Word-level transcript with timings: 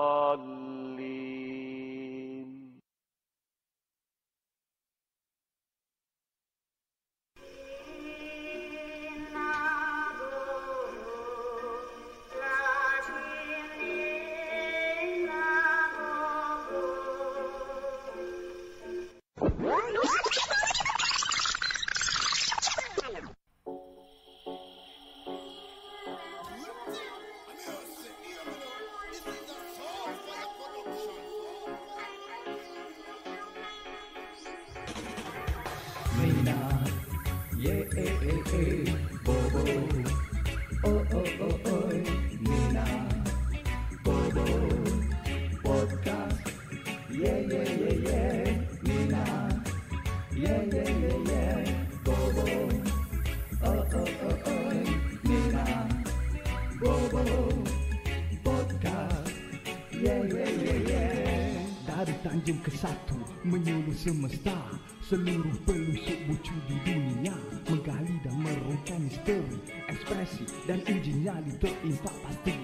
tanjung 62.21 62.61
ke 62.61 62.71
satu 62.73 63.17
Menyuruh 63.41 63.93
semesta. 63.97 64.55
Seluruh 65.01 65.57
pelusuk 65.67 66.19
bucu 66.29 66.55
di 66.69 66.77
dunia 66.87 67.35
Menggali 67.67 68.15
dan 68.23 68.35
merungkai 68.39 69.01
misteri 69.01 69.57
Ekspresi 69.89 70.45
dan 70.69 70.79
uji 70.85 71.13
nyali 71.25 71.51
terimpak 71.57 72.15
pasti. 72.23 72.55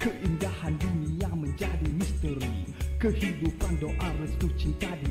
Keindahan 0.00 0.74
dunia 0.80 1.30
menjadi 1.30 1.88
misteri. 1.94 2.72
Kehidupan 2.96 3.76
doa 3.78 4.08
restu 4.18 4.48
cinta 4.56 4.88
di 4.98 5.08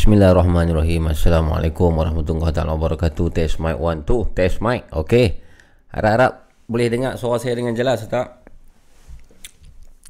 Bismillahirrahmanirrahim. 0.03 1.15
Assalamualaikum 1.15 1.95
warahmatullahi 1.95 2.51
wabarakatuh. 2.51 3.31
Test 3.31 3.63
mic 3.63 3.79
1 3.79 4.03
2 4.03 4.35
Test 4.35 4.59
mic. 4.59 4.91
Okay 4.91 5.39
Harap-harap 5.95 6.51
boleh 6.67 6.91
dengar 6.91 7.15
suara 7.15 7.39
saya 7.39 7.55
dengan 7.55 7.71
jelas 7.71 8.03
tak? 8.11 8.43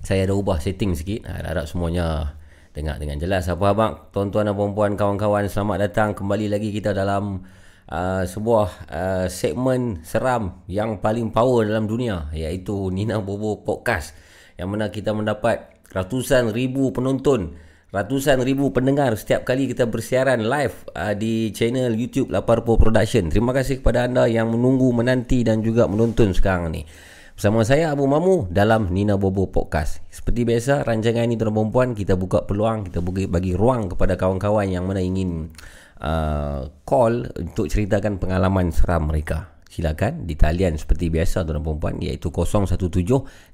Saya 0.01 0.25
ada 0.25 0.33
ubah 0.33 0.65
setting 0.65 0.97
sikit. 0.97 1.29
Harap-harap 1.29 1.69
semuanya 1.69 2.41
dengar 2.73 2.97
dengan 2.97 3.21
jelas. 3.21 3.53
Apa 3.53 3.77
abang, 3.77 4.09
tuan-tuan 4.17 4.49
dan 4.49 4.57
puan-puan, 4.57 4.97
kawan-kawan? 4.97 5.45
Selamat 5.53 5.85
datang 5.85 6.17
kembali 6.17 6.49
lagi 6.49 6.73
kita 6.73 6.97
dalam 6.97 7.45
uh, 7.93 8.25
Sebuah 8.25 8.69
uh, 8.89 9.27
segmen 9.29 10.01
seram 10.09 10.65
yang 10.73 11.05
paling 11.05 11.29
power 11.37 11.69
dalam 11.69 11.85
dunia 11.85 12.33
Iaitu 12.33 12.89
Nina 12.89 13.21
Bobo 13.21 13.61
Podcast 13.61 14.17
Yang 14.57 14.69
mana 14.73 14.89
kita 14.89 15.13
mendapat 15.13 15.85
ratusan 15.93 16.49
ribu 16.49 16.97
penonton 16.97 17.72
Ratusan 17.93 18.41
ribu 18.41 18.73
pendengar 18.73 19.13
setiap 19.21 19.45
kali 19.45 19.69
kita 19.69 19.85
bersiaran 19.85 20.49
live 20.49 20.89
uh, 20.97 21.13
di 21.13 21.53
channel 21.53 21.93
YouTube 21.93 22.33
Laparpo 22.33 22.81
Production. 22.81 23.29
Terima 23.29 23.53
kasih 23.53 23.85
kepada 23.85 24.09
anda 24.09 24.25
yang 24.25 24.49
menunggu, 24.49 24.89
menanti 24.97 25.45
dan 25.45 25.61
juga 25.61 25.85
menonton 25.85 26.33
sekarang 26.33 26.73
ni. 26.73 26.89
Bersama 27.37 27.61
saya 27.69 27.93
Abu 27.93 28.09
Mamu 28.09 28.49
dalam 28.49 28.89
Nina 28.97 29.21
Bobo 29.21 29.53
Podcast. 29.53 30.01
Seperti 30.09 30.49
biasa, 30.49 30.89
rancangan 30.89 31.29
ini 31.29 31.37
tuan 31.37 31.53
perempuan 31.53 31.93
kita 31.93 32.17
buka 32.17 32.49
peluang, 32.49 32.89
kita 32.89 33.05
bagi, 33.05 33.29
bagi 33.29 33.53
ruang 33.53 33.93
kepada 33.93 34.17
kawan-kawan 34.17 34.73
yang 34.73 34.89
mana 34.89 35.05
ingin 35.05 35.53
uh, 36.01 36.73
call 36.89 37.29
untuk 37.29 37.69
ceritakan 37.69 38.17
pengalaman 38.17 38.73
seram 38.73 39.13
mereka. 39.13 39.53
Silakan 39.73 40.29
di 40.29 40.37
talian 40.37 40.77
seperti 40.77 41.09
biasa 41.09 41.49
tuan 41.49 41.57
dan 41.57 41.65
perempuan 41.65 41.97
iaitu 41.97 42.29
017 42.29 42.77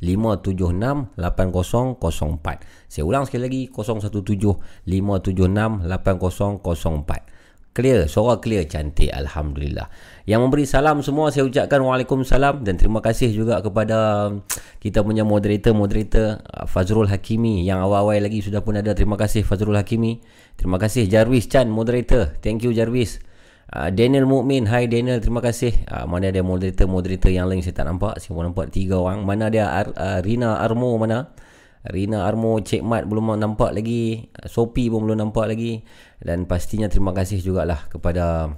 576 0.02 1.14
8004. 1.14 2.90
Saya 2.90 3.04
ulang 3.06 3.22
sekali 3.22 3.42
lagi 3.46 3.62
017 3.70 4.34
576 4.82 5.86
8004. 5.86 7.38
Clear, 7.70 8.10
suara 8.10 8.42
clear 8.42 8.66
cantik 8.66 9.14
alhamdulillah. 9.14 9.86
Yang 10.26 10.40
memberi 10.42 10.66
salam 10.66 10.98
semua 11.06 11.30
saya 11.30 11.46
ucapkan 11.46 11.78
waalaikumsalam 11.78 12.66
dan 12.66 12.74
terima 12.74 12.98
kasih 12.98 13.30
juga 13.30 13.62
kepada 13.62 14.34
kita 14.82 15.06
punya 15.06 15.22
moderator-moderator 15.22 16.42
uh, 16.42 16.66
Fazrul 16.66 17.06
Hakimi 17.06 17.62
yang 17.62 17.78
awal-awal 17.78 18.18
lagi 18.18 18.42
sudah 18.42 18.66
pun 18.66 18.74
ada. 18.74 18.90
Terima 18.90 19.14
kasih 19.14 19.46
Fazrul 19.46 19.78
Hakimi. 19.78 20.18
Terima 20.58 20.82
kasih 20.82 21.06
Jarvis 21.06 21.46
Chan 21.46 21.70
moderator. 21.70 22.34
Thank 22.42 22.66
you 22.66 22.74
Jarvis. 22.74 23.27
Uh, 23.68 23.92
Daniel 23.92 24.24
Mukmin, 24.24 24.64
hi 24.64 24.88
Daniel, 24.88 25.20
terima 25.20 25.44
kasih. 25.44 25.76
Uh, 25.92 26.08
mana 26.08 26.32
ada 26.32 26.40
moderator-moderator 26.40 27.28
yang 27.28 27.52
lain 27.52 27.60
saya 27.60 27.76
tak 27.76 27.84
nampak. 27.84 28.16
Saya 28.16 28.32
pun 28.32 28.48
nampak 28.48 28.72
tiga 28.72 28.96
orang. 28.96 29.28
Mana 29.28 29.52
ada 29.52 29.84
Ar, 29.84 29.88
uh, 29.92 30.18
Rina 30.24 30.56
Armo 30.56 30.96
mana? 30.96 31.36
Rina 31.84 32.24
Armo, 32.24 32.56
Cik 32.64 32.80
Mat 32.80 33.04
belum 33.04 33.36
nampak 33.36 33.76
lagi. 33.76 34.32
Sophie 34.48 34.88
pun 34.88 35.04
belum 35.04 35.20
nampak 35.20 35.52
lagi. 35.52 35.84
Dan 36.16 36.48
pastinya 36.48 36.88
terima 36.88 37.12
kasih 37.12 37.44
jugalah 37.44 37.92
kepada 37.92 38.56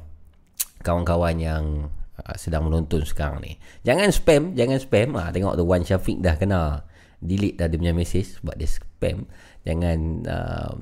kawan-kawan 0.87 1.43
yang 1.43 1.91
uh, 2.23 2.37
sedang 2.39 2.71
menonton 2.71 3.03
sekarang 3.03 3.43
ni. 3.43 3.59
Jangan 3.83 4.15
spam, 4.15 4.55
jangan 4.55 4.79
spam. 4.79 5.19
Uh, 5.19 5.27
tengok 5.35 5.59
tu 5.59 5.67
Wan 5.67 5.83
Syafiq 5.83 6.23
dah 6.23 6.39
kena 6.39 6.87
delete 7.19 7.59
dah 7.59 7.67
dia 7.67 7.83
punya 7.83 7.95
message 7.99 8.39
sebab 8.39 8.55
dia 8.55 8.71
spam. 8.71 9.27
Jangan 9.67 9.99
uh, 10.31 10.73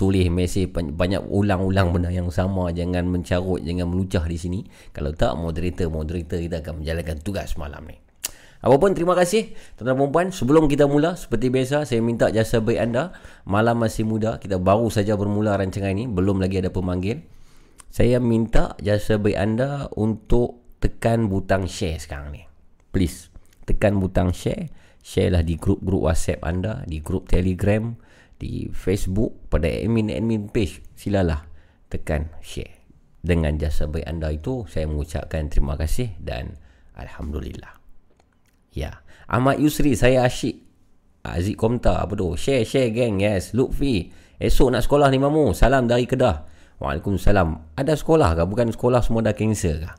tulis 0.00 0.32
mesej 0.32 0.72
banyak 0.72 1.20
ulang-ulang 1.28 1.92
benda 1.92 2.08
yang 2.08 2.32
sama. 2.32 2.72
Jangan 2.72 3.04
mencarut 3.04 3.60
jangan 3.60 3.84
melucah 3.84 4.24
di 4.24 4.40
sini. 4.40 4.64
Kalau 4.96 5.12
tak 5.12 5.36
moderator 5.36 5.92
moderator 5.92 6.40
kita 6.40 6.64
akan 6.64 6.80
menjalankan 6.80 7.20
tugas 7.20 7.60
malam 7.60 7.84
ni. 7.84 8.00
Apapun 8.64 8.96
terima 8.96 9.12
kasih 9.12 9.52
tuan-tuan 9.76 9.96
dan 9.96 10.12
puan 10.12 10.28
sebelum 10.32 10.68
kita 10.68 10.84
mula 10.84 11.16
seperti 11.16 11.48
biasa 11.48 11.84
saya 11.84 12.00
minta 12.00 12.32
jasa 12.32 12.64
baik 12.64 12.80
anda. 12.80 13.12
Malam 13.44 13.84
masih 13.84 14.08
muda 14.08 14.40
kita 14.40 14.56
baru 14.56 14.88
saja 14.88 15.20
bermula 15.20 15.60
rancangan 15.60 15.92
ini. 15.92 16.08
Belum 16.08 16.40
lagi 16.40 16.64
ada 16.64 16.72
pemanggil. 16.72 17.20
Saya 17.92 18.16
minta 18.24 18.80
jasa 18.80 19.20
baik 19.20 19.36
anda 19.36 19.92
untuk 20.00 20.64
tekan 20.80 21.28
butang 21.28 21.68
share 21.68 22.00
sekarang 22.00 22.32
ni. 22.32 22.48
Please 22.88 23.28
tekan 23.68 24.00
butang 24.00 24.32
share. 24.32 24.72
Share 25.00 25.32
lah 25.32 25.40
di 25.40 25.56
grup-grup 25.56 26.08
WhatsApp 26.08 26.44
anda 26.44 26.84
di 26.84 27.00
grup 27.00 27.28
Telegram 27.32 27.96
di 28.40 28.72
Facebook 28.72 29.52
pada 29.52 29.68
admin-admin 29.68 30.48
page 30.48 30.80
silalah 30.96 31.44
tekan 31.92 32.32
share. 32.40 32.80
Dengan 33.20 33.60
jasa 33.60 33.84
baik 33.84 34.08
anda 34.08 34.32
itu 34.32 34.64
saya 34.64 34.88
mengucapkan 34.88 35.52
terima 35.52 35.76
kasih 35.76 36.16
dan 36.16 36.56
Alhamdulillah. 36.96 37.76
Ya. 38.72 39.04
Ahmad 39.28 39.60
Yusri 39.60 39.92
saya 39.92 40.24
asyik. 40.24 40.64
Aziz 41.20 41.52
Komta 41.52 42.00
apa 42.00 42.16
tu? 42.16 42.32
Share 42.40 42.64
share 42.64 42.88
geng. 42.96 43.20
Yes 43.20 43.52
Lutfi. 43.52 44.08
Esok 44.40 44.72
nak 44.72 44.88
sekolah 44.88 45.12
ni 45.12 45.20
mamu. 45.20 45.52
Salam 45.52 45.84
dari 45.84 46.08
Kedah. 46.08 46.48
Waalaikumsalam. 46.80 47.76
Ada 47.76 47.92
sekolah 47.92 48.40
ke 48.40 48.42
bukan 48.48 48.72
sekolah 48.72 49.04
semua 49.04 49.20
dah 49.20 49.36
cancel 49.36 49.84
ke 49.84 49.92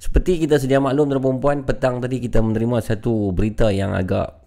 seperti 0.00 0.40
kita 0.40 0.56
sedia 0.56 0.80
maklum 0.80 1.12
tuan 1.12 1.20
perempuan 1.20 1.58
petang 1.68 2.00
tadi 2.00 2.24
kita 2.24 2.40
menerima 2.40 2.80
satu 2.80 3.36
berita 3.36 3.68
yang 3.68 3.92
agak 3.92 4.39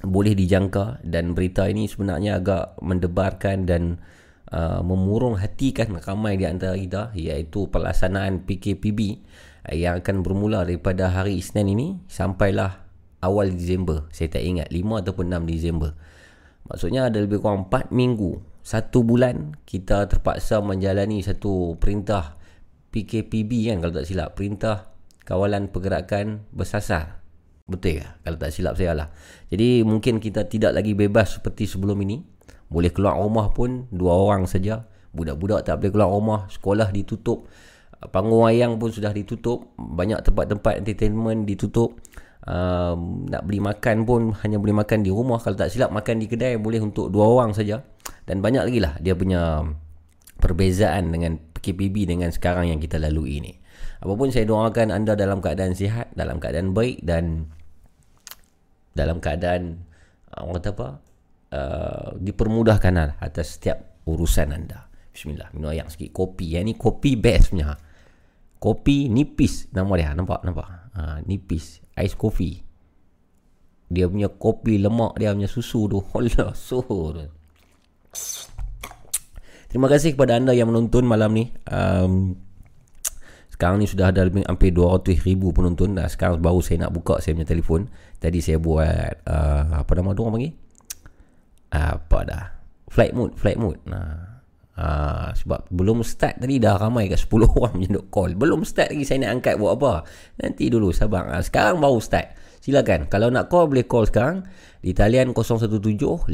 boleh 0.00 0.32
dijangka 0.32 1.04
dan 1.04 1.36
berita 1.36 1.68
ini 1.68 1.84
sebenarnya 1.84 2.40
agak 2.40 2.80
mendebarkan 2.80 3.68
dan 3.68 4.00
uh, 4.48 4.80
memurung 4.80 5.36
hatikan 5.36 6.00
ramai 6.00 6.40
di 6.40 6.48
antara 6.48 6.74
kita 6.80 7.12
iaitu 7.12 7.68
pelaksanaan 7.68 8.48
PKPB 8.48 9.20
yang 9.70 10.02
akan 10.02 10.26
bermula 10.26 10.66
daripada 10.66 11.12
hari 11.12 11.38
Isnin 11.38 11.70
ini 11.70 11.88
sampailah 12.10 12.82
awal 13.22 13.54
Disember. 13.54 14.10
Saya 14.10 14.34
tak 14.34 14.42
ingat 14.42 14.74
5 14.74 15.06
ataupun 15.06 15.30
6 15.30 15.46
Disember. 15.46 15.94
Maksudnya 16.66 17.06
ada 17.06 17.22
lebih 17.22 17.38
kurang 17.38 17.70
4 17.70 17.94
minggu 17.94 18.42
satu 18.62 19.02
bulan 19.02 19.58
kita 19.66 20.06
terpaksa 20.06 20.62
menjalani 20.62 21.22
satu 21.22 21.74
perintah 21.78 22.38
PKPB 22.90 23.70
kan 23.70 23.76
kalau 23.82 23.94
tak 24.02 24.06
silap. 24.10 24.34
Perintah 24.34 24.90
kawalan 25.22 25.70
pergerakan 25.70 26.46
bersasar 26.50 27.21
Betul 27.66 28.02
ke? 28.02 28.06
Kalau 28.26 28.36
tak 28.38 28.50
silap 28.50 28.74
saya 28.74 28.92
lah. 28.92 29.08
Jadi 29.48 29.86
mungkin 29.86 30.18
kita 30.18 30.46
tidak 30.50 30.74
lagi 30.74 30.92
bebas 30.92 31.38
seperti 31.38 31.70
sebelum 31.70 31.98
ini. 32.02 32.22
Boleh 32.72 32.90
keluar 32.90 33.20
rumah 33.20 33.52
pun 33.52 33.86
dua 33.92 34.12
orang 34.16 34.48
saja. 34.48 34.88
Budak-budak 35.12 35.68
tak 35.68 35.78
boleh 35.80 35.92
keluar 35.92 36.10
rumah. 36.10 36.40
Sekolah 36.48 36.88
ditutup. 36.90 37.46
Panggung 38.10 38.42
wayang 38.42 38.82
pun 38.82 38.90
sudah 38.90 39.14
ditutup. 39.14 39.76
Banyak 39.78 40.26
tempat-tempat 40.26 40.82
entertainment 40.82 41.46
ditutup. 41.46 42.00
Um, 42.42 43.30
nak 43.30 43.46
beli 43.46 43.62
makan 43.62 44.02
pun 44.02 44.34
hanya 44.42 44.58
boleh 44.58 44.74
makan 44.82 45.06
di 45.06 45.14
rumah. 45.14 45.38
Kalau 45.38 45.54
tak 45.54 45.70
silap 45.70 45.94
makan 45.94 46.18
di 46.18 46.26
kedai 46.26 46.58
boleh 46.58 46.82
untuk 46.82 47.14
dua 47.14 47.28
orang 47.30 47.54
saja. 47.54 47.86
Dan 48.26 48.42
banyak 48.42 48.66
lagi 48.66 48.80
lah 48.82 48.98
dia 48.98 49.14
punya 49.14 49.62
perbezaan 50.42 51.14
dengan 51.14 51.38
PKPB 51.38 52.10
dengan 52.10 52.34
sekarang 52.34 52.74
yang 52.74 52.82
kita 52.82 52.98
lalui 52.98 53.38
ini. 53.38 53.61
Apapun 54.02 54.34
saya 54.34 54.42
doakan 54.50 54.90
anda 54.90 55.14
dalam 55.14 55.38
keadaan 55.38 55.78
sihat, 55.78 56.10
dalam 56.18 56.42
keadaan 56.42 56.74
baik 56.74 57.06
dan 57.06 57.46
dalam 58.98 59.22
keadaan 59.22 59.86
uh, 60.34 60.42
orang 60.42 60.58
kata 60.58 60.70
apa? 60.74 60.88
Uh, 61.52 62.08
dipermudahkan 62.18 62.92
lah 62.98 63.14
atas 63.22 63.60
setiap 63.60 64.02
urusan 64.10 64.50
anda. 64.50 64.90
Bismillah. 65.14 65.54
Minum 65.54 65.70
air 65.70 65.86
sikit. 65.86 66.10
Kopi. 66.10 66.56
Yang 66.56 66.64
ni 66.66 66.74
kopi 66.74 67.14
best 67.14 67.54
punya. 67.54 67.76
Kopi 68.58 69.06
nipis. 69.06 69.70
Nama 69.70 69.92
dia. 69.94 70.10
Nampak? 70.16 70.40
Nampak? 70.42 70.66
Ha, 70.96 71.20
nipis. 71.28 71.84
Ais 71.94 72.16
kopi. 72.16 72.58
Dia 73.92 74.08
punya 74.08 74.32
kopi 74.32 74.80
lemak 74.80 75.20
dia 75.20 75.36
punya 75.36 75.46
susu 75.46 75.84
tu. 75.86 76.00
Allah. 76.16 76.56
So. 76.56 76.80
Terima 79.68 79.88
kasih 79.88 80.16
kepada 80.16 80.40
anda 80.40 80.56
yang 80.56 80.72
menonton 80.72 81.04
malam 81.04 81.36
ni. 81.36 81.52
Um, 81.68 82.40
sekarang 83.62 83.78
ni 83.78 83.86
sudah 83.86 84.10
ada 84.10 84.26
lebih 84.26 84.42
hampir 84.42 84.74
200 84.74 85.22
ribu 85.22 85.54
penonton 85.54 85.94
dah. 85.94 86.10
Sekarang 86.10 86.42
baru 86.42 86.58
saya 86.58 86.82
nak 86.82 86.98
buka 86.98 87.22
saya 87.22 87.38
punya 87.38 87.46
telefon. 87.46 87.86
Tadi 88.18 88.42
saya 88.42 88.58
buat 88.58 89.22
uh, 89.22 89.86
apa 89.86 89.90
nama 89.94 90.10
tu 90.18 90.26
orang 90.26 90.34
panggil? 90.34 90.52
Apa 91.70 92.18
dah? 92.26 92.44
Flight 92.90 93.14
mode, 93.14 93.38
flight 93.38 93.62
mode. 93.62 93.78
Nah. 93.86 94.42
Uh, 94.72 95.30
sebab 95.36 95.68
belum 95.68 96.02
start 96.02 96.42
tadi 96.42 96.56
dah 96.58 96.74
ramai 96.74 97.06
ke 97.06 97.14
10 97.14 97.30
orang 97.54 97.78
je 97.78 97.94
nak 97.94 98.10
call. 98.10 98.34
Belum 98.34 98.66
start 98.66 98.90
lagi 98.90 99.06
saya 99.06 99.30
nak 99.30 99.38
angkat 99.38 99.54
buat 99.62 99.78
apa. 99.78 100.10
Nanti 100.42 100.66
dulu 100.66 100.90
sabar. 100.90 101.30
Uh, 101.30 101.38
sekarang 101.46 101.78
baru 101.78 102.02
start. 102.02 102.34
Silakan. 102.66 103.06
Kalau 103.06 103.30
nak 103.30 103.46
call 103.46 103.70
boleh 103.70 103.86
call 103.86 104.10
sekarang 104.10 104.42
di 104.82 104.90
talian 104.90 105.30
017 105.30 105.78
576 105.78 106.26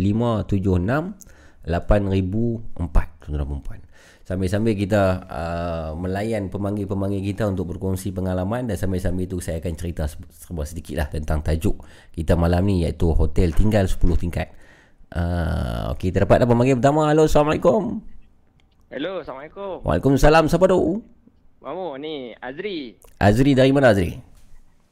8004 1.68 1.68
8004 1.68 3.20
tuan-tuan 3.20 3.52
dan 3.52 3.60
puan. 3.60 3.80
Sambil-sambil 4.28 4.76
kita 4.76 5.24
uh, 5.24 5.90
melayan 5.96 6.52
pemanggil-pemanggil 6.52 7.32
kita 7.32 7.48
untuk 7.48 7.72
berkongsi 7.72 8.12
pengalaman 8.12 8.68
dan 8.68 8.76
sambil-sambil 8.76 9.24
itu 9.24 9.40
saya 9.40 9.56
akan 9.56 9.72
cerita 9.72 10.04
se- 10.04 10.20
sebuah 10.44 10.68
sedikit 10.68 11.00
lah 11.00 11.08
tentang 11.08 11.40
tajuk 11.40 11.80
kita 12.12 12.36
malam 12.36 12.60
ni 12.68 12.84
iaitu 12.84 13.08
Hotel 13.16 13.56
Tinggal 13.56 13.88
10 13.88 13.96
Tingkat. 14.20 14.52
Uh, 15.08 15.96
Okey, 15.96 16.12
kita 16.12 16.28
dapat 16.28 16.44
pemanggil 16.44 16.76
pertama. 16.76 17.08
Halo, 17.08 17.24
Assalamualaikum. 17.24 18.04
Hello, 18.92 19.24
Assalamualaikum. 19.24 19.80
Waalaikumsalam. 19.88 20.44
Siapa 20.52 20.68
tu? 20.68 21.00
Mamu, 21.64 21.96
ni 21.96 22.36
Azri. 22.36 23.00
Azri 23.16 23.56
dari 23.56 23.72
mana 23.72 23.96
Azri? 23.96 24.12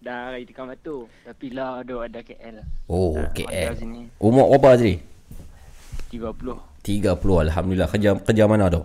Dah 0.00 0.32
hari 0.32 0.48
Tekan 0.48 0.72
Batu. 0.72 1.12
Tapi 1.28 1.52
lah 1.52 1.84
ada 1.84 2.08
ada 2.08 2.20
KL. 2.24 2.64
Oh, 2.88 3.12
Ah, 3.20 3.28
KL. 3.36 3.76
sini. 3.76 4.08
Umur 4.16 4.48
berapa 4.56 4.80
Azri? 4.80 4.96
30. 6.08 6.56
30 6.80 7.44
Alhamdulillah. 7.44 7.88
Kerja 7.92 8.16
kerja 8.16 8.44
mana 8.48 8.72
tu? 8.72 8.80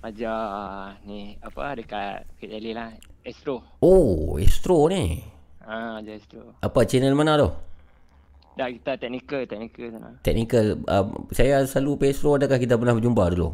Ajar 0.00 0.96
ni 1.04 1.36
apa 1.44 1.76
dekat 1.76 2.24
KL 2.40 2.66
lah. 2.72 2.96
Astro. 3.20 3.60
Oh, 3.84 4.40
Astro 4.40 4.88
ni. 4.88 5.20
Ah, 5.60 6.00
ajar 6.00 6.16
Astro. 6.16 6.56
Apa 6.64 6.88
channel 6.88 7.12
mana 7.12 7.36
tu? 7.36 7.52
Dah 8.56 8.72
kita 8.72 8.96
teknikal, 8.96 9.44
teknikal 9.44 9.92
sana. 9.92 10.10
Technical. 10.24 10.80
Uh, 10.88 11.28
saya 11.36 11.60
selalu 11.68 12.16
Astro 12.16 12.40
adakah 12.40 12.56
kita 12.56 12.80
pernah 12.80 12.96
berjumpa 12.96 13.24
dulu? 13.36 13.52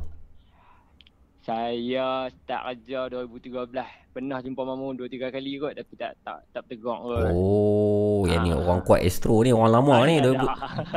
Saya 1.47 2.27
start 2.27 2.63
kerja 2.83 3.07
2013. 3.07 3.71
Pernah 4.11 4.43
jumpa 4.43 4.67
Mamu 4.67 4.99
2 4.99 5.07
3 5.07 5.31
kali 5.31 5.63
kot 5.63 5.79
tapi 5.79 5.95
tak 5.95 6.19
tak 6.27 6.43
tak 6.51 6.67
tegak 6.67 6.99
kot. 6.99 7.31
Oh, 7.31 8.27
yang 8.27 8.43
ni 8.43 8.51
Ah. 8.51 8.59
orang 8.59 8.83
kuat 8.83 9.07
Astro 9.07 9.47
ni 9.47 9.55
orang 9.55 9.71
lama 9.71 9.95
ni. 10.03 10.19
Ada, 10.19 10.35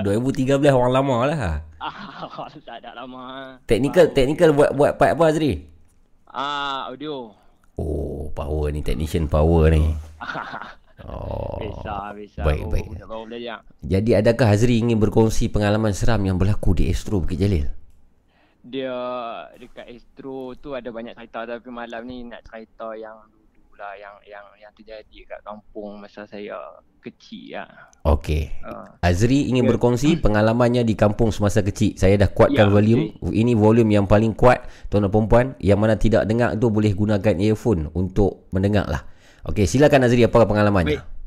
2000, 0.02 0.58
2013 0.58 0.74
orang 0.74 0.90
lama 0.90 1.18
lah. 1.30 1.42
Ah, 1.78 2.50
tak 2.68 2.82
ada 2.82 2.98
lama. 2.98 3.22
Technical 3.70 4.10
technical 4.10 4.50
buat 4.58 4.74
buat 4.74 4.98
part 4.98 5.14
apa 5.14 5.30
Azri? 5.30 5.70
Ah, 6.26 6.90
audio. 6.90 7.30
Oh, 7.78 8.34
power 8.34 8.74
ni 8.74 8.82
technician 8.82 9.30
power 9.30 9.70
ni. 9.70 9.86
Oh. 11.00 11.56
Bisa, 11.64 12.12
bisa. 12.12 12.44
Baik, 12.44 12.68
baik. 12.68 12.88
Baru 13.08 13.24
belajar. 13.24 13.64
Jadi 13.80 14.20
adakah 14.20 14.52
Azri 14.52 14.84
ingin 14.84 15.00
berkongsi 15.00 15.48
pengalaman 15.48 15.96
seram 15.96 16.20
yang 16.22 16.36
berlaku 16.36 16.76
di 16.76 16.92
Astro 16.92 17.24
Bukit 17.24 17.40
Jalil? 17.40 17.72
Dia 18.70 18.96
dekat 19.58 19.90
Astro 19.90 20.54
tu 20.56 20.78
ada 20.78 20.88
banyak 20.88 21.18
cerita 21.18 21.44
tapi 21.44 21.68
malam 21.68 22.06
ni 22.06 22.24
nak 22.24 22.46
cerita 22.46 22.94
yang 22.94 23.18
dulu 23.34 23.74
lah 23.76 23.98
yang 23.98 24.16
yang 24.24 24.46
yang 24.56 24.72
terjadi 24.78 25.26
kat 25.26 25.40
kampung 25.42 25.98
masa 25.98 26.24
saya 26.24 26.56
kecil 27.00 27.58
lah. 27.58 27.90
Okey. 28.06 28.52
Uh, 28.62 28.88
Azri 29.02 29.48
ingin 29.48 29.64
Ya. 29.64 29.70
berkongsi 29.72 30.20
pengalamannya 30.20 30.84
di 30.84 30.94
kampung 30.94 31.32
semasa 31.32 31.64
kecil. 31.64 31.96
Saya 31.96 32.20
dah 32.20 32.28
kuatkan 32.28 32.68
Ya, 32.68 32.72
volume. 32.72 33.16
Ini 33.24 33.56
volume 33.56 33.96
yang 33.96 34.06
paling 34.06 34.36
kuat 34.36 34.68
tuan 34.88 35.08
dan 35.08 35.12
perempuan. 35.12 35.56
Yang 35.64 35.80
mana 35.80 35.96
tidak 35.96 36.24
dengar 36.28 36.54
tu 36.56 36.68
boleh 36.68 36.92
gunakan 36.92 37.36
earphone 37.40 37.88
untuk 37.96 38.48
mendengar 38.52 38.86
lah. 38.86 39.04
Okey, 39.48 39.64
silakan 39.64 40.06
Azri 40.06 40.24
apa 40.24 40.44
pengalamannya? 40.44 41.00
Baik. 41.00 41.18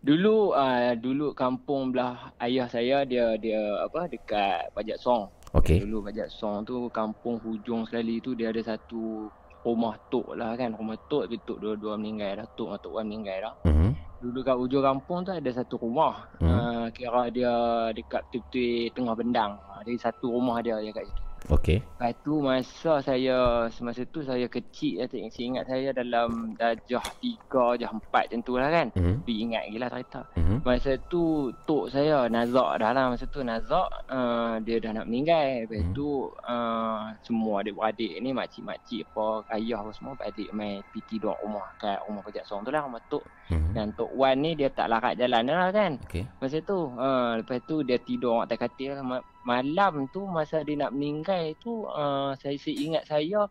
dulu 0.00 0.56
uh, 0.56 0.96
dulu 0.96 1.36
kampung 1.36 1.92
belah 1.92 2.32
ayah 2.40 2.64
saya 2.72 3.04
dia 3.04 3.36
dia 3.36 3.60
apa 3.84 4.08
dekat 4.08 4.72
Pajak 4.72 4.96
Song. 4.96 5.28
Okey. 5.50 5.82
Dulu 5.82 6.06
Pajak 6.06 6.30
Song 6.30 6.62
tu 6.62 6.86
kampung 6.94 7.42
hujung 7.42 7.82
sekali 7.82 8.22
tu 8.22 8.38
dia 8.38 8.54
ada 8.54 8.62
satu 8.62 9.26
rumah 9.66 9.98
tok 10.06 10.38
lah 10.38 10.54
kan. 10.54 10.70
Rumah 10.72 10.96
tok 11.10 11.26
tapi 11.26 11.36
tok 11.42 11.58
dua-dua 11.58 11.98
meninggal 11.98 12.44
dah. 12.44 12.46
Tok 12.54 12.70
dengan 12.70 12.82
tok 12.82 12.92
wan 12.94 13.04
meninggal 13.10 13.36
dah. 13.42 13.54
Mhm. 13.66 13.90
Dulu 14.20 14.38
kat 14.44 14.56
hujung 14.60 14.84
kampung 14.84 15.18
tu 15.24 15.32
ada 15.32 15.50
satu 15.50 15.74
rumah. 15.80 16.28
Hmm. 16.38 16.52
Uh, 16.52 16.86
kira 16.92 17.32
dia 17.32 17.52
dekat 17.96 18.20
betul-betul 18.28 18.92
tengah 18.92 19.14
bendang. 19.16 19.52
Uh, 19.64 19.80
Ada 19.80 20.12
satu 20.12 20.36
rumah 20.36 20.60
dia 20.60 20.76
yang 20.76 20.92
kat 20.92 21.08
situ. 21.08 21.22
Okey. 21.48 21.80
Lepas 21.80 22.12
tu 22.20 22.34
masa 22.38 22.92
saya 23.00 23.36
semasa 23.72 24.04
tu 24.04 24.20
saya 24.20 24.44
kecil 24.44 25.00
ya 25.00 25.08
saya 25.08 25.24
ingat 25.24 25.64
saya 25.64 25.88
dalam 25.90 26.52
darjah 26.54 27.00
3 27.00 27.48
darjah 27.48 27.90
4 27.90 28.12
macam 28.12 28.40
tu 28.44 28.52
lah 28.54 28.68
kan. 28.68 28.86
Mhm. 28.92 29.14
Tapi 29.24 29.34
ingat 29.40 29.62
gila 29.72 29.86
cerita. 29.88 30.20
Mhm. 30.36 30.56
Masa 30.60 30.92
tu 31.08 31.22
tok 31.64 31.88
saya 31.88 32.28
Nazak 32.28 32.76
dah 32.76 32.90
lah 32.92 33.04
masa 33.08 33.24
tu 33.24 33.40
Nazak 33.40 33.88
uh, 34.06 34.60
dia 34.60 34.76
dah 34.78 34.92
nak 34.92 35.06
meninggal. 35.08 35.64
Lepas 35.64 35.80
Hmm. 35.80 35.94
tu 35.96 36.08
uh, 36.28 37.00
semua 37.22 37.64
adik-beradik 37.64 38.12
ni 38.20 38.30
makcik-makcik 38.30 39.08
apa 39.08 39.24
ayah 39.56 39.80
apa 39.80 39.90
semua 39.96 40.12
adik 40.20 40.52
mai 40.52 40.84
pergi 40.84 41.16
tidur 41.16 41.34
rumah 41.40 41.66
kat 41.76 41.96
rumah 42.04 42.20
pejak 42.20 42.44
song 42.44 42.60
tu 42.62 42.70
lah 42.70 42.84
rumah 42.84 43.00
tok. 43.08 43.24
Mhm. 43.48 43.72
Dan 43.72 43.86
tok 43.96 44.10
Wan 44.12 44.36
ni 44.38 44.52
dia 44.54 44.68
tak 44.68 44.86
larat 44.86 45.16
jalan 45.16 45.46
dah 45.46 45.56
lah 45.56 45.70
kan. 45.70 45.92
Okey. 46.04 46.28
Masa 46.38 46.60
tu 46.60 46.92
uh, 46.92 47.32
Lepas 47.38 47.62
tu 47.64 47.80
dia 47.80 47.96
tidur 47.96 48.42
atas 48.42 48.58
katil 48.58 48.98
Malam 49.42 50.06
tu 50.08 50.24
masa 50.24 50.60
dia 50.60 50.76
nak 50.76 50.92
meninggal 50.92 51.56
tu 51.56 51.84
uh, 51.84 52.36
Saya 52.36 52.56
seingat 52.56 53.08
saya 53.08 53.48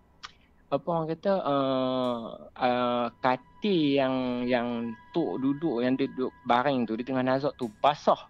Apa 0.69 0.85
orang 0.85 1.09
kata 1.09 1.33
uh, 1.41 2.21
uh, 2.53 3.05
Katil 3.17 3.97
yang 3.97 4.15
Yang 4.45 4.67
tok 5.09 5.41
duduk 5.41 5.81
Yang 5.81 5.93
dia 5.97 6.07
duduk 6.13 6.31
baring 6.45 6.85
tu 6.85 6.93
Di 6.93 7.01
tengah 7.01 7.25
nazak 7.25 7.57
tu 7.57 7.73
Basah 7.81 8.29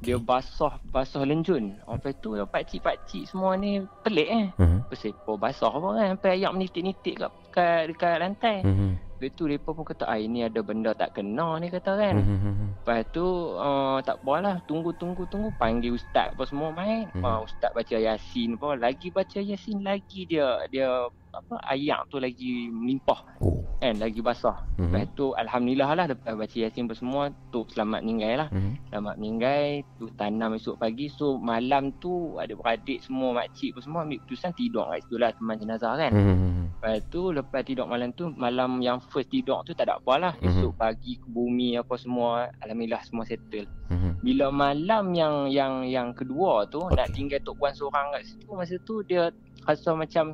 Dia 0.00 0.16
Okey. 0.16 0.24
basah 0.24 0.80
Basah 0.88 1.22
lenjun 1.22 1.76
Lepas 1.78 2.16
tu 2.18 2.32
pakcik-pakcik 2.32 3.28
semua 3.28 3.54
ni 3.54 3.84
Pelik 4.00 4.28
eh 4.28 4.46
Mhm. 4.56 4.88
Persepah 4.88 5.36
basah 5.36 5.68
apa 5.68 5.88
kan 5.94 6.06
Sampai 6.16 6.40
ayak 6.40 6.52
menitik-nitik 6.54 7.16
kat, 7.20 7.32
kat, 7.56 7.80
dekat 7.88 8.14
lantai 8.20 8.60
Mhm. 8.60 8.90
Lepas 9.16 9.32
tu 9.32 9.48
mereka 9.48 9.72
pun 9.72 9.80
kata 9.88 10.04
Ah 10.04 10.20
ini 10.20 10.44
ada 10.44 10.60
benda 10.60 10.92
tak 10.92 11.16
kena 11.16 11.56
ni 11.56 11.72
kata 11.72 11.96
kan 11.96 12.20
Mhm. 12.20 12.84
Lepas 12.84 13.00
tu 13.16 13.24
uh, 13.56 13.96
tak 14.04 14.20
apalah 14.20 14.60
tunggu 14.68 14.92
tunggu 14.92 15.24
tunggu 15.32 15.48
panggil 15.56 15.96
ustaz 15.96 16.36
apa 16.36 16.44
semua 16.44 16.68
main. 16.70 17.08
Hmm. 17.16 17.24
Hmm. 17.24 17.40
Uh, 17.40 17.40
ustaz 17.48 17.72
baca 17.72 17.96
Yasin 17.96 18.60
apa 18.60 18.76
lagi 18.76 19.08
baca 19.08 19.40
Yasin 19.40 19.80
lagi 19.80 20.28
dia 20.28 20.60
dia 20.68 21.08
apa 21.36 21.54
ayat 21.68 22.08
tu 22.08 22.16
lagi 22.16 22.72
melimpah 22.72 23.20
Oh. 23.36 23.60
kan 23.76 24.00
lagi 24.00 24.24
basah. 24.24 24.64
Mhm. 24.80 24.88
Lepas 24.88 25.04
tu 25.12 25.26
alhamdulillah 25.36 25.90
lah 25.92 26.06
lepas 26.08 26.32
baca 26.32 26.56
Yasin 26.56 26.88
apa 26.88 26.96
semua 26.96 27.28
tu 27.52 27.68
selamat 27.68 28.00
meninggal 28.00 28.32
lah. 28.40 28.48
Mhm. 28.48 28.72
Selamat 28.88 29.14
meninggal 29.20 29.64
tu 30.00 30.04
tanam 30.16 30.56
esok 30.56 30.80
pagi 30.80 31.12
so 31.12 31.36
malam 31.36 31.92
tu 32.00 32.40
ada 32.40 32.56
beradik 32.56 33.04
semua 33.04 33.36
makcik 33.36 33.76
apa 33.76 33.80
semua 33.84 34.00
ambil 34.08 34.18
keputusan 34.24 34.52
tidur 34.56 34.88
kat 34.88 35.04
situ 35.04 35.16
lah 35.20 35.30
teman 35.36 35.56
jenazah 35.60 35.92
kan. 36.00 36.12
Mhm. 36.16 36.64
Lepas 36.80 36.96
tu 37.12 37.20
lepas 37.32 37.60
tidur 37.64 37.84
malam 37.84 38.08
tu 38.16 38.24
malam 38.32 38.80
yang 38.80 38.96
first 39.12 39.28
tidur 39.28 39.60
tu 39.68 39.76
tak 39.76 39.92
ada 39.92 40.00
apa 40.00 40.14
lah. 40.16 40.32
Mhm. 40.40 40.48
Esok 40.48 40.72
pagi 40.80 41.20
ke 41.20 41.26
bumi 41.28 41.76
apa 41.76 41.94
semua 42.00 42.48
alhamdulillah 42.64 43.04
semua 43.04 43.28
settle. 43.28 43.68
Mhm. 43.92 44.24
Bila 44.24 44.46
malam 44.48 45.12
yang 45.12 45.52
yang 45.52 45.84
yang 45.84 46.08
kedua 46.16 46.64
tu 46.72 46.80
okay. 46.80 46.96
nak 46.96 47.08
tinggal 47.12 47.40
tok 47.44 47.60
puan 47.60 47.76
seorang 47.76 48.16
kat 48.16 48.22
situ 48.24 48.48
masa 48.56 48.74
tu 48.88 49.04
dia 49.04 49.28
rasa 49.68 49.92
macam 49.92 50.32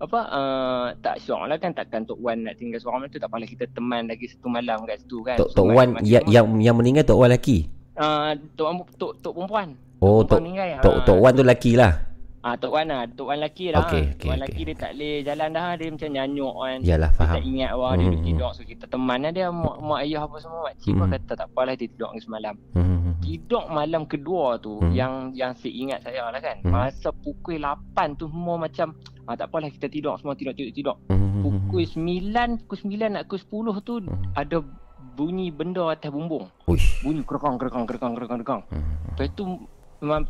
apa 0.00 0.20
uh, 0.32 0.86
tak 1.04 1.20
syok 1.20 1.44
lah 1.44 1.60
kan 1.60 1.76
takkan 1.76 2.08
tok 2.08 2.16
wan 2.24 2.40
nak 2.48 2.56
tinggal 2.56 2.80
seorang 2.80 3.04
tu 3.12 3.20
tak 3.20 3.28
apalah 3.28 3.44
kita 3.44 3.68
teman 3.76 4.08
lagi 4.08 4.32
satu 4.32 4.48
malam 4.48 4.80
kat 4.88 4.96
situ 5.04 5.20
kan. 5.20 5.36
Tok 5.36 5.52
Tok 5.52 5.66
Wan 5.70 5.88
ya, 6.00 6.24
yang 6.24 6.48
yang 6.58 6.72
meninggal 6.74 7.04
Tok 7.04 7.20
Wan 7.20 7.28
lelaki. 7.28 7.68
uh, 8.00 8.32
tok 8.56 8.66
wan 8.66 8.76
tok 8.96 9.12
tok 9.20 9.32
perempuan. 9.36 9.68
Oh, 10.00 10.24
Tok 10.24 10.40
meninggal. 10.40 10.80
Tok 10.80 10.94
Ah. 10.96 11.04
Tok 11.04 11.18
Wan 11.20 11.32
tu 11.36 11.44
lelaki 11.44 11.76
lah. 11.76 12.09
Ah 12.40 12.56
tok 12.56 12.72
wan 12.72 12.88
lah, 12.88 13.04
tok 13.06 13.28
wan 13.28 13.36
lelaki 13.36 13.68
dah. 13.68 13.84
Okey, 13.84 14.00
okey, 14.02 14.16
tok 14.16 14.26
wan 14.26 14.38
lelaki 14.40 14.60
dia 14.64 14.74
tak 14.74 14.90
boleh 14.96 15.14
jalan 15.20 15.48
dah 15.50 15.68
dia 15.76 15.88
macam 15.90 16.08
nyanyuk 16.10 16.54
kan. 16.56 16.78
Yalah, 16.80 17.10
Dia 17.10 17.18
tak 17.18 17.28
faham. 17.28 17.40
ingat 17.44 17.70
wah 17.74 17.92
dia 17.92 18.00
Hmm, 18.00 18.14
hmm. 18.14 18.24
tidur 18.24 18.50
so 18.50 18.62
kita 18.62 18.84
teman 18.86 19.18
lah 19.20 19.30
dia 19.30 19.46
mak, 19.50 19.76
mak 19.78 19.98
ayah 20.00 20.20
apa 20.24 20.36
semua 20.38 20.60
makcik 20.64 20.92
pun 20.94 21.04
Hmm. 21.04 21.14
kata 21.14 21.32
tak 21.36 21.46
apalah 21.46 21.74
dia 21.74 21.84
tidur 21.86 22.08
semalam. 22.16 22.54
Mhm. 22.72 23.12
Tidur 23.20 23.62
malam 23.68 24.02
kedua 24.04 24.56
tu 24.56 24.72
Hmm. 24.74 24.88
yang 24.90 25.12
yang 25.32 25.52
saya 25.52 25.68
ingat 25.70 25.98
saya 26.00 26.22
lah 26.26 26.40
kan. 26.40 26.56
Hmm. 26.60 26.72
Masa 26.72 27.12
pukul 27.12 27.60
8 27.60 27.76
tu 28.14 28.24
semua 28.26 28.56
macam 28.56 28.96
ah, 29.22 29.36
tak 29.36 29.46
apalah 29.46 29.68
kita 29.68 29.86
tidur 29.86 30.16
semua 30.16 30.32
tidur 30.32 30.50
tidur 30.50 30.72
tidur. 30.72 30.96
Mhm. 31.08 31.40
Pukul 31.42 31.84
9, 31.84 32.56
pukul 32.58 32.78
9 32.88 33.10
nak 33.10 33.24
pukul 33.26 33.40
10 33.68 33.80
tu 33.82 33.94
Hmm. 34.00 34.16
ada 34.32 34.64
bunyi 35.12 35.52
benda 35.52 35.84
atas 35.86 36.08
bumbung. 36.08 36.48
Uish. 36.64 37.04
Bunyi 37.04 37.20
kerekang 37.20 37.56
kerekang 37.56 37.84
kerekang 37.84 38.12
kerekang 38.14 38.38
kerekang. 38.38 38.62
Mhm. 38.66 38.92
Lepas 39.12 39.28
tu 39.30 39.44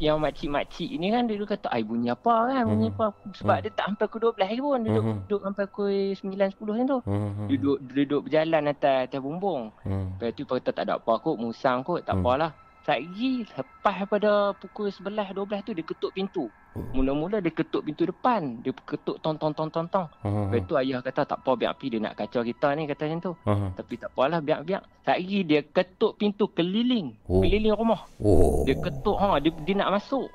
yang 0.02 0.18
makcik-makcik 0.18 0.90
ni 0.98 1.14
kan 1.14 1.30
dulu 1.30 1.46
kata 1.46 1.70
ai 1.70 1.86
bunyi 1.86 2.10
apa 2.10 2.50
kan 2.50 2.66
bunyi 2.66 2.90
Hmm. 2.90 2.98
apa 2.98 3.06
sebab 3.38 3.54
Hmm. 3.54 3.62
dia 3.62 3.70
tak 3.70 3.86
sampai 3.86 4.06
pukul 4.06 4.20
12 4.34 4.42
lagi 4.42 4.58
pun 4.58 4.78
duduk 4.82 5.04
Hmm. 5.06 5.18
duduk 5.22 5.40
sampai 5.46 5.64
pukul 5.70 5.94
9 6.18 6.50
10 6.50 6.72
macam 6.74 6.86
tu. 6.86 6.98
Mhm. 7.06 7.44
Duduk 7.46 7.76
duduk 7.86 8.20
berjalan 8.26 8.62
atas 8.66 8.96
atas 9.06 9.20
bumbung. 9.22 9.62
Mhm. 9.86 10.06
Lepas 10.18 10.30
tu 10.34 10.42
kata 10.44 10.70
tak 10.74 10.84
ada 10.84 10.94
apa 10.98 11.12
kot, 11.16 11.36
musang 11.38 11.86
kot, 11.86 12.02
tak 12.02 12.18
Hmm. 12.18 12.26
apalah. 12.26 12.52
Lagi 12.82 13.46
lepas 13.46 13.94
daripada 13.94 14.30
pukul 14.58 14.90
11 14.90 15.30
12 15.30 15.62
tu 15.62 15.70
dia 15.70 15.86
ketuk 15.86 16.10
pintu. 16.10 16.50
Oh. 16.70 16.86
Mula-mula 16.94 17.42
dia 17.42 17.50
ketuk 17.50 17.82
pintu 17.82 18.06
depan, 18.06 18.62
dia 18.62 18.70
ketuk 18.70 19.18
tong 19.18 19.34
tong 19.34 19.50
tong 19.50 19.66
tong 19.68 19.90
tong. 19.90 20.06
Mhm. 20.22 20.54
Lepas 20.54 20.60
tu 20.70 20.74
ayah 20.78 21.02
kata 21.02 21.26
tak 21.26 21.42
apa 21.42 21.50
biar 21.58 21.74
pi 21.74 21.90
dia 21.90 21.98
nak 21.98 22.14
kacau 22.14 22.46
kita 22.46 22.78
ni 22.78 22.86
kata 22.86 23.10
macam 23.10 23.20
tu. 23.20 23.32
Mhm. 23.42 23.68
Tapi 23.74 23.94
tak 23.98 24.10
apalah 24.14 24.38
biar 24.38 24.62
biar. 24.62 24.82
Lagi 25.02 25.42
dia 25.42 25.60
ketuk 25.62 26.14
pintu 26.14 26.46
keliling, 26.46 27.18
Oh. 27.26 27.42
keliling 27.42 27.74
rumah. 27.74 28.06
Oh. 28.22 28.62
Dia 28.62 28.78
ketuk 28.78 29.18
ha 29.18 29.42
dia, 29.42 29.50
dia 29.50 29.74
nak 29.76 29.98
masuk. 29.98 30.30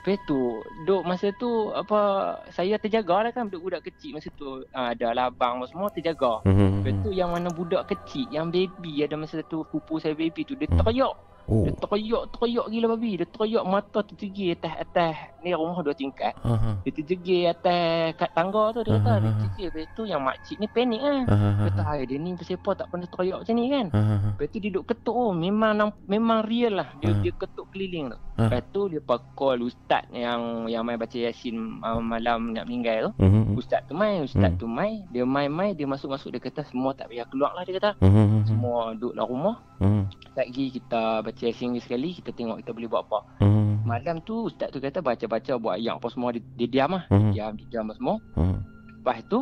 Lepas 0.00 0.16
tu 0.24 0.40
duk 0.84 1.04
masa 1.04 1.28
tu 1.36 1.48
apa 1.70 2.00
saya 2.48 2.80
terjaga 2.80 3.20
lah 3.20 3.32
kan 3.36 3.52
budak-budak 3.52 3.84
kecil 3.84 4.16
masa 4.16 4.32
tu 4.32 4.64
ha, 4.72 4.96
ada 4.96 5.12
labang 5.12 5.60
semua 5.68 5.92
terjaga. 5.92 6.40
Mhm. 6.44 6.80
Lepas 6.80 6.92
tu 7.04 7.10
yang 7.12 7.28
mana 7.28 7.48
budak 7.48 7.84
kecil 7.84 8.24
Yang 8.28 8.46
baby 8.48 9.04
ada 9.04 9.20
masa 9.20 9.44
tu 9.44 9.60
Pupu 9.62 10.00
saya 10.00 10.16
baby 10.16 10.40
tu 10.40 10.56
Dia 10.56 10.72
Hmm. 10.72 10.80
teriak 10.80 11.12
Oh. 11.50 11.66
Dia 11.66 11.74
teriak, 11.74 12.22
teriak 12.30 12.66
gila 12.70 12.86
babi. 12.94 13.12
Dia 13.18 13.26
teriak 13.26 13.64
mata 13.66 14.00
terjegir 14.06 14.54
atas, 14.54 14.74
atas 14.78 15.14
ni 15.42 15.50
rumah 15.50 15.82
dua 15.82 15.92
tingkat. 15.92 16.30
Ha. 16.46 16.78
Dia 16.86 16.92
terjegir 16.94 17.50
atas 17.50 18.14
kat 18.14 18.30
tangga 18.30 18.70
tu 18.70 18.86
dia 18.86 18.94
kata. 19.02 19.10
Ah, 19.10 19.18
Dia 19.18 19.30
terjegir. 19.34 19.68
Lepas 19.74 19.90
tu 19.92 20.02
yang 20.06 20.22
makcik 20.22 20.56
ni 20.62 20.68
panik 20.70 21.02
lah. 21.02 21.22
Ha. 21.26 21.36
Dia 21.66 21.70
kata, 21.74 21.92
dia 22.06 22.16
ni 22.16 22.30
apa 22.38 22.70
tak 22.76 22.86
pernah 22.86 23.08
teriak 23.10 23.38
macam 23.42 23.54
ni 23.58 23.64
kan. 23.66 23.86
Ha. 23.90 24.00
Lepas 24.38 24.46
tu 24.46 24.56
dia 24.62 24.70
duduk 24.70 24.84
ketuk 24.86 25.16
oh. 25.16 25.32
Memang 25.34 25.90
memang 26.06 26.38
real 26.46 26.78
lah. 26.78 26.88
Dia, 27.02 27.10
Ah. 27.10 27.18
dia 27.18 27.32
ketuk 27.34 27.66
keliling 27.74 28.14
tu. 28.14 28.18
Ah. 28.38 28.46
Lepas 28.46 28.62
tu 28.70 28.80
dia 28.86 29.00
call 29.34 29.58
ustaz 29.60 30.06
yang 30.14 30.70
yang 30.70 30.86
main 30.86 30.96
baca 30.96 31.18
yasin 31.18 31.82
uh, 31.82 31.98
malam 31.98 32.54
nak 32.54 32.70
meninggal 32.70 33.10
tu. 33.10 33.26
Mhm. 33.26 33.58
Ustaz 33.58 33.82
tu 33.90 33.92
mai, 33.98 34.22
ustaz 34.22 34.54
Hmm. 34.54 34.60
tu 34.60 34.66
mai, 34.70 35.02
dia 35.10 35.26
mai-mai, 35.26 35.74
dia 35.74 35.84
masuk-masuk 35.84 36.30
dia 36.30 36.40
kata 36.40 36.62
semua 36.64 36.94
tak 36.94 37.10
payah 37.10 37.26
keluar 37.26 37.52
lah 37.58 37.66
dia 37.66 37.76
kata. 37.76 37.98
Mhm. 37.98 38.46
Semua 38.46 38.94
duduk 38.94 39.12
dalam 39.18 39.28
rumah. 39.28 39.56
Mhm. 39.80 40.02
Lagi 40.36 40.64
kita 40.70 41.02
baca 41.20 41.39
yasin 41.42 41.72
lagi 41.72 41.82
sekali, 41.82 42.12
kita 42.12 42.30
tengok 42.30 42.60
kita 42.60 42.70
boleh 42.70 42.88
buat 42.88 43.02
apa. 43.08 43.18
Mhm. 43.40 43.88
Malam 43.88 44.16
tu 44.20 44.46
ustaz 44.46 44.68
tu 44.68 44.76
kata 44.76 45.00
baca-baca 45.00 45.52
buat 45.56 45.80
ayat 45.80 45.96
apa 45.96 46.08
semua 46.08 46.30
dia, 46.30 46.44
dia 46.54 46.68
diam 46.68 46.92
lah. 46.92 47.04
Mhm. 47.08 47.32
Diam, 47.32 47.52
dia 47.56 47.66
diam 47.70 47.86
semua. 47.96 48.16
Mhm. 48.36 48.58
Lepas 49.00 49.18
tu 49.26 49.38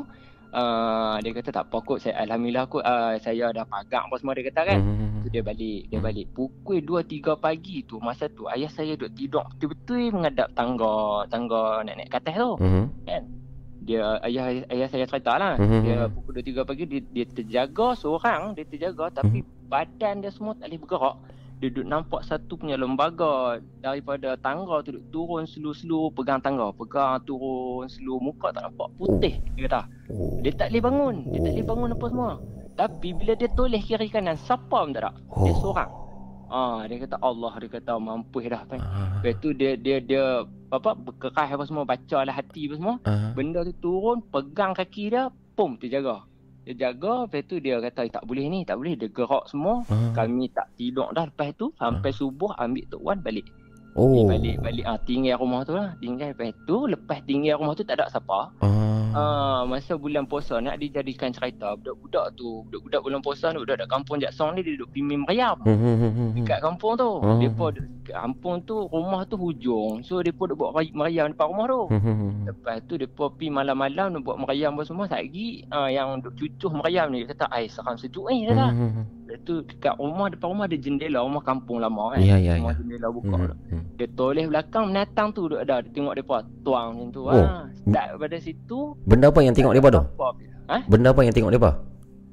uh, 0.55 1.17
dia 1.19 1.31
kata 1.35 1.51
tak 1.51 1.65
apa 1.67 1.77
kot 1.83 1.99
saya 1.99 2.15
alhamdulillah 2.23 2.65
kot 2.65 2.81
uh, 2.81 3.19
saya 3.19 3.51
dah 3.51 3.67
pagang 3.67 4.07
apa 4.07 4.17
semua 4.17 4.33
dia 4.39 4.45
kata 4.47 4.61
kan. 4.65 4.79
Mhm. 4.79 5.07
Tu 5.19 5.29
dia 5.29 5.43
balik, 5.43 5.81
dia 5.91 5.99
Hmm. 5.99 6.07
balik. 6.07 6.27
Pukul 6.31 6.79
2 6.81 7.03
3 7.03 7.35
pagi 7.35 7.83
tu 7.83 7.99
masa 7.99 8.31
tu 8.31 8.47
ayah 8.47 8.71
saya 8.71 8.95
duduk 8.95 9.13
tidur 9.13 9.45
betul-betul 9.51 10.15
menghadap 10.15 10.49
tangga 10.55 10.95
tangga 11.27 11.83
nak 11.83 11.95
naik 11.99 12.09
ke 12.09 12.17
atas 12.17 12.35
tu. 12.39 12.53
Mhm. 12.63 12.85
Dia 13.79 14.21
ayah 14.21 14.69
ayah 14.69 14.87
saya 14.87 15.09
cerita 15.09 15.33
lah. 15.35 15.57
Mhm. 15.57 15.81
Dia 15.83 15.97
pukul 16.07 16.39
2 16.39 16.45
3 16.45 16.63
pagi 16.63 16.85
dia, 16.85 17.01
dia 17.03 17.25
terjaga 17.25 17.97
seorang, 17.97 18.53
dia 18.53 18.63
terjaga 18.63 19.09
tapi 19.11 19.41
Hmm. 19.41 19.49
badan 19.67 20.21
dia 20.21 20.31
semua 20.31 20.53
tak 20.55 20.69
boleh 20.69 20.81
bergerak. 20.81 21.17
Dia 21.59 21.75
duduk 21.75 21.91
nampak 21.91 22.23
satu 22.23 22.55
punya 22.55 22.79
lembaga 22.79 23.59
daripada 23.83 24.39
tangga 24.39 24.79
tu 24.87 24.95
duduk 24.95 25.11
turun 25.11 25.43
slow-slow 25.43 26.15
pegang 26.15 26.39
tangga, 26.39 26.71
pegang 26.71 27.19
turun 27.27 27.91
slow 27.91 28.23
muka 28.23 28.55
tak 28.55 28.71
nampak 28.71 28.87
putih 28.95 29.43
dia 29.59 29.67
kata. 29.67 29.83
Oh. 30.07 30.39
Dia 30.39 30.55
tak 30.55 30.71
boleh 30.71 30.83
bangun, 30.87 31.15
dia 31.35 31.39
tak 31.43 31.51
boleh 31.51 31.65
Oh. 31.67 31.71
bangun 31.75 31.91
apa 31.99 32.07
semua. 32.07 32.31
Tapi 32.79 33.09
bila 33.11 33.33
dia 33.35 33.51
toleh 33.51 33.83
kiri 33.83 34.07
kanan, 34.07 34.39
siapa 34.39 34.71
pun 34.71 34.95
tak 34.95 35.03
ada. 35.03 35.11
Dia 35.19 35.51
Oh. 35.51 35.59
seorang. 35.59 35.91
Ah, 36.49 36.81
dia 36.87 36.97
kata 37.03 37.19
Allah, 37.21 37.53
dia 37.61 37.69
kata 37.69 37.93
mampu 37.99 38.39
dah. 38.41 38.63
Kan. 38.71 38.79
Ah. 38.79 39.19
Lepas 39.21 39.43
tu 39.43 39.51
dia 39.51 39.75
dia 39.75 39.99
dia 39.99 40.47
apa 40.71 40.95
berkerah 40.95 41.49
apa 41.51 41.65
semua, 41.67 41.83
bacalah 41.83 42.33
hati 42.33 42.71
apa 42.71 42.75
semua. 42.79 42.95
Ah. 43.03 43.35
Benda 43.35 43.67
tu 43.67 43.75
turun, 43.83 44.23
pegang 44.31 44.79
kaki 44.79 45.11
dia, 45.11 45.27
pum 45.59 45.75
terjaga. 45.75 46.23
Dia 46.69 46.93
jaga, 46.93 47.25
lepas 47.25 47.41
tu 47.49 47.57
dia 47.65 47.81
kata 47.81 48.05
"Eh, 48.05 48.13
tak 48.13 48.29
boleh 48.29 48.45
ni, 48.53 48.61
tak 48.61 48.77
boleh. 48.77 48.93
Dia 48.93 49.09
gerak 49.09 49.49
semua. 49.49 49.89
Ah. 49.89 50.13
Kami 50.13 50.53
tak 50.53 50.69
tidur 50.77 51.09
dah 51.17 51.25
lepas 51.25 51.57
tu 51.57 51.73
sampai 51.81 52.13
subuh 52.13 52.53
ambil 52.61 52.85
Tok 52.93 53.01
Wan 53.01 53.19
balik. 53.25 53.49
Oh. 53.97 54.29
Balik 54.29 54.61
balik 54.61 54.85
ah 54.85 55.01
tinggal 55.01 55.41
rumah 55.41 55.65
tu 55.65 55.73
lah. 55.73 55.97
Tinggal 55.97 56.37
lepas 56.37 56.53
tu 56.69 56.85
lepas 56.85 57.25
tinggal 57.25 57.57
rumah 57.57 57.73
tu 57.73 57.89
tak 57.89 57.97
ada 57.97 58.13
siapa. 58.13 58.53
Ah. 58.61 58.78
Ah, 59.15 59.61
masa 59.69 59.95
bulan 59.95 60.25
puasa 60.25 60.61
nak 60.61 60.81
dijadikan 60.81 61.33
cerita 61.33 61.77
budak-budak 61.77 62.35
tu, 62.37 62.65
budak-budak 62.69 63.01
bulan 63.05 63.21
puasa 63.25 63.53
ni 63.53 63.63
budak-budak 63.63 63.91
kampung 63.91 64.19
Jaksong 64.19 64.57
ni 64.57 64.61
dia 64.65 64.75
duduk 64.77 64.91
pimpin 64.93 65.25
meriam. 65.25 65.57
Mhm. 65.63 66.43
Dekat 66.43 66.61
kampung 66.65 66.97
tu. 66.99 67.11
Hmm. 67.21 67.41
Depa 67.41 67.67
kampung 68.09 68.65
tu 68.65 68.89
rumah 68.89 69.23
tu 69.29 69.37
hujung. 69.37 70.01
So 70.03 70.25
depa 70.25 70.49
duk 70.49 70.57
buat 70.57 70.73
meriam 70.97 71.33
depan 71.33 71.53
rumah 71.53 71.67
tu. 71.69 71.81
Lepas 72.49 72.81
tu 72.89 72.95
depa 72.97 73.25
pi 73.33 73.53
malam-malam 73.53 74.17
nak 74.17 74.23
buat 74.25 74.41
meriam 74.41 74.77
apa 74.77 74.83
semua 74.89 75.07
lagi 75.09 75.65
ah, 75.69 75.89
yang 75.89 76.21
duk 76.25 76.35
cucuh 76.37 76.73
meriam 76.73 77.13
ni 77.13 77.29
kata 77.29 77.49
ai 77.53 77.69
seram 77.69 77.97
sejuk 77.97 78.29
ni 78.33 78.49
kata. 78.49 78.73
Lepas 79.29 79.45
tu 79.45 79.61
dekat 79.61 79.93
rumah 80.01 80.33
depan 80.33 80.57
rumah 80.57 80.65
ada 80.65 80.79
jendela 80.81 81.21
rumah 81.21 81.45
kampung 81.45 81.85
lama 81.85 82.17
kan. 82.17 82.25
Ya, 82.25 82.41
ya, 82.41 82.57
rumah 82.57 82.73
ya. 82.73 82.81
jendela 82.81 83.09
buka 83.13 83.37
tu. 83.53 83.57
Mhm. 83.69 83.83
Dia 84.01 84.07
toleh 84.17 84.45
belakang 84.49 84.85
menatang 84.89 85.29
tu 85.37 85.53
duk 85.53 85.61
ada 85.61 85.85
dia 85.85 85.91
tengok 85.93 86.15
depa 86.17 86.37
tuang 86.65 86.89
macam 86.97 87.09
tu. 87.13 87.23
Oh. 87.29 87.37
Ah, 87.37 87.69
start 87.69 88.07
daripada 88.17 88.37
situ 88.41 88.79
Benda 89.05 89.29
apa 89.29 89.41
yang 89.45 89.53
tengok 89.53 89.77
depa 89.77 89.89
tu? 89.93 90.03
Ha? 90.73 90.77
Benda 90.89 91.13
apa 91.13 91.21
yang 91.21 91.35
tengok 91.37 91.53
depa? 91.53 91.71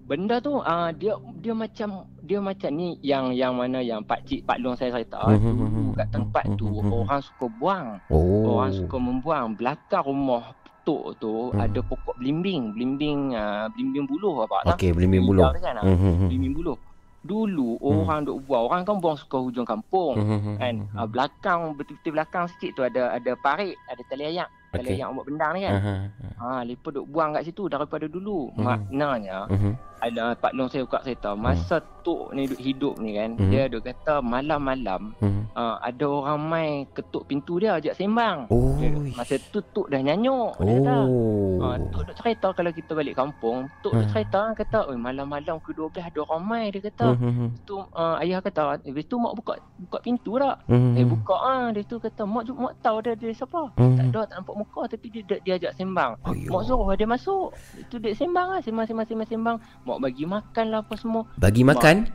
Benda 0.06 0.38
tu 0.38 0.62
ah 0.62 0.94
dia 0.94 1.18
dia 1.42 1.52
macam 1.52 1.90
dia 2.22 2.38
macam 2.38 2.70
ni 2.72 2.94
yang 3.02 3.34
yang 3.34 3.58
mana 3.58 3.82
yang 3.82 4.00
pak 4.00 4.22
cik 4.24 4.46
pak 4.46 4.62
long 4.62 4.78
saya 4.78 4.94
cerita 4.94 5.18
Mhm, 5.26 5.42
dulu 5.42 5.66
mhm, 5.66 5.86
kat 5.98 6.08
tempat 6.14 6.46
tu 6.56 6.66
orang 6.70 7.20
suka 7.20 7.46
buang 7.58 7.88
Oh. 8.08 8.56
orang 8.56 8.72
suka 8.72 8.96
membuang 8.96 9.58
belakang 9.58 10.06
rumah 10.06 10.54
tok 10.86 11.18
tu 11.18 11.50
Mhm. 11.52 11.60
ada 11.60 11.80
pokok 11.82 12.16
belimbing 12.16 12.72
belimbing 12.72 13.34
ah, 13.34 13.66
belimbing 13.74 14.06
buluh 14.06 14.46
apa 14.46 14.62
tak 14.64 14.78
Okey, 14.78 14.94
belimbing 14.94 15.26
buluh. 15.26 15.50
Kan, 15.52 15.76
ah. 15.76 15.84
Mhm. 15.84 16.30
belimbing 16.30 16.54
buluh 16.54 16.78
dulu 17.26 17.82
orang 17.82 18.22
duk 18.22 18.38
buang 18.46 18.70
orang 18.70 18.86
kan 18.86 19.02
buang 19.02 19.18
suka 19.18 19.42
hujung 19.42 19.66
kampung 19.66 20.14
Mhm. 20.22 20.62
kan 20.62 20.76
ah, 20.94 21.10
belakang 21.10 21.74
betul-betul 21.74 22.14
belakang 22.14 22.46
sikit 22.46 22.70
tu 22.72 22.82
ada 22.86 23.10
ada 23.12 23.34
parit 23.34 23.74
ada 23.90 24.02
tali 24.06 24.30
ayak 24.30 24.46
tali 24.70 24.94
Okey. 24.94 25.02
ayak 25.02 25.10
buat 25.10 25.26
bendang 25.26 25.52
ni 25.58 25.62
kan 25.66 25.74
Aha. 25.74 25.94
ha 26.38 26.62
lepas 26.62 26.94
duk 26.94 27.10
buang 27.10 27.34
kat 27.34 27.50
situ 27.50 27.66
daripada 27.66 28.06
dulu 28.06 28.54
Mhm. 28.54 28.62
maknanya 28.62 29.50
Mhm. 29.50 29.72
Ada 30.06 30.36
Pak 30.36 30.54
Long 30.54 30.70
saya 30.70 30.86
buka 30.86 31.02
cerita 31.02 31.34
masa 31.34 31.78
tok 32.06 32.30
ni 32.32 32.46
duk 32.46 32.62
hidup 32.62 32.94
ni 32.98 33.18
kan 33.18 33.34
Mhm. 33.34 33.50
dia 33.50 33.66
duk 33.66 33.82
kata 33.82 34.22
malam-malam 34.22 35.18
Mhm. 35.18 35.42
uh, 35.52 35.82
ada 35.82 36.06
orang 36.06 36.40
mai 36.40 36.70
ketuk 36.92 37.26
pintu 37.26 37.58
dia 37.58 37.74
ajak 37.76 37.98
sembang 37.98 38.46
Oh. 38.48 38.78
dia, 38.78 38.94
masa 39.12 39.42
tu 39.42 39.58
tok 39.66 39.90
dah 39.90 39.98
nyanyuk 40.00 40.54
dia 40.60 40.74
kata 40.80 40.96
Oh. 41.02 41.58
uh, 41.60 41.76
tok 41.90 42.02
duk 42.06 42.16
cerita 42.16 42.48
kalau 42.54 42.70
kita 42.70 42.92
balik 42.94 43.16
kampung 43.16 43.66
tok 43.82 43.92
duk 43.92 44.06
Hmm. 44.06 44.12
cerita 44.12 44.42
kata 44.54 44.80
oi 44.86 44.98
malam-malam 44.98 45.58
ke-12 45.60 45.98
ada 45.98 46.20
orang 46.24 46.44
mai 46.46 46.66
dia 46.70 46.82
kata 46.84 47.18
Mhm. 47.18 47.66
tu 47.66 47.82
uh, 47.82 48.22
ayah 48.22 48.38
kata 48.40 48.78
habis 48.80 49.06
tu 49.06 49.18
mak 49.18 49.34
buka 49.34 49.58
buka 49.82 49.98
pintu 50.00 50.38
tak 50.38 50.62
Mhm. 50.70 50.94
eh 50.94 51.06
buka 51.06 51.36
ah 51.36 51.66
dia 51.70 51.82
tu 51.82 51.98
kata 51.98 52.22
mak 52.24 52.46
mak 52.48 52.78
tahu 52.80 53.02
dia 53.02 53.18
dia 53.18 53.34
siapa 53.34 53.74
Mhm. 53.74 53.98
tak 53.98 54.06
ada 54.06 54.22
tak 54.30 54.36
nampak 54.40 54.56
muka 54.56 54.82
tapi 54.86 55.08
dia 55.10 55.22
dia, 55.26 55.38
dia 55.42 55.54
ajak 55.58 55.74
sembang 55.74 56.14
Ayuh. 56.22 56.52
Mak 56.52 56.62
suruh 56.64 56.94
dia 56.94 57.06
masuk. 57.06 57.50
Itu 57.76 57.96
dia 57.98 58.12
sembang 58.12 58.48
lah. 58.48 58.60
Sembang, 58.60 58.86
sembang, 58.86 59.06
sembang, 59.06 59.28
sembang. 59.28 59.58
Mak 59.86 59.95
bagi 60.02 60.26
makan 60.28 60.66
lah 60.72 60.80
apa 60.84 60.96
semua. 61.00 61.24
Bagi 61.40 61.64
makan? 61.64 62.06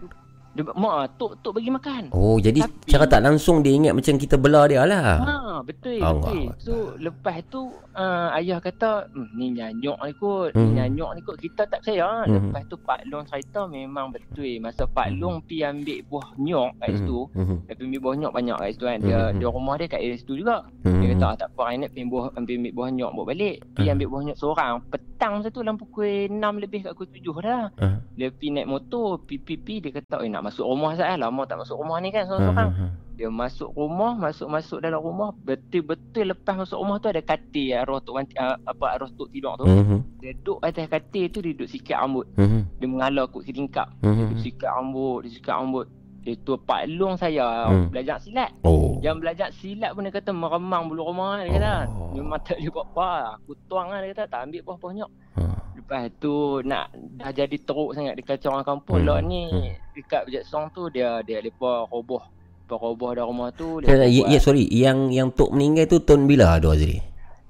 Dia, 0.51 0.67
mak, 0.67 0.93
ah, 0.93 1.07
tok, 1.15 1.39
tok 1.41 1.57
bagi 1.57 1.71
makan. 1.71 2.11
Oh, 2.11 2.35
jadi 2.37 2.67
Tapi- 2.67 2.91
cara 2.91 3.07
tak 3.07 3.23
langsung 3.23 3.63
dia 3.63 3.71
ingat 3.71 3.95
macam 3.95 4.19
kita 4.19 4.35
belah 4.35 4.67
dia 4.67 4.83
lah. 4.83 5.03
Ha, 5.23 5.35
betul, 5.63 6.03
Allah 6.03 6.27
betul. 6.27 6.45
So, 6.59 6.73
lepas 6.99 7.39
tu, 7.47 7.71
uh, 7.95 8.29
ayah 8.35 8.59
kata, 8.59 9.07
hmm, 9.09 9.29
ni 9.33 9.55
nyanyuk 9.55 9.95
ni 9.95 10.13
kot. 10.15 10.51
Hmm. 10.51 10.75
Ni 10.75 10.83
nyanyuk 10.83 11.11
ni 11.15 11.21
kot. 11.23 11.37
Kita 11.39 11.63
tak 11.65 11.87
percaya. 11.87 12.27
Hmm. 12.27 12.51
Lepas 12.51 12.67
tu, 12.67 12.77
Pak 12.77 12.99
Long 13.07 13.23
cerita 13.25 13.63
memang 13.65 14.11
betul. 14.11 14.59
Masa 14.59 14.85
Pak 14.85 15.07
Hmm. 15.09 15.19
Long 15.23 15.37
pi 15.41 15.63
ambil 15.63 16.03
buah 16.05 16.29
nyok 16.35 16.71
kat 16.77 16.89
Mhm. 16.89 16.97
situ. 16.99 17.19
Mhm. 17.31 17.57
Dia 17.63 17.75
ambil 17.79 18.01
buah 18.01 18.17
nyok 18.19 18.33
banyak 18.35 18.57
kat 18.57 18.69
situ 18.75 18.85
kan. 18.85 18.99
Dia, 19.01 19.19
Hmm. 19.21 19.39
dia 19.39 19.49
rumah 19.49 19.75
dia 19.79 19.87
kat 19.87 20.01
area 20.01 20.17
situ 20.19 20.35
juga. 20.35 20.57
Dia 20.83 20.91
Mhm. 20.91 21.11
kata, 21.15 21.25
ah, 21.25 21.35
tak 21.37 21.49
apa, 21.53 21.61
Rainet 21.63 21.89
pergi 21.93 22.09
buah, 22.09 22.27
ambil, 22.35 22.55
ambil 22.59 22.73
buah 22.75 22.91
nyok 22.91 23.11
bawa 23.15 23.25
balik. 23.29 23.57
Pergi 23.71 23.87
Hmm. 23.87 23.95
ambil 23.95 24.09
buah 24.09 24.23
nyok 24.27 24.39
seorang. 24.39 24.75
Petang 24.91 25.33
masa 25.39 25.49
tu 25.49 25.61
dalam 25.61 25.77
pukul 25.77 26.11
6 26.27 26.55
lebih 26.59 26.81
kat 26.83 26.93
pukul 26.93 27.09
7 27.09 27.37
dah. 27.39 27.65
Ah. 27.77 27.97
Dia 28.17 28.29
pergi 28.29 28.49
naik 28.51 28.67
motor, 28.67 29.23
pi-pi-pi, 29.23 29.75
dia 29.79 29.93
kata, 29.93 30.21
eh 30.21 30.29
nak 30.29 30.40
masuk 30.45 30.65
rumah 30.67 30.97
saya 30.97 31.15
lama 31.17 31.43
tak 31.45 31.61
masuk 31.61 31.77
rumah 31.77 31.97
ni 32.01 32.09
kan 32.15 32.25
seorang-seorang. 32.27 32.71
ah, 32.73 32.83
ah. 32.89 32.93
Dia 33.21 33.29
masuk 33.29 33.77
rumah, 33.77 34.17
masuk-masuk 34.17 34.81
dalam 34.81 35.05
rumah, 35.05 35.37
betul-betul 35.45 36.33
lepas 36.33 36.57
masuk 36.57 36.81
rumah 36.81 36.97
tu 37.05 37.13
ada 37.13 37.21
katil 37.21 37.77
arwah 37.77 38.01
tok 38.01 38.17
ah, 38.41 38.57
apa 38.65 38.85
arwah 38.97 39.13
tok 39.13 39.29
tidur 39.29 39.61
tu. 39.61 39.69
Mhm. 39.69 40.25
Dia 40.25 40.33
duduk 40.41 40.59
atas 40.65 40.89
katil 40.89 41.29
tu 41.29 41.39
dia 41.45 41.53
duduk 41.53 41.69
sikat 41.69 42.01
rambut. 42.01 42.25
Mhm. 42.41 42.81
Dia 42.81 42.87
mengalah 42.89 43.29
kot 43.29 43.45
tingkap. 43.45 43.93
Mhm. 44.01 44.33
Dia 44.33 44.37
sikat 44.41 44.71
rambut, 44.73 45.29
dia 45.29 45.31
sikat 45.37 45.53
rambut. 45.53 45.87
Itu 46.21 46.61
Pak 46.61 46.85
Long 46.93 47.17
saya 47.17 47.65
Hmm. 47.67 47.89
belajar 47.89 48.21
silat. 48.21 48.53
Oh. 48.61 49.01
Yang 49.01 49.17
belajar 49.25 49.49
silat 49.51 49.97
pun 49.97 50.05
dia 50.05 50.13
kata 50.13 50.31
meremang 50.31 50.87
bulu 50.87 51.09
rumah 51.09 51.41
dia 51.41 51.57
kata. 51.57 51.75
Oh. 51.89 52.13
Memang 52.13 52.41
tak 52.45 52.61
dia 52.61 52.69
buat 52.69 52.87
apa. 52.93 53.41
Aku 53.41 53.57
tuang 53.65 53.89
lah 53.89 54.05
dia 54.05 54.13
kata 54.13 54.29
tak 54.29 54.41
ambil 54.45 54.61
buah 54.63 54.79
banyak. 54.79 55.11
Ah. 55.41 55.57
Lepas 55.73 56.03
tu 56.21 56.35
nak 56.61 56.87
dah 56.93 57.31
jadi 57.33 57.57
teruk 57.57 57.97
sangat 57.97 58.15
dekat 58.15 58.45
orang 58.45 58.63
kampung. 58.63 59.01
Hmm, 59.01 59.09
Hmm. 59.09 59.17
Lot 59.17 59.21
ni 59.25 59.43
hmm. 59.49 59.73
dekat 59.97 60.23
Bejat 60.29 60.45
Song 60.45 60.69
tu 60.71 60.93
dia 60.93 61.25
dia 61.25 61.41
lepa 61.41 61.89
roboh. 61.89 62.21
Lepa 62.69 62.75
roboh 62.77 63.11
dah 63.11 63.25
rumah 63.25 63.49
tu. 63.51 63.81
Ya, 63.81 63.97
lepa 63.97 64.05
ya, 64.05 64.23
ya, 64.29 64.39
sorry. 64.39 64.69
Yang 64.69 64.99
yang 65.11 65.29
Tok 65.33 65.57
meninggal 65.57 65.89
tu 65.89 65.99
tahun 65.99 66.29
bila 66.29 66.61
tu 66.61 66.69
Azri? 66.69 67.01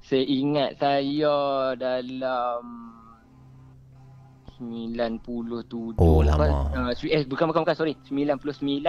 Saya 0.01 0.23
ingat 0.23 0.75
saya 0.75 1.35
dalam 1.75 2.61
97 4.61 5.97
Oh, 5.97 6.21
kan? 6.21 6.37
lama. 6.37 6.45
Uh, 6.71 6.93
eh 7.03 7.25
bukan 7.25 7.45
bukan 7.47 7.61
bukan 7.63 7.75
sorry 7.75 7.93
99 8.05 8.37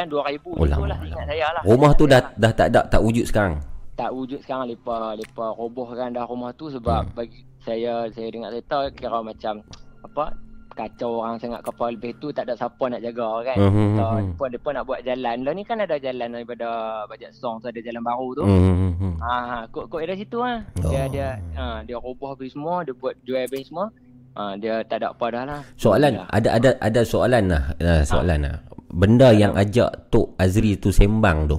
2000 0.06 0.12
Oh, 0.52 0.64
lama, 0.64 0.84
ingat 0.84 0.98
lama. 1.00 1.24
saya 1.24 1.46
lah. 1.50 1.62
Rumah 1.64 1.90
tu 1.94 2.04
dah 2.04 2.20
dah 2.34 2.52
tak 2.52 2.66
ada 2.68 2.80
tak 2.86 3.00
wujud 3.00 3.24
sekarang. 3.24 3.56
tak 3.92 4.08
wujud 4.08 4.40
sekarang 4.40 4.66
lepa 4.66 5.12
lepa 5.14 5.52
robohkan 5.52 6.10
dah 6.10 6.24
rumah 6.24 6.52
tu 6.52 6.68
sebab 6.68 7.02
Hmm. 7.02 7.12
bagi 7.14 7.44
saya 7.58 8.08
saya 8.08 8.28
dengar 8.28 8.50
cerita 8.50 8.78
kira 8.90 9.20
macam 9.20 9.60
apa 10.02 10.32
kacau 10.72 11.20
orang 11.20 11.36
sangat 11.36 11.60
kapal 11.60 11.92
lebih 11.92 12.16
tu 12.16 12.32
tak 12.32 12.48
ada 12.48 12.56
siapa 12.56 12.80
nak 12.88 12.98
jaga 12.98 13.28
kan. 13.44 13.56
Mhm, 13.60 13.88
So, 13.92 14.02
mhm. 14.08 14.24
depa 14.26 14.44
depa 14.48 14.68
nak 14.72 14.84
buat 14.86 15.00
jalan. 15.02 15.36
Lah 15.38 15.52
ni 15.52 15.62
kan 15.62 15.76
ada 15.78 16.00
jalan 16.00 16.32
daripada 16.32 16.66
Bajak 17.06 17.28
Song 17.30 17.60
tu 17.60 17.68
ada 17.68 17.76
jalan 17.78 18.00
baru 18.00 18.28
tu. 18.32 18.42
Mhm. 18.42 19.20
Ha, 19.20 19.34
ha 19.44 19.58
kok 19.68 19.84
kok 19.86 20.00
dari 20.00 20.16
situ 20.16 20.40
ah. 20.40 20.64
Dia 20.82 21.04
Oh. 21.04 21.06
dia 21.06 21.28
ha, 21.54 21.84
dia 21.84 21.96
roboh 21.96 22.32
habis 22.32 22.50
semua, 22.50 22.80
dia 22.80 22.94
buat 22.94 23.12
jual 23.22 23.36
habis 23.38 23.68
semua. 23.68 23.92
Ah 24.32 24.56
dia 24.56 24.80
tak 24.88 25.04
ada 25.04 25.12
apa 25.12 25.26
dah 25.28 25.44
lah. 25.44 25.60
Soalan 25.76 26.12
Dah. 26.16 26.26
ada 26.32 26.48
ada 26.56 26.70
ada 26.80 27.00
soalan 27.04 27.44
lah. 27.52 27.62
Uh, 27.76 28.02
soalan 28.02 28.38
lah. 28.48 28.56
Benda 28.92 29.32
yang 29.32 29.52
ajak 29.56 30.08
Tok 30.12 30.36
Azri 30.36 30.76
tu 30.76 30.88
sembang 30.92 31.48
tu. 31.48 31.58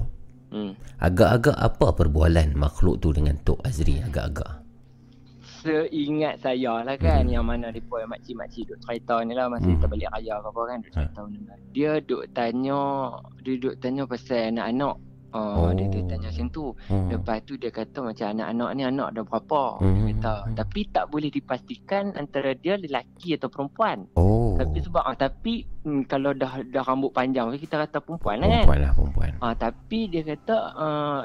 Hmm. 0.54 0.74
Agak-agak 1.02 1.58
apa 1.58 1.88
perbualan 1.94 2.54
makhluk 2.54 3.02
tu 3.02 3.10
dengan 3.10 3.34
Tok 3.42 3.62
Azri 3.66 3.98
agak-agak. 4.02 4.62
Seingat 5.64 6.44
saya 6.44 6.84
lah 6.84 6.98
kan 7.00 7.24
yang 7.24 7.48
mana 7.48 7.72
dia 7.72 7.80
pun 7.88 8.04
makcik-makcik 8.04 8.68
duk 8.68 8.80
cerita 8.84 9.24
ni 9.24 9.32
lah 9.32 9.48
masa 9.48 9.64
Hmm. 9.64 9.80
kita 9.80 9.86
balik 9.88 10.10
raya 10.12 10.34
ke 10.44 10.48
apa 10.52 10.62
kan 10.68 10.78
duk 10.84 10.92
cerita 10.92 11.20
benda 11.24 11.54
ni. 11.56 11.66
Dia 11.72 11.92
duk 12.04 12.24
tanya 12.36 12.82
dia 13.42 13.54
duk 13.62 13.76
tanya 13.80 14.04
pasal 14.04 14.52
anak-anak. 14.52 14.96
Uh, 15.34 15.66
Oh. 15.66 15.70
Dia 15.74 15.90
duk 15.90 16.06
tanya 16.06 16.30
macam 16.30 16.48
tu. 16.54 16.66
Hmm. 16.88 17.10
Lepas 17.10 17.38
tu 17.44 17.54
dia 17.58 17.74
kata 17.74 18.00
macam 18.06 18.26
anak-anak 18.38 18.70
ni 18.78 18.84
anak 18.86 19.10
dah 19.18 19.24
berapa. 19.26 19.64
Hmm. 19.82 19.94
Dia 19.94 20.04
kata. 20.14 20.34
Tapi 20.62 20.80
tak 20.94 21.06
boleh 21.10 21.30
dipastikan 21.34 22.14
antara 22.14 22.54
dia 22.54 22.78
lelaki 22.78 23.34
atau 23.34 23.50
perempuan. 23.50 24.06
Oh. 24.14 24.54
Tapi 24.62 24.78
sebab 24.78 25.04
ah, 25.04 25.18
tapi 25.18 25.66
hmm, 25.84 26.02
kalau 26.06 26.32
dah 26.32 26.64
dah 26.66 26.84
rambut 26.84 27.12
panjang 27.12 27.52
kita 27.54 27.76
kata 27.80 28.00
perempuan 28.00 28.38
lah 28.38 28.48
kan. 28.48 28.54
perempuan 28.58 28.80
lah 28.80 28.92
perempuan. 28.94 29.32
Ah 29.38 29.54
tapi 29.54 30.00
dia 30.08 30.22
kata 30.22 30.56
uh, 30.74 31.20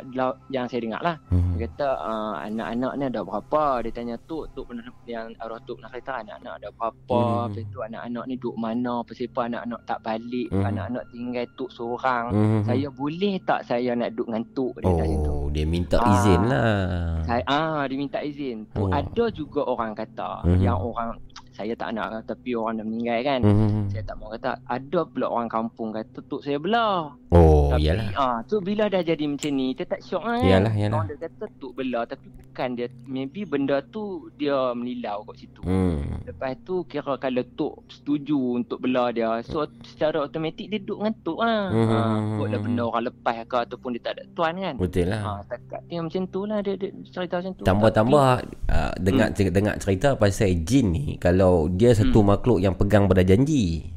yang 0.48 0.66
saya 0.66 0.80
dengar 0.80 1.00
lah 1.00 1.16
Hmm. 1.28 1.54
dia 1.54 1.66
kata 1.66 1.88
uh, 1.96 2.34
anak-anak 2.40 2.92
ni 2.94 3.04
ada 3.04 3.20
berapa 3.20 3.62
dia 3.80 3.90
tanya 3.92 4.16
tu 4.24 4.42
tu 4.48 4.62
pernah 4.62 4.82
yang 5.04 5.30
arwah 5.38 5.58
tu 5.60 5.74
pernah 5.74 5.90
kata 5.90 6.12
anak-anak 6.20 6.52
ada 6.56 6.68
berapa 6.70 7.18
Hmm. 7.18 7.50
lepas 7.50 7.64
tu 7.68 7.78
anak-anak 7.80 8.24
ni 8.24 8.34
duduk 8.36 8.56
mana 8.56 8.94
pasal 9.02 9.26
anak-anak 9.28 9.80
tak 9.84 9.98
balik 10.00 10.48
Hmm. 10.48 10.64
anak-anak 10.64 11.04
tinggal 11.08 11.46
tu 11.54 11.66
seorang 11.68 12.24
Hmm. 12.30 12.62
saya 12.62 12.88
boleh 12.90 13.34
tak 13.40 13.60
saya 13.64 13.94
nak 13.94 14.10
duduk 14.12 14.26
dengan 14.28 14.44
tu 14.52 14.66
dia 14.76 14.92
tanya 14.92 15.16
tu 15.20 15.34
Oh, 15.38 15.46
dia 15.48 15.64
minta 15.64 15.96
Ah. 15.96 16.10
izin 16.12 16.40
lah. 16.44 17.24
saya 17.24 17.42
ah 17.46 17.82
dia 17.84 17.96
minta 17.96 18.18
izin 18.20 18.56
tu 18.68 18.82
Oh. 18.82 18.90
ada 18.90 19.24
juga 19.30 19.60
orang 19.62 19.92
kata 19.92 20.42
Hmm. 20.42 20.58
yang 20.58 20.76
orang 20.76 21.14
saya 21.58 21.74
tak 21.74 21.90
nak 21.90 22.06
kata 22.08 22.32
tapi 22.32 22.54
orang 22.54 22.74
dah 22.76 22.86
meninggal 22.86 23.18
kan 23.20 23.40
Hmm. 23.42 23.84
saya 23.88 24.02
tak 24.04 24.16
mau 24.16 24.30
kata 24.30 24.50
ada 24.64 25.00
pula 25.04 25.26
orang 25.26 25.50
kampung 25.50 25.90
kata 25.90 26.18
tuk 26.22 26.40
saya 26.40 26.56
belah 26.56 27.18
Oh, 27.28 27.68
tapi 27.68 27.84
iyalah. 27.84 28.08
ah 28.16 28.36
tu 28.42 28.56
bila 28.58 28.86
dah 28.86 29.02
jadi 29.02 29.20
macam 29.22 29.52
ni 29.52 29.76
dia 29.76 29.84
tak 29.84 30.00
syok 30.00 30.24
kan. 30.24 30.40
Iyalah, 30.40 30.72
iyalah. 30.72 30.96
Orang 30.96 31.08
dia 31.10 31.18
kata 31.20 31.44
tu 31.58 31.68
belah 31.70 32.08
tapi 32.08 32.24
bukan 32.24 32.68
dia 32.72 32.86
maybe 33.04 33.44
benda 33.44 33.84
tu 33.84 34.02
dia 34.32 34.72
melilau 34.72 35.28
kat 35.28 35.36
situ. 35.38 35.60
Hmm. 35.60 36.24
Lepas 36.24 36.56
tu 36.62 36.88
kira 36.88 37.14
kalau 37.16 37.44
tok 37.52 37.84
setuju 37.86 38.32
untuk 38.56 38.80
belah 38.80 39.12
dia 39.12 39.28
so 39.44 39.60
secara 39.84 40.24
automatik 40.24 40.66
dia 40.66 40.80
duduk 40.80 40.98
dengan 40.98 41.14
tok 41.20 41.38
lah. 41.38 41.62
Hmm. 41.68 41.86
Ha, 41.86 41.98
kot 42.34 42.46
lah 42.46 42.60
benda 42.62 42.82
orang 42.86 43.04
lepas 43.04 43.36
ke 43.44 43.56
ataupun 43.60 43.88
dia 43.92 44.02
tak 44.02 44.12
ada 44.14 44.22
tuan 44.32 44.52
kan. 44.56 44.74
Betul 44.78 45.06
lah. 45.06 45.20
Ha, 45.20 45.30
takat 45.46 45.80
dia 45.84 45.98
macam 46.00 46.22
tu 46.26 46.40
lah 46.42 46.58
dia, 46.58 46.74
dia 46.74 46.90
cerita 47.06 47.34
macam 47.36 47.52
tu. 47.52 47.62
Tambah-tambah 47.62 48.24
uh, 48.68 48.92
dengar 48.98 49.28
Hmm. 49.30 49.52
dengar 49.52 49.74
cerita 49.76 50.08
pasal 50.14 50.48
jin 50.62 50.86
ni 50.88 51.06
kalau 51.18 51.47
dia 51.68 51.90
satu 51.92 52.20
makhluk 52.20 52.58
yang 52.58 52.72
pegang 52.72 53.04
pada 53.04 53.20
janji. 53.20 53.88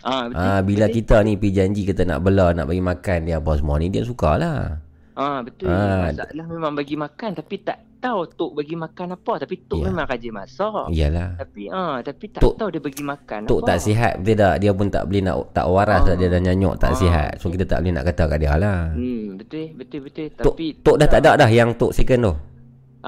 Ah 0.00 0.26
betul. 0.26 0.38
Ah 0.40 0.60
bila 0.60 0.86
betul. 0.86 0.96
kita 0.96 1.16
ni 1.20 1.32
pergi 1.34 1.52
janji 1.52 1.82
kita 1.84 2.02
nak 2.02 2.18
bela 2.20 2.46
nak 2.50 2.64
bagi 2.64 2.80
makan 2.80 3.18
dia 3.24 3.36
apa 3.36 3.52
semua 3.54 3.76
ni 3.76 3.88
dia 3.88 4.02
sukalah. 4.02 4.78
Ah 5.12 5.38
betul. 5.40 5.66
Ah, 5.66 6.08
Masalah 6.08 6.46
memang 6.46 6.72
bagi 6.72 6.94
makan 6.94 7.34
tapi 7.34 7.58
tak 7.58 7.78
tahu 7.98 8.30
tok 8.30 8.54
bagi 8.54 8.78
makan 8.78 9.18
apa 9.18 9.42
tapi 9.42 9.58
tok 9.60 9.82
Ya. 9.82 9.90
memang 9.90 10.06
rajin 10.06 10.30
masak. 10.30 10.86
Iyalah. 10.88 11.34
Tapi 11.36 11.62
ah 11.66 11.98
tapi 11.98 12.24
tak 12.30 12.38
Tok- 12.38 12.54
tahu 12.54 12.68
dia 12.70 12.78
bagi 12.78 13.02
makan 13.02 13.40
Tok 13.44 13.58
apa. 13.58 13.68
tak 13.68 13.78
sihat 13.82 14.12
betul 14.16 14.38
tak? 14.38 14.54
Dia 14.56 14.70
pun 14.70 14.86
tak 14.86 15.02
boleh 15.04 15.22
nak 15.24 15.36
tak 15.50 15.66
waras 15.66 16.02
Ah. 16.04 16.14
dia 16.14 16.28
dah 16.28 16.40
nyanyuk 16.40 16.74
tak 16.76 16.92
Ah, 16.92 16.96
sihat. 16.96 17.30
So 17.36 17.50
kita 17.50 17.66
tak 17.66 17.82
boleh 17.82 17.92
nak 17.92 18.04
kata 18.06 18.22
kat 18.24 18.38
dia 18.38 18.54
lah. 18.54 18.94
Hmm, 18.94 19.34
betul, 19.34 19.66
betul, 19.74 20.00
betul. 20.06 20.26
Tok, 20.32 20.44
Tapi 20.46 20.66
tok 20.78 20.96
dah 20.96 21.08
tak 21.08 21.20
ada 21.20 21.30
dah 21.36 21.50
yang 21.50 21.74
tok 21.74 21.90
second 21.90 22.20
tu. 22.22 22.34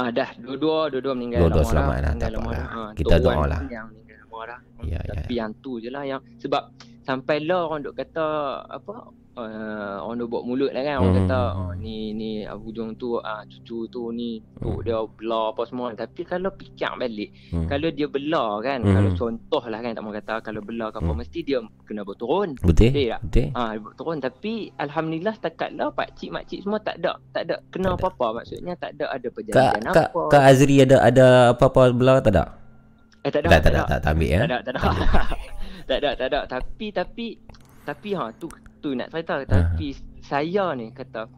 Ah, 0.00 0.08
dah 0.10 0.30
dua-dua, 0.34 0.88
dua-dua 0.88 1.12
meninggal 1.12 1.40
Dua-dua 1.44 1.60
lama 1.60 1.70
selamat 1.70 1.96
dah, 1.96 2.08
meninggal 2.08 2.30
tak 2.32 2.40
apa 2.40 2.50
lah. 2.50 2.66
Ah, 2.72 2.90
Kita 2.96 3.14
doa 3.20 3.44
lah. 3.44 3.60
Yang 3.68 3.86
meninggal 3.92 4.16
lama 4.22 4.38
dah. 4.42 4.58
Hmm, 4.60 4.86
Ya, 4.88 4.98
ya. 5.04 5.12
Tapi 5.12 5.32
yang 5.36 5.50
tu 5.60 5.72
je 5.76 5.88
lah 5.88 6.02
yang 6.02 6.20
sebab 6.40 6.62
sampai 7.02 7.36
lah 7.44 7.68
orang 7.68 7.80
duk 7.82 7.94
kata 7.94 8.26
apa 8.64 8.94
uh, 9.42 9.98
orang 10.02 10.24
buat 10.24 10.42
mulut 10.42 10.70
lah 10.70 10.80
kan 10.80 10.96
orang 10.98 11.12
Hmm. 11.12 11.20
kata 11.24 11.40
oh, 11.54 11.72
ni 11.74 11.96
ni 12.10 12.30
ah, 12.42 12.54
hujung 12.54 12.94
tu 12.94 13.16
ah, 13.16 13.42
cucu 13.42 13.86
tu 13.86 14.10
ni 14.10 14.30
tu 14.54 14.70
Hmm. 14.70 14.80
dia 14.80 14.98
belah 15.06 15.50
apa 15.50 15.62
semua 15.64 15.90
tapi 15.92 16.22
kalau 16.22 16.50
fikir 16.50 16.92
balik 16.94 17.30
Hmm. 17.48 17.66
kalau 17.66 17.88
dia 17.88 18.06
belah 18.06 18.58
kan 18.58 18.80
Hmm. 18.80 18.92
kalau 18.92 19.10
contoh 19.12 19.62
lah 19.64 19.78
kan 19.78 19.90
tak 19.90 20.00
mau 20.00 20.10
kata 20.10 20.34
kalau 20.40 20.60
belah 20.60 20.88
ke 20.88 20.98
apa 20.98 21.06
Hmm. 21.06 21.18
mesti 21.18 21.38
dia 21.40 21.58
kena 21.82 22.02
berturun 22.02 22.54
Betul? 22.56 22.90
Betul 22.90 23.06
tak? 23.08 23.20
Betul? 23.24 23.46
Ah, 23.52 23.70
dia 23.72 23.90
turun 23.94 24.18
tapi 24.18 24.52
alhamdulillah 24.76 25.34
setakat 25.34 25.70
lah 25.72 25.88
pak 25.90 26.08
cik 26.14 26.30
mak 26.30 26.44
cik 26.44 26.60
semua 26.60 26.78
tak 26.78 26.98
ada 26.98 27.12
tak 27.30 27.42
ada 27.44 27.56
kena 27.68 27.88
Tak 27.88 27.92
ada. 27.92 28.06
apa-apa 28.06 28.26
maksudnya 28.36 28.74
tak 28.74 28.90
ada 28.94 29.04
ada 29.08 29.22
Kak, 29.22 29.32
perjanjian 29.32 29.82
Kak, 29.86 30.08
apa. 30.10 30.22
Kak 30.28 30.42
Azri 30.44 30.76
ada 30.78 30.96
ada 31.00 31.26
apa-apa 31.50 31.80
belah 31.90 32.18
tak 32.18 32.32
ada? 32.32 32.44
eh, 33.20 33.28
tak 33.28 33.40
ada 33.40 33.48
Tak, 33.48 33.60
tak, 33.60 33.70
tak, 33.70 33.84
tak, 33.86 33.98
tak 34.00 34.10
ambil 34.10 34.28
ya. 34.28 34.38
tak 34.38 34.46
ada 34.46 34.58
tak 34.60 34.72
ada 34.72 34.80
tak 35.82 35.96
ada 35.98 36.10
tak 36.14 36.26
ada 36.28 36.38
tapi 36.46 36.86
tapi 36.90 37.26
tapi 37.82 38.12
ha 38.12 38.30
tu 38.32 38.46
tu 38.76 38.92
nak 38.92 39.08
cerita 39.08 39.40
tapi 39.42 39.92
saya 40.20 40.72
ni 40.72 40.90
kata 40.90 41.28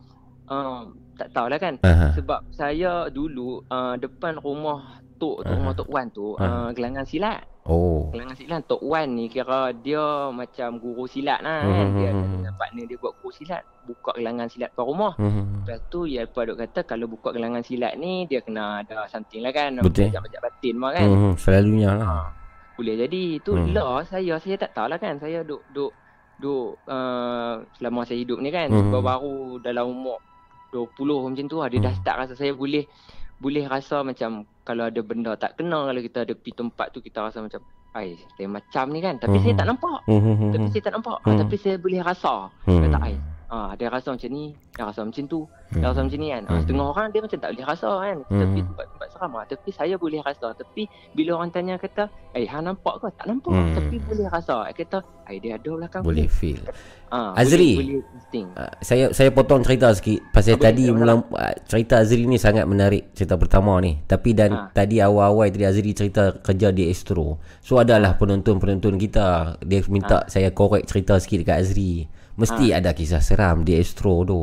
um, 0.47 0.83
tak 1.13 1.29
tahulah 1.31 1.59
kan 1.59 1.75
Aha. 1.83 2.13
sebab 2.13 2.41
saya 2.51 3.07
dulu 3.09 3.63
uh, 3.67 3.95
depan 3.95 4.39
rumah 4.39 4.81
tok 5.17 5.43
tu 5.43 5.49
Aha. 5.49 5.57
rumah 5.57 5.73
tok 5.73 5.89
Wan 5.89 6.07
tu 6.09 6.35
uh, 6.35 6.71
gelangan 6.73 7.05
silat 7.05 7.43
Oh. 7.63 8.11
Kelangan 8.11 8.35
silat 8.35 8.67
Tok 8.67 8.83
Wan 8.83 9.15
ni 9.15 9.31
kira 9.31 9.71
dia 9.73 10.03
macam 10.35 10.83
guru 10.83 11.07
silat 11.07 11.47
lah 11.47 11.63
Hmm, 11.63 11.71
kan. 11.71 11.87
hmm, 11.87 11.95
Dia 11.95 12.09
ada 12.09 12.19
hmm. 12.19 12.33
dengan 12.35 12.55
partner 12.59 12.85
dia 12.91 12.99
buat 12.99 13.15
guru 13.15 13.31
silat. 13.31 13.63
Buka 13.87 14.11
gelangan 14.19 14.47
silat 14.51 14.71
kat 14.75 14.83
rumah. 14.83 15.15
Hmm. 15.15 15.63
Lepas 15.63 15.79
tu 15.87 16.03
ya 16.03 16.27
apa 16.27 16.43
duk 16.43 16.59
kata 16.59 16.83
kalau 16.83 17.07
buka 17.07 17.31
gelangan 17.31 17.63
silat 17.63 17.95
ni 17.95 18.27
dia 18.27 18.43
kena 18.43 18.83
ada 18.83 19.07
something 19.07 19.47
lah 19.47 19.55
kan. 19.55 19.79
Betul. 19.79 20.11
Bajak-bajak 20.11 20.41
batin 20.43 20.75
mah 20.75 20.91
kan. 20.91 21.07
Hmm. 21.07 21.35
Selalunya 21.39 21.91
lah. 21.95 22.07
Ha. 22.11 22.19
Boleh 22.75 22.95
jadi. 22.99 23.25
Tu 23.39 23.53
Hmm. 23.55 23.71
lah 23.71 24.03
saya 24.03 24.35
saya 24.37 24.57
tak 24.59 24.71
tahu 24.75 24.87
lah 24.91 24.99
kan. 24.99 25.15
Saya 25.17 25.47
duk 25.47 25.63
duk 25.71 25.95
duk 26.43 26.83
uh, 26.85 27.63
selama 27.73 28.03
saya 28.03 28.19
hidup 28.19 28.37
ni 28.37 28.51
kan 28.51 28.67
Hmm. 28.67 28.91
baru-baru 28.91 29.63
dalam 29.63 29.87
umur 29.89 30.19
20 30.71 31.31
macam 31.31 31.47
tu 31.47 31.57
lah 31.57 31.69
dia 31.69 31.79
dah 31.79 31.89
Hmm. 31.89 32.01
start 32.03 32.17
rasa 32.19 32.35
saya 32.35 32.53
boleh 32.53 32.85
boleh 33.39 33.65
rasa 33.65 34.03
macam 34.03 34.43
kalau 34.63 34.87
ada 34.87 35.01
benda 35.01 35.35
tak 35.35 35.55
kena 35.55 35.85
kalau 35.85 36.01
kita 36.01 36.19
ada 36.23 36.35
pergi 36.35 36.55
tempat 36.57 36.87
tu 36.91 36.99
kita 36.99 37.23
rasa 37.23 37.39
macam 37.39 37.63
ai 37.93 38.15
saya 38.33 38.49
macam 38.49 38.85
ni 38.89 38.99
kan 38.99 39.15
tapi 39.17 39.37
Hmm. 39.37 39.45
saya 39.45 39.55
tak 39.55 39.67
nampak 39.69 39.99
Hmm. 40.05 40.51
tapi 40.51 40.67
saya 40.69 40.83
tak 40.83 40.95
nampak 40.95 41.17
Hmm. 41.21 41.39
tapi 41.39 41.55
saya 41.57 41.77
boleh 41.77 42.01
rasa 42.01 42.35
Hmm. 42.65 42.83
kata 42.83 42.99
ai 43.01 43.15
ah 43.53 43.77
dia 43.77 43.93
rasa 43.93 44.17
macam 44.17 44.33
ni 44.33 44.57
dia 44.73 44.89
rasa 44.89 45.05
macam 45.05 45.25
tu. 45.29 45.45
Dia 45.69 45.93
rasa 45.93 46.01
macam 46.01 46.17
ni 46.17 46.29
kan. 46.33 46.43
Ah, 46.43 46.57
Hmm. 46.57 46.61
setengah 46.65 46.87
orang 46.89 47.07
dia 47.13 47.21
macam 47.21 47.39
tak 47.39 47.51
boleh 47.53 47.67
rasa 47.69 47.89
kan. 47.93 48.17
Hmm. 48.25 48.41
tapi 48.41 48.59
tempat-tempat 48.65 49.07
seram 49.13 49.33
ah 49.37 49.45
tapi 49.45 49.69
saya 49.69 49.95
boleh 49.95 50.21
rasa. 50.25 50.47
Tapi 50.53 50.83
bila 51.13 51.31
orang 51.37 51.51
tanya 51.53 51.75
kata 51.77 52.09
eh 52.33 52.49
hang 52.49 52.65
nampak 52.65 52.95
ke? 52.97 53.07
Tak 53.13 53.27
nampak. 53.29 53.53
Hmm. 53.53 53.77
tapi 53.77 53.97
boleh 54.01 54.27
rasa. 54.27 54.55
Saya 54.65 54.73
kata 54.73 54.99
ai 55.29 55.37
dia 55.37 55.53
ada 55.55 55.71
belakang. 55.71 56.01
Boleh 56.01 56.27
feel. 56.27 56.65
ah 57.13 57.37
Azri. 57.37 57.77
boleh, 57.77 58.01
boleh 58.01 58.21
Uh, 58.33 58.73
saya 58.81 59.13
saya 59.13 59.29
potong 59.29 59.61
cerita 59.61 59.93
sikit. 59.93 60.25
Pasal 60.33 60.57
Ah, 60.57 60.57
boleh, 60.57 60.67
tadi 60.73 60.85
mula 60.89 61.13
uh, 61.21 61.55
cerita 61.69 62.01
Azri 62.01 62.25
ni 62.25 62.41
sangat 62.41 62.65
menarik 62.65 63.13
cerita 63.13 63.37
pertama 63.37 63.77
ni. 63.85 64.01
Tapi 64.03 64.33
dan 64.33 64.51
Ah. 64.51 64.67
tadi 64.73 64.97
awal-awal 64.97 65.53
tadi 65.53 65.69
Azri 65.69 65.93
cerita 65.93 66.33
kerja 66.33 66.73
di 66.73 66.89
Astro. 66.89 67.37
So 67.61 67.77
adalah 67.77 68.17
penonton-penonton 68.17 68.97
kita. 68.97 69.61
Dia 69.61 69.85
minta 69.93 70.25
saya 70.27 70.49
korek 70.49 70.89
cerita 70.89 71.21
sikit 71.21 71.45
dekat 71.45 71.61
Azri 71.61 72.09
mesti 72.37 72.73
ada 72.73 72.93
kisah 72.97 73.21
seram 73.21 73.65
di 73.67 73.77
Astro 73.77 74.25
tu. 74.25 74.43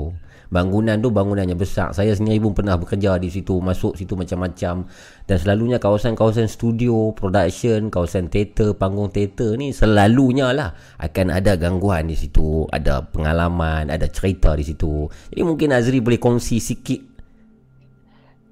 Bangunan 0.49 0.97
tu 0.97 1.13
bangunannya 1.13 1.53
besar. 1.53 1.93
Saya 1.93 2.09
sendiri 2.17 2.41
pun 2.41 2.57
pernah 2.57 2.73
bekerja 2.73 3.21
di 3.21 3.29
situ 3.29 3.61
masuk 3.61 3.93
situ 3.93 4.17
macam-macam. 4.17 4.89
Dan 5.29 5.37
selalunya 5.37 5.77
kawasan-kawasan 5.77 6.49
studio 6.49 7.13
production 7.13 7.93
kawasan 7.93 8.33
teater 8.33 8.73
panggung 8.73 9.13
teater 9.13 9.53
ni 9.61 9.69
selalunya 9.69 10.49
lah 10.49 10.73
akan 10.97 11.29
ada 11.29 11.53
gangguan 11.53 12.09
di 12.09 12.17
situ. 12.17 12.65
Ada 12.65 13.05
pengalaman 13.13 13.93
ada 13.93 14.09
cerita 14.09 14.57
di 14.57 14.65
situ. 14.65 15.05
Jadi 15.29 15.41
mungkin 15.45 15.69
Azri 15.69 16.01
boleh 16.01 16.17
kongsi 16.17 16.57
sikit 16.57 17.08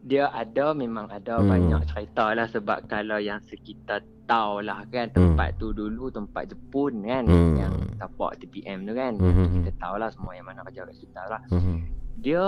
dia 0.07 0.31
ada 0.31 0.71
memang 0.71 1.11
ada 1.11 1.37
Hmm. 1.37 1.51
banyak 1.51 1.83
cerita 1.85 2.31
lah 2.31 2.47
sebab 2.47 2.87
kalau 2.87 3.19
yang 3.19 3.43
sekitar 3.43 3.99
tahu 4.23 4.59
lah 4.59 4.87
kan 4.87 5.11
tempat 5.11 5.55
tu 5.55 5.71
dulu 5.71 6.07
tempat 6.09 6.47
Jepun 6.47 7.03
kan 7.03 7.23
Hmm. 7.23 7.55
yang 7.55 7.73
tapak 7.95 8.39
TPM 8.39 8.83
tu 8.83 8.93
kan 8.93 9.13
Hmm. 9.15 9.61
kita 9.61 9.71
tahu 9.77 9.95
lah 9.95 10.09
semua 10.09 10.31
yang 10.31 10.47
mana 10.47 10.63
kerja 10.63 10.83
kat 10.83 10.95
situ 10.95 11.11
lah 11.13 11.41
Mhm. 11.49 11.75
dia 12.17 12.45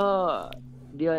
dia 0.89 1.13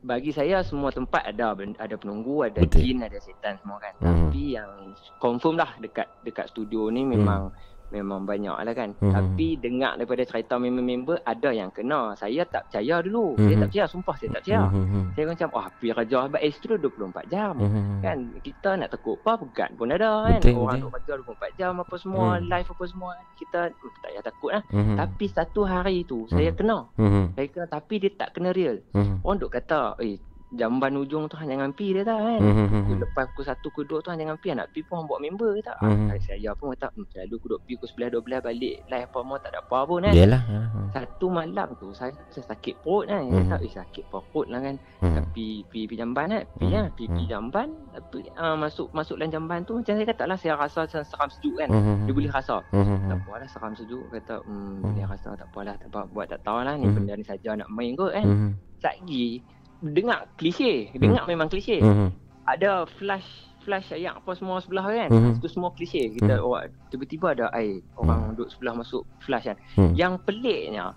bagi 0.00 0.32
saya 0.32 0.60
semua 0.60 0.88
tempat 0.88 1.20
ada 1.26 1.52
ada 1.52 1.96
penunggu 1.96 2.40
ada 2.42 2.60
Betul. 2.60 2.80
jin 2.80 3.04
ada 3.04 3.20
setan 3.20 3.60
semua 3.60 3.76
kan 3.76 3.92
Hmm. 3.98 4.28
tapi 4.28 4.56
yang 4.56 4.70
confirm 5.16 5.56
lah 5.56 5.76
dekat 5.76 6.08
dekat 6.22 6.48
studio 6.48 6.88
ni 6.88 7.04
memang 7.04 7.52
memang 7.90 8.22
banyak 8.22 8.54
lah 8.54 8.74
kan 8.74 8.90
Hmm. 8.96 9.12
tapi 9.12 9.54
dengar 9.56 9.94
daripada 9.94 10.22
cerita 10.22 10.56
member-member 10.56 11.20
ada 11.22 11.50
yang 11.50 11.70
kena 11.70 12.14
saya 12.14 12.42
tak 12.44 12.70
percaya 12.70 13.02
dulu 13.02 13.34
saya 13.34 13.46
Hmm. 13.50 13.60
tak 13.60 13.68
percaya 13.68 13.86
sumpah 13.86 14.14
saya 14.14 14.28
tak 14.30 14.42
percaya 14.42 14.62
Mhm. 14.70 15.02
saya 15.12 15.24
macam 15.26 15.48
wah 15.50 15.66
pergi 15.70 15.92
kerja 15.92 16.16
hebat 16.22 16.42
Astro 16.42 16.74
24 16.74 17.24
jam 17.26 17.52
Mhm. 17.54 17.94
kan 18.00 18.18
kita 18.40 18.70
nak 18.76 18.88
takut 18.90 19.16
apa 19.20 19.32
pegat 19.40 19.68
pun 19.74 19.88
ada 19.88 20.10
kan 20.24 20.38
Betul, 20.38 20.54
orang 20.56 20.78
betul. 20.78 20.80
duk 20.80 20.92
kerja 20.94 21.12
24 21.18 21.50
jam 21.54 21.72
apa 21.76 21.94
semua 21.96 22.26
Hmm. 22.32 22.46
live 22.46 22.68
apa 22.70 22.84
semua 22.86 23.10
kita 23.34 23.60
tak 23.70 24.00
payah 24.00 24.22
takut 24.22 24.50
lah 24.52 24.62
Mhm. 24.70 24.96
tapi 24.96 25.24
satu 25.26 25.60
hari 25.62 25.96
tu 26.02 26.24
saya 26.26 26.50
kena 26.50 26.78
Mhm. 26.94 27.24
saya 27.34 27.46
kena 27.46 27.66
tapi 27.66 27.94
dia 27.98 28.10
tak 28.12 28.30
kena 28.32 28.50
real 28.50 28.78
Mhm. 28.94 29.20
orang 29.22 29.38
duk 29.38 29.50
kata 29.50 29.98
eh 29.98 30.16
jamban 30.50 30.90
ujung 30.96 31.30
tu 31.30 31.38
hang 31.38 31.46
jangan 31.48 31.70
pi 31.70 31.94
dia 31.94 32.02
tak 32.02 32.18
kan. 32.18 32.38
Hmm, 32.38 32.50
hmm, 32.50 32.66
hmm, 32.66 32.82
Pukul 32.82 32.90
hmm. 32.92 33.02
lepas 33.06 33.24
pukul 33.30 33.44
1 33.46 33.62
pukul 33.62 33.84
2 33.86 34.02
tu 34.02 34.08
hang 34.10 34.18
jangan 34.18 34.36
pi 34.36 34.46
nak 34.50 34.68
pi 34.68 34.80
pun 34.82 34.94
hang 34.98 35.06
bawa 35.06 35.18
member 35.18 35.50
ke 35.54 35.62
tak. 35.62 35.76
Mhm. 35.78 36.06
Ah, 36.06 36.18
saya 36.18 36.50
pun 36.52 36.66
kata 36.74 36.88
hmm, 36.90 37.06
selalu 37.06 37.34
aku 37.36 37.46
duk 37.48 37.60
pi 37.62 37.72
pukul 37.74 37.88
11 38.02 38.18
12 38.18 38.42
balik 38.42 38.74
live 38.84 39.06
apa 39.06 39.18
mau 39.20 39.36
tak 39.36 39.50
ada 39.50 39.60
apa 39.60 39.78
pun 39.84 39.98
kan. 40.02 40.12
Yalah. 40.12 40.42
Hmm. 40.42 40.88
Satu 40.90 41.26
malam 41.30 41.68
tu 41.78 41.88
saya, 41.92 42.10
saya 42.28 42.44
sakit 42.46 42.74
perut 42.82 43.04
kan. 43.06 43.22
Mhm. 43.22 43.30
Saya 43.30 43.42
kata 43.46 43.56
eh 43.60 43.72
sakit 43.72 44.04
perut 44.08 44.46
lah 44.46 44.60
kan. 44.60 44.74
Hmm. 44.98 45.14
Tapi 45.16 45.46
pi 45.64 45.80
pi 45.86 45.94
jamban 45.94 46.26
kan. 46.28 46.44
Pi 46.50 46.64
Mhm. 46.64 46.72
lah 46.74 46.84
pi 46.90 47.04
pi 47.06 47.22
Mhm. 47.22 47.30
jamban 47.30 47.68
tapi 47.90 48.18
uh, 48.34 48.56
masuk 48.56 48.88
masuk 48.90 49.14
dalam 49.16 49.30
jamban 49.30 49.60
tu 49.62 49.72
macam 49.76 49.94
saya 49.94 50.06
kata 50.06 50.24
lah 50.26 50.34
saya 50.34 50.54
rasa 50.56 50.78
macam 50.82 51.02
seram 51.04 51.28
sejuk 51.30 51.54
kan. 51.56 51.68
Hmm, 51.68 51.82
hmm, 51.84 51.98
Dia 52.04 52.12
boleh 52.12 52.32
rasa. 52.32 52.56
hmm, 52.68 52.82
hmm, 52.82 52.98
Tak 53.00 53.14
hmm. 53.14 53.22
apalah 53.22 53.48
seram 53.48 53.72
sejuk 53.72 54.02
kata 54.10 54.36
hmm, 54.42 54.50
Mhm. 54.50 54.82
boleh 54.82 55.06
rasa 55.06 55.28
tak 55.32 55.46
apalah 55.46 55.74
tak 55.76 55.88
apa 55.88 56.00
buat 56.10 56.26
tak 56.26 56.40
tahu 56.42 56.58
lah 56.60 56.74
ni 56.74 56.86
Mhm. 56.86 56.94
benda 56.96 57.12
ni 57.14 57.22
saja 57.22 57.54
nak 57.54 57.70
main 57.70 57.94
kot 57.94 58.10
kan. 58.10 58.26
Hmm, 58.26 58.50
Lagi 58.80 59.44
dengar 59.82 60.28
klise, 60.34 60.92
dengar 60.92 61.24
memang 61.24 61.48
klise. 61.48 61.78
hmm, 61.78 61.96
hmm. 61.96 62.10
Ada 62.44 62.84
flash 62.96 63.26
flash 63.60 63.92
ayat 63.92 64.16
apa 64.16 64.32
semua 64.32 64.56
sebelah 64.58 64.82
kan. 64.84 65.08
Mhm. 65.08 65.30
Itu 65.36 65.46
semua 65.46 65.70
klise. 65.70 66.08
Kita 66.10 66.36
Mhm. 66.36 66.42
oh, 66.42 66.56
tiba-tiba 66.88 67.26
ada 67.30 67.46
air 67.52 67.84
orang 67.94 68.32
duduk 68.32 68.48
sebelah 68.48 68.72
masuk 68.74 69.04
flash 69.20 69.44
kan. 69.44 69.56
Hmm. 69.74 69.92
Yang 69.92 70.24
peliknya 70.24 70.96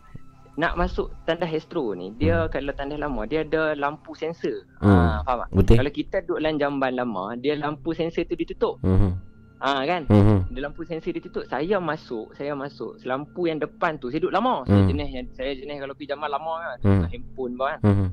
nak 0.54 0.78
masuk 0.78 1.10
tandas 1.24 1.50
Astro 1.50 1.92
ni 1.92 2.14
dia 2.14 2.46
kalau 2.48 2.72
tandas 2.72 2.96
lama 2.96 3.26
dia 3.26 3.42
ada 3.42 3.76
lampu 3.76 4.14
sensor. 4.14 4.64
Hmm. 4.80 4.90
Ha, 4.90 5.22
faham 5.22 5.40
tak? 5.40 5.50
Betul. 5.52 5.76
Kalau 5.76 5.92
kita 5.92 6.18
duduk 6.22 6.38
dalam 6.40 6.56
jamban 6.56 6.94
lama, 6.94 7.26
dia 7.36 7.54
lampu 7.56 7.92
sensor 7.92 8.24
tu 8.24 8.34
ditutup. 8.34 8.80
Hmm, 8.80 8.96
hmm, 8.98 9.14
Ha 9.60 9.80
kan? 9.84 10.02
hmm, 10.06 10.24
hmm. 10.24 10.40
Dia 10.52 10.62
lampu 10.62 10.84
sensor 10.84 11.10
dia 11.10 11.22
tutup. 11.22 11.44
Saya 11.46 11.80
masuk, 11.80 12.32
saya 12.34 12.52
masuk. 12.54 13.00
Lampu 13.04 13.48
yang 13.48 13.58
depan 13.58 13.96
tu, 13.96 14.08
saya 14.08 14.20
duduk 14.20 14.36
lama. 14.36 14.64
Saya 14.64 14.76
Hmm. 14.78 14.90
jenis 14.90 15.10
yang 15.10 15.26
saya 15.34 15.52
jenis 15.52 15.78
kalau 15.80 15.94
pergi 15.94 16.10
jamban 16.10 16.30
lama 16.30 16.54
kan. 16.58 16.78
Hmm. 16.80 16.92
Hmm. 16.94 17.04
Handphone 17.08 17.54
pun 17.54 17.66
kan. 17.66 17.80
Hmm, 17.82 17.96
hmm. 17.98 18.10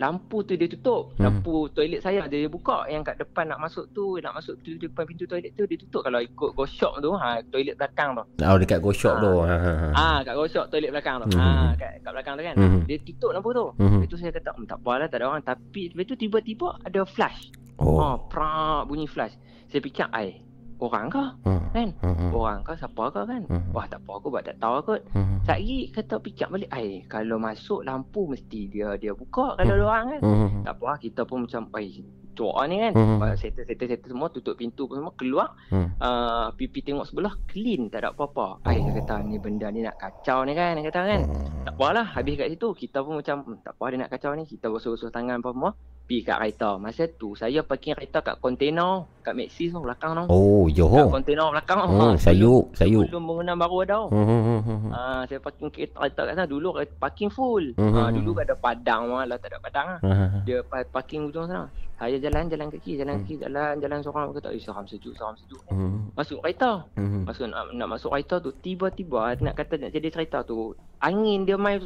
Lampu 0.00 0.40
tu 0.40 0.56
dia 0.56 0.64
tutup. 0.64 1.12
Hmm. 1.14 1.28
Lampu 1.28 1.68
toilet 1.70 2.00
saya 2.00 2.24
dia 2.24 2.48
buka. 2.48 2.88
Yang 2.88 3.12
kat 3.12 3.16
depan 3.20 3.52
nak 3.52 3.60
masuk 3.60 3.84
tu, 3.92 4.16
nak 4.16 4.32
masuk 4.32 4.56
tu 4.58 4.72
depan 4.74 5.04
pintu 5.04 5.28
toilet 5.28 5.52
tu 5.52 5.68
dia 5.68 5.76
tutup. 5.76 6.00
Kalau 6.00 6.18
ikut 6.18 6.56
go 6.56 6.64
shop 6.64 6.98
tu, 6.98 7.12
ha 7.12 7.44
toilet 7.46 7.76
belakang 7.76 8.16
tu. 8.16 8.24
Oh 8.40 8.56
dekat 8.56 8.80
go 8.80 8.90
shop 8.90 9.14
Ah. 9.14 9.20
tu. 9.20 9.32
Ha 9.44 9.56
ha 9.56 9.72
ha. 9.76 9.88
Ah, 9.92 10.18
kat 10.24 10.32
go 10.32 10.48
shop 10.48 10.66
toilet 10.66 10.88
belakang 10.88 11.20
tu. 11.20 11.36
Hmm. 11.36 11.44
Ha 11.44 11.76
kat, 11.76 11.92
kat 12.00 12.10
belakang 12.10 12.34
tu 12.34 12.42
kan. 12.42 12.54
Hmm. 12.56 12.80
Dia 12.88 12.96
tutup 12.98 13.30
lampu 13.30 13.52
tu. 13.52 13.66
Hmm. 13.76 14.00
Lepas 14.00 14.08
tu 14.08 14.16
saya 14.16 14.32
kata, 14.32 14.50
hmm, 14.56 14.64
tak 14.64 14.78
apalah 14.80 15.06
tak 15.06 15.18
ada 15.20 15.26
orang. 15.28 15.44
Tapi 15.44 15.92
lepas 15.92 16.04
tu 16.08 16.16
tiba-tiba 16.16 16.68
ada 16.80 17.00
flash. 17.04 17.52
Oh. 17.76 18.00
Oh, 18.00 18.16
prak 18.24 18.88
bunyi 18.88 19.04
flash. 19.04 19.36
Saya 19.68 19.80
fikir, 19.80 20.08
ai, 20.10 20.40
orang 20.80 21.06
ke? 21.12 21.24
Hmm. 21.44 21.62
Kan? 21.70 21.88
Hmm. 22.00 22.30
Orang 22.32 22.60
ke? 22.64 22.72
Siapa 22.74 23.04
ke 23.12 23.20
kan? 23.28 23.42
Hmm. 23.46 23.64
Wah, 23.76 23.86
tak 23.86 24.00
apa 24.02 24.12
aku 24.16 24.26
buat 24.32 24.44
tak 24.48 24.58
tahu 24.58 24.76
kot. 24.82 25.00
Hmm. 25.12 25.38
Sekali 25.44 25.92
kata 25.92 26.16
fikir 26.18 26.48
balik, 26.48 26.70
ai, 26.72 27.04
kalau 27.06 27.36
masuk 27.36 27.84
lampu 27.84 28.26
mesti 28.26 28.66
dia 28.72 28.96
dia 28.96 29.12
buka 29.12 29.54
kalau 29.60 29.76
ada 29.76 29.84
orang 29.84 30.04
kan. 30.16 30.20
Hmm. 30.24 30.48
Tak 30.64 30.74
apa, 30.80 30.90
kita 30.98 31.22
pun 31.28 31.44
macam, 31.44 31.62
ai, 31.76 32.00
cuak 32.40 32.64
ni 32.64 32.80
kan. 32.80 32.92
Hmm. 32.92 33.20
Uh, 33.20 33.36
settle, 33.36 33.62
settle, 33.62 33.84
settle 33.86 34.08
semua, 34.08 34.26
tutup 34.28 34.56
pintu 34.56 34.88
pun 34.88 34.96
semua, 34.96 35.12
keluar. 35.12 35.52
Hmm. 35.68 35.92
Uh, 35.94 36.48
pipi 36.56 36.80
tengok 36.80 37.04
sebelah, 37.04 37.36
clean, 37.44 37.86
tak 37.86 38.00
ada 38.00 38.10
apa-apa. 38.10 38.64
Ai, 38.64 38.80
saya 38.80 38.96
kata, 38.96 39.20
ni 39.22 39.36
benda 39.36 39.68
ni 39.68 39.80
nak 39.80 39.94
kacau 39.94 40.42
ni 40.42 40.52
kan, 40.52 40.72
dia 40.72 40.88
kata 40.88 41.00
kan. 41.04 41.20
Tak 41.62 41.74
apalah, 41.74 42.06
habis 42.08 42.34
kat 42.34 42.48
situ, 42.48 42.72
kita 42.74 43.00
pun 43.00 43.20
macam, 43.20 43.44
hmm, 43.44 43.60
tak 43.60 43.76
apa 43.76 43.84
dia 43.86 43.98
nak 43.98 44.10
kacau 44.10 44.32
ni. 44.32 44.42
Kita 44.42 44.66
basuh-basuh 44.66 45.10
tangan 45.10 45.38
apa 45.38 45.50
semua, 45.50 45.70
pergi 46.00 46.24
kat 46.24 46.36
kereta. 46.38 46.70
Masa 46.74 47.04
tu, 47.06 47.28
saya 47.34 47.60
parking 47.60 47.92
kereta 47.94 48.18
kat 48.18 48.40
kontainer, 48.40 49.04
kat 49.20 49.36
Maxis 49.36 49.68
tu, 49.68 49.78
belakang 49.78 50.16
tu. 50.16 50.24
Oh, 50.26 50.64
Kat 50.64 50.74
Johor. 50.74 51.06
kontainer 51.12 51.48
belakang. 51.50 51.80
Hmm, 51.82 52.00
Ha, 52.00 52.16
sayuk, 52.16 52.72
sayuk. 52.72 53.04
Sebelum 53.04 53.22
bangunan 53.22 53.54
baru 53.54 53.76
ada. 53.82 53.98
Hmm, 54.06 54.24
hmm, 54.24 54.40
hmm, 54.40 54.60
hmm. 54.64 54.90
Ah, 54.90 55.22
saya 55.24 55.38
parking 55.38 55.68
kereta 55.68 56.00
kereta 56.00 56.20
kat 56.22 56.34
sana 56.34 56.46
dulu 56.46 56.68
parking 56.96 57.28
full. 57.28 57.64
Mhm. 57.74 57.94
Ah, 57.94 58.08
dulu 58.08 58.30
ada 58.36 58.54
padang 58.54 59.02
malah 59.10 59.36
tak 59.36 59.50
ada 59.50 59.58
padang 59.58 59.86
ah. 59.88 59.98
Ha, 60.00 60.10
ha, 60.10 60.26
ha. 60.26 60.38
Dia 60.42 60.62
pa- 60.62 60.84
parking 60.84 61.26
ujung 61.26 61.44
sana. 61.44 61.68
Saya 62.00 62.16
jalan 62.16 62.48
jalan 62.48 62.72
kaki, 62.72 62.96
jalan 62.96 63.20
Hmm. 63.20 63.22
kaki, 63.28 63.34
jalan 63.44 63.76
jalan 63.76 63.98
seorang 64.00 64.24
aku 64.24 64.40
kata, 64.40 64.56
"Eh, 64.56 64.62
seram 64.64 64.88
sejuk, 64.88 65.12
seram 65.12 65.36
sejuk." 65.36 65.60
Hmm. 65.68 66.08
Masuk 66.16 66.40
kereta. 66.40 66.88
Hmm. 66.96 67.28
Masuk 67.28 67.44
nak, 67.52 67.76
nak 67.76 67.88
masuk 67.92 68.08
kereta 68.08 68.40
tu 68.40 68.56
tiba-tiba 68.56 69.36
nak 69.36 69.52
kata 69.52 69.76
nak 69.76 69.92
jadi 69.92 70.08
cerita 70.08 70.40
tu, 70.40 70.72
angin 70.96 71.44
dia 71.44 71.60
main 71.60 71.76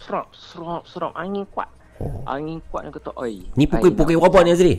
serap 0.00 0.32
serap 0.32 0.88
serap 0.88 1.12
angin 1.12 1.44
kuat. 1.52 1.68
Oh. 2.00 2.24
Angin 2.24 2.64
kuat 2.72 2.88
nak 2.88 2.96
kata, 2.96 3.12
"Oi." 3.20 3.44
Ni 3.60 3.68
pukul 3.68 3.92
ai, 3.92 3.96
pukul 4.00 4.16
nak- 4.16 4.22
berapa 4.24 4.38
ni 4.40 4.50
Azri? 4.56 4.74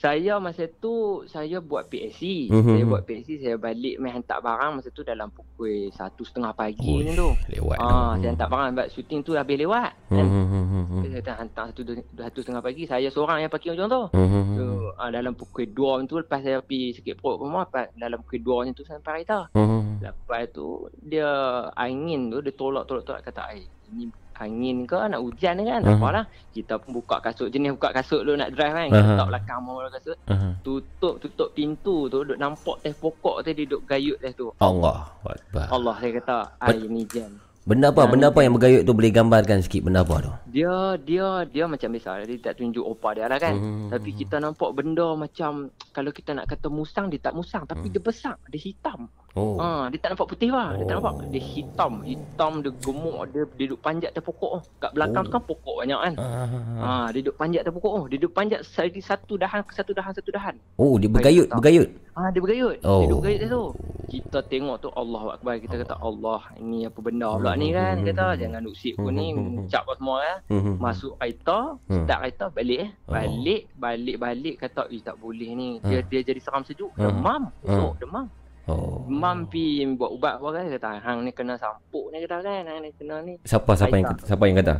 Saya 0.00 0.40
masa 0.40 0.64
tu 0.64 1.28
saya 1.28 1.60
buat 1.60 1.84
PSC. 1.92 2.48
Mhm. 2.48 2.72
Saya 2.72 2.84
buat 2.88 3.02
PSC, 3.04 3.44
saya 3.44 3.60
balik 3.60 4.00
main 4.00 4.16
hantar 4.16 4.40
barang 4.40 4.80
masa 4.80 4.88
tu 4.88 5.04
dalam 5.04 5.28
pukul 5.28 5.92
satu 5.92 6.24
setengah 6.24 6.56
pagi 6.56 7.04
ni 7.04 7.12
Uish, 7.12 7.20
tu. 7.20 7.28
Lewat. 7.52 7.76
Ah, 7.76 8.16
saya 8.16 8.32
hantar 8.32 8.48
barang 8.48 8.68
sebab 8.72 8.86
syuting 8.96 9.20
tu 9.20 9.36
habis 9.36 9.60
lewat. 9.60 9.92
Hmm, 10.08 10.16
Kan? 10.16 10.24
hmm, 10.24 10.46
hmm, 10.48 10.64
hmm, 10.64 10.84
hmm. 10.88 11.02
Saya 11.04 11.36
hantar 11.36 11.64
satu, 11.68 11.82
satu 12.16 12.38
setengah 12.40 12.62
pagi. 12.64 12.82
Saya 12.88 13.08
seorang 13.12 13.44
yang 13.44 13.52
parking 13.52 13.76
ujung 13.76 13.92
tu. 13.92 14.02
Hmm, 14.16 14.28
hmm, 14.32 14.44
So, 14.56 14.64
hmm. 14.64 15.00
ah, 15.04 15.10
dalam 15.12 15.32
pukul 15.36 15.68
2 15.68 16.08
tu 16.08 16.16
lepas 16.16 16.40
saya 16.40 16.64
pergi 16.64 16.96
sakit 16.96 17.14
perut 17.20 17.36
pun 17.36 17.52
lepas 17.52 17.92
dalam 17.92 18.24
pukul 18.24 18.40
2 18.64 18.64
ni 18.64 18.70
tu 18.72 18.88
saya 18.88 19.04
sampai 19.04 19.20
kereta. 19.20 19.52
Hmm, 19.52 19.68
hmm. 19.68 19.94
Lepas 20.00 20.42
tu 20.48 20.88
dia 20.96 21.28
angin 21.76 22.32
tu 22.32 22.40
dia 22.40 22.56
tolak-tolak-tolak 22.56 23.20
kata 23.20 23.52
ai 23.52 23.68
ini 23.92 24.08
angin 24.40 24.82
ke 24.82 24.96
nak 24.96 25.20
hujan 25.20 25.60
kan. 25.60 25.78
Tak 25.78 25.92
Mhm. 25.92 26.00
apalah. 26.00 26.24
Kita 26.50 26.74
pun 26.76 26.90
buka 26.96 27.16
kasut 27.20 27.48
jenis 27.48 27.76
buka 27.76 27.92
kasut 27.92 28.20
dulu 28.20 28.34
nak 28.34 28.50
drive 28.50 28.72
kan. 28.72 28.86
Aha. 28.86 28.90
Kita 28.90 29.04
letak 29.06 29.26
belakang 29.28 29.60
mau 29.60 29.76
kasut. 29.86 30.16
Hmm. 30.26 30.52
Tutup 30.60 31.14
tutup 31.18 31.48
pintu 31.52 32.08
tu 32.08 32.18
duk 32.22 32.36
nampak 32.36 32.80
teh 32.80 32.92
pokok 32.92 33.44
tu 33.44 33.50
dia 33.52 33.64
duk 33.66 33.82
gayut 33.84 34.16
teh 34.18 34.32
tu. 34.32 34.48
Allah 34.58 35.06
Akbar. 35.20 35.66
Allah 35.68 35.94
saya 35.96 36.12
kata 36.16 36.36
ai 36.58 36.80
ni 36.82 37.04
jam. 37.06 37.30
Benda 37.60 37.92
apa? 37.92 38.08
Benda 38.08 38.32
apa 38.32 38.40
yang 38.40 38.56
bergayut 38.56 38.82
tu 38.82 38.90
boleh 38.90 39.12
gambarkan 39.12 39.60
sikit 39.60 39.84
benda 39.84 40.00
apa 40.00 40.16
tu? 40.18 40.32
Dia 40.48 40.96
dia 40.98 41.26
dia 41.44 41.64
macam 41.68 41.92
biasa 41.92 42.24
dia 42.24 42.40
tak 42.40 42.56
tunjuk 42.56 42.82
opa 42.82 43.12
dia 43.12 43.28
lah 43.28 43.36
kan. 43.36 43.54
Hmm. 43.54 43.86
Tapi 43.92 44.10
kita 44.10 44.40
nampak 44.40 44.72
benda 44.72 45.12
macam 45.12 45.68
kalau 45.92 46.10
kita 46.10 46.32
nak 46.32 46.48
kata 46.48 46.66
musang 46.66 47.06
dia 47.06 47.20
tak 47.20 47.36
musang 47.36 47.62
tapi 47.62 47.86
Hmm. 47.86 47.94
dia 47.94 48.02
besar, 48.02 48.34
dia 48.48 48.58
hitam. 48.58 49.06
Oh. 49.32 49.54
Ha, 49.56 49.86
dia 49.88 49.98
tak 49.98 50.10
nampak 50.12 50.26
putih 50.28 50.50
lah. 50.50 50.74
Dia 50.74 50.84
tak 50.84 50.96
Oh. 50.96 51.06
nampak. 51.06 51.14
Dia 51.30 51.38
hitam, 51.40 51.92
hitam 52.02 52.52
dia 52.60 52.72
gemuk 52.76 53.18
dia 53.30 53.42
dia 53.48 53.64
duduk 53.64 53.80
panjat 53.80 54.10
atas 54.10 54.24
pokok 54.24 54.50
tu. 54.52 54.60
Kat 54.76 54.90
belakang 54.90 55.22
Oh. 55.22 55.26
tu 55.26 55.30
kan 55.30 55.42
pokok 55.44 55.74
banyak 55.78 56.00
kan. 56.00 56.14
Ah. 56.18 56.48
Ha, 56.76 56.88
dia 57.14 57.20
duduk 57.20 57.36
panjat 57.36 57.60
atas 57.62 57.72
pokok 57.72 57.92
tu. 57.92 58.04
Dia 58.10 58.18
duduk 58.18 58.32
panjat 58.32 58.60
dari 58.66 59.00
satu 59.00 59.32
dahan 59.36 59.60
ke 59.62 59.72
satu 59.72 59.92
dahan 59.92 60.12
satu 60.12 60.30
dahan. 60.30 60.54
Oh, 60.74 60.98
dia 60.98 61.06
bergayut, 61.06 61.46
hitam. 61.46 61.56
bergayut. 61.56 61.88
Ha, 62.10 62.20
dia 62.28 62.40
bergayut. 62.40 62.76
Oh. 62.82 62.98
Dia 62.98 63.06
duduk 63.06 63.20
bergayut 63.22 63.40
tu. 63.48 63.64
Kita 64.10 64.38
tengok 64.42 64.76
tu 64.76 64.90
Allah 64.90 65.22
Akbar. 65.32 65.54
Kita 65.56 65.78
kata 65.78 65.94
Allah 65.96 66.42
ini 66.58 66.82
apa 66.82 66.98
benda 66.98 67.30
pula 67.30 67.54
ni 67.54 67.70
kan. 67.70 68.02
Kata 68.02 68.34
jangan 68.34 68.58
duk 68.60 68.74
sip 68.74 68.98
pun 68.98 69.14
ni. 69.14 69.30
Cap 69.70 69.86
apa 69.86 69.94
semua 69.94 70.16
kan. 70.18 70.38
Hmm. 70.50 70.74
Masuk 70.76 71.14
kereta, 71.16 71.78
Hmm. 71.86 72.02
start 72.02 72.18
kereta 72.20 72.44
balik 72.50 72.78
eh. 72.80 72.90
Oh. 73.06 73.14
Balik, 73.14 73.62
balik, 73.72 74.16
balik 74.18 74.54
kata, 74.58 74.90
"Eh 74.90 74.98
tak 74.98 75.14
boleh 75.16 75.54
ni. 75.54 75.78
Dia 75.80 76.02
dia 76.02 76.26
jadi 76.26 76.42
seram 76.42 76.66
sejuk. 76.66 76.90
Hmm. 76.92 77.06
Demam. 77.06 77.42
Esok 77.62 77.94
demam. 77.96 78.26
Oh. 78.72 79.02
Demam 79.04 79.38
pi 79.44 79.64
buat 79.90 80.10
ubat 80.10 80.34
apa 80.36 80.48
kan 80.52 80.64
kata 80.68 80.88
hang 81.00 81.18
ni 81.22 81.30
kena 81.30 81.54
sampuk 81.54 82.08
ni 82.08 82.20
kata 82.20 82.36
kan. 82.40 82.62
Hang 82.64 82.78
ni 82.80 82.90
kena 82.94 83.16
ni. 83.20 83.34
Siapa 83.42 83.72
siapa 83.74 83.94
yang 83.94 84.06
Aisyah. 84.06 84.26
siapa 84.26 84.44
yang 84.44 84.58
kata? 84.58 84.74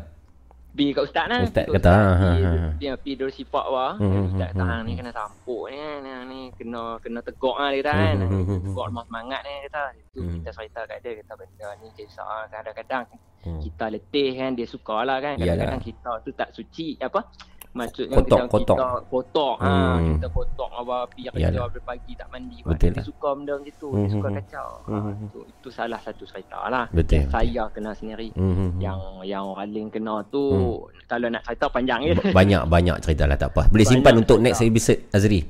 Pi 0.71 0.95
kat 0.95 1.03
ustaz 1.03 1.27
lah. 1.27 1.43
Ustaz 1.43 1.67
Tok 1.67 1.75
kata, 1.77 1.91
ha, 1.91 2.07
ha, 2.15 2.29
Pi, 2.31 2.43
ha. 2.47 2.69
dia 2.79 2.93
pi 2.95 3.11
dulu 3.13 3.27
sipak 3.29 3.67
wah. 3.67 3.99
Hmm, 3.99 4.07
hmm, 4.07 4.25
Ustaz 4.31 4.49
kata 4.49 4.63
hmm, 4.63 4.71
hang 4.71 4.83
ni 4.85 4.93
kena 4.95 5.11
sampuk 5.11 5.63
ni 5.67 5.77
kan. 5.77 6.01
Hang 6.07 6.25
ni 6.27 6.41
kena 6.55 6.83
kena 7.01 7.21
tegak 7.21 7.57
lah 7.57 7.69
dia 7.69 7.81
kata 7.81 7.93
kan. 7.93 8.15
Hmm, 8.21 8.63
Tegak 8.63 8.87
lemah 8.87 9.05
semangat 9.05 9.41
ni 9.43 9.53
kata. 9.67 9.83
Itu 9.93 10.19
Hmm. 10.21 10.33
kita 10.39 10.51
cerita 10.53 10.81
kat 10.85 10.99
dia 11.01 11.13
kata 11.17 11.33
benda 11.35 11.69
ni 11.77 11.87
kisah 11.93 12.23
ah, 12.25 12.45
kadang-kadang 12.49 13.05
Hmm. 13.41 13.57
kita 13.57 13.89
letih 13.89 14.37
kan 14.37 14.53
dia 14.53 14.69
suka 14.69 15.01
lah 15.01 15.17
kan 15.17 15.33
kadang-kadang 15.35 15.81
kita 15.81 16.13
tu 16.21 16.31
tak 16.31 16.53
suci 16.53 17.01
apa 17.01 17.25
maksudnya 17.73 18.17
Kotok, 18.17 18.35
macam 18.35 18.47
kotok. 18.51 18.77
kita 18.77 18.89
kotok 19.07 19.55
ha 19.57 19.71
Hmm. 19.71 20.11
kita 20.13 20.29
kotok 20.29 20.71
apa 20.75 20.97
pi 21.09 21.21
kerja 21.25 21.49
dari 21.51 21.81
pagi 21.81 22.13
tak 22.13 22.29
mandi 22.29 22.57
Betul 22.61 22.91
dia 22.91 22.91
lah. 22.93 23.05
suka 23.05 23.29
benda 23.31 23.55
macam 23.55 23.75
tu 23.77 23.89
Hmm, 23.89 24.01
dia 24.01 24.11
suka 24.11 24.27
hmm, 24.27 24.37
kacau 24.37 24.69
hmm, 24.81 24.91
ha, 24.91 24.99
hmm. 25.01 25.25
itu, 25.25 25.41
itu 25.47 25.69
salah 25.71 26.01
satu 26.01 26.23
cerita 26.25 26.59
lah 26.67 26.85
Betul. 26.91 27.15
yang 27.17 27.29
saya 27.29 27.63
kena 27.71 27.91
sendiri 27.93 28.29
Hmm, 28.33 28.43
hmm, 28.49 28.55
hmm. 28.57 28.81
yang 28.81 28.99
yang 29.23 29.45
orang 29.47 29.69
lain 29.69 29.87
kena 29.89 30.15
tu 30.27 30.43
Hmm. 30.43 31.07
kalau 31.07 31.27
nak 31.29 31.43
cerita 31.43 31.67
panjang 31.69 32.01
je 32.05 32.15
Banyak 32.31 32.63
banyak 32.67 32.97
cerita 33.01 33.25
lah 33.25 33.35
tak 33.35 33.51
apa. 33.51 33.67
Boleh 33.67 33.83
Banyak 33.83 33.93
simpan 33.93 34.15
untuk 34.17 34.37
cerita. 34.37 34.47
next 34.49 34.63
episode 34.63 35.01
Azri. 35.11 35.41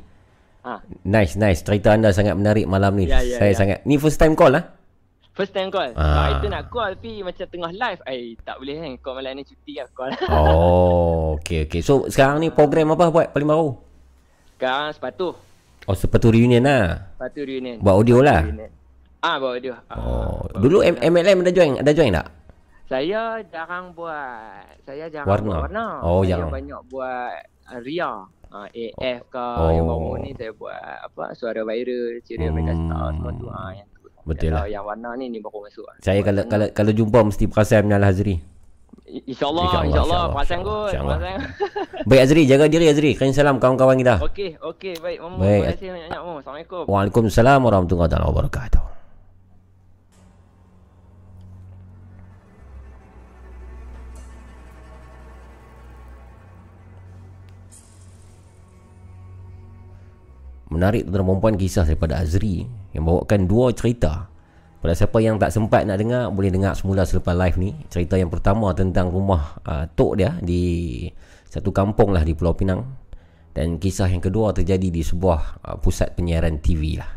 ha 0.60 0.74
Nice 1.02 1.34
nice. 1.34 1.60
Cerita 1.60 1.88
anda 1.90 2.10
sangat 2.10 2.34
menarik 2.34 2.64
malam 2.64 2.92
ni. 2.94 3.04
Ya, 3.04 3.20
ya, 3.20 3.36
Saya 3.38 3.52
ya. 3.52 3.56
sangat. 3.56 3.78
Ni 3.82 3.96
first 3.96 4.16
time 4.16 4.32
call 4.32 4.52
lah. 4.52 4.64
First 5.40 5.50
time 5.50 5.68
call 5.68 5.88
Ah. 5.92 6.04
ah. 6.04 6.28
itu 6.34 6.46
nak 6.46 6.68
call 6.68 6.92
tapi 6.92 7.20
macam 7.20 7.44
tengah 7.44 7.72
live 7.72 8.00
eh 8.04 8.36
tak 8.38 8.56
boleh 8.56 8.76
kan 8.76 8.90
kau 9.00 9.12
malam 9.12 9.32
ni 9.32 9.42
cuti 9.42 9.72
lah 9.74 9.88
call 9.90 10.12
Oh, 10.30 11.34
okey 11.34 11.64
okey. 11.64 11.80
So 11.80 12.04
sekarang 12.06 12.38
ni 12.38 12.48
program 12.48 12.92
apa 12.92 13.08
buat 13.08 13.26
paling 13.30 13.48
baru? 13.48 13.68
sekarang 14.52 14.92
sepatu 14.92 15.32
Oh, 15.82 15.96
sepatu 15.96 16.28
reunion 16.28 16.60
lah. 16.60 17.08
sepatu 17.10 17.40
reunion 17.40 17.80
Buat 17.80 17.94
audio 17.96 18.20
lah. 18.20 18.44
Reunion. 18.44 18.70
ah 19.18 19.36
bawa 19.36 19.56
dia 19.56 19.76
ah, 19.86 19.96
Oh, 19.96 20.36
dulu. 20.54 20.80
M- 20.80 21.00
MLM 21.02 21.40
ada 21.40 21.50
join, 21.50 21.72
ada 21.76 21.90
join 21.90 22.12
tak? 22.12 22.28
Saya 22.84 23.22
jarang 23.46 23.90
buat. 23.90 24.66
Saya 24.82 25.06
jarang 25.08 25.26
Warna? 25.26 25.46
buat 25.46 25.60
warna. 25.64 25.86
Oh, 26.00 26.20
saya 26.20 26.36
jarang. 26.36 26.50
banyak 26.50 26.80
buat 26.86 27.32
uh, 27.66 27.80
Ria. 27.80 28.12
Uh, 28.50 28.66
AF 28.66 29.20
ke 29.28 29.46
Oh. 29.56 29.70
yang 29.70 29.86
baru 29.86 30.10
ni 30.18 30.34
saya 30.34 30.50
buat 30.52 30.74
apa 30.74 31.24
suara 31.32 31.62
viral, 31.62 32.18
ceria 32.20 32.50
Hmm. 32.50 32.56
megastar 32.56 33.02
semua 33.12 33.30
tu. 33.32 33.46
Ha, 33.46 33.60
yang. 33.72 33.89
Betul 34.30 34.54
Kalau 34.54 34.62
lah. 34.62 34.70
yang 34.70 34.84
warna 34.86 35.10
ni 35.18 35.26
ni 35.26 35.42
baru 35.42 35.66
masuk. 35.66 35.82
Saya 35.98 36.22
Buat 36.22 36.26
kalau 36.30 36.40
sana. 36.40 36.50
kalau 36.52 36.66
kalau 36.70 36.92
jumpa 36.94 37.18
mesti 37.26 37.44
perasan 37.50 37.82
menyalah 37.82 38.14
Azri. 38.14 38.36
InsyaAllah, 39.10 39.26
InsyaAllah, 39.26 39.66
insyaAllah. 39.66 39.82
insyaAllah, 39.90 40.22
Perasan 40.30 40.58
kot. 40.62 40.86
insyaAllah. 40.86 41.18
Perasan. 41.18 41.38
Baik 42.08 42.20
Azri, 42.22 42.42
jaga 42.46 42.64
diri 42.70 42.86
Azri. 42.86 43.10
Kirim 43.18 43.34
salam 43.34 43.58
kawan-kawan 43.58 43.98
kita. 43.98 44.14
Okey, 44.22 44.54
okey. 44.62 44.94
Baik, 45.02 45.18
Mamu. 45.18 45.36
Baik. 45.42 45.50
Terima 45.50 45.70
kasih 45.74 45.88
banyak-banyak. 45.90 46.20
Assalamualaikum. 46.38 46.82
Waalaikumsalam 46.86 47.58
warahmatullahi 47.58 48.06
wabarakatuh. 48.06 48.82
Menarik 60.70 61.02
tuan 61.02 61.26
perempuan 61.26 61.54
kisah 61.58 61.82
daripada 61.82 62.22
Azri 62.22 62.62
yang 62.94 63.06
bawakan 63.06 63.46
dua 63.46 63.74
cerita. 63.74 64.30
Pada 64.80 64.96
siapa 64.96 65.20
yang 65.20 65.36
tak 65.36 65.52
sempat 65.52 65.84
nak 65.84 66.00
dengar 66.00 66.32
boleh 66.32 66.48
dengar 66.48 66.72
semula 66.72 67.04
selepas 67.04 67.36
live 67.36 67.56
ni. 67.60 67.70
Cerita 67.92 68.16
yang 68.16 68.32
pertama 68.32 68.72
tentang 68.72 69.12
rumah 69.12 69.60
uh, 69.68 69.84
tok 69.92 70.16
dia 70.16 70.40
di 70.40 71.04
satu 71.52 71.68
kampung 71.68 72.16
lah 72.16 72.24
di 72.24 72.32
Pulau 72.32 72.56
Pinang. 72.56 72.80
Dan 73.52 73.76
kisah 73.76 74.08
yang 74.08 74.24
kedua 74.24 74.56
terjadi 74.56 74.88
di 74.88 75.02
sebuah 75.04 75.40
uh, 75.66 75.76
pusat 75.76 76.16
penyiaran 76.16 76.62
TV 76.64 76.96
lah. 76.96 77.10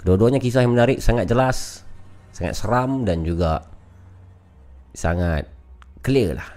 Kedua-duanya 0.00 0.38
kisah 0.40 0.62
yang 0.62 0.72
menarik, 0.72 1.02
sangat 1.02 1.26
jelas, 1.26 1.82
sangat 2.30 2.54
seram 2.54 3.02
dan 3.04 3.26
juga 3.26 3.66
sangat 4.96 5.50
clear 6.00 6.38
lah. 6.38 6.48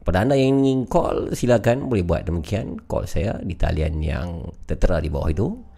Pada 0.00 0.24
anda 0.26 0.34
yang 0.34 0.64
ingin 0.64 0.90
call, 0.90 1.30
silakan 1.36 1.86
boleh 1.86 2.02
buat 2.02 2.26
demikian. 2.26 2.82
Call 2.90 3.06
saya 3.06 3.38
di 3.44 3.54
talian 3.54 4.00
yang 4.02 4.42
tertera 4.66 4.98
di 4.98 5.06
bawah 5.06 5.30
itu. 5.30 5.69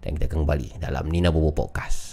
Dan 0.00 0.16
kita 0.16 0.32
kembali 0.32 0.80
dalam 0.80 1.06
Nina 1.12 1.28
Bobo 1.28 1.52
Podcast. 1.52 2.09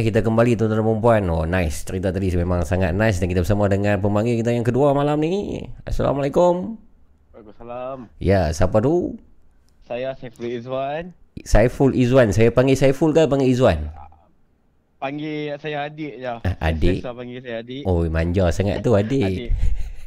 Ya 0.00 0.08
kita 0.08 0.24
kembali 0.24 0.56
tuan-tuan 0.56 0.80
dan 0.80 0.86
perempuan 0.88 1.22
Oh 1.28 1.44
nice 1.44 1.84
Cerita 1.84 2.08
tadi 2.08 2.32
memang 2.32 2.64
sangat 2.64 2.96
nice 2.96 3.20
Dan 3.20 3.28
kita 3.28 3.44
bersama 3.44 3.68
dengan 3.68 4.00
pemanggil 4.00 4.40
kita 4.40 4.48
yang 4.48 4.64
kedua 4.64 4.96
malam 4.96 5.20
ni 5.20 5.60
Assalamualaikum 5.84 6.80
Waalaikumsalam. 7.36 8.08
Ya 8.16 8.48
siapa 8.48 8.80
tu? 8.80 9.20
Saya 9.84 10.16
Saiful 10.16 10.48
Izwan. 10.48 11.12
Saiful 11.44 11.92
Izwan 11.92 12.32
Saya 12.32 12.48
panggil 12.48 12.80
Saiful 12.80 13.12
ke 13.12 13.28
panggil 13.28 13.52
Izwan? 13.52 13.92
Panggil 14.96 15.60
saya 15.60 15.84
adik 15.84 16.16
je. 16.16 16.32
Ah, 16.32 16.40
adik? 16.72 17.04
Saya 17.04 17.12
panggil 17.12 17.38
saya 17.44 17.56
adik. 17.60 17.84
Oh 17.84 18.00
manja 18.08 18.48
sangat 18.48 18.80
tu 18.80 18.96
adik 18.96 19.20
Adik. 19.20 19.52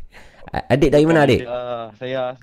Adik 0.73 0.89
dari 0.89 1.05
mana 1.05 1.29
adik? 1.29 1.45
Uh, 1.45 1.93
saya 2.01 2.33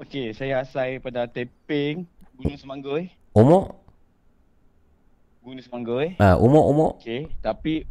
Okey, 0.00 0.32
saya 0.32 0.64
asal 0.64 1.04
pada 1.04 1.28
Teping, 1.28 2.08
Gunung 2.40 2.56
Semanggoy. 2.56 3.12
Umur? 3.36 3.81
Gunung 5.42 5.58
Semanggoy. 5.58 6.14
Ah, 6.22 6.38
umur 6.38 6.70
umur 6.70 6.90
Okey, 7.02 7.26
tapi 7.42 7.82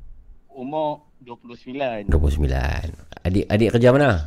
umur 0.48 1.04
29. 1.20 2.08
29 2.08 2.48
Adik 3.28 3.46
adik 3.52 3.70
kerja 3.76 3.92
mana? 3.92 4.24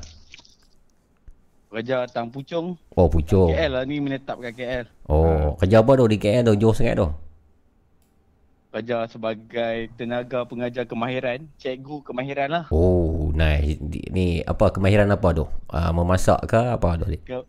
Kerja 1.73 2.05
Tang 2.07 2.29
Puchong. 2.29 2.77
Oh 2.95 3.09
Pucuk 3.09 3.51
KL 3.51 3.81
lah 3.81 3.83
ni 3.89 3.99
menetap 3.99 4.39
kat 4.45 4.53
KL. 4.53 4.87
Oh 5.09 5.57
kerja 5.57 5.81
apa 5.81 5.91
tu 5.97 6.05
di 6.05 6.21
KL 6.21 6.45
tu 6.45 6.55
Jauh 6.55 6.77
sangat 6.77 7.01
tu 7.01 7.09
Kerja 8.77 9.09
sebagai 9.09 9.89
tenaga 9.97 10.45
pengajar 10.45 10.85
kemahiran, 10.85 11.49
cikgu 11.57 12.05
kemahiran 12.05 12.49
lah. 12.53 12.65
Oh 12.75 13.33
nice 13.33 13.81
Ni 13.89 14.45
apa 14.45 14.69
kemahiran 14.69 15.09
apa 15.09 15.33
tu? 15.33 15.49
Ah, 15.73 15.97
memasak 15.97 16.45
ke 16.45 16.61
apa 16.61 17.01
tu? 17.01 17.09
Ke 17.25 17.41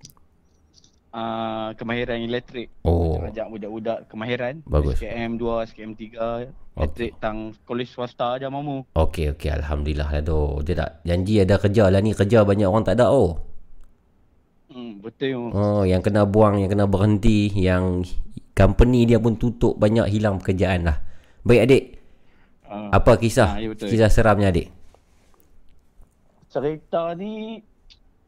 uh, 1.15 1.71
kemahiran 1.79 2.19
elektrik. 2.19 2.67
Oh 2.83 3.23
Ajak 3.23 3.47
budak-budak 3.47 4.11
kemahiran. 4.11 4.59
Bagus. 4.67 4.99
SKM 4.99 5.39
2, 5.39 5.67
SKM 5.71 5.91
3, 5.95 6.51
elektrik 6.75 7.11
tang 7.23 7.55
kolej 7.63 7.87
swasta 7.87 8.35
aja 8.35 8.51
mamu. 8.51 8.83
Okey 8.91 9.31
okey 9.33 9.49
alhamdulillah 9.49 10.11
lah 10.11 10.21
tu. 10.21 10.59
Dia 10.67 10.75
tak 10.75 10.91
janji 11.07 11.39
ada 11.39 11.55
kerja 11.55 11.87
lah 11.87 12.03
ni 12.03 12.11
kerja 12.11 12.43
banyak 12.43 12.67
orang 12.67 12.83
tak 12.83 12.99
ada 12.99 13.07
oh. 13.09 13.39
Hmm, 14.67 14.99
betul. 14.99 15.55
Oh 15.55 15.87
yang 15.87 16.03
kena 16.03 16.27
buang 16.27 16.59
yang 16.59 16.67
kena 16.67 16.83
berhenti 16.83 17.47
yang 17.55 18.03
company 18.51 19.07
dia 19.07 19.15
pun 19.17 19.39
tutup 19.39 19.79
banyak 19.79 20.11
hilang 20.11 20.43
pekerjaan 20.43 20.83
lah. 20.83 20.99
Baik 21.47 21.63
adik, 21.65 21.83
Uh, 22.65 22.89
apa 22.89 23.21
kisah 23.21 23.55
Ah, 23.55 23.61
ya 23.61 23.69
betul. 23.69 23.93
kisah 23.93 24.09
seramnya 24.09 24.49
adik? 24.49 24.73
cerita 26.49 27.13
ni 27.13 27.59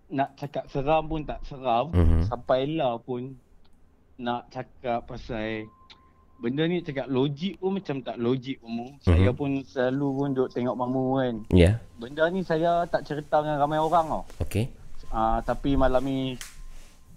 nak 0.10 0.36
cakap 0.36 0.64
seram 0.68 1.04
pun 1.06 1.22
tak 1.24 1.44
seram. 1.44 1.92
Mhm. 1.92 2.24
Sampailah 2.24 2.96
pun 3.00 3.36
nak 4.18 4.48
cakap 4.50 5.04
pasal 5.04 5.68
benda 6.38 6.64
ni 6.64 6.80
cakap 6.80 7.10
logik 7.10 7.58
pun 7.58 7.76
macam 7.76 7.98
tak 8.00 8.18
logik 8.18 8.62
umum. 8.62 8.94
Saya 9.02 9.30
Mhm. 9.30 9.38
pun 9.38 9.50
selalu 9.64 10.08
pun 10.14 10.28
duk 10.34 10.50
tengok 10.50 10.76
mamu 10.76 11.06
kan. 11.18 11.36
Ya. 11.52 11.82
Benda 11.98 12.30
ni 12.30 12.42
saya 12.42 12.86
tak 12.86 13.04
cerita 13.04 13.42
dengan 13.42 13.58
ramai 13.58 13.78
orang 13.78 14.06
tau. 14.08 14.24
Okey. 14.40 14.70
Uh, 15.08 15.40
tapi 15.42 15.74
malam 15.74 16.04
ni 16.04 16.36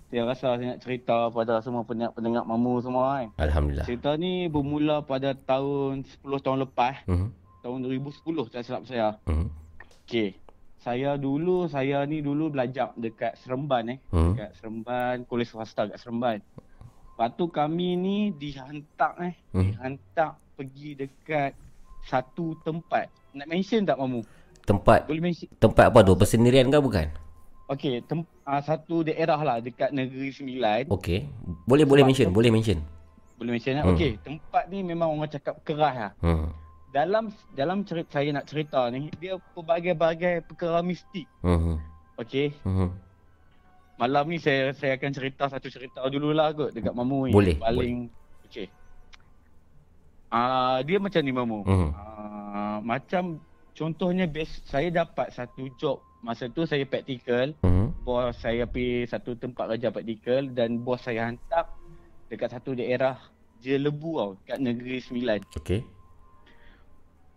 saya 0.09 0.27
rasa 0.27 0.57
saya 0.57 0.75
nak 0.75 0.83
cerita 0.83 1.31
pada 1.31 1.61
semua 1.61 1.83
pendengar-pendengar 1.83 2.43
mamu 2.43 2.81
semua 2.81 3.05
kan. 3.15 3.27
Alhamdulillah. 3.39 3.87
Cerita 3.87 4.11
ni 4.17 4.49
bermula 4.49 5.01
pada 5.01 5.31
tahun 5.33 6.03
10 6.03 6.41
tahun 6.41 6.59
lepas, 6.65 7.07
Mhm. 7.07 7.29
tahun 7.61 7.79
2010 7.83 8.49
tak 8.49 8.65
silap 8.65 8.83
saya. 8.85 9.15
Mhm. 9.25 9.47
Okey. 10.03 10.35
Saya 10.81 11.21
dulu, 11.21 11.69
saya 11.69 12.09
ni 12.09 12.25
dulu 12.25 12.49
belajar 12.49 12.97
dekat 12.97 13.37
Seremban 13.37 13.85
eh. 13.93 13.99
Hmm. 14.09 14.33
Dekat 14.33 14.51
Seremban, 14.57 15.17
kolej 15.29 15.53
swasta 15.53 15.85
kat 15.85 16.01
Seremban. 16.01 16.41
Lepas 16.41 17.37
tu 17.37 17.53
kami 17.53 18.01
ni 18.01 18.17
dihantar 18.33 19.13
eh. 19.21 19.37
Hmm. 19.53 19.69
Dihantar 19.69 20.41
pergi 20.57 20.97
dekat 20.97 21.53
satu 22.09 22.57
tempat. 22.65 23.13
Nak 23.37 23.45
mention 23.45 23.85
tak 23.85 24.01
mamu? 24.01 24.25
Tempat 24.65 25.05
Boleh 25.05 25.21
mention? 25.21 25.49
tempat 25.61 25.93
apa 25.93 26.01
tu? 26.01 26.17
Persendirian 26.17 26.73
ke 26.73 26.81
bukan? 26.81 27.09
Okey, 27.71 28.03
tem- 28.03 28.27
uh, 28.49 28.63
satu 28.65 29.05
daerah 29.05 29.39
lah 29.39 29.57
dekat 29.61 29.93
Negeri 29.93 30.33
Sembilan. 30.33 30.89
Okey. 30.91 31.29
Boleh 31.69 31.85
boleh 31.85 32.03
mention, 32.09 32.33
boleh 32.33 32.49
mention. 32.49 32.81
Boleh 33.37 33.57
mention 33.57 33.77
tak? 33.77 33.85
Hmm. 33.85 33.95
Okey, 33.95 34.11
tempat 34.25 34.65
ni 34.73 34.81
memang 34.81 35.13
orang 35.13 35.29
cakap 35.29 35.61
keras 35.61 35.95
lah. 36.09 36.13
Hmm. 36.25 36.49
Dalam 36.91 37.31
dalam 37.55 37.87
cerita 37.87 38.19
saya 38.19 38.35
nak 38.35 38.51
cerita 38.51 38.91
ni, 38.91 39.15
dia 39.23 39.39
pelbagai-bagai 39.55 40.43
perkara 40.43 40.83
mistik. 40.83 41.31
Mhm. 41.47 41.79
Okey. 42.19 42.51
Mhm. 42.67 42.91
Malam 43.95 44.25
ni 44.27 44.43
saya 44.43 44.75
saya 44.75 44.99
akan 44.99 45.13
cerita 45.15 45.47
satu 45.47 45.71
cerita 45.71 46.03
dululah 46.11 46.51
kot 46.51 46.75
dekat 46.75 46.91
Mamu 46.91 47.31
ni. 47.31 47.33
Boleh, 47.33 47.55
Paling 47.63 48.11
okey. 48.49 48.67
Ah 50.33 50.83
dia 50.83 50.99
macam 50.99 51.23
ni 51.23 51.31
Mamu. 51.31 51.61
Mhm. 51.63 51.91
Ah 51.95 52.79
macam 52.83 53.39
contohnya 53.71 54.27
best 54.27 54.67
saya 54.67 54.91
dapat 54.91 55.31
satu 55.31 55.71
job 55.79 56.03
masa 56.27 56.51
tu 56.51 56.67
saya 56.67 56.83
praktikal, 56.85 57.55
Mhm. 57.63 58.03
bos 58.03 58.35
saya 58.41 58.67
pergi 58.67 59.07
satu 59.07 59.39
tempat 59.39 59.77
kerja 59.77 59.89
praktikal 59.95 60.43
dan 60.53 60.83
bos 60.83 61.01
saya 61.01 61.31
hantar 61.31 61.71
dekat 62.27 62.51
satu 62.51 62.75
daerah 62.75 63.15
Jelebu 63.61 64.11
tau 64.17 64.31
kat 64.43 64.59
Negeri 64.59 64.99
Sembilan. 64.99 65.45
Okey. 65.55 66.00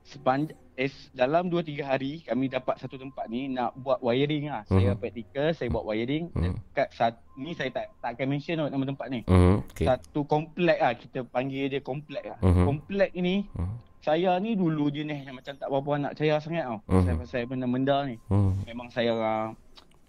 Sepanjang 0.04 0.60
es, 0.76 0.92
dalam 1.14 1.48
2-3 1.48 1.86
hari 1.86 2.26
kami 2.26 2.50
dapat 2.50 2.82
satu 2.82 2.98
tempat 2.98 3.30
ni 3.30 3.46
nak 3.48 3.78
buat 3.78 4.02
wiring 4.02 4.50
lah. 4.50 4.66
Saya 4.66 4.94
Mhm. 4.94 5.00
practical, 5.00 5.48
saya 5.54 5.70
buat 5.70 5.86
wiring. 5.86 6.34
Mhm. 6.34 6.54
Dekat 6.74 6.88
sat, 6.92 7.14
ni 7.38 7.54
saya 7.54 7.70
tak 7.70 7.94
tak 8.02 8.18
akan 8.18 8.28
mention 8.28 8.58
tau 8.58 8.68
nama 8.68 8.84
tempat 8.84 9.08
ni. 9.08 9.22
Hmm. 9.24 9.62
Okey. 9.70 9.86
Satu 9.86 10.26
komplek 10.26 10.78
lah, 10.82 10.94
kita 10.98 11.24
panggil 11.24 11.70
dia 11.70 11.80
komplek 11.80 12.26
lah. 12.26 12.38
Mhm. 12.42 12.66
Komplek 12.66 13.12
ni, 13.14 13.46
Hmm. 13.54 13.78
saya 14.02 14.36
ni 14.42 14.58
dulu 14.58 14.90
jenis 14.90 15.24
yang 15.24 15.38
macam 15.38 15.54
tak 15.56 15.70
berapa 15.70 15.92
nak 15.96 16.12
percaya 16.18 16.36
sangat 16.42 16.66
tau. 16.66 16.80
Mhm. 16.84 16.94
Pasal-pasal 17.00 17.42
benda-benda 17.46 17.98
ni. 18.10 18.16
Hmm. 18.28 18.54
Memang 18.66 18.90
saya 18.90 19.14
orang 19.14 19.54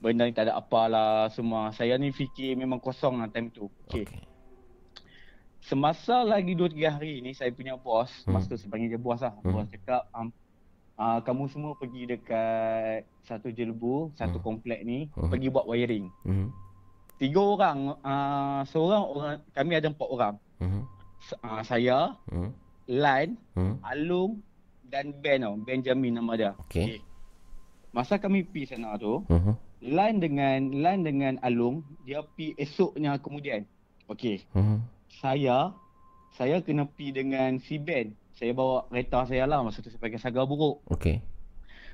benda 0.01 0.25
ni 0.25 0.33
tak 0.33 0.49
ada 0.49 0.57
apa 0.57 0.81
lah 0.89 1.29
semua. 1.29 1.71
Saya 1.71 2.01
ni 2.01 2.09
fikir 2.09 2.57
memang 2.57 2.81
kosong 2.81 3.21
lah 3.21 3.29
time 3.29 3.53
tu. 3.53 3.69
Okay. 3.89 4.09
Okey. 4.09 4.21
Semasa 5.65 6.21
lagi 6.21 6.53
2-3 6.53 7.01
hari 7.01 7.25
ni 7.25 7.33
saya 7.33 7.49
punya 7.49 7.73
bos, 7.73 8.13
Hmm. 8.29 8.37
masa 8.37 8.53
tu 8.53 8.61
saya 8.61 8.69
panggil 8.69 8.93
dia 8.93 9.01
bos 9.01 9.17
lah. 9.17 9.33
Hmm. 9.41 9.49
Bos 9.49 9.67
cakap, 9.73 10.03
um, 10.13 10.29
uh, 11.01 11.19
kamu 11.25 11.45
semua 11.49 11.73
pergi 11.73 12.05
dekat 12.05 13.09
satu 13.25 13.49
jelbu, 13.49 14.13
satu 14.13 14.37
Hmm. 14.37 14.45
komplek 14.45 14.85
ni, 14.85 15.09
Hmm. 15.17 15.33
pergi 15.33 15.49
buat 15.49 15.65
wiring. 15.65 16.13
Hmm. 16.29 16.53
Tiga 17.17 17.41
orang, 17.41 17.97
uh, 17.97 18.61
seorang 18.69 19.05
orang, 19.09 19.37
kami 19.57 19.73
ada 19.73 19.89
empat 19.89 20.09
orang. 20.13 20.35
Hmm. 20.61 20.85
Uh, 21.41 21.63
saya, 21.65 22.13
Hmm. 22.29 22.53
Lan, 22.85 23.41
Hmm. 23.57 23.81
Alung 23.81 24.45
dan 24.85 25.17
Ben 25.25 25.41
tau. 25.41 25.57
Benjamin 25.57 26.13
nama 26.13 26.37
dia. 26.37 26.53
Okey. 26.69 27.01
Masa 27.89 28.21
kami 28.21 28.45
pergi 28.45 28.77
sana 28.77 29.01
tu, 29.01 29.25
Hmm. 29.33 29.57
Lan 29.81 30.21
dengan 30.21 30.61
Lan 30.77 31.01
dengan 31.01 31.41
Alung, 31.41 31.81
dia 32.05 32.21
pergi 32.21 32.53
esoknya 32.61 33.17
kemudian. 33.17 33.65
Okey. 34.13 34.45
Hmm. 34.53 34.85
Saya 35.23 35.71
saya 36.35 36.59
kena 36.65 36.89
pergi 36.91 37.15
dengan 37.15 37.59
si 37.63 37.79
Ben. 37.79 38.11
Saya 38.35 38.51
bawa 38.51 38.91
kereta 38.91 39.23
saya 39.31 39.47
lah 39.47 39.63
masa 39.63 39.79
tu 39.79 39.91
saya 39.91 40.03
pakai 40.03 40.19
saga 40.19 40.43
buruk. 40.43 40.83
Okey. 40.91 41.23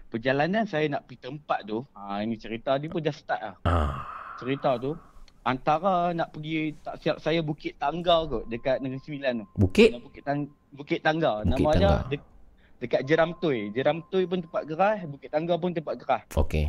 Perjalanan 0.08 0.64
saya 0.64 0.88
nak 0.88 1.06
pergi 1.06 1.28
tempat 1.28 1.60
tu, 1.68 1.84
ha, 1.94 2.18
ini 2.24 2.34
cerita 2.34 2.74
dia 2.80 2.90
pun 2.90 2.98
dah 3.04 3.14
start 3.14 3.40
lah. 3.44 3.56
Ah. 3.68 4.02
Cerita 4.40 4.80
tu 4.80 4.96
antara 5.44 6.12
nak 6.12 6.32
pergi 6.36 6.76
tak 6.84 7.00
siap 7.00 7.16
saya 7.20 7.40
Bukit 7.40 7.76
Tangga 7.80 8.28
kot 8.28 8.44
dekat 8.48 8.80
Negeri 8.80 9.00
Sembilan 9.04 9.32
tu. 9.44 9.46
Bukit? 9.56 9.90
Bukit 10.00 10.22
Tang 10.24 10.40
Bukit 10.72 11.00
Tangga. 11.04 11.44
Bukit 11.44 11.60
Nama 11.60 11.70
dia 11.76 11.92
de, 12.08 12.16
dekat 12.80 13.00
Jeram 13.04 13.30
Tui. 13.36 13.68
Jeram 13.76 14.00
Tui 14.08 14.24
pun 14.24 14.40
tempat 14.40 14.62
gerah, 14.64 14.98
Bukit 15.04 15.28
Tangga 15.28 15.54
pun 15.60 15.70
tempat 15.76 15.94
gerah. 16.00 16.22
Okey. 16.36 16.68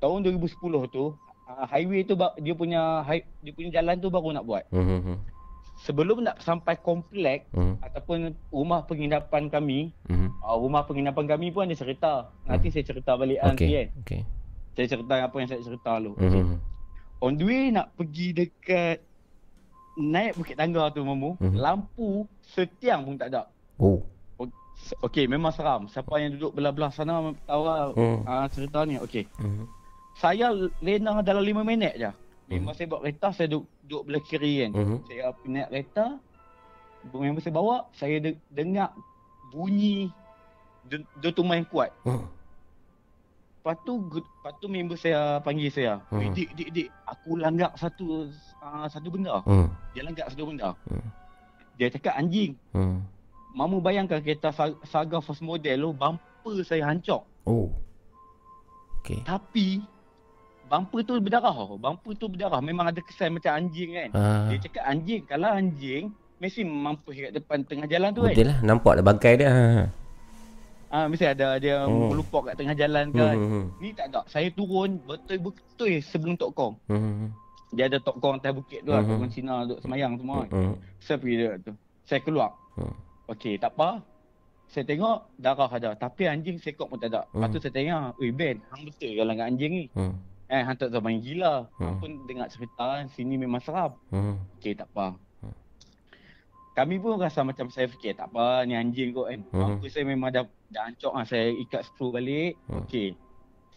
Tahun 0.00 0.18
2010 0.22 0.56
tu 0.94 1.04
uh, 1.50 1.64
highway 1.68 2.06
tu 2.06 2.14
dia 2.16 2.54
punya 2.54 3.04
dia 3.42 3.52
punya 3.52 3.70
jalan 3.82 3.98
tu 3.98 4.08
baru 4.08 4.30
nak 4.30 4.44
buat. 4.46 4.64
Hmm. 4.70 5.18
Sebelum 5.80 6.20
nak 6.20 6.36
sampai 6.38 6.76
komplek 6.76 7.48
Hmm. 7.50 7.80
ataupun 7.80 8.36
rumah 8.52 8.84
penginapan 8.84 9.48
kami, 9.48 9.88
Hmm. 10.04 10.28
uh, 10.38 10.52
rumah 10.54 10.84
penginapan 10.84 11.24
kami 11.26 11.48
pun 11.48 11.64
ada 11.64 11.72
cerita. 11.72 12.28
Nanti 12.44 12.68
saya 12.68 12.84
cerita 12.84 13.16
balik 13.16 13.40
hmm. 13.40 13.46
nanti 13.48 13.64
Okey. 13.64 13.72
kan. 13.72 13.86
Okey. 14.04 14.20
Saya 14.70 14.86
cerita 14.86 15.14
apa 15.16 15.36
yang 15.36 15.48
saya 15.48 15.60
cerita 15.64 15.90
dulu. 15.96 16.12
Okay. 16.14 16.42
Hmm. 16.42 16.58
On 17.20 17.32
the 17.32 17.44
way 17.44 17.68
nak 17.68 17.96
pergi 17.96 18.32
dekat 18.34 19.00
naik 19.96 20.36
Bukit 20.36 20.56
Tangga 20.56 20.88
tu 20.88 21.00
Mamu, 21.00 21.36
Mhm. 21.36 21.56
lampu 21.56 22.24
setiang 22.42 23.00
pun 23.02 23.16
tak 23.16 23.32
ada. 23.32 23.48
Oh. 23.76 24.04
Okey, 25.04 25.28
memang 25.28 25.52
seram. 25.52 25.84
Siapa 25.86 26.16
yang 26.16 26.32
duduk 26.32 26.56
belah-belah 26.56 26.88
sana 26.88 27.20
tahu 27.44 27.62
lah 27.62 27.92
Hmm. 27.92 28.24
uh, 28.24 28.46
cerita 28.48 28.84
ni. 28.84 28.96
Okey. 28.96 29.28
Hmm. 29.36 29.68
Saya 30.16 30.52
lena 30.80 31.20
dalam 31.20 31.40
5 31.40 31.60
minit 31.60 31.96
je. 31.96 32.08
Memang 32.50 32.72
saya 32.72 32.88
bawa 32.88 33.04
kereta, 33.04 33.30
saya 33.30 33.46
duduk, 33.46 33.64
duduk 33.90 34.06
belah 34.06 34.22
kiri 34.22 34.62
kan. 34.62 34.70
Hmm. 34.70 34.98
Saya 35.10 35.34
naik 35.42 35.66
kereta, 35.66 36.06
memang 37.10 37.42
saya 37.42 37.54
bawa, 37.58 37.76
saya 37.90 38.22
de- 38.22 38.38
dengar 38.46 38.94
bunyi 39.50 40.14
de- 40.86 41.10
dentuman 41.18 41.58
yang 41.58 41.66
kuat. 41.66 41.90
Hmm. 42.06 42.30
Lepas 43.60 43.76
tu, 43.82 43.92
lepas 44.14 44.52
tu 44.62 44.66
member 44.70 44.94
saya 44.94 45.42
panggil 45.42 45.74
saya. 45.74 45.98
Hmm. 46.06 46.30
Dik, 46.30 46.54
dik, 46.54 46.70
dik, 46.70 46.88
aku 47.02 47.34
langgak 47.34 47.74
satu 47.74 48.30
uh, 48.62 48.86
satu 48.86 49.10
benda. 49.10 49.42
Hmm. 49.42 49.66
Dia 49.90 50.06
langgak 50.06 50.30
satu 50.30 50.46
benda. 50.46 50.70
Hmm. 50.86 51.02
Dia 51.74 51.90
cakap 51.90 52.14
anjing. 52.14 52.54
Hmm. 52.70 53.02
Mamu 53.50 53.82
bayangkan 53.82 54.22
kereta 54.22 54.54
Sa- 54.54 54.78
Saga 54.86 55.18
first 55.18 55.42
model 55.42 55.82
tu, 55.82 55.90
bumper 55.90 56.62
saya 56.62 56.86
hancur. 56.86 57.26
Oh. 57.42 57.74
Okey. 59.02 59.26
Tapi, 59.26 59.82
bumper 60.70 61.00
tu 61.02 61.18
berdarah 61.18 61.50
tau. 61.50 61.74
Bumper 61.74 62.12
tu 62.14 62.26
berdarah. 62.26 62.62
Memang 62.62 62.86
ada 62.86 63.00
kesan 63.02 63.34
macam 63.34 63.50
anjing 63.52 63.90
kan. 63.92 64.08
Ah. 64.14 64.46
Dia 64.46 64.62
cakap 64.62 64.84
anjing. 64.86 65.22
Kalau 65.26 65.50
anjing, 65.50 66.04
mesti 66.38 66.62
mampus 66.62 67.14
kat 67.18 67.32
depan 67.34 67.58
tengah 67.62 67.84
jalan 67.84 68.14
tu 68.14 68.22
kan. 68.22 68.32
Betul 68.32 68.46
lah 68.46 68.58
nampak 68.62 68.92
dah 68.94 69.04
bangkai 69.04 69.34
dia. 69.36 69.50
Ha. 69.50 69.84
Ah, 70.90 71.06
mesti 71.06 71.22
ada 71.24 71.54
dia 71.56 71.84
Oh. 71.84 72.10
melupak 72.10 72.50
kat 72.50 72.54
tengah 72.56 72.74
jalan 72.74 73.10
Hmm. 73.10 73.18
kan. 73.20 73.36
Hmm. 73.36 73.66
Ni 73.78 73.90
tak 73.90 74.06
ada. 74.08 74.22
Saya 74.26 74.50
turun 74.50 74.98
betul-betul 75.04 75.90
sebelum 76.00 76.34
Tok 76.34 76.50
Kong. 76.52 76.74
Hmm. 76.86 77.30
Dia 77.70 77.86
ada 77.86 77.98
Tok 77.98 78.18
Kong 78.18 78.34
atas 78.36 78.50
bukit 78.52 78.82
tu 78.82 78.90
lah. 78.90 78.98
Mhm. 78.98 79.06
Tok 79.06 79.18
Kong 79.20 79.30
Cina 79.30 79.54
duduk 79.62 79.78
semayang 79.80 80.14
semua. 80.14 80.42
kan. 80.44 80.50
Hmm. 80.50 80.74
Saya 80.98 81.16
pergi 81.16 81.36
dia 81.36 81.52
tu. 81.60 81.72
Saya 82.02 82.20
keluar. 82.20 82.50
Hmm. 82.74 82.94
Okey, 83.28 83.54
tak 83.56 83.70
apa. 83.72 84.02
Saya 84.66 84.82
tengok 84.84 85.18
darah 85.36 85.66
ada. 85.68 85.90
Tapi 85.94 86.26
anjing 86.26 86.58
sekok 86.58 86.86
pun 86.86 86.98
tak 86.98 87.10
ada. 87.10 87.22
Lepas 87.28 87.48
tu 87.48 87.58
Hmm. 87.58 87.64
saya 87.64 87.72
tengok, 87.72 88.02
Ui 88.18 88.30
Ben, 88.30 88.56
hang 88.68 88.82
betul 88.84 89.10
kalau 89.12 89.30
dengan 89.30 89.46
anjing 89.46 89.72
ni. 89.72 89.84
Hmm. 89.94 90.14
Eh, 90.50 90.66
tak 90.74 90.90
tahu 90.90 90.98
main 90.98 91.22
gila. 91.22 91.70
Hmm. 91.78 91.94
Hang 91.94 91.96
pun 92.02 92.10
dengar 92.26 92.50
cerita 92.50 93.06
sini 93.14 93.38
memang 93.38 93.62
seram. 93.62 93.94
Hmm. 94.10 94.42
Okey, 94.58 94.74
tak 94.74 94.90
apa. 94.90 95.14
Hmm. 95.38 95.54
Kami 96.74 96.98
pun 96.98 97.22
rasa 97.22 97.46
macam 97.46 97.70
saya 97.70 97.86
fikir, 97.86 98.18
tak 98.18 98.34
apa, 98.34 98.66
ni 98.66 98.74
anjing 98.74 99.14
kot 99.14 99.30
kan. 99.30 99.40
Hmm. 99.54 99.78
Aku 99.78 99.86
saya 99.86 100.02
memang 100.02 100.34
dah, 100.34 100.42
dah 100.74 100.90
ancok 100.90 101.12
lah. 101.14 101.22
Saya 101.22 101.54
ikat 101.54 101.86
skru 101.86 102.10
balik. 102.10 102.58
Hmm. 102.66 102.82
Okey. 102.82 103.14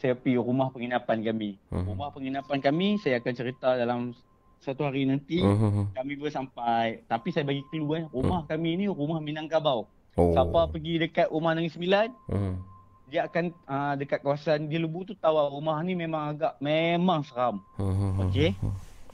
Saya 0.01 0.17
pergi 0.17 0.41
rumah 0.41 0.73
penginapan 0.73 1.21
kami. 1.21 1.61
Hmm. 1.69 1.85
Rumah 1.93 2.09
penginapan 2.09 2.57
kami, 2.57 2.97
saya 2.97 3.21
akan 3.21 3.33
cerita 3.37 3.77
dalam 3.77 4.17
satu 4.57 4.89
hari 4.89 5.05
nanti. 5.05 5.45
Hmm. 5.45 5.93
Kami 5.93 6.17
pun 6.17 6.33
sampai. 6.33 7.05
Tapi 7.05 7.29
saya 7.29 7.45
bagi 7.45 7.61
clue 7.69 8.01
kan. 8.01 8.09
Rumah 8.09 8.49
kami 8.49 8.81
ni 8.81 8.85
rumah 8.89 9.21
Minangkabau. 9.21 9.85
Oh. 10.13 10.33
Siapa 10.33 10.69
pergi 10.69 11.01
dekat 11.01 11.29
rumah 11.29 11.57
Negeri 11.57 11.73
Sembilan, 11.73 12.07
Hmm. 12.29 12.72
Dia 13.13 13.29
akan 13.29 13.53
uh, 13.69 13.93
dekat 13.93 14.25
kawasan 14.25 14.65
di 14.65 14.81
Lebu 14.81 15.05
tu 15.05 15.13
tahu 15.13 15.37
rumah 15.37 15.77
ni 15.85 15.93
memang 15.93 16.33
agak 16.33 16.57
memang 16.57 17.21
seram. 17.21 17.61
Hmm. 17.77 18.25
Okey. 18.25 18.57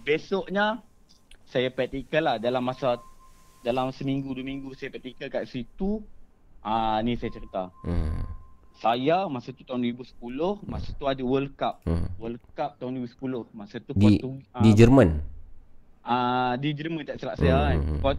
Besoknya 0.08 0.80
saya 1.52 1.68
praktikal 1.68 2.24
lah 2.24 2.36
dalam 2.40 2.64
masa 2.64 2.96
dalam 3.60 3.92
seminggu 3.92 4.32
dua 4.32 4.48
minggu 4.48 4.72
saya 4.80 4.96
praktikal 4.96 5.28
kat 5.28 5.52
situ. 5.52 6.00
Ah 6.64 6.96
uh, 6.96 6.98
ni 7.04 7.20
saya 7.20 7.28
cerita. 7.36 7.68
Hmm. 7.84 8.24
Saya 8.80 9.28
masa 9.28 9.52
tu 9.52 9.68
tahun 9.68 9.84
2010, 9.92 10.64
masa 10.64 10.96
tu 10.96 11.04
ada 11.04 11.20
World 11.20 11.52
Cup. 11.60 11.84
Hmm. 11.84 12.08
World 12.16 12.40
Cup 12.56 12.80
tahun 12.80 13.04
2010. 13.04 13.52
Masa 13.52 13.84
tu 13.84 13.92
Di 13.92 14.16
Portu- 14.16 14.40
di 14.64 14.72
ah, 14.72 14.76
Jerman. 14.80 15.10
ah 16.08 16.56
di 16.56 16.72
Jerman 16.72 17.04
tak 17.04 17.20
silap 17.20 17.36
saya 17.36 17.76
kan. 17.76 17.78
Hmm. 17.84 18.00
Port, 18.00 18.18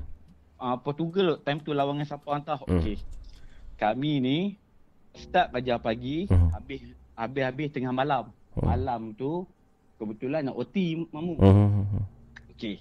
ah, 0.60 0.76
Portugal 0.76 1.40
time 1.40 1.64
tu 1.64 1.72
lawan 1.72 1.96
dengan 1.96 2.12
siapa 2.12 2.28
entah. 2.36 2.60
Hmm. 2.68 2.76
Okey. 2.84 3.00
Kami 3.80 4.12
ni 4.20 4.59
start 5.12 5.50
kerja 5.50 5.76
pagi, 5.76 6.26
Hmm. 6.26 6.50
habis 6.50 6.80
habis-habis 7.12 7.68
tengah 7.70 7.90
malam. 7.90 8.30
Hmm. 8.52 8.66
Malam 8.66 9.00
tu 9.12 9.44
kebetulan 9.96 10.42
nak 10.42 10.56
OT 10.56 10.76
mamu. 11.06 11.34
Hmm. 11.36 12.04
Okey. 12.50 12.80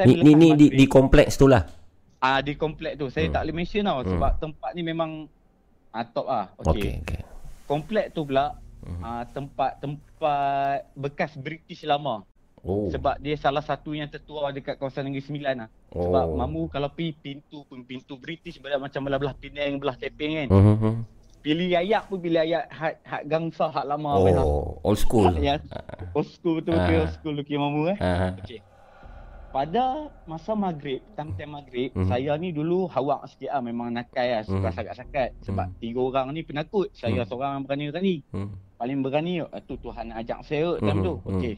Ni 0.00 0.14
ni 0.18 0.32
ni 0.32 0.48
di, 0.54 0.66
di 0.70 0.84
kompleks 0.86 1.36
tu 1.36 1.44
lah. 1.44 1.64
ah 2.18 2.36
di 2.38 2.52
komplek 2.52 2.96
tu. 2.96 3.08
Saya 3.08 3.26
Hmm. 3.26 3.34
tak 3.34 3.40
boleh 3.42 3.56
mention 3.56 3.80
tau 3.82 4.00
sebab 4.02 4.32
tempat 4.38 4.70
ni 4.72 4.82
memang 4.82 5.24
ah 5.90 6.04
top 6.04 6.26
ah. 6.26 6.46
Okey 6.58 6.68
Okey. 6.68 6.92
okey. 7.00 7.20
Komplek 7.64 8.06
tu 8.10 8.24
pula 8.24 8.56
Hmm. 8.80 9.00
ah 9.00 9.24
tempat 9.26 9.76
tempat 9.78 10.88
bekas 10.92 11.32
British 11.34 11.80
lama. 11.82 12.24
Oh. 12.60 12.92
Sebab 12.92 13.16
dia 13.18 13.36
salah 13.36 13.60
satu 13.60 13.92
yang 13.92 14.04
tertua 14.04 14.52
dekat 14.52 14.76
kawasan 14.76 15.08
Negeri 15.08 15.24
Sembilan 15.24 15.54
lah. 15.58 15.68
Sebab 15.90 16.24
oh. 16.26 16.36
mamu 16.36 16.68
kalau 16.68 16.92
pergi 16.92 17.12
pintu 17.14 17.64
pun 17.64 17.80
pintu 17.80 18.16
British 18.16 18.60
belah 18.60 18.76
macam 18.76 19.00
belah-belah 19.00 19.32
Penang, 19.32 19.80
belah 19.80 19.96
Teping 19.96 20.32
kan. 20.36 20.48
Hmm. 20.50 20.96
Pilih 21.40 21.72
ayat 21.72 22.04
pun 22.04 22.20
pilih 22.20 22.36
ayat 22.36 22.68
hat 22.68 23.00
hat 23.00 23.22
gangsa 23.24 23.72
hat 23.72 23.88
lama. 23.88 24.12
Oh, 24.20 24.76
old 24.84 25.00
school. 25.00 25.32
Ya. 25.40 25.56
Old 26.12 26.28
school 26.28 26.60
tu 26.60 26.68
Ah. 26.70 26.84
okay, 26.84 26.96
old 27.00 27.12
school 27.16 27.32
lukis 27.32 27.56
mamu 27.56 27.88
eh. 27.88 27.96
Ha. 27.96 28.36
Okey. 28.44 28.60
Pada 29.50 30.06
masa 30.30 30.54
maghrib, 30.54 31.02
time-time 31.18 31.58
maghrib, 31.58 31.90
Mhm. 31.90 32.06
saya 32.06 32.38
ni 32.38 32.54
dulu 32.54 32.86
hawak 32.86 33.26
sikit 33.26 33.50
lah. 33.50 33.58
Memang 33.58 33.90
nakal 33.90 34.22
lah. 34.22 34.46
Suka 34.46 34.70
Mhm. 34.70 34.76
sakat-sakat. 34.78 35.28
Sebab 35.42 35.66
Mhm. 35.66 35.76
tiga 35.82 36.00
orang 36.00 36.26
ni 36.30 36.46
penakut. 36.46 36.86
Saya 36.94 37.24
Mhm. 37.24 37.26
seorang 37.26 37.50
yang 37.58 37.64
berani-berani. 37.66 38.14
Hmm. 38.30 38.54
Paling 38.78 38.98
berani, 39.02 39.42
tu 39.66 39.74
Tuhan 39.74 40.14
nak 40.14 40.22
ajak 40.22 40.38
saya 40.46 40.78
time 40.78 41.02
Mhm. 41.02 41.04
tu. 41.04 41.14
Okey. 41.26 41.54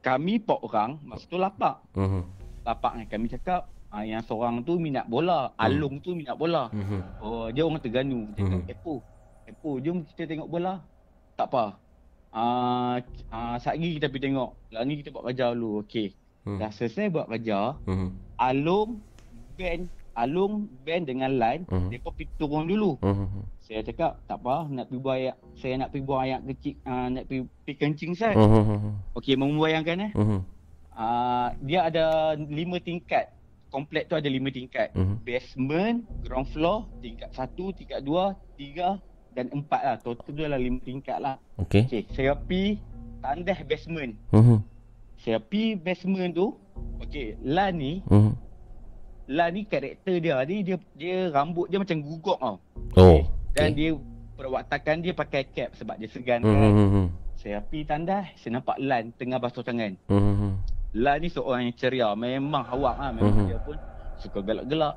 Kami 0.00 0.32
empat 0.40 0.58
orang, 0.60 0.90
masa 1.04 1.24
tu 1.24 1.36
lapak. 1.36 1.76
Hmm. 1.92 2.24
Lapak 2.64 2.92
ni 2.96 3.04
kami 3.04 3.26
cakap, 3.28 3.68
ah, 3.90 4.02
yang 4.06 4.22
seorang 4.22 4.62
tu 4.62 4.78
minat 4.78 5.06
bola. 5.06 5.50
Alung 5.58 5.98
tu 6.00 6.14
minat 6.14 6.38
bola. 6.38 6.70
Hmm. 6.70 7.02
Oh, 7.20 7.46
dia 7.50 7.66
orang 7.66 7.82
Terengganu. 7.82 8.30
Dia 8.34 8.42
kata, 8.46 8.56
Epo. 8.70 8.94
Epo, 9.46 9.70
jom 9.82 10.06
kita 10.14 10.30
tengok 10.30 10.48
bola. 10.48 10.78
Tak 11.34 11.50
apa. 11.50 11.64
Ah, 12.30 13.02
uh, 13.34 13.54
lagi 13.58 13.98
kita 13.98 14.06
pergi 14.06 14.30
tengok. 14.30 14.50
Lah 14.70 14.82
ni 14.86 15.02
kita 15.02 15.10
buat 15.10 15.26
kerja 15.26 15.50
dulu. 15.50 15.82
Okey. 15.82 16.14
Hmm. 16.46 16.56
Dah 16.56 16.70
selesai 16.72 17.12
buat 17.12 17.26
kerja, 17.28 17.76
Hmm. 17.84 18.16
Alung, 18.40 19.02
Ben, 19.60 19.92
Alung 20.16 20.66
band 20.82 21.04
dengan 21.04 21.30
Lan, 21.36 21.68
Mhm. 21.68 21.88
depa 21.92 22.08
pergi 22.10 22.32
turun 22.40 22.64
dulu. 22.64 22.96
Mhm. 23.00 23.40
Saya 23.60 23.80
cakap 23.84 24.18
tak 24.26 24.42
apa, 24.42 24.66
nak 24.72 24.90
pergi 24.90 25.00
buang 25.04 25.18
air, 25.20 25.34
saya 25.54 25.74
nak 25.78 25.88
pergi 25.94 26.04
buang 26.04 26.22
air 26.24 26.40
kecil, 26.42 26.74
uh, 26.82 27.06
nak 27.12 27.24
pergi, 27.28 27.40
pergi 27.62 27.76
kencing 27.78 28.12
saya. 28.16 28.34
Mhm. 28.34 29.14
Okey, 29.14 29.34
membayangkan 29.36 30.10
eh. 30.10 30.12
Mhm. 30.16 30.40
Uh, 30.90 31.48
dia 31.62 31.80
ada 31.86 32.34
lima 32.36 32.76
tingkat. 32.82 33.30
Komplek 33.70 34.10
tu 34.10 34.18
ada 34.18 34.26
lima 34.26 34.50
tingkat. 34.50 34.90
Mhm. 34.98 35.22
Basement, 35.22 35.96
ground 36.26 36.50
floor, 36.50 36.90
tingkat 36.98 37.30
satu, 37.30 37.70
tingkat 37.70 38.02
dua, 38.02 38.34
tiga 38.58 38.98
dan 39.30 39.46
empat 39.54 39.80
lah. 39.86 39.96
Total 40.02 40.26
tu 40.26 40.42
adalah 40.42 40.58
lima 40.58 40.82
tingkat 40.82 41.22
lah. 41.22 41.38
Okey. 41.56 41.86
Okey, 41.86 42.02
saya 42.12 42.34
pergi 42.34 42.82
tandas 43.22 43.62
basement. 43.62 44.12
Mhm. 44.34 44.58
Saya 45.22 45.38
pergi 45.38 45.78
basement 45.78 46.30
tu. 46.34 46.46
Okey, 46.98 47.38
Lan 47.46 47.72
ni, 47.78 48.02
Mhm. 48.10 48.32
Lan 49.30 49.54
ni 49.54 49.62
karakter 49.62 50.18
dia 50.18 50.42
ni 50.42 50.66
dia 50.66 50.76
dia 50.98 51.30
rambut 51.30 51.70
dia 51.70 51.78
macam 51.78 52.02
gugok 52.02 52.38
tau. 52.42 52.58
Oh. 52.98 53.22
Dan 53.54 53.70
okey. 53.70 53.78
dia 53.78 53.90
perwatakan 54.34 54.98
dia 54.98 55.14
pakai 55.14 55.46
cap 55.46 55.70
sebab 55.78 55.94
dia 55.94 56.10
segan 56.10 56.42
Mhm. 56.42 56.50
kan. 56.50 57.06
Saya 57.38 57.62
pergi 57.62 57.86
tandas, 57.86 58.26
saya 58.36 58.58
nampak 58.58 58.76
Lan 58.82 59.14
tengah 59.14 59.38
basuh 59.38 59.62
tangan. 59.62 59.94
Mhm. 60.10 60.50
Lan 60.90 61.22
ni 61.22 61.28
seorang 61.30 61.70
yang 61.70 61.76
ceria, 61.76 62.08
memang 62.12 62.66
awak 62.66 62.94
ah, 62.98 63.10
memang 63.14 63.34
Mhm. 63.36 63.46
dia 63.46 63.58
pun 63.62 63.76
suka 64.18 64.42
galak-galak. 64.42 64.94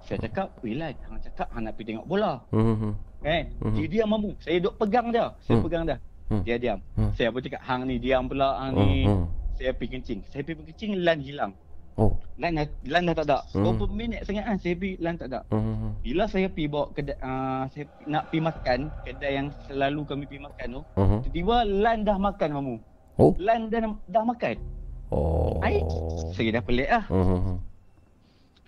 Saya 0.00 0.18
cakap, 0.22 0.48
"Weh 0.62 0.72
Lan, 0.72 0.94
hang 0.96 1.18
cakap 1.20 1.50
hang 1.50 1.66
nak 1.66 1.74
pergi 1.76 1.92
tengok 1.92 2.06
bola." 2.06 2.40
Mhm. 2.54 2.92
Kan? 3.20 3.44
Mhm. 3.60 3.74
Dia 3.74 3.86
diam 3.90 4.08
mamu. 4.08 4.30
Saya 4.38 4.56
duk 4.62 4.74
pegang 4.78 5.10
dia. 5.10 5.26
Saya 5.44 5.58
Hmm. 5.58 5.64
pegang 5.66 5.84
dia. 5.84 5.96
Hmm. 6.26 6.42
Dia 6.42 6.56
diam. 6.56 6.78
Hmm. 6.94 7.10
Saya 7.14 7.28
pun 7.30 7.40
cakap, 7.42 7.62
"Hang 7.62 7.82
ni 7.84 7.96
diam 7.98 8.24
pula, 8.26 8.58
hang 8.58 8.72
ni." 8.74 9.04
Mhm. 9.04 9.24
Saya 9.56 9.70
pergi 9.72 9.90
kencing. 9.94 10.20
Saya 10.30 10.40
pergi 10.42 10.62
kencing, 10.72 10.92
Lan 11.04 11.18
hilang. 11.20 11.52
Oh. 11.96 12.12
Lan 12.36 12.60
dah, 12.60 12.66
Lan 12.92 13.08
dah 13.08 13.14
tak 13.16 13.24
ada. 13.24 13.38
Berapa 13.50 13.84
minit 13.88 14.20
sangat 14.28 14.44
kan 14.44 14.56
saya 14.60 14.76
pergi 14.76 15.00
Lan 15.00 15.14
tak 15.16 15.28
ada. 15.32 15.40
Mhm. 15.48 15.88
Bila 16.04 16.24
saya 16.28 16.46
pergi 16.46 16.68
bawa 16.68 16.86
kedai 16.92 17.16
uh, 17.18 17.64
saya 17.72 17.84
nak 18.04 18.28
pergi 18.28 18.42
makan 18.44 18.78
kedai 19.00 19.32
yang 19.32 19.48
selalu 19.64 20.00
kami 20.04 20.24
pergi 20.28 20.42
makan 20.44 20.66
tu, 20.76 20.82
Mhm. 20.92 21.18
tiba-tiba 21.24 21.56
Lan 21.64 21.98
dah 22.04 22.16
makan 22.20 22.48
mamu. 22.52 22.76
Oh. 23.16 23.32
Lan 23.40 23.72
dah 23.72 23.80
dah 24.06 24.24
makan. 24.24 24.56
Oh. 25.08 25.62
Ai, 25.62 25.82
saya 26.34 26.58
dah 26.58 26.64
pelik 26.64 26.88
ah. 26.90 27.04
Mhm. 27.06 27.56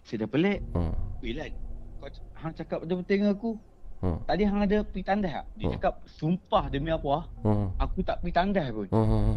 Saya 0.06 0.24
dah 0.24 0.30
pelik. 0.30 0.58
Lan, 1.18 1.50
kau 1.98 2.08
hang 2.38 2.54
cakap 2.54 2.78
betul-betul 2.84 3.10
dengan 3.10 3.30
aku. 3.34 3.52
Mhm. 3.98 4.18
Tadi 4.24 4.42
hang 4.46 4.60
ada 4.62 4.78
pergi 4.86 5.04
tandas 5.04 5.32
tak? 5.34 5.46
Dia 5.58 5.66
Hmm. 5.66 5.74
cakap, 5.74 5.94
sumpah 6.06 6.64
demi 6.70 6.90
apa, 6.94 7.26
Mhm. 7.42 7.66
aku 7.76 7.98
tak 8.06 8.16
pergi 8.22 8.34
tandas 8.34 8.66
pun. 8.70 8.86
Mhm. 8.88 9.34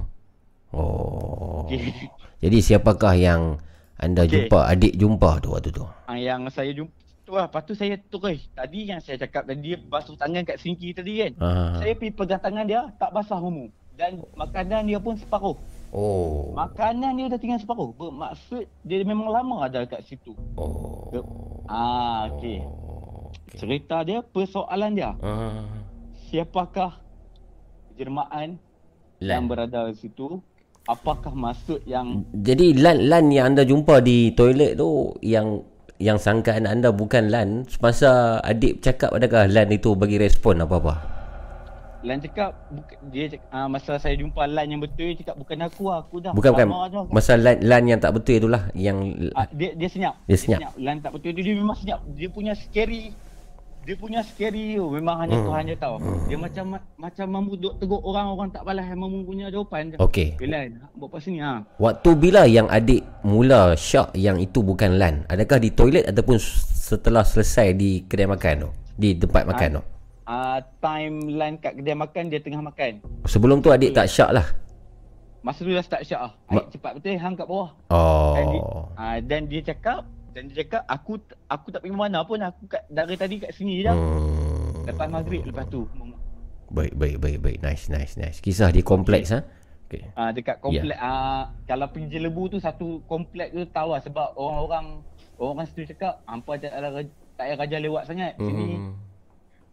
Oh. 0.72 1.66
Okey. 1.66 2.08
Jadi 2.40 2.58
siapakah 2.62 3.14
yang 3.18 3.42
anda 3.98 4.24
Okey. 4.24 4.48
jumpa 4.48 4.60
adik 4.70 4.94
jumpa 4.96 5.30
tu 5.42 5.52
waktu 5.52 5.70
tu? 5.74 5.84
Ah, 6.06 6.16
yang 6.16 6.48
saya 6.48 6.72
jumpa 6.72 6.94
tu 7.26 7.34
lah. 7.36 7.50
Lepas 7.50 7.64
tu 7.68 7.74
saya 7.76 7.98
terus. 7.98 8.48
Tadi 8.54 8.80
yang 8.88 9.02
saya 9.02 9.18
cakap 9.20 9.50
tadi 9.50 9.74
dia 9.74 9.78
basuh 9.82 10.16
tangan 10.16 10.46
kat 10.46 10.62
sinki 10.62 10.94
tadi 10.94 11.26
kan. 11.26 11.34
Ah. 11.42 11.76
Saya 11.82 11.98
pergi 11.98 12.14
pegang 12.14 12.40
tangan 12.40 12.66
dia, 12.70 12.88
tak 12.96 13.12
basah 13.12 13.42
mamu. 13.42 13.68
Dan 13.98 14.24
makanan 14.34 14.88
dia 14.88 14.98
pun 14.98 15.18
separuh. 15.18 15.58
Oh. 15.92 16.56
Makanan 16.56 17.20
dia 17.20 17.28
dah 17.28 17.40
tinggal 17.40 17.60
separuh. 17.60 17.92
Bermaksud 18.00 18.64
dia 18.88 19.04
memang 19.04 19.28
lama 19.28 19.68
ada 19.68 19.84
kat 19.84 20.08
situ. 20.08 20.32
Oh. 20.56 21.12
Ah, 21.68 22.32
okey. 22.32 22.64
Okey. 22.64 23.60
Cerita 23.60 24.00
dia, 24.08 24.24
persoalan 24.24 24.96
dia. 24.96 25.12
Ah. 25.20 25.68
Siapakah 26.32 26.96
jermaan 28.00 28.56
yang 29.20 29.46
Lan. 29.46 29.52
berada 29.52 29.92
di 29.92 30.00
situ? 30.00 30.40
Apakah 30.90 31.36
maksud 31.38 31.86
yang 31.86 32.26
Jadi 32.34 32.74
Lan 32.74 33.06
Lan 33.06 33.30
yang 33.30 33.54
anda 33.54 33.62
jumpa 33.62 34.02
di 34.02 34.34
toilet 34.34 34.82
tu 34.82 35.14
yang 35.22 35.62
yang 36.02 36.18
sangkaan 36.18 36.66
anda 36.66 36.90
bukan 36.90 37.30
Lan 37.30 37.70
semasa 37.70 38.42
adik 38.42 38.82
cakap 38.82 39.14
adakah 39.14 39.46
Lan 39.46 39.70
itu 39.70 39.94
bagi 39.94 40.18
respon 40.18 40.66
apa-apa? 40.66 41.11
Lan 42.02 42.18
cakap 42.18 42.58
dia 43.08 43.30
cakap, 43.30 43.46
uh, 43.54 43.68
masa 43.70 43.92
saya 43.96 44.18
jumpa 44.18 44.42
Lan 44.46 44.66
yang 44.68 44.82
betul 44.82 45.14
dia 45.14 45.22
cakap 45.22 45.38
bukan 45.38 45.58
aku 45.62 45.84
lah, 45.86 46.02
aku 46.02 46.16
dah 46.18 46.34
Bukan 46.34 46.52
bukan. 46.52 46.68
dah. 46.68 47.06
Masa 47.14 47.38
Lan 47.38 47.62
Lan 47.62 47.84
yang 47.86 48.00
tak 48.02 48.12
betul 48.18 48.42
itulah 48.42 48.64
yang 48.74 48.98
Ah, 49.38 49.46
dia 49.50 49.78
dia 49.78 49.86
senyap. 49.86 50.18
Dia 50.26 50.38
senyap. 50.38 50.74
Lan 50.76 50.98
tak 50.98 51.14
betul 51.14 51.32
dia, 51.32 51.44
dia 51.46 51.54
memang 51.54 51.78
senyap. 51.78 52.02
Dia 52.18 52.28
punya 52.28 52.54
scary. 52.58 53.14
Dia 53.82 53.98
punya 53.98 54.22
scary 54.22 54.78
tu 54.78 54.94
memang 54.94 55.26
hanya 55.26 55.42
Hmm. 55.42 55.46
Tuhan 55.50 55.64
je 55.66 55.74
tahu. 55.74 55.96
Dia 56.30 56.38
macam 56.38 56.66
macam 56.78 57.26
mamu 57.26 57.54
duk 57.58 57.74
tegur 57.82 57.98
orang 58.06 58.30
orang 58.30 58.50
tak 58.54 58.62
balas 58.62 58.86
mamu 58.94 59.26
punya 59.26 59.50
jawapan 59.50 59.90
je. 59.90 59.98
Okey. 59.98 60.38
Okay, 60.38 60.46
Lan, 60.46 60.86
buat 60.94 61.10
apa 61.10 61.18
sini 61.18 61.42
ha? 61.42 61.66
Waktu 61.78 62.10
bila 62.14 62.46
yang 62.46 62.70
adik 62.70 63.02
mula 63.22 63.74
syak 63.74 64.14
yang 64.14 64.38
itu 64.38 64.62
bukan 64.62 65.02
Lan? 65.02 65.26
Adakah 65.26 65.58
di 65.58 65.74
toilet 65.74 66.06
ataupun 66.06 66.38
setelah 66.78 67.26
selesai 67.26 67.74
di 67.74 68.06
kedai 68.06 68.30
makan 68.30 68.66
tu? 68.66 68.70
Di 69.02 69.18
tempat 69.18 69.50
makan 69.50 69.70
tu? 69.78 69.84
Ah, 70.32 70.64
time 70.80 71.36
Lan 71.36 71.60
kat 71.60 71.76
kedai 71.76 71.92
makan 71.92 72.32
dia 72.32 72.40
tengah 72.40 72.64
makan. 72.64 73.04
Sebelum 73.28 73.60
tu 73.60 73.68
adik 73.68 73.92
tak 73.92 74.08
syak 74.08 74.32
lah? 74.32 74.48
Masa 75.44 75.68
tu 75.68 75.76
dah 75.76 75.84
start 75.84 76.08
syak 76.08 76.22
ah. 76.22 76.32
Ma- 76.48 76.70
cepat 76.72 76.96
betul 76.96 77.20
hang 77.20 77.36
kat 77.36 77.44
bawah. 77.44 77.76
Dan 78.32 78.46
dia, 78.48 78.62
Oh. 78.64 78.88
ah, 78.96 79.18
dan 79.20 79.42
dia 79.52 79.60
cakap 79.60 80.08
dan 80.32 80.48
dia 80.48 80.64
cakap 80.64 80.88
aku 80.88 81.20
aku 81.52 81.68
tak 81.68 81.84
pergi 81.84 81.92
mana 81.92 82.24
pun 82.24 82.40
aku 82.40 82.64
kat 82.64 82.88
dari 82.88 83.20
tadi 83.20 83.44
kat 83.44 83.52
sini 83.52 83.84
je. 83.84 83.92
Hmm. 83.92 84.88
Lepas 84.88 85.12
maghrib 85.12 85.44
lepas 85.44 85.68
tu. 85.68 85.84
Baik, 86.72 86.96
baik, 86.96 87.18
baik, 87.20 87.38
baik. 87.44 87.58
Nice, 87.60 87.92
nice, 87.92 88.16
nice. 88.16 88.40
Kisah 88.40 88.72
di 88.72 88.80
kompleks 88.80 89.36
ha? 89.36 89.44
Okay. 89.92 90.08
Ah 90.16 90.32
dekat 90.32 90.64
komplek 90.64 90.96
ah 90.96 91.52
kalau 91.68 91.92
pergi 91.92 92.16
Jelebu 92.16 92.48
tu 92.48 92.58
satu 92.64 93.04
komplek 93.04 93.52
tu 93.52 93.68
tahu 93.68 93.92
lah 93.92 94.00
sebab 94.00 94.40
orang-orang 94.40 95.04
orang 95.36 95.68
situ 95.68 95.84
cakap 95.92 96.24
hampa 96.24 96.56
tak 96.56 96.72
ada 96.72 97.04
payah 97.36 97.60
raja 97.60 97.76
lewat 97.76 98.08
sangat. 98.08 98.40
Sini 98.40 98.80
Hmm. 98.80 99.11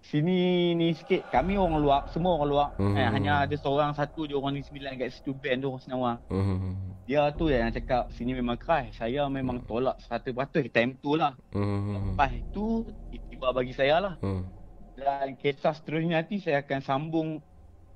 Sini 0.00 0.38
ni 0.72 0.94
sikit 0.94 1.28
kami 1.28 1.54
orang 1.54 1.78
luar 1.78 2.00
semua 2.08 2.36
orang 2.36 2.48
luar. 2.48 2.68
Mhm. 2.76 2.94
Eh, 2.94 3.08
hanya 3.10 3.32
ada 3.44 3.54
seorang 3.54 3.92
satu 3.92 4.24
je 4.24 4.32
orang 4.32 4.54
ni 4.54 4.62
sembilan 4.62 4.96
kat 4.96 5.10
situ 5.12 5.32
band 5.32 5.58
tu 5.58 5.68
orang 5.68 5.82
Senawang. 5.82 6.18
Hmm. 6.28 6.74
Dia 7.04 7.32
tu 7.32 7.48
yang 7.48 7.68
cakap 7.68 8.08
sini 8.10 8.32
memang 8.32 8.56
keras. 8.56 8.92
Saya 8.94 9.26
memang 9.26 9.60
tolak 9.62 9.96
100% 10.02 10.32
time 10.68 10.96
tu 10.98 11.14
lah. 11.14 11.32
Hmm. 11.50 12.12
Lepas 12.12 12.32
tu 12.50 12.84
tiba 13.28 13.50
bagi 13.50 13.72
saya 13.72 13.98
lah. 13.98 14.14
Hmm. 14.18 14.44
Dan 14.94 15.36
kisah 15.36 15.72
seterusnya 15.72 16.18
nanti 16.18 16.38
saya 16.38 16.60
akan 16.60 16.80
sambung 16.80 17.28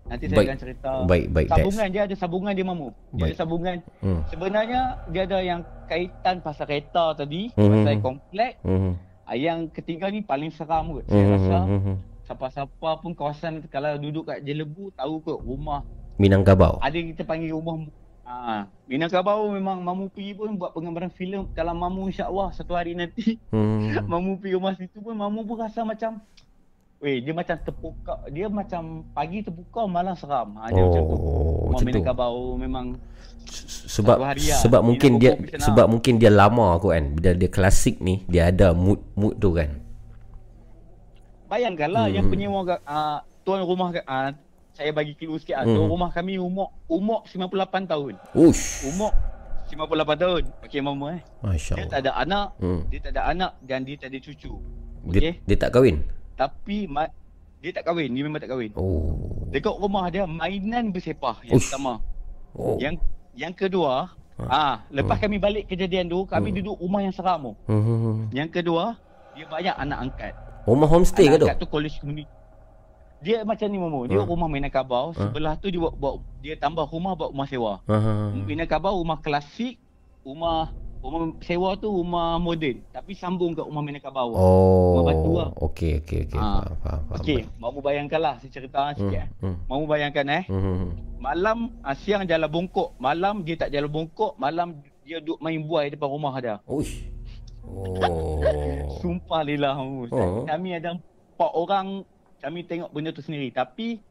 Nanti 0.03 0.27
saya 0.27 0.35
Baik. 0.35 0.49
akan 0.51 0.59
cerita 0.59 0.91
Baik, 1.07 1.27
baik. 1.31 1.47
Sambungan 1.47 1.87
dia 1.87 2.03
ada 2.03 2.15
sambungan 2.19 2.53
dia 2.53 2.67
mamu 2.67 2.91
Dia 2.91 2.99
Baik. 3.15 3.23
ada 3.23 3.37
sambungan 3.39 3.77
Hmm. 4.03 4.21
Sebenarnya 4.27 4.81
dia 5.07 5.23
ada 5.23 5.39
yang 5.39 5.61
kaitan 5.87 6.43
pasal 6.43 6.67
kereta 6.67 7.15
tadi 7.15 7.55
Hmm. 7.55 7.71
Pasal 7.71 7.95
komplek 8.03 8.53
Hmm. 8.63 8.99
Yang 9.29 9.71
ketiga 9.73 10.07
ni 10.07 10.21
paling 10.21 10.51
seram 10.51 10.93
kot 10.93 11.05
Saya 11.07 11.23
Hmm. 11.23 11.33
rasa 11.33 11.57
Hmm. 11.63 11.97
siapa-siapa 12.23 12.91
pun 12.99 13.13
kawasan 13.13 13.63
Kalau 13.67 13.95
duduk 13.97 14.27
kat 14.27 14.43
Jelebu 14.43 14.91
tahu 14.93 15.21
kot 15.21 15.41
rumah 15.41 15.87
Minangkabau. 16.15 16.77
Ada 16.79 16.95
yang 16.95 17.09
kita 17.11 17.23
panggil 17.23 17.51
rumah 17.51 17.87
Ah, 18.23 18.65
Minangkabau 18.87 19.51
memang 19.51 19.79
Mamu 19.79 20.07
pergi 20.09 20.33
pun 20.33 20.55
buat 20.55 20.71
penggambaran 20.71 21.11
filem 21.11 21.49
Kalau 21.51 21.73
Mamu 21.73 22.07
insyaAllah 22.07 22.51
satu 22.51 22.73
hari 22.73 22.93
nanti 22.93 23.39
Hmm. 23.49 23.83
Mamu 24.11 24.39
pergi 24.39 24.55
rumah 24.55 24.75
situ 24.75 24.99
pun 24.99 25.13
Mamu 25.13 25.43
pun 25.43 25.59
rasa 25.59 25.83
macam 25.83 26.23
Weh 27.03 27.19
dia 27.19 27.35
macam 27.35 27.59
terbuka 27.59 28.15
Dia 28.31 28.47
macam 28.47 28.83
pagi 29.11 29.43
terbuka 29.43 29.85
malam 29.85 30.15
seram 30.15 30.55
ha, 30.57 30.71
Dia 30.71 30.81
macam 30.81 31.03
tu 31.03 31.17
Oh, 31.19 31.75
macam 31.75 31.87
tu. 31.91 32.57
Memang 32.57 32.87
Sebab 33.91 34.17
lah. 34.17 34.39
sebab 34.39 34.81
Dia 34.81 34.87
mungkin 34.87 35.11
dia 35.19 35.31
perform 35.33 35.43
di 35.43 35.51
sana. 35.53 35.65
sebab 35.67 35.87
mungkin 35.91 36.15
dia 36.17 36.31
lama 36.31 36.67
kot 36.79 36.93
kan. 36.93 37.05
Dia 37.19 37.33
dia 37.35 37.49
klasik 37.49 37.99
ni, 37.99 38.23
dia 38.25 38.49
ada 38.49 38.71
mood 38.73 39.03
mood 39.13 39.35
tu 39.37 39.51
kan. 39.53 39.83
Bayangkanlah 41.49 42.09
Hmm. 42.09 42.15
yang 42.15 42.27
penyewa 42.29 42.61
uh, 42.81 43.19
tuan 43.43 43.61
rumah 43.61 43.93
uh, 43.93 44.31
saya 44.73 44.91
bagi 44.91 45.13
clue 45.13 45.37
sikit 45.37 45.59
ah. 45.59 45.65
Hmm. 45.65 45.75
Tuan 45.75 45.87
rumah 45.87 46.09
kami 46.09 46.39
umur 46.39 46.73
umur 46.87 47.27
98 47.29 47.85
tahun. 47.85 48.15
Ush. 48.33 48.87
Umur 48.87 49.13
58 49.69 50.23
tahun. 50.23 50.43
Okey 50.63 50.81
mama 50.81 51.07
eh. 51.13 51.21
Dia 51.21 51.45
Masya-Allah. 51.45 51.89
tak 51.89 52.01
ada 52.01 52.11
anak, 52.15 52.47
Hmm. 52.57 52.81
dia 52.89 52.99
tak 53.01 53.13
ada 53.13 53.23
anak 53.27 53.53
dan 53.61 53.79
dia 53.83 53.97
tak 53.97 54.09
ada 54.09 54.19
cucu. 54.19 54.53
Dia, 55.09 55.19
Okey. 55.21 55.33
dia 55.45 55.57
tak 55.59 55.71
kahwin. 55.73 55.97
Tapi 56.35 56.87
ma- 56.87 57.13
dia 57.59 57.71
tak 57.71 57.87
kahwin, 57.87 58.11
dia 58.11 58.23
memang 58.23 58.41
tak 58.41 58.51
kahwin. 58.51 58.73
Oh. 58.75 59.47
Dekat 59.49 59.75
rumah 59.75 60.09
dia 60.09 60.25
mainan 60.25 60.91
bersepah 60.91 61.39
yang 61.43 61.57
Ush. 61.57 61.69
pertama. 61.69 62.03
Oh. 62.53 62.75
Yang 62.77 62.99
yang 63.33 63.53
kedua, 63.53 64.11
ah 64.43 64.83
lepas 64.89 65.17
kami 65.17 65.39
balik 65.39 65.65
kejadian 65.67 66.07
tu, 66.07 66.25
kami 66.25 66.51
Hmm. 66.51 66.57
duduk 66.59 66.77
rumah 66.79 67.01
yang 67.01 67.15
seram 67.15 67.41
tu. 67.41 67.53
Hmm. 67.65 68.29
Yang 68.29 68.51
kedua, 68.53 68.99
dia 69.33 69.47
banyak 69.47 69.75
anak 69.75 69.99
angkat. 70.01 70.33
Rumah 70.63 70.89
homestay 70.89 71.25
ke 71.25 71.29
Anak 71.29 71.39
tu? 71.39 71.47
angkat 71.47 71.59
tu 71.59 71.69
college 71.69 71.97
community. 71.99 72.29
Dia 73.19 73.47
macam 73.47 73.67
ni 73.67 73.79
Momo. 73.79 74.03
Dia 74.05 74.19
Ha. 74.19 74.27
rumah 74.27 74.51
Minangkabau. 74.51 75.15
Ha. 75.15 75.31
Sebelah 75.31 75.55
tu 75.55 75.71
dia 75.71 75.79
buat, 75.79 75.95
buat 75.95 76.15
dia 76.39 76.59
tambah 76.59 76.83
rumah 76.85 77.15
buat 77.15 77.31
rumah 77.31 77.47
sewa. 77.47 77.79
Ha. 77.87 77.95
Minangkabau 78.35 78.99
rumah 78.99 79.17
klasik, 79.17 79.79
rumah 80.21 80.75
rumah 81.03 81.21
sewa 81.41 81.75
tu 81.75 81.91
rumah 81.91 82.39
moden. 82.39 82.81
Tapi 82.89 83.13
sambung 83.13 83.53
kat 83.53 83.67
rumah 83.67 83.83
Minangkabau. 83.83 84.33
Oh. 84.33 84.97
Rumah 84.97 85.05
batu 85.05 85.31
lah. 85.35 85.49
Okey 85.61 85.93
okey 86.01 86.19
okey. 86.25 86.39
Ha. 86.39 86.47
Faham 86.63 86.77
faham. 86.79 87.01
faham. 87.05 87.21
Okey, 87.21 87.39
mau 87.59 87.75
bayangkanlah 87.77 88.35
saya 88.39 88.51
cerita 88.51 88.81
Hmm. 88.87 88.97
sikit. 88.97 89.19
eh. 89.19 89.29
Hmm. 89.41 89.57
Mau 89.67 89.83
bayangkan 89.85 90.27
eh. 90.33 90.43
Hmm. 90.47 90.95
Malam 91.19 91.59
ah, 91.81 91.95
siang 91.95 92.23
jalan 92.25 92.47
bongkok, 92.47 92.95
malam 92.97 93.43
dia 93.43 93.55
tak 93.57 93.71
jalan 93.71 93.91
bongkok, 93.91 94.35
malam 94.37 94.75
dia 95.03 95.19
duduk 95.19 95.39
main 95.39 95.59
buai 95.59 95.91
depan 95.91 96.09
rumah 96.09 96.35
dia. 96.39 96.57
Ush. 96.65 97.03
Oh. 97.65 98.99
Sumpah 98.99 99.43
lillah 99.43 99.79
oh. 99.79 100.43
Kami 100.45 100.75
ada 100.75 100.99
empat 100.99 101.51
orang 101.53 102.03
kami 102.37 102.63
tengok 102.63 102.91
benda 102.91 103.15
tu 103.15 103.23
sendiri 103.23 103.49
tapi 103.49 104.03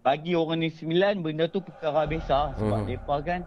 bagi 0.00 0.32
orang 0.32 0.64
ni 0.64 0.70
sembilan 0.70 1.20
benda 1.20 1.44
tu 1.46 1.60
perkara 1.60 2.08
biasa 2.08 2.56
sebab 2.56 2.78
Hmm. 2.80 2.88
depa 2.88 3.16
kan 3.20 3.40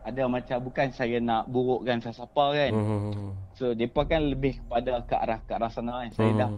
ada 0.00 0.22
macam 0.24 0.56
bukan 0.62 0.86
saya 0.90 1.18
nak 1.18 1.46
burukkan 1.46 1.98
siapa-siapa 1.98 2.44
kan. 2.52 2.70
Hmm. 2.72 3.32
So 3.52 3.72
depa 3.72 4.04
kan 4.04 4.22
lebih 4.24 4.58
kepada 4.58 5.02
ke 5.02 5.14
arah 5.14 5.38
ke 5.40 5.52
arah 5.52 5.68
sana 5.68 6.00
kan. 6.00 6.10
Saya 6.12 6.30
Hmm. 6.30 6.38
dah 6.38 6.50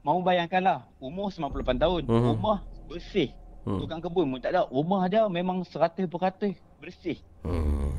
mau 0.00 0.18
bayangkanlah 0.20 0.86
umur 0.96 1.28
98 1.28 1.76
tahun, 1.76 2.02
Hmm. 2.04 2.24
rumah 2.32 2.58
bersih. 2.86 3.30
Hmm. 3.62 3.78
Tukang 3.78 3.98
kebun 3.98 4.26
pun 4.28 4.38
tak 4.38 4.54
ada. 4.54 4.62
Rumah 4.66 5.02
dia 5.06 5.26
memang 5.26 5.60
100% 5.60 6.54
bersih. 6.76 7.18
Hmm. 7.42 7.90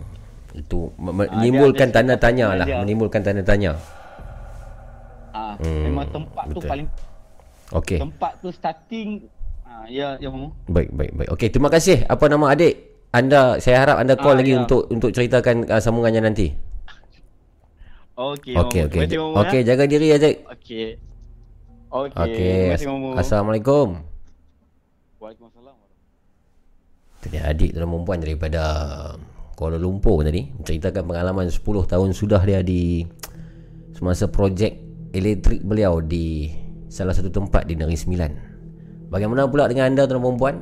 Itu 0.54 0.96
Ah, 0.96 1.12
menimbulkan 1.36 1.92
tanda 1.92 2.16
tanya 2.16 2.56
lah, 2.56 2.66
dia. 2.66 2.80
menimbulkan 2.80 3.20
tanda 3.20 3.44
tanya. 3.44 3.76
Ah, 5.30 5.54
Hmm, 5.60 5.84
memang 5.86 6.08
tempat 6.10 6.46
tu 6.50 6.58
betul. 6.58 6.70
paling 6.72 6.88
Okey. 7.70 8.00
tempat 8.00 8.32
tu 8.40 8.50
starting 8.50 9.28
ah 9.62 9.86
ya 9.86 10.16
ya. 10.18 10.32
Baik, 10.66 10.90
baik, 10.90 11.12
baik. 11.14 11.30
Okey, 11.30 11.48
terima 11.52 11.68
kasih. 11.68 12.08
Apa 12.08 12.26
nama 12.26 12.50
adik? 12.50 12.87
Anda 13.16 13.58
saya 13.64 13.88
harap 13.88 13.98
anda 14.04 14.20
call 14.20 14.36
Ah, 14.36 14.40
lagi 14.44 14.52
ya. 14.54 14.62
untuk 14.62 14.92
untuk 14.92 15.10
ceritakan 15.16 15.68
uh, 15.68 15.82
sambungannya 15.82 16.22
nanti. 16.28 16.52
Okey. 18.18 18.58
Okey, 18.58 18.82
okey. 18.90 19.02
Mamu. 19.14 19.38
Okey, 19.46 19.62
jaga 19.62 19.86
diri 19.86 20.10
adik. 20.10 20.44
Okey. 20.50 20.98
Okey. 21.94 22.74
Kasih 22.76 22.88
Mamu. 22.90 23.10
Assalamualaikum. 23.16 23.88
Waalaikumsalam. 25.22 25.76
Tadi 27.22 27.38
adik 27.38 27.72
dalam 27.78 27.90
perempuan 27.94 28.20
daripada 28.22 28.64
Kuala 29.58 29.82
Lumpur 29.82 30.22
tadi 30.22 30.54
menceritakan 30.54 31.10
pengalaman 31.10 31.50
10 31.50 31.62
tahun 31.66 32.10
sudah 32.14 32.42
dia 32.46 32.62
di 32.62 33.02
semasa 33.98 34.30
projek 34.30 34.78
elektrik 35.18 35.66
beliau 35.66 35.98
di 35.98 36.54
salah 36.94 37.18
satu 37.18 37.34
tempat 37.34 37.66
di 37.66 37.74
Negeri 37.74 37.98
Sembilan. 37.98 38.32
Bagaimana 39.10 39.50
pula 39.50 39.66
dengan 39.66 39.90
anda 39.90 40.06
tuan 40.06 40.22
perempuan? 40.22 40.56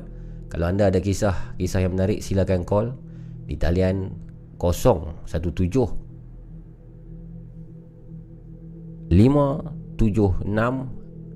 Kalau 0.55 0.71
anda 0.71 0.87
ada 0.87 1.03
kisah 1.03 1.59
kisah 1.59 1.83
yang 1.83 1.99
menarik 1.99 2.23
silakan 2.23 2.63
call 2.63 2.95
di 3.43 3.59
talian 3.59 4.15
017 5.27 5.67
576 9.11 10.47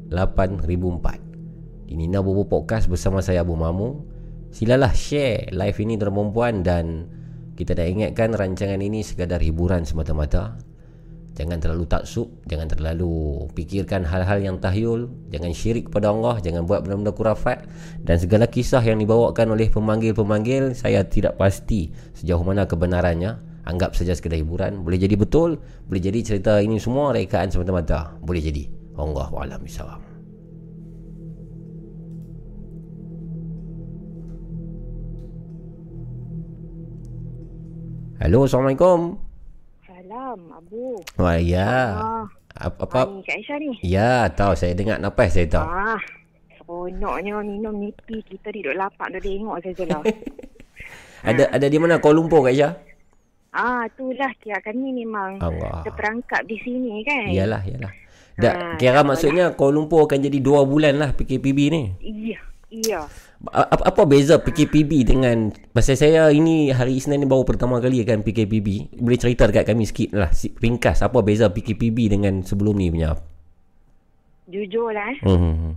8004 0.08 1.92
di 1.92 2.00
Nina 2.00 2.24
Bobo 2.24 2.48
Podcast 2.48 2.88
bersama 2.88 3.20
saya 3.20 3.44
Abu 3.44 3.60
Mamu. 3.60 4.08
Silalah 4.56 4.96
share 4.96 5.52
live 5.52 5.76
ini 5.84 6.00
tuan 6.00 6.16
perempuan 6.16 6.64
dan 6.64 7.12
kita 7.60 7.76
dah 7.76 7.92
ingatkan 7.92 8.32
rancangan 8.32 8.80
ini 8.80 9.04
sekadar 9.04 9.44
hiburan 9.44 9.84
semata-mata. 9.84 10.56
Jangan 11.40 11.56
terlalu 11.64 11.88
taksub, 11.88 12.28
jangan 12.52 12.68
terlalu 12.68 13.48
fikirkan 13.56 14.04
hal-hal 14.04 14.44
yang 14.44 14.60
tahyul, 14.60 15.08
jangan 15.32 15.56
syirik 15.56 15.88
kepada 15.88 16.12
Allah, 16.12 16.36
jangan 16.44 16.68
buat 16.68 16.84
benda-benda 16.84 17.16
kurafat 17.16 17.64
dan 18.04 18.20
segala 18.20 18.44
kisah 18.44 18.84
yang 18.84 19.00
dibawakan 19.00 19.56
oleh 19.56 19.72
pemanggil-pemanggil 19.72 20.76
saya 20.76 21.08
tidak 21.08 21.40
pasti 21.40 21.96
sejauh 22.20 22.44
mana 22.44 22.68
kebenarannya. 22.68 23.40
Anggap 23.64 23.96
saja 23.96 24.12
sekadar 24.18 24.36
hiburan, 24.42 24.84
boleh 24.84 25.00
jadi 25.00 25.16
betul, 25.16 25.64
boleh 25.88 26.02
jadi 26.04 26.20
cerita 26.26 26.60
ini 26.60 26.76
semua 26.76 27.16
rekaan 27.16 27.48
semata-mata, 27.48 28.20
boleh 28.20 28.44
jadi. 28.44 28.68
Allah 29.00 29.32
a'lam 29.32 29.64
bishawab. 29.64 30.02
Halo, 38.20 38.44
Assalamualaikum. 38.44 39.29
Salam, 40.20 40.52
Abu. 40.52 41.00
Wah, 41.16 41.40
ya. 41.40 41.96
Ah, 41.96 42.26
Apa, 42.68 42.84
apa? 42.84 43.00
apa? 43.08 43.16
ni 43.16 43.24
Kak 43.24 43.40
Aisyah 43.40 43.56
ni. 43.56 43.72
Ya, 43.88 44.28
tahu 44.28 44.52
saya 44.52 44.76
dengar 44.76 45.00
napas 45.00 45.32
saya 45.32 45.48
tahu. 45.48 45.64
Ah, 45.64 45.96
seronoknya 46.60 47.40
minum 47.40 47.72
nipi. 47.80 48.20
Kita 48.28 48.52
duduk 48.52 48.76
lapak 48.76 49.16
dah 49.16 49.22
tengok 49.24 49.64
saja 49.64 49.84
lah. 49.88 50.04
Ada 51.32 51.52
ada 51.56 51.68
di 51.68 51.80
mana 51.80 52.04
Kuala 52.04 52.20
Lumpur 52.20 52.44
Kak 52.44 52.52
Aisyah? 52.52 52.72
ah, 53.56 53.88
itulah 53.88 54.32
kira 54.44 54.60
kami 54.60 54.92
memang 54.92 55.40
Allah. 55.40 55.88
terperangkap 55.88 56.44
di 56.44 56.60
sini 56.68 57.00
kan. 57.08 57.32
Iyalah, 57.32 57.64
iyalah. 57.64 57.92
Dah 58.36 58.52
Ah, 58.52 58.76
kira 58.76 59.00
maksudnya 59.08 59.56
Kuala 59.56 59.80
Lumpur 59.80 60.04
akan 60.04 60.20
jadi 60.20 60.36
dua 60.44 60.68
bulan 60.68 61.00
lah 61.00 61.16
PKPB 61.16 61.60
ni. 61.72 61.84
Iya, 62.04 62.40
iya. 62.68 63.02
Apa, 63.48 63.96
apa 63.96 64.04
beza 64.04 64.36
PKPB 64.44 65.08
dengan 65.08 65.56
Pasal 65.72 65.96
saya 65.96 66.28
ini 66.28 66.76
hari 66.76 67.00
Isnin 67.00 67.24
ni 67.24 67.28
baru 67.28 67.48
pertama 67.48 67.80
kali 67.80 68.04
kan 68.04 68.20
PKPB 68.20 69.00
Boleh 69.00 69.16
cerita 69.16 69.48
dekat 69.48 69.64
kami 69.64 69.88
sikit 69.88 70.12
lah 70.12 70.28
Ringkas 70.36 71.00
apa 71.00 71.24
beza 71.24 71.48
PKPB 71.48 72.20
dengan 72.20 72.44
sebelum 72.44 72.76
ni 72.76 72.92
punya 72.92 73.16
Jujur 74.52 74.92
lah 74.92 75.08
eh. 75.16 75.20
hmm. 75.24 75.72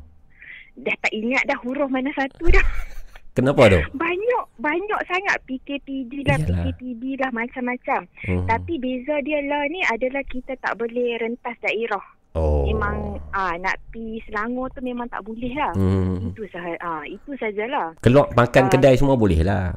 Dah 0.81 0.97
tak 1.05 1.13
ingat 1.13 1.45
dah 1.45 1.59
huruf 1.61 1.93
mana 1.93 2.09
satu 2.17 2.49
dah. 2.49 2.65
Kenapa 3.37 3.69
tu? 3.69 3.81
Banyak, 3.97 4.45
banyak 4.61 5.01
sangat 5.09 5.37
PKPD 5.49 6.25
Iyalah. 6.25 6.69
PKPB 6.69 7.03
dah 7.17 7.31
macam-macam. 7.33 8.01
Hmm. 8.29 8.45
Tapi 8.45 8.77
beza 8.77 9.21
dia 9.25 9.41
lah 9.45 9.65
ni 9.73 9.81
adalah 9.89 10.25
kita 10.29 10.57
tak 10.61 10.77
boleh 10.77 11.17
rentas 11.21 11.57
daerah. 11.65 12.05
Oh 12.33 12.65
Memang 12.65 12.97
ah 13.31 13.53
nak 13.57 13.77
pi 13.89 14.17
Selangor 14.23 14.73
tu 14.73 14.81
memang 14.81 15.05
tak 15.07 15.21
boleh 15.21 15.53
lah. 15.53 15.73
hmm. 15.73 16.33
Itu 16.33 16.49
sah 16.49 16.65
ah 16.79 17.05
itu 17.05 17.37
sajalah. 17.37 17.93
Keluar 18.01 18.33
makan 18.33 18.65
Ah. 18.67 18.71
kedai 18.71 18.97
semua 18.97 19.15
boleh 19.15 19.41
lah 19.41 19.77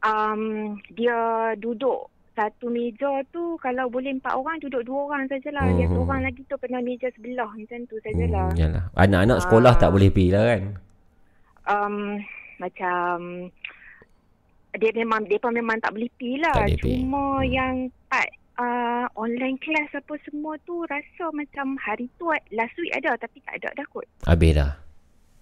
Um 0.00 0.40
dia 0.90 1.16
duduk 1.56 2.08
satu 2.32 2.68
meja 2.68 3.08
tu 3.26 3.56
kalau 3.56 3.88
boleh 3.88 4.12
empat 4.12 4.32
orang 4.32 4.56
duduk 4.58 4.84
dua 4.84 5.04
orang 5.06 5.24
sajalah. 5.26 5.68
Dia 5.70 5.84
Hmm. 5.84 5.96
seorang 5.96 6.20
lagi 6.22 6.40
tu 6.42 6.56
pernah 6.56 6.80
meja 6.80 7.08
sebelah 7.10 7.48
macam 7.50 7.80
tu 7.84 7.96
sajalah. 7.98 8.48
hmm, 8.50 8.58
Yalah 8.58 8.84
Anak-anak 8.94 9.38
sekolah 9.42 9.72
Ah. 9.72 9.78
tak 9.78 9.90
boleh 9.90 10.08
pergi 10.08 10.30
lah 10.30 10.44
kan 10.46 10.62
Um 11.66 11.94
macam 12.56 13.16
dia 14.72 14.90
memang 14.94 15.24
depa 15.24 15.48
memang 15.50 15.76
tak 15.76 15.90
boleh 15.90 16.08
pi 16.14 16.36
lah. 16.36 16.56
Pi. 16.62 16.76
Cuma 16.78 17.40
Hmm. 17.40 17.44
yang 17.46 17.74
part 18.06 18.28
uh, 18.56 19.06
online 19.14 19.56
class 19.56 19.92
apa 19.94 20.14
semua 20.22 20.56
tu 20.62 20.84
rasa 20.84 21.30
macam 21.30 21.76
hari 21.78 22.08
tu 22.14 22.26
last 22.50 22.76
week 22.76 22.92
ada 22.92 23.16
tapi 23.16 23.38
tak 23.42 23.58
ada 23.58 23.70
dah 23.74 23.86
kot. 23.86 24.06
Habis 24.22 24.52
dah 24.54 24.72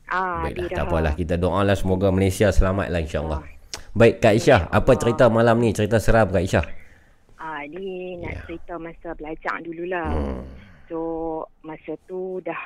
Ah, 0.07 0.45
Baiklah 0.45 0.53
dia 0.61 0.69
tak 0.69 0.77
dah. 0.77 0.85
apalah 0.87 1.13
Kita 1.15 1.35
doa 1.35 1.65
lah 1.65 1.73
semoga 1.73 2.13
Malaysia 2.13 2.53
selamat 2.53 2.87
lah 2.87 3.01
insyaAllah 3.01 3.41
Baik 3.91 4.21
Kak 4.21 4.37
Aisyah 4.37 4.61
Apa 4.69 4.93
cerita 4.95 5.33
malam 5.33 5.57
ni 5.57 5.73
Cerita 5.73 5.97
seram 5.97 6.29
Kak 6.29 6.45
Aisyah 6.45 6.67
Ah, 7.41 7.65
ni 7.65 8.17
nak 8.19 8.31
Ya. 8.31 8.41
cerita 8.45 8.77
masa 8.77 9.13
belajar 9.13 9.61
dululah. 9.61 10.13
hmm. 10.13 10.41
So 10.87 10.99
masa 11.61 11.97
tu 12.05 12.41
dah 12.41 12.61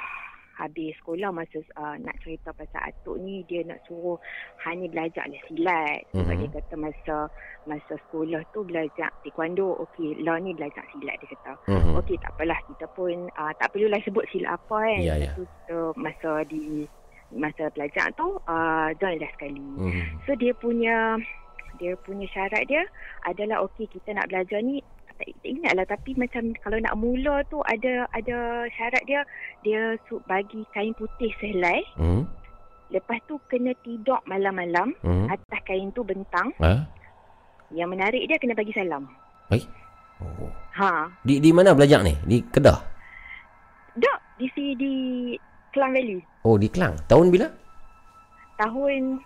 habis 0.59 0.91
sekolah 0.99 1.31
masa 1.31 1.63
uh, 1.75 1.95
nak 1.97 2.19
cerita 2.19 2.51
pasal 2.51 2.83
atuk 2.85 3.17
ni 3.17 3.47
dia 3.47 3.63
nak 3.63 3.79
suruh 3.87 4.19
Hani 4.59 4.87
belajar 4.87 5.23
lah 5.25 5.39
silat 5.47 6.03
sebab 6.11 6.27
Mhm. 6.29 6.41
dia 6.41 6.49
kata 6.53 6.75
masa 6.75 7.17
masa 7.65 7.95
sekolah 8.03 8.43
tu 8.51 8.61
belajar 8.63 9.09
taekwondo 9.23 9.79
okey 9.87 10.19
lah 10.21 10.37
ni 10.37 10.51
belajar 10.53 10.83
silat 10.91 11.15
dia 11.17 11.31
kata 11.33 11.53
Mhm. 11.71 11.95
okey 11.97 12.19
tak 12.19 12.35
apalah 12.35 12.59
kita 12.67 12.87
pun 12.91 13.15
uh, 13.33 13.53
tak 13.55 13.71
perlulah 13.71 14.03
sebut 14.03 14.27
silat 14.29 14.53
apa 14.53 14.77
kan 14.77 14.99
Ya, 14.99 15.15
Lepas 15.15 15.23
ya. 15.23 15.33
tu 15.33 15.45
kita 15.47 15.79
masa 15.95 16.31
di 16.45 16.65
masa 17.29 17.65
belajar 17.71 18.07
tu 18.13 18.27
uh, 18.43 18.89
join 18.97 19.17
lah 19.17 19.31
sekali 19.33 19.63
Mhm. 19.79 20.03
So 20.25 20.35
dia 20.35 20.53
punya 20.53 21.15
dia 21.77 21.95
punya 21.97 22.27
syarat 22.27 22.67
dia 22.67 22.83
adalah 23.23 23.63
okey 23.63 23.87
kita 23.87 24.11
nak 24.11 24.27
belajar 24.27 24.59
ni 24.59 24.83
tak, 25.19 25.29
tak 25.35 25.51
ingat 25.51 25.73
lah 25.75 25.85
tapi 25.85 26.15
macam 26.15 26.43
kalau 26.57 26.79
nak 26.79 26.95
mula 26.95 27.43
tu 27.45 27.59
ada 27.63 28.07
ada 28.11 28.37
syarat 28.71 29.03
dia 29.05 29.21
dia 29.61 29.99
bagi 30.25 30.63
kain 30.71 30.95
putih 30.95 31.35
sehelai 31.37 31.83
Hmm? 31.95 32.25
lepas 32.89 33.19
tu 33.25 33.37
kena 33.47 33.75
tidur 33.79 34.17
malam-malam 34.25 34.95
Hmm? 34.99 35.27
atas 35.27 35.61
kain 35.63 35.91
tu 35.91 36.01
bentang 36.01 36.55
Ha? 36.57 36.87
yang 37.71 37.89
menarik 37.89 38.25
dia 38.25 38.37
kena 38.37 38.55
bagi 38.55 38.73
salam 38.73 39.05
Baik. 39.47 39.65
Oh. 40.19 40.51
ha 40.75 41.09
Di 41.21 41.39
di 41.39 41.51
mana 41.51 41.73
belajar 41.73 42.01
ni? 42.01 42.15
Di 42.21 42.43
Kedah. 42.45 42.79
dak 43.95 44.19
di 44.35 44.47
si 44.51 44.75
di 44.75 44.93
Klang 45.69 45.93
Valley 45.93 46.19
Oh, 46.43 46.55
di 46.55 46.67
Kelang. 46.67 46.95
Tahun 47.05 47.29
bila? 47.29 47.47
tahun 48.57 49.23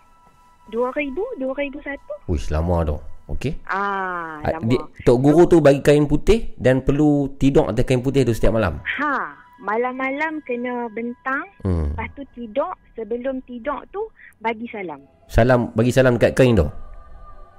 2000 0.69 1.09
2001 1.39 1.97
Uish, 2.25 2.47
lama 2.49 2.83
tu. 2.83 2.97
Okey. 3.25 3.55
ah 3.65 4.43
Ah, 4.43 4.51
lama 4.51 4.67
Di, 4.67 4.75
Tok 5.01 5.17
Guru 5.17 5.43
tu 5.45 5.57
bagi 5.59 5.79
kain 5.79 6.03
putih 6.03 6.51
dan 6.55 6.79
perlu 6.79 7.11
tidur 7.33 7.65
atas 7.65 7.83
kain 7.83 7.99
putih 7.99 8.21
tu 8.21 8.31
setiap 8.31 8.51
malam. 8.53 8.83
ha 8.83 9.15
malam-malam 9.57 10.43
kena 10.43 10.91
bentang 10.91 11.47
Hmm. 11.61 11.87
Lepas 11.89 12.11
tu 12.13 12.23
tidur, 12.33 12.67
sebelum 12.93 13.39
tidur 13.41 13.79
tu 13.89 14.03
bagi 14.37 14.67
salam. 14.67 14.99
Salam 15.25 15.71
bagi 15.71 15.87
salam 15.89 16.15
dekat 16.15 16.35
kain 16.35 16.51
tu. 16.53 16.67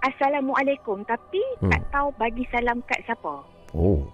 Assalamualaikum 0.02 1.00
tapi 1.02 1.40
Hmm. 1.58 1.72
tak 1.72 1.82
tahu 1.88 2.12
bagi 2.14 2.44
salam 2.50 2.84
kat 2.84 3.00
siapa. 3.02 3.40
Oh. 3.72 4.04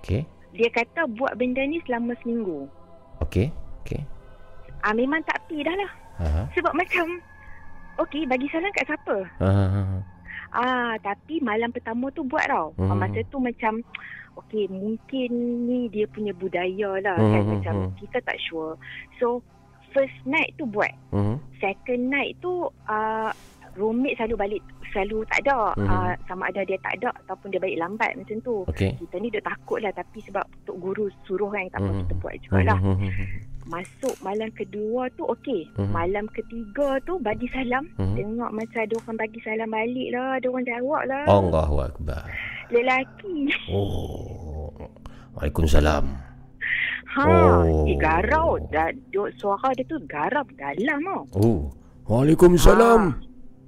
Okey. 0.00 0.24
Dia 0.50 0.72
kata 0.72 1.04
buat 1.12 1.36
benda 1.36 1.60
ni 1.60 1.84
selama 1.84 2.16
seminggu. 2.18 2.64
Okey. 3.20 3.52
Okey. 3.84 4.00
Ah 4.80 4.96
memang 4.96 5.20
tak 5.22 5.44
pi 5.44 5.60
dah 5.60 5.74
lah. 5.74 5.92
Ha. 6.18 6.26
Sebab 6.50 6.72
macam 6.72 7.20
okey 8.00 8.24
bagi 8.24 8.48
salam 8.48 8.72
kat 8.72 8.88
siapa? 8.88 9.16
Ha. 9.38 9.48
Ah, 10.50 10.96
tapi 10.98 11.38
malam 11.38 11.68
pertama 11.68 12.08
tu 12.10 12.24
buat 12.24 12.44
tau. 12.46 12.72
Hmm. 12.74 12.88
Hmm. 12.90 12.98
Masa 12.98 13.20
tu 13.28 13.38
macam 13.38 13.82
okey, 14.40 14.70
mungkin 14.70 15.30
ni 15.66 15.88
dia 15.88 16.06
punya 16.06 16.30
budaya 16.32 17.00
lah 17.02 17.16
Hmm, 17.16 17.30
kan 17.30 17.42
hmm, 17.42 17.50
macam 17.54 17.74
hmm. 17.74 17.90
kita 17.98 18.18
tak 18.22 18.38
sure. 18.38 18.78
So 19.18 19.42
first 19.90 20.14
night 20.22 20.54
tu 20.54 20.64
buat. 20.64 20.92
Mhm. 21.10 21.36
Second 21.58 22.02
night 22.06 22.36
tu 22.38 22.64
uh, 22.68 23.30
roommate 23.74 24.14
selalu 24.16 24.36
balik 24.36 24.62
selalu 24.88 25.24
tak 25.26 25.44
ada. 25.44 25.74
Mhm. 25.74 25.88
Uh, 25.88 26.12
sama 26.24 26.42
ada 26.48 26.60
dia 26.62 26.78
tak 26.80 27.00
ada 27.00 27.08
ataupun 27.18 27.50
dia 27.50 27.60
balik 27.60 27.80
lambat 27.80 28.12
macam 28.14 28.36
tu. 28.40 28.62
Okey. 28.68 28.94
Kita 28.96 29.16
ni 29.16 29.28
duk 29.28 29.42
takut 29.42 29.80
lah 29.80 29.92
tapi 29.92 30.20
sebab 30.22 30.44
Tok 30.64 30.76
Guru 30.76 31.08
suruh 31.24 31.48
kan 31.48 31.66
tak 31.68 31.80
apa 31.82 31.90
Mhm. 31.90 31.98
kita 32.04 32.14
buat 32.16 32.34
jugalah. 32.40 32.78
Mhm, 32.78 32.94
mhm, 33.00 33.26
Masuk 33.68 34.16
malam 34.18 34.48
kedua 34.50 35.12
tu 35.12 35.28
okey. 35.28 35.68
Mhm. 35.76 35.92
Malam 35.92 36.24
ketiga 36.32 36.96
tu 37.04 37.20
bagi 37.20 37.44
salam. 37.52 37.84
Mhm. 38.00 38.16
Tengok 38.16 38.50
macam 38.50 38.80
ada 38.80 38.94
orang 38.98 39.16
bagi 39.18 39.40
salam 39.44 39.68
balik 39.68 40.08
lah. 40.10 40.28
Ada 40.40 40.46
orang 40.48 40.66
jawab 40.66 41.02
lah. 41.04 41.24
Allahu 41.28 41.76
akbar. 41.84 42.22
Lelaki. 42.68 43.52
Oh. 43.68 44.72
Waalaikumsalam. 45.36 46.04
Ha, 47.08 47.22
Oh. 47.24 47.84
oh. 47.84 47.84
eh, 47.84 47.96
garau. 47.96 48.56
Da, 48.68 48.88
duk, 49.12 49.32
suara 49.36 49.72
dia 49.72 49.84
tu 49.84 50.00
garau 50.04 50.44
dalam 50.56 50.98
tau. 51.00 51.22
Oh. 51.36 51.60
Waalaikumsalam. 52.08 53.20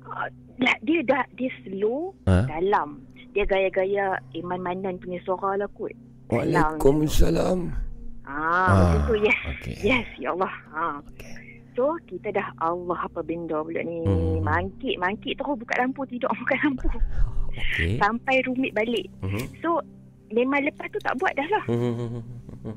Ah, 0.09 0.29
lah, 0.59 0.77
dia 0.81 1.01
dah 1.05 1.25
dia 1.37 1.53
slow 1.63 2.17
Ha? 2.25 2.49
dalam. 2.49 3.05
Dia 3.31 3.45
gaya-gaya 3.45 4.17
Iman 4.35 4.59
Manan 4.59 4.97
punya 4.97 5.21
suara 5.23 5.55
lah 5.55 5.69
kot. 5.77 5.93
Waalaikumsalam. 6.33 7.69
Ah, 8.31 8.39
Ah, 8.39 8.75
macam 8.87 9.01
tu 9.05 9.15
yes. 9.19 9.39
okey. 9.51 9.75
Yes, 9.83 10.07
ya 10.17 10.31
Allah. 10.31 10.53
Ha. 10.71 10.83
Okey. 11.03 11.35
So, 11.73 11.83
kita 12.05 12.31
dah 12.31 12.49
Allah 12.59 12.99
apa 13.01 13.21
benda 13.21 13.59
pula 13.59 13.81
ni. 13.81 14.03
Hmm. 14.03 14.39
Mangkit, 14.41 14.95
mangkit 14.97 15.35
terus 15.35 15.55
buka 15.55 15.75
lampu. 15.77 16.03
Tidur 16.05 16.31
buka 16.41 16.55
lampu. 16.59 16.87
Okey. 17.51 17.97
Sampai 17.97 18.43
rumit 18.43 18.71
balik. 18.71 19.07
Mhm. 19.21 19.59
So, 19.59 19.83
memang 20.31 20.63
lepas 20.63 20.87
tu 20.89 20.99
tak 20.99 21.15
buat 21.17 21.33
dah 21.33 21.49
lah. 21.49 21.65
Mhm. 21.67 22.23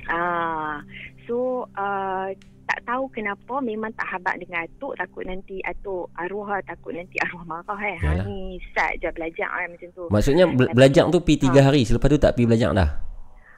Ah, 0.06 0.80
so 1.22 1.36
uh, 1.70 2.32
tak 2.64 2.80
tahu 2.82 3.04
kenapa 3.10 3.60
memang 3.60 3.92
tak 3.92 4.08
habaq 4.08 4.40
dengan 4.40 4.64
atuk 4.64 4.96
takut 4.96 5.20
nanti 5.22 5.60
atuk 5.60 6.08
arwah 6.16 6.56
takut 6.62 6.90
nanti 6.90 7.20
arwah 7.20 7.44
marah 7.44 7.76
eh. 7.78 7.98
Ha 7.98 8.24
ni 8.24 8.56
start 8.64 8.96
je 8.96 9.08
belajar 9.10 9.44
kan 9.46 9.68
macam 9.68 9.88
tu. 9.92 10.04
Maksudnya 10.08 10.48
bel- 10.48 10.72
belajar 10.72 11.04
tu 11.06 11.20
pi 11.20 11.36
tiga 11.36 11.60
hari 11.62 11.84
selepas 11.84 12.08
tu 12.08 12.16
tak 12.16 12.32
pi 12.32 12.42
belajar 12.42 12.72
dah. 12.72 12.88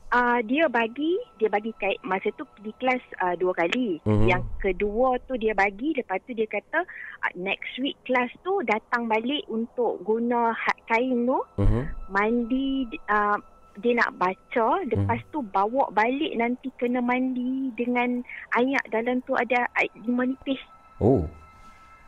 Ah 0.09 0.39
dia 0.39 0.71
bagi 0.71 1.19
dia 1.35 1.51
bagi 1.51 1.75
kait 1.75 1.99
masa 2.01 2.31
tu 2.33 2.47
pergi 2.49 2.71
kelas 2.79 3.03
uh, 3.19 3.35
dua 3.35 3.51
kali. 3.53 3.99
Mhm. 4.03 4.27
Yang 4.27 4.45
kedua 4.61 5.19
tu 5.25 5.35
dia 5.35 5.51
bagi 5.53 5.91
lepas 5.93 6.23
tu 6.23 6.31
dia 6.31 6.47
kata 6.47 6.87
uh, 7.21 7.33
next 7.35 7.75
week 7.77 7.99
kelas 8.03 8.31
tu 8.41 8.63
datang 8.63 9.07
balik 9.07 9.43
untuk 9.47 9.99
guna 10.01 10.55
ha- 10.55 10.81
kain 10.87 11.27
tu 11.27 11.43
Mhm. 11.59 11.83
mandi 12.07 12.69
uh, 13.09 13.35
dia 13.77 13.93
nak 13.93 14.15
baca 14.15 14.69
lepas 14.87 15.21
tu 15.29 15.43
bawa 15.45 15.91
balik 15.91 16.33
nanti 16.33 16.73
kena 16.73 16.99
mandi 16.99 17.69
dengan 17.75 18.23
air 18.55 18.81
dalam 18.89 19.21
tu 19.21 19.35
ada 19.35 19.67
air 19.75 19.91
lima 19.99 20.23
nipis. 20.25 20.63
Oh. 20.97 21.27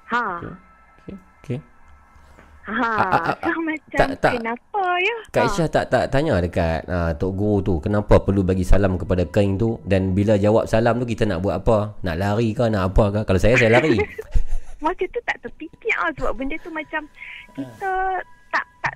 Ha. 0.09 0.41
Okey. 0.41 1.17
Okey. 1.43 1.59
Ha. 2.69 2.91
Ah, 3.01 3.33
so 3.41 3.49
macam 3.65 3.97
tak- 3.97 4.21
tak. 4.21 4.33
kenapa 4.37 4.83
ya? 5.01 5.17
Kak 5.33 5.43
Aisyah 5.49 5.69
tak 5.73 5.85
tak 5.89 6.05
tanya 6.13 6.37
dekat 6.37 6.85
uh, 6.85 7.17
Tok 7.17 7.33
Guru 7.33 7.57
tu 7.65 7.75
kenapa 7.81 8.21
perlu 8.21 8.45
bagi 8.45 8.61
salam 8.61 9.01
kepada 9.01 9.25
kain 9.25 9.57
tu 9.57 9.81
dan 9.89 10.13
bila 10.13 10.37
jawab 10.37 10.69
salam 10.69 11.01
tu 11.01 11.09
kita 11.09 11.25
nak 11.25 11.41
buat 11.41 11.65
apa? 11.65 11.97
Nak 12.05 12.17
lari 12.21 12.53
ke 12.53 12.69
nak 12.69 12.93
apa 12.93 13.05
ke? 13.09 13.21
Kalau 13.25 13.41
saya 13.41 13.57
saya 13.57 13.73
lari. 13.81 13.97
Masa 14.85 15.05
tu 15.11 15.21
tak 15.25 15.41
terfikir 15.41 15.97
ah 15.97 16.13
sebab 16.15 16.39
benda 16.39 16.55
tu 16.61 16.71
macam 16.71 17.03
kita 17.57 17.73
tak 17.81 18.23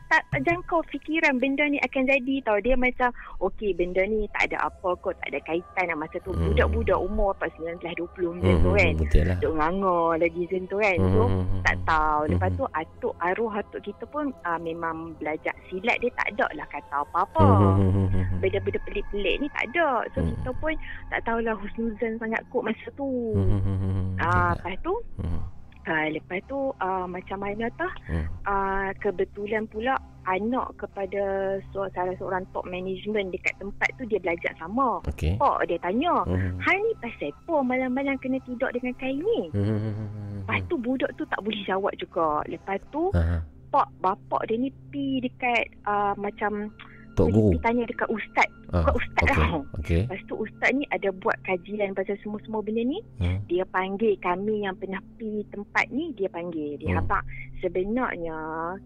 tak 0.08 0.24
tak, 0.24 0.40
jangkau 0.48 0.80
fikiran 0.88 1.36
benda 1.36 1.68
ni 1.68 1.76
akan 1.80 2.08
jadi 2.08 2.34
tau. 2.40 2.56
Dia 2.58 2.72
macam 2.72 3.12
okey 3.44 3.76
benda 3.76 4.00
ni 4.08 4.24
tak 4.32 4.48
ada 4.48 4.72
apa 4.72 4.96
kot, 4.96 5.12
tak 5.20 5.28
ada 5.28 5.40
kaitan 5.44 5.92
lah 5.92 5.96
masa 6.00 6.16
tu. 6.24 6.32
Hmm. 6.32 6.48
Budak-budak 6.48 6.96
umur 6.96 7.36
apa 7.36 7.52
19 7.60 7.84
20 7.92 8.40
macam 8.40 8.56
tu 8.56 8.70
Mhm, 8.72 8.78
kan. 8.80 8.92
Betul 8.96 9.24
lah. 9.28 9.36
Duk 9.44 9.52
nganga 9.52 9.98
lagi 10.16 10.40
macam 10.48 10.62
tu 10.64 10.76
kan. 10.80 10.96
So 10.96 11.22
Mhm. 11.28 11.60
tak 11.62 11.76
tahu. 11.84 12.20
Lepas 12.32 12.48
Mhm. 12.48 12.56
tu 12.56 12.64
atuk 12.72 13.14
arwah 13.20 13.54
atuk 13.60 13.80
kita 13.82 14.04
pun 14.08 14.24
uh, 14.42 14.58
memang 14.58 14.96
belajar 15.20 15.52
silat 15.68 16.00
dia 16.00 16.10
tak 16.16 16.26
ada 16.32 16.46
lah 16.56 16.66
kata 16.72 16.94
apa-apa. 17.04 17.46
Mhm. 17.76 18.40
Benda-benda 18.40 18.80
pelik-pelik 18.88 19.36
ni 19.38 19.46
tak 19.52 19.64
ada. 19.70 20.08
So 20.14 20.24
Mhm. 20.24 20.28
kita 20.32 20.50
pun 20.56 20.72
tak 21.12 21.20
tahulah 21.22 21.54
husnuzan 21.60 22.16
sangat 22.16 22.40
kot 22.48 22.64
masa 22.64 22.88
tu. 22.96 23.36
Mhm. 23.36 24.16
Ah, 24.16 24.56
lepas 24.56 24.76
tu 24.80 24.94
Mhm. 25.20 25.51
Uh, 25.82 26.14
lepas 26.14 26.38
tu 26.46 26.70
uh, 26.78 27.06
macam 27.10 27.42
mana 27.42 27.66
tah 27.74 27.90
Hmm. 28.06 28.26
uh, 28.46 28.94
kebetulan 29.02 29.66
pula 29.66 29.98
anak 30.30 30.70
kepada 30.78 31.58
salah 31.74 32.14
seorang 32.14 32.46
top 32.54 32.62
management 32.70 33.34
dekat 33.34 33.50
tempat 33.58 33.90
tu 33.98 34.06
dia 34.06 34.22
belajar 34.22 34.54
sama. 34.62 35.02
Okey. 35.10 35.34
Pak 35.42 35.66
dia 35.66 35.82
tanya, 35.82 36.22
Mhm. 36.22 36.62
"Hal 36.62 36.78
ni 36.78 36.94
pasal 37.02 37.34
apa 37.34 37.54
malam-malam 37.66 38.14
kena 38.22 38.38
tidur 38.46 38.70
dengan 38.70 38.94
kain 39.02 39.18
ni?" 39.18 39.50
Mhm. 39.50 40.46
Lepas 40.46 40.62
tu 40.70 40.78
budak 40.78 41.10
tu 41.18 41.26
tak 41.26 41.42
boleh 41.42 41.62
jawab 41.66 41.90
juga. 41.98 42.46
Lepas 42.46 42.78
tu 42.94 43.10
Aha. 43.18 43.42
pak 43.74 43.88
bapak 43.98 44.46
dia 44.46 44.62
ni 44.62 44.70
pi 44.94 45.18
dekat 45.18 45.66
uh, 45.90 46.14
macam 46.14 46.70
Tok 47.12 47.28
Guru. 47.28 47.50
pi 47.50 47.58
tanya 47.60 47.84
dekat 47.84 48.08
ustaz. 48.08 48.48
Ah, 48.68 48.82
Bukan 48.82 48.94
ustaz 48.96 49.24
Okey. 49.26 49.36
lah. 49.36 49.50
Okey. 49.76 50.02
Lepas 50.02 50.20
tu 50.24 50.34
ustaz 50.36 50.70
ni 50.70 50.84
ada 50.88 51.08
buat 51.14 51.36
kajian 51.42 51.92
pasal 51.92 52.16
semua-semua 52.18 52.60
benda 52.60 52.80
ni. 52.80 52.98
Hmm. 53.18 53.36
Dia 53.46 53.64
panggil 53.66 54.16
kami 54.18 54.62
yang 54.62 54.72
pernah 54.74 54.96
pi 55.14 55.44
tempat 55.46 55.86
ni, 55.88 56.10
dia 56.12 56.26
panggil. 56.26 56.76
Dia 56.76 56.88
Hmm. 56.88 56.96
hmm. 56.96 57.04
abang 57.04 57.24
sebenarnya 57.62 58.38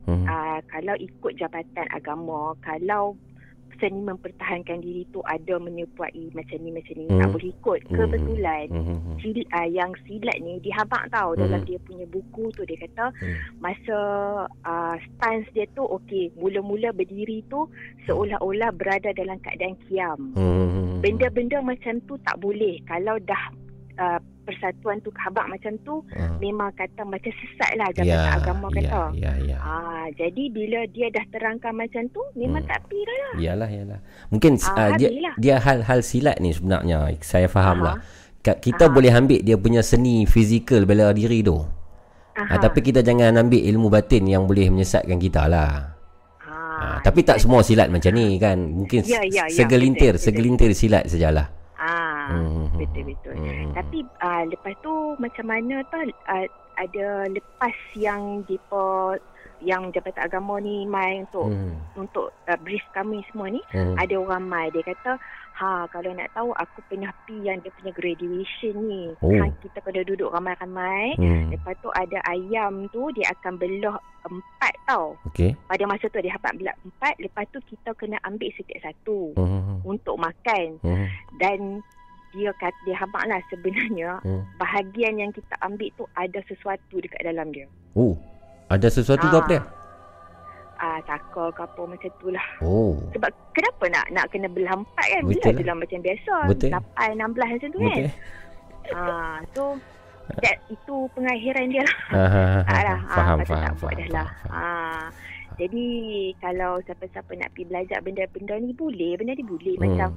Mhm. 0.05 0.25
uh, 0.25 0.59
kalau 0.67 0.95
ikut 0.97 1.33
jabatan 1.35 1.87
agama, 1.89 2.55
kalau 2.61 3.15
seni 3.77 4.01
mempertahankan 4.03 4.81
diri 4.81 5.05
tu 5.13 5.21
ada 5.25 5.57
menyerupai 5.61 6.33
macam 6.33 6.59
ni 6.61 6.71
macam 6.73 6.95
ni 6.97 7.05
Hmm. 7.07 7.21
tak 7.21 7.29
boleh 7.33 7.51
ikut. 7.53 7.81
Hmm. 7.87 7.95
Kebetulan 7.97 8.67
Mhm. 8.73 9.17
sil, 9.23 9.39
uh, 9.53 9.69
yang 9.69 9.91
silat 10.05 10.37
ni 10.41 10.59
dihabaq 10.61 11.05
tau 11.11 11.33
Hmm. 11.35 11.41
dalam 11.45 11.61
dia 11.65 11.79
punya 11.85 12.07
buku 12.09 12.53
tu 12.53 12.63
dia 12.65 12.79
kata 12.81 13.13
Hmm. 13.17 13.37
masa 13.59 13.97
uh, 14.65 14.95
stance 14.97 15.47
dia 15.53 15.67
tu 15.73 15.85
okey 15.85 16.33
mula-mula 16.37 16.93
berdiri 16.93 17.45
tu 17.47 17.69
seolah-olah 18.05 18.71
berada 18.73 19.13
dalam 19.13 19.39
keadaan 19.41 19.77
kiam. 19.87 20.33
Mhm. 20.37 21.01
Benda-benda 21.01 21.61
macam 21.61 22.01
tu 22.05 22.17
tak 22.25 22.41
boleh 22.41 22.81
kalau 22.85 23.17
dah 23.23 23.53
uh, 23.97 24.21
persatuan 24.47 24.97
tu 25.01 25.11
habaq 25.13 25.47
macam 25.49 25.75
tu 25.83 25.95
Ah. 26.15 26.39
memang 26.39 26.71
kata 26.73 27.03
macam 27.03 27.29
sesat 27.29 27.75
lah 27.75 27.91
jabatan 27.91 28.07
Ya, 28.23 28.33
agama 28.33 28.67
kata. 28.71 29.03
ya, 29.13 29.33
ya, 29.35 29.53
ya. 29.53 29.59
Ah, 29.59 30.07
jadi 30.15 30.43
bila 30.49 30.87
dia 30.87 31.11
dah 31.11 31.27
terangkan 31.29 31.75
macam 31.75 32.07
tu 32.09 32.23
memang 32.33 32.63
Hmm. 32.63 32.71
tak 32.71 32.81
pi 32.87 32.97
dah 32.97 33.17
lah. 33.19 33.33
Yalah, 33.37 33.69
yalah. 33.69 34.01
Mungkin 34.29 34.53
Ah, 34.65 34.71
uh, 34.73 34.91
dia 34.95 35.09
dia 35.37 35.55
hal-hal 35.59 36.01
silat 36.01 36.39
ni 36.39 36.51
sebenarnya 36.51 36.97
saya 37.21 37.45
faham 37.47 37.83
Aha. 37.83 37.85
lah. 37.85 37.97
Kita 38.41 38.87
Aha. 38.87 38.95
boleh 38.95 39.11
ambil 39.11 39.43
dia 39.43 39.59
punya 39.59 39.83
seni 39.83 40.23
fizikal 40.23 40.87
bela 40.87 41.11
diri 41.11 41.43
tu. 41.43 41.59
Aha. 42.33 42.47
Ah, 42.47 42.59
tapi 42.59 42.79
kita 42.81 43.03
jangan 43.03 43.35
ambil 43.35 43.59
ilmu 43.59 43.91
batin 43.91 44.23
yang 44.25 44.47
boleh 44.47 44.71
menyesatkan 44.71 45.19
kita 45.19 45.51
lah. 45.51 45.99
Ah, 46.39 46.55
Ah, 46.77 46.99
tapi 47.01 47.25
tak 47.25 47.41
semua 47.41 47.61
silat 47.61 47.89
macam 47.89 48.13
ni 48.13 48.37
kan. 48.37 48.55
Mungkin 48.55 49.03
Ya, 49.03 49.25
ya, 49.25 49.43
ya, 49.43 49.51
segelintir, 49.51 50.15
betul, 50.15 50.21
betul. 50.21 50.27
segelintir 50.29 50.71
silat 50.73 51.05
sajalah. 51.09 51.49
Ah, 52.27 52.43
Hmm. 52.43 52.75
betul 52.75 53.03
betul. 53.07 53.35
Hmm. 53.35 53.71
Tapi 53.71 53.99
uh, 54.19 54.43
lepas 54.47 54.75
tu 54.81 54.93
macam 55.17 55.47
mana 55.47 55.81
tu 55.87 55.97
uh, 56.03 56.47
ada 56.77 57.07
lepas 57.27 57.77
yang 57.95 58.43
depa 58.45 59.17
yang 59.57 59.89
Jabatan 59.89 60.21
Agama 60.23 60.61
ni 60.61 60.85
mai 60.85 61.23
untuk 61.23 61.49
Hmm. 61.49 61.73
untuk 61.97 62.29
uh, 62.45 62.59
brief 62.61 62.85
kami 62.93 63.25
semua 63.31 63.49
ni 63.49 63.63
Hmm. 63.73 63.97
ada 63.97 64.15
orang 64.15 64.45
mai 64.45 64.69
dia 64.69 64.85
kata 64.85 65.17
ha 65.57 65.89
kalau 65.89 66.13
nak 66.13 66.29
tahu 66.31 66.53
aku 66.53 66.85
pernah 66.85 67.09
pi 67.25 67.41
yang 67.41 67.65
dia 67.65 67.73
punya 67.73 67.89
graduation 67.91 68.77
ni 68.77 69.09
Oh. 69.25 69.33
ha, 69.33 69.49
kita 69.57 69.81
kena 69.81 70.05
duduk 70.05 70.29
ramai-ramai 70.29 71.17
Hmm. 71.17 71.49
lepas 71.49 71.73
tu 71.81 71.89
ada 71.89 72.21
ayam 72.29 72.85
tu 72.91 73.09
dia 73.17 73.33
akan 73.33 73.57
belah 73.57 73.97
empat 74.23 74.75
tau 74.85 75.17
Okey. 75.25 75.57
pada 75.65 75.89
masa 75.89 76.05
tu 76.05 76.21
dia 76.21 76.37
dapat 76.37 76.53
belah 76.61 76.77
empat 76.85 77.15
lepas 77.17 77.49
tu 77.49 77.59
kita 77.65 77.97
kena 77.97 78.21
ambil 78.23 78.53
setiap 78.53 78.85
satu 78.85 79.33
Hmm. 79.33 79.81
untuk 79.83 80.21
makan 80.21 80.77
Hmm. 80.85 81.09
dan 81.41 81.81
dia 82.37 82.53
kata 82.55 82.77
dia 82.85 82.95
habaq 82.95 83.25
lah 83.25 83.41
sebenarnya 83.49 84.21
Hmm. 84.21 84.45
bahagian 84.57 85.17
yang 85.17 85.31
kita 85.31 85.57
ambil 85.61 85.89
tu 85.95 86.05
ada 86.15 86.39
sesuatu 86.45 86.97
dekat 86.97 87.25
dalam 87.25 87.49
dia. 87.51 87.65
Oh, 87.93 88.13
ada 88.67 88.87
sesuatu 88.87 89.25
ke 89.25 89.35
apa 89.35 89.49
dia? 89.49 89.61
Ah, 90.77 91.01
saka 91.03 91.49
ke 91.51 91.61
apa 91.63 91.83
macam 91.83 92.11
tu 92.21 92.29
lah. 92.29 92.45
Oh. 92.61 93.01
Sebab 93.11 93.27
kenapa 93.51 93.85
nak 93.89 94.07
nak 94.13 94.29
kena 94.29 94.45
belah 94.47 94.77
empat 94.77 95.07
kan? 95.09 95.23
Betul 95.25 95.41
Belah 95.41 95.57
lah. 95.57 95.65
lah 95.67 95.77
macam 95.79 95.99
biasa. 95.99 96.35
Betul. 96.47 96.69
Lapan, 96.71 97.09
enam 97.11 97.31
belas 97.33 97.49
macam 97.51 97.69
tu 97.71 97.81
kan? 97.81 97.97
Betul. 97.97 98.93
Ah, 98.93 99.37
so 99.51 99.63
that, 100.39 100.57
itu 100.69 100.95
pengakhiran 101.11 101.65
dia 101.67 101.81
lah. 101.81 101.99
Ah, 102.07 102.19
ah, 102.21 102.29
ah, 102.37 102.61
Tak 102.63 102.83
lah. 102.83 102.99
ah, 103.01 103.17
Faham, 103.17 103.37
patut 103.39 103.49
faham, 103.49 103.65
tak 103.65 103.73
buat 103.75 103.81
faham, 103.89 103.97
dah 103.97 104.09
lah. 104.13 104.29
faham, 104.29 104.45
faham. 104.45 104.61
Ah, 104.61 105.05
jadi 105.57 105.87
kalau 106.37 106.73
siapa-siapa 106.85 107.33
nak 107.33 107.49
pergi 107.51 107.65
belajar 107.65 107.99
benda-benda 108.05 108.55
ni 108.61 108.73
boleh. 108.73 109.13
Benda 109.17 109.33
ni 109.33 109.43
boleh. 109.43 109.75
Hmm. 109.75 109.85
Macam 109.89 110.11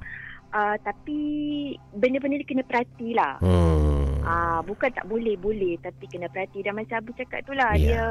uh, 0.50 0.76
tapi 0.80 1.18
benda-benda 1.92 2.36
ni 2.36 2.46
kena 2.46 2.62
perhati 2.62 3.14
lah. 3.14 3.38
Hmm. 3.40 4.20
Ah, 4.20 4.60
bukan 4.60 4.92
tak 4.92 5.08
boleh 5.08 5.34
boleh 5.34 5.80
tapi 5.80 6.04
kena 6.06 6.28
perhati 6.28 6.60
dan 6.60 6.76
macam 6.76 7.00
Abu 7.00 7.10
cakap 7.16 7.40
tu 7.42 7.52
lah 7.52 7.72
Ya. 7.72 7.80
dia 7.80 8.02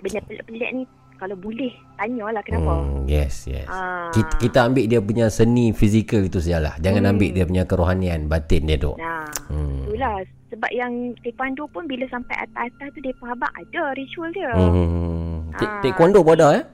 benda 0.00 0.20
pelik-pelik 0.26 0.70
ni 0.74 0.82
kalau 1.16 1.36
boleh 1.36 1.68
tanyalah 1.96 2.40
kenapa. 2.40 2.80
Hmm, 2.80 3.04
yes, 3.04 3.44
yes. 3.44 3.68
Ah. 3.68 4.08
Kita, 4.10 4.32
kita 4.40 4.58
ambil 4.64 4.88
dia 4.88 4.98
punya 4.98 5.28
seni 5.28 5.70
fizikal 5.70 6.24
itu 6.24 6.40
sajalah. 6.40 6.80
Jangan 6.80 7.04
Hmm. 7.04 7.12
ambil 7.14 7.30
dia 7.30 7.44
punya 7.44 7.64
kerohanian 7.64 8.24
batin 8.24 8.64
dia 8.64 8.80
tu. 8.80 8.96
Nah, 8.96 9.28
Hmm. 9.46 9.84
itulah 9.84 10.24
sebab 10.48 10.70
yang 10.72 10.92
taekwondo 11.20 11.68
pun 11.68 11.84
bila 11.84 12.08
sampai 12.08 12.34
atas-atas 12.40 12.88
tu 12.90 13.00
depa 13.00 13.30
abang 13.30 13.52
ada 13.52 13.92
ritual 13.92 14.32
dia. 14.32 14.50
Hmm. 14.50 15.52
Ah. 15.54 15.78
Taekwondo 15.84 16.24
pun 16.24 16.34
ada 16.34 16.48
eh? 16.56 16.64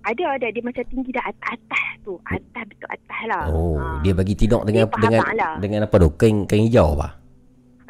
Ada 0.00 0.24
ada 0.34 0.46
dia 0.48 0.62
macam 0.62 0.84
tinggi 0.86 1.10
dah 1.10 1.24
atas-atas 1.24 1.86
tu. 2.00 2.16
Atas 2.24 2.64
betul 2.66 2.88
atas 2.88 3.20
lah. 3.26 3.44
Oh, 3.46 3.76
Ah. 3.76 4.00
dia 4.00 4.12
bagi 4.12 4.32
tinok 4.32 4.64
dengan 4.64 4.88
Dia 4.88 4.96
dengan 4.98 5.20
lah. 5.34 5.54
dengan 5.58 5.80
apa 5.84 5.96
tu? 5.98 6.08
Kain 6.14 6.44
kain 6.44 6.64
hijau 6.64 6.94
apa? 6.94 7.20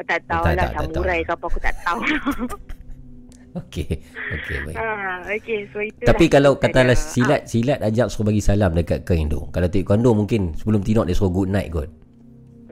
tak 0.01 0.17
tahu 0.25 0.43
Tak, 0.43 0.55
lah 0.55 0.65
tak, 0.65 0.89
samurai 0.91 1.21
ke 1.21 1.31
apa 1.31 1.45
aku 1.45 1.61
tak 1.61 1.75
tahu. 1.85 2.01
Okey. 3.61 3.91
Okey, 4.33 4.57
baik. 4.65 4.75
ha, 4.75 4.87
okay, 5.29 5.61
so 5.69 5.79
itulah. 5.79 6.09
Tapi 6.09 6.25
kalau 6.27 6.55
katalah 6.55 6.95
ada. 6.95 7.03
silat 7.05 7.43
silat 7.45 7.79
ajak 7.81 8.07
suruh 8.07 8.27
bagi 8.27 8.41
salam 8.41 8.73
dekat 8.73 9.03
kain 9.03 9.27
tu. 9.27 9.45
Kalau 9.49 9.67
taekwondo 9.67 10.15
mungkin 10.15 10.55
sebelum 10.55 10.81
tinok 10.81 11.05
dia 11.05 11.13
suruh 11.13 11.29
good 11.29 11.47
night 11.49 11.69
kot. 11.69 11.91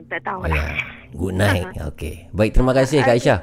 Tak 0.07 0.23
tahu 0.25 0.41
Oh, 0.41 0.47
lah. 0.47 0.57
ya. 0.57 0.65
Good 1.11 1.35
night. 1.37 1.67
Okey. 1.93 2.31
Baik, 2.31 2.51
terima 2.51 2.73
kasih 2.73 3.03
Kak 3.03 3.13
Aisyah. 3.13 3.39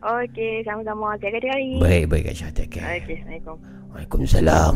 Okey, 0.00 0.62
sama-sama. 0.62 1.12
Jaga 1.18 1.36
diri. 1.36 1.76
Baik, 1.76 2.04
baik 2.08 2.22
Kak 2.24 2.32
Aisyah. 2.32 2.50
Take 2.52 2.70
care. 2.72 2.86
Okey, 2.88 3.14
Assalamualaikum. 3.18 3.56
Waalaikumsalam. 3.92 4.74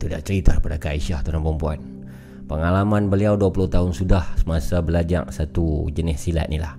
Itu 0.00 0.08
dah 0.08 0.24
cerita 0.24 0.56
daripada 0.56 0.80
Kak 0.80 0.96
Aisyah 0.96 1.20
tuan 1.20 1.44
perempuan. 1.44 1.76
Pengalaman 2.48 3.12
beliau 3.12 3.36
20 3.36 3.68
tahun 3.68 3.92
sudah 3.92 4.32
semasa 4.40 4.80
belajar 4.80 5.28
satu 5.28 5.92
jenis 5.92 6.24
silat 6.24 6.48
ni 6.48 6.56
lah. 6.56 6.72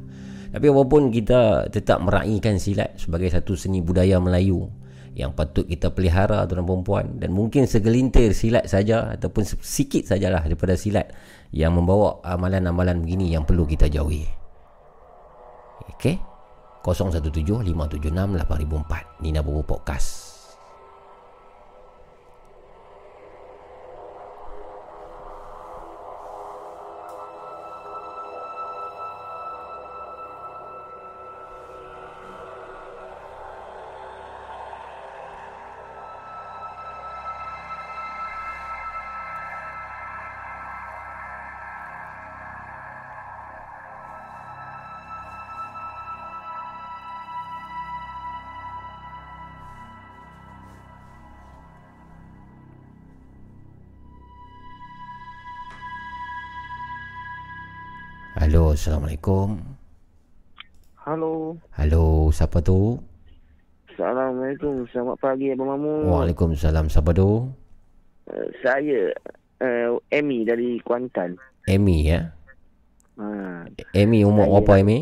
Tapi 0.49 0.65
walaupun 0.65 1.13
kita 1.13 1.69
tetap 1.69 2.01
meraihkan 2.01 2.57
silat 2.57 2.97
sebagai 2.97 3.30
satu 3.30 3.53
seni 3.53 3.86
budaya 3.86 4.17
Melayu 4.17 4.65
yang 5.13 5.38
patut 5.38 5.69
kita 5.69 5.93
pelihara 5.93 6.49
tuan 6.49 6.65
perempuan 6.65 7.22
dan 7.22 7.30
mungkin 7.30 7.69
segelintir 7.69 8.34
silat 8.34 8.65
saja 8.65 9.13
ataupun 9.13 9.45
sikit 9.45 10.09
sajalah 10.09 10.41
daripada 10.41 10.74
silat 10.74 11.13
yang 11.53 11.78
membawa 11.78 12.26
amalan-amalan 12.26 13.05
begini 13.05 13.38
yang 13.38 13.45
perlu 13.45 13.69
kita 13.69 13.86
jauhi. 13.86 14.26
Okey? 15.93 16.17
0175768004 16.82 19.22
Nina 19.22 19.45
Bobo 19.45 19.61
Podcast. 19.61 20.30
Halo, 58.72 58.80
Assalamualaikum. 58.80 59.49
Halo. 61.03 61.59
Halo, 61.76 62.32
siapa 62.32 62.63
tu? 62.63 63.03
Assalamualaikum. 63.91 64.88
Selamat 64.95 65.19
pagi 65.19 65.51
Abang 65.51 65.76
Mamu. 65.76 66.07
Waalaikumsalam, 66.07 66.88
siapa 66.88 67.11
tu? 67.11 67.51
Uh, 68.32 68.47
saya 68.63 69.11
uh, 69.59 69.99
Amy 70.15 70.47
dari 70.47 70.80
Kuantan. 70.88 71.36
Amy 71.67 72.15
ya. 72.15 72.32
Ha. 73.19 73.67
Amy 73.91 74.24
umur 74.24 74.47
Saya- 74.47 74.63
berapa 74.63 74.74
Amy? 74.80 74.99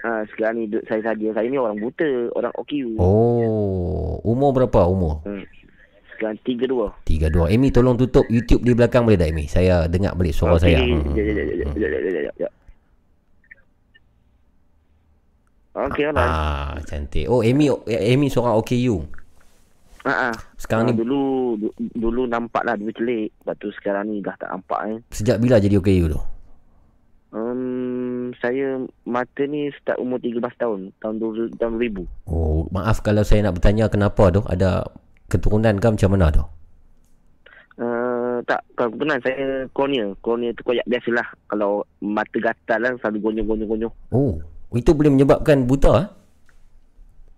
Ha, 0.00 0.24
sekarang 0.32 0.54
ni 0.56 0.64
duduk 0.72 0.88
saya 0.88 1.04
saja. 1.04 1.26
Saya 1.36 1.46
ni 1.52 1.60
orang 1.60 1.76
buta, 1.76 2.32
orang 2.32 2.52
OQ. 2.56 2.72
Oh, 2.96 4.24
umur 4.24 4.56
berapa 4.56 4.88
umur? 4.88 5.20
Hmm. 5.28 5.44
Sekarang 6.16 6.40
tiga 6.48 6.64
dua. 6.64 6.96
32. 7.04 7.44
Amy 7.52 7.68
tolong 7.68 8.00
tutup 8.00 8.24
YouTube 8.32 8.64
di 8.64 8.72
belakang 8.72 9.04
boleh 9.04 9.20
tak 9.20 9.36
Amy? 9.36 9.44
Saya 9.52 9.84
dengar 9.84 10.16
balik 10.16 10.32
suara 10.32 10.56
Okey, 10.56 10.64
saya. 10.64 10.80
Sekejap, 10.80 10.96
Hmm, 10.96 11.12
sekejap, 11.12 11.12
hmm, 11.12 11.28
sekejap, 11.28 11.44
hmm. 11.44 11.44
sekejap, 11.44 11.68
sekejap, 11.76 12.00
sekejap, 12.00 12.32
sekejap. 12.32 12.52
Okey, 15.82 16.10
lah. 16.10 16.20
Ah, 16.20 16.70
cantik. 16.82 17.24
Oh, 17.26 17.40
Amy 17.40 17.70
Amy 17.86 18.26
seorang 18.26 18.56
OKU. 18.56 19.00
Ha, 20.00 20.12
ha. 20.12 20.30
Sekarang 20.56 20.84
Ha, 20.84 20.90
ni 20.90 20.96
dulu 20.96 21.20
du- 21.56 21.74
dulu 21.94 22.24
nampak 22.24 22.64
lah 22.64 22.74
dulu 22.74 22.88
celik. 22.90 23.28
Lepas 23.34 23.54
tu 23.56 23.68
sekarang 23.72 24.04
ni 24.06 24.18
dah 24.18 24.32
tak 24.34 24.48
nampak 24.48 24.80
eh. 24.86 24.96
sejak 25.10 25.36
bila 25.36 25.56
jadi 25.56 25.76
OKU 25.76 26.06
tu? 26.08 26.20
Um, 27.30 28.34
saya 28.36 28.74
mata 29.04 29.42
ni 29.44 29.70
start 29.72 29.96
umur 29.96 30.18
13 30.18 30.40
tahun. 30.56 30.90
Tahun, 30.98 31.14
dulu, 31.16 31.46
tahun 31.54 31.78
2000. 31.78 32.02
Oh, 32.26 32.66
maaf 32.68 33.00
kalau 33.00 33.22
saya 33.22 33.44
nak 33.44 33.56
bertanya 33.56 33.86
kenapa 33.86 34.28
tu? 34.30 34.42
Ada 34.44 34.82
keturunan 35.28 35.78
ke 35.78 35.86
macam 35.86 36.10
mana 36.10 36.26
tu? 36.30 36.42
Uh, 37.76 38.42
tak, 38.44 38.60
kalau 38.74 38.90
kebetulan 38.90 39.20
saya 39.22 39.44
kornea. 39.70 40.06
Kornea 40.18 40.50
tu 40.52 40.62
koyak 40.62 40.84
biasalah. 40.84 41.28
Kalau 41.46 41.80
mata 42.00 42.34
gatal 42.34 42.78
lah 42.78 42.92
selalu 42.98 43.18
gonyong-gonyong-gonyong. 43.22 43.94
Oh, 44.10 44.36
itu 44.72 44.90
boleh 44.92 45.10
menyebabkan 45.10 45.64
buta 45.64 45.92
eh? 45.98 46.08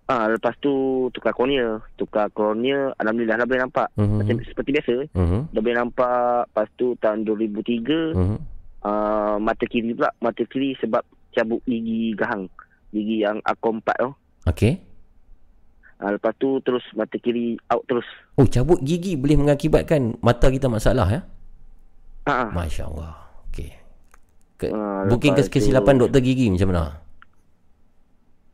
Ah, 0.03 0.27
lepas 0.27 0.53
tu 0.59 0.69
tukar 1.09 1.31
kornea. 1.31 1.79
Tukar 1.95 2.27
kornea, 2.29 2.91
Alhamdulillah 2.99 3.39
dah 3.39 3.47
boleh 3.47 3.61
nampak. 3.63 3.87
Mhm. 3.95 4.15
Macam 4.19 4.35
seperti 4.43 4.69
biasa. 4.69 4.93
Mhm. 5.09 5.39
Dah 5.49 5.61
boleh 5.63 5.77
nampak. 5.79 6.39
Lepas 6.45 6.67
tu 6.75 6.85
tahun 6.99 7.23
2003, 7.23 8.11
Mhm. 8.11 8.37
uh, 8.83 9.35
mata 9.39 9.63
kiri 9.63 9.95
pula. 9.95 10.11
Mata 10.19 10.43
kiri 10.43 10.75
sebab 10.77 11.01
cabut 11.31 11.63
gigi 11.63 12.11
gahang. 12.13 12.51
Gigi 12.91 13.23
yang 13.23 13.39
aku 13.41 13.73
empat 13.73 13.95
tu. 13.97 14.11
Okey. 14.45 14.73
Uh, 15.97 16.11
lepas 16.11 16.35
tu 16.35 16.59
terus 16.59 16.83
mata 16.93 17.15
kiri 17.15 17.55
out 17.71 17.87
terus. 17.87 18.05
Oh, 18.35 18.43
cabut 18.43 18.83
gigi 18.83 19.15
boleh 19.15 19.39
mengakibatkan 19.39 20.19
mata 20.19 20.51
kita 20.51 20.67
masalah 20.67 21.07
ya? 21.07 21.21
Ha, 22.27 22.33
ah. 22.43 22.49
Masya-Allah. 22.51 23.13
Okey. 23.49 23.71
Ke, 24.59 24.67
Ah, 24.67 25.07
mungkin 25.07 25.31
lepas 25.31 25.47
kes 25.47 25.63
kesilapan 25.63 25.95
tu- 25.95 26.01
doktor 26.05 26.19
gigi 26.19 26.51
macam 26.51 26.69
mana? 26.69 26.83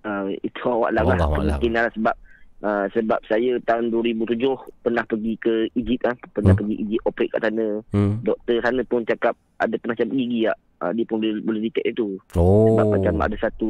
Uh, 0.10 0.34
itu 0.42 0.58
awak 0.66 0.90
lah 0.90 1.06
Allah 1.06 1.22
lah. 1.22 1.28
Kemungkinan 1.30 1.82
lah 1.86 1.94
sebab 1.94 2.16
uh, 2.60 2.86
sebab 2.90 3.20
saya 3.30 3.62
tahun 3.62 3.94
2007 3.94 4.42
pernah 4.82 5.06
pergi 5.06 5.34
ke 5.38 5.54
Egypt 5.78 6.02
kan. 6.02 6.16
Pernah 6.34 6.58
Hmm. 6.58 6.66
pergi 6.66 6.76
Egypt 6.82 7.04
operate 7.06 7.30
kat 7.30 7.42
sana. 7.46 7.68
Hmm. 7.94 8.14
Doktor 8.26 8.58
sana 8.58 8.82
pun 8.84 9.06
cakap 9.06 9.38
ada 9.56 9.76
pernah 9.78 9.94
cabut 9.94 10.18
gigi 10.18 10.50
tak. 10.50 10.58
Uh, 10.80 10.92
dia 10.96 11.06
pun 11.06 11.22
boleh, 11.22 11.44
boleh 11.46 11.62
detect 11.62 11.88
itu. 11.88 12.18
Oh. 12.34 12.74
Sebab 12.74 12.86
macam 12.90 13.14
ada 13.22 13.38
satu 13.38 13.70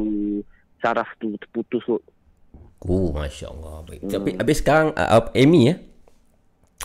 saraf 0.80 1.12
tu 1.20 1.36
terputus 1.36 1.84
kot. 1.84 2.00
Oh, 2.80 3.12
masya-Allah. 3.12 3.84
Baik. 3.84 4.00
Hmm. 4.00 4.12
Tapi 4.16 4.30
habis 4.40 4.56
sekarang 4.64 4.96
uh, 4.96 5.20
uh, 5.20 5.24
Amy 5.36 5.68
ya? 5.68 5.74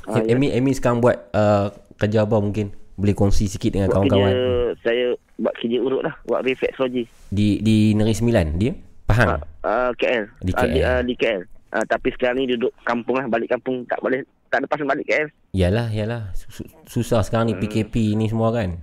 Ah, 0.04 0.20
ya. 0.20 0.36
Amy 0.36 0.52
Amy 0.52 0.76
sekarang 0.76 1.00
buat 1.00 1.32
uh, 1.32 1.72
kerja 1.96 2.28
apa 2.28 2.36
mungkin? 2.38 2.76
Boleh 2.96 3.16
kongsi 3.16 3.48
sikit 3.48 3.72
dengan 3.72 3.88
Buat 3.88 3.96
kawan-kawan 4.04 4.32
kerja, 4.32 4.52
saya 4.84 5.06
buat 5.36 5.54
kerja 5.56 5.78
urut 5.80 6.02
lah. 6.04 6.16
Buat 6.24 6.44
reflexology. 6.44 7.08
di 7.28 7.60
di 7.60 7.92
Negeri 7.92 8.16
Sembilan 8.16 8.46
dia? 8.56 8.72
Pahang. 9.06 9.42
Uh, 9.62 9.68
uh, 9.68 9.90
KL. 9.94 10.26
Di 10.40 10.52
Ah, 10.52 10.66
di, 10.66 10.78
KL. 10.78 10.86
uh, 10.86 11.02
di 11.02 11.14
KL. 11.14 11.42
Uh, 11.70 11.86
tapi 11.86 12.08
sekarang 12.12 12.42
ni 12.42 12.50
duduk 12.50 12.72
kampung 12.82 13.16
lah. 13.16 13.26
Balik 13.26 13.52
kampung. 13.52 13.86
Tak 13.86 14.00
boleh. 14.00 14.26
Tak 14.48 14.62
ada 14.62 14.68
pasal 14.68 14.86
balik 14.86 15.06
KL. 15.06 15.28
Yalah, 15.52 15.90
yalah. 15.90 16.32
Su- 16.34 16.66
Susah 16.86 17.22
sekarang 17.22 17.50
ni 17.50 17.56
PKP 17.56 18.14
ni 18.14 18.26
semua 18.26 18.50
kan. 18.50 18.80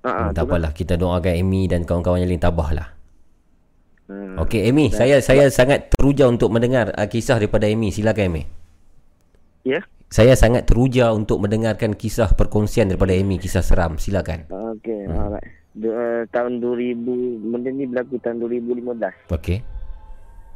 Uh, 0.00 0.06
uh, 0.06 0.14
Hmm, 0.20 0.30
tak 0.30 0.44
apalah 0.44 0.70
kita 0.70 0.94
doakan 0.94 1.32
Amy 1.32 1.64
dan 1.64 1.82
kawan-kawan 1.82 2.20
yang 2.20 2.28
lain 2.28 2.38
tabah 2.38 2.70
lah. 2.70 2.88
Hmm. 4.04 4.36
Okey 4.36 4.68
Amy, 4.68 4.92
saya 4.92 5.16
saya 5.18 5.48
sangat 5.48 5.88
teruja 5.88 6.28
untuk 6.28 6.52
mendengar 6.52 6.92
uh, 6.92 7.08
kisah 7.08 7.40
daripada 7.40 7.64
Amy. 7.64 7.88
Silakan 7.88 8.28
Amy. 8.28 8.44
Ya? 9.64 9.80
Saya 10.12 10.36
sangat 10.36 10.68
teruja 10.68 11.08
untuk 11.10 11.40
mendengarkan 11.40 11.96
kisah 11.96 12.36
perkongsian 12.36 12.86
daripada 12.86 13.16
Amy, 13.16 13.40
kisah 13.40 13.64
seram. 13.64 13.96
Silakan. 13.96 14.44
Okey, 14.76 15.08
hmm. 15.08 15.16
alright. 15.16 15.48
Uh, 15.74 16.22
tahun 16.30 16.62
2000, 16.62 17.02
benda 17.50 17.70
ni 17.74 17.90
berlaku 17.90 18.14
tahun 18.22 18.38
2015. 18.46 19.34
Okey. 19.34 19.58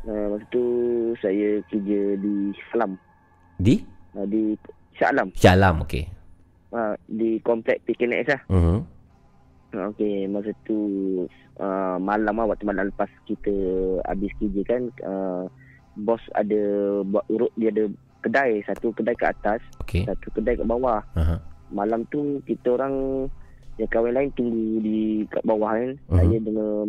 Uh, 0.06 0.26
masa 0.30 0.44
tu 0.54 0.62
saya 1.18 1.58
kerja 1.66 2.00
di 2.22 2.54
Salam. 2.70 2.94
Di 3.58 3.82
Uh, 4.16 4.24
di 4.24 4.56
Shah 4.96 5.12
Alam. 5.12 5.28
Shah 5.36 5.52
Alam, 5.52 5.84
okey. 5.84 6.08
Uh, 6.72 6.96
di 7.06 7.38
komplek 7.44 7.84
PKNX 7.84 8.26
lah. 8.34 8.42
Mhm. 8.48 8.78
Uh, 9.68 9.84
Okey, 9.92 10.24
masa 10.32 10.48
tu 10.64 10.78
uh, 11.60 11.96
malam 12.00 12.40
lah, 12.40 12.48
waktu 12.48 12.64
malam 12.64 12.88
lepas 12.88 13.10
kita 13.28 13.52
habis 14.08 14.32
kerja 14.40 14.62
kan. 14.64 14.82
Uh, 15.04 15.44
bos 15.98 16.22
ada 16.38 16.60
buat 17.04 17.26
urut, 17.28 17.52
dia 17.60 17.68
ada 17.68 17.84
kedai. 18.24 18.64
Satu 18.64 18.96
kedai 18.96 19.12
ke 19.12 19.28
atas, 19.28 19.60
Okey. 19.84 20.08
satu 20.08 20.32
kedai 20.32 20.56
kat 20.56 20.64
bawah. 20.64 21.04
Aha. 21.14 21.36
Malam 21.68 22.08
tu 22.08 22.40
kita 22.48 22.80
orang 22.80 23.28
yang 23.78 23.88
kawan 23.88 24.12
lain 24.12 24.30
tunggu 24.34 24.82
di 24.82 24.98
kat 25.26 25.42
bawah 25.42 25.72
kan. 25.72 25.94
Mhm. 26.06 26.16
Saya 26.18 26.36
dengan 26.38 26.86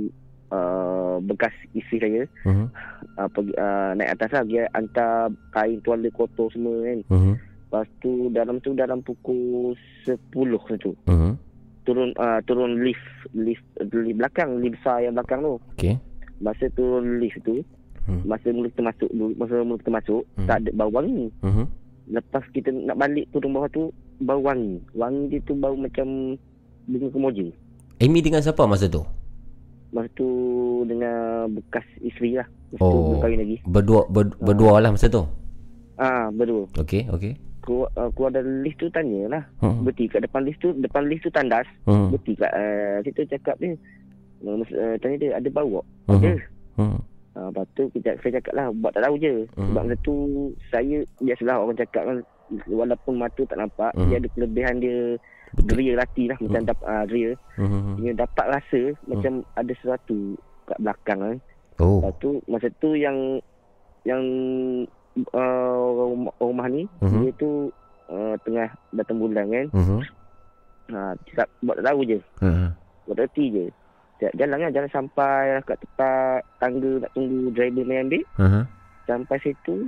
uh, 0.49 1.15
bekas 1.21 1.53
isteri 1.71 1.97
saya 1.99 2.21
Mhm. 2.45 2.65
uh, 3.15 3.29
pergi 3.29 3.53
uh, 3.55 3.91
naik 3.93 4.17
atas 4.17 4.29
lah 4.33 4.43
dia 4.43 4.63
hantar 4.73 5.29
kain 5.51 5.77
tuala 5.81 6.09
kotor 6.09 6.49
semua 6.49 6.73
kan 6.83 6.99
Mhm. 7.07 7.33
lepas 7.69 7.87
tu 8.01 8.11
dalam 8.33 8.57
tu 8.59 8.73
dalam 8.73 8.99
pukul 8.99 9.77
10 10.03 10.17
macam 10.49 10.77
tu 10.81 10.91
Mhm. 11.05 11.31
turun 11.85 12.09
uh, 12.17 12.41
turun 12.43 12.81
lift 12.81 13.05
lift 13.33 13.61
lift 13.79 14.17
belakang 14.17 14.57
lift 14.57 14.77
besar 14.77 15.05
yang 15.05 15.13
belakang 15.13 15.41
tu 15.41 15.55
Okey. 15.77 15.95
masa 16.41 16.65
turun 16.73 17.21
lift 17.21 17.37
tu 17.45 17.61
Hmm. 18.09 18.25
masa 18.25 18.49
mula 18.49 18.73
kita 18.73 18.81
masuk 18.81 19.09
masa 19.37 19.61
mula 19.61 19.77
kita 19.77 19.91
masuk 19.93 20.21
Hmm. 20.33 20.47
tak 20.49 20.65
ada 20.65 20.69
bau 20.73 20.89
wangi 20.89 21.29
Mhm. 21.45 21.65
lepas 22.09 22.41
kita 22.57 22.73
nak 22.73 22.97
balik 22.97 23.29
turun 23.29 23.53
bawah 23.53 23.69
tu 23.69 23.93
bau 24.17 24.41
wangi 24.41 24.81
wangi 24.97 25.29
dia 25.29 25.45
tu 25.45 25.53
bau 25.53 25.77
macam 25.77 26.33
bunga 26.89 27.07
kemoja 27.07 27.45
Amy 27.99 28.19
dengan 28.19 28.41
siapa 28.41 28.65
masa 28.65 28.87
tu? 28.87 29.03
masa 29.89 30.05
tu 30.13 30.29
dengan 30.85 31.49
bekas 31.49 31.81
isteri 31.99 32.35
lah 32.35 32.45
masa 32.69 32.77
tu 32.79 32.85
Oh. 32.87 33.05
belum 33.07 33.19
kahwin 33.19 33.39
lagi 33.39 33.57
Berdua 33.63 34.01
ber, 34.05 34.25
berdua 34.37 34.77
lah 34.77 34.89
masa 34.89 35.07
tu. 35.07 35.25
ah 35.95 36.29
berdua 36.29 36.69
Okey, 36.75 37.09
okey. 37.09 37.33
keluar, 37.59 37.89
uh, 37.95 38.09
keluar 38.11 38.31
dari 38.31 38.63
lift 38.63 38.77
tu 38.77 38.87
tanya 38.87 39.21
lah 39.27 39.43
Hmm. 39.59 39.81
berhenti 39.83 40.05
kat 40.07 40.21
depan 40.21 40.41
lift 40.43 40.57
tu 40.57 40.71
depan 40.73 41.05
lift 41.05 41.21
tu 41.21 41.29
tandas 41.29 41.65
Hmm. 41.83 42.09
berhenti 42.09 42.33
kat 42.33 42.51
uh, 42.51 42.95
situ 43.01 43.21
cakap 43.27 43.57
dia 43.57 43.73
uh, 44.41 44.55
uh, 44.55 44.95
tanya 44.97 45.15
dia 45.17 45.29
ada 45.35 45.49
bau 45.49 45.69
tak 45.75 45.85
Mhm. 46.07 46.17
ada 46.19 46.31
Hmm. 46.77 46.97
uh, 47.33 47.47
lepas 47.49 47.65
tu 47.73 47.83
kita, 47.91 48.09
saya 48.15 48.31
cakap 48.35 48.53
lah 48.53 48.65
buat 48.71 48.93
tak 48.93 49.03
tahu 49.03 49.15
je 49.17 49.33
Mhm. 49.49 49.65
sebab 49.67 49.81
masa 49.83 49.95
tu 49.99 50.13
saya 50.69 50.97
biasalah 51.19 51.55
orang 51.57 51.77
cakap 51.77 52.03
kan 52.03 52.17
walaupun 52.67 53.13
mata 53.15 53.41
tak 53.43 53.57
nampak 53.57 53.91
Mhm. 53.91 54.05
dia 54.05 54.17
ada 54.17 54.27
kelebihan 54.31 54.75
dia 54.77 54.97
Geria 55.59 55.97
hati 55.97 56.23
lah 56.25 56.37
macam 56.37 56.61
Mhm. 56.61 56.69
dapat 56.69 56.85
uh, 56.85 57.03
geria 57.05 57.31
Mhm. 57.55 57.91
dia 57.97 58.13
dapat 58.15 58.45
rasa 58.49 58.81
macam 59.05 59.33
ada 59.53 59.71
sesuatu 59.73 60.17
kat 60.65 60.77
belakang 60.79 61.19
kan 61.19 61.37
Oh. 61.79 62.03
Lepas 62.03 62.13
tu 62.19 62.29
masa 62.45 62.67
tu 62.77 62.91
yang 62.91 63.39
yang 64.03 64.19
uh, 65.31 65.75
rumah, 66.05 66.33
rumah 66.37 66.67
ni 66.67 66.83
Mhm. 66.99 67.19
dia 67.21 67.31
tu 67.35 67.71
uh, 68.07 68.35
tengah 68.41 68.67
datang 68.91 69.17
bulan 69.17 69.47
kan. 69.47 69.65
Mhm. 69.71 69.99
Ha 70.89 71.13
buat 71.61 71.75
tak 71.77 71.85
tahu 71.85 71.99
je. 72.03 72.19
Ha. 72.41 72.73
Buat 73.05 73.17
reti 73.19 73.45
je. 73.47 73.65
Ja- 74.19 74.35
Jalan 74.35 74.59
kan 74.59 74.75
jalan 74.75 74.91
sampai 74.91 75.55
lah 75.55 75.63
kat 75.63 75.79
tempat 75.79 76.41
tangga 76.59 76.91
nak 76.99 77.11
tunggu 77.13 77.47
driver 77.49 77.85
main 77.85 78.03
ambil. 78.03 78.23
Ha. 78.35 78.67
Sampai 79.05 79.39
situ 79.39 79.87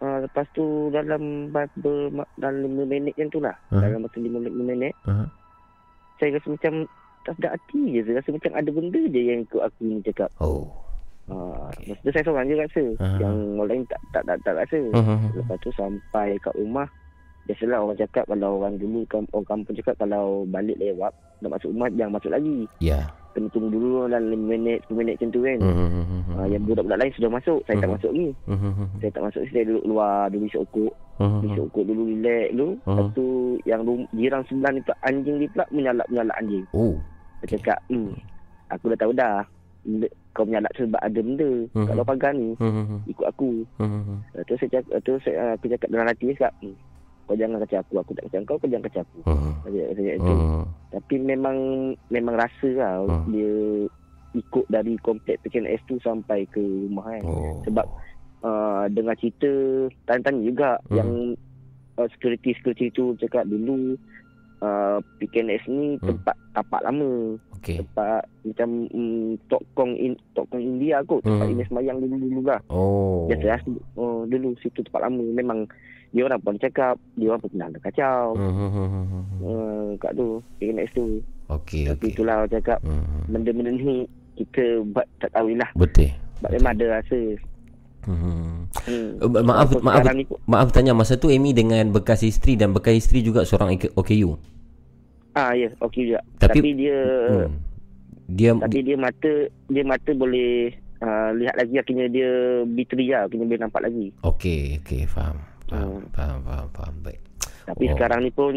uh, 0.00 0.18
lepas 0.20 0.46
tu 0.50 0.64
dalam 0.90 1.22
berapa 1.48 1.92
ma- 2.10 2.32
dalam 2.34 2.66
5 2.66 2.84
minit 2.84 3.14
macam 3.14 3.28
tu 3.28 3.40
lah. 3.40 3.56
Mhm. 3.68 3.80
Dalam 3.80 3.98
masa 4.02 4.16
5 4.16 4.26
minit, 4.30 4.52
5 4.52 4.64
minit 4.66 4.94
Ha. 5.04 5.12
saya 6.16 6.36
rasa 6.36 6.48
macam 6.48 6.72
tak 7.20 7.32
sedap 7.36 7.52
hati 7.54 7.82
je. 7.90 8.00
Saya 8.02 8.14
rasa 8.18 8.30
macam 8.30 8.52
ada 8.52 8.70
benda 8.70 9.00
je 9.06 9.20
yang 9.22 9.40
ikut 9.42 9.62
aku 9.62 9.80
ni 9.82 10.00
cakap. 10.02 10.30
Oh. 10.38 10.68
Masa 11.30 12.02
tu 12.02 12.10
saya 12.10 12.24
seorang 12.26 12.44
je 12.44 12.56
rasa. 12.58 12.84
Ah. 12.98 13.16
Yang 13.16 13.34
orang 13.54 13.68
lain 13.68 13.82
tak 13.86 14.00
tak 14.10 14.22
tak, 14.24 14.36
tak 14.42 14.54
rasa. 14.58 14.80
Mhm. 14.90 15.18
Lepas 15.36 15.56
tu 15.60 15.70
sampai 15.72 16.34
kat 16.38 16.54
rumah 16.54 16.88
Biasalah 17.40 17.80
orang 17.80 17.96
cakap 17.96 18.28
Kalau 18.28 18.60
orang 18.60 18.76
dulu 18.76 19.00
Orang 19.32 19.48
kampung 19.48 19.72
cakap 19.72 19.96
Kalau 19.96 20.44
balik 20.44 20.76
lewat 20.76 21.08
Nak 21.40 21.56
masuk 21.56 21.72
rumah 21.72 21.88
Jangan 21.88 22.12
masuk 22.12 22.30
lagi 22.30 22.68
Ya. 22.78 23.08
Kena 23.30 23.46
tunggu 23.48 23.68
dulu 23.70 24.06
Dalam 24.06 24.26
5 24.28 24.42
minit 24.44 24.78
10 24.84 24.96
minit 24.96 25.14
macam 25.16 25.30
tu 25.30 25.40
kan 25.40 25.58
Mhm. 25.58 26.02
ha, 26.30 26.44
Yang 26.46 26.62
budak-budak 26.64 26.98
lain 26.98 27.12
sudah 27.14 27.30
masuk 27.30 27.58
Saya 27.62 27.76
tak 27.76 27.86
Mhm. 27.86 27.94
masuk 27.94 28.12
ni 28.12 28.26
Mhm. 28.46 28.84
Saya 28.96 29.10
tak 29.10 29.24
masuk 29.24 29.42
Saya 29.46 29.62
duduk 29.64 29.84
luar 29.86 30.16
Dulu 30.28 30.44
isyak 30.44 30.62
ukuk 30.64 30.92
Mhm. 31.16 31.40
Isyak 31.44 31.64
ukuk 31.66 31.84
dulu 31.84 32.02
relax 32.06 32.46
dulu 32.50 32.68
Lepas 32.80 33.06
tu 33.12 33.26
Yang 33.64 33.80
rum- 33.82 34.10
jiran 34.12 34.42
sebelah 34.44 34.70
ni 34.70 34.80
pula 34.80 34.96
Anjing 35.02 35.36
dia 35.36 35.48
pula 35.48 35.64
Menyalak-menyalak 35.70 36.36
anjing 36.36 36.64
Oh. 36.70 36.94
Saya 37.38 37.48
cakap 37.52 37.78
hmm, 37.86 38.10
Aku 38.68 38.84
dah 38.88 38.98
tahu 38.98 39.12
dah 39.12 39.36
Kau 40.30 40.44
menyalak 40.44 40.70
sebab 40.74 41.00
ada 41.00 41.20
benda 41.20 41.50
Mhm. 41.72 41.86
Kat 41.86 41.94
luar 41.94 42.06
pagar 42.06 42.32
ni 42.32 42.52
Mhm. 42.54 42.96
Ikut 43.06 43.26
aku 43.26 43.50
Mhm. 43.76 44.14
Lepas 44.32 44.44
tu 44.44 44.54
saya 44.56 44.68
cakap, 44.70 44.84
lepas 44.88 45.00
tu 45.00 45.12
saya, 45.22 45.36
aku 45.54 45.64
cakap 45.66 45.88
dalam 45.88 46.06
hati 46.06 46.24
saya 46.26 46.36
cakap, 46.36 46.52
hmm, 46.60 46.76
kau 47.30 47.38
jangan 47.38 47.62
kacau 47.62 47.78
aku, 47.78 47.94
aku 48.02 48.10
tak 48.18 48.26
kacau 48.26 48.42
kau, 48.42 48.58
kau 48.58 48.66
jangan 48.66 48.90
kacau 48.90 49.02
aku. 49.06 49.18
Saya, 49.62 49.84
saya 49.94 50.12
itu. 50.18 50.32
Mhm. 50.34 50.62
Tapi 50.90 51.14
memang 51.22 51.56
memang 52.10 52.34
rasa 52.34 52.68
lah 52.74 53.06
Hmm. 53.06 53.30
dia 53.30 53.54
ikut 54.34 54.66
dari 54.66 54.98
komplek 54.98 55.38
PKNS 55.46 55.86
tu 55.86 55.94
sampai 56.02 56.42
ke 56.50 56.58
rumah 56.58 57.06
kan. 57.06 57.22
Oh. 57.22 57.62
Sebab 57.70 57.86
uh, 58.42 58.90
dengar 58.90 59.14
cerita, 59.22 59.46
tanya-tanya 60.10 60.42
juga 60.42 60.70
Hmm. 60.90 60.96
yang 60.98 61.10
uh, 62.02 62.08
security-security 62.18 62.90
tu 62.90 63.14
cakap 63.22 63.46
dulu 63.46 63.94
uh, 64.60 64.96
PKNS 65.18 65.64
ni 65.66 65.96
Hmm. 65.96 66.06
tempat 66.08 66.36
tapak 66.52 66.80
lama. 66.82 67.36
Okey. 67.56 67.80
Tempat 67.80 68.24
macam 68.42 68.68
mm, 68.88 69.36
Tokong 69.46 69.92
in, 69.94 70.12
Tokong 70.32 70.62
India 70.62 71.00
kot. 71.02 71.20
Tempat 71.20 71.44
Hmm. 71.44 71.54
Ines 71.54 71.70
Mayang 71.70 71.98
dulu-dulu 71.98 72.40
lah. 72.46 72.60
Oh. 72.68 73.28
Biasa 73.28 73.60
oh, 73.94 74.24
dulu 74.24 74.56
situ 74.58 74.80
tempat 74.80 75.04
lama 75.04 75.24
memang 75.30 75.68
dia 76.10 76.26
orang 76.26 76.42
pun 76.42 76.58
cakap 76.58 76.98
dia 77.14 77.30
orang 77.30 77.38
pun 77.38 77.50
pernah 77.54 77.70
kacau 77.80 78.34
Mhm. 78.34 79.46
uh, 79.46 79.88
kat 79.96 80.10
tu 80.12 80.42
PKNX 80.58 80.90
tu 80.90 81.22
Okey, 81.46 81.86
tapi 81.86 82.02
okey. 82.02 82.10
itulah 82.14 82.42
orang 82.42 82.50
cakap 82.50 82.78
Mhm. 82.82 83.30
benda-benda 83.30 83.70
ni 83.70 83.96
kita 84.34 84.82
buat 84.90 85.06
tak 85.22 85.30
tahu 85.30 85.54
lah 85.54 85.70
Betul. 85.78 86.10
sebab 86.34 86.50
memang 86.50 86.72
ada 86.74 86.98
rasa 86.98 87.18
Hmm. 88.02 88.64
Ma- 89.20 89.44
maaf 89.44 89.68
Walaupun 89.70 89.82
maaf 89.82 90.04
ni 90.10 90.24
maaf 90.46 90.68
tanya 90.70 90.92
masa 90.92 91.14
tu 91.14 91.28
Amy 91.28 91.52
dengan 91.52 91.84
bekas 91.90 92.22
isteri 92.22 92.54
dan 92.54 92.70
bekas 92.70 92.96
isteri 92.98 93.20
juga 93.20 93.42
seorang 93.42 93.76
OKU. 93.90 94.40
ah 95.30 95.52
ya 95.52 95.70
okey 95.78 96.10
juga 96.10 96.20
Tapi- 96.38 96.58
tapi, 96.58 96.70
dia 96.74 96.98
Hmm. 97.46 97.54
Dia 98.26 98.50
tapi 98.54 98.78
dia 98.80 98.94
mata 98.96 99.32
dia 99.66 99.82
mata 99.82 100.10
boleh 100.12 100.70
uh, 100.98 101.30
lihat 101.34 101.54
lagi 101.56 101.74
akhirnya 101.76 102.06
dia 102.06 102.30
B3 102.64 102.92
lah 103.06 103.20
akhirnya 103.24 103.44
boleh 103.44 103.60
nampak 103.60 103.82
lagi 103.82 104.06
okey 104.22 104.78
okey 104.80 105.02
faham. 105.04 105.38
Faham, 105.66 105.86
Hmm. 105.92 106.06
faham, 106.10 106.38
faham, 106.42 106.66
faham. 106.72 106.94
Baik. 107.00 107.20
tapi 107.62 107.84
Oh. 107.84 107.92
sekarang 107.92 108.20
ni 108.20 108.30
pun 108.30 108.54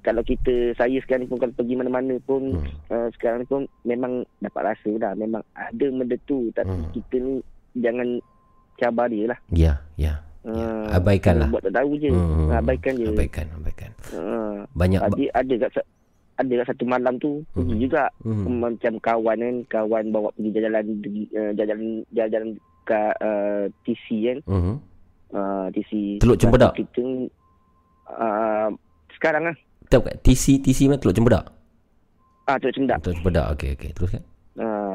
kalau 0.00 0.22
kita 0.22 0.52
saya 0.74 0.96
sekarang 1.00 1.24
ni 1.24 1.28
pun 1.28 1.38
kalau 1.38 1.52
pergi 1.52 1.74
mana-mana 1.74 2.14
pun 2.20 2.42
Hmm. 2.52 2.70
uh, 2.88 3.08
sekarang 3.12 3.42
ni 3.42 3.46
pun 3.46 3.62
memang 3.82 4.12
dapat 4.38 4.62
rasa 4.70 4.90
dah 4.92 5.12
memang 5.14 5.42
ada 5.52 5.86
benda 5.86 6.14
tu 6.24 6.50
tapi 6.52 6.70
Hmm. 6.72 6.90
kita 6.92 7.16
ni 7.16 7.34
jangan 7.76 8.08
cabar 8.80 9.06
dia 9.06 9.28
lah 9.28 9.38
Ya, 9.48 9.72
ya. 9.94 10.24
Uh, 10.40 10.88
abaikan 10.90 11.36
lah. 11.36 11.48
Buat 11.48 11.68
tak 11.68 11.76
tahu 11.76 12.00
je. 12.00 12.08
Hmm. 12.08 12.48
Hmm. 12.48 12.56
Abaikan 12.56 12.96
je. 12.96 13.06
Abaikan, 13.06 13.46
abaikan. 13.54 13.90
Uh, 14.08 14.64
Banyak 14.72 14.98
ba- 14.98 15.12
tadi 15.12 15.28
ada 15.28 15.54
kat 15.60 15.84
ada 16.34 16.52
kat 16.56 16.66
satu 16.66 16.84
malam 16.84 17.14
tu 17.16 17.44
pergi 17.50 17.76
Hmm. 17.76 17.82
juga 17.84 18.02
Hmm. 18.24 18.48
macam 18.56 18.92
kawan 18.98 19.36
kan 19.36 19.54
kawan 19.68 20.04
bawa 20.08 20.32
pergi 20.32 20.50
jalan 20.56 20.84
uh, 21.36 21.52
jalan 21.52 21.78
jalan 22.10 22.48
ke 22.82 23.00
uh, 23.20 23.64
TC 23.84 24.06
kan 24.24 24.38
Mhm. 24.48 24.74
uh, 25.30 25.66
TC 25.70 25.92
Teluk 26.18 26.40
Cempedak? 26.40 26.72
Kita 26.72 27.04
uh, 28.08 28.68
sekarang 29.12 29.44
lah 29.44 29.56
Tahu 29.86 30.00
kat 30.02 30.16
TC 30.22 30.58
TC 30.60 30.86
mana 30.86 30.96
Teluk 30.96 31.12
Cempedak? 31.12 31.44
ah 32.46 32.56
Teluk 32.56 32.74
Cempedak 32.74 32.98
Teluk 33.04 33.16
Cempedak. 33.20 33.46
Okey, 33.52 33.70
okey. 33.76 33.90
Teruskan. 33.92 34.22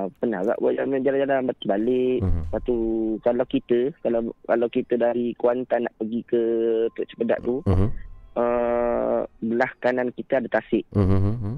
Uh, 0.06 0.12
pernah 0.22 0.45
tak 0.45 0.62
buat 0.62 0.78
jalan- 0.78 1.01
jalan-jalan 1.01 1.49
balik 1.66 2.18
Mhm. 2.22 2.41
Lepas 2.45 2.62
tu 2.62 2.78
kalau 3.26 3.45
kita 3.49 3.80
kalau 3.99 4.22
kalau 4.45 4.68
kita 4.70 4.93
dari 4.95 5.34
Kuantan 5.34 5.89
nak 5.89 5.95
pergi 5.97 6.20
ke 6.24 6.41
Teluk 6.93 7.08
Cempedak 7.10 7.39
tu 7.41 7.56
Mhm. 7.66 7.88
uh, 8.38 9.20
belah 9.41 9.72
kanan 9.82 10.14
kita 10.14 10.38
ada 10.38 10.62
tasik. 10.62 10.86
Mhm. 10.93 11.58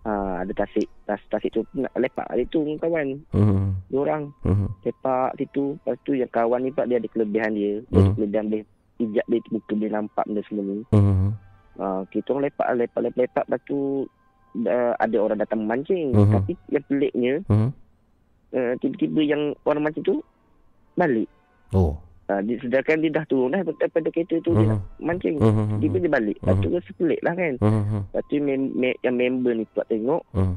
Ah, 0.00 0.40
ada 0.40 0.52
tasik. 0.56 0.88
Tas, 1.04 1.20
tasik 1.28 1.52
tu 1.52 1.60
nak 1.76 1.92
lepak 1.92 2.24
hari 2.24 2.48
tu 2.48 2.64
kawan. 2.80 3.20
Mhm. 3.36 3.92
Dua 3.92 4.00
orang 4.00 4.32
Mhm. 4.48 4.68
lepak 4.80 5.36
situ. 5.36 5.76
Lepas 5.76 5.96
tu 6.08 6.16
yang 6.16 6.32
kawan 6.32 6.64
ni 6.64 6.72
pula 6.72 6.88
dia 6.88 6.96
ada 6.96 7.08
kelebihan 7.12 7.52
dia. 7.52 7.84
Dia 7.84 8.00
Hmm. 8.00 8.16
kelebihan 8.16 8.48
boleh 8.48 8.64
pijak 8.96 9.26
dia 9.28 9.38
muka 9.52 9.72
boleh 9.76 9.92
nampak 9.92 10.24
benda 10.24 10.42
semua 10.48 10.64
ni. 10.64 10.76
Mhm. 10.88 11.28
Ah, 11.76 12.02
kita 12.08 12.32
orang 12.32 12.48
lepak 12.48 12.66
lepak 12.72 13.00
lepak 13.04 13.18
lepak 13.20 13.44
lepas 13.44 13.60
tu 13.68 14.08
uh, 14.56 14.92
ada 14.96 15.16
orang 15.16 15.38
datang 15.38 15.62
memancing. 15.62 16.10
Mhm. 16.10 16.32
Tapi 16.32 16.52
yang 16.68 16.84
peliknya 16.86 17.32
Mhm. 17.46 17.68
uh, 18.52 18.72
tiba-tiba 18.78 19.20
yang 19.22 19.42
orang 19.64 19.82
mancing 19.82 20.04
tu 20.04 20.16
balik. 20.94 21.28
Oh. 21.70 21.96
Uh, 22.30 22.38
dia, 22.46 22.62
sedangkan 22.62 23.02
dia 23.02 23.10
dah 23.10 23.24
turun 23.26 23.50
dah 23.50 23.62
daripada 23.66 24.06
kereta 24.06 24.38
tu 24.40 24.54
dia 24.54 24.62
Mhm. 24.62 24.70
nak 24.70 24.80
mancing. 24.98 25.36
Mhm. 25.36 25.78
Tiba 25.78 25.96
dia 25.98 26.10
balik. 26.10 26.36
Lepas 26.38 26.56
tu 26.56 26.68
rasa 26.70 26.90
pelik 26.94 27.20
lah 27.22 27.34
kan. 27.34 27.54
Mhm. 27.58 28.00
Lepas 28.06 28.22
tu 28.26 28.34
mem- 28.38 28.72
me- 28.72 29.00
yang 29.02 29.16
member 29.16 29.52
ni 29.52 29.64
pula 29.66 29.84
tengok. 29.86 30.22
Mhm. 30.32 30.54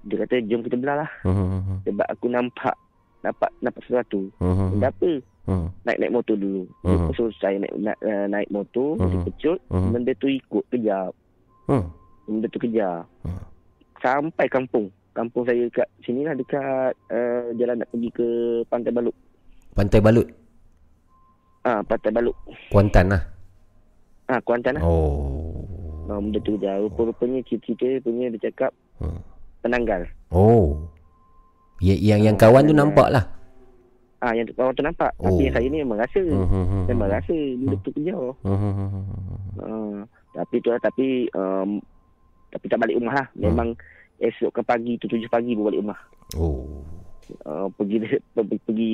Dia 0.00 0.16
kata 0.24 0.34
jom 0.48 0.60
kita 0.64 0.76
belah 0.80 0.96
lah. 1.04 1.10
Mhm. 1.28 1.84
Sebab 1.84 2.06
aku 2.08 2.26
nampak 2.26 2.76
nampak 3.20 3.52
nampak 3.60 3.84
sesuatu. 3.84 4.32
Mhm. 4.40 4.66
Benda 4.72 4.88
apa? 4.88 5.12
Mhm. 5.44 5.66
Naik 5.84 5.98
naik 6.00 6.14
motor 6.14 6.36
dulu. 6.40 6.64
Dia 6.80 7.12
suruh 7.12 7.34
saya 7.36 7.56
naik 7.60 7.74
naik, 7.76 7.98
uh, 8.00 8.26
naik 8.26 8.48
motor, 8.48 8.96
Mhm. 8.96 9.04
dia 9.04 9.18
pecut, 9.28 9.58
Mhm. 9.68 9.88
benda 9.92 10.12
tu 10.16 10.28
ikut 10.30 10.64
kejar. 10.72 11.12
Mhm. 11.68 11.84
Benda 12.30 12.46
tu 12.46 12.62
kejar. 12.62 13.02
Mhm. 13.26 13.42
Sampai 13.98 14.46
kampung. 14.46 14.86
Kampung 15.10 15.42
saya 15.42 15.66
kat 15.74 15.90
sini 16.06 16.22
lah 16.22 16.38
dekat 16.38 16.94
uh, 17.10 17.50
jalan 17.58 17.82
nak 17.82 17.90
pergi 17.90 18.08
ke 18.14 18.28
Pantai 18.70 18.94
Baluk. 18.94 19.16
Pantai 19.74 19.98
Balut. 19.98 20.30
Ah, 21.66 21.82
Pantai 21.82 22.14
Baluk. 22.14 22.38
Kuantan 22.70 23.10
lah. 23.10 23.22
Ah, 24.30 24.38
Kuantan 24.40 24.78
lah. 24.78 24.82
Oh. 24.86 25.66
Ah, 26.06 26.22
benda 26.22 26.38
tu 26.40 26.54
kejar. 26.54 26.78
Rupa-rupanya 26.80 27.42
cerita-cerita 27.44 28.06
punya 28.06 28.30
dia 28.30 28.50
cakap 28.50 28.70
Hmm. 29.02 29.18
penanggal. 29.66 30.06
Oh. 30.30 30.78
Ya, 31.82 31.96
yang 31.96 32.22
yang 32.22 32.36
kawan 32.38 32.64
tu 32.64 32.76
nampak 32.76 33.10
lah. 33.10 33.24
Ah 34.20 34.36
yang 34.36 34.46
kawan 34.52 34.76
tu 34.76 34.84
nampak. 34.84 35.10
Oh. 35.18 35.32
Tapi 35.32 35.48
yang 35.48 35.54
saya 35.56 35.66
ni 35.66 35.78
memang 35.80 35.98
rasa. 35.98 36.20
Hmm, 36.22 36.44
hmm, 36.46 36.66
hmm, 36.68 36.84
Memang 36.92 37.08
rasa 37.08 37.32
hmm, 37.34 37.66
hmm, 38.44 38.72
hmm. 38.76 39.04
Ah, 39.64 39.98
tapi 40.36 40.56
tu 40.60 40.68
lah 40.70 40.80
tapi 40.80 41.26
um, 41.32 41.80
tapi 42.50 42.66
tak 42.66 42.78
balik 42.82 42.98
rumah 42.98 43.14
lah. 43.14 43.26
Memang 43.38 43.68
esok 44.20 44.50
ke 44.52 44.60
pagi 44.60 44.98
tu 45.00 45.06
tujuh 45.08 45.30
pagi 45.30 45.56
baru 45.56 45.72
balik 45.72 45.80
rumah. 45.86 46.00
Oh. 46.36 46.84
Uh, 47.46 47.70
pergi 47.78 48.02
pergi, 48.34 48.58
pergi 48.66 48.88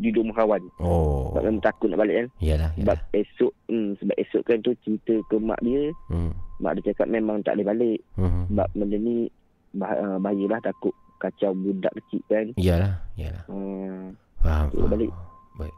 duduk 0.00 0.24
rumah 0.24 0.36
kawan. 0.40 0.62
Oh. 0.80 1.30
Sebab 1.32 1.42
memang 1.44 1.62
takut 1.62 1.92
nak 1.92 2.00
balik 2.00 2.16
kan. 2.16 2.28
Yalah, 2.40 2.70
Sebab 2.74 2.98
esok 3.12 3.52
hmm, 3.68 3.90
sebab 4.00 4.16
esok 4.16 4.42
kan 4.48 4.58
tu 4.64 4.72
cerita 4.80 5.14
ke 5.28 5.36
mak 5.36 5.60
dia, 5.60 5.92
Hmm. 6.08 6.32
mak 6.58 6.80
dia 6.80 6.92
cakap 6.92 7.12
memang 7.12 7.44
tak 7.44 7.60
boleh 7.60 7.68
balik. 7.68 7.98
Hmm. 8.16 8.48
Sebab 8.48 8.68
benda 8.72 8.96
ni 8.96 9.28
bah, 9.76 9.92
uh, 9.92 10.16
bahayalah 10.16 10.60
takut 10.64 10.96
kacau 11.16 11.52
budak 11.52 11.92
kecil 12.00 12.20
kan. 12.28 12.46
Yalah, 12.56 12.96
yalah. 13.16 13.44
Uh, 13.48 14.08
Faham. 14.40 14.68
Balik. 14.88 15.12
Baik. 15.56 15.74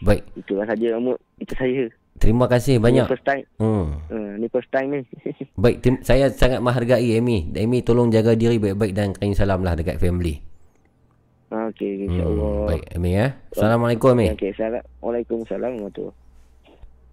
Baik. 0.00 0.22
itulah 0.34 0.66
saja 0.66 0.96
Amut. 0.96 1.18
Itu 1.38 1.54
saya. 1.54 1.86
Terima 2.18 2.50
kasih 2.50 2.76
Ni 2.76 2.84
banyak. 2.84 3.06
first 3.06 3.24
time. 3.24 3.46
Hmm. 3.56 4.02
Uh, 4.10 4.34
ni 4.36 4.50
first 4.50 4.68
time 4.74 4.88
ni. 4.92 5.00
Baik, 5.62 5.76
tim, 5.80 5.94
saya 6.02 6.28
sangat 6.32 6.60
menghargai 6.60 7.16
Amy. 7.16 7.48
Amy 7.54 7.80
tolong 7.80 8.10
jaga 8.10 8.34
diri 8.36 8.58
baik-baik 8.58 8.92
dan 8.92 9.14
kirim 9.14 9.32
salam 9.32 9.62
lah 9.62 9.78
dekat 9.78 9.96
family. 9.96 10.42
Ah, 11.50 11.66
Okey, 11.72 12.06
insya-Allah. 12.06 12.46
Hmm, 12.46 12.68
baik, 12.70 12.84
Amy 12.94 13.10
ya. 13.18 13.26
Assalamualaikum 13.50 14.14
Amy. 14.14 14.30
Okey. 14.38 14.54
Waalaikumsalam 15.02 15.82
warahmatullahi 15.82 16.14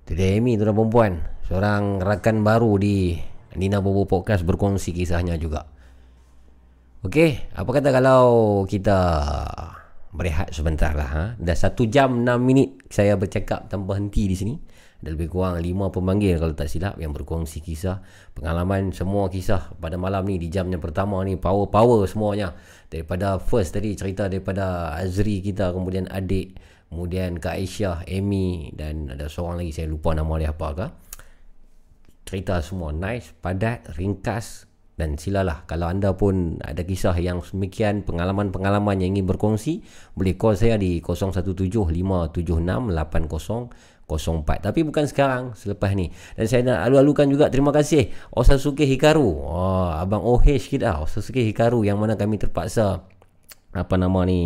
Jadi 0.07 0.23
Amy 0.37 0.61
tuan 0.61 0.77
perempuan, 0.77 1.11
seorang 1.49 1.97
rakan 1.99 2.45
baru 2.45 2.77
di 2.77 3.17
Nina 3.57 3.81
Bobo 3.81 4.05
Podcast 4.05 4.45
berkongsi 4.45 4.93
kisahnya 4.93 5.41
juga. 5.41 5.65
Okey, 7.01 7.49
apa 7.55 7.69
kata 7.69 7.89
kalau 7.89 8.23
kita 8.69 8.99
berehat 10.13 10.53
sebentar 10.53 10.93
lah 10.93 11.09
ha? 11.09 11.25
Dah 11.37 11.57
1 11.57 11.73
jam 11.89 12.21
6 12.21 12.37
minit 12.41 12.77
saya 12.89 13.17
bercakap 13.17 13.69
tanpa 13.69 13.97
henti 13.97 14.29
di 14.29 14.35
sini. 14.37 14.53
Ada 14.97 15.13
lebih 15.13 15.29
kurang 15.29 15.61
5 15.61 15.93
pemanggil 15.93 16.41
kalau 16.41 16.57
tak 16.57 16.73
silap 16.73 16.97
yang 16.97 17.13
berkongsi 17.13 17.61
kisah, 17.61 18.01
pengalaman 18.33 18.89
semua 18.89 19.29
kisah 19.29 19.77
pada 19.77 19.93
malam 19.93 20.25
ni 20.25 20.41
di 20.41 20.49
jam 20.49 20.65
yang 20.73 20.81
pertama 20.81 21.21
ni 21.21 21.37
power-power 21.37 22.01
semuanya. 22.09 22.57
Daripada 22.89 23.37
first 23.37 23.77
tadi 23.77 23.93
cerita 23.93 24.25
daripada 24.25 24.97
Azri 24.97 25.45
kita, 25.45 25.69
kemudian 25.69 26.09
adik, 26.09 26.57
kemudian 26.89 27.37
Kak 27.37 27.61
Aisyah, 27.61 28.09
Amy 28.09 28.73
dan 28.73 29.13
ada 29.13 29.29
seorang 29.29 29.61
lagi 29.61 29.77
saya 29.77 29.85
lupa 29.85 30.17
nama 30.17 30.33
dia 30.41 30.49
apa 30.49 30.67
ke. 30.73 30.87
Cerita 32.25 32.57
semua 32.65 32.89
nice, 32.89 33.37
padat, 33.37 33.93
ringkas 34.01 34.65
dan 34.97 35.13
silalah 35.13 35.61
kalau 35.69 35.93
anda 35.93 36.17
pun 36.17 36.57
ada 36.65 36.81
kisah 36.81 37.13
yang 37.21 37.45
semikian 37.45 38.01
pengalaman-pengalaman 38.01 38.97
yang 38.97 39.13
ingin 39.13 39.29
berkongsi 39.29 39.85
boleh 40.17 40.33
call 40.33 40.57
saya 40.57 40.73
di 40.81 40.97
0175768004 44.07 44.63
tapi 44.63 44.79
bukan 44.87 45.05
sekarang 45.05 45.43
selepas 45.53 45.91
ni. 45.91 46.07
Dan 46.39 46.47
saya 46.47 46.63
nak 46.63 46.87
alu-alukan 46.87 47.27
juga 47.27 47.51
terima 47.51 47.75
kasih. 47.75 48.07
Osasuke 48.31 48.87
Hikaru. 48.87 49.27
Oh, 49.43 49.91
abang 49.91 50.23
OH 50.23 50.71
kita 50.71 51.03
Osasuke 51.03 51.43
Hikaru 51.43 51.83
yang 51.83 51.99
mana 51.99 52.15
kami 52.15 52.39
terpaksa 52.39 53.03
apa 53.75 53.95
nama 53.99 54.23
ni 54.23 54.41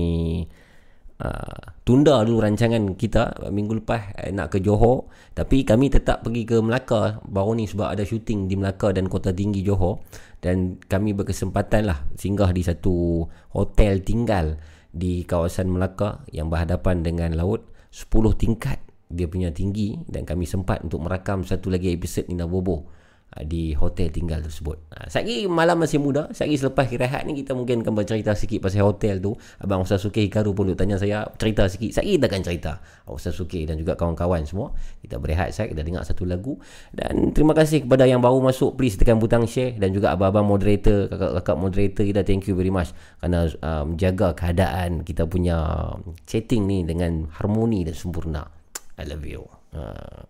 uh, 1.22 1.62
tunda 1.86 2.20
dulu 2.26 2.42
rancangan 2.42 2.98
kita 2.98 3.54
minggu 3.54 3.86
lepas 3.86 4.18
uh, 4.18 4.34
nak 4.34 4.50
ke 4.50 4.58
Johor. 4.66 5.14
Tapi 5.38 5.62
kami 5.62 5.94
tetap 5.94 6.26
pergi 6.26 6.44
ke 6.50 6.58
Melaka. 6.58 7.22
Baru 7.22 7.54
ni 7.54 7.70
sebab 7.70 7.94
ada 7.94 8.02
syuting 8.02 8.50
di 8.50 8.58
Melaka 8.58 8.90
dan 8.90 9.06
Kota 9.06 9.30
Tinggi 9.30 9.62
Johor. 9.62 10.02
Dan 10.42 10.82
kami 10.90 11.14
berkesempatan 11.14 11.86
lah 11.86 12.02
singgah 12.18 12.50
di 12.50 12.66
satu 12.66 13.30
hotel 13.54 14.02
tinggal 14.02 14.58
di 14.90 15.22
kawasan 15.22 15.70
Melaka 15.70 16.26
yang 16.34 16.50
berhadapan 16.50 17.06
dengan 17.06 17.38
laut 17.38 17.70
10 17.94 18.10
tingkat 18.36 18.91
dia 19.12 19.28
punya 19.28 19.52
tinggi 19.52 20.00
dan 20.08 20.24
kami 20.24 20.48
sempat 20.48 20.82
untuk 20.82 21.04
merakam 21.04 21.44
satu 21.44 21.68
lagi 21.70 21.92
episod 21.92 22.26
Nina 22.28 22.48
Bobo 22.48 22.88
uh, 23.32 23.44
di 23.44 23.72
hotel 23.76 24.12
tinggal 24.12 24.44
tersebut. 24.44 24.78
Uh, 24.92 25.08
Satgi 25.08 25.48
malam 25.48 25.80
masih 25.80 26.00
muda, 26.00 26.28
satgi 26.36 26.60
selepas 26.60 26.88
rehat 26.92 27.24
ni 27.28 27.36
kita 27.40 27.56
mungkin 27.56 27.84
akan 27.84 27.94
bercerita 27.96 28.36
sikit 28.36 28.64
pasal 28.64 28.88
hotel 28.88 29.20
tu. 29.24 29.36
Abang 29.60 29.84
Sasuke 29.88 30.24
Hikaru 30.24 30.52
pun 30.52 30.72
duk 30.72 30.78
tanya 30.80 31.00
saya 31.00 31.28
cerita 31.40 31.68
sikit. 31.68 31.96
Satgi 31.96 32.20
kita 32.20 32.28
akan 32.28 32.42
cerita. 32.44 32.72
Abang 33.08 33.22
Sasuke 33.22 33.64
dan 33.64 33.80
juga 33.80 33.96
kawan-kawan 33.96 34.44
semua. 34.44 34.76
Kita 35.04 35.20
berehat 35.20 35.52
sat, 35.56 35.72
kita 35.72 35.84
dengar 35.84 36.04
satu 36.04 36.24
lagu 36.28 36.60
dan 36.96 37.36
terima 37.36 37.56
kasih 37.56 37.84
kepada 37.88 38.08
yang 38.08 38.20
baru 38.24 38.40
masuk 38.40 38.80
please 38.80 38.96
tekan 38.96 39.20
butang 39.20 39.48
share 39.48 39.76
dan 39.76 39.92
juga 39.92 40.16
abang-abang 40.16 40.48
moderator, 40.48 41.12
kakak-kakak 41.12 41.58
moderator 41.60 42.04
kita 42.08 42.22
thank 42.24 42.48
you 42.48 42.56
very 42.56 42.72
much 42.72 42.96
kerana 43.20 43.52
um, 43.64 43.96
jaga 44.00 44.32
keadaan 44.36 45.04
kita 45.04 45.28
punya 45.28 45.92
chatting 46.28 46.68
ni 46.68 46.84
dengan 46.88 47.28
harmoni 47.32 47.84
dan 47.84 47.96
sempurna. 47.98 48.61
I 49.02 49.10
love 49.10 49.26
you. 49.26 49.42
Uh, 49.74 50.22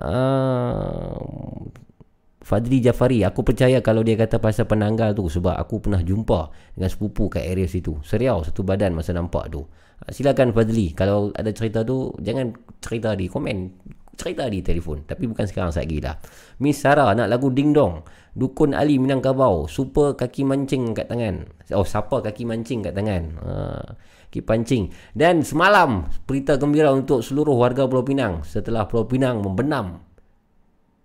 uh, 0.00 1.20
Fadli 2.42 2.82
Jafari 2.82 3.22
Aku 3.22 3.46
percaya 3.46 3.78
kalau 3.84 4.02
dia 4.02 4.18
kata 4.18 4.42
pasal 4.42 4.66
penanggal 4.66 5.14
tu 5.14 5.30
Sebab 5.30 5.54
aku 5.54 5.78
pernah 5.78 6.02
jumpa 6.02 6.50
Dengan 6.74 6.90
sepupu 6.90 7.30
kat 7.30 7.46
area 7.46 7.70
situ. 7.70 8.02
Seriau 8.02 8.42
satu 8.42 8.66
badan 8.66 8.98
masa 8.98 9.14
nampak 9.14 9.46
tu. 9.48 9.62
Ah, 10.02 10.10
Silakan 10.10 10.50
Fadli 10.50 10.90
Kalau 10.92 11.30
ada 11.32 11.50
cerita 11.54 11.86
tu 11.86 12.10
Jangan 12.18 12.50
cerita 12.82 13.14
di 13.14 13.30
komen. 13.30 13.56
Cerita 14.18 14.50
di 14.50 14.58
telefon 14.60 15.06
Tapi 15.06 15.24
bukan 15.30 15.46
sekarang 15.46 15.70
lagi 15.70 15.98
lah 16.02 16.18
Miss 16.60 16.82
Sarah 16.82 17.14
nak 17.14 17.30
lagu 17.30 17.48
Ding 17.54 17.70
Dong. 17.70 18.02
Dukun 18.34 18.74
Ali 18.74 18.98
Minangkabau 18.98 19.70
Super 19.70 20.18
kaki 20.18 20.42
mancing 20.42 20.98
kat 20.98 21.06
tangan. 21.06 21.46
Oh 21.72 21.86
siapa 21.86 22.20
kaki 22.26 22.42
mancing 22.42 22.82
kat 22.82 22.94
tangan? 22.96 23.22
Uh, 23.38 23.86
Kaki 24.32 24.40
pancing 24.40 24.88
Dan 25.12 25.44
semalam 25.44 26.08
Berita 26.24 26.56
gembira 26.56 26.88
untuk 26.88 27.20
seluruh 27.20 27.52
warga 27.52 27.84
Pulau 27.84 28.00
Pinang 28.00 28.40
Setelah 28.48 28.88
Pulau 28.88 29.04
Pinang 29.04 29.44
membenam 29.44 30.00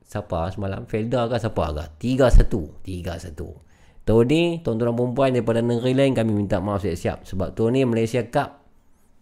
Siapa 0.08 0.48
semalam? 0.56 0.88
Felda 0.88 1.28
ke 1.28 1.36
siapa 1.36 1.76
ke? 1.76 1.84
3-1 2.16 2.48
3-1 2.88 4.08
Tahun 4.08 4.26
ni 4.32 4.64
Tuan-tuan 4.64 4.96
perempuan 4.96 5.36
daripada 5.36 5.60
negeri 5.60 5.92
lain 5.92 6.16
Kami 6.16 6.32
minta 6.32 6.64
maaf 6.64 6.88
siap-siap 6.88 7.28
Sebab 7.28 7.52
ni 7.76 7.84
Malaysia 7.84 8.24
Cup 8.32 8.64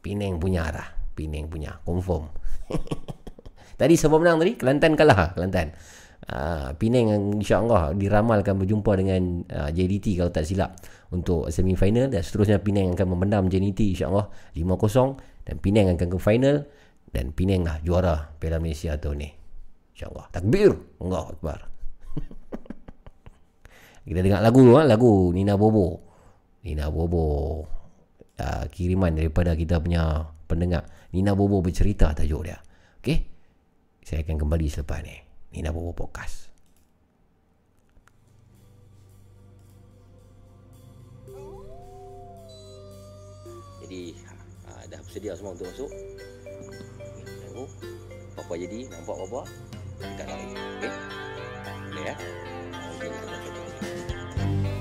Penang 0.05 0.37
punya 0.37 0.69
lah 0.69 0.85
Penang 1.17 1.49
punya 1.49 1.81
Confirm 1.81 2.29
Tadi 3.81 3.97
siapa 3.97 4.21
menang 4.21 4.37
tadi? 4.37 4.53
Kelantan 4.53 4.93
kalah 4.93 5.33
Kelantan 5.33 5.73
uh, 6.31 6.73
Penang 6.77 7.37
insyaAllah 7.37 7.93
Diramalkan 7.93 8.57
berjumpa 8.61 8.91
dengan 8.97 9.45
uh, 9.49 9.69
JDT 9.69 10.17
Kalau 10.21 10.31
tak 10.33 10.45
silap 10.45 10.77
Untuk 11.13 11.49
semi 11.53 11.77
final 11.77 12.09
Dan 12.09 12.21
seterusnya. 12.21 12.61
Penang 12.61 12.93
akan 12.97 13.07
memendam 13.17 13.43
JDT 13.49 13.97
insyaAllah 13.97 14.27
5-0 14.57 15.45
Dan 15.45 15.55
Penang 15.61 15.93
akan 15.93 16.07
ke 16.07 16.19
final 16.21 16.55
Dan 17.09 17.33
Penang 17.33 17.65
lah 17.65 17.77
juara 17.81 18.33
Piala 18.37 18.57
Malaysia 18.57 18.97
tahun 18.97 19.17
ni 19.21 19.29
InsyaAllah. 19.95 20.27
Takbir. 20.27 20.75
Allah 20.99 21.23
Akbar. 21.31 21.59
Kita 24.05 24.19
dengar 24.19 24.43
lagu 24.43 24.59
dulu 24.59 24.75
ha? 24.75 24.83
Lagu 24.83 25.31
Nina 25.31 25.55
Bobo. 25.55 26.03
Nina 26.67 26.91
Bobo. 26.91 27.63
Uh, 28.35 28.67
Kiriman 28.67 29.15
daripada 29.15 29.55
kita 29.55 29.79
punya 29.79 30.27
pendengar. 30.51 30.83
Nina 31.15 31.31
Bobo 31.31 31.63
bercerita 31.63 32.11
tajuk 32.11 32.43
dia. 32.43 32.59
Okay 32.99 33.23
Saya 34.03 34.27
akan 34.27 34.35
kembali 34.35 34.67
selepas 34.67 34.99
ni 34.99 35.24
Nina 35.55 35.71
Bobo 35.71 35.95
Podcast. 35.95 36.51
Jadi 43.79 44.19
uh, 44.67 44.83
Dah 44.91 44.99
bersedia 44.99 45.31
semua 45.39 45.55
untuk 45.55 45.71
masuk? 45.71 45.91
Tunggu. 47.39 47.65
Apa 48.35 48.53
jadi 48.59 48.91
Nampak 48.91 49.15
apa 49.15 49.41
Dekat 50.03 50.27
lari 50.27 50.45
Okay 50.51 50.91
Boleh 51.87 52.03
ya. 52.03 52.15
Okay 52.99 53.07
kita 53.07 53.27
dapat 53.31 54.74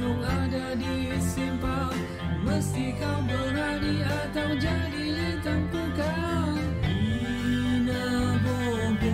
Pocong 0.00 0.24
ada 0.24 0.72
di 0.80 1.12
simpang 1.20 1.92
Mesti 2.40 2.96
kau 2.96 3.20
berani 3.28 4.00
Atau 4.00 4.56
jadi 4.56 5.04
lintang 5.12 5.68
pukang 5.68 6.56
Nina 6.80 8.32
Bobo 8.40 9.12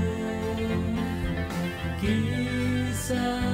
Kisah 1.99 3.46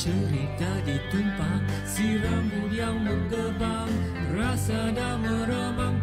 Pencerita 0.00 0.80
ditumpang 0.88 1.60
Si 1.84 2.16
rambut 2.24 2.72
yang 2.72 3.04
menggebang 3.04 3.92
Rasa 4.32 4.88
dah 4.96 5.20
meremang 5.20 6.00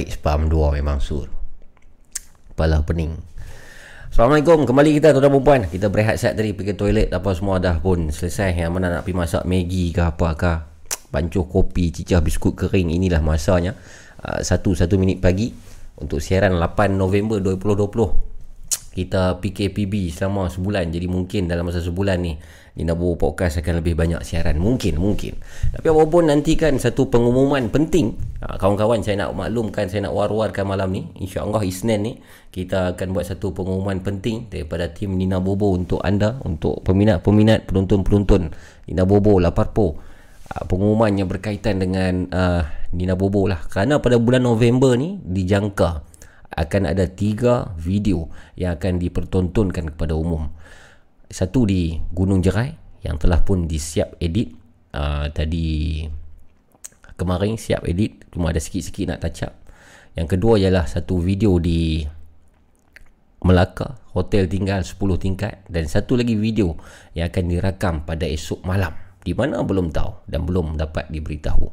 Tarik 0.00 0.16
spam 0.16 0.48
dua 0.48 0.72
memang 0.72 0.96
sur. 0.96 1.28
Kepala 2.56 2.80
pening. 2.80 3.20
Assalamualaikum. 4.08 4.64
Kembali 4.64 4.96
kita 4.96 5.12
tuan-tuan 5.12 5.36
perempuan 5.36 5.60
Kita 5.68 5.92
berehat 5.92 6.16
siap 6.16 6.40
tadi 6.40 6.56
Pergi 6.56 6.72
toilet. 6.72 7.12
Apa 7.12 7.36
semua 7.36 7.60
dah 7.60 7.76
pun 7.84 8.08
selesai. 8.08 8.56
Yang 8.56 8.72
mana 8.72 8.88
nak 8.88 9.04
pergi 9.04 9.20
masak 9.20 9.42
Maggi 9.44 9.92
ke 9.92 10.00
apa 10.00 10.28
ke 10.40 10.52
Bancuh 11.12 11.44
kopi 11.44 11.92
Cicah 11.92 12.24
biskut 12.24 12.56
kering. 12.56 12.96
Inilah 12.96 13.20
masanya 13.20 13.76
uh, 14.24 14.40
Satu-satu 14.40 14.96
minit 14.96 15.20
pagi 15.20 15.52
Untuk 16.00 16.24
siaran 16.24 16.56
8 16.56 16.96
November 16.96 17.36
2020 17.44 18.29
Kita 18.90 19.38
PKPB 19.38 20.10
selama 20.10 20.50
sebulan. 20.50 20.90
Jadi 20.90 21.06
mungkin 21.06 21.46
dalam 21.46 21.70
masa 21.70 21.78
sebulan 21.78 22.18
ni 22.18 22.34
Nina 22.74 22.98
Bobo 22.98 23.30
Podcast 23.30 23.62
akan 23.62 23.78
lebih 23.78 23.94
banyak 23.94 24.18
siaran. 24.26 24.58
Mungkin, 24.58 24.98
mungkin. 24.98 25.38
Tapi 25.70 25.86
apapun 25.86 26.26
nantikan 26.26 26.74
satu 26.74 27.06
pengumuman 27.06 27.70
penting. 27.70 28.18
Ha, 28.42 28.58
Kawan-kawan 28.58 29.04
saya 29.04 29.20
nak 29.20 29.36
maklumkan 29.36 29.86
Saya 29.92 30.08
nak 30.08 30.16
war-warkan 30.16 30.64
malam 30.64 30.90
ni. 30.90 31.06
InsyaAllah 31.20 31.60
Isnin 31.60 32.00
ni 32.00 32.12
Kita 32.48 32.96
akan 32.96 33.12
buat 33.12 33.28
satu 33.28 33.52
pengumuman 33.52 34.00
penting 34.00 34.48
Daripada 34.48 34.88
tim 34.88 35.12
Nina 35.12 35.44
Bobo 35.44 35.76
untuk 35.76 36.00
anda 36.00 36.40
Untuk 36.48 36.80
peminat-peminat 36.88 37.68
Penonton-penonton 37.68 38.48
Nina 38.88 39.04
Bobo 39.04 39.36
Laparpo 39.36 39.92
uh, 39.92 40.64
Pengumuman 40.64 41.12
yang 41.20 41.28
berkaitan 41.28 41.84
dengan 41.84 42.32
uh, 42.32 42.64
Nina 42.96 43.12
Bobo 43.12 43.44
lah. 43.44 43.60
Kerana 43.68 44.00
pada 44.00 44.16
bulan 44.16 44.40
November 44.40 44.96
ni 44.96 45.20
Dijangka 45.20 46.09
akan 46.50 46.90
ada 46.90 47.06
tiga 47.06 47.70
video 47.78 48.26
yang 48.58 48.74
akan 48.74 48.98
dipertontonkan 48.98 49.94
kepada 49.94 50.18
umum. 50.18 50.50
Satu 51.30 51.62
di 51.62 51.94
Gunung 52.10 52.42
Jerai 52.42 52.74
yang 53.06 53.16
telah 53.16 53.40
pun 53.46 53.70
disiap 53.70 54.18
edit. 54.18 54.58
Uh, 54.90 55.30
tadi 55.30 56.02
kemarin 57.14 57.54
siap 57.54 57.86
edit 57.86 58.26
cuma 58.34 58.50
ada 58.50 58.58
sikit-sikit 58.58 59.14
nak 59.14 59.22
touch 59.22 59.46
up. 59.46 59.54
Yang 60.18 60.36
kedua 60.36 60.58
ialah 60.58 60.90
satu 60.90 61.22
video 61.22 61.62
di 61.62 62.02
Melaka 63.40 63.96
hotel 64.12 64.50
tinggal 64.50 64.82
10 64.82 64.98
tingkat. 65.16 65.64
Dan 65.70 65.86
satu 65.86 66.18
lagi 66.18 66.34
video 66.34 66.74
yang 67.14 67.30
akan 67.30 67.44
dirakam 67.46 67.94
pada 68.02 68.26
esok 68.26 68.66
malam. 68.66 68.92
Di 69.20 69.36
mana 69.36 69.62
belum 69.62 69.92
tahu 69.92 70.26
dan 70.26 70.48
belum 70.48 70.80
dapat 70.80 71.12
diberitahu 71.12 71.68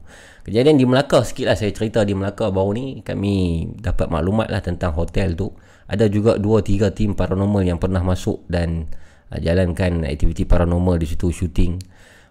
kejadian 0.48 0.80
di 0.80 0.88
Melaka 0.88 1.28
sikit 1.28 1.52
lah 1.52 1.60
saya 1.60 1.76
cerita 1.76 2.07
di 2.07 2.15
Melaka 2.15 2.48
baru 2.48 2.72
ni. 2.72 2.86
Kami 3.03 3.68
dapat 3.84 4.07
maklumat 4.07 4.48
lah 4.48 4.64
tentang 4.64 4.95
hotel 4.95 5.36
tu. 5.36 5.52
Ada 5.91 6.07
juga 6.07 6.40
2-3 6.40 6.95
tim 6.95 7.11
paranormal 7.11 7.68
yang 7.68 7.76
pernah 7.76 7.99
masuk 7.99 8.48
dan 8.48 8.88
uh, 9.32 9.40
jalankan 9.40 10.07
aktiviti 10.07 10.48
paranormal 10.48 10.95
di 10.95 11.07
situ 11.11 11.36
shooting. 11.36 11.76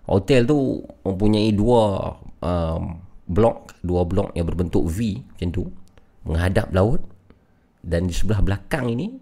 Hotel 0.08 0.48
tu 0.48 0.80
mempunyai 1.04 1.52
dua 1.52 2.14
um, 2.40 2.82
blok 3.26 3.74
dua 3.82 4.06
blok 4.06 4.32
yang 4.32 4.48
berbentuk 4.48 4.88
V 4.88 5.20
macam 5.20 5.48
tu. 5.52 5.64
Menghadap 6.24 6.72
laut. 6.72 7.04
Dan 7.86 8.10
di 8.10 8.14
sebelah 8.16 8.42
belakang 8.42 8.90
ini 8.90 9.12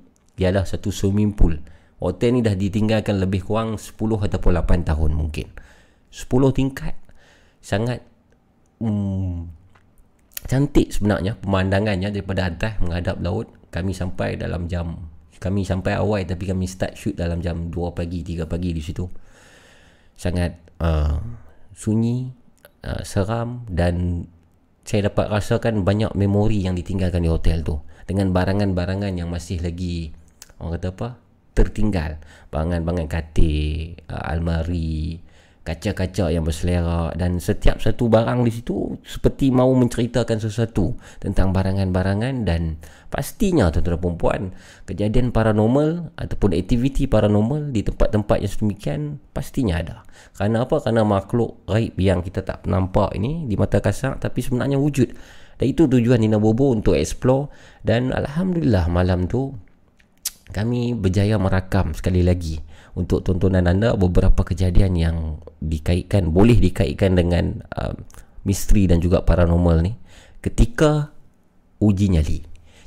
ialah 0.40 0.64
satu 0.64 0.88
swimming 0.88 1.34
pool. 1.34 1.58
Hotel 2.00 2.36
ni 2.36 2.40
dah 2.40 2.56
ditinggalkan 2.56 3.20
lebih 3.20 3.44
kurang 3.44 3.76
10 3.76 3.96
ataupun 3.96 4.50
8 4.56 4.88
tahun 4.88 5.10
mungkin. 5.12 5.52
10 6.08 6.56
tingkat. 6.56 6.96
Sangat 7.64 8.13
hmm, 8.80 9.34
cantik 10.44 10.92
sebenarnya 10.92 11.36
pemandangannya 11.40 12.14
daripada 12.14 12.48
atas 12.48 12.78
menghadap 12.80 13.18
laut. 13.20 13.50
Kami 13.74 13.90
sampai 13.90 14.38
dalam 14.38 14.70
jam 14.70 15.10
kami 15.42 15.66
sampai 15.66 15.98
awal 15.98 16.24
tapi 16.24 16.48
kami 16.48 16.64
start 16.64 16.96
shoot 16.96 17.18
dalam 17.18 17.44
jam 17.44 17.68
2 17.68 17.74
pagi 17.92 18.22
3 18.24 18.46
pagi 18.48 18.70
di 18.72 18.80
situ. 18.80 19.04
Sangat 20.14 20.56
uh, 20.80 21.18
sunyi 21.74 22.30
uh, 22.86 23.02
seram 23.02 23.66
dan 23.66 24.24
saya 24.86 25.10
dapat 25.10 25.32
rasakan 25.32 25.82
banyak 25.82 26.12
memori 26.14 26.62
yang 26.64 26.78
ditinggalkan 26.78 27.24
di 27.24 27.28
hotel 27.28 27.60
tu. 27.66 27.76
Dengan 28.04 28.36
barangan-barangan 28.36 29.16
yang 29.16 29.32
masih 29.32 29.64
lagi 29.64 30.12
orang 30.60 30.78
kata 30.78 30.88
apa 30.92 31.08
tertinggal. 31.56 32.20
Barangan-barangan 32.54 33.08
katil 33.10 33.98
uh, 34.06 34.30
almari 34.30 35.18
kaca-kaca 35.64 36.28
yang 36.28 36.44
berselerak. 36.44 37.16
Dan 37.16 37.40
setiap 37.40 37.80
satu 37.80 38.06
barang 38.06 38.44
di 38.44 38.52
situ 38.52 39.00
seperti 39.02 39.48
mau 39.50 39.72
menceritakan 39.72 40.38
sesuatu 40.38 40.94
tentang 41.18 41.50
barangan-barangan 41.50 42.44
dan 42.44 42.76
pastinya 43.08 43.72
tuan-tuan 43.72 43.96
dan 43.96 44.02
perempuan 44.04 44.40
kejadian 44.84 45.32
paranormal 45.32 46.12
ataupun 46.20 46.52
aktiviti 46.52 47.08
paranormal 47.08 47.72
di 47.72 47.80
tempat-tempat 47.80 48.36
yang 48.44 48.52
sedemikian 48.52 49.00
pastinya 49.32 49.80
ada. 49.80 49.96
Kerana 50.36 50.68
apa? 50.68 50.84
kerana 50.84 51.02
makhluk 51.02 51.64
gaib 51.64 51.96
yang 51.96 52.20
kita 52.20 52.44
tak 52.44 52.68
nampak 52.68 53.16
ini 53.16 53.48
di 53.48 53.56
mata 53.56 53.80
kasar 53.80 54.20
tapi 54.20 54.44
sebenarnya 54.44 54.76
wujud. 54.76 55.08
Dan 55.54 55.66
itu 55.70 55.86
tujuan 55.86 56.18
Nina 56.18 56.36
Bobo 56.36 56.74
untuk 56.74 56.98
explore. 56.98 57.48
Dan 57.80 58.10
Alhamdulillah 58.10 58.90
malam 58.90 59.30
tu 59.30 59.54
kami 60.50 60.92
berjaya 60.92 61.40
merakam 61.40 61.96
sekali 61.96 62.20
lagi 62.20 62.73
untuk 62.94 63.26
tontonan 63.26 63.66
anda 63.66 63.98
beberapa 63.98 64.46
kejadian 64.46 64.94
yang 64.94 65.16
dikaitkan 65.58 66.30
boleh 66.30 66.58
dikaitkan 66.58 67.18
dengan 67.18 67.66
uh, 67.74 67.94
misteri 68.46 68.86
dan 68.86 69.02
juga 69.02 69.26
paranormal 69.26 69.82
ni 69.82 69.92
ketika 70.38 71.10
uji 71.82 72.14
nyali. 72.14 72.38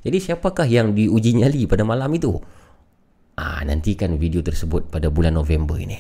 Jadi 0.06 0.18
siapakah 0.24 0.70
yang 0.70 0.96
diuji 0.96 1.36
nyali 1.36 1.68
pada 1.68 1.84
malam 1.84 2.08
itu? 2.16 2.40
Ah, 3.38 3.62
nantikan 3.68 4.16
video 4.16 4.40
tersebut 4.40 4.88
pada 4.88 5.12
bulan 5.12 5.36
November 5.36 5.78
ini. 5.78 6.00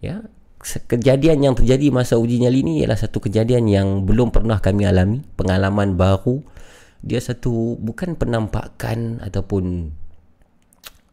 Ya, 0.00 0.24
kejadian 0.62 1.44
yang 1.44 1.54
terjadi 1.56 1.90
masa 1.92 2.16
uji 2.16 2.40
nyali 2.40 2.62
ini 2.64 2.72
ialah 2.84 2.96
satu 2.96 3.20
kejadian 3.20 3.68
yang 3.68 3.88
belum 4.04 4.32
pernah 4.32 4.60
kami 4.62 4.86
alami, 4.86 5.24
pengalaman 5.34 5.96
baru. 5.98 6.40
Dia 7.00 7.20
satu 7.20 7.80
bukan 7.80 8.16
penampakan 8.16 9.24
ataupun 9.24 9.92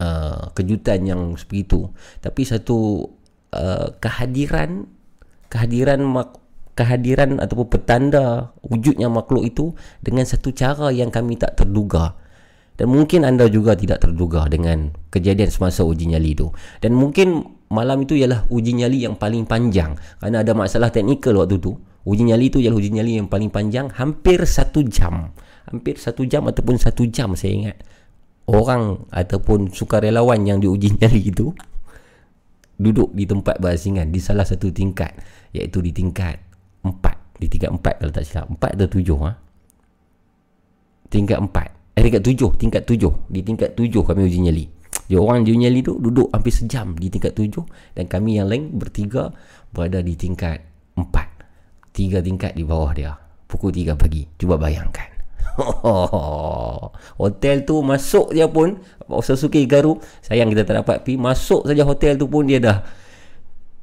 uh, 0.02 0.52
kejutan 0.54 1.06
yang 1.06 1.22
seperti 1.36 1.68
itu, 1.68 1.82
tapi 2.22 2.42
satu 2.46 3.10
uh, 3.54 3.88
kehadiran 4.02 4.88
kehadiran 5.48 6.04
mak, 6.04 6.38
kehadiran 6.78 7.42
ataupun 7.42 7.68
petanda 7.74 8.54
wujudnya 8.62 9.10
makhluk 9.10 9.44
itu 9.48 9.66
dengan 10.04 10.28
satu 10.28 10.54
cara 10.54 10.94
yang 10.94 11.10
kami 11.10 11.40
tak 11.40 11.58
terduga. 11.58 12.14
Dan 12.78 12.94
mungkin 12.94 13.26
anda 13.26 13.50
juga 13.50 13.74
tidak 13.74 14.06
terduga 14.06 14.46
dengan 14.46 14.94
kejadian 15.10 15.50
semasa 15.50 15.82
uji 15.82 16.14
nyali 16.14 16.38
itu. 16.38 16.54
Dan 16.78 16.94
mungkin 16.94 17.58
malam 17.74 18.06
itu 18.06 18.14
ialah 18.14 18.46
uji 18.54 18.78
nyali 18.78 19.02
yang 19.02 19.18
paling 19.18 19.50
panjang. 19.50 19.98
Kerana 20.22 20.46
ada 20.46 20.54
masalah 20.54 20.94
teknikal 20.94 21.42
waktu 21.42 21.58
tu. 21.58 21.74
Uji 22.06 22.30
nyali 22.30 22.54
itu 22.54 22.62
ialah 22.62 22.78
uji 22.78 22.94
nyali 22.94 23.18
yang 23.18 23.26
paling 23.26 23.50
panjang. 23.50 23.90
Hampir 23.98 24.46
satu 24.46 24.86
jam. 24.86 25.34
Hampir 25.66 25.98
satu 25.98 26.22
jam 26.30 26.46
ataupun 26.46 26.78
satu 26.78 27.10
jam 27.10 27.34
saya 27.34 27.52
ingat. 27.58 27.78
Orang 28.48 29.12
ataupun 29.12 29.76
sukarelawan 29.76 30.48
yang 30.48 30.64
diuji 30.64 30.96
nyali 31.04 31.28
itu 31.28 31.52
duduk 32.80 33.12
di 33.12 33.28
tempat 33.28 33.60
berasingan 33.60 34.08
di 34.08 34.22
salah 34.24 34.46
satu 34.48 34.72
tingkat 34.72 35.12
iaitu 35.52 35.84
di 35.84 35.92
tingkat 35.92 36.40
4 36.86 36.94
di 37.42 37.52
tingkat 37.52 37.76
4 37.76 37.84
kalau 38.00 38.14
tak 38.14 38.24
silap. 38.24 38.48
4 38.56 38.78
atau 38.80 38.88
7 38.88 39.26
ha? 39.28 39.32
tingkat 41.12 41.38
4 41.44 41.98
eh 41.98 42.04
tingkat 42.08 42.24
7 42.24 42.62
tingkat 42.62 42.84
7 42.88 43.34
di 43.34 43.40
tingkat 43.44 43.70
7 43.76 43.92
kami 44.08 44.22
uji 44.24 44.40
nyali. 44.48 44.66
Dia 45.08 45.20
orang 45.20 45.44
uji 45.44 45.56
nyali 45.68 45.80
tu 45.84 46.00
duduk 46.00 46.32
hampir 46.32 46.54
sejam 46.56 46.96
di 46.96 47.12
tingkat 47.12 47.36
7 47.36 47.52
dan 48.00 48.06
kami 48.08 48.40
yang 48.40 48.48
lain 48.48 48.72
bertiga 48.80 49.36
berada 49.76 50.00
di 50.00 50.16
tingkat 50.16 50.64
4 50.96 51.04
tiga 51.92 52.24
tingkat 52.24 52.56
di 52.56 52.64
bawah 52.64 52.96
dia. 52.96 53.12
Pukul 53.50 53.76
3 53.76 53.98
pagi. 54.00 54.24
Cuba 54.40 54.56
bayangkan 54.56 55.17
hotel 57.22 57.66
tu 57.66 57.82
masuk 57.82 58.34
je 58.34 58.46
pun. 58.46 58.78
Sasuke 59.24 59.64
Garu 59.64 59.98
sayang 60.20 60.52
kita 60.52 60.68
tak 60.68 60.84
dapat 60.84 61.08
pergi 61.08 61.16
masuk 61.16 61.64
saja 61.64 61.88
hotel 61.88 62.20
tu 62.20 62.28
pun 62.28 62.44
dia 62.44 62.60
dah 62.60 62.84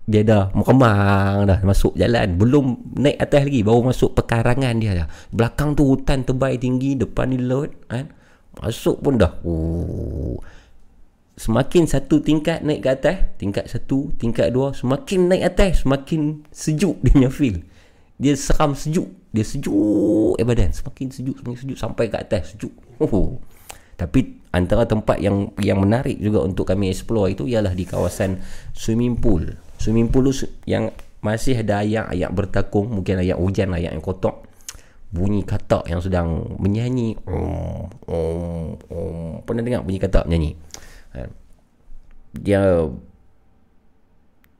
dia 0.04 0.20
dah 0.20 0.52
mekemang 0.52 1.48
dah 1.48 1.58
masuk 1.64 1.96
jalan. 1.96 2.36
Belum 2.36 2.76
naik 3.00 3.16
atas 3.16 3.48
lagi 3.48 3.60
baru 3.64 3.80
masuk 3.88 4.12
pekarangan 4.20 4.74
dia 4.76 4.92
dah. 5.04 5.08
Belakang 5.32 5.72
tu 5.72 5.88
hutan 5.88 6.22
tebal 6.28 6.60
tinggi 6.60 6.94
depan 7.00 7.32
ni 7.32 7.40
laut 7.40 7.72
kan? 7.88 8.12
Masuk 8.60 9.00
pun 9.00 9.16
dah. 9.18 9.32
Oh. 9.42 10.38
semakin 11.34 11.90
satu 11.90 12.22
tingkat 12.22 12.62
naik 12.62 12.86
ke 12.86 12.90
atas 12.94 13.16
tingkat 13.42 13.66
satu 13.66 14.06
tingkat 14.22 14.54
dua 14.54 14.70
semakin 14.70 15.34
naik 15.34 15.42
atas 15.50 15.82
semakin 15.82 16.46
sejuk 16.54 17.00
dia 17.02 17.10
punya 17.10 17.30
feel. 17.32 17.56
Dia 18.22 18.38
seram 18.38 18.78
sejuk 18.78 19.23
dia 19.34 19.42
sejuk 19.42 20.38
eh 20.38 20.46
badan. 20.46 20.70
Semakin 20.70 21.10
sejuk 21.10 21.42
semakin 21.42 21.58
sejuk. 21.58 21.78
Sampai 21.78 22.06
ke 22.06 22.16
atas 22.22 22.54
sejuk. 22.54 22.70
Oh. 23.02 23.42
tapi 23.94 24.42
antara 24.50 24.90
tempat 24.90 25.22
yang 25.22 25.54
yang 25.62 25.78
menarik 25.78 26.18
juga 26.18 26.42
untuk 26.42 26.66
kami 26.66 26.90
explore 26.90 27.30
itu 27.30 27.46
ialah 27.46 27.74
di 27.74 27.86
kawasan 27.86 28.42
swimming 28.74 29.18
pool. 29.18 29.54
Swimming 29.78 30.10
pool 30.10 30.30
yang 30.66 30.90
masih 31.22 31.62
ada 31.62 31.82
ayak-ayak 31.82 32.30
bertakung 32.34 32.90
mungkin 32.90 33.22
ayak 33.22 33.38
hujan 33.38 33.70
ayak 33.70 33.94
yang 33.94 34.02
kotak 34.02 34.34
bunyi 35.14 35.46
katak 35.46 35.86
yang 35.86 36.02
sedang 36.02 36.58
menyanyi. 36.58 37.14
Om 37.22 37.86
om 38.10 38.66
om. 38.90 39.38
Pernah 39.46 39.62
dengar 39.62 39.86
bunyi 39.86 40.02
katak 40.02 40.26
menyanyi? 40.26 40.58
Ha. 41.14 41.30
dia 42.34 42.58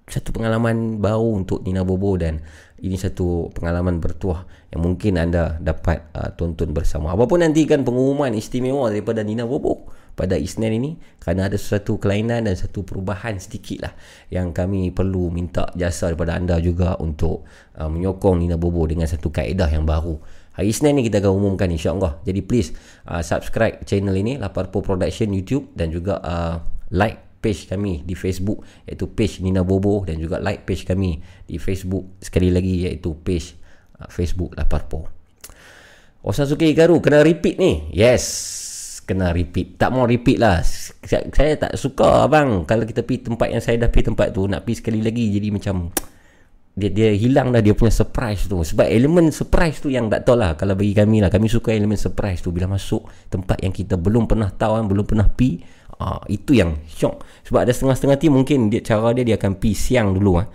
satu 0.07 0.31
pengalaman 0.31 1.03
baru 1.03 1.43
untuk 1.43 1.67
Nina 1.67 1.83
Bobo 1.83 2.15
dan 2.15 2.39
ini 2.79 2.95
satu 2.95 3.51
pengalaman 3.51 3.99
bertuah 3.99 4.47
yang 4.75 4.83
mungkin 4.83 5.15
anda 5.23 5.55
dapat 5.63 6.11
uh, 6.19 6.35
tonton 6.35 6.75
bersama. 6.75 7.15
Apapun 7.15 7.47
nanti 7.47 7.63
kan 7.63 7.87
pengumuman 7.87 8.35
istimewa 8.35 8.91
daripada 8.91 9.23
Nina 9.23 9.47
Bobo 9.47 9.87
pada 10.19 10.35
Isnin 10.35 10.75
ini 10.75 10.99
kerana 11.23 11.47
ada 11.47 11.55
sesuatu 11.55 12.03
kelainan 12.03 12.51
dan 12.51 12.59
satu 12.59 12.83
perubahan 12.83 13.39
sedikit 13.39 13.87
lah 13.87 13.95
yang 14.35 14.51
kami 14.51 14.91
perlu 14.91 15.31
minta 15.31 15.71
jasa 15.79 16.11
daripada 16.11 16.35
anda 16.35 16.59
juga 16.59 16.99
untuk 16.99 17.47
uh, 17.79 17.87
menyokong 17.87 18.43
Nina 18.43 18.59
Bobo 18.59 18.83
dengan 18.91 19.07
satu 19.07 19.31
kaedah 19.31 19.71
yang 19.71 19.87
baru. 19.87 20.19
Hari 20.59 20.67
Isnin 20.67 20.99
ni 20.99 21.07
kita 21.07 21.23
akan 21.23 21.39
umumkan 21.39 21.71
insya-Allah. 21.71 22.19
Jadi 22.27 22.43
please 22.43 22.75
uh, 23.07 23.23
subscribe 23.23 23.79
channel 23.87 24.15
ini 24.19 24.43
Laparpo 24.43 24.83
Production 24.83 25.31
YouTube 25.31 25.71
dan 25.79 25.95
juga 25.95 26.19
uh, 26.19 26.59
like 26.91 27.39
page 27.39 27.71
kami 27.71 28.03
di 28.03 28.19
Facebook 28.19 28.67
iaitu 28.91 29.07
page 29.07 29.39
Nina 29.39 29.63
Bobo 29.63 30.03
dan 30.03 30.19
juga 30.19 30.43
like 30.43 30.67
page 30.67 30.83
kami 30.83 31.23
di 31.47 31.63
Facebook 31.63 32.19
sekali 32.19 32.51
lagi 32.51 32.91
iaitu 32.91 33.15
page 33.23 33.64
Facebook 34.11 34.57
Laparpo. 34.57 35.15
Osasuke 36.25 36.65
Hikaru 36.65 37.05
kena 37.05 37.21
repeat 37.21 37.61
ni. 37.61 37.93
Yes. 37.93 38.25
Kena 39.05 39.37
repeat. 39.37 39.77
Tak 39.77 39.93
mau 39.93 40.09
repeat 40.09 40.41
lah. 40.41 40.65
Saya, 40.65 41.29
saya 41.29 41.53
tak 41.61 41.77
suka 41.77 42.25
abang 42.25 42.65
kalau 42.65 42.89
kita 42.89 43.05
pergi 43.05 43.29
tempat 43.29 43.53
yang 43.53 43.61
saya 43.61 43.77
dah 43.77 43.93
pergi 43.93 44.09
tempat 44.09 44.33
tu 44.33 44.49
nak 44.49 44.65
pergi 44.65 44.81
sekali 44.81 45.05
lagi 45.05 45.29
jadi 45.29 45.53
macam 45.53 45.93
dia 46.81 46.89
dia 46.91 47.13
hilang 47.13 47.53
dah 47.53 47.61
dia 47.61 47.77
punya 47.77 47.93
surprise 47.93 48.49
tu 48.49 48.59
sebab 48.65 48.89
elemen 48.89 49.31
surprise 49.31 49.79
tu 49.79 49.93
yang 49.93 50.11
tak 50.11 50.27
tahu 50.27 50.35
lah 50.41 50.59
kalau 50.59 50.75
bagi 50.75 50.91
kami 50.91 51.23
lah 51.23 51.31
kami 51.31 51.47
suka 51.47 51.71
elemen 51.71 51.95
surprise 51.95 52.43
tu 52.43 52.51
bila 52.51 52.67
masuk 52.67 53.07
tempat 53.31 53.63
yang 53.63 53.71
kita 53.71 53.95
belum 53.95 54.27
pernah 54.27 54.51
tahu 54.51 54.83
kan 54.83 54.85
belum 54.91 55.07
pernah 55.07 55.29
pi 55.31 55.63
ah, 56.03 56.19
itu 56.27 56.59
yang 56.59 56.83
shock 56.91 57.23
sebab 57.47 57.63
ada 57.63 57.71
setengah-setengah 57.71 58.19
tim 58.19 58.33
mungkin 58.35 58.59
dia 58.75 58.83
cara 58.83 59.15
dia 59.15 59.23
dia 59.23 59.39
akan 59.39 59.55
pi 59.55 59.71
siang 59.71 60.19
dulu 60.19 60.43
ah 60.43 60.51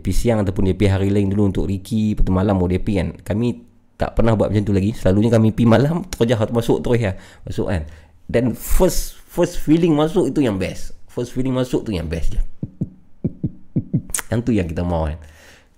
pi 0.00 0.12
siang 0.12 0.40
ataupun 0.40 0.72
pi 0.72 0.88
hari 0.88 1.12
lain 1.12 1.28
dulu 1.28 1.52
untuk 1.52 1.64
Ricky 1.68 2.16
pada 2.16 2.32
malam 2.32 2.56
mau 2.56 2.68
pi 2.70 2.92
kan. 2.96 3.12
Kami 3.20 3.60
tak 4.00 4.16
pernah 4.16 4.32
buat 4.32 4.48
macam 4.48 4.64
tu 4.64 4.72
lagi. 4.72 4.96
Selalunya 4.96 5.28
kami 5.28 5.52
pi 5.52 5.68
malam 5.68 6.08
terus 6.08 6.32
jahat 6.32 6.48
masuk 6.48 6.80
terus 6.80 6.98
ya. 7.00 7.12
Masuk 7.44 7.68
kan. 7.68 7.84
Dan 8.24 8.56
first 8.56 9.20
first 9.28 9.60
feeling 9.60 9.92
masuk 9.92 10.32
itu 10.32 10.40
yang 10.40 10.56
best. 10.56 10.96
First 11.12 11.36
feeling 11.36 11.52
masuk 11.52 11.84
tu 11.84 11.92
yang 11.92 12.08
best 12.08 12.32
je. 12.32 12.40
Yang 14.32 14.40
tu 14.48 14.52
yang 14.56 14.64
kita 14.64 14.80
mau 14.80 15.04
kan. 15.04 15.20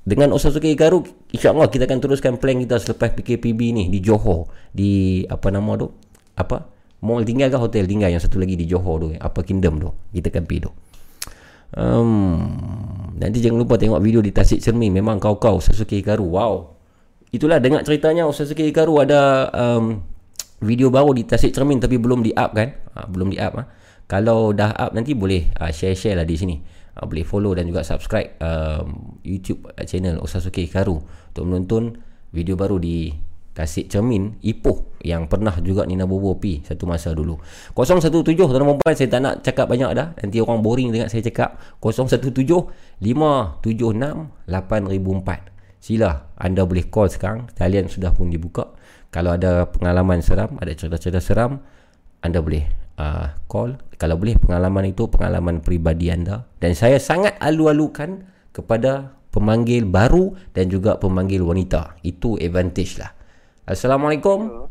Dengan 0.04 0.36
Osasuke 0.36 0.68
Hikaru 0.68 1.00
InsyaAllah 1.32 1.72
kita 1.72 1.88
akan 1.88 1.96
teruskan 1.96 2.36
plan 2.36 2.60
kita 2.60 2.76
Selepas 2.76 3.16
PKPB 3.16 3.60
ni 3.72 3.84
Di 3.88 4.04
Johor. 4.04 4.52
Di 4.68 5.24
apa 5.24 5.48
nama 5.48 5.80
tu? 5.80 5.88
Apa? 6.36 6.68
Mall 7.00 7.24
tinggal 7.24 7.48
ke 7.48 7.56
hotel 7.56 7.88
tinggal 7.88 8.12
Yang 8.12 8.28
satu 8.28 8.36
lagi 8.36 8.52
di 8.52 8.68
Johor 8.68 9.00
tu 9.00 9.08
Apa 9.16 9.40
Kingdom 9.40 9.80
tu. 9.80 9.88
Kita 10.12 10.28
akan 10.28 10.44
pergi 10.44 10.60
tu 10.60 10.70
um, 11.78 12.12
Nanti 13.14 13.38
jangan 13.38 13.62
lupa 13.62 13.78
tengok 13.78 14.02
video 14.02 14.18
di 14.18 14.34
Tasik 14.34 14.58
Cermin. 14.58 14.90
Memang 14.90 15.22
kau-kau 15.22 15.62
Osasuke 15.62 15.94
Hikaru. 16.02 16.26
Wow. 16.26 16.74
Itulah 17.30 17.62
dengar 17.62 17.86
ceritanya 17.86 18.26
Osasuke 18.26 18.66
Hikaru. 18.66 19.06
Ada 19.06 19.50
um, 19.54 20.02
Video 20.64 20.88
baru 20.88 21.12
di 21.12 21.28
Tasik 21.28 21.52
Cermin 21.52 21.76
Tapi 21.76 22.00
belum 22.00 22.24
di 22.24 22.32
up 22.32 22.56
kan? 22.56 22.72
Ha, 22.96 23.06
Belum 23.06 23.30
di 23.30 23.38
up 23.38 23.54
ha. 23.54 23.64
Kalau 24.04 24.52
dah 24.52 24.76
up 24.76 24.92
nanti 24.92 25.16
boleh 25.16 25.48
uh, 25.56 25.72
share-share 25.72 26.20
lah 26.20 26.28
di 26.28 26.36
sini. 26.36 26.56
Uh, 26.94 27.08
boleh 27.08 27.24
follow 27.24 27.56
dan 27.56 27.64
juga 27.64 27.80
subscribe 27.80 28.36
um, 28.42 29.16
YouTube 29.24 29.64
channel 29.88 30.20
Osasuke 30.20 30.60
Hikaru 30.60 31.00
untuk 31.00 31.44
menonton 31.48 31.96
video 32.34 32.52
baru 32.52 32.76
di 32.76 33.08
Tasik 33.54 33.86
Cermin 33.86 34.34
Ipoh 34.42 34.98
yang 35.06 35.30
pernah 35.30 35.54
juga 35.62 35.86
Nina 35.86 36.10
Bobo 36.10 36.34
pi 36.42 36.58
satu 36.66 36.90
masa 36.90 37.14
dulu. 37.14 37.38
017 37.78 38.10
tuan-tuan 38.34 38.50
dan 38.50 38.76
puan 38.82 38.94
saya 38.98 39.08
tak 39.08 39.20
nak 39.22 39.34
cakap 39.46 39.70
banyak 39.70 39.94
dah. 39.94 40.10
Nanti 40.18 40.42
orang 40.42 40.58
boring 40.58 40.90
dengan 40.90 41.06
saya 41.06 41.22
cakap. 41.22 41.62
017 41.78 42.18
576 42.98 42.98
8004 44.50 45.54
sila 45.78 46.34
anda 46.34 46.66
boleh 46.66 46.90
call 46.90 47.06
sekarang. 47.06 47.46
Talian 47.54 47.86
sudah 47.86 48.10
pun 48.10 48.26
dibuka. 48.26 48.74
Kalau 49.14 49.38
ada 49.38 49.70
pengalaman 49.70 50.18
seram 50.18 50.58
ada 50.58 50.74
cerita-cerita 50.74 51.22
seram 51.22 51.62
anda 52.26 52.42
boleh 52.42 52.66
uh, 52.98 53.38
call. 53.46 53.78
Kalau 53.94 54.18
boleh 54.18 54.34
pengalaman 54.34 54.90
itu 54.90 55.06
pengalaman 55.06 55.62
peribadi 55.62 56.10
anda. 56.10 56.42
Dan 56.58 56.74
saya 56.74 56.98
sangat 56.98 57.38
alu-alukan 57.38 58.26
kepada 58.50 59.14
pemanggil 59.30 59.86
baru 59.86 60.34
dan 60.50 60.66
juga 60.66 60.98
pemanggil 60.98 61.46
wanita. 61.46 62.02
Itu 62.02 62.34
advantage 62.42 62.98
lah 62.98 63.14
Assalamualaikum 63.64 64.68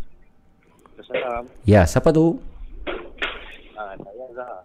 Assalam. 0.95 1.43
ya 1.65 1.81
siapa 1.83 2.13
tu 2.13 2.37
Ah, 3.73 3.97
saya 3.97 4.25
Zah. 4.31 4.57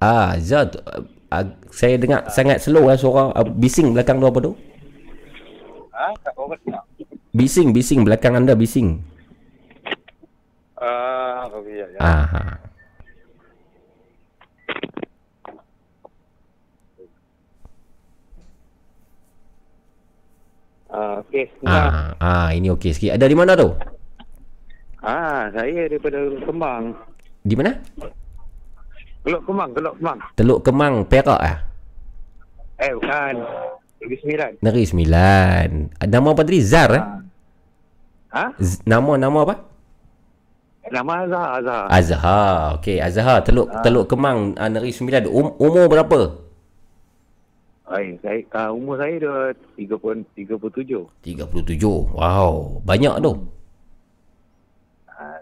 ah 0.00 0.30
Zat 0.40 0.70
uh, 0.80 1.02
uh, 1.30 1.44
saya 1.68 1.94
dengar 1.94 2.24
sangat 2.26 2.58
slow 2.58 2.88
lah 2.88 2.96
suara 2.96 3.36
uh, 3.36 3.44
bising 3.46 3.92
belakang 3.92 4.16
tu 4.16 4.26
apa 4.26 4.38
tu 4.40 4.52
Ah, 5.92 6.16
tak? 6.16 6.32
bising 7.30 7.70
bising 7.70 8.00
belakang 8.02 8.32
anda 8.34 8.56
bising 8.56 9.04
Ah, 10.74 11.44
okey 11.52 11.76
ya. 11.76 11.86
ya. 11.92 12.00
ah 12.00 12.56
ha. 20.90 21.22
Ah, 21.64 21.70
ah 21.70 21.90
ah 22.18 22.48
ini 22.50 22.68
okey 22.74 22.90
sikit 22.90 23.14
ada 23.14 23.24
di 23.24 23.36
mana 23.38 23.54
tu 23.54 23.70
Ah, 25.00 25.48
saya 25.56 25.88
daripada 25.88 26.20
Teluk 26.20 26.44
Kemang. 26.44 26.92
Di 27.40 27.56
mana? 27.56 27.72
Teluk 29.24 29.42
Kemang, 29.48 29.72
Teluk 29.72 29.94
Kemang. 29.96 30.18
Teluk 30.36 30.60
Kemang, 30.60 30.94
Perak 31.08 31.40
ah. 31.40 31.56
Eh, 32.76 32.92
bukan. 32.92 33.34
Negeri 33.96 34.16
Sembilan. 34.20 34.50
Negeri 34.60 34.84
Sembilan. 34.84 35.68
Nama 36.04 36.28
apa 36.28 36.42
tadi? 36.44 36.60
Zar 36.60 36.90
eh? 36.92 37.04
Ha? 38.36 38.44
Z- 38.60 38.84
nama 38.84 39.16
nama 39.16 39.38
apa? 39.48 39.54
Nama 40.92 41.12
Azhar, 41.24 41.48
Azhar. 41.64 41.84
Azhar. 41.88 42.52
Okey, 42.76 43.00
Azhar 43.00 43.40
Teluk 43.40 43.72
Teluk 43.80 44.04
Kemang 44.04 44.52
uh, 44.52 44.68
Negeri 44.68 44.92
Sembilan. 44.92 45.24
Um, 45.32 45.56
umur 45.56 45.88
berapa? 45.88 46.39
Ay, 47.90 48.14
saya, 48.22 48.38
uh, 48.54 48.70
umur 48.70 49.02
saya 49.02 49.18
dah 49.18 49.50
30, 49.74 50.22
37. 50.38 51.10
37. 51.26 52.14
Wow, 52.14 52.78
banyak 52.86 53.18
tu. 53.18 53.32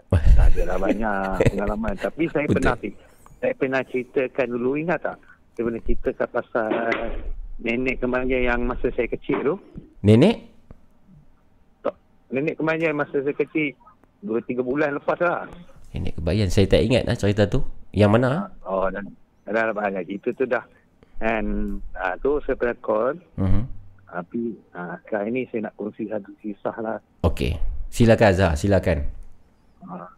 Tak 0.09 0.47
adalah 0.57 0.77
banyak 0.81 1.45
pengalaman. 1.53 1.93
Tapi 2.01 2.25
saya 2.33 2.49
Betul. 2.49 2.55
pernah 2.57 2.75
saya 3.39 3.53
pernah 3.55 3.81
ceritakan 3.85 4.47
dulu, 4.51 4.75
ingat 4.75 4.99
tak? 4.99 5.17
Saya 5.53 5.63
pernah 5.69 5.81
ceritakan 5.85 6.27
pasal 6.33 6.69
nenek 7.61 7.95
kemanja 8.01 8.37
yang 8.41 8.65
masa 8.65 8.89
saya 8.97 9.07
kecil 9.07 9.37
tu. 9.45 9.55
Nenek? 10.01 10.49
Nenek 12.33 12.57
kemanja 12.57 12.89
masa 12.97 13.21
saya 13.21 13.35
kecil, 13.37 13.77
2-3 14.25 14.65
bulan 14.65 14.97
lepas 14.97 15.21
lah. 15.21 15.45
Nenek 15.93 16.17
kebayan. 16.17 16.49
Saya 16.49 16.65
tak 16.65 16.81
ingat 16.81 17.05
lah 17.05 17.13
cerita 17.13 17.45
tu. 17.45 17.61
Yang 17.93 18.11
mana? 18.17 18.27
ah? 18.27 18.43
Oh, 18.65 18.85
dan 18.89 19.05
dah 19.45 19.69
banyak 19.69 20.03
cerita 20.09 20.29
tu 20.33 20.45
dah. 20.49 20.65
And 21.19 21.79
uh, 21.99 22.15
tu 22.23 22.39
saya 22.47 22.55
pernah 22.55 22.77
call. 22.79 23.15
Mhm. 23.35 23.63
Tapi 24.09 24.57
uh, 24.73 24.95
sekarang 25.05 25.27
ini 25.35 25.41
saya 25.53 25.69
nak 25.69 25.77
kongsi 25.77 26.09
satu 26.09 26.31
kisah 26.41 26.75
lah. 26.81 26.97
Okey. 27.21 27.53
Silakan 27.93 28.29
Azhar, 28.33 28.53
silakan. 28.57 29.05
Uh, 29.85 30.09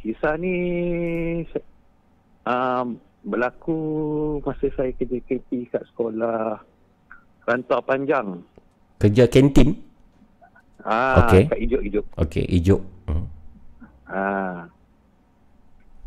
kisah 0.00 0.36
ni 0.40 0.56
um, 2.48 2.96
berlaku 3.24 3.78
masa 4.44 4.68
saya 4.76 4.92
kerja 4.96 5.20
KP 5.24 5.68
kat 5.72 5.84
sekolah 5.92 6.60
Rantau 7.44 7.80
Panjang. 7.84 8.40
Kerja 9.00 9.28
kantin? 9.28 9.76
Ah, 10.84 11.24
Okey. 11.28 11.48
kat 11.48 11.58
Ijuk-Ijuk. 11.60 12.06
Okey, 12.20 12.44
ijuk. 12.48 12.80
Hmm. 13.08 13.24
Ah. 14.08 14.68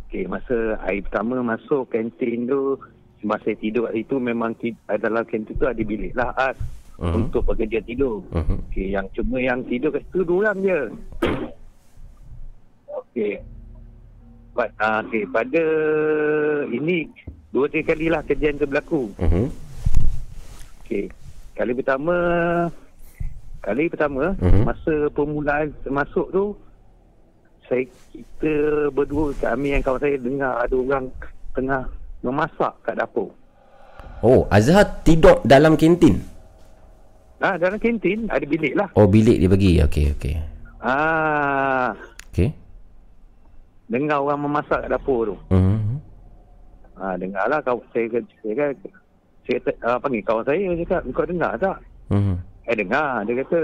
Okey, 0.08 0.30
masa 0.30 0.78
hari 0.82 1.02
pertama 1.02 1.42
masuk 1.42 1.90
kantin 1.90 2.46
tu 2.46 2.78
masa 3.24 3.50
saya 3.50 3.58
tidur 3.58 3.90
kat 3.90 3.94
situ 3.98 4.16
memang 4.18 4.52
dalam 5.00 5.24
kantin 5.26 5.56
tu 5.58 5.66
ada 5.66 5.82
bilik 5.82 6.14
lah 6.14 6.30
ah, 6.36 6.54
Mhm. 6.98 7.30
untuk 7.30 7.46
pekerja 7.46 7.78
tidur. 7.82 8.26
Mhm. 8.34 8.58
Okey, 8.70 8.88
yang 8.90 9.06
cuma 9.14 9.38
yang 9.38 9.62
tidur 9.66 9.94
kat 9.94 10.02
situ 10.10 10.26
dua 10.26 10.50
orang 10.50 10.58
je. 10.62 10.80
Okey. 12.90 13.34
But, 14.54 14.74
ah, 14.78 15.06
okey, 15.06 15.30
pada 15.30 15.64
ini 16.68 17.06
dua 17.54 17.70
tiga 17.70 17.94
kali 17.94 18.10
lah 18.10 18.26
kejadian 18.26 18.58
tu 18.58 18.66
berlaku. 18.66 19.02
Mhm. 19.22 19.46
Okey. 20.82 21.06
Kali 21.54 21.72
pertama 21.74 22.16
kali 23.62 23.90
pertama 23.90 24.34
Mhm. 24.38 24.64
masa 24.64 24.94
permulaan 25.12 25.70
masuk 25.86 26.30
tu 26.32 26.46
saya 27.68 27.84
kita 28.10 28.54
berdua 28.90 29.36
kami 29.36 29.76
yang 29.76 29.84
kawan 29.84 30.00
saya 30.00 30.16
dengar 30.16 30.56
ada 30.56 30.72
orang 30.72 31.06
tengah 31.52 31.84
memasak 32.22 32.74
kat 32.82 32.96
dapur. 32.98 33.30
Oh, 34.26 34.50
Azhar 34.50 35.06
tidur 35.06 35.42
dalam 35.46 35.78
kantin? 35.78 36.18
Ah 37.38 37.54
dalam 37.54 37.78
kantin 37.78 38.26
ada 38.34 38.42
bilik 38.50 38.74
lah. 38.74 38.90
Oh, 38.98 39.06
bilik 39.06 39.38
dia 39.38 39.50
bagi. 39.50 39.78
Okey, 39.86 40.06
okey. 40.18 40.36
Ah 40.82 41.94
Okey. 42.34 42.50
dengar 43.88 44.20
orang 44.26 44.42
memasak 44.42 44.82
kat 44.86 44.90
dapur 44.90 45.34
tu. 45.34 45.36
Mhm. 45.54 46.02
Ah 46.98 47.14
dengarlah 47.14 47.62
kawan 47.62 47.86
saya 47.94 48.10
saya 48.42 48.54
kan 48.58 48.72
saya 49.46 49.58
kata, 49.62 49.72
ah, 49.86 49.98
panggil 50.02 50.26
kawan 50.26 50.44
saya 50.50 50.74
cakap 50.82 51.02
kau 51.14 51.30
dengar 51.30 51.52
tak? 51.62 51.78
Mhm. 52.10 52.36
Eh 52.68 52.76
dengar 52.76 53.22
dia 53.26 53.36
kata 53.46 53.60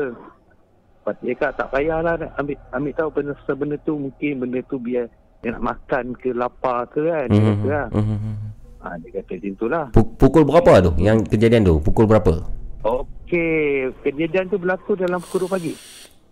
Lepas 1.03 1.19
dia 1.19 1.35
kata 1.35 1.51
tak 1.59 1.67
payahlah 1.75 2.15
ambil, 2.39 2.55
ambil 2.71 2.93
tahu 2.95 3.09
benda 3.11 3.33
sebenda 3.43 3.75
tu 3.83 3.99
mungkin 3.99 4.39
benda 4.39 4.63
tu 4.71 4.79
biar 4.79 5.11
dia 5.43 5.51
nak 5.51 5.63
makan 5.67 6.15
ke 6.15 6.31
lapar 6.31 6.87
ke 6.87 7.03
kan. 7.03 7.27
Dia 7.27 7.41
kata 7.43 7.67
lah. 7.67 7.87
Mhm. 7.91 8.07
Mhm. 8.07 8.33
Ha, 8.79 8.87
dia 8.97 9.09
kata 9.13 9.33
macam 9.37 9.49
tu 9.53 9.65
lah. 9.67 9.85
Pu- 9.91 10.15
Pukul 10.15 10.43
berapa 10.43 10.79
tu 10.81 10.91
yang 10.97 11.19
kejadian 11.21 11.61
tu? 11.61 11.75
Pukul 11.77 12.03
berapa? 12.05 12.47
Okey, 12.81 13.91
kejadian 14.01 14.47
tu 14.47 14.55
berlaku 14.55 14.95
dalam 14.95 15.19
pukul 15.19 15.47
2 15.47 15.51
pagi. 15.51 15.73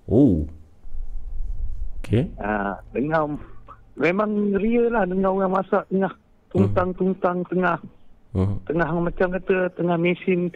Oh. 0.05 0.43
Okey. 2.01 2.27
Ha, 2.37 2.75
dengar 2.91 3.27
memang 3.93 4.31
real 4.53 4.89
lah 4.89 5.03
dengar 5.03 5.31
orang 5.33 5.53
masak 5.53 5.83
tengah 5.87 6.11
tungtang-tungtang 6.49 7.43
tengah 7.45 7.77
Mhm. 8.31 8.55
tengah 8.65 8.87
macam 8.89 9.27
kata 9.29 9.57
tengah 9.71 9.97
mesin 9.97 10.51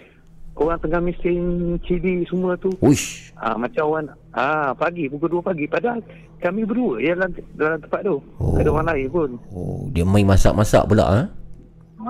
orang 0.56 0.80
tengah 0.80 1.02
mesin 1.04 1.76
cili 1.84 2.24
semua 2.28 2.56
tu. 2.56 2.72
Uish. 2.80 3.36
Ah 3.36 3.60
macam 3.60 3.92
orang 3.92 4.08
ah 4.32 4.72
pagi 4.72 5.12
pukul 5.12 5.44
2 5.44 5.50
pagi 5.52 5.68
padahal 5.68 6.00
kami 6.40 6.64
berdua 6.64 7.04
je 7.04 7.12
dalam 7.12 7.32
dalam 7.60 7.78
tempat 7.84 8.02
tu. 8.08 8.18
Oh. 8.40 8.56
Ada 8.56 8.70
orang 8.72 8.88
lain 8.96 9.08
pun. 9.12 9.30
Oh, 9.52 9.88
dia 9.92 10.08
main 10.08 10.24
masak-masak 10.24 10.84
pula 10.88 11.06
ha? 11.08 11.22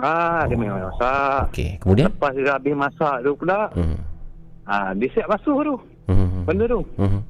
Ah 0.02 0.44
dia 0.46 0.58
memang 0.60 0.92
masak. 0.92 1.56
Okey, 1.56 1.70
kemudian? 1.82 2.10
Lepas 2.14 2.32
dia 2.36 2.54
habis 2.54 2.76
masak 2.76 3.16
tu 3.26 3.32
pula. 3.38 3.72
Mhm. 3.74 3.98
Ah 4.66 4.90
dia 4.94 5.08
siap 5.14 5.28
basuh 5.30 5.58
tu. 5.66 5.76
Mhm. 6.12 6.42
Benda 6.46 6.66
tu. 6.70 6.82
Mhm. 7.02 7.22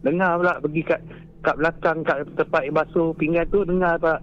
Dengar 0.00 0.30
pula 0.38 0.52
pergi 0.62 0.82
kat 0.86 1.00
kat 1.40 1.56
belakang 1.56 1.98
kat 2.04 2.16
tempat 2.36 2.62
basuh 2.70 3.10
pinggan 3.16 3.48
tu 3.48 3.64
dengar 3.64 3.96
pula 3.98 4.16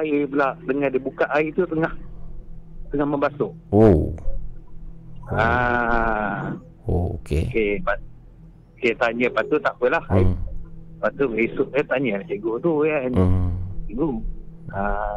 air 0.00 0.24
pula 0.26 0.56
dengar 0.64 0.88
dia 0.88 1.02
buka 1.02 1.28
air 1.36 1.52
tu 1.52 1.62
tengah 1.68 1.92
tengah 2.90 3.06
membasuh. 3.06 3.52
Oh. 3.70 4.10
Ah 5.32 6.52
Oh, 6.84 7.16
okey. 7.20 7.48
okey 7.48 7.70
lepas 7.80 7.96
okey 8.76 8.92
tanya 9.00 9.32
lepas 9.32 9.44
tu 9.48 9.56
tak 9.56 9.72
apalah. 9.80 10.04
Hmm. 10.12 10.36
Lepas 11.00 11.12
tu 11.16 11.24
esok 11.32 11.68
saya 11.72 11.84
tanya 11.88 12.20
cikgu 12.28 12.52
tu 12.60 12.84
kan. 12.84 13.10
Hmm. 13.16 13.48
Cikgu, 13.88 14.08
ah, 14.72 15.16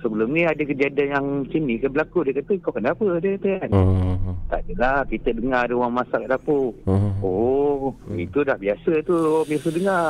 sebelum 0.00 0.32
ni 0.32 0.42
ada 0.44 0.60
kejadian 0.60 1.08
yang 1.12 1.26
macam 1.44 1.62
ni 1.62 1.76
ke 1.76 1.88
berlaku? 1.88 2.24
Dia 2.24 2.40
kata, 2.40 2.52
kau 2.64 2.72
kenapa? 2.72 3.04
Dia 3.20 3.36
kata 3.36 3.50
kan. 3.60 3.70
Hmm. 3.72 4.34
Tak 4.48 4.60
adalah, 4.68 5.04
kita 5.08 5.32
dengar 5.32 5.64
ada 5.64 5.74
orang 5.78 5.94
masak 5.96 6.20
kat 6.24 6.30
dapur. 6.32 6.76
Hmm. 6.84 7.12
Oh, 7.24 7.96
itu 8.12 8.44
dah 8.44 8.56
biasa 8.56 8.92
tu, 9.04 9.14
orang 9.16 9.48
biasa 9.48 9.68
dengar. 9.72 10.08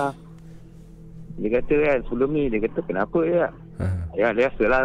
Dia 1.39 1.48
kata 1.60 1.74
kan, 1.78 1.98
sebelum 2.09 2.31
ni, 2.35 2.43
dia 2.51 2.60
kata, 2.62 2.81
kenapa 2.82 3.19
ya? 3.23 3.47
Hmm. 3.78 4.01
Ya, 4.14 4.28
biasalah. 4.35 4.81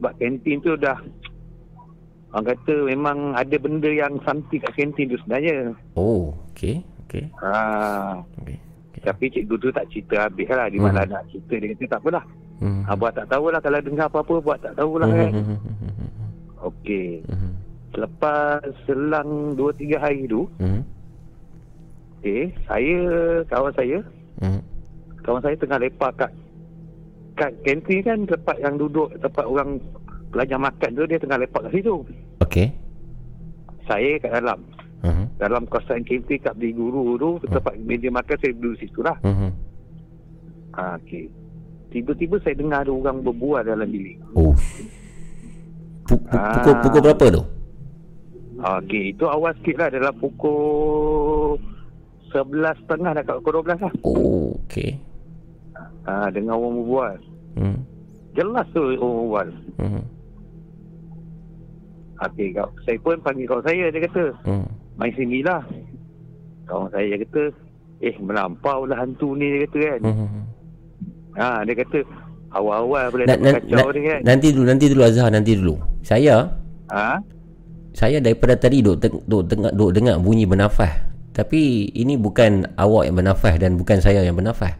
Sebab 0.00 0.12
kantin 0.16 0.58
tu 0.60 0.72
dah, 0.80 0.96
orang 2.32 2.46
kata 2.48 2.74
memang 2.88 3.18
ada 3.36 3.56
benda 3.56 3.88
yang 3.88 4.16
something 4.24 4.56
kat 4.58 4.72
kantin 4.72 5.12
tu 5.12 5.20
sebenarnya. 5.20 5.76
Oh, 5.94 6.32
okey. 6.52 6.80
Okey. 7.04 7.28
Ah, 7.38 8.24
Okey. 8.40 8.56
tapi 9.04 9.28
cikgu 9.28 9.54
tu 9.58 9.68
tak 9.68 9.84
cerita 9.92 10.24
habis 10.24 10.48
lah. 10.48 10.66
Di 10.66 10.80
Hmm. 10.80 10.88
mana 10.88 11.04
nak 11.04 11.28
cerita. 11.28 11.54
Dia 11.54 11.68
kata, 11.70 11.84
tak 11.90 12.00
apalah. 12.00 12.24
Hmm. 12.56 12.82
Ah, 12.86 12.94
buat 12.94 13.12
tak 13.12 13.26
tahulah 13.28 13.60
kalau 13.60 13.80
dengar 13.82 14.06
apa-apa 14.08 14.34
buat 14.40 14.58
tak 14.60 14.74
tahulah 14.74 15.08
Hmm. 15.10 15.18
kan. 15.18 15.32
Hmm. 15.34 15.58
Hmm. 15.60 16.10
Okey. 16.62 17.08
Hmm. 17.28 17.52
Selepas 17.92 18.64
selang 18.86 19.30
2-3 19.52 20.00
hari 20.00 20.24
tu, 20.24 20.48
Hmm. 20.56 20.80
okey, 22.16 22.48
saya, 22.64 22.98
kawan 23.44 23.72
saya, 23.76 23.98
Hmm. 24.40 24.62
kawan 25.20 25.42
saya 25.42 25.56
tengah 25.58 25.78
lepak 25.78 26.12
kat 26.16 26.32
kat 27.32 27.52
kantin 27.64 28.00
kan 28.00 28.18
tempat 28.24 28.56
yang 28.60 28.76
duduk 28.76 29.08
tempat 29.18 29.44
orang 29.44 29.80
belajar 30.32 30.56
makan 30.56 30.90
tu 30.90 31.04
dia 31.04 31.20
tengah 31.20 31.38
lepak 31.38 31.60
kat 31.62 31.72
situ. 31.74 31.94
Okey. 32.40 32.72
Saya 33.84 34.16
kat 34.16 34.32
dalam. 34.32 34.58
Hmm. 35.00 35.26
Dalam 35.36 35.66
kawasan 35.66 36.00
kantin 36.00 36.38
kat 36.38 36.54
beli 36.54 36.72
guru 36.72 37.18
tu 37.18 37.30
tempat 37.44 37.74
meja 37.76 38.08
makan 38.08 38.36
saya 38.36 38.54
duduk 38.54 38.78
situ 38.78 39.00
lah. 39.00 39.18
Hmm. 39.20 39.50
Ha, 40.72 40.96
okey. 40.98 41.26
Tiba-tiba 41.90 42.40
saya 42.40 42.54
dengar 42.54 42.80
ada 42.80 42.90
orang 42.90 43.20
berbual 43.20 43.60
dalam 43.60 43.84
bilik. 43.84 44.16
Oh. 44.32 44.56
Pu- 46.02 46.16
Pukul 46.22 46.38
Ah. 46.70 46.80
pukul 46.80 47.00
berapa 47.02 47.24
tu? 47.30 47.42
Okey, 48.54 49.12
itu 49.12 49.24
awal 49.26 49.52
sikit 49.58 49.76
lah 49.76 49.88
dalam 49.90 50.14
pukul 50.14 51.58
11.30 52.30 52.78
dah 53.12 53.22
kat 53.22 53.36
pukul 53.38 53.52
12 53.60 53.80
lah. 53.80 53.92
Oh, 54.02 54.54
okey. 54.62 54.96
Ha, 56.02 56.30
dengar 56.30 56.54
orang 56.54 56.78
berbual. 56.78 57.14
Hmm. 57.54 57.78
Jelas 58.32 58.64
tu 58.70 58.80
orang 58.80 59.14
berbual. 59.18 59.48
Hmm. 59.76 60.02
Okey, 62.22 62.54
kau, 62.54 62.68
saya 62.82 62.96
pun 62.98 63.18
panggil 63.18 63.46
kawan 63.46 63.64
saya, 63.64 63.84
dia 63.88 64.00
kata, 64.02 64.24
Hmm. 64.46 64.66
main 64.94 65.12
sini 65.12 65.42
lah. 65.42 65.62
Kawan 66.64 66.88
saya 66.88 67.18
kata, 67.18 67.42
eh 68.00 68.14
melampau 68.18 68.86
lah 68.86 69.02
hantu 69.02 69.34
ni, 69.34 69.50
dia 69.50 69.66
kata 69.66 69.78
kan. 69.82 70.00
Hmm. 70.06 70.44
Ha, 71.34 71.48
dia 71.64 71.74
kata, 71.74 71.98
awal-awal 72.52 73.04
boleh 73.10 73.24
Na- 73.26 73.34
nak 73.34 73.40
na- 73.42 73.54
kacau 73.58 73.88
na- 73.88 73.92
dia 73.92 74.02
kan. 74.06 74.20
nanti 74.22 74.46
dulu, 74.52 74.64
nanti 74.68 74.84
dulu 74.86 75.02
Azhar, 75.02 75.28
nanti 75.32 75.52
dulu. 75.56 75.74
Saya 76.04 76.36
Ha? 76.92 77.16
saya 77.92 78.20
daripada 78.20 78.54
tadi 78.54 78.80
duk 78.80 79.00
teng- 79.00 79.24
duk 79.24 79.48
dengar 79.48 79.72
duk 79.72 79.90
dengar 79.96 80.16
bunyi 80.20 80.44
bernafas. 80.44 80.92
Tapi 81.32 81.88
ini 81.90 82.20
bukan 82.20 82.76
awak 82.76 83.08
yang 83.08 83.16
bernafas 83.16 83.56
dan 83.56 83.80
bukan 83.80 83.98
saya 83.98 84.20
yang 84.20 84.36
bernafas. 84.36 84.76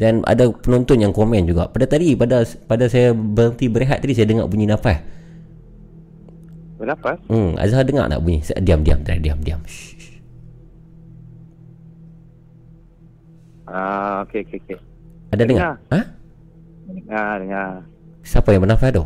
Dan 0.00 0.24
ada 0.24 0.48
penonton 0.48 0.96
yang 0.96 1.12
komen 1.12 1.44
juga. 1.44 1.68
Pada 1.68 1.84
tadi 1.84 2.16
pada 2.16 2.40
pada 2.64 2.88
saya 2.88 3.12
berhenti 3.12 3.68
berehat 3.68 4.00
tadi 4.00 4.16
saya 4.16 4.24
dengar 4.24 4.48
bunyi 4.48 4.64
nafas. 4.64 4.96
Berapa? 6.80 7.12
Hmm, 7.28 7.60
Azhar 7.60 7.84
dengar 7.84 8.08
tak 8.08 8.24
bunyi? 8.24 8.40
Diam 8.58 8.80
diam 8.80 9.04
diam 9.04 9.20
diam. 9.20 9.38
diam. 9.38 9.60
Ah, 13.68 14.24
okey 14.24 14.42
okey 14.42 14.58
okey. 14.64 14.78
Ada 15.30 15.42
dengar? 15.44 15.74
Ha? 15.92 16.00
Dengar 16.88 17.32
dengar. 17.38 17.70
Siapa 18.22 18.48
yang 18.50 18.62
bernafas 18.64 18.90
tu? 18.90 19.04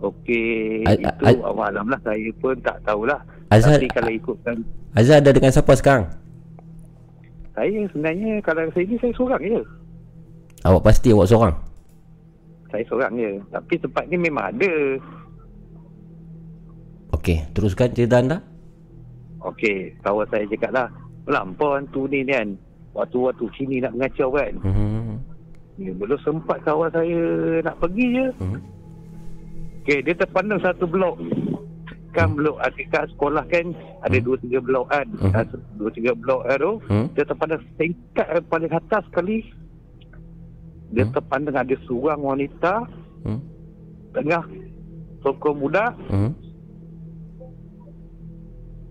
Okey, 0.00 0.82
itu 0.82 1.06
a- 1.06 1.44
Allah 1.44 1.66
alam 1.70 1.86
lah 1.86 2.00
saya 2.02 2.30
pun 2.36 2.56
tak 2.58 2.80
tahulah. 2.82 3.20
Azhar- 3.48 3.76
Tapi 3.76 3.88
kalau 3.90 4.10
ikutkan 4.10 4.56
Azhar 4.92 5.20
ada 5.20 5.30
dengan 5.30 5.50
siapa 5.50 5.72
sekarang? 5.74 6.06
saya 7.50 7.76
sebenarnya 7.86 8.40
kalau 8.40 8.64
saya 8.72 8.84
ni 8.84 8.96
saya 8.96 9.12
seorang 9.12 9.42
je. 9.44 9.62
Awak 10.62 10.82
pasti 10.82 11.08
awak 11.12 11.28
seorang. 11.28 11.56
Saya 12.68 12.84
seorang 12.84 13.12
je. 13.14 13.30
Tapi 13.50 13.74
tempat 13.76 14.04
ni 14.08 14.16
memang 14.16 14.48
ada. 14.48 14.72
Okey, 17.20 17.44
teruskan 17.52 17.92
cerita 17.92 18.16
anda. 18.16 18.40
Okey, 19.44 19.92
kawan 20.00 20.24
saya 20.32 20.48
cakap 20.48 20.72
lah. 20.72 20.88
Melampau 21.28 21.76
hantu 21.76 22.08
ni 22.08 22.24
kan. 22.24 22.56
Waktu-waktu 22.96 23.44
sini 23.60 23.76
nak 23.84 23.92
mengacau 23.92 24.32
kan. 24.32 24.56
Hmm. 24.64 25.20
Ya, 25.76 25.92
belum 25.92 26.16
sempat 26.24 26.64
kawan 26.64 26.88
saya 26.88 27.20
nak 27.60 27.76
pergi 27.76 28.06
je. 28.16 28.26
Hmm. 28.40 28.56
Okey, 29.84 30.00
dia 30.00 30.16
terpandang 30.16 30.64
satu 30.64 30.88
blok. 30.88 31.20
Kan 32.16 32.40
blok 32.40 32.56
akikah 32.64 33.04
sekolah 33.12 33.44
kan 33.52 33.70
ada 34.00 34.16
dua 34.16 34.40
tiga 34.40 34.58
blok 34.64 34.88
kan. 34.88 35.04
Hmm. 35.20 35.44
Dua 35.76 35.92
tiga 35.92 36.16
blok 36.16 36.48
kan 36.48 36.56
tu. 36.56 36.72
Hmm. 36.88 37.06
Dia 37.12 37.24
terpandang 37.28 37.62
tingkat 37.76 38.26
yang 38.32 38.48
paling 38.48 38.72
atas 38.72 39.04
sekali. 39.12 39.44
Dia 40.96 41.04
terpandang 41.12 41.60
ada 41.60 41.76
seorang 41.84 42.24
wanita 42.24 42.88
Hmm. 43.28 43.44
tengah 44.16 44.40
sokong 45.20 45.60
budak 45.60 45.92
Hmm. 46.08 46.32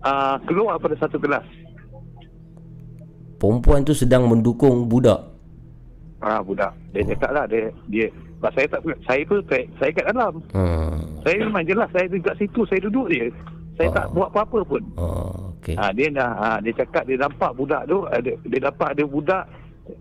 Uh, 0.04 0.36
keluar 0.44 0.76
pada 0.80 0.96
satu 1.00 1.16
kelas. 1.20 1.44
Perempuan 3.40 3.80
tu 3.80 3.96
sedang 3.96 4.28
mendukung 4.28 4.84
budak. 4.84 5.24
Ah 6.20 6.44
budak. 6.44 6.76
Dia 6.92 7.08
cakap 7.16 7.30
lah 7.32 7.44
dia 7.48 7.72
dia 7.88 8.06
sebab 8.40 8.52
saya 8.52 8.66
tak 8.68 8.80
saya 9.08 9.22
pun 9.24 9.40
saya, 9.48 9.64
saya 9.80 9.90
kat 9.96 10.04
dalam. 10.12 10.34
Hmm. 10.52 10.96
Saya 11.24 11.36
memang 11.48 11.64
jelas 11.64 11.88
saya 11.92 12.08
dekat 12.08 12.36
situ 12.36 12.60
saya 12.68 12.80
duduk 12.84 13.08
je. 13.08 13.32
Saya 13.80 13.88
tak 13.96 14.12
buat 14.12 14.28
apa-apa 14.28 14.60
pun. 14.68 14.82
Oh, 15.00 15.56
okey. 15.56 15.72
Ha, 15.72 15.88
dia 15.96 16.12
dah 16.12 16.30
ha, 16.36 16.48
dia 16.60 16.72
cakap 16.76 17.08
dia 17.08 17.16
nampak 17.16 17.56
budak 17.56 17.88
tu 17.88 18.04
ada 18.12 18.32
dia 18.44 18.60
dapat 18.60 18.88
ada 18.92 19.04
budak 19.08 19.44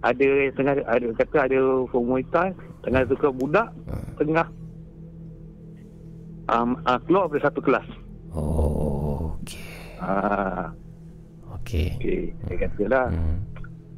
ada 0.04 0.28
tengah 0.52 0.76
ada 0.84 1.08
kata 1.16 1.38
ada 1.48 1.60
wanita 1.96 2.44
tengah 2.84 3.02
tukar 3.08 3.32
budak 3.32 3.68
tengah 4.20 4.48
um, 6.52 6.76
uh, 6.84 7.00
keluar 7.08 7.32
dari 7.32 7.40
satu 7.40 7.60
kelas. 7.64 7.88
Oh. 8.36 9.09
Ah, 10.00 10.72
Okey. 11.60 11.96
okey. 12.00 12.22
Dia 12.48 12.56
kata 12.66 12.84
lah. 12.88 13.08
Hmm. 13.12 13.38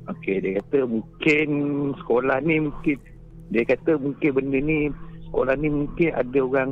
Okey, 0.10 0.42
dia 0.42 0.52
kata 0.60 0.90
mungkin 0.90 1.48
sekolah 2.02 2.38
ni 2.42 2.58
mungkin 2.60 2.98
dia 3.54 3.64
kata 3.64 4.02
mungkin 4.02 4.30
benda 4.34 4.60
ni 4.60 4.90
sekolah 5.30 5.54
ni 5.56 5.68
mungkin 5.70 6.10
ada 6.12 6.40
orang 6.42 6.70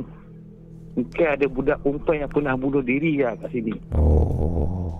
mungkin 0.98 1.26
ada 1.30 1.46
budak 1.46 1.78
perempuan 1.80 2.26
yang 2.26 2.32
pernah 2.34 2.54
bunuh 2.58 2.82
diri 2.82 3.22
lah 3.22 3.38
kat 3.38 3.54
sini. 3.54 3.74
Oh. 3.94 4.90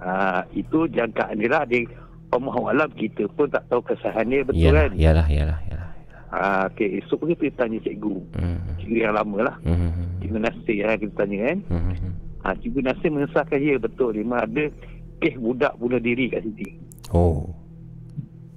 Ha, 0.00 0.42
itu 0.50 0.88
jangkaan 0.90 1.38
dia 1.38 1.48
lah. 1.52 1.62
Dia, 1.68 1.84
Allah 2.32 2.56
Alam 2.72 2.90
kita 2.96 3.28
pun 3.36 3.46
tak 3.52 3.68
tahu 3.68 3.82
kesahan 3.84 4.26
dia 4.26 4.42
betul 4.42 4.64
Yalah, 4.64 4.86
kan. 4.88 4.92
yalah, 4.96 5.28
yalah, 5.28 5.58
yalah. 5.68 5.88
Ha, 6.30 6.40
okay, 6.70 7.02
esok 7.02 7.26
pun 7.26 7.34
kita 7.34 7.66
tanya 7.66 7.78
cikgu. 7.82 8.16
Hmm. 8.38 8.58
Cikgu 8.80 8.96
yang 9.02 9.14
lama 9.14 9.38
lah. 9.50 9.56
Hmm. 9.66 10.18
Cikgu 10.22 10.38
Nasir 10.40 10.78
lah 10.86 10.96
kita 10.96 11.14
tanya 11.20 11.38
kan. 11.52 11.58
Hmm. 11.70 12.14
Ha, 12.40 12.56
Cikgu 12.56 12.80
Nasir 12.80 13.10
mengesahkan 13.12 13.60
ya 13.60 13.76
betul. 13.76 14.16
Memang 14.16 14.40
ada 14.48 14.64
kes 15.20 15.36
budak 15.36 15.76
bunuh 15.76 16.00
diri 16.00 16.32
kat 16.32 16.40
sini. 16.44 16.80
Oh, 17.12 17.44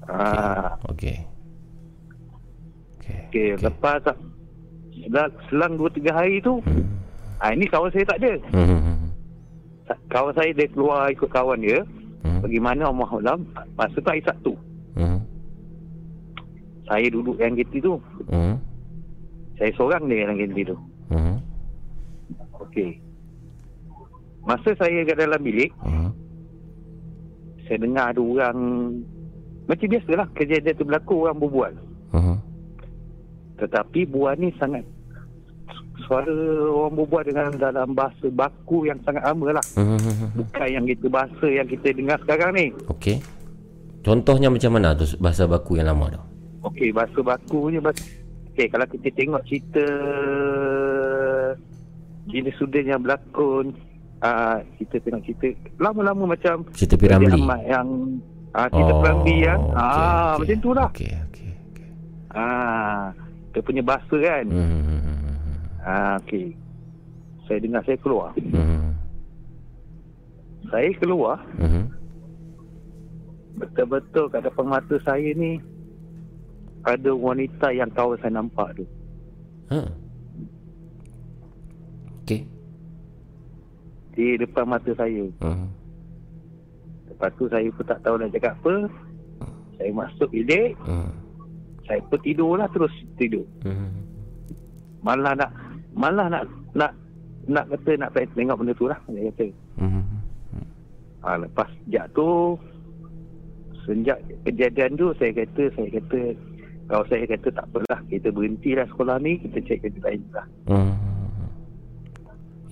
Ha, 0.04 0.76
okey. 0.92 1.16
Okey. 3.00 3.20
okay, 3.28 3.50
lepas 3.56 4.04
tak 4.04 4.20
selang, 4.96 5.32
selang 5.48 5.74
2-3 5.80 6.12
hari 6.12 6.38
tu 6.40 6.60
Hmm. 6.64 6.84
ha, 7.40 7.52
ini 7.52 7.68
kawan 7.68 7.92
saya 7.92 8.06
tak 8.08 8.20
ada. 8.24 8.34
Hmm. 8.52 9.12
Kawan 10.08 10.34
saya 10.36 10.52
dia 10.56 10.68
keluar 10.72 11.12
ikut 11.12 11.28
kawan 11.28 11.60
dia. 11.60 11.84
Hmm. 12.24 12.40
Bagaimana 12.40 12.88
Allah 12.88 13.12
Alam. 13.20 13.40
Masa 13.76 14.00
tu 14.00 14.08
hari 14.08 14.24
Sabtu. 14.24 14.54
Hmm. 14.96 15.20
Saya 16.88 17.08
duduk 17.12 17.36
yang 17.40 17.56
ganti 17.56 17.80
tu. 17.80 18.00
Hmm. 18.32 18.56
Saya 19.60 19.72
seorang 19.76 20.08
dia 20.08 20.24
dalam 20.24 20.40
ganti 20.40 20.62
tu. 20.64 20.76
Hmm. 21.12 21.36
Okey. 22.60 23.00
Masa 24.44 24.76
saya 24.76 25.08
kat 25.08 25.16
dalam 25.16 25.40
bilik, 25.40 25.72
Hmm. 25.80 26.12
saya 27.64 27.80
dengar 27.80 28.12
ada 28.12 28.20
orang 28.20 28.58
macam 29.64 29.88
biasalah 29.88 30.28
kejadian 30.36 30.76
tu 30.76 30.84
berlaku 30.84 31.14
orang 31.24 31.40
berbual. 31.40 31.74
Hmm. 32.12 32.38
Tetapi 33.56 34.04
bual 34.12 34.36
ni 34.36 34.52
sangat 34.60 34.84
suara 36.04 36.28
orang 36.68 37.00
berbual 37.00 37.24
dengan 37.24 37.56
dalam 37.56 37.96
bahasa 37.96 38.28
baku 38.28 38.92
yang 38.92 39.00
sangat 39.08 39.24
lama 39.24 39.56
lah. 39.56 39.66
Hmm. 39.80 39.96
Bukan 40.36 40.68
yang 40.68 40.84
kita 40.84 41.08
bahasa 41.08 41.46
yang 41.48 41.68
kita 41.72 41.96
dengar 41.96 42.20
sekarang 42.28 42.52
ni. 42.52 42.66
Okey. 42.92 43.24
Contohnya 44.04 44.52
macam 44.52 44.76
mana 44.76 44.92
tu 44.92 45.08
bahasa 45.24 45.48
baku 45.48 45.80
yang 45.80 45.88
lama 45.88 46.12
tu? 46.12 46.22
Okey, 46.68 46.92
bahasa 46.92 47.20
bakunya 47.24 47.80
bahasa 47.80 48.04
Okey, 48.54 48.68
kalau 48.70 48.86
kita 48.86 49.10
tengok 49.16 49.42
cerita 49.50 49.86
jenis 52.28 52.56
sudin 52.60 52.86
yang 52.86 53.02
berlakon 53.02 53.74
uh, 54.24 54.58
kita 54.78 54.96
tengok 54.98 55.22
cerita 55.24 55.48
lama-lama 55.78 56.34
macam 56.34 56.64
Cerita 56.72 56.96
Piramli. 56.96 57.36
Ahmad 57.36 57.62
yang 57.64 57.88
uh, 58.52 58.68
cerita 58.68 58.92
Oh, 58.92 59.00
Piramli 59.00 59.36
yang 59.42 59.60
okey, 59.62 59.76
ah 59.76 59.92
okey. 60.34 60.40
macam 60.40 60.58
tu 60.58 60.72
lah. 60.72 60.90
Okey, 60.90 61.12
okey. 61.28 61.50
Ah, 62.34 63.14
dia 63.52 63.62
punya 63.62 63.84
bahasa 63.84 64.16
kan. 64.16 64.46
Hmm. 64.50 65.62
Ah, 65.80 66.16
okey. 66.20 66.56
Saya 67.44 67.60
dengar 67.60 67.84
saya 67.84 68.00
keluar. 68.00 68.32
Hmm. 68.34 68.96
Saya 70.66 70.90
keluar, 70.98 71.38
Hmm. 71.54 71.86
betul-betul 73.54 74.26
kat 74.28 74.42
depan 74.42 74.66
mata 74.66 74.96
saya 75.04 75.30
ni 75.36 75.62
ada 76.82 77.14
wanita 77.14 77.70
yang 77.70 77.88
kawan 77.92 78.18
saya 78.18 78.34
nampak 78.34 78.74
tu. 78.74 78.86
Ha. 79.70 79.80
Di 84.14 84.38
depan 84.38 84.70
mata 84.70 84.94
saya. 84.94 85.26
Hmm. 85.42 85.70
Lepas 87.10 87.30
tu 87.38 87.46
saya 87.50 87.66
pun 87.74 87.86
tak 87.86 88.00
tahu 88.06 88.16
nak 88.18 88.30
cakap 88.34 88.54
apa. 88.62 88.74
Saya 89.78 89.90
masuk 89.90 90.30
bilik, 90.30 90.78
Hmm. 90.86 91.10
saya 91.90 92.00
pun 92.08 92.20
tidur 92.22 92.56
lah 92.62 92.70
terus 92.70 92.94
tidur. 93.18 93.44
Hmm. 93.66 93.90
Malah 95.02 95.34
nak 95.36 95.52
malah 95.98 96.30
nak 96.30 96.44
nak 96.78 96.92
nak 97.50 97.66
kata 97.74 97.92
nak 98.00 98.14
tengok 98.16 98.58
benda 98.62 98.74
tu 98.78 98.86
lah 98.88 99.00
dia 99.10 99.28
kata. 99.34 99.48
Hmm. 99.82 100.04
Ha, 101.24 101.40
lepas 101.40 101.68
sejak 101.88 102.06
tu 102.14 102.60
sejak 103.84 104.20
kejadian 104.48 104.96
tu 104.96 105.12
saya 105.20 105.32
kata 105.36 105.64
saya 105.76 105.90
kata 106.00 106.20
kalau 106.88 107.04
saya 107.08 107.24
kata 107.28 107.48
tak 107.52 107.66
apalah 107.72 108.00
kita 108.12 108.28
berhentilah 108.32 108.88
sekolah 108.92 109.18
ni 109.20 109.40
kita 109.40 109.58
cek 109.64 109.78
kerja 109.88 110.00
lain 110.04 110.22
lah. 110.32 110.48
Hmm. 110.70 110.96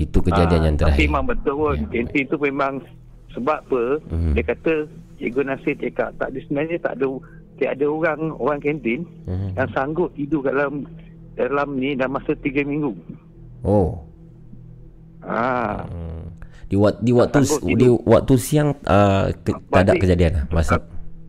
Itu 0.02 0.18
kejadian 0.20 0.58
Ah, 0.58 0.66
yang 0.66 0.76
Tapi 0.76 0.84
terakhir. 0.90 1.06
memang 1.06 1.26
betul 1.28 1.54
pun 1.56 1.70
Ya, 1.70 1.78
ya, 1.78 1.88
kantin 1.94 2.24
tu 2.26 2.38
memang 2.38 2.74
sebab 3.32 3.60
apa 3.62 3.84
Mhm. 4.10 4.32
dia 4.34 4.44
kata 4.44 4.74
Cikgu 5.16 5.42
Nasir 5.44 5.76
cakap 5.78 6.10
tak 6.18 6.28
ada 6.28 6.40
sebenarnya 6.42 6.78
tak 6.80 6.94
ada 6.96 7.08
tak 7.56 7.72
ada 7.72 7.86
orang 7.86 8.22
orang 8.36 8.60
kantin 8.60 9.06
Hmm. 9.24 9.54
yang 9.54 9.70
sanggup 9.70 10.10
tidur 10.12 10.42
dalam 10.42 10.90
dalam 11.32 11.68
ni 11.76 11.94
dalam 11.94 12.12
masa 12.12 12.34
3 12.36 12.62
minggu. 12.62 12.92
Oh. 13.62 14.02
Ha. 15.22 15.86
Hmm. 15.86 16.26
Di 16.66 16.76
waktu 16.76 17.00
di 17.00 17.12
waktu 17.14 17.38
sanggup 17.40 17.62
di 17.62 17.74
tidur. 17.78 18.02
waktu 18.04 18.34
siang 18.36 18.70
uh, 18.84 19.30
ke, 19.38 19.54
tak 19.70 19.82
ada 19.84 19.94
kejadian 19.94 20.32
lah 20.34 20.44
masa. 20.50 20.82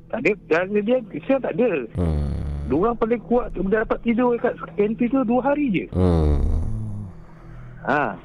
Tak 0.09 0.19
ada 0.19 0.33
dan 0.49 0.65
dia 0.75 0.97
siang 1.23 1.41
tak 1.41 1.53
ada. 1.53 1.71
Hmm. 1.95 2.33
Dua 2.65 2.89
orang 2.89 2.97
paling 2.97 3.21
kuat 3.23 3.53
dia 3.53 3.85
dapat 3.85 3.99
tidur 4.01 4.33
dekat 4.33 4.55
kantin 4.73 5.07
tu 5.07 5.21
dua 5.23 5.41
hari 5.43 5.67
je. 5.71 5.85
Hmm. 5.93 6.41
Ha. 7.85 8.17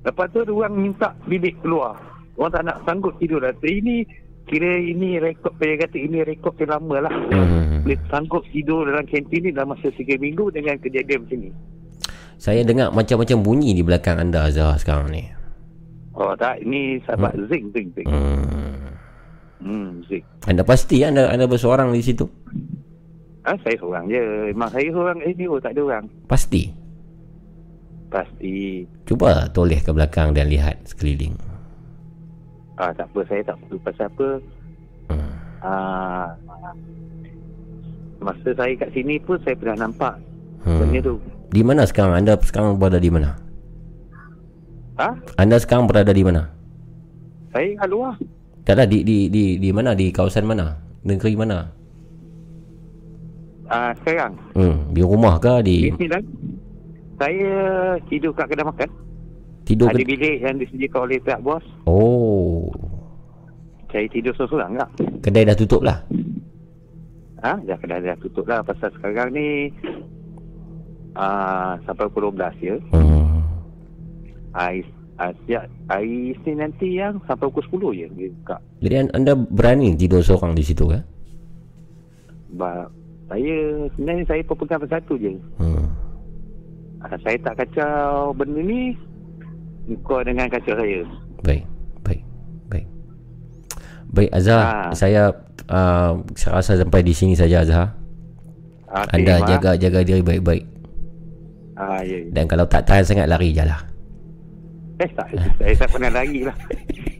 Lepas 0.00 0.26
tu 0.32 0.40
dia 0.40 0.52
orang 0.54 0.74
minta 0.76 1.12
bilik 1.28 1.60
keluar. 1.60 1.96
Orang 2.40 2.52
tak 2.56 2.64
nak 2.64 2.80
sanggup 2.88 3.12
tidur 3.20 3.44
dah. 3.44 3.52
Ini 3.60 4.04
kira 4.48 4.80
ini 4.80 5.20
rekod 5.20 5.52
saya 5.60 5.76
kata 5.76 5.96
ini 6.00 6.24
rekod 6.24 6.56
yang 6.56 6.72
lama 6.72 6.96
lah. 7.04 7.12
Hmm. 7.12 7.84
Boleh 7.84 8.00
sanggup 8.08 8.42
tidur 8.48 8.88
dalam 8.88 9.04
kantin 9.04 9.40
ni 9.44 9.50
dalam 9.52 9.76
masa 9.76 9.92
3 9.92 10.16
minggu 10.16 10.48
dengan 10.50 10.80
kejadian 10.80 11.28
macam 11.28 11.38
ni. 11.44 11.50
Saya 12.40 12.64
dengar 12.64 12.88
macam-macam 12.96 13.38
bunyi 13.44 13.76
di 13.76 13.84
belakang 13.84 14.16
anda 14.16 14.48
Azhar 14.48 14.80
sekarang 14.80 15.12
ni. 15.12 15.28
Oh 16.16 16.32
tak, 16.40 16.64
ini 16.64 16.96
sahabat 17.04 17.36
zing 17.52 17.68
zing 17.76 17.92
zing. 17.92 18.08
Hmm. 18.08 18.96
Hmm, 19.60 20.00
muzik. 20.00 20.24
Anda 20.48 20.64
pasti 20.64 21.04
anda 21.04 21.28
anda 21.28 21.44
berseorang 21.44 21.92
di 21.92 22.00
situ? 22.00 22.24
Ah, 23.44 23.56
saya 23.60 23.76
seorang 23.76 24.08
je. 24.08 24.52
Memang 24.52 24.72
saya 24.72 24.88
seorang 24.88 25.20
eh 25.20 25.32
ni 25.36 25.44
tak 25.60 25.76
ada 25.76 25.80
orang. 25.84 26.04
Pasti. 26.24 26.79
Pasti. 28.10 28.84
Cuba 29.06 29.46
toleh 29.48 29.78
ke 29.78 29.94
belakang 29.94 30.34
dan 30.34 30.50
lihat 30.50 30.82
sekeliling. 30.82 31.38
Ah, 32.74 32.90
tak 32.90 33.06
apa 33.06 33.20
saya 33.24 33.42
tak 33.44 33.56
perlu 33.62 33.78
pasal 33.80 34.06
apa. 34.08 34.28
Hmm. 35.08 35.32
Ah, 35.60 36.26
masa 38.18 38.50
saya 38.50 38.72
kat 38.74 38.90
sini 38.90 39.16
pun 39.16 39.38
saya 39.40 39.54
pernah 39.54 39.86
nampak 39.86 40.14
Hmm. 40.60 40.76
benda 40.82 41.00
tu. 41.00 41.14
Di 41.50 41.62
mana 41.62 41.82
sekarang? 41.84 42.18
Anda 42.18 42.34
sekarang 42.36 42.76
berada 42.76 42.98
di 42.98 43.10
mana? 43.10 43.32
Ha? 44.98 45.08
Anda 45.38 45.56
sekarang 45.56 45.86
berada 45.86 46.10
di 46.10 46.20
mana? 46.20 46.50
Saya 47.50 47.72
kat 47.74 47.88
luar. 47.88 48.14
Tak 48.62 48.74
ada 48.76 48.84
di 48.84 49.00
di 49.02 49.26
di 49.26 49.56
di 49.56 49.70
mana? 49.70 49.94
Di 49.94 50.10
kawasan 50.10 50.44
mana? 50.44 50.76
Negeri 51.00 51.32
mana? 51.32 51.64
Ah, 53.66 53.94
sekarang 54.02 54.34
Hmm, 54.52 54.90
di 54.90 55.00
rumah 55.00 55.38
ke 55.38 55.62
di 55.62 55.76
di 55.80 55.90
Sembilan. 55.94 56.22
Saya 57.20 57.52
tidur 58.08 58.32
kat 58.32 58.48
kedai 58.48 58.64
makan. 58.64 58.88
tidur 59.62 59.86
Ada 59.86 60.00
ke? 60.00 60.08
bilik 60.08 60.36
yang 60.40 60.56
disediakan 60.56 61.00
oleh 61.04 61.18
pihak 61.20 61.40
bos. 61.40 61.62
Oh, 61.84 62.72
Saya 63.86 64.08
tidur 64.08 64.32
seorang-seorang 64.32 64.72
tak? 64.74 64.90
kedai 65.20 65.44
dah 65.44 65.54
tutup 65.54 65.84
lah. 65.84 66.00
Ha? 67.40 67.60
Dah 67.60 67.76
kedai 67.76 68.00
dah 68.00 68.16
tutup 68.16 68.44
lah 68.44 68.64
pasal 68.64 68.88
sekarang 68.94 69.30
ni 69.30 69.68
ah 71.12 71.76
sampai 71.82 72.08
pukul 72.08 72.32
12 72.32 72.56
ya. 72.62 72.76
Hmm. 72.90 73.44
Ah, 75.20 75.36
siap, 75.44 75.68
hari 75.84 76.32
Isnin 76.32 76.64
nanti 76.64 76.96
yang 76.96 77.20
sampai 77.28 77.44
pukul 77.46 77.92
10 77.92 78.00
je 78.00 78.06
dia 78.16 78.28
buka. 78.32 78.56
Jadi 78.80 78.94
an- 78.96 79.12
anda 79.12 79.32
berani 79.36 79.92
tidur 79.92 80.24
seorang 80.24 80.56
di 80.56 80.64
situ 80.64 80.88
ke? 80.88 80.96
Ba, 82.50 82.88
saya 83.28 83.56
sebenarnya 83.92 84.24
saya 84.24 84.42
pepegang 84.42 84.80
satu 84.82 85.20
je. 85.20 85.36
Hmm. 85.60 85.89
Ah, 87.00 87.16
saya 87.18 87.36
tak 87.40 87.54
kacau 87.56 88.30
benda 88.32 88.60
ni 88.60 88.92
kau 90.00 90.20
dengan 90.20 90.46
kacau 90.46 90.76
saya. 90.76 91.00
Baik, 91.40 91.64
baik, 92.02 92.22
baik. 92.68 92.86
Baik 94.10 94.30
Azhar, 94.30 94.60
Ah. 94.60 94.90
saya 94.92 95.32
uh, 95.66 96.12
saya 96.34 96.52
rasa 96.54 96.76
sampai 96.76 97.00
di 97.00 97.10
sini 97.10 97.32
saja 97.32 97.64
Azhar. 97.64 97.88
Okey, 98.84 99.12
Anda 99.16 99.34
Mak. 99.38 99.46
jaga 99.48 99.70
jaga 99.78 100.00
diri 100.02 100.18
baik-baik 100.20 100.64
Ah, 101.74 102.02
ya. 102.02 102.18
ya. 102.18 102.28
dan 102.34 102.44
kalau 102.44 102.66
tak 102.66 102.84
tahan 102.84 103.06
sangat 103.06 103.24
lari 103.24 103.54
je 103.54 103.62
lah. 103.62 103.80
Eh 104.98 105.08
tak, 105.14 105.30
saya 105.56 105.74
tak 105.78 105.88
pernah 105.88 106.10
lari 106.12 106.44
lah. 106.44 106.56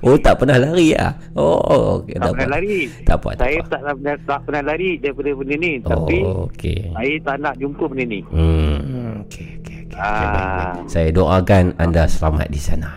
Oh 0.00 0.16
tak 0.16 0.34
pernah 0.36 0.56
lari 0.56 0.94
ah. 0.94 1.12
Oh 1.34 1.60
okey 2.00 2.16
tak 2.16 2.22
tak 2.22 2.32
pernah 2.32 2.46
apa. 2.46 2.54
lari. 2.56 2.78
Tak 3.02 3.16
apa, 3.18 3.28
tak 3.30 3.40
Saya 3.42 3.56
apa. 3.56 3.68
tak, 3.68 3.80
tak, 3.84 4.16
tak 4.24 4.40
pernah 4.42 4.62
lari 4.64 4.90
daripada 4.96 5.30
benda 5.34 5.54
ni. 5.56 5.72
Tapi 5.78 6.16
Oh 6.18 6.38
okey. 6.46 6.78
saya 6.88 7.14
tak 7.20 7.36
nak 7.38 7.54
jumpa 7.56 7.84
benda 7.84 8.04
ni. 8.06 8.20
Hmm 8.26 8.78
okey 9.22 9.48
okey 9.58 9.78
okey. 9.84 9.96
Ah, 9.98 10.72
Saya 10.86 11.08
doakan 11.10 11.64
anda 11.76 12.02
selamat 12.06 12.48
di 12.48 12.56
sana. 12.56 12.90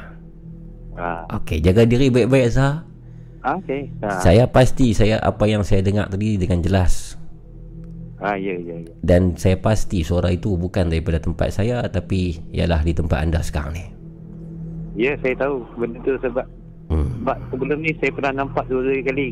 ah, 0.96 1.28
Okey, 1.34 1.60
jaga 1.60 1.84
diri 1.84 2.08
baik-baik 2.08 2.48
Azhar. 2.48 2.88
ah, 3.42 3.60
okey. 3.60 3.92
Ah, 4.00 4.16
Saya 4.18 4.48
pasti 4.48 4.92
saya 4.92 5.20
apa 5.20 5.44
yang 5.44 5.62
saya 5.62 5.80
dengar 5.80 6.08
tadi 6.08 6.36
dengan 6.36 6.60
jelas 6.60 7.20
ah, 8.18 8.34
ya, 8.34 8.56
ya, 8.56 8.80
ya. 8.80 8.94
dan 9.02 9.36
saya 9.36 9.54
pasti 9.56 10.02
suara 10.02 10.32
itu 10.32 10.56
bukan 10.56 10.88
daripada 10.88 11.20
tempat 11.20 11.52
saya 11.52 11.84
tapi 11.86 12.40
ialah 12.50 12.80
di 12.80 12.90
tempat 12.90 13.20
anda 13.22 13.40
sekarang 13.40 13.76
ni. 13.76 13.86
Ya, 14.96 15.12
saya 15.20 15.36
tahu 15.38 15.60
benda 15.76 16.00
tu 16.00 16.16
sebab 16.18 16.48
Hmm. 16.86 17.10
sebab 17.22 17.38
sebelum 17.50 17.78
ni 17.82 17.92
saya 17.98 18.12
pernah 18.14 18.46
nampak 18.46 18.64
dua 18.70 18.82
tiga 18.94 19.10
kali. 19.10 19.26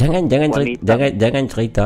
Jangan 0.00 0.22
jangan 0.32 0.48
cerita, 0.56 0.80
jangan 0.86 1.10
jangan 1.20 1.44
cerita 1.44 1.84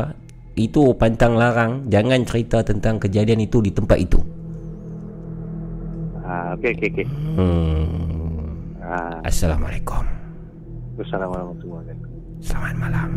itu 0.55 0.81
pantang 0.95 1.33
larang, 1.35 1.83
jangan 1.91 2.23
cerita 2.23 2.63
tentang 2.63 2.95
kejadian 2.95 3.43
itu 3.43 3.59
di 3.59 3.71
tempat 3.75 3.97
itu. 3.99 4.19
Ah, 6.23 6.55
okey, 6.55 6.71
okey, 6.79 6.89
okey. 6.95 7.05
Hmm. 7.35 8.55
Ah, 8.79 9.19
Assalamualaikum. 9.27 10.03
Wassalamualaikum 10.95 11.59
warahmatullahi 11.59 11.83
wabarakatuh. 11.91 12.39
Selamat 12.39 12.75
malam. 12.79 13.09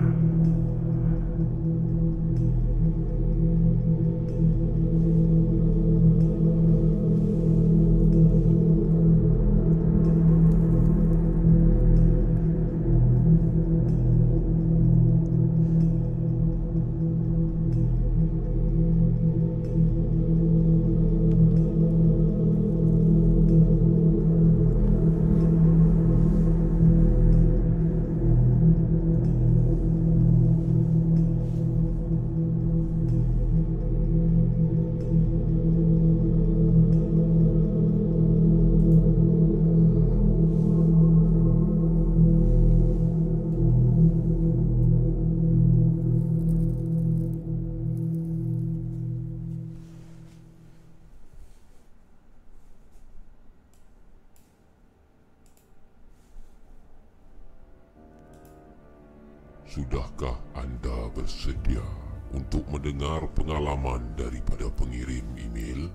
Mendengar 62.79 63.27
pengalaman 63.35 64.15
daripada 64.15 64.71
pengirim 64.71 65.27
email? 65.35 65.91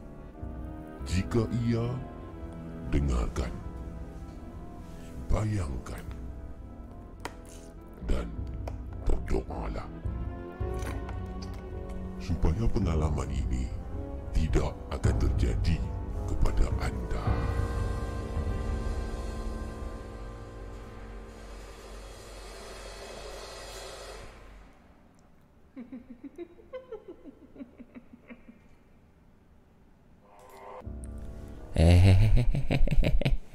Jika 1.08 1.48
iya, 1.64 1.88
dengarkan. 2.92 3.48
Bayangkan. 5.32 6.04
Dan 8.04 8.28
berdoalah. 9.08 9.88
Supaya 12.20 12.68
pengalaman 12.68 13.32
ini 13.32 13.72
tidak 14.36 14.76
akan 14.92 15.16
terjadi 15.24 15.80
kepada 16.28 16.68
anda. 16.84 17.24
Eh, 31.74 32.06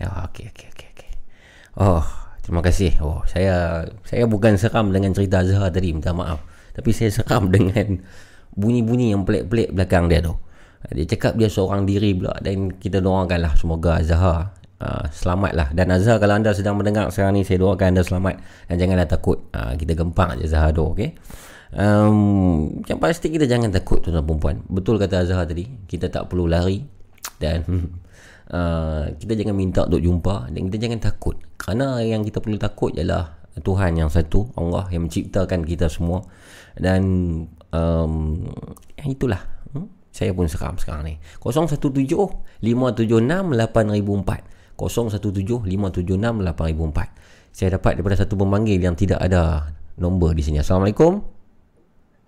oh, 0.07 0.27
okey 0.31 0.51
okey 0.51 0.67
okey 0.75 0.89
okey. 0.91 1.11
Oh, 1.79 2.03
terima 2.43 2.59
kasih. 2.67 2.99
Oh, 2.99 3.23
saya 3.31 3.87
saya 4.03 4.27
bukan 4.27 4.59
seram 4.59 4.91
dengan 4.91 5.15
cerita 5.15 5.47
Azhar 5.47 5.71
tadi, 5.71 5.95
minta 5.95 6.11
maaf. 6.11 6.43
Tapi 6.75 6.91
saya 6.91 7.15
seram 7.15 7.47
dengan 7.55 8.03
bunyi-bunyi 8.59 9.15
yang 9.15 9.23
pelik-pelik 9.23 9.71
belakang 9.71 10.11
dia 10.11 10.19
tu. 10.19 10.35
Dia 10.95 11.07
cakap 11.07 11.39
dia 11.39 11.51
seorang 11.51 11.87
diri 11.87 12.15
pula 12.15 12.39
dan 12.39 12.71
kita 12.75 13.03
doakanlah 13.03 13.55
semoga 13.59 14.03
Azhar 14.03 14.55
uh, 14.83 15.05
selamatlah. 15.15 15.71
Dan 15.75 15.95
Azhar 15.95 16.19
kalau 16.19 16.39
anda 16.39 16.51
sedang 16.55 16.75
mendengar 16.75 17.11
sekarang 17.15 17.39
ni 17.39 17.47
saya 17.47 17.63
doakan 17.63 17.95
anda 17.95 18.03
selamat 18.03 18.35
dan 18.67 18.75
janganlah 18.83 19.07
takut. 19.07 19.47
Uh, 19.55 19.79
kita 19.79 19.95
gempang 19.95 20.35
je 20.43 20.51
Azhar 20.51 20.75
tu, 20.75 20.83
okey. 20.91 21.15
Um, 21.69 22.81
yang 22.89 22.97
pasti 22.97 23.29
kita 23.29 23.45
jangan 23.45 23.71
takut 23.71 24.03
tuan-tuan 24.03 24.27
perempuan. 24.27 24.57
Betul 24.67 24.99
kata 24.99 25.23
Azhar 25.23 25.47
tadi, 25.47 25.71
kita 25.87 26.11
tak 26.11 26.27
perlu 26.27 26.51
lari 26.51 26.83
dan 27.39 27.63
uh, 28.53 29.09
kita 29.17 29.33
jangan 29.39 29.57
minta 29.57 29.85
untuk 29.85 30.03
jumpa 30.03 30.51
dan 30.53 30.61
kita 30.69 30.79
jangan 30.89 31.01
takut. 31.01 31.37
Kerana 31.59 32.01
yang 32.05 32.25
kita 32.25 32.41
perlu 32.41 32.57
takut 32.57 32.95
ialah 32.97 33.39
Tuhan 33.59 33.99
yang 33.99 34.11
satu, 34.11 34.47
Allah 34.55 34.87
yang 34.95 35.11
menciptakan 35.11 35.67
kita 35.67 35.91
semua 35.91 36.23
dan 36.79 37.03
um, 37.75 38.47
yang 38.99 39.11
itulah. 39.11 39.43
Hmm? 39.75 39.91
Saya 40.15 40.31
pun 40.33 40.47
seram 40.47 40.79
sekarang 40.79 41.05
ni. 41.07 41.15
017 41.43 41.83
576 42.63 42.63
8004. 42.63 44.79
017 44.79 45.67
576 45.67 46.55
8004. 46.55 47.51
Saya 47.51 47.75
dapat 47.75 47.99
daripada 47.99 48.17
satu 48.23 48.39
pemanggil 48.39 48.79
yang 48.79 48.95
tidak 48.95 49.19
ada 49.19 49.75
nombor 49.99 50.39
di 50.39 50.47
sini. 50.47 50.63
Assalamualaikum. 50.63 51.19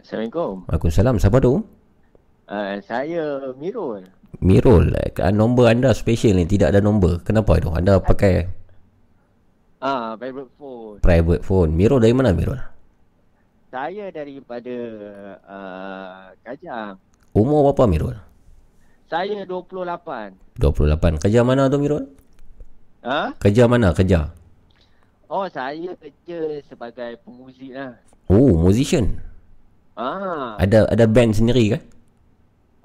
Assalamualaikum. 0.03 0.67
Waalaikumsalam. 0.67 1.23
Siapa 1.23 1.39
tu? 1.39 1.63
Uh, 2.51 2.83
saya 2.83 3.55
Mirul. 3.55 4.11
Mirul. 4.39 4.95
Eh, 4.95 5.11
Nombor 5.35 5.67
anda 5.75 5.91
special 5.91 6.39
ni 6.39 6.47
tidak 6.47 6.71
ada 6.71 6.81
nombor. 6.81 7.21
Kenapa 7.27 7.59
tu? 7.59 7.75
Anda 7.75 7.99
pakai 7.99 8.47
Ah, 9.81 10.13
private 10.15 10.51
phone. 10.61 10.97
Private 11.01 11.43
phone. 11.43 11.71
Mirul 11.75 12.05
dari 12.05 12.13
mana 12.15 12.31
Mirul? 12.37 12.61
Saya 13.73 14.13
daripada 14.13 14.77
uh, 15.47 16.23
Kajang. 16.45 17.01
Umur 17.33 17.71
berapa 17.73 17.89
Mirul? 17.89 18.17
Saya 19.09 19.43
28. 19.49 20.37
28. 20.61 21.23
Kerja 21.25 21.41
mana 21.43 21.67
tu 21.73 21.81
Mirul? 21.81 22.05
Ha? 23.03 23.33
Kerja 23.41 23.65
mana? 23.67 23.97
Kerja? 23.97 24.29
Oh, 25.31 25.49
saya 25.49 25.97
kerja 25.97 26.61
sebagai 26.69 27.17
pemuzik 27.25 27.73
lah. 27.73 27.97
Oh, 28.29 28.55
musician. 28.61 29.17
Ah, 29.97 30.61
Ada 30.61 30.87
ada 30.93 31.05
band 31.09 31.33
sendiri 31.35 31.75
ke? 31.75 31.79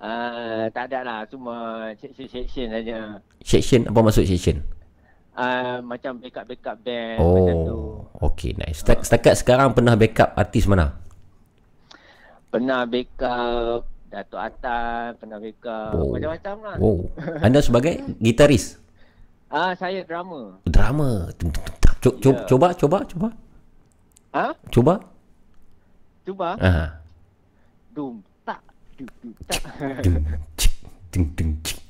Uh, 0.06 0.65
tak 0.69 0.86
ada 0.88 0.99
lah. 1.02 1.19
Cuma 1.26 1.56
section-section 1.98 2.69
saja. 2.69 2.98
Section 3.41 3.90
apa 3.90 3.99
maksud 3.99 4.23
section? 4.23 4.61
Uh, 5.36 5.84
macam 5.84 6.15
backup-backup 6.15 6.77
band 6.80 7.19
macam 7.19 7.56
tu. 7.65 7.76
Oh, 7.76 8.07
okay 8.23 8.56
nice. 8.56 8.80
Setakat, 8.80 9.03
setakat 9.03 9.34
sekarang 9.36 9.73
pernah 9.73 9.98
backup 9.98 10.32
artis 10.32 10.64
mana? 10.64 10.95
Pernah 12.48 12.88
backup 12.88 13.84
Datuk 14.07 14.40
Atan, 14.40 15.19
pernah 15.19 15.36
backup 15.36 15.91
Oh. 15.91 16.15
macam-macam 16.15 16.56
lah. 16.64 16.76
Oh, 16.80 16.99
anda 17.44 17.60
sebagai 17.60 17.99
gitaris, 18.18 18.80
Ah, 19.52 19.76
saya 19.76 20.07
drama. 20.07 20.56
drama. 20.64 21.27
Co- 21.99 22.15
Ya. 22.15 22.45
Coba, 22.48 22.72
coba, 22.72 22.98
coba, 23.03 23.27
Ha? 24.32 24.48
coba. 24.69 24.94
Cuba. 26.23 26.49
Ah. 26.57 26.90
Dum 27.91 28.23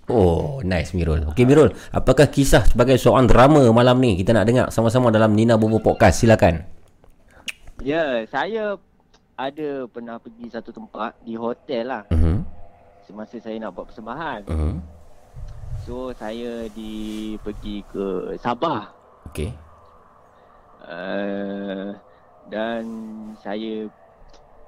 Oh, 0.06 0.62
nice 0.62 0.94
Mirul. 0.94 1.26
Okey 1.34 1.50
Mirul, 1.50 1.74
apakah 1.90 2.30
kisah 2.30 2.62
sebagai 2.62 2.94
seorang 3.02 3.26
drama 3.26 3.66
malam 3.74 3.98
ni 3.98 4.14
kita 4.14 4.38
nak 4.38 4.46
dengar 4.46 4.68
sama-sama 4.70 5.10
dalam 5.10 5.34
Nina 5.34 5.58
Bobo 5.58 5.82
Podcast. 5.82 6.22
Silakan. 6.22 6.62
ya, 7.82 8.22
saya 8.30 8.78
ada 9.34 9.70
pernah 9.90 10.22
pergi 10.22 10.46
satu 10.54 10.70
tempat 10.70 11.18
di 11.26 11.34
hotel 11.34 11.90
lah. 11.90 12.04
Mhm. 12.14 12.46
Semasa 13.10 13.42
saya 13.42 13.58
nak 13.58 13.74
buat 13.74 13.90
persembahan. 13.90 14.46
Mhm. 14.46 14.74
So 15.90 16.14
saya 16.14 16.70
di 16.70 17.34
pergi 17.42 17.82
ke 17.90 18.38
Sabah. 18.38 18.94
Okey. 19.34 19.50
Uh, 20.86 21.98
dan 22.50 22.86
saya 23.42 23.90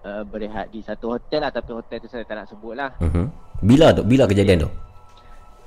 uh, 0.08 0.24
berehat 0.24 0.72
di 0.72 0.80
satu 0.80 1.12
hotel 1.14 1.44
lah 1.44 1.52
tapi 1.52 1.76
hotel 1.76 2.00
tu 2.00 2.08
saya 2.08 2.24
tak 2.24 2.40
nak 2.40 2.48
sebut 2.48 2.74
lah. 2.74 2.96
Mhm. 3.04 3.28
Bila 3.60 3.92
tu? 3.92 4.08
Bila 4.08 4.24
kejadian 4.24 4.64
tu? 4.64 4.72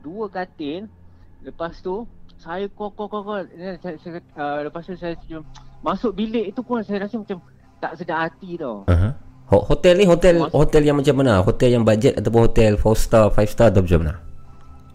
Dua 0.00 0.28
katil. 0.28 0.86
Lepas 1.40 1.80
tu 1.80 2.04
saya 2.36 2.68
call 2.68 2.92
call 2.92 3.08
call 3.08 3.24
call. 3.24 3.42
Saya, 3.80 3.96
saya, 3.96 4.20
uh, 4.34 4.58
lepas 4.62 4.82
tu 4.82 4.94
saya 4.94 5.16
macam 5.16 5.40
masuk 5.80 6.12
bilik 6.12 6.52
tu 6.52 6.60
pun 6.60 6.80
saya 6.80 7.02
rasa 7.02 7.16
macam 7.16 7.40
tak 7.78 7.92
sedar 7.96 8.28
hati 8.28 8.56
tau. 8.56 8.84
Ho- 9.44 9.60
Hotel 9.62 9.94
ni 9.94 10.04
hotel 10.04 10.40
hotel 10.50 10.82
yang 10.82 10.96
macam 10.96 11.14
mana? 11.14 11.40
Hotel 11.40 11.68
yang 11.70 11.84
budget 11.84 12.16
ataupun 12.16 12.40
hotel 12.42 12.76
4 12.76 12.96
star, 12.96 13.28
5 13.28 13.44
star 13.46 13.68
atau 13.68 13.84
macam 13.84 14.00
mana? 14.00 14.14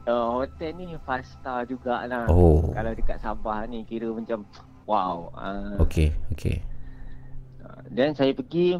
Uh, 0.09 0.41
hotel 0.41 0.73
ni 0.73 0.97
five 1.05 1.21
star 1.21 1.69
jugalah. 1.69 2.25
Oh. 2.33 2.73
Kalau 2.73 2.97
dekat 2.97 3.21
Sabah 3.21 3.69
ni 3.69 3.85
kira 3.85 4.09
macam 4.09 4.41
wow. 4.89 5.29
Uh, 5.37 5.77
Okey, 5.85 6.09
okey. 6.33 6.65
Dan 7.93 8.17
saya 8.17 8.33
pergi 8.33 8.77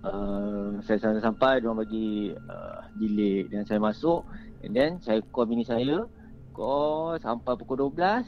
uh, 0.00 0.80
Saya 0.84 0.96
sampai 0.96 1.20
sampai 1.20 1.52
Dia 1.60 1.72
bagi 1.72 2.32
uh, 2.32 2.80
bilik 2.96 3.52
Dan 3.52 3.64
saya 3.64 3.76
masuk 3.76 4.24
And 4.64 4.72
then 4.72 4.90
saya 5.00 5.20
call 5.28 5.44
bini 5.44 5.64
saya 5.64 6.08
Call 6.52 7.20
sampai 7.20 7.52
pukul 7.56 7.92
12 7.92 8.24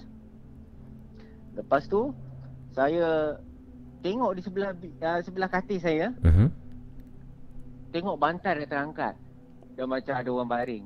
Lepas 1.57 1.89
tu 1.89 2.13
Saya 2.77 3.35
Tengok 4.01 4.37
di 4.37 4.43
sebelah 4.45 4.73
uh, 4.77 5.21
Sebelah 5.21 5.49
katil 5.49 5.81
saya 5.81 6.13
Mhm. 6.21 6.49
Tengok 7.91 8.17
bantal 8.17 8.61
yang 8.61 8.71
terangkat 8.71 9.15
Dia 9.75 9.85
macam 9.85 10.15
ada 10.17 10.29
orang 10.29 10.49
baring 10.49 10.85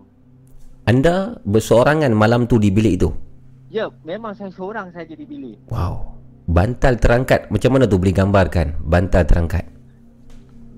Anda 0.84 1.40
berseorangan 1.48 2.12
malam 2.12 2.44
tu 2.44 2.60
di 2.60 2.68
bilik 2.68 3.00
itu? 3.00 3.10
Ya 3.72 3.88
memang 4.04 4.36
saya 4.36 4.52
seorang 4.52 4.92
saja 4.92 5.16
di 5.16 5.24
bilik 5.24 5.56
Wow. 5.72 6.12
Bantal 6.44 7.00
terangkat. 7.00 7.48
Macam 7.48 7.72
mana 7.72 7.88
tu 7.88 7.96
boleh 7.96 8.12
gambarkan 8.12 8.76
bantal 8.84 9.24
terangkat? 9.24 9.64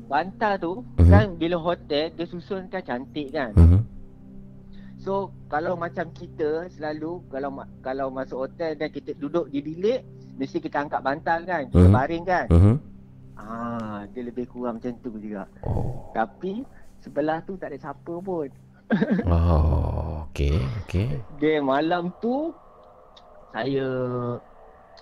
Bantal 0.07 0.55
tu 0.63 0.73
Mhm. 1.03 1.11
Kan 1.11 1.27
bila 1.35 1.59
hotel 1.59 2.15
Dia 2.15 2.27
susun 2.31 2.71
kan 2.71 2.83
cantik 2.87 3.35
kan 3.35 3.51
Mhm. 3.59 3.81
So 5.03 5.35
kalau 5.47 5.75
macam 5.75 6.11
kita 6.15 6.71
selalu 6.71 7.27
kalau 7.31 7.51
kalau 7.83 8.07
masuk 8.11 8.47
hotel 8.47 8.75
dan 8.75 8.91
kita 8.91 9.15
duduk 9.15 9.51
di 9.51 9.63
bilik 9.63 10.03
mesti 10.37 10.59
kita 10.59 10.85
angkat 10.85 11.01
bantal 11.01 11.47
kan, 11.47 11.63
kita 11.71 11.87
Mhm. 11.89 11.95
baring 11.95 12.25
kan. 12.27 12.47
Mhm. 12.51 12.75
Ah, 13.39 14.03
dia 14.11 14.23
lebih 14.27 14.51
kurang 14.51 14.77
macam 14.77 14.93
tu 15.01 15.15
juga. 15.17 15.47
Oh. 15.63 16.11
Tapi 16.11 16.61
sebelah 17.01 17.39
tu 17.47 17.55
tak 17.55 17.73
ada 17.73 17.79
siapa 17.79 18.15
pun. 18.19 18.51
Oh, 19.27 20.25
okey, 20.31 20.63
okey. 20.85 21.19
Dia 21.43 21.59
malam 21.59 22.15
tu 22.23 22.55
saya 23.51 23.89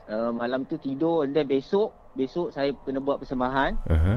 uh, 0.08 0.30
malam 0.32 0.64
tu 0.64 0.78
tidur 0.80 1.28
dan 1.28 1.44
besok 1.44 1.92
besok 2.14 2.54
saya 2.54 2.70
kena 2.86 3.02
buat 3.02 3.20
persembahan. 3.20 3.72
Aha. 3.90 4.14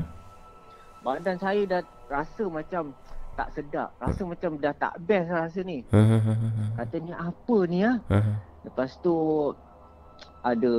Badan 1.03 1.37
saya 1.41 1.61
dah 1.67 1.81
rasa 2.07 2.43
macam 2.47 2.93
tak 3.37 3.49
sedap. 3.53 3.89
Rasa 4.01 4.21
macam 4.25 4.51
dah 4.57 4.73
tak 4.77 4.93
best 5.03 5.29
lah 5.29 5.49
rasa 5.49 5.59
ni. 5.65 5.83
Aha. 5.91 6.33
Katanya 6.77 7.15
apa 7.21 7.57
ni 7.67 7.79
ah? 7.83 7.97
Aha. 8.09 8.33
Lepas 8.65 8.97
tu 9.01 9.15
ada 10.41 10.73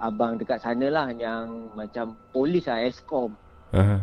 abang 0.00 0.40
dekat 0.40 0.58
sana 0.62 0.86
lah 0.88 1.08
yang 1.12 1.68
macam 1.76 2.16
polis 2.32 2.64
lah, 2.64 2.80
eskom. 2.82 3.36
Aha. 3.76 4.00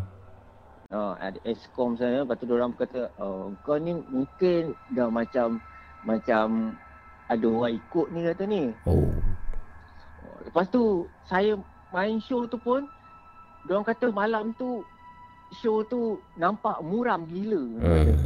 Uh, 0.89 1.13
ada 1.21 1.37
eskom 1.45 1.93
sana, 2.01 2.25
lepas 2.25 2.33
tu 2.41 2.49
diorang 2.49 2.73
kata, 2.73 3.13
oh, 3.21 3.53
kau 3.61 3.77
ni 3.77 3.93
mungkin 4.09 4.73
dah 4.89 5.05
macam 5.05 5.61
macam 6.01 6.73
ada 7.29 7.45
orang 7.45 7.77
ikut 7.77 8.07
ni 8.09 8.25
kata 8.25 8.43
ni. 8.49 8.73
Oh. 8.89 9.05
Lepas 10.49 10.65
tu 10.73 11.05
saya 11.29 11.53
main 11.93 12.17
show 12.17 12.49
tu 12.49 12.57
pun, 12.57 12.89
diorang 13.69 13.85
kata 13.85 14.09
malam 14.09 14.49
tu 14.57 14.81
show 15.61 15.85
tu 15.85 16.17
nampak 16.41 16.81
muram 16.81 17.21
gila. 17.29 17.61
Hmm. 17.85 18.17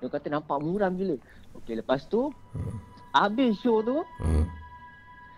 Dia 0.00 0.08
kata 0.08 0.32
nampak 0.32 0.56
muram 0.56 0.96
gila. 0.96 1.20
Okey 1.60 1.76
lepas 1.84 2.08
tu 2.08 2.32
habis 3.12 3.60
show 3.60 3.84
tu 3.84 4.00
Hmm. 4.24 4.48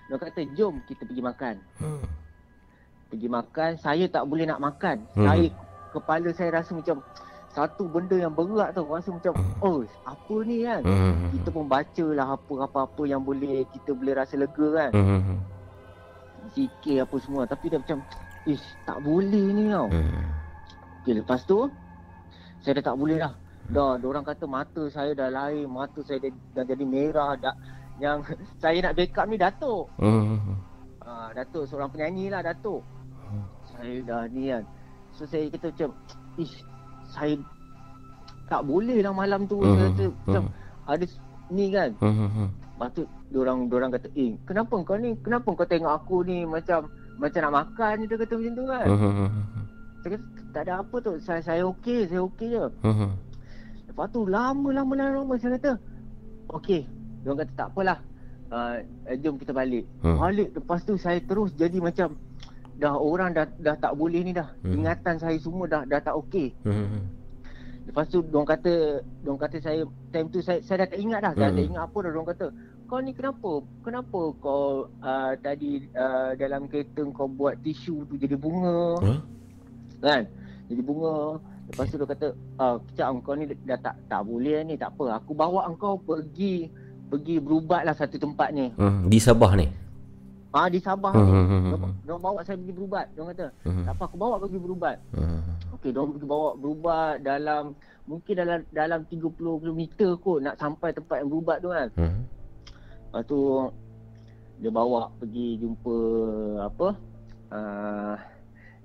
dia 0.06 0.14
kata 0.14 0.46
jom 0.54 0.78
kita 0.86 1.10
pergi 1.10 1.26
makan. 1.26 1.58
Hmm. 1.82 2.06
Pergi 3.10 3.26
makan, 3.26 3.70
saya 3.82 4.06
tak 4.06 4.30
boleh 4.30 4.46
nak 4.46 4.62
makan. 4.62 5.02
Hmm. 5.18 5.26
Saya 5.26 5.50
kepala 5.94 6.28
saya 6.34 6.58
rasa 6.58 6.74
macam 6.74 6.98
satu 7.54 7.86
benda 7.86 8.18
yang 8.18 8.34
berat 8.34 8.74
tu 8.74 8.82
rasa 8.82 9.14
macam 9.14 9.32
oh 9.62 9.86
apa 10.02 10.36
ni 10.42 10.66
kan. 10.66 10.82
Hmm. 10.82 11.30
Kita 11.30 11.48
pun 11.54 11.70
bacalah 11.70 12.34
apa-apa 12.34 13.02
yang 13.06 13.22
boleh 13.22 13.62
kita 13.70 13.94
boleh 13.94 14.14
rasa 14.18 14.34
lega 14.34 14.66
kan. 14.74 14.90
Hmm. 14.90 15.38
Zikir 16.52 17.06
apa 17.06 17.16
semua 17.22 17.46
tapi 17.46 17.70
dia 17.70 17.78
macam 17.78 18.02
ish 18.44 18.66
tak 18.82 18.98
boleh 19.06 19.46
ni 19.54 19.70
tau. 19.70 19.86
Hmm. 19.86 20.22
Okey 21.06 21.14
lepas 21.22 21.40
tu 21.46 21.70
saya 22.66 22.82
dah 22.82 22.90
tak 22.90 22.96
boleh 22.98 23.22
dah. 23.22 23.34
Dah 23.64 23.96
orang 23.96 24.26
kata 24.26 24.44
mata 24.44 24.82
saya 24.92 25.16
dah 25.16 25.32
lain, 25.32 25.64
mata 25.70 26.02
saya 26.04 26.20
dah, 26.20 26.32
dah 26.58 26.64
jadi 26.68 26.84
merah 26.84 27.32
dah 27.38 27.54
yang 28.02 28.20
saya 28.62 28.82
nak 28.82 28.98
backup 28.98 29.24
ni 29.30 29.38
datuk. 29.38 29.86
Ha, 30.02 30.08
uh, 31.06 31.28
Datuk 31.36 31.68
seorang 31.68 31.92
penyanyi 31.92 32.32
lah 32.32 32.40
Datuk 32.40 32.80
Saya 33.68 34.00
dah 34.02 34.24
ni 34.32 34.50
kan 34.50 34.64
So 35.14 35.22
saya 35.30 35.46
kata 35.50 35.70
macam 35.70 35.90
Ish 36.38 36.54
Saya 37.14 37.34
Tak 38.50 38.66
boleh 38.66 38.98
lah 38.98 39.14
malam 39.14 39.46
tu 39.46 39.62
Hmm, 39.62 39.78
Saya 39.78 39.88
kata 39.94 40.04
macam 40.10 40.42
hmm. 40.42 40.90
Ada 40.90 41.04
ni 41.54 41.66
kan 41.70 41.90
hmm. 42.02 42.48
Lepas 42.74 42.88
tu 42.98 43.02
Diorang, 43.30 43.58
diorang 43.70 43.90
kata 43.94 44.10
Eh 44.18 44.34
kenapa 44.42 44.74
kau 44.82 44.98
ni 44.98 45.14
Kenapa 45.22 45.48
kau 45.54 45.66
tengok 45.66 45.92
aku 45.94 46.16
ni 46.26 46.42
Macam 46.42 46.90
Macam 47.22 47.40
nak 47.46 47.54
makan 47.62 47.94
Dia 48.10 48.16
kata 48.18 48.34
macam 48.34 48.52
tu 48.58 48.64
kan 48.66 48.86
hmm. 48.90 49.28
Saya 50.02 50.10
kata 50.18 50.26
tak 50.54 50.62
ada 50.70 50.72
apa 50.82 50.96
tu 51.02 51.12
Saya, 51.22 51.40
saya 51.42 51.62
okey 51.70 52.10
Saya 52.10 52.20
okey 52.26 52.48
je 52.50 52.64
hmm. 52.82 53.10
Lepas 53.90 54.06
tu 54.10 54.26
lama 54.26 54.68
lama 54.74 54.92
lama, 54.98 55.22
lama 55.22 55.34
saya 55.38 55.54
kata 55.58 55.72
Okey 56.50 56.82
Diorang 57.22 57.38
kata 57.46 57.52
tak 57.54 57.68
apalah 57.70 57.98
uh, 58.50 58.82
Jom 59.22 59.38
kita 59.38 59.54
balik 59.54 59.86
Hmm. 60.02 60.18
Balik 60.18 60.52
lepas 60.52 60.82
tu 60.82 60.98
saya 60.98 61.22
terus 61.22 61.54
jadi 61.54 61.78
macam 61.80 62.18
Dah 62.74 62.98
orang 62.98 63.30
dah 63.32 63.46
dah 63.62 63.76
tak 63.78 63.94
boleh 63.94 64.20
ni 64.26 64.32
dah. 64.34 64.50
Hmm. 64.66 64.82
Ingatan 64.82 65.14
saya 65.16 65.38
semua 65.38 65.64
dah 65.70 65.82
dah 65.86 66.00
tak 66.02 66.14
okey. 66.26 66.50
Hmm. 66.66 67.06
Lepas 67.84 68.08
tu 68.08 68.24
diorang 68.24 68.48
kata 68.48 69.04
Diorang 69.20 69.40
kata 69.44 69.56
saya 69.60 69.84
Time 70.08 70.32
tu 70.32 70.40
saya, 70.40 70.56
saya 70.64 70.82
dah 70.82 70.88
tak 70.88 71.00
ingat 71.04 71.20
dah. 71.20 71.32
Dah 71.36 71.48
Hmm. 71.52 71.56
tak 71.60 71.64
ingat 71.68 71.82
apa 71.84 71.96
dah 72.00 72.10
Diorang 72.10 72.28
kata 72.32 72.46
Kau 72.84 72.98
ni 73.00 73.12
kenapa? 73.12 73.50
Kenapa 73.84 74.20
kau 74.40 74.64
uh, 75.04 75.32
Tadi 75.36 75.70
uh, 75.92 76.32
Dalam 76.32 76.64
kereta 76.64 77.04
kau 77.12 77.28
buat 77.28 77.60
tisu 77.60 78.08
tu 78.08 78.16
jadi 78.16 78.40
bunga? 78.40 79.04
Huh? 79.04 79.20
Kan? 80.00 80.24
Jadi 80.72 80.80
bunga. 80.80 81.36
Lepas 81.68 81.92
tu 81.92 81.96
dia 82.00 82.08
kata 82.08 82.28
ah, 82.56 82.76
Kejap 82.88 83.08
kau 83.20 83.36
ni 83.36 83.44
dah 83.52 83.76
tak 83.76 83.94
tak 84.08 84.20
boleh 84.24 84.64
ni 84.64 84.80
Tak 84.80 84.88
apa. 84.96 85.20
Aku 85.20 85.36
bawa 85.36 85.68
engkau 85.68 86.00
pergi 86.00 86.72
Pergi 87.12 87.36
berubat 87.36 87.84
lah 87.84 87.92
satu 87.92 88.16
tempat 88.16 88.48
ni. 88.48 88.72
Hmm, 88.80 89.12
Di 89.12 89.20
Sabah 89.20 89.60
ni 89.60 89.68
Ah 90.54 90.70
di 90.70 90.78
Sabah 90.78 91.10
Hmm, 91.10 91.26
ni 91.26 91.34
hmm, 91.34 91.62
Diorang 91.66 91.82
hmm. 91.82 91.94
diorang 92.06 92.22
bawa 92.22 92.38
saya 92.46 92.54
pergi 92.62 92.74
berubat 92.78 93.06
Diorang 93.10 93.30
kata 93.34 93.46
Hmm. 93.66 93.82
Tak 93.82 93.92
apa 93.98 94.02
aku 94.06 94.16
bawa 94.16 94.34
pergi 94.38 94.58
berubat 94.62 94.96
Hmm. 95.10 95.42
Okey, 95.74 95.90
diorang 95.90 96.10
pergi 96.14 96.26
bawa 96.30 96.48
berubat 96.54 97.14
dalam 97.26 97.62
mungkin 98.06 98.34
dalam 98.38 98.58
dalam 98.70 99.00
30 99.10 99.34
km 99.34 99.80
kot 100.22 100.38
nak 100.44 100.54
sampai 100.60 100.94
tempat 100.94 101.16
yang 101.24 101.30
berubat 101.32 101.58
tu 101.58 101.68
kan. 101.74 101.88
Hmm. 101.98 102.22
Lepas 103.10 103.22
tu 103.26 103.40
dia 104.62 104.70
bawa 104.70 105.10
pergi 105.18 105.58
jumpa 105.58 105.96
apa? 106.62 106.88
Uh, 107.50 108.14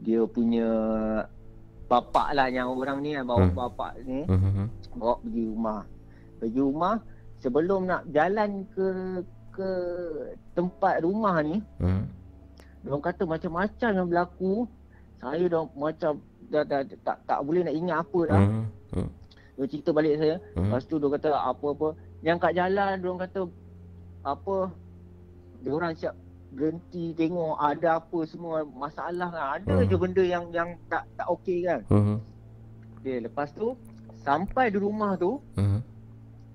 dia 0.02 0.22
punya 0.26 0.70
bapak 1.86 2.38
lah 2.38 2.48
yang 2.50 2.70
orang 2.74 3.02
ni 3.06 3.14
kan 3.14 3.26
bawa 3.30 3.46
Hmm. 3.46 3.54
bapak 3.54 3.92
ni 4.10 4.26
hmm. 4.26 4.66
bawa 4.98 5.16
pergi 5.22 5.44
rumah. 5.46 5.82
Pergi 6.42 6.60
rumah 6.66 6.96
sebelum 7.38 7.86
nak 7.86 8.10
jalan 8.10 8.66
ke 8.74 8.88
ke 9.60 9.70
tempat 10.56 11.04
rumah 11.04 11.44
ni 11.44 11.60
Hmm. 11.78 12.08
Diorang 12.80 13.04
kata 13.04 13.28
macam-macam 13.28 13.90
yang 13.92 14.08
berlaku. 14.08 14.54
Saya 15.20 15.44
dah 15.52 15.68
macam 15.76 16.12
dah, 16.48 16.64
dah, 16.64 16.80
dah 16.80 17.00
tak 17.04 17.18
tak 17.28 17.40
boleh 17.44 17.68
nak 17.68 17.76
ingat 17.76 17.98
apa 18.00 18.20
dah. 18.24 18.40
Hmm. 18.40 18.66
Hmm. 18.96 19.10
Dia 19.60 19.68
cerita 19.68 19.92
balik 19.92 20.16
saya. 20.16 20.36
Hmm. 20.56 20.72
Lepas 20.72 20.88
tu 20.88 20.96
dia 20.96 21.08
kata 21.12 21.30
apa-apa. 21.36 21.88
Yang 22.24 22.38
kat 22.40 22.54
jalan 22.56 22.94
dia 22.96 23.12
kata 23.20 23.42
apa 24.24 24.56
dia 25.60 25.72
orang 25.76 25.92
siap 25.92 26.16
berhenti 26.50 27.12
tengok 27.14 27.60
ada 27.60 28.00
apa 28.00 28.20
semua 28.24 28.64
masalah 28.64 29.28
kan. 29.28 29.60
Ada 29.60 29.74
Hmm. 29.76 29.90
je 29.92 29.96
benda 30.00 30.24
yang 30.24 30.44
yang 30.56 30.70
tak 30.88 31.04
tak 31.20 31.28
okey 31.36 31.68
kan. 31.68 31.84
Hmm. 31.92 32.18
Okay, 33.04 33.20
lepas 33.20 33.52
tu 33.52 33.76
sampai 34.24 34.72
di 34.72 34.80
rumah 34.80 35.20
tu 35.20 35.44
Hmm. 35.60 35.84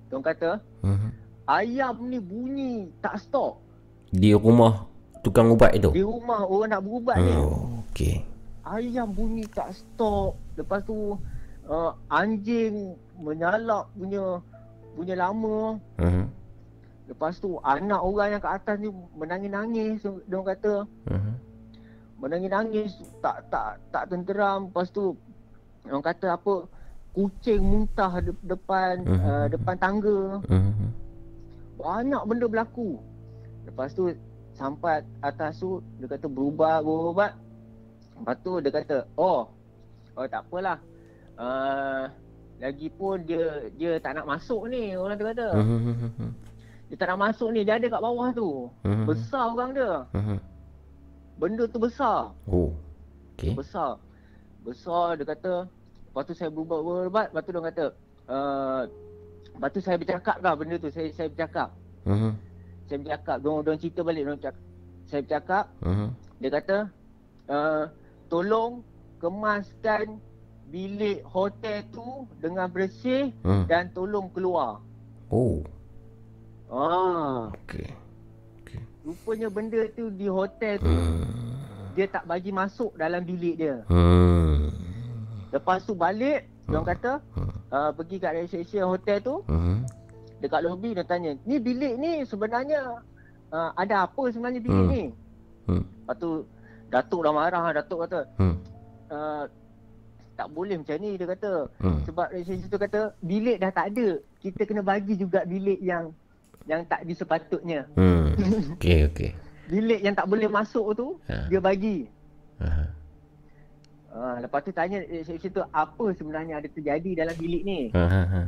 dia 0.09 0.17
orang 0.17 0.25
kata 0.25 0.51
Hmm. 0.81 1.13
Ayam 1.47 1.97
ni 2.05 2.19
bunyi 2.19 2.73
tak 2.99 3.21
stop. 3.21 3.61
Di 4.09 4.33
rumah 4.33 4.87
tukang 5.21 5.51
ubat 5.51 5.75
itu. 5.75 5.91
Di 5.91 6.03
rumah 6.03 6.45
orang 6.45 6.71
nak 6.71 6.83
berubat 6.83 7.17
ni. 7.19 7.35
Oh, 7.35 7.81
okey. 7.89 8.25
ayam 8.65 9.09
bunyi 9.09 9.45
tak 9.47 9.73
stop. 9.73 10.37
Lepas 10.55 10.81
tu 10.83 11.21
uh, 11.67 11.91
anjing 12.09 12.97
menyalak 13.17 13.89
punya 13.93 14.41
punya 14.95 15.15
lama. 15.19 15.77
Hmm. 15.99 16.31
Lepas 17.05 17.37
tu 17.37 17.61
anak 17.61 18.01
orang 18.01 18.29
yang 18.31 18.41
kat 18.41 18.53
atas 18.57 18.77
ni 18.79 18.89
menangis-nangis. 19.13 20.01
So, 20.01 20.25
Dia 20.25 20.37
orang 20.37 20.49
kata 20.51 20.73
Hmm. 21.05 21.35
menangis-nangis 22.17 22.97
tak 23.21 23.45
tak 23.51 23.77
tak 23.91 24.09
tenteram. 24.09 24.73
Lepas 24.73 24.89
tu 24.89 25.13
orang 25.85 26.01
kata 26.03 26.33
apa 26.33 26.65
kucing 27.13 27.61
muntah 27.61 28.19
de- 28.19 28.43
depan 28.43 29.05
Mhm. 29.05 29.21
uh, 29.21 29.47
depan 29.47 29.77
tangga. 29.77 30.19
Hmm. 30.49 30.73
Banyak 31.79 32.23
benda 32.27 32.47
berlaku. 32.47 33.01
Lepas 33.65 33.95
tu 33.97 34.13
sampai 34.55 35.03
atas 35.25 35.59
tu 35.59 35.83
dia 35.99 36.07
kata 36.07 36.27
berubah 36.31 36.85
berubat. 36.85 37.33
Lepas 38.15 38.37
tu 38.47 38.53
dia 38.63 38.71
kata, 38.71 38.97
"Oh, 39.19 39.51
oh 40.15 40.27
tak 40.31 40.47
apalah. 40.47 40.79
Uh, 41.35 42.07
lagipun 42.63 43.27
dia 43.27 43.67
dia 43.75 43.99
tak 43.99 44.15
nak 44.21 44.27
masuk 44.31 44.71
ni." 44.71 44.95
Orang 44.95 45.19
tu 45.19 45.27
kata. 45.27 45.47
Dia 46.95 47.01
tak 47.01 47.17
nak 47.17 47.33
masuk 47.33 47.49
ni, 47.51 47.65
dia 47.65 47.81
ada 47.81 47.87
kat 47.89 47.99
bawah 47.99 48.29
tu. 48.31 48.69
Besar 49.09 49.51
orang 49.51 49.73
dia. 49.73 50.05
Benda 51.41 51.67
tu 51.67 51.83
besar. 51.83 52.31
Oh. 52.47 52.71
Okey. 53.35 53.59
Besar. 53.59 53.99
Besar 54.63 55.19
dia 55.19 55.27
kata, 55.27 55.67
lepas 56.07 56.23
tu 56.23 56.33
saya 56.39 56.55
berubat-berubat, 56.55 57.35
lepas 57.35 57.43
tu 57.43 57.51
dia 57.51 57.63
kata, 57.67 57.85
uh, 58.31 58.83
lepas 59.55 59.71
tu 59.71 59.81
saya 59.81 59.97
bercakap 59.97 60.37
lah 60.43 60.53
benda 60.59 60.77
tu, 60.77 60.91
saya 60.91 61.09
saya 61.15 61.29
bercakap. 61.31 61.69
Hmm. 62.05 62.33
Saya 62.85 62.99
bercakap, 63.01 63.37
dia 63.41 63.49
orang 63.49 63.79
cerita 63.81 64.01
balik, 64.05 64.23
dia 64.23 64.31
orang 64.31 64.43
cakap. 64.43 64.63
Saya 65.07 65.21
bercakap, 65.25 65.65
Hmm. 65.81 66.09
Dia 66.43 66.51
kata 66.51 66.77
uh, 67.49 67.85
Tolong 68.29 68.83
kemaskan 69.23 70.19
bilik 70.69 71.23
hotel 71.23 71.87
tu 71.95 72.27
dengan 72.43 72.67
bersih 72.67 73.31
Hmm. 73.47 73.65
dan 73.71 73.93
tolong 73.95 74.27
keluar. 74.35 74.83
Oh. 75.31 75.63
Ah, 76.73 77.53
Okey. 77.65 77.95
rupanya 79.05 79.49
benda 79.53 79.85
tu 79.95 80.09
di 80.11 80.27
hotel 80.27 80.81
tu 80.81 80.89
Hmm. 80.91 81.23
dia 81.95 82.09
tak 82.11 82.25
bagi 82.27 82.51
masuk 82.51 82.97
dalam 82.99 83.23
bilik 83.23 83.55
dia. 83.61 83.77
Hmm. 83.87 84.73
Lepas 85.55 85.87
tu 85.87 85.95
balik, 85.95 86.49
dia 86.65 86.75
orang 86.75 86.89
kata 86.89 87.13
uh, 87.71 87.91
pergi 87.93 88.17
kat 88.17 88.33
reception 88.35 88.85
hotel 88.87 89.19
tu, 89.21 89.35
Hmm. 89.45 89.85
dekat 90.39 90.61
lobby 90.61 90.93
dia 90.93 91.05
tanya, 91.05 91.37
"Ni 91.43 91.57
bilik 91.57 91.95
ni 91.97 92.25
sebenarnya 92.25 93.01
uh, 93.51 93.71
ada 93.75 94.05
apa 94.05 94.23
sebenarnya 94.29 94.61
bilik 94.61 94.85
Hmm. 94.85 94.91
ni?" 94.91 95.05
Hmm. 95.65 95.85
Lepas 95.85 96.17
tu 96.17 96.31
Datuk 96.89 97.21
dah 97.21 97.33
marah, 97.33 97.67
Datuk 97.73 98.07
kata, 98.07 98.21
Hmm. 98.37 98.57
uh, 99.09 99.45
tak 100.35 100.51
boleh 100.51 100.77
macam 100.77 100.99
ni 100.99 101.15
dia 101.15 101.27
kata. 101.27 101.53
Hmm. 101.79 102.03
Sebab 102.05 102.27
research 102.31 102.67
tu 102.67 102.75
kata 102.77 103.15
bilik 103.21 103.59
dah 103.59 103.71
tak 103.71 103.91
ada. 103.91 104.09
Kita 104.39 104.63
kena 104.65 104.83
bagi 104.83 105.15
juga 105.15 105.43
bilik 105.45 105.79
yang 105.79 106.11
yang 106.65 106.83
tak 106.85 107.05
disepatutnya. 107.05 107.87
Hmm. 107.95 108.33
Okey, 108.79 109.07
okey. 109.13 109.31
Bilik 109.65 110.01
yang 110.01 110.13
tak 110.13 110.27
boleh 110.27 110.45
masuk 110.47 110.93
tu 110.93 111.07
Ha. 111.25 111.49
dia 111.49 111.61
bagi. 111.61 112.09
Ha. 112.59 112.89
Ha, 114.15 114.39
lepas 114.39 114.63
tu 114.63 114.71
tanya 114.71 115.03
research 115.11 115.51
tu 115.51 115.59
apa 115.75 116.07
sebenarnya 116.15 116.63
ada 116.63 116.71
terjadi 116.71 117.27
dalam 117.27 117.35
bilik 117.35 117.63
ni. 117.67 117.81
Ha 117.91 118.05
ha 118.07 118.23
ha. 118.31 118.43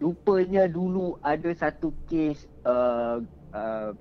Rupanya 0.00 0.66
dulu 0.66 1.20
ada 1.20 1.52
satu 1.52 1.92
kes 2.08 2.48
uh, 2.64 3.20
uh, 3.52 3.92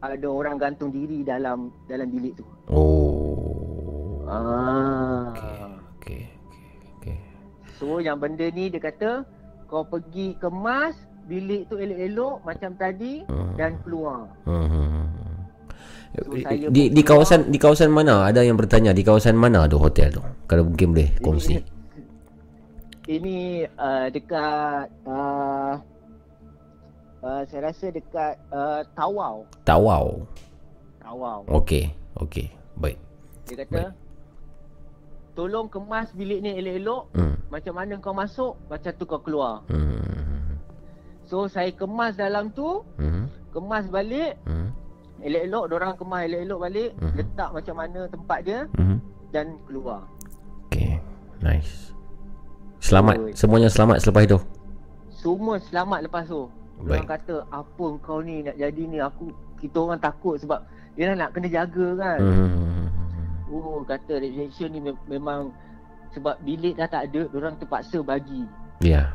ada 0.00 0.26
orang 0.26 0.56
gantung 0.56 0.90
diri 0.90 1.20
dalam 1.22 1.68
dalam 1.86 2.08
bilik 2.08 2.40
tu. 2.40 2.44
Oh. 2.72 4.24
Ah. 4.24 5.30
Okey, 6.00 6.24
okey. 6.98 7.16
So 7.76 8.00
yang 8.00 8.18
benda 8.18 8.48
ni 8.48 8.72
dia 8.72 8.80
kata 8.80 9.28
kau 9.68 9.84
pergi 9.84 10.34
kemas 10.40 10.96
bilik 11.24 11.68
tu 11.68 11.76
elok-elok 11.76 12.40
macam 12.44 12.72
tadi 12.76 13.24
Hmm. 13.28 13.52
dan 13.56 13.76
keluar. 13.84 14.28
Hmm. 14.48 15.08
So, 16.14 16.30
saya 16.38 16.70
Di 16.70 16.94
di 16.94 17.02
kawasan 17.02 17.50
di 17.50 17.58
kawasan 17.58 17.90
mana 17.90 18.30
ada 18.30 18.38
yang 18.46 18.54
bertanya 18.54 18.94
di 18.94 19.02
kawasan 19.02 19.34
mana 19.34 19.66
tu 19.66 19.82
hotel 19.82 20.14
tu? 20.14 20.22
Kalau 20.46 20.62
mungkin 20.70 20.94
boleh 20.94 21.10
kongsi. 21.18 21.58
Ini 23.04 23.66
uh, 23.74 24.06
dekat 24.14 24.86
uh, 25.04 25.74
uh, 27.20 27.42
saya 27.50 27.60
rasa 27.68 27.90
dekat 27.90 28.38
uh, 28.54 28.86
Tawau. 28.94 29.44
Tawau. 29.66 30.22
Tawau. 31.02 31.40
Okey, 31.50 31.90
okey. 32.22 32.46
Baik. 32.78 32.96
Dia 33.50 33.66
kata 33.66 33.82
tolong 35.34 35.66
kemas 35.66 36.14
bilik 36.14 36.40
ni 36.46 36.54
elok-elok. 36.62 37.10
Hmm. 37.18 37.34
Macam 37.50 37.74
mana 37.74 37.98
kau 37.98 38.14
masuk, 38.14 38.54
macam 38.70 38.92
tu 38.94 39.04
kau 39.04 39.18
keluar. 39.18 39.66
Hmm. 39.66 40.62
So 41.26 41.50
saya 41.50 41.74
kemas 41.74 42.14
dalam 42.14 42.54
tu, 42.54 42.86
Hmm. 42.96 43.26
kemas 43.50 43.90
balik, 43.90 44.38
Hmm. 44.46 44.70
Elok-elok, 45.24 45.64
orang 45.72 45.92
kemas 45.96 46.22
elok-elok 46.22 46.60
balik, 46.60 46.90
Mhm. 47.00 47.14
letak 47.16 47.48
macam 47.50 47.74
mana 47.74 48.00
tempat 48.06 48.38
dia 48.44 48.58
Hmm. 48.76 48.98
dan 49.32 49.46
keluar. 49.64 50.00
Okey. 50.68 51.00
Nice. 51.40 51.90
Selamat. 52.78 53.16
Oi. 53.18 53.32
Semuanya 53.32 53.68
selamat 53.68 53.96
selepas 53.98 54.22
itu. 54.22 54.38
Semua 55.08 55.56
selamat 55.58 56.04
lepas 56.04 56.24
tu. 56.24 56.44
Baik. 56.84 57.00
Orang 57.00 57.08
kata 57.08 57.36
apa 57.48 57.86
kau 57.98 58.20
ni 58.20 58.44
nak 58.44 58.56
jadi 58.56 58.82
ni 58.84 58.98
aku 58.98 59.32
kita 59.56 59.76
orang 59.78 59.96
takut 59.96 60.36
sebab 60.36 60.60
dia 60.92 61.10
nak 61.10 61.32
kena 61.32 61.48
jaga 61.48 61.86
kan. 61.96 62.18
Hmm. 62.20 62.84
Oh 63.48 63.80
kata 63.80 64.18
rejection 64.18 64.68
ni 64.68 64.80
mem- 64.82 65.04
memang 65.06 65.48
sebab 66.12 66.36
bilik 66.42 66.76
dah 66.76 66.86
tak 66.86 67.08
ada, 67.08 67.24
orang 67.30 67.56
terpaksa 67.56 67.98
bagi. 68.00 68.44
Ya. 68.78 69.08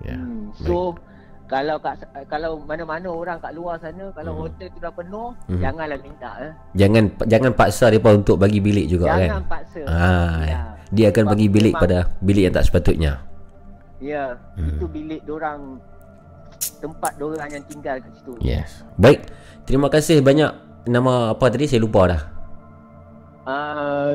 Ya. 0.00 0.14
Hmm. 0.14 0.54
So 0.54 0.94
kalau 1.44 1.76
kat 1.76 2.00
kalau 2.24 2.56
mana-mana 2.58 3.04
orang 3.06 3.36
kat 3.36 3.52
luar 3.52 3.76
sana 3.76 4.08
kalau 4.10 4.32
Hmm. 4.32 4.42
hotel 4.44 4.68
tu 4.68 4.78
dah 4.78 4.90
penuh, 4.90 5.28
Hmm. 5.44 5.60
janganlah 5.60 5.98
minta 6.00 6.30
eh. 6.40 6.52
Jangan 6.74 7.04
jangan 7.24 7.52
paksa 7.52 7.92
depa 7.92 8.10
untuk 8.10 8.36
bagi 8.36 8.58
bilik 8.58 8.86
juga 8.86 9.12
Jangan 9.12 9.28
kan. 9.28 9.42
paksa. 9.46 9.80
Ah, 9.84 10.36
Ya. 10.40 10.60
dia 10.88 11.06
akan 11.12 11.24
Sebab 11.24 11.32
bagi 11.36 11.46
bilik 11.48 11.74
pada 11.76 11.98
bilik 12.18 12.42
yang 12.48 12.54
tak 12.54 12.64
sepatutnya. 12.64 13.12
Ya, 14.00 14.36
Hmm. 14.56 14.76
itu 14.76 14.86
bilik 14.86 15.20
orang 15.26 15.78
tempat 16.80 17.12
orang 17.16 17.48
yang 17.50 17.64
tinggal 17.64 17.96
kat 17.96 18.12
situ. 18.14 18.32
Yes. 18.40 18.84
Baik. 18.96 19.28
Terima 19.64 19.88
kasih 19.88 20.20
banyak. 20.20 20.52
Nama 20.84 21.32
apa 21.32 21.44
tadi 21.48 21.64
saya 21.64 21.80
lupa 21.80 22.04
dah. 22.06 22.22
Ah, 23.44 24.12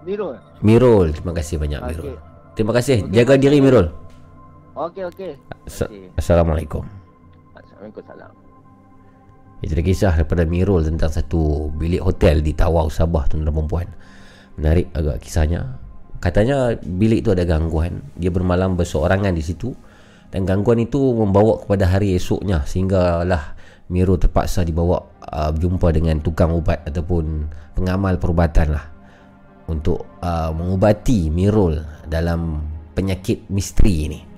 Mirul. 0.00 0.36
Mirul. 0.60 1.12
Terima 1.12 1.32
kasih 1.32 1.56
banyak 1.56 1.80
Okey. 1.80 1.88
Mirul. 1.92 2.16
Terima 2.52 2.72
kasih. 2.72 2.96
Okey, 3.04 3.12
Jaga 3.12 3.34
diri 3.36 3.60
Mirul. 3.60 3.88
Okey 4.80 5.04
okey. 5.12 5.32
Sa- 5.68 5.92
Assalamualaikum. 6.16 6.80
Assalamualaikum 7.52 8.00
salam. 8.08 8.32
Itu 9.60 9.76
ada 9.76 9.84
kisah 9.84 10.12
daripada 10.16 10.48
Mirul 10.48 10.88
tentang 10.88 11.12
satu 11.12 11.68
bilik 11.76 12.00
hotel 12.00 12.40
di 12.40 12.56
Tawau, 12.56 12.88
Sabah 12.88 13.28
tuan 13.28 13.44
dan 13.44 13.52
perempuan. 13.52 13.84
Menarik 14.56 14.88
agak 14.96 15.20
kisahnya. 15.20 15.76
Katanya 16.16 16.80
bilik 16.80 17.20
tu 17.20 17.36
ada 17.36 17.44
gangguan. 17.44 18.00
Dia 18.16 18.32
bermalam 18.32 18.72
berseorangan 18.72 19.36
di 19.36 19.44
situ. 19.44 19.68
Dan 20.32 20.48
gangguan 20.48 20.80
itu 20.80 21.12
membawa 21.12 21.60
kepada 21.60 21.84
hari 21.84 22.16
esoknya 22.16 22.64
sehinggalah 22.64 23.60
Mirul 23.90 24.16
terpaksa 24.16 24.62
dibawa 24.64 25.02
uh, 25.28 25.50
berjumpa 25.50 25.90
dengan 25.92 26.22
tukang 26.22 26.54
ubat 26.54 26.86
ataupun 26.86 27.50
pengamal 27.74 28.16
perubatan 28.16 28.78
lah 28.78 28.86
untuk 29.68 30.06
uh, 30.22 30.54
mengubati 30.54 31.28
Mirul 31.28 31.82
dalam 32.08 32.64
penyakit 32.94 33.50
misteri 33.50 33.94
ini. 34.08 34.29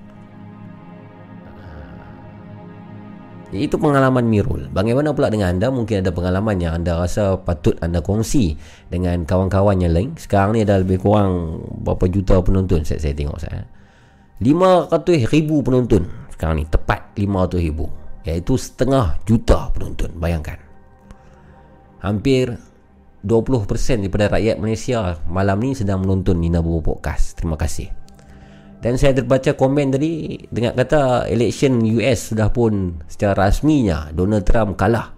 Itu 3.53 3.77
pengalaman 3.77 4.25
Mirul. 4.25 4.73
Bagaimana 4.73 5.13
pula 5.13 5.29
dengan 5.29 5.53
anda? 5.53 5.69
Mungkin 5.69 6.01
ada 6.01 6.09
pengalaman 6.09 6.57
yang 6.57 6.81
anda 6.81 6.97
rasa 6.97 7.37
patut 7.37 7.77
anda 7.85 8.01
kongsi 8.01 8.57
dengan 8.89 9.29
kawan-kawan 9.29 9.77
yang 9.77 9.93
lain. 9.93 10.09
Sekarang 10.17 10.57
ni 10.57 10.65
ada 10.65 10.81
lebih 10.81 10.97
kurang 10.97 11.61
berapa 11.85 12.09
juta 12.09 12.41
penonton 12.41 12.81
saya, 12.81 12.97
saya 12.97 13.13
tengok 13.13 13.37
saya. 13.37 13.69
500 14.41 15.29
ribu 15.29 15.61
penonton 15.61 16.09
sekarang 16.33 16.59
ni. 16.59 16.65
Tepat 16.65 17.13
500 17.13 17.61
ribu. 17.61 17.85
Iaitu 18.25 18.57
setengah 18.57 19.21
juta 19.29 19.69
penonton. 19.69 20.09
Bayangkan. 20.17 20.57
Hampir 22.01 22.57
20% 23.23 24.03
daripada 24.03 24.27
rakyat 24.33 24.59
Malaysia 24.59 25.15
malam 25.29 25.61
ni 25.63 25.77
sedang 25.77 26.03
menonton 26.03 26.41
Nina 26.41 26.59
Bobo 26.59 26.97
Podcast. 26.97 27.39
Terima 27.39 27.55
kasih. 27.55 28.02
Dan 28.83 28.99
saya 28.99 29.15
terbaca 29.15 29.55
komen 29.55 29.95
tadi 29.95 30.35
dengan 30.51 30.75
kata 30.75 31.31
election 31.31 31.79
US 31.95 32.35
sudah 32.35 32.51
pun 32.51 32.99
secara 33.07 33.47
rasminya 33.47 34.11
Donald 34.11 34.43
Trump 34.43 34.75
kalah. 34.75 35.15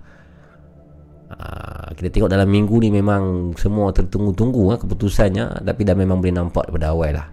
Aa, 1.34 1.90
kita 1.98 2.14
tengok 2.14 2.30
dalam 2.30 2.46
minggu 2.46 2.78
ni 2.86 2.94
memang 2.94 3.58
semua 3.58 3.90
tertunggu-tunggu 3.90 4.62
ha, 4.70 4.76
keputusannya 4.78 5.66
tapi 5.66 5.82
dah 5.82 5.98
memang 5.98 6.22
boleh 6.22 6.38
nampak 6.38 6.70
daripada 6.70 6.94
awal 6.94 7.12
lah. 7.18 7.28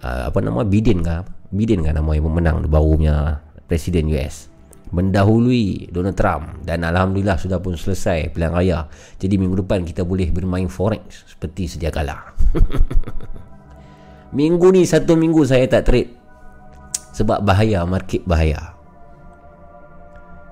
Aa, 0.00 0.32
apa 0.32 0.40
nama 0.40 0.64
Biden 0.64 1.04
kah? 1.04 1.28
Biden 1.52 1.84
kah 1.84 1.92
nama 1.92 2.16
yang 2.16 2.24
pemenang 2.32 2.64
barunya 2.64 3.36
Presiden 3.68 4.08
US. 4.16 4.48
Mendahului 4.88 5.92
Donald 5.92 6.16
Trump 6.16 6.64
dan 6.64 6.80
Alhamdulillah 6.80 7.36
sudah 7.36 7.60
pun 7.60 7.76
selesai 7.76 8.32
pilihan 8.32 8.56
raya. 8.56 8.78
Jadi 9.20 9.36
minggu 9.36 9.60
depan 9.60 9.84
kita 9.84 10.00
boleh 10.00 10.32
bermain 10.32 10.64
forex 10.72 11.28
seperti 11.28 11.68
sedia 11.68 11.92
kala. 11.92 12.16
Minggu 14.28 14.68
ni 14.76 14.84
satu 14.84 15.16
minggu 15.16 15.40
saya 15.48 15.64
tak 15.64 15.88
trade. 15.88 16.10
Sebab 17.16 17.40
bahaya 17.42 17.88
Market 17.88 18.22
bahaya. 18.28 18.78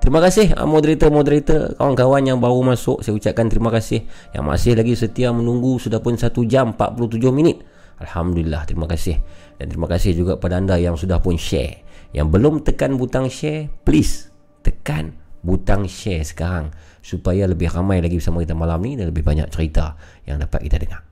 Terima 0.07 0.23
kasih 0.23 0.55
ah, 0.55 0.71
moderator-moderator 0.71 1.75
Kawan-kawan 1.75 2.23
yang 2.23 2.39
baru 2.39 2.63
masuk 2.63 3.03
Saya 3.03 3.19
ucapkan 3.19 3.51
terima 3.51 3.75
kasih. 3.75 4.07
Yang 4.31 4.45
masih 4.47 4.73
lagi 4.79 4.95
setia 4.95 5.35
menunggu 5.35 5.83
Sudah 5.83 5.99
pun 5.99 6.15
1 6.15 6.31
jam 6.47 6.79
47 6.79 7.19
minit. 7.35 7.67
Alhamdulillah 7.99 8.63
terima 8.71 8.87
kasih. 8.87 9.19
Dan 9.59 9.67
terima 9.67 9.91
kasih 9.91 10.15
juga 10.15 10.39
pada 10.39 10.63
anda 10.63 10.79
yang 10.79 10.95
sudah 10.95 11.19
pun 11.19 11.35
share. 11.35 11.83
Yang 12.15 12.27
belum 12.39 12.55
tekan 12.63 12.95
butang 12.95 13.27
share 13.27 13.67
Please 13.83 14.31
Tekan 14.63 15.11
butang 15.43 15.91
share 15.91 16.23
sekarang. 16.23 16.71
Supaya 17.03 17.51
lebih 17.51 17.67
ramai 17.75 17.99
lagi 17.99 18.23
bersama 18.23 18.47
kita 18.47 18.55
malam 18.55 18.79
ni 18.87 18.95
Dan 18.95 19.11
lebih 19.11 19.27
banyak 19.27 19.51
cerita 19.51 19.99
Yang 20.23 20.47
dapat 20.47 20.71
kita 20.71 20.77
dengar. 20.79 21.03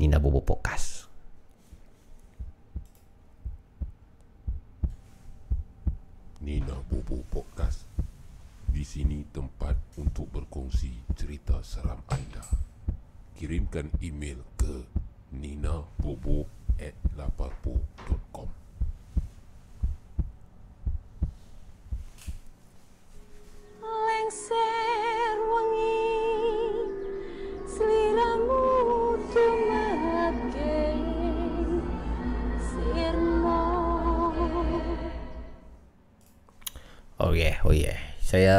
Nina 0.00 0.16
Bobo 0.16 0.40
Podcast 0.40 1.05
Nina 6.46 6.78
Bobo 6.86 7.26
Podcast. 7.26 7.90
Di 8.70 8.86
sini 8.86 9.26
tempat 9.34 9.98
untuk 9.98 10.30
berkongsi 10.30 10.94
cerita 11.18 11.58
seram 11.66 11.98
anda. 12.06 12.46
Kirimkan 13.34 13.90
email 13.98 14.38
ke 14.54 14.86
ninabobo 15.34 16.46
at 16.78 16.94
laparpo.com 17.18 18.46
lengser 23.82 25.34
wangi 25.50 25.98
seliramu 27.66 28.62
tumake 29.34 30.94
sirmo 32.62 33.95
Oh 37.16 37.32
yeah, 37.32 37.56
oh 37.64 37.72
yeah. 37.72 37.96
Saya 38.20 38.56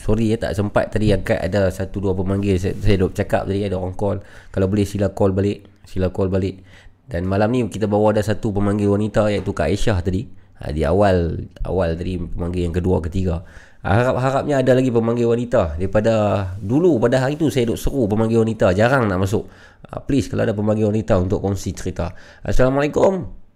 sorry 0.00 0.32
ya 0.32 0.40
tak 0.40 0.56
sempat 0.56 0.88
tadi 0.88 1.12
angkat 1.12 1.42
ada 1.42 1.68
satu 1.68 2.00
dua 2.00 2.16
pemanggil 2.16 2.56
saya, 2.56 2.72
saya 2.78 2.96
duk 3.02 3.12
cakap 3.12 3.44
tadi 3.44 3.68
ada 3.68 3.76
orang 3.76 3.92
call. 3.92 4.24
Kalau 4.48 4.64
boleh 4.64 4.88
sila 4.88 5.12
call 5.12 5.36
balik, 5.36 5.68
sila 5.84 6.08
call 6.08 6.32
balik. 6.32 6.64
Dan 7.04 7.28
malam 7.28 7.52
ni 7.52 7.66
kita 7.68 7.84
bawa 7.84 8.16
ada 8.16 8.24
satu 8.24 8.48
pemanggil 8.48 8.88
wanita 8.88 9.28
iaitu 9.28 9.52
Kak 9.52 9.68
Aisyah 9.68 9.98
tadi. 10.00 10.24
Ha, 10.58 10.72
di 10.72 10.88
awal 10.88 11.36
awal 11.68 12.00
tadi 12.00 12.16
pemanggil 12.16 12.70
yang 12.70 12.76
kedua 12.76 13.04
ketiga. 13.04 13.44
Harap-harapnya 13.84 14.64
ada 14.64 14.72
lagi 14.72 14.88
pemanggil 14.88 15.28
wanita 15.28 15.76
daripada 15.76 16.44
dulu 16.58 16.96
pada 16.96 17.20
hari 17.20 17.36
tu 17.36 17.52
saya 17.52 17.68
duk 17.68 17.78
seru 17.78 18.08
pemanggil 18.08 18.40
wanita 18.40 18.72
jarang 18.72 19.04
nak 19.04 19.20
masuk. 19.20 19.44
Ha, 19.84 20.00
please 20.00 20.32
kalau 20.32 20.48
ada 20.48 20.56
pemanggil 20.56 20.88
wanita 20.88 21.20
untuk 21.20 21.44
kongsi 21.44 21.76
cerita. 21.76 22.16
Assalamualaikum. 22.40 23.47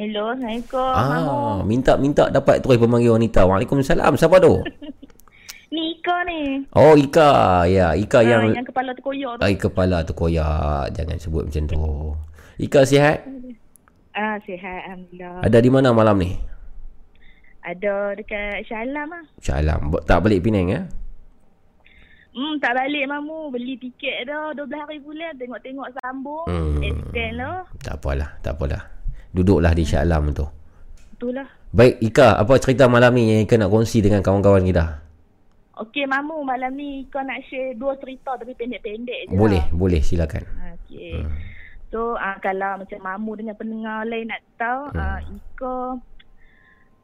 Hello, 0.00 0.32
Assalamualaikum. 0.32 0.80
Ah, 0.96 1.60
minta-minta 1.60 2.32
dapat 2.32 2.64
terus 2.64 2.80
pemanggil 2.80 3.12
wanita. 3.12 3.44
Waalaikumsalam. 3.44 4.16
Siapa 4.16 4.40
tu? 4.40 4.56
Ni 5.76 6.00
Ika 6.00 6.16
ni. 6.24 6.64
Oh 6.74 6.96
Ika 6.96 7.62
Ya 7.68 7.92
Ika 7.94 8.18
Ah, 8.18 8.24
yang 8.24 8.42
yang 8.56 8.64
kepala 8.64 8.90
terkoyak 8.96 9.38
tu. 9.38 9.42
Ai 9.44 9.54
kepala 9.54 10.02
tu 10.02 10.16
koyak 10.18 10.90
Jangan 10.90 11.14
sebut 11.14 11.46
macam 11.46 11.62
tu 11.70 11.82
Ika 12.58 12.82
sihat 12.82 13.22
Ah, 14.10 14.34
sihat 14.42 14.88
alhamdulillah. 14.90 15.46
Ada 15.46 15.58
di 15.62 15.70
mana 15.70 15.94
malam 15.94 16.18
ni 16.18 16.34
Ada 17.62 18.18
dekat 18.18 18.66
Shah 18.66 18.82
Alam 18.82 19.14
ah. 19.14 19.24
Shah 19.38 19.62
Alam 19.62 19.94
Tak 20.02 20.26
balik 20.26 20.42
Penang 20.42 20.74
ya 20.74 20.80
Hmm, 22.30 22.58
tak 22.62 22.78
balik 22.78 23.10
mamu. 23.10 23.50
Beli 23.50 23.74
tiket 23.74 24.22
dah 24.26 24.54
12 24.54 24.70
hari 24.70 25.02
bulan. 25.02 25.34
Tengok-tengok 25.34 25.88
sambung. 25.98 26.46
Hmm. 26.46 26.78
Extend 26.78 27.42
lah. 27.42 27.66
Tak 27.82 27.98
apalah 27.98 28.30
Tak 28.38 28.54
apalah 28.54 28.82
Duduklah 29.30 29.72
di 29.74 29.84
Shah 29.86 30.02
Alam 30.02 30.34
tu 30.34 30.46
Betul 31.14 31.38
lah. 31.38 31.48
Baik 31.70 32.02
Ika 32.02 32.38
Apa 32.40 32.58
cerita 32.58 32.90
malam 32.90 33.14
ni 33.14 33.30
Yang 33.30 33.46
Ika 33.46 33.54
nak 33.60 33.70
kongsi 33.70 34.02
dengan 34.02 34.20
kawan-kawan 34.24 34.66
kita 34.66 34.84
Okey 35.80 36.04
mamu 36.04 36.44
malam 36.44 36.76
ni 36.76 37.08
kau 37.08 37.24
nak 37.24 37.40
share 37.48 37.72
dua 37.72 37.96
cerita 37.96 38.36
tapi 38.36 38.52
pendek-pendek 38.52 39.32
je 39.32 39.36
Boleh 39.38 39.64
lah. 39.64 39.72
Boleh 39.72 40.00
silakan 40.04 40.44
Okey. 40.76 41.24
So 41.90 42.14
uh, 42.20 42.36
kalau 42.38 42.84
macam 42.84 43.00
mamu 43.00 43.32
dengan 43.40 43.56
pendengar 43.56 44.04
lain 44.04 44.28
nak 44.28 44.42
tahu 44.60 44.92
hmm. 44.92 45.00
uh, 45.00 45.20
Ika 45.24 45.76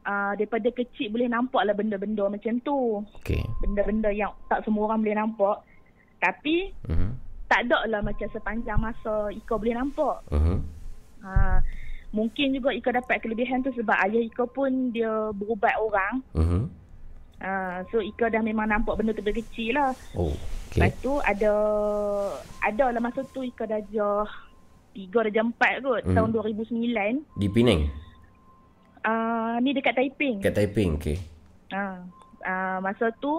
uh, 0.07 0.33
daripada 0.39 0.69
kecil 0.71 1.11
boleh 1.11 1.27
nampak 1.27 1.63
lah 1.67 1.75
benda-benda 1.75 2.31
macam 2.31 2.55
tu. 2.63 3.03
Okey 3.23 3.43
Benda-benda 3.65 4.15
yang 4.15 4.31
tak 4.47 4.63
semua 4.63 4.93
orang 4.93 5.03
boleh 5.03 5.17
nampak. 5.19 5.59
Tapi 6.23 6.71
uh-huh. 6.87 7.13
tak 7.51 7.67
ada 7.67 7.83
lah 7.91 8.01
macam 8.05 8.29
sepanjang 8.31 8.79
masa 8.79 9.31
Ika 9.35 9.55
boleh 9.59 9.75
nampak. 9.75 10.17
Uh-huh. 10.31 10.59
Ha, 11.27 11.59
mungkin 12.17 12.57
juga 12.57 12.73
Ika 12.73 12.97
dapat 12.97 13.21
kelebihan 13.21 13.61
tu 13.61 13.69
sebab 13.71 13.93
ayah 14.03 14.25
Ika 14.25 14.49
pun 14.49 14.89
dia 14.91 15.29
berubat 15.37 15.77
orang. 15.77 16.25
Uh-huh. 16.33 16.65
Ha, 17.37 17.85
so 17.93 18.01
Ika 18.01 18.33
dah 18.33 18.41
memang 18.41 18.65
nampak 18.65 18.97
benda 18.97 19.13
tu 19.13 19.21
dari 19.21 19.45
kecil 19.45 19.77
lah. 19.77 19.93
Oh 20.17 20.33
Lepas 20.73 20.89
Okey 20.89 21.01
tu 21.01 21.13
ada 21.21 21.53
ada 22.61 22.85
lah 22.89 23.01
masa 23.01 23.21
tu 23.27 23.41
Ika 23.41 23.65
darjah 23.65 24.25
3 24.93 25.25
darjah 25.29 25.45
4 25.45 25.85
kot 25.85 26.03
Hmm. 26.03 26.17
tahun 26.17 26.31
2009. 26.33 27.21
Di 27.37 27.49
Penang 27.49 27.85
Uh, 29.07 29.63
ni 29.63 29.71
dekat 29.71 29.95
Taiping. 29.95 30.43
Kat 30.43 30.51
Taiping 30.51 30.99
Okey 30.99 31.15
Ha, 31.71 32.03
uh, 32.43 32.79
masa 32.81 33.15
tu 33.17 33.39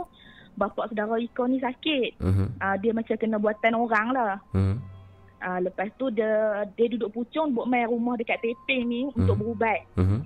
bapak 0.54 0.88
saudara 0.88 1.18
Iko 1.18 1.44
ni 1.44 1.60
sakit. 1.60 2.18
Mhm. 2.18 2.48
Uh, 2.56 2.76
dia 2.80 2.91
macam 2.91 3.14
kena 3.14 3.36
buatan 3.36 3.74
orang 3.74 4.08
lah. 4.10 4.34
Mhm. 4.54 4.76
Uh, 5.38 5.59
lepas 5.61 5.85
tu 5.95 6.09
dia 6.09 6.65
dia 6.73 6.89
duduk 6.89 7.14
pucung 7.14 7.53
buat 7.53 7.69
main 7.69 7.85
rumah 7.85 8.18
dekat 8.18 8.41
Tepeng 8.41 8.89
ni 8.89 9.05
untuk 9.14 9.38
Mhm. 9.38 9.41
berubat. 9.41 9.80
Mhm. 9.93 10.19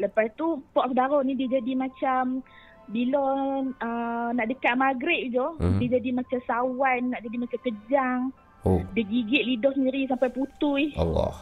Lepas 0.00 0.26
tu 0.34 0.58
pak 0.72 0.90
saudara 0.90 1.20
ni 1.22 1.36
dia 1.36 1.60
jadi 1.60 1.72
macam 1.76 2.42
bila 2.90 3.22
uh, 3.62 4.28
nak 4.34 4.46
dekat 4.50 4.74
maghrib 4.74 5.30
je, 5.30 5.46
Mhm. 5.62 5.78
dia 5.78 5.88
jadi 6.00 6.10
macam 6.10 6.38
sawan, 6.42 7.00
nak 7.14 7.22
jadi 7.22 7.36
macam 7.38 7.58
kejang. 7.62 8.20
Oh, 8.60 8.82
Dia 8.92 9.04
gigit 9.06 9.42
lidah 9.46 9.72
sendiri 9.72 10.04
sampai 10.04 10.28
putui. 10.28 10.92
Allah. 10.98 11.32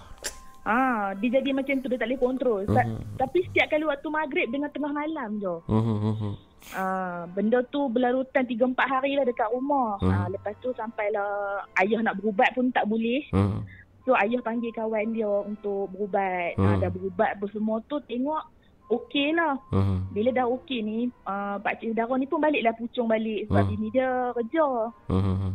Ah, 0.62 1.16
dia 1.16 1.40
jadi 1.40 1.50
macam 1.50 1.80
tu 1.80 1.88
dia 1.88 1.96
tak 1.96 2.12
boleh 2.12 2.20
kontrol. 2.20 2.62
Mhm. 2.68 3.16
Tapi 3.16 3.38
setiap 3.48 3.72
kali 3.72 3.88
waktu 3.88 4.08
maghrib 4.12 4.46
dengan 4.52 4.68
tengah 4.68 4.92
malam 4.92 5.40
je. 5.40 5.54
Mhm. 5.64 6.47
Ah, 6.74 7.24
benda 7.28 7.64
tu 7.64 7.88
berlarutan 7.88 8.44
3-4 8.44 8.76
hari 8.84 9.16
lah 9.16 9.24
dekat 9.24 9.48
rumah. 9.50 9.96
Mhm. 9.98 10.10
Ah, 10.10 10.26
lepas 10.28 10.54
tu 10.58 10.68
sampailah 10.72 11.62
ayah 11.80 12.00
nak 12.02 12.18
berubat 12.18 12.52
pun 12.52 12.68
tak 12.70 12.84
boleh. 12.84 13.24
Mhm. 13.32 13.60
So 14.04 14.16
ayah 14.16 14.40
panggil 14.40 14.72
kawan 14.72 15.12
dia 15.12 15.28
untuk 15.28 15.92
berubat. 15.92 16.56
Ah, 16.56 16.76
Hmm. 16.76 16.80
dah 16.80 16.90
berubat 16.90 17.36
apa 17.36 17.46
semua 17.52 17.76
tu 17.84 18.00
tengok 18.04 18.40
okey 18.88 19.36
lah. 19.36 19.60
Mhm. 19.68 19.98
Bila 20.12 20.30
dah 20.32 20.46
okey 20.48 20.80
ni, 20.80 20.98
uh, 21.24 21.60
pakcik 21.60 21.92
saudara 21.92 22.16
ni 22.16 22.24
pun 22.24 22.40
baliklah 22.40 22.72
pucung 22.72 23.04
balik 23.04 23.44
sebab 23.46 23.62
Hmm. 23.64 23.70
bini 23.70 23.88
dia 23.92 24.08
kerja. 24.32 24.66
Mhm. 25.12 25.50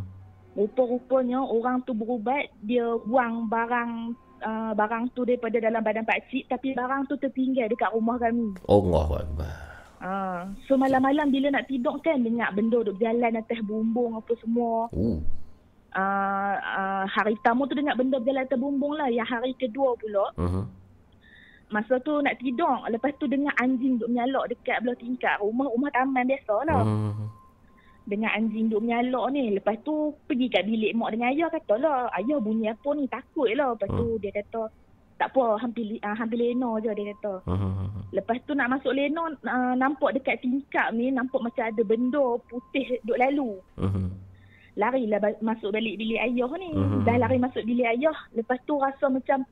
Rupa-rupanya 0.54 1.42
orang 1.42 1.82
tu 1.82 1.90
berubat, 1.90 2.46
dia 2.62 2.86
buang 3.02 3.50
barang 3.50 4.14
uh, 4.38 4.70
barang 4.70 5.10
tu 5.10 5.26
daripada 5.26 5.58
dalam 5.58 5.82
badan 5.82 6.06
pakcik 6.06 6.46
tapi 6.46 6.78
barang 6.78 7.10
tu 7.10 7.18
tertinggal 7.18 7.66
dekat 7.66 7.90
rumah 7.90 8.20
kami. 8.20 8.54
Allahu 8.70 9.18
Akbar. 9.18 9.73
Uh, 10.04 10.52
so 10.68 10.76
malam-malam 10.76 11.32
bila 11.32 11.48
nak 11.48 11.64
tidur 11.64 11.96
kan 12.04 12.20
dengar 12.20 12.52
benda 12.52 12.84
duk 12.84 13.00
berjalan 13.00 13.40
atas 13.40 13.56
bumbung 13.64 14.12
apa 14.20 14.36
semua. 14.36 14.92
Oh. 14.92 15.16
Uh, 15.96 16.54
uh, 16.60 17.04
hari 17.08 17.32
pertama 17.40 17.64
tu 17.64 17.72
dengar 17.72 17.96
benda 17.96 18.20
berjalan 18.20 18.44
atas 18.44 18.60
bumbung 18.60 18.92
lah. 19.00 19.08
Yang 19.08 19.32
hari 19.32 19.56
kedua 19.56 19.96
pula, 19.96 20.28
Mhm. 20.36 20.64
masa 21.72 21.96
tu 22.04 22.20
nak 22.20 22.36
tidur. 22.36 22.84
Lepas 22.92 23.16
tu 23.16 23.24
dengar 23.24 23.56
anjing 23.56 23.96
duk 23.96 24.12
menyalak 24.12 24.52
dekat 24.52 24.84
belah 24.84 24.98
tingkap. 25.00 25.40
Rumah 25.40 25.72
rumah 25.72 25.90
taman 25.96 26.28
biasa 26.28 26.54
lah. 26.68 26.84
Mhm. 26.84 27.26
dengan 28.04 28.36
anjing 28.36 28.68
duk 28.68 28.84
menyalak 28.84 29.32
ni. 29.32 29.56
Lepas 29.56 29.80
tu 29.80 30.12
pergi 30.28 30.52
kat 30.52 30.68
bilik 30.68 30.92
mak 30.92 31.16
dengan 31.16 31.32
ayah 31.32 31.48
kata 31.48 31.74
lah, 31.80 32.12
ayah 32.20 32.36
bunyi 32.36 32.68
apa 32.68 32.88
ni 32.92 33.08
takut 33.08 33.48
lah. 33.56 33.72
Lepas 33.72 33.88
tu 33.88 34.20
dia 34.20 34.28
kata, 34.28 34.68
tak 35.14 35.30
apa 35.30 35.62
hampir, 35.62 36.02
uh, 36.02 36.16
hampir 36.18 36.38
lena 36.42 36.74
je 36.82 36.90
dia 36.90 37.14
kata. 37.14 37.34
Mhm. 37.46 38.10
Lepas 38.10 38.38
tu 38.46 38.52
nak 38.58 38.70
masuk 38.74 38.90
lena, 38.90 39.30
uh, 39.30 39.74
nampak 39.78 40.18
dekat 40.18 40.42
tingkap 40.42 40.90
ni, 40.90 41.14
nampak 41.14 41.38
macam 41.38 41.70
ada 41.70 41.82
benda 41.86 42.38
putih 42.50 42.98
duk 43.06 43.18
lalu. 43.18 43.54
Mhm. 43.78 44.06
Larilah 44.74 45.18
ba- 45.22 45.38
masuk 45.38 45.70
balik 45.70 45.94
bilik 46.02 46.18
ayah 46.18 46.50
ni. 46.58 46.70
Mhm. 46.74 47.06
Dah 47.06 47.16
lari 47.22 47.38
masuk 47.38 47.62
bilik 47.62 47.86
ayah. 47.86 48.16
Lepas 48.34 48.58
tu 48.66 48.74
rasa 48.74 49.06
macam 49.06 49.46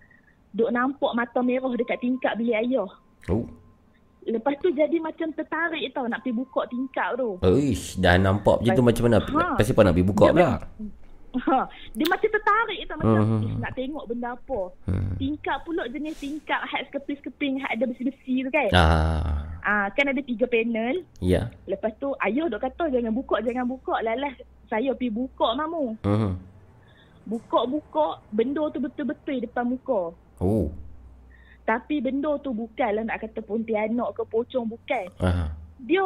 duk 0.51 0.71
nampak 0.75 1.13
mata 1.15 1.39
merah 1.41 1.73
dekat 1.79 2.03
tingkap 2.03 2.35
bilik 2.35 2.59
ayah. 2.59 2.91
Oh. 3.31 3.47
Lepas 4.23 4.55
tu 4.63 4.71
jadi 4.71 5.03
macam 5.03 5.35
tertarik 5.35 5.83
tau 5.91 6.07
nak 6.07 6.23
pergi 6.23 6.39
buka 6.39 6.63
tingkap 6.71 7.19
tu. 7.19 7.39
Uish, 7.43 7.99
dah 7.99 8.15
nampak 8.19 8.63
macam 8.63 8.79
tu 8.79 8.87
macam 8.87 9.03
mana? 9.11 9.19
Ha. 9.19 9.59
Pasti 9.59 9.75
apa 9.75 9.83
nak 9.83 9.95
pergi 9.99 10.09
buka 10.11 10.25
pula? 10.31 10.51
Ha, 11.33 11.65
dia 11.97 12.07
macam 12.13 12.29
tertarik 12.29 12.81
tau 12.85 12.97
macam 13.01 13.23
uh-huh. 13.25 13.57
nak 13.57 13.73
tengok 13.73 14.05
benda 14.05 14.37
apa. 14.37 14.61
Hmm. 14.85 15.17
Tingkap 15.17 15.65
pula 15.65 15.89
jenis 15.89 16.21
tingkap 16.21 16.61
hat 16.69 16.93
sekeping-sekeping 16.93 17.57
hat 17.65 17.73
ada 17.73 17.89
besi-besi 17.89 18.45
tu 18.45 18.51
kan. 18.53 18.69
Ah. 18.77 19.49
Ah, 19.65 19.87
kan 19.97 20.13
ada 20.13 20.21
tiga 20.21 20.45
panel. 20.45 21.07
Ya. 21.25 21.49
Lepas 21.65 21.97
tu 21.97 22.13
ayah 22.21 22.53
dok 22.53 22.61
kata 22.61 22.93
jangan 22.93 23.17
buka 23.17 23.41
jangan 23.41 23.65
buka. 23.65 23.97
Lalas 24.05 24.37
saya 24.69 24.93
pergi 24.93 25.13
buka 25.13 25.57
mamu. 25.57 25.97
Mhm. 26.05 26.33
Buka-buka 27.23 28.21
benda 28.35 28.67
tu 28.75 28.83
betul-betul 28.83 29.41
depan 29.41 29.65
muka. 29.73 30.11
Oh. 30.43 30.69
Tapi 31.63 32.03
benda 32.03 32.35
tu 32.43 32.51
bukanlah 32.51 33.07
nak 33.07 33.23
kata 33.23 33.41
pontianak 33.41 34.11
ke 34.19 34.23
pocong 34.27 34.67
bukan. 34.67 35.07
Aha. 35.23 35.55
Dia 35.79 36.03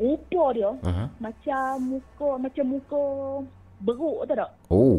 rupa 0.00 0.44
dia 0.56 0.70
Aha. 0.80 1.04
macam 1.20 1.64
muka 1.92 2.30
macam 2.40 2.64
muka 2.66 3.02
beruk 3.84 4.18
tahu 4.24 4.36
tak? 4.40 4.50
Oh. 4.72 4.98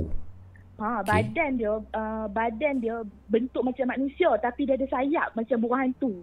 Ha, 0.82 1.06
badan 1.06 1.57
dia 1.57 1.73
uh, 1.78 2.26
badan 2.30 2.82
dia 2.82 3.02
bentuk 3.30 3.61
macam 3.61 3.86
manusia 3.90 4.30
tapi 4.38 4.65
dia 4.65 4.78
ada 4.78 4.88
sayap 4.90 5.34
macam 5.34 5.57
burung 5.61 5.82
hantu. 5.82 6.14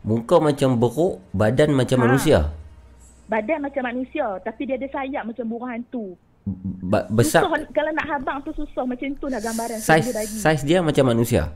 Muka 0.00 0.36
macam 0.40 0.76
beruk, 0.76 1.20
badan 1.32 1.76
macam 1.76 2.00
Ha. 2.00 2.04
manusia. 2.08 2.38
Badan 3.28 3.60
macam 3.64 3.82
manusia 3.84 4.26
tapi 4.40 4.64
dia 4.64 4.76
ada 4.76 4.88
sayap 4.88 5.22
macam 5.24 5.44
burung 5.44 5.68
hantu. 5.68 6.16
Ba- 6.82 7.04
besar. 7.12 7.44
Susah 7.44 7.60
kalau 7.70 7.92
nak 7.92 8.06
habang 8.08 8.40
tu 8.40 8.50
susah 8.56 8.88
macam 8.88 9.12
tu 9.20 9.28
lah 9.28 9.38
gambaran 9.38 9.76
Saiz 9.76 10.08
saiz 10.40 10.60
dia 10.64 10.80
macam 10.80 11.04
manusia. 11.04 11.52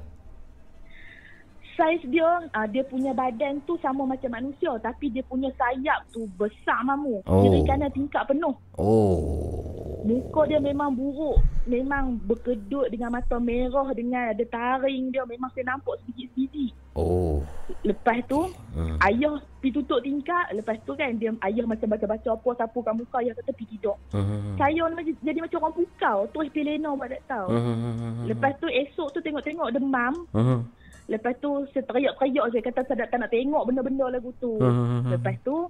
Saiz 1.75 2.03
dia 2.07 2.27
uh, 2.47 2.67
dia 2.71 2.87
punya 2.87 3.11
badan 3.11 3.59
tu 3.67 3.75
sama 3.83 4.07
macam 4.07 4.31
manusia 4.31 4.71
tapi 4.79 5.11
dia 5.11 5.27
punya 5.27 5.51
sayap 5.59 6.07
tu 6.15 6.27
besar 6.39 6.87
mamu. 6.87 7.19
Oh. 7.27 7.43
Kiri 7.43 7.67
kanan 7.67 7.91
tingkap 7.91 8.31
penuh. 8.31 8.55
Oh. 8.79 10.03
Muka 10.07 10.47
dia 10.47 10.63
memang 10.63 10.95
buruk. 10.95 11.43
Memang 11.65 12.21
berkedut 12.29 12.93
dengan 12.93 13.19
mata 13.19 13.41
merah 13.41 13.89
dengan 13.97 14.31
ada 14.31 14.45
taring 14.47 15.11
dia 15.11 15.27
memang 15.27 15.51
saya 15.57 15.75
nampak 15.75 15.99
sebiji-sebiji. 16.05 16.71
Oh. 16.95 17.43
Lepas 17.83 18.23
tu 18.31 18.47
Hmm. 18.75 18.99
ayah 19.07 19.39
pergi 19.59 19.81
tutup 19.81 19.99
tingkap. 20.03 20.51
Lepas 20.55 20.79
tu 20.87 20.95
kan 20.95 21.11
dia 21.19 21.35
ayah 21.51 21.65
macam 21.67 21.91
baca-baca 21.91 22.29
apa 22.37 22.51
sapu 22.59 22.79
kat 22.83 22.95
muka 22.95 23.17
ayah 23.23 23.35
kata 23.35 23.51
pergi 23.55 23.67
tidur. 23.75 23.97
Mhm. 24.15 24.61
Saya 24.61 24.83
jadi 25.25 25.39
macam 25.41 25.59
orang 25.63 25.77
pukau. 25.79 26.19
Terus 26.31 26.49
pergi 26.53 26.63
lena 26.69 26.91
buat 26.95 27.11
tak 27.11 27.23
tahu. 27.27 27.49
Mhm. 27.51 28.31
Lepas 28.31 28.53
tu 28.63 28.67
esok 28.71 29.09
tu 29.11 29.19
tengok-tengok 29.25 29.69
demam. 29.75 30.15
Mhm. 30.31 30.61
Lepas 31.05 31.37
tu 31.37 31.69
saya 31.71 31.85
teriak-teriak 31.85 32.47
saya 32.49 32.63
kata 32.65 32.81
saya 32.85 33.05
tak 33.05 33.19
nak 33.21 33.31
tengok 33.31 33.63
benda-benda 33.69 34.09
lagu 34.09 34.33
tu. 34.41 34.57
Mhm. 34.57 35.13
Lepas 35.13 35.37
tu 35.45 35.69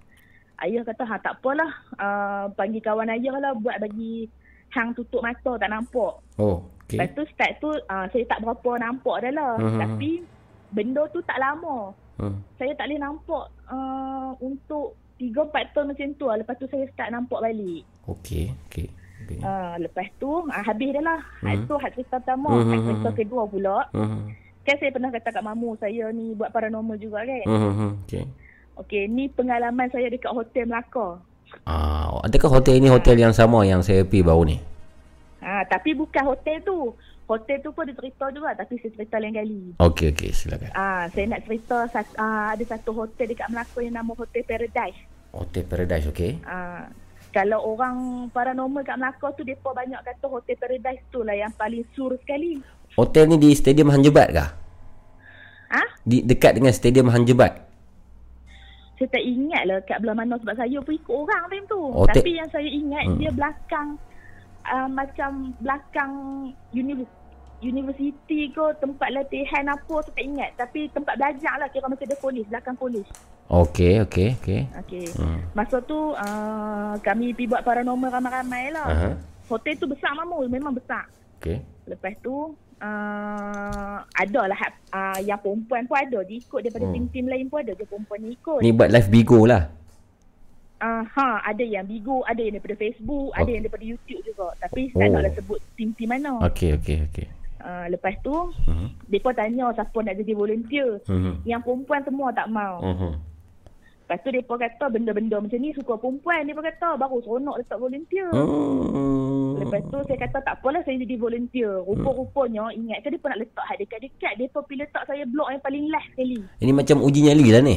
ayah 0.63 0.83
kata 0.87 1.03
ha 1.03 1.17
tak 1.19 1.35
apalah. 1.39 1.71
Uh, 1.99 2.45
panggil 2.55 2.79
kawan 2.79 3.11
ayah 3.11 3.35
lah 3.43 3.53
buat 3.53 3.83
bagi 3.83 4.31
hang 4.71 4.95
tutup 4.95 5.23
mata 5.23 5.59
tak 5.59 5.71
nampak. 5.71 6.23
Oh. 6.39 6.63
Okay. 6.85 7.01
Lepas 7.01 7.11
tu 7.17 7.23
start 7.33 7.53
tu 7.59 7.71
uh, 7.73 8.07
saya 8.13 8.25
tak 8.29 8.45
berapa 8.45 8.71
nampak 8.79 9.17
dah 9.27 9.33
lah. 9.35 9.53
Mhm. 9.59 9.79
Tapi 9.81 10.11
benda 10.71 11.03
tu 11.11 11.19
tak 11.23 11.39
lama. 11.39 11.91
Hmm. 12.15 12.39
Saya 12.55 12.71
tak 12.79 12.87
boleh 12.87 13.03
nampak 13.03 13.45
uh, 13.67 14.31
untuk 14.39 14.95
3-4 15.19 15.75
tahun 15.75 15.87
macam 15.91 16.09
tu 16.15 16.25
lah. 16.31 16.37
Lepas 16.39 16.55
tu 16.63 16.67
saya 16.71 16.87
start 16.95 17.11
nampak 17.11 17.43
balik. 17.43 17.83
Okey. 18.07 18.55
Okey. 18.71 18.87
Okey. 19.25 19.41
Uh, 19.43 19.75
lepas 19.83 20.07
tu 20.21 20.31
uh, 20.31 20.63
habis 20.63 20.95
dah 20.95 21.03
lah. 21.03 21.21
Had 21.43 21.65
Mhm. 21.65 21.67
tu 21.67 21.75
had 21.75 21.91
cerita 21.91 22.23
pertama. 22.23 22.55
Mhm, 22.55 22.63
Had 22.63 22.79
mhm, 22.79 22.87
cerita 22.87 23.11
mhm. 23.11 23.19
kedua 23.19 23.43
pula. 23.51 23.77
Mhm. 23.91 24.23
Kan 24.65 24.77
saya 24.81 24.91
pernah 24.91 25.13
kata 25.13 25.29
kat 25.29 25.45
mamu 25.45 25.77
saya 25.77 26.09
ni 26.11 26.33
buat 26.33 26.49
paranormal 26.49 26.97
juga 26.97 27.21
kan. 27.21 27.45
Mhm. 27.45 27.91
Okey. 28.09 28.25
Okey, 28.75 29.03
ni 29.07 29.31
pengalaman 29.31 29.87
saya 29.93 30.11
dekat 30.11 30.33
Hotel 30.33 30.67
Melaka. 30.67 31.21
Ah, 31.63 32.11
adakah 32.27 32.59
hotel 32.59 32.83
ini 32.83 32.91
hotel 32.91 33.15
yang 33.15 33.31
sama 33.31 33.63
yang 33.63 33.79
saya 33.79 34.03
pergi 34.03 34.27
baru 34.27 34.43
ni? 34.43 34.59
Ha, 35.45 35.63
tapi 35.71 35.95
bukan 35.95 36.25
hotel 36.27 36.59
tu. 36.67 36.91
Hotel 37.25 37.57
tu 37.65 37.73
pun 37.73 37.89
ada 37.89 37.97
cerita 37.97 38.29
juga 38.35 38.53
tapi 38.53 38.77
saya 38.83 38.93
cerita 39.01 39.17
lain 39.17 39.33
kali. 39.33 39.61
Okey, 39.81 40.13
okey, 40.13 40.31
silakan. 40.35 40.75
Ah, 40.77 41.09
saya 41.09 41.25
nak 41.31 41.47
cerita 41.49 41.89
ah, 42.19 42.53
ada 42.53 42.65
satu 42.67 42.91
hotel 42.93 43.31
dekat 43.31 43.49
Melaka 43.49 43.79
yang 43.81 43.97
nama 43.97 44.13
Hotel 44.13 44.43
Paradise. 44.45 44.99
Hotel 45.33 45.65
Paradise, 45.65 46.11
okey. 46.11 46.43
Ah, 46.45 46.91
kalau 47.33 47.65
orang 47.65 48.29
paranormal 48.29 48.85
kat 48.85 49.01
Melaka 49.01 49.27
tu 49.39 49.43
depa 49.47 49.73
banyak 49.73 50.01
kata 50.05 50.27
Hotel 50.29 50.57
Paradise 50.59 51.03
tu 51.09 51.25
lah 51.25 51.39
yang 51.39 51.53
paling 51.55 51.87
sur 51.97 52.13
sekali. 52.21 52.61
Hotel 52.95 53.27
ni 53.27 53.37
di 53.37 53.51
Stadium 53.53 53.91
Hanjebat 53.91 54.29
kah? 54.31 54.51
Ha? 55.71 55.83
Di 56.01 56.23
dekat 56.23 56.55
dengan 56.55 56.71
Stadium 56.71 57.11
Hanjebat. 57.11 57.59
Saya 58.95 59.11
tak 59.11 59.25
ingat 59.25 59.63
lah 59.67 59.79
kat 59.83 59.99
belah 59.99 60.15
mana 60.15 60.39
sebab 60.39 60.55
saya 60.55 60.79
pun 60.79 60.95
ikut 60.95 61.11
orang 61.13 61.45
time 61.49 61.67
tu. 61.67 61.81
Hotel- 61.93 62.15
Tapi 62.17 62.31
yang 62.33 62.49
saya 62.49 62.69
ingat 62.69 63.05
Hmm. 63.05 63.19
dia 63.19 63.31
belakang 63.31 63.89
uh, 64.65 64.89
macam 64.89 65.31
belakang 65.59 66.13
uni- 66.71 67.11
universiti 67.61 68.49
ke 68.49 68.65
tempat 68.79 69.11
latihan 69.11 69.67
apa 69.67 69.95
saya 69.99 70.15
tak 70.15 70.25
ingat. 70.25 70.51
Tapi 70.55 70.87
tempat 70.89 71.15
belajar 71.17 71.55
lah 71.59 71.67
kira 71.69 71.91
macam 71.91 72.07
ada 72.07 72.17
polis, 72.17 72.47
belakang 72.47 72.77
polis. 72.77 73.07
Okey, 73.45 74.01
okey, 74.01 74.29
okey. 74.39 74.61
Okey. 74.79 75.07
Hmm. 75.19 75.43
Masa 75.53 75.83
tu 75.83 76.15
uh, 76.15 76.95
kami 77.03 77.35
pergi 77.35 77.51
buat 77.51 77.61
paranormal 77.61 78.09
ramai-ramai 78.09 78.65
lah. 78.71 78.87
Aha. 78.87 79.11
Hotel 79.45 79.75
tu 79.75 79.85
besar 79.85 80.15
mamu, 80.15 80.47
memang 80.47 80.71
besar. 80.73 81.05
Okey. 81.37 81.61
Lepas 81.85 82.15
tu 82.23 82.55
uh, 82.85 83.97
ada 84.05 84.41
lah 84.45 84.59
uh, 84.93 85.19
yang 85.21 85.41
perempuan 85.41 85.89
pun 85.89 85.97
ada. 85.97 86.21
Dia 86.23 86.37
ikut 86.39 86.61
daripada 86.61 86.85
Hmm. 86.87 86.95
tim-tim 86.95 87.27
lain 87.27 87.47
pun 87.49 87.65
ada 87.65 87.73
je 87.73 87.85
perempuan 87.85 88.19
ni 88.21 88.37
ikut. 88.37 88.61
Ni 88.61 88.71
buat 88.71 88.91
live 88.93 89.09
Bigo 89.09 89.41
lah. 89.49 89.73
Uh, 90.85 91.01
ha, 91.01 91.41
ada 91.41 91.65
yang 91.65 91.89
Bigo, 91.89 92.21
ada 92.29 92.37
yang 92.37 92.61
daripada 92.61 92.77
Facebook, 92.77 93.33
Oh. 93.33 93.39
ada 93.41 93.49
yang 93.49 93.65
daripada 93.65 93.85
YouTube 93.87 94.21
juga. 94.21 94.53
Tapi 94.61 94.93
tak 94.93 95.01
Oh. 95.01 95.13
naklah 95.17 95.33
sebut 95.33 95.59
tim-tim 95.75 96.09
mana. 96.11 96.33
Okey, 96.45 96.77
okey, 96.77 96.99
okey. 97.09 97.27
Uh, 97.65 97.89
lepas 97.89 98.13
tu, 98.21 98.53
Mhm. 98.69 98.89
mereka 99.09 99.33
tanya 99.33 99.73
siapa 99.73 99.97
nak 99.97 100.15
jadi 100.21 100.33
volunteer. 100.37 101.01
Mhm. 101.09 101.49
Yang 101.49 101.61
perempuan 101.65 102.01
semua 102.05 102.29
tak 102.31 102.53
mau. 102.53 102.85
Mhm. 102.85 103.13
Lepas 104.05 104.21
tu 104.21 104.29
mereka 104.37 104.55
kata 104.61 104.85
benda-benda 104.93 105.41
macam 105.41 105.57
ni 105.57 105.73
suka 105.73 105.97
perempuan. 105.97 106.45
Mereka 106.45 106.61
kata 106.61 107.01
baru 107.01 107.25
seronok 107.25 107.57
letak 107.57 107.81
volunteer. 107.81 108.29
Hmm. 108.37 109.57
Lepas 109.65 109.81
tu 109.89 109.97
saya 110.05 110.19
kata 110.29 110.39
tak 110.45 110.55
apalah 110.61 110.85
saya 110.85 111.01
jadi 111.01 111.17
volunteer. 111.17 111.81
Rupa-rupanya 111.89 112.69
ingat 112.77 113.01
ke 113.01 113.17
dia 113.17 113.21
pun 113.25 113.33
nak 113.33 113.41
letak 113.41 113.65
hak 113.65 113.81
dekat-dekat. 113.81 114.33
Dia 114.37 114.53
pun 114.53 114.61
pergi 114.69 114.85
letak 114.85 115.09
saya 115.09 115.25
blok 115.25 115.49
yang 115.49 115.63
paling 115.65 115.85
last 115.89 116.09
sekali. 116.13 116.37
Ini 116.61 116.73
macam 116.77 117.01
uji 117.01 117.21
nyali 117.25 117.47
lah 117.49 117.63
ni. 117.65 117.77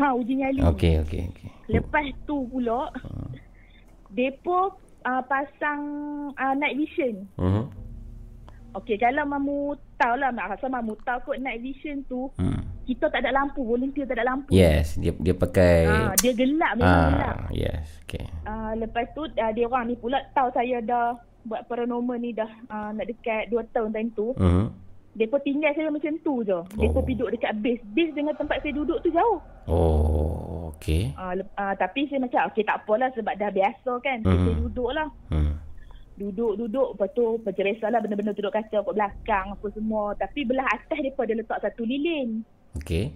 Ha 0.00 0.06
uji 0.16 0.32
nyali. 0.40 0.60
Okey, 0.64 0.94
okey, 1.04 1.22
okey. 1.28 1.48
Lepas 1.68 2.08
tu 2.24 2.48
pula 2.48 2.88
depo 4.16 4.80
uh, 5.04 5.22
pasang 5.28 5.82
uh, 6.40 6.54
night 6.56 6.80
vision. 6.80 7.28
Mhm. 7.36 7.83
Okey 8.74 8.96
kalau 8.96 9.22
mamu 9.24 9.58
tahu 9.94 10.14
lah 10.16 10.28
mak 10.28 10.50
rasa 10.50 10.66
mamu 10.66 10.98
tahu 11.00 11.18
kot 11.24 11.38
night 11.38 11.60
vision 11.60 12.02
tu 12.04 12.26
Hmm. 12.34 12.58
kita 12.84 13.06
tak 13.06 13.22
ada 13.22 13.32
lampu, 13.32 13.62
volunteer 13.62 14.04
tak 14.04 14.18
ada 14.18 14.28
lampu. 14.28 14.50
Yes, 14.50 14.94
dia 14.94 15.14
dia 15.14 15.32
pakai 15.32 15.86
Ah, 15.86 16.12
dia 16.14 16.32
gelap 16.32 16.76
memang 16.76 17.02
gelap. 17.08 17.36
Ah, 17.38 17.48
yes. 17.50 17.86
Okey. 18.02 18.26
Uh, 18.44 18.72
lepas 18.76 19.06
tu 19.10 19.24
uh, 19.24 19.50
dia 19.50 19.64
orang 19.64 19.86
ni 19.86 19.94
pula 19.94 20.20
tahu 20.30 20.50
saya 20.50 20.78
dah 20.80 21.14
buat 21.42 21.64
paranormal 21.64 22.18
ni 22.18 22.32
dah 22.32 22.50
uh, 22.66 22.90
nak 22.90 23.06
dekat 23.06 23.48
2 23.48 23.62
tahun 23.70 23.90
time 23.90 24.10
tu. 24.12 24.34
Mhm. 24.34 24.66
Depa 25.14 25.38
tinggal 25.38 25.70
saya 25.72 25.88
macam 25.88 26.10
tu 26.20 26.42
je. 26.42 26.58
Depa 26.74 26.98
Oh. 26.98 27.04
duduk 27.04 27.30
dekat 27.30 27.54
base. 27.56 27.84
Base 27.88 28.12
dengan 28.12 28.34
tempat 28.34 28.58
saya 28.58 28.74
duduk 28.74 28.98
tu 28.98 29.08
jauh. 29.08 29.38
Oh, 29.64 30.74
okey. 30.74 31.14
Uh, 31.14 31.38
lep- 31.38 31.54
uh, 31.54 31.74
tapi 31.74 32.04
saya 32.04 32.18
macam 32.18 32.48
okey 32.48 32.62
tak 32.62 32.82
apalah 32.82 33.08
sebab 33.12 33.32
dah 33.32 33.48
biasa 33.48 33.92
kan. 34.00 34.18
Mhm. 34.20 34.34
Saya 34.40 34.54
duduk 34.60 34.90
lah. 34.90 35.08
Hmm. 35.30 35.54
Duduk-duduk 36.14 36.94
Lepas 36.94 37.10
tu 37.18 37.42
bercerai 37.42 37.74
lah 37.90 37.98
benda-benda 37.98 38.30
duduk 38.30 38.54
kaca 38.54 38.86
kat 38.86 38.94
belakang 38.94 39.46
apa 39.50 39.66
semua. 39.74 40.14
Tapi 40.14 40.46
belah 40.46 40.66
atas 40.70 40.98
depa 41.02 41.26
ada 41.26 41.34
letak 41.34 41.58
satu 41.58 41.82
lilin. 41.82 42.46
Okey. 42.78 43.10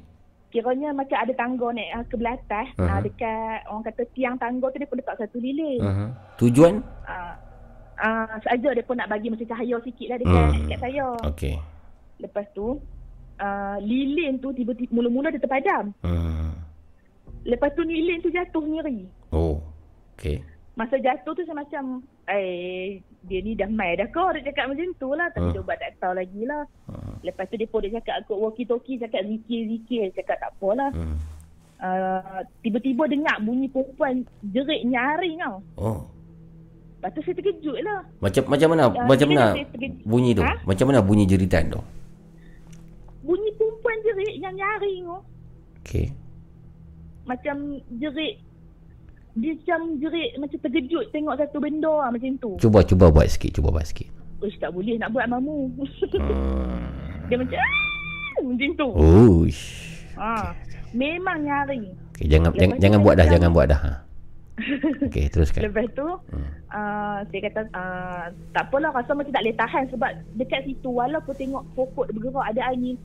Kiranya 0.49 0.97
macam 0.97 1.21
ada 1.21 1.33
tangga 1.37 1.69
naik 1.77 1.91
uh, 1.95 2.05
ke 2.09 2.15
belah 2.17 2.35
atas. 2.35 2.67
Uh, 2.81 2.89
Aha. 2.89 3.05
dekat 3.05 3.59
orang 3.69 3.85
kata 3.85 4.03
tiang 4.17 4.37
tangga 4.41 4.67
tu 4.73 4.79
depa 4.81 4.95
letak 4.99 5.17
satu 5.21 5.39
lilin. 5.39 5.79
Uh-huh. 5.79 6.11
Tujuan? 6.43 6.83
Uh, 7.07 7.35
uh, 8.03 8.35
saja 8.43 8.71
depa 8.75 8.93
nak 8.97 9.13
bagi 9.13 9.29
macam 9.31 9.47
cahaya 9.47 9.77
sikit 9.85 10.07
lah 10.11 10.19
dekat, 10.19 10.43
Hmm. 10.43 10.59
dekat 10.67 10.79
saya. 10.83 11.07
Okey. 11.29 11.55
Lepas 12.19 12.47
tu 12.51 12.83
uh, 13.39 13.77
lilin 13.79 14.43
tu 14.43 14.51
tiba-tiba 14.51 14.91
mula-mula 14.91 15.31
dia 15.31 15.39
terpadam. 15.39 15.95
Hmm. 16.03 16.51
Lepas 17.47 17.71
tu 17.79 17.87
lilin 17.87 18.19
tu 18.19 18.33
jatuh 18.33 18.65
sendiri. 18.65 19.07
Oh. 19.31 19.63
Okey. 20.19 20.43
Masa 20.79 20.95
jatuh 20.95 21.35
tu 21.35 21.43
saya 21.43 21.59
macam 21.59 21.99
eh 22.31 23.03
dia 23.27 23.39
ni 23.43 23.59
dah 23.59 23.67
mai 23.67 23.99
dah 23.99 24.07
kau 24.09 24.31
dia 24.31 24.47
cakap 24.47 24.71
macam 24.71 24.95
tu 24.95 25.11
lah 25.11 25.27
tapi 25.35 25.51
Hmm. 25.51 25.55
dia 25.59 25.67
buat 25.67 25.75
tak 25.77 25.91
tahu 25.99 26.15
lagi 26.15 26.43
lah. 26.47 26.63
Lepas 27.21 27.51
tu 27.51 27.59
dia 27.59 27.67
pun 27.67 27.83
dia 27.83 27.99
cakap 27.99 28.23
aku 28.23 28.39
walkie 28.39 28.63
talkie 28.63 28.95
cakap 28.95 29.27
zikir-zikir 29.27 30.15
cakap 30.15 30.39
tak 30.39 30.55
apalah. 30.55 30.95
Hmm. 30.95 31.19
Uh, 31.79 32.43
tiba-tiba 32.63 33.07
dengar 33.07 33.39
bunyi 33.39 33.67
perempuan 33.67 34.23
jerit 34.55 34.87
nyaring 34.87 35.43
tau. 35.43 35.59
Oh. 35.75 35.99
Lepas 36.99 37.11
tu 37.11 37.21
saya 37.23 37.35
terkejut 37.39 37.79
lah. 37.83 38.01
Macam 38.19 38.43
macam 38.47 38.69
mana 38.71 38.83
Ya, 38.91 39.03
macam 39.03 39.27
mana 39.31 39.45
bunyi 40.03 40.31
tu? 40.35 40.43
Ha? 40.43 40.55
Macam 40.63 40.87
mana 40.91 40.99
bunyi 41.03 41.27
jeritan 41.27 41.71
tu? 41.71 41.83
Bunyi 43.23 43.51
perempuan 43.55 43.99
jerit 44.03 44.35
yang 44.39 44.55
nyaring 44.55 45.03
tu. 45.03 45.19
Okey. 45.83 46.07
Macam 47.27 47.57
jerit 47.99 48.39
dia 49.39 49.53
macam 49.55 49.81
jerit 50.03 50.31
macam 50.39 50.59
terkejut 50.59 51.05
tengok 51.15 51.35
satu 51.39 51.59
benda 51.63 51.93
lah 51.93 52.09
macam 52.11 52.31
tu. 52.43 52.51
Cuba 52.59 52.83
cuba 52.83 53.07
buat 53.11 53.27
sikit, 53.31 53.55
cuba 53.55 53.71
buat 53.71 53.87
sikit. 53.87 54.11
Uish 54.43 54.59
tak 54.63 54.71
boleh 54.71 54.99
nak 54.99 55.11
buat 55.11 55.27
mamu. 55.27 55.71
Hmm. 56.15 56.83
dia 57.31 57.37
macam 57.39 57.59
"Ah!" 57.59 57.89
macam 58.43 58.71
tu. 58.79 58.89
Oh. 58.95 59.43
Ha. 60.19 60.55
Memang 60.95 61.39
nyaring. 61.43 61.85
Okey, 62.15 62.27
jangan 62.27 62.51
Lepas 62.51 62.61
jangan, 62.63 62.77
jangan 62.83 62.99
buat 63.03 63.15
dah, 63.15 63.27
jangan 63.27 63.51
buat 63.55 63.67
dah. 63.71 63.81
Ha. 63.81 63.93
Okey, 65.11 65.25
teruskan. 65.31 65.61
Lepas 65.71 65.87
tu 65.95 66.07
uh, 66.07 67.19
saya 67.23 67.41
kata 67.51 67.61
uh, 67.75 68.25
tak 68.51 68.65
apalah 68.71 68.91
rasa 68.91 69.15
macam 69.15 69.31
tak 69.31 69.43
boleh 69.47 69.59
tahan 69.59 69.85
sebab 69.95 70.11
dekat 70.35 70.61
situ 70.67 70.89
walaupun 70.91 71.35
tengok 71.39 71.63
pokok 71.79 72.11
bergerak 72.11 72.47
ada 72.51 72.75
angin 72.75 72.99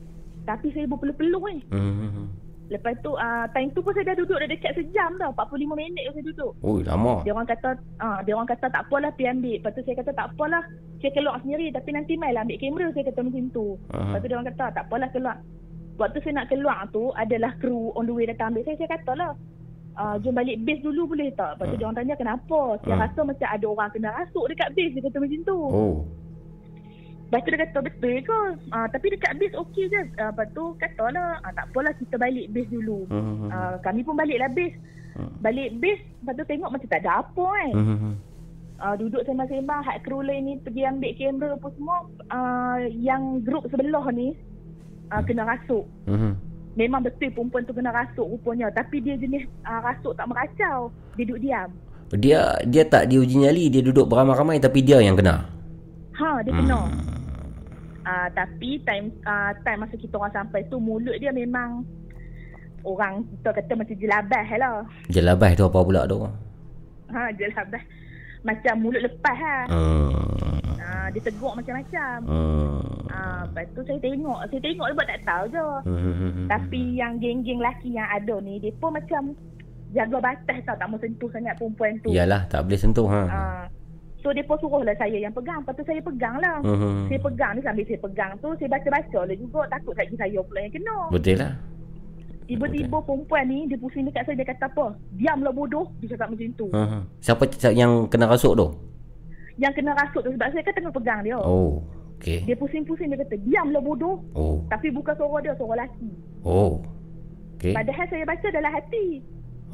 tapi 0.44 0.70
saya 0.74 0.84
berpeluh-peluh 0.90 1.42
ni. 1.50 1.62
Hmm. 1.72 2.28
Lepas 2.64 2.96
tu 3.00 3.12
uh, 3.12 3.44
time 3.52 3.68
tu 3.70 3.84
pun 3.84 3.92
saya 3.92 4.08
dah 4.08 4.16
duduk 4.16 4.40
dah 4.40 4.48
dekat 4.48 4.72
sejam 4.72 5.10
dah 5.16 5.28
45 5.36 5.68
minit 5.74 6.04
saya 6.08 6.24
duduk. 6.24 6.52
Oh, 6.60 6.80
lama. 6.80 7.20
Dia 7.20 7.32
orang 7.32 7.44
kata 7.44 7.76
ah 8.00 8.06
uh, 8.06 8.18
dia 8.24 8.32
orang 8.32 8.48
kata 8.48 8.66
tak 8.68 8.82
apalah 8.84 9.12
pergi 9.12 9.28
ambil. 9.30 9.54
Lepas 9.60 9.72
tu 9.72 9.82
saya 9.84 9.96
kata 10.00 10.10
tak 10.12 10.26
apalah. 10.32 10.62
Saya 10.98 11.12
keluar 11.12 11.36
sendiri 11.40 11.68
tapi 11.68 11.90
nanti 11.92 12.16
mai 12.16 12.32
lah 12.32 12.40
ambil 12.40 12.56
kamera 12.56 12.88
saya 12.90 13.04
kata 13.04 13.20
macam 13.20 13.44
tu. 13.52 13.66
Aha. 13.90 14.00
Lepas 14.00 14.18
tu 14.18 14.26
dia 14.26 14.36
orang 14.36 14.48
kata 14.48 14.64
tak 14.72 14.84
apalah 14.88 15.08
keluar. 15.12 15.36
Waktu 15.94 16.18
saya 16.20 16.34
nak 16.34 16.48
keluar 16.48 16.78
tu 16.90 17.04
adalah 17.14 17.52
kru 17.56 17.92
on 17.92 18.04
the 18.04 18.14
way 18.16 18.24
datang 18.24 18.50
ambil 18.50 18.64
saya. 18.64 18.80
Saya 18.80 18.90
kata 18.96 19.12
lah 19.12 19.30
uh, 19.94 20.16
jom 20.18 20.32
balik 20.32 20.56
base 20.64 20.80
dulu 20.80 21.04
boleh 21.06 21.28
tak? 21.36 21.54
Lepas 21.54 21.66
tu 21.68 21.76
dia 21.76 21.84
orang 21.84 21.98
tanya 22.00 22.14
kenapa? 22.16 22.60
Saya 22.80 22.94
Ah. 22.96 23.00
rasa 23.04 23.20
macam 23.22 23.46
ada 23.46 23.66
orang 23.68 23.90
kena 23.92 24.08
rasuk 24.10 24.44
dekat 24.48 24.68
base. 24.72 24.92
Dia 24.96 25.02
kata 25.04 25.16
macam 25.20 25.40
tu. 25.44 25.58
Oh. 25.60 25.94
Lepas 27.34 27.50
tu 27.50 27.50
dia 27.50 27.66
kata 27.66 27.78
betul 27.82 28.14
ke? 28.22 28.40
Uh, 28.70 28.86
tapi 28.94 29.06
dekat 29.10 29.34
base 29.42 29.58
okey 29.58 29.90
je. 29.90 30.02
Uh, 30.22 30.30
lepas 30.30 30.46
tu 30.54 30.70
kata 30.78 31.04
lah 31.10 31.42
uh, 31.42 31.50
tak 31.50 31.66
apalah 31.66 31.90
kita 31.98 32.14
balik 32.14 32.46
base 32.54 32.70
dulu. 32.70 33.10
Hmm. 33.10 33.50
Uh, 33.50 33.74
kami 33.82 34.06
pun 34.06 34.14
baliklah 34.14 34.46
base. 34.54 34.78
Balik 35.42 35.82
base, 35.82 36.02
lepas 36.22 36.34
tu 36.38 36.44
tengok 36.46 36.70
macam 36.70 36.88
tak 36.94 37.02
ada 37.02 37.26
apa 37.26 37.46
kan. 37.50 37.72
Hmm. 37.74 38.14
Uh, 38.74 38.94
duduk 39.02 39.26
sembang-sembang, 39.26 39.82
hak 39.82 40.06
kru 40.06 40.22
lain 40.22 40.46
ni 40.46 40.54
pergi 40.62 40.86
ambil 40.86 41.10
kamera 41.18 41.48
apa 41.58 41.68
semua. 41.74 41.98
Uh, 42.30 42.78
yang 43.02 43.22
grup 43.42 43.66
sebelah 43.66 44.06
ni 44.14 44.38
uh, 45.10 45.22
kena 45.26 45.42
rasuk. 45.42 45.90
Hmm. 46.06 46.38
Memang 46.78 47.02
betul 47.02 47.34
perempuan 47.34 47.66
tu 47.66 47.74
kena 47.74 47.90
rasuk 47.90 48.30
rupanya. 48.30 48.70
Tapi 48.70 49.02
dia 49.02 49.18
jenis 49.18 49.42
uh, 49.66 49.82
rasuk 49.82 50.14
tak 50.14 50.30
meracau. 50.30 50.94
Dia 51.18 51.24
duduk 51.26 51.42
diam. 51.42 51.70
Dia 52.14 52.62
dia 52.62 52.86
tak 52.86 53.10
diuji 53.10 53.42
nyali, 53.42 53.74
dia 53.74 53.82
duduk 53.82 54.06
beramai-ramai 54.06 54.62
tapi 54.62 54.86
dia 54.86 55.02
yang 55.02 55.18
kena. 55.18 55.50
Ha, 56.14 56.46
dia 56.46 56.54
kena. 56.54 56.78
Uh, 58.04 58.28
tapi 58.36 58.84
time 58.84 59.08
uh, 59.24 59.56
time 59.64 59.80
masa 59.88 59.96
kita 59.96 60.20
orang 60.20 60.36
sampai 60.36 60.60
tu 60.68 60.76
mulut 60.76 61.16
dia 61.16 61.32
memang 61.32 61.80
orang 62.84 63.24
kita 63.24 63.48
kata 63.56 63.72
macam 63.80 63.96
jelabah 63.96 64.46
lah. 64.60 64.76
Jelabah 65.08 65.50
tu 65.56 65.64
apa 65.64 65.78
pula 65.80 66.04
tu? 66.04 66.20
Ha, 67.08 67.32
jelabah. 67.32 67.82
Macam 68.44 68.74
mulut 68.84 69.00
lepas 69.00 69.38
lah. 69.40 69.64
Hmm. 69.72 70.12
Uh, 70.76 71.06
dia 71.16 71.20
tegur 71.24 71.56
macam-macam. 71.56 72.16
Hmm. 72.28 72.84
Ah, 73.08 73.48
lepas 73.48 73.64
tu 73.72 73.80
saya 73.88 73.98
tengok, 74.04 74.38
saya 74.52 74.60
tengok 74.60 74.86
buat 74.92 75.08
tak 75.08 75.20
tahu 75.24 75.44
je. 75.48 75.68
Hmm. 75.88 76.46
Tapi 76.50 76.80
yang 76.98 77.16
geng-geng 77.16 77.62
lelaki 77.62 77.96
yang 77.96 78.08
ada 78.10 78.36
ni, 78.44 78.60
dia 78.60 78.74
pun 78.76 78.92
macam 78.92 79.32
jaga 79.94 80.18
batas 80.18 80.58
tau, 80.66 80.76
tak 80.76 80.86
mau 80.90 80.98
sentuh 80.98 81.30
sangat 81.30 81.54
perempuan 81.56 81.96
tu. 82.02 82.10
Yalah, 82.10 82.44
tak 82.50 82.66
boleh 82.66 82.76
sentuh 82.76 83.06
ha. 83.08 83.22
Ah, 83.30 83.64
so 84.24 84.32
dia 84.32 84.40
pun 84.48 84.56
suruh 84.56 84.80
lah 84.80 84.96
saya 84.96 85.20
yang 85.20 85.34
pegang, 85.36 85.60
lepas 85.60 85.76
tu 85.76 85.84
saya 85.84 86.00
pegang 86.00 86.40
lah. 86.40 86.64
Mhm. 86.64 87.12
Saya 87.12 87.20
pegang 87.20 87.52
ni 87.52 87.60
sambil 87.60 87.84
saya 87.84 88.00
pegang 88.00 88.32
tu, 88.40 88.48
saya 88.56 88.68
baca-baca 88.72 89.20
lah 89.28 89.36
juga, 89.36 89.60
takut 89.68 89.94
lagi 90.00 90.14
saya 90.16 90.38
pula 90.40 90.58
yang 90.64 90.72
kena. 90.72 90.96
Betul 91.12 91.36
lah. 91.36 91.52
Tiba-tiba 92.44 92.98
perempuan 93.00 93.44
ni, 93.48 93.68
dia 93.68 93.76
pusing 93.80 94.04
dekat 94.08 94.24
saya, 94.28 94.36
dia 94.36 94.48
kata 94.48 94.68
apa? 94.68 94.96
Diamlah 95.16 95.52
bodoh, 95.52 95.88
dia 96.00 96.12
cakap 96.12 96.32
macam 96.32 96.48
tu. 96.56 96.68
Ha. 96.72 97.00
Siapa 97.20 97.42
yang 97.72 98.08
kena 98.08 98.28
rasuk 98.28 98.52
tu? 98.56 98.68
Yang 99.60 99.80
kena 99.80 99.92
rasuk 99.96 100.24
tu, 100.24 100.30
sebab 100.32 100.48
saya 100.52 100.60
kan 100.64 100.72
tengah 100.76 100.92
pegang 100.92 101.20
dia. 101.24 101.36
Oh. 101.40 101.84
Okey. 102.20 102.44
Dia 102.48 102.56
pusing-pusing, 102.56 103.12
dia 103.12 103.20
kata, 103.20 103.36
diamlah 103.44 103.80
bodoh. 103.80 104.20
Oh. 104.36 104.60
Tapi 104.72 104.92
bukan 104.92 105.12
suara 105.16 105.40
dia, 105.40 105.52
suara 105.56 105.84
lelaki. 105.84 106.08
Oh. 106.44 106.84
Okey. 107.56 107.72
Padahal 107.72 108.06
saya 108.12 108.24
baca 108.28 108.48
dalam 108.48 108.72
hati. 108.72 109.24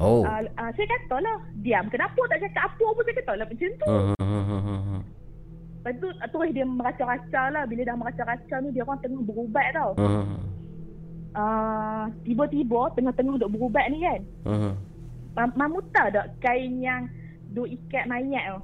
Oh. 0.01 0.25
Uh, 0.25 0.41
uh, 0.57 0.69
saya 0.73 0.87
kata 0.89 1.21
lah, 1.21 1.37
diam. 1.61 1.85
Kenapa 1.93 2.17
tak 2.25 2.41
cakap 2.41 2.73
apa 2.73 2.85
pun 2.89 3.03
saya 3.05 3.15
kata 3.21 3.33
lah 3.37 3.45
macam 3.45 3.69
tu. 3.69 3.85
Hmm, 3.85 4.13
hmm, 4.17 4.61
hmm. 4.65 5.01
Lepas 5.81 5.93
tu, 6.01 6.07
uh, 6.09 6.27
terus 6.33 6.49
dia 6.57 6.65
meraca-raca 6.65 7.43
lah. 7.53 7.63
Bila 7.69 7.81
dah 7.85 7.95
meraca-raca 8.01 8.55
ni, 8.65 8.69
dia 8.73 8.81
orang 8.81 8.99
tengah 9.05 9.21
berubat 9.21 9.67
tau. 9.77 9.91
Uh, 11.31 12.03
tiba-tiba, 12.25 12.89
tengah-tengah 12.97 13.37
duk 13.37 13.53
berubat 13.53 13.85
ni 13.93 14.01
kan. 14.01 14.21
Mam- 15.37 15.55
Mamu 15.55 15.79
tahu 15.93 16.09
tak 16.11 16.27
kain 16.43 16.81
yang 16.81 17.05
duk 17.53 17.69
ikat 17.69 18.09
mayat 18.09 18.57
tu? 18.57 18.59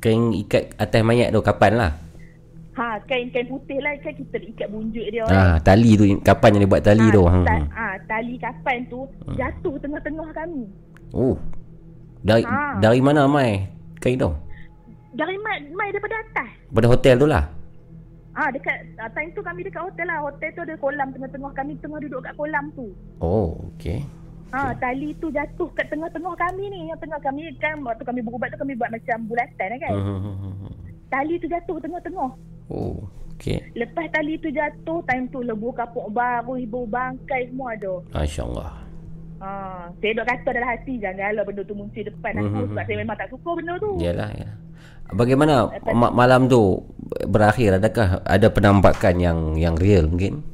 Kain 0.00 0.32
ikat 0.32 0.72
atas 0.80 1.02
mayat 1.04 1.28
tu 1.34 1.44
kapan 1.44 1.72
lah? 1.76 1.92
Ha, 2.70 3.02
kain-kain 3.02 3.44
putih 3.44 3.76
lah 3.76 3.98
kan 3.98 4.14
kita 4.14 4.36
ikat 4.46 4.68
bunjuk 4.70 5.02
dia 5.04 5.26
Ah, 5.26 5.58
tali 5.58 5.98
tu 5.98 6.06
kapan 6.22 6.54
yang 6.54 6.62
dia 6.62 6.70
buat 6.70 6.82
tali 6.82 7.02
ha, 7.02 7.10
tu? 7.10 7.22
ta- 7.26 7.34
Hmm. 7.58 7.66
ha, 7.68 7.86
tali 8.06 8.34
kapan 8.36 8.78
tu 8.86 9.00
jatuh 9.32 9.74
tengah-tengah 9.76 10.28
kami. 10.30 10.64
Oh. 11.10 11.34
Dari 12.20 12.44
Ha. 12.44 12.78
dari 12.78 13.00
mana 13.00 13.26
mai 13.26 13.66
kain 13.98 14.14
tu? 14.16 14.30
Dari 15.10 15.34
mai, 15.36 15.66
mai 15.68 15.90
daripada 15.90 16.14
atas. 16.20 16.48
Pada 16.70 16.86
hotel 16.86 17.14
tu 17.16 17.26
lah. 17.26 17.44
Ah 18.30 18.46
ha, 18.46 18.54
dekat 18.54 18.76
uh, 18.96 19.10
time 19.10 19.34
tu 19.34 19.42
kami 19.42 19.66
dekat 19.66 19.82
hotel 19.82 20.06
lah. 20.06 20.22
Hotel 20.22 20.54
tu 20.54 20.62
ada 20.62 20.74
kolam 20.78 21.10
tengah-tengah 21.10 21.50
kami 21.50 21.74
tengah 21.76 21.98
duduk 21.98 22.22
kat 22.22 22.34
kolam 22.38 22.70
tu. 22.72 22.86
Oh, 23.18 23.58
okey. 23.74 24.06
Ha, 24.50 24.70
tali 24.76 25.10
tu 25.18 25.26
jatuh 25.28 25.66
kat 25.74 25.90
tengah-tengah 25.90 26.34
kami 26.38 26.70
ni. 26.70 26.86
Yang 26.86 27.02
tengah 27.02 27.18
kami 27.20 27.50
kan 27.58 27.82
waktu 27.82 28.02
kami 28.04 28.22
berubat 28.22 28.54
tu 28.54 28.58
kami 28.58 28.78
buat 28.78 28.88
macam 28.88 29.26
bulatan 29.26 29.68
kan. 29.76 29.92
Hmm, 29.92 30.18
hmm, 30.20 30.36
hmm, 30.38 30.54
hmm. 30.56 30.72
Tali 31.08 31.34
tu 31.36 31.46
jatuh 31.46 31.76
tengah-tengah. 31.76 32.30
Oh, 32.70 33.02
okey. 33.34 33.58
Lepas 33.74 34.06
tali 34.08 34.38
tu 34.38 34.48
jatuh, 34.48 35.02
time 35.04 35.26
tu 35.26 35.40
lebu 35.40 35.68
kapuk 35.70 36.06
baru, 36.08 36.54
ibu 36.56 36.86
bangkai 36.86 37.50
semua 37.50 37.74
ada. 37.74 37.94
Masya-Allah. 38.12 38.70
Ha, 39.40 39.48
saya 39.90 40.12
dok 40.14 40.26
kata 40.26 40.48
dalam 40.52 40.68
hati 40.68 40.94
janganlah 40.96 41.42
benda 41.42 41.62
tu 41.62 41.72
muncul 41.72 41.98
depan 41.98 42.32
aku 42.36 42.46
Mhm. 42.56 42.68
sebab 42.70 42.84
saya 42.84 42.96
memang 42.98 43.16
tak 43.16 43.28
suka 43.28 43.50
benda 43.54 43.74
tu. 43.76 43.90
Yalah, 43.96 44.30
yalah. 44.30 44.56
Bagaimana 45.10 45.54
ma- 45.90 46.14
malam 46.14 46.46
tu 46.46 46.84
berakhir? 47.26 47.74
Adakah 47.74 48.22
ada 48.22 48.46
penampakan 48.46 49.14
yang 49.16 49.38
yang 49.56 49.74
real 49.74 50.06
mungkin? 50.06 50.44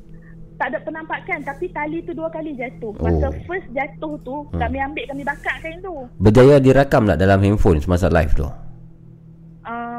Tak 0.56 0.72
ada 0.72 0.80
penampakan 0.80 1.44
tapi 1.44 1.68
tali 1.68 2.00
tu 2.00 2.14
dua 2.14 2.30
kali 2.30 2.54
jatuh. 2.54 2.94
Masa 2.96 3.28
Oh. 3.28 3.34
first 3.44 3.68
jatuh 3.70 4.16
tu 4.22 4.36
Hmm. 4.46 4.56
kami 4.56 4.78
ambil 4.80 5.04
kami 5.06 5.22
bakar 5.22 5.52
kain 5.60 5.76
tu. 5.78 5.92
Berjaya 6.16 6.56
direkam 6.56 7.04
tak 7.04 7.18
dalam 7.18 7.36
handphone 7.38 7.76
semasa 7.78 8.08
live 8.08 8.32
tu? 8.32 8.48
Uh, 9.62 9.95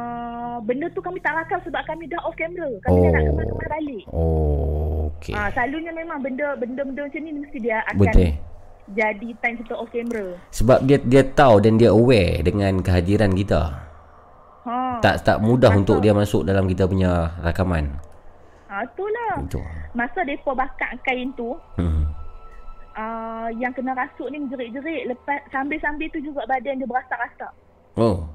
benda 0.59 0.85
tu 0.89 0.99
kami 0.99 1.19
tak 1.19 1.34
rakam 1.34 1.59
sebab 1.61 1.81
kami 1.84 2.05
dah 2.05 2.21
off 2.21 2.34
camera. 2.34 2.69
Kami 2.81 2.97
dah 2.99 3.09
nak 3.09 3.21
Oh. 3.21 3.27
kemana-mana 3.27 3.67
balik. 3.69 4.03
Oh, 4.09 5.09
okey. 5.11 5.34
Ah, 5.34 5.49
selalunya 5.49 5.91
memang 5.91 6.19
benda 6.19 6.53
benda-benda 6.53 7.01
macam 7.03 7.21
ni 7.21 7.31
mesti 7.34 7.57
dia 7.57 7.81
akan 7.85 7.95
Betul. 7.99 8.31
jadi 8.89 9.29
time 9.38 9.55
kita 9.57 9.73
off 9.73 9.89
camera. 9.89 10.25
Sebab 10.49 10.79
dia 10.84 10.97
dia 10.99 11.23
tahu 11.23 11.55
dan 11.59 11.75
dia 11.75 11.89
aware 11.89 12.41
dengan 12.41 12.79
kehadiran 12.79 13.31
kita. 13.31 13.61
Ha. 14.63 14.99
Tak 14.99 15.23
tak 15.23 15.38
mudah 15.39 15.71
untuk 15.71 15.99
dia 15.99 16.11
masuk 16.11 16.43
dalam 16.43 16.65
kita 16.65 16.84
punya 16.84 17.31
rakaman. 17.39 17.88
Ha, 18.67 18.84
itulah. 18.84 19.34
Itu. 19.39 19.63
Masa 19.91 20.21
depa 20.21 20.51
bakar 20.51 20.91
kain 21.01 21.31
tu, 21.34 21.55
Hmm. 21.75 22.03
uh, 22.93 23.47
yang 23.53 23.71
kena 23.71 23.95
rasuk 23.95 24.27
ni 24.27 24.43
jerit-jerit 24.45 25.07
lepas 25.07 25.39
sambil-sambil 25.49 26.11
tu 26.11 26.19
juga 26.19 26.43
badan 26.43 26.77
dia 26.77 26.85
berasak-rasak. 26.85 27.51
Oh, 27.95 28.27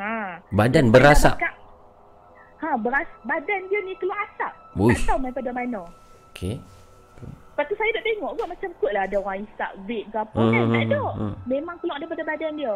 Ha. 0.00 0.40
badan 0.50 0.88
bakar- 0.88 1.58
Ha, 2.60 2.76
beras 2.76 3.08
badan 3.22 3.60
dia 3.68 3.80
ni 3.80 3.96
keluar 3.96 4.20
asap. 4.22 4.52
Uish. 4.74 5.00
Tak 5.02 5.16
tahu 5.16 5.20
daripada 5.22 5.50
mana. 5.50 5.80
Okey. 6.30 6.60
Lepas 7.50 7.64
tu 7.66 7.74
saya 7.74 7.92
tak 7.92 8.04
tengok 8.06 8.30
kot 8.34 8.46
macam 8.46 8.70
kot 8.76 8.92
lah 8.92 9.04
ada 9.04 9.16
orang 9.16 9.40
isap 9.42 9.70
vape 9.82 10.06
ke 10.06 10.16
apa 10.18 10.32
Hmm, 10.34 10.48
kan. 10.50 10.60
hmm, 10.62 10.72
Tak 10.72 10.82
ada. 10.82 11.00
hmm, 11.02 11.16
hmm. 11.18 11.34
Memang 11.46 11.76
keluar 11.78 11.96
daripada 11.96 12.22
badan 12.22 12.52
dia. 12.54 12.74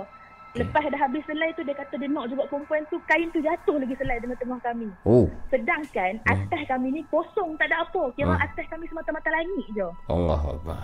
Lepas 0.55 0.87
dah 0.87 1.01
habis 1.01 1.25
selai 1.25 1.51
tu 1.53 1.63
dia 1.63 1.75
kata 1.75 1.95
dia 1.97 2.07
nak 2.07 2.31
juga 2.31 2.47
perempuan 2.47 2.87
tu 2.87 2.97
kain 3.05 3.27
tu 3.29 3.43
jatuh 3.43 3.75
lagi 3.75 3.95
selai 3.95 4.23
tengah-tengah 4.23 4.61
kami. 4.63 4.89
Oh, 5.03 5.27
Sedangkan 5.51 6.13
atas 6.25 6.61
kami 6.65 6.89
ni 6.91 7.03
kosong 7.05 7.59
tak 7.59 7.69
ada 7.69 7.83
apa. 7.83 8.03
Kira 8.15 8.31
Hmm. 8.31 8.41
atas 8.41 8.65
kami 8.65 8.87
semata-mata 8.87 9.29
langit 9.29 9.67
je. 9.69 9.89
Allah 10.07 10.41
Akbar. 10.41 10.81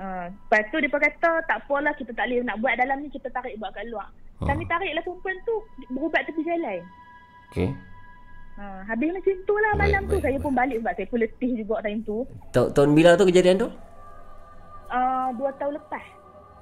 Ha, 0.00 0.32
lepas 0.32 0.64
tu 0.72 0.80
dia 0.80 0.88
kata 0.88 1.44
tak 1.44 1.60
apalah 1.60 1.92
kita 1.92 2.16
tak 2.16 2.24
boleh 2.24 2.40
nak 2.40 2.56
buat 2.64 2.72
dalam 2.80 3.04
ni 3.04 3.12
kita 3.12 3.28
tarik 3.36 3.52
buat 3.60 3.68
kat 3.76 3.84
luar. 3.92 4.08
Hmm. 4.40 4.48
Kami 4.48 4.64
tariklah 4.64 5.04
perempuan 5.04 5.36
tu 5.44 5.54
berubat 5.92 6.24
tepi 6.24 6.40
jalan. 6.40 6.80
Okey. 7.52 7.68
Ha, 8.56 8.64
habis 8.88 9.12
macam 9.12 9.36
tu 9.44 9.54
lah 9.60 9.72
Baik, 9.76 9.80
malam 9.84 10.02
tu 10.08 10.16
baik, 10.16 10.24
saya 10.24 10.36
pun 10.40 10.52
balik 10.56 10.76
sebab 10.80 10.92
saya 10.96 11.06
pun 11.12 11.18
letih 11.20 11.50
juga 11.52 11.76
time 11.84 12.00
tu. 12.08 12.16
Ta- 12.48 12.72
tahun 12.72 12.90
bila 12.96 13.10
tu 13.20 13.28
kejadian 13.28 13.56
tu? 13.60 13.68
Uh, 14.88 15.28
dua 15.36 15.50
tahun 15.60 15.76
lepas. 15.76 16.04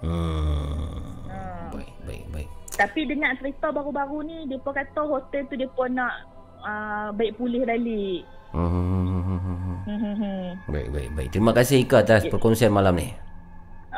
Hmm. 0.02 0.98
Ha. 1.31 1.39
Baik, 1.78 1.94
baik, 2.10 2.24
baik. 2.35 2.48
Tapi 2.74 3.01
dengar 3.06 3.31
cerita 3.39 3.70
baru-baru 3.70 4.19
ni 4.27 4.36
dia 4.51 4.59
pun 4.59 4.74
kata 4.74 5.02
hotel 5.06 5.47
tu 5.47 5.55
dia 5.55 5.70
pun 5.78 5.94
nak 5.94 6.27
uh, 6.66 7.15
baik 7.15 7.39
pulih 7.39 7.62
balik. 7.62 8.27
Hmm. 8.51 8.66
Hmm, 9.86 9.98
hmm, 10.02 10.15
hmm. 10.19 10.47
Baik, 10.74 10.89
baik, 10.90 11.09
baik. 11.15 11.28
Terima 11.31 11.52
kasih 11.55 11.86
Ika 11.86 12.02
atas 12.02 12.27
perkongsian 12.27 12.74
malam 12.74 12.98
ni. 12.98 13.28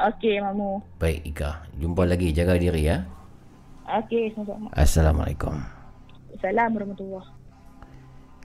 Okey 0.01 0.41
Mamu. 0.41 0.81
Baik 0.97 1.21
Ika. 1.29 1.69
Jumpa 1.77 2.09
lagi. 2.09 2.33
Jaga 2.33 2.57
diri 2.57 2.89
ya. 2.89 3.05
Okey 3.85 4.33
sama-sama. 4.33 4.73
Assalamualaikum. 4.73 5.53
Assalamualaikum 6.33 6.97
warahmatullahi 6.97 7.39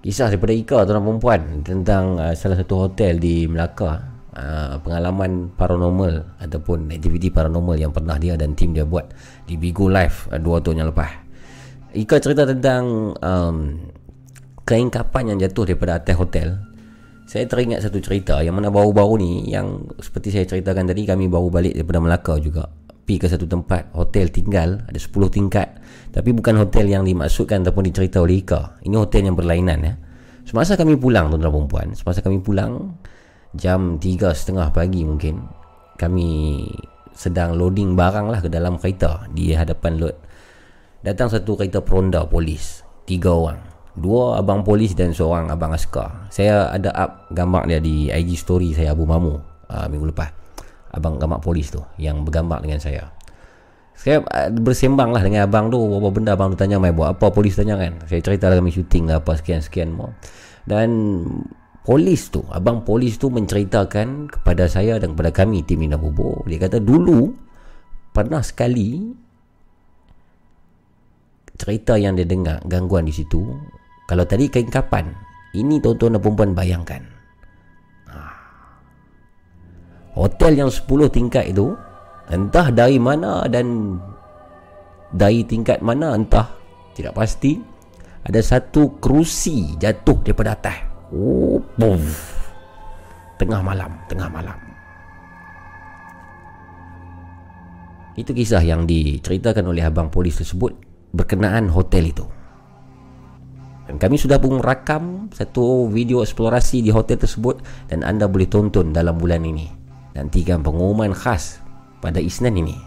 Kisah 0.06 0.30
daripada 0.30 0.54
Ika 0.54 0.78
tuan 0.86 1.00
dan 1.00 1.06
perempuan 1.08 1.42
tentang 1.66 2.04
uh, 2.22 2.34
salah 2.38 2.60
satu 2.60 2.86
hotel 2.86 3.18
di 3.18 3.48
Melaka. 3.50 4.14
Uh, 4.36 4.76
pengalaman 4.84 5.48
paranormal 5.56 6.44
ataupun 6.44 6.92
aktiviti 6.92 7.32
paranormal 7.32 7.80
yang 7.80 7.96
pernah 7.96 8.20
dia 8.20 8.36
dan 8.36 8.52
tim 8.52 8.76
dia 8.76 8.84
buat 8.84 9.16
di 9.48 9.56
Bigo 9.56 9.88
Live 9.88 10.28
uh, 10.28 10.36
dua 10.36 10.60
tahun 10.60 10.84
yang 10.84 10.90
lepas. 10.92 11.24
Ika 11.96 12.20
cerita 12.20 12.44
tentang 12.44 13.16
um, 13.16 13.58
kain 14.68 14.92
kapan 14.92 15.32
yang 15.32 15.38
jatuh 15.40 15.72
daripada 15.72 16.04
atas 16.04 16.20
hotel. 16.20 16.60
Saya 17.26 17.50
teringat 17.50 17.82
satu 17.82 17.98
cerita 17.98 18.38
yang 18.46 18.54
mana 18.54 18.70
baru-baru 18.70 19.18
ni 19.18 19.32
yang 19.50 19.82
seperti 19.98 20.30
saya 20.30 20.46
ceritakan 20.46 20.86
tadi 20.86 21.10
kami 21.10 21.26
baru 21.26 21.50
balik 21.50 21.74
daripada 21.74 21.98
Melaka 21.98 22.38
juga. 22.38 22.70
Pergi 23.06 23.18
ke 23.18 23.28
satu 23.30 23.50
tempat 23.50 23.94
hotel 23.98 24.30
tinggal 24.30 24.82
ada 24.86 24.98
10 24.98 25.10
tingkat 25.34 25.78
tapi 26.14 26.34
bukan 26.34 26.58
hotel 26.62 26.86
yang 26.86 27.02
dimaksudkan 27.02 27.66
ataupun 27.66 27.90
dicerita 27.90 28.22
oleh 28.22 28.46
Ika. 28.46 28.82
Ini 28.86 28.96
hotel 28.98 29.26
yang 29.26 29.38
berlainan 29.38 29.80
ya. 29.82 29.94
Semasa 30.46 30.78
kami 30.78 31.02
pulang 31.02 31.34
tuan-tuan 31.34 31.66
dan 31.66 31.66
puan, 31.66 31.88
semasa 31.98 32.22
kami 32.22 32.38
pulang 32.46 32.94
jam 33.58 33.98
3.30 33.98 34.70
pagi 34.70 35.02
mungkin 35.02 35.42
kami 35.98 36.62
sedang 37.16 37.56
loading 37.56 37.96
barang 37.96 38.28
lah 38.28 38.40
ke 38.44 38.52
dalam 38.52 38.76
kereta 38.76 39.26
di 39.32 39.56
hadapan 39.56 39.96
load 39.98 40.16
datang 41.00 41.32
satu 41.32 41.56
kereta 41.56 41.80
peronda 41.80 42.28
polis 42.28 42.84
tiga 43.08 43.32
orang 43.32 43.75
dua 43.96 44.44
abang 44.44 44.62
polis 44.62 44.94
dan 44.94 45.16
seorang 45.16 45.52
abang 45.52 45.72
askar. 45.72 46.28
Saya 46.32 46.72
ada 46.72 46.92
up 46.92 47.32
gambar 47.32 47.68
dia 47.72 47.80
di 47.80 48.12
IG 48.12 48.36
story 48.40 48.76
saya 48.76 48.92
Abu 48.92 49.08
Mamu 49.08 49.36
uh, 49.72 49.86
minggu 49.88 50.12
lepas. 50.12 50.32
Abang 50.96 51.20
gambar 51.20 51.44
polis 51.44 51.72
tu 51.72 51.84
yang 52.00 52.24
bergambar 52.24 52.64
dengan 52.64 52.80
saya. 52.80 53.12
Saya 53.96 54.24
uh, 54.24 54.52
bersembang 54.52 55.16
lah 55.16 55.24
dengan 55.24 55.48
abang 55.48 55.72
tu. 55.72 55.80
Apa 55.80 56.10
benda 56.12 56.36
abang 56.36 56.52
tu 56.52 56.60
tanya 56.60 56.80
mai 56.80 56.92
buat 56.92 57.16
apa 57.16 57.32
polis 57.32 57.56
tanya 57.56 57.80
kan? 57.80 58.04
Saya 58.08 58.20
cerita 58.20 58.52
lah 58.52 58.60
kami 58.60 58.72
syuting 58.76 59.08
lah 59.08 59.24
apa 59.24 59.40
sekian-sekian 59.40 59.92
mau 59.96 60.12
dan 60.66 60.90
polis 61.86 62.34
tu 62.34 62.42
abang 62.50 62.82
polis 62.82 63.22
tu 63.22 63.30
menceritakan 63.30 64.28
kepada 64.30 64.66
saya 64.66 64.98
dan 64.98 65.14
kepada 65.14 65.32
kami 65.32 65.62
tim 65.62 65.86
Nina 65.86 66.02
Bobo 66.02 66.42
dia 66.50 66.58
kata 66.58 66.82
dulu 66.82 67.30
pernah 68.10 68.42
sekali 68.42 69.14
cerita 71.56 71.96
yang 71.96 72.18
dia 72.18 72.26
dengar 72.26 72.60
gangguan 72.66 73.06
di 73.06 73.14
situ 73.14 73.46
kalau 74.06 74.26
tadi 74.26 74.46
kain 74.50 74.70
kapan? 74.70 75.10
Ini 75.56 75.82
tuan-tuan 75.82 76.20
dan 76.20 76.22
perempuan 76.22 76.52
bayangkan. 76.54 77.02
Ah. 78.12 78.36
hotel 80.14 80.54
yang 80.54 80.70
10 80.70 80.86
tingkat 81.10 81.50
itu 81.50 81.74
entah 82.30 82.70
dari 82.70 83.02
mana 83.02 83.48
dan 83.50 83.98
dari 85.10 85.42
tingkat 85.48 85.82
mana 85.82 86.14
entah. 86.14 86.52
Tidak 86.94 87.12
pasti. 87.16 87.58
Ada 88.26 88.42
satu 88.42 88.98
kerusi 88.98 89.78
jatuh 89.78 90.18
daripada 90.26 90.58
atas. 90.58 90.78
Oh 91.14 91.62
tengah 93.38 93.62
malam 93.62 93.92
tengah 94.10 94.30
malam. 94.32 94.58
Itu 98.16 98.32
kisah 98.32 98.64
yang 98.64 98.88
diceritakan 98.88 99.76
oleh 99.76 99.84
abang 99.84 100.08
polis 100.08 100.40
tersebut 100.40 100.72
berkenaan 101.12 101.68
hotel 101.68 102.16
itu. 102.16 102.26
Dan 103.86 104.02
kami 104.02 104.18
sudah 104.18 104.42
pun 104.42 104.58
rakam 104.58 105.30
satu 105.30 105.86
video 105.94 106.26
eksplorasi 106.26 106.82
di 106.82 106.90
hotel 106.90 107.22
tersebut 107.22 107.62
dan 107.90 108.02
anda 108.02 108.26
boleh 108.26 108.50
tonton 108.50 108.90
dalam 108.90 109.22
bulan 109.22 109.46
ini. 109.46 109.70
Nantikan 110.18 110.66
pengumuman 110.66 111.14
khas 111.14 111.62
pada 112.02 112.18
Isnin 112.18 112.58
ini. 112.58 112.78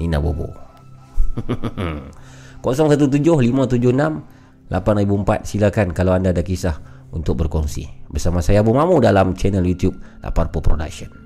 Nina 0.00 0.18
Bobo. 0.18 0.50
017576 2.62 4.22
8004 4.72 5.44
silakan 5.44 5.92
kalau 5.92 6.16
anda 6.16 6.32
ada 6.32 6.42
kisah 6.42 6.80
untuk 7.12 7.44
berkongsi. 7.44 8.08
Bersama 8.08 8.40
saya 8.40 8.64
Abu 8.64 8.72
Mamu 8.72 9.04
dalam 9.04 9.36
channel 9.36 9.62
YouTube 9.62 10.00
Laparpo 10.24 10.64
Production. 10.64 11.21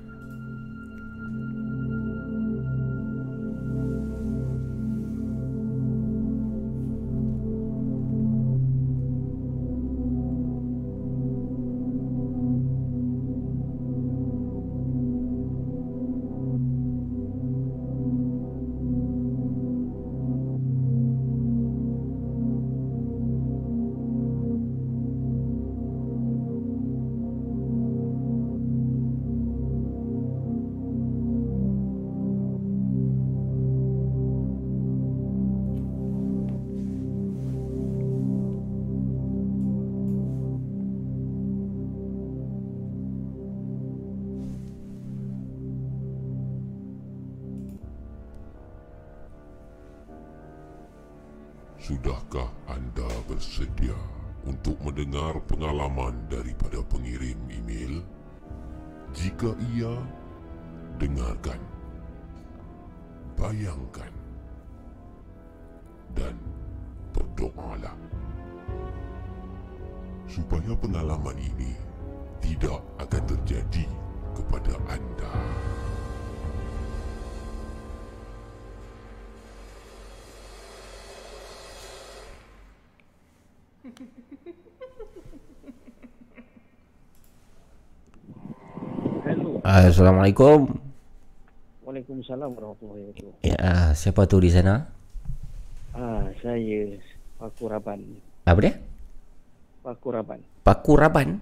Assalamualaikum. 89.97 90.77
Waalaikumsalam 91.81 92.53
warahmatullahi 92.53 93.01
wabarakatuh. 93.09 93.41
Ya, 93.41 93.97
siapa 93.97 94.29
tu 94.29 94.37
di 94.37 94.53
sana? 94.53 94.93
Ah, 95.89 96.29
saya 96.37 97.01
Paku 97.41 97.65
Raban. 97.65 98.05
Apa 98.45 98.59
dia? 98.61 98.77
Paku 99.81 100.13
Raban. 100.13 100.45
Paku 100.61 100.93
Raban. 101.01 101.41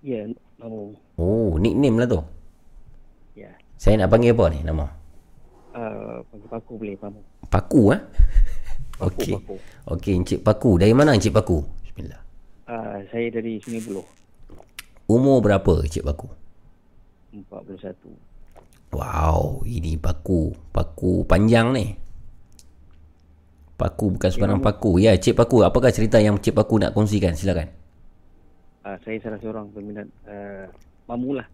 Ya, 0.00 0.24
nama. 0.56 0.96
Oh, 1.20 1.60
nickname 1.60 2.00
lah 2.00 2.08
tu. 2.16 2.24
Ya. 3.36 3.52
Saya 3.76 4.00
nak 4.00 4.16
panggil 4.16 4.32
apa 4.32 4.48
ni 4.48 4.64
nama? 4.64 4.88
Ah, 5.76 6.24
panggil 6.24 6.48
Paku 6.48 6.80
boleh, 6.80 6.96
Pamu. 6.96 7.20
Paku 7.52 7.92
eh? 7.92 8.00
Paku, 9.04 9.20
Okey. 9.20 9.32
Paku. 9.36 9.56
Okey, 9.92 10.12
Encik 10.16 10.40
Paku. 10.40 10.80
Dari 10.80 10.96
mana 10.96 11.12
Encik 11.12 11.36
Paku? 11.36 11.60
Bismillah. 11.84 12.24
Ah, 12.64 13.04
saya 13.12 13.28
dari 13.28 13.60
Sungai 13.60 13.84
Buloh. 13.84 14.08
Umur 15.12 15.44
berapa 15.44 15.84
Encik 15.84 16.08
Paku? 16.08 16.43
41. 17.42 18.94
Wow, 18.94 19.66
ini 19.66 19.98
paku. 19.98 20.54
Paku 20.70 21.26
panjang 21.26 21.74
ni. 21.74 21.86
Paku 23.74 24.14
bukan 24.14 24.30
sebarang 24.30 24.62
nama- 24.62 24.66
paku. 24.70 25.02
Ya, 25.02 25.18
Cik 25.18 25.34
Paku, 25.34 25.66
apakah 25.66 25.90
cerita 25.90 26.22
yang 26.22 26.38
Cik 26.38 26.54
Paku 26.54 26.78
nak 26.78 26.94
kongsikan? 26.94 27.34
Silakan. 27.34 27.74
Ah, 28.86 28.94
saya 29.02 29.18
salah 29.18 29.40
seorang 29.40 29.66
peminat 29.74 30.06
uh, 30.24 30.70
Mamu 31.04 31.34
lah. 31.34 31.46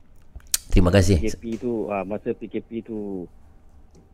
Terima 0.68 0.92
kasih. 0.92 1.16
PKP 1.16 1.56
tu, 1.56 1.88
ah, 1.88 2.04
masa 2.04 2.36
PKP 2.36 2.84
tu 2.84 3.24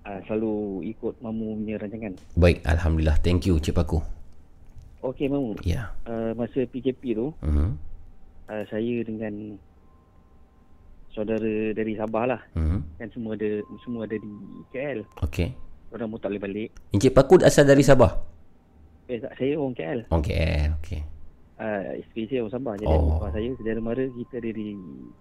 ah, 0.06 0.22
selalu 0.24 0.86
ikut 0.86 1.18
Mamu 1.18 1.58
punya 1.58 1.82
rancangan. 1.82 2.14
Baik, 2.38 2.62
Alhamdulillah. 2.62 3.18
Thank 3.18 3.50
you 3.50 3.58
Cik 3.58 3.74
Paku. 3.74 3.98
Okey, 5.02 5.26
Mamu. 5.26 5.58
Ya. 5.66 5.90
Uh, 6.06 6.30
masa 6.34 6.62
PKP 6.62 7.14
tu, 7.14 7.34
Mhm. 7.42 7.74
uh, 8.46 8.64
saya 8.70 8.94
dengan 9.02 9.58
saudara 11.16 11.52
dari 11.72 11.96
Sabah 11.96 12.24
lah. 12.28 12.40
Mhm. 12.52 13.00
Kan 13.00 13.08
semua 13.10 13.32
ada 13.32 13.48
semua 13.80 14.04
ada 14.04 14.16
di 14.16 14.32
KL. 14.70 15.00
Okey. 15.24 15.48
Orang 15.88 16.12
pun 16.12 16.20
tak 16.20 16.28
boleh 16.30 16.42
balik. 16.44 16.68
Encik 16.92 17.16
Paku 17.16 17.40
asal 17.40 17.64
dari 17.64 17.80
Sabah? 17.80 18.12
Eh 19.08 19.16
tak, 19.16 19.32
saya 19.38 19.56
orang 19.56 19.72
KL. 19.72 20.00
Okey, 20.12 20.76
okey. 20.82 21.00
Uh, 21.56 21.96
isteri 21.96 22.22
saya 22.28 22.40
orang 22.44 22.52
Sabah. 22.52 22.74
Jadi 22.76 22.92
Oh. 22.92 23.16
oh. 23.16 23.30
saya, 23.32 23.48
saudara 23.56 23.80
mara 23.80 24.04
kita 24.04 24.34
ada 24.36 24.50
di 24.52 24.66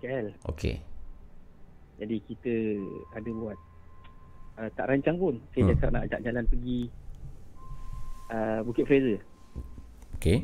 KL. 0.04 0.28
Okey. 0.52 0.76
Jadi 1.96 2.16
kita 2.28 2.54
ada 3.16 3.30
buat 3.32 3.58
uh, 4.60 4.70
tak 4.76 4.86
rancang 4.92 5.16
pun. 5.16 5.40
Saya 5.50 5.64
Hmm. 5.64 5.64
hmm. 5.64 5.72
cakap 5.80 5.90
nak 5.96 6.04
ajak 6.12 6.20
jalan 6.22 6.44
pergi 6.44 6.80
uh, 8.30 8.60
Bukit 8.68 8.84
Fraser. 8.84 9.20
Okey. 10.20 10.44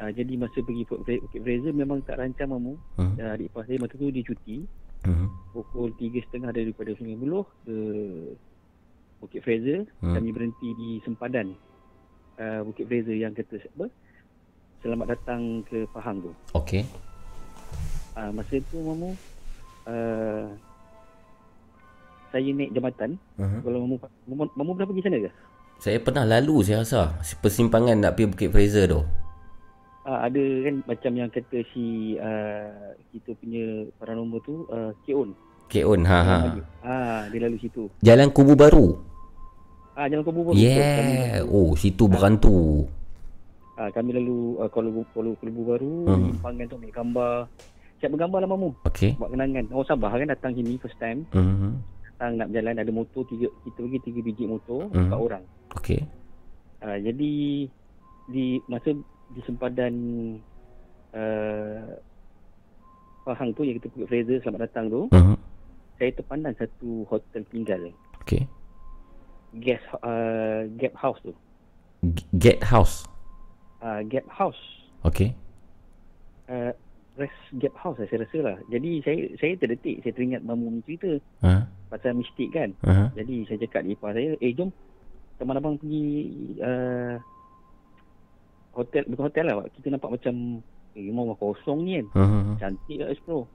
Uh, 0.00 0.08
jadi 0.16 0.32
masa 0.40 0.64
pergi 0.64 0.88
Bukit 0.88 1.04
Fra- 1.04 1.22
Bukit 1.28 1.40
Fraser 1.44 1.72
memang 1.76 2.00
tak 2.00 2.16
rancang 2.16 2.48
mamu. 2.48 2.72
Hmm. 2.96 3.20
Uh, 3.20 3.36
adik 3.36 3.52
ipar 3.52 3.68
saya 3.68 3.76
masa 3.76 3.94
tu 4.00 4.08
dia 4.08 4.24
cuti. 4.24 4.64
Mhm. 5.04 5.26
Pukul 5.52 5.92
3.30 5.96 6.56
daripada 6.56 6.90
Sungai 6.96 7.20
Buloh 7.20 7.44
ke 7.68 7.76
Bukit 9.20 9.44
Fraser. 9.44 9.84
Hmm. 10.00 10.16
Kami 10.16 10.28
berhenti 10.32 10.68
di 10.72 10.88
sempadan 11.04 11.52
uh, 12.40 12.64
Bukit 12.64 12.88
Fraser 12.88 13.12
yang 13.12 13.36
kata 13.36 13.60
apa? 13.60 13.92
Selamat 14.80 15.06
datang 15.12 15.60
ke 15.68 15.84
Pahang 15.92 16.24
tu. 16.24 16.32
Okey. 16.56 16.88
Uh, 18.16 18.32
masa 18.32 18.56
tu 18.72 18.80
mamu 18.80 19.12
uh, 19.84 20.48
saya 22.32 22.48
naik 22.56 22.72
jambatan. 22.72 23.20
Mhm. 23.36 23.58
Kalau 23.68 23.78
mamu, 23.84 23.96
mamu, 24.24 24.44
mamu 24.56 24.70
pernah 24.80 24.88
pergi 24.88 25.04
sana 25.04 25.18
ke? 25.20 25.30
Saya 25.80 25.96
pernah 26.00 26.24
lalu 26.24 26.64
saya 26.64 26.80
rasa 26.84 27.20
persimpangan 27.44 28.00
nak 28.00 28.16
pergi 28.16 28.32
Bukit 28.32 28.48
Fraser 28.48 28.88
tu. 28.88 29.04
Uh, 30.10 30.26
ada 30.26 30.42
kan 30.66 30.74
macam 30.90 31.12
yang 31.14 31.30
kata 31.30 31.62
si 31.70 32.18
uh, 32.18 32.66
kita 33.14 33.30
punya 33.38 33.86
paranormal 33.94 34.42
tu 34.42 34.66
uh, 34.66 34.90
Keon. 35.06 35.30
Keon, 35.70 36.02
ha 36.02 36.18
ha. 36.26 36.38
Ah, 36.82 37.22
dia 37.30 37.46
lalu 37.46 37.62
situ. 37.62 37.86
Jalan 38.02 38.34
Kubu 38.34 38.58
Baru. 38.58 38.98
Ah, 39.94 40.10
jalan 40.10 40.26
Kubu 40.26 40.50
Baru. 40.50 40.58
Yeah. 40.58 41.46
Oh, 41.46 41.78
situ 41.78 42.10
berhantu. 42.10 42.90
Ah, 43.78 43.86
kami 43.94 44.18
lalu 44.18 44.58
uh, 44.58 44.66
Lumpur, 44.82 45.06
Kuala 45.14 45.30
Kuala 45.38 45.62
Baru, 45.78 45.94
Hmm. 46.10 46.34
simpangan 46.34 46.66
tu 46.66 46.74
ambil 46.74 46.90
gambar. 46.90 47.34
Siap 48.02 48.10
bergambar 48.10 48.38
lah 48.42 48.48
mamu. 48.50 48.70
Okey. 48.90 49.14
Buat 49.14 49.30
kenangan. 49.30 49.64
Orang 49.70 49.86
Sabah 49.86 50.10
kan 50.10 50.26
datang 50.26 50.52
sini 50.58 50.74
first 50.82 50.98
time. 50.98 51.22
Mhm. 51.30 51.70
Datang 52.02 52.30
nak 52.34 52.46
berjalan 52.50 52.82
ada 52.82 52.90
motor 52.90 53.22
tiga 53.30 53.46
kita 53.62 53.78
pergi 53.78 53.98
tiga 54.10 54.20
biji 54.26 54.44
motor 54.50 54.90
Hmm. 54.90 55.06
empat 55.06 55.20
orang. 55.22 55.44
Okey. 55.78 56.02
Ah, 56.82 56.98
jadi 56.98 57.32
di 58.26 58.46
masa 58.66 58.90
di 59.30 59.40
sempadan 59.42 59.94
uh, 61.14 61.94
Pahang 63.20 63.52
tu 63.52 63.62
yang 63.62 63.76
kita 63.76 63.92
pergi 63.92 64.08
Fraser 64.08 64.38
selamat 64.40 64.60
datang 64.66 64.84
tu. 64.88 65.00
Mhm. 65.12 65.36
Saya 66.00 66.10
terpandang 66.16 66.56
satu 66.56 67.04
hotel 67.04 67.44
tinggal. 67.52 67.92
Okey. 68.24 68.48
Guest 69.60 69.84
uh, 70.00 70.64
Gap 70.80 70.96
House 70.96 71.20
tu. 71.20 71.36
G- 72.00 72.24
Get 72.32 72.64
House. 72.64 73.04
Uh, 73.84 74.00
Gap 74.08 74.24
House. 74.26 74.58
Okey. 75.04 75.36
Uh, 76.48 76.72
Rest 77.20 77.36
Gap 77.60 77.76
House 77.76 78.00
lah, 78.00 78.08
saya 78.08 78.24
rasa 78.24 78.38
lah. 78.40 78.56
Jadi 78.72 79.04
saya 79.04 79.18
saya 79.36 79.52
terdetik, 79.60 80.00
saya 80.00 80.16
teringat 80.16 80.40
mamu 80.40 80.72
punya 80.72 80.84
cerita 80.88 81.10
Ha. 81.44 81.52
pasal 81.92 82.16
mistik 82.16 82.48
kan. 82.50 82.72
Aha. 82.80 83.12
Jadi 83.12 83.44
saya 83.44 83.60
cakap 83.60 83.84
di 83.84 83.92
ipar 83.92 84.16
saya, 84.16 84.32
eh 84.40 84.52
jom 84.56 84.72
teman 85.36 85.60
abang 85.60 85.76
pergi 85.76 86.08
uh, 86.56 87.20
hotel, 88.72 89.02
bukan 89.06 89.24
hotel 89.26 89.44
lah, 89.46 89.56
kita 89.70 89.86
nampak 89.88 90.10
macam 90.10 90.34
eh, 90.94 91.06
rumah 91.06 91.36
kosong 91.36 91.78
ni 91.82 91.92
kan. 91.96 92.06
Mhm. 92.16 92.54
Cantik 92.58 92.96
lah 92.98 93.08
explore. 93.08 93.46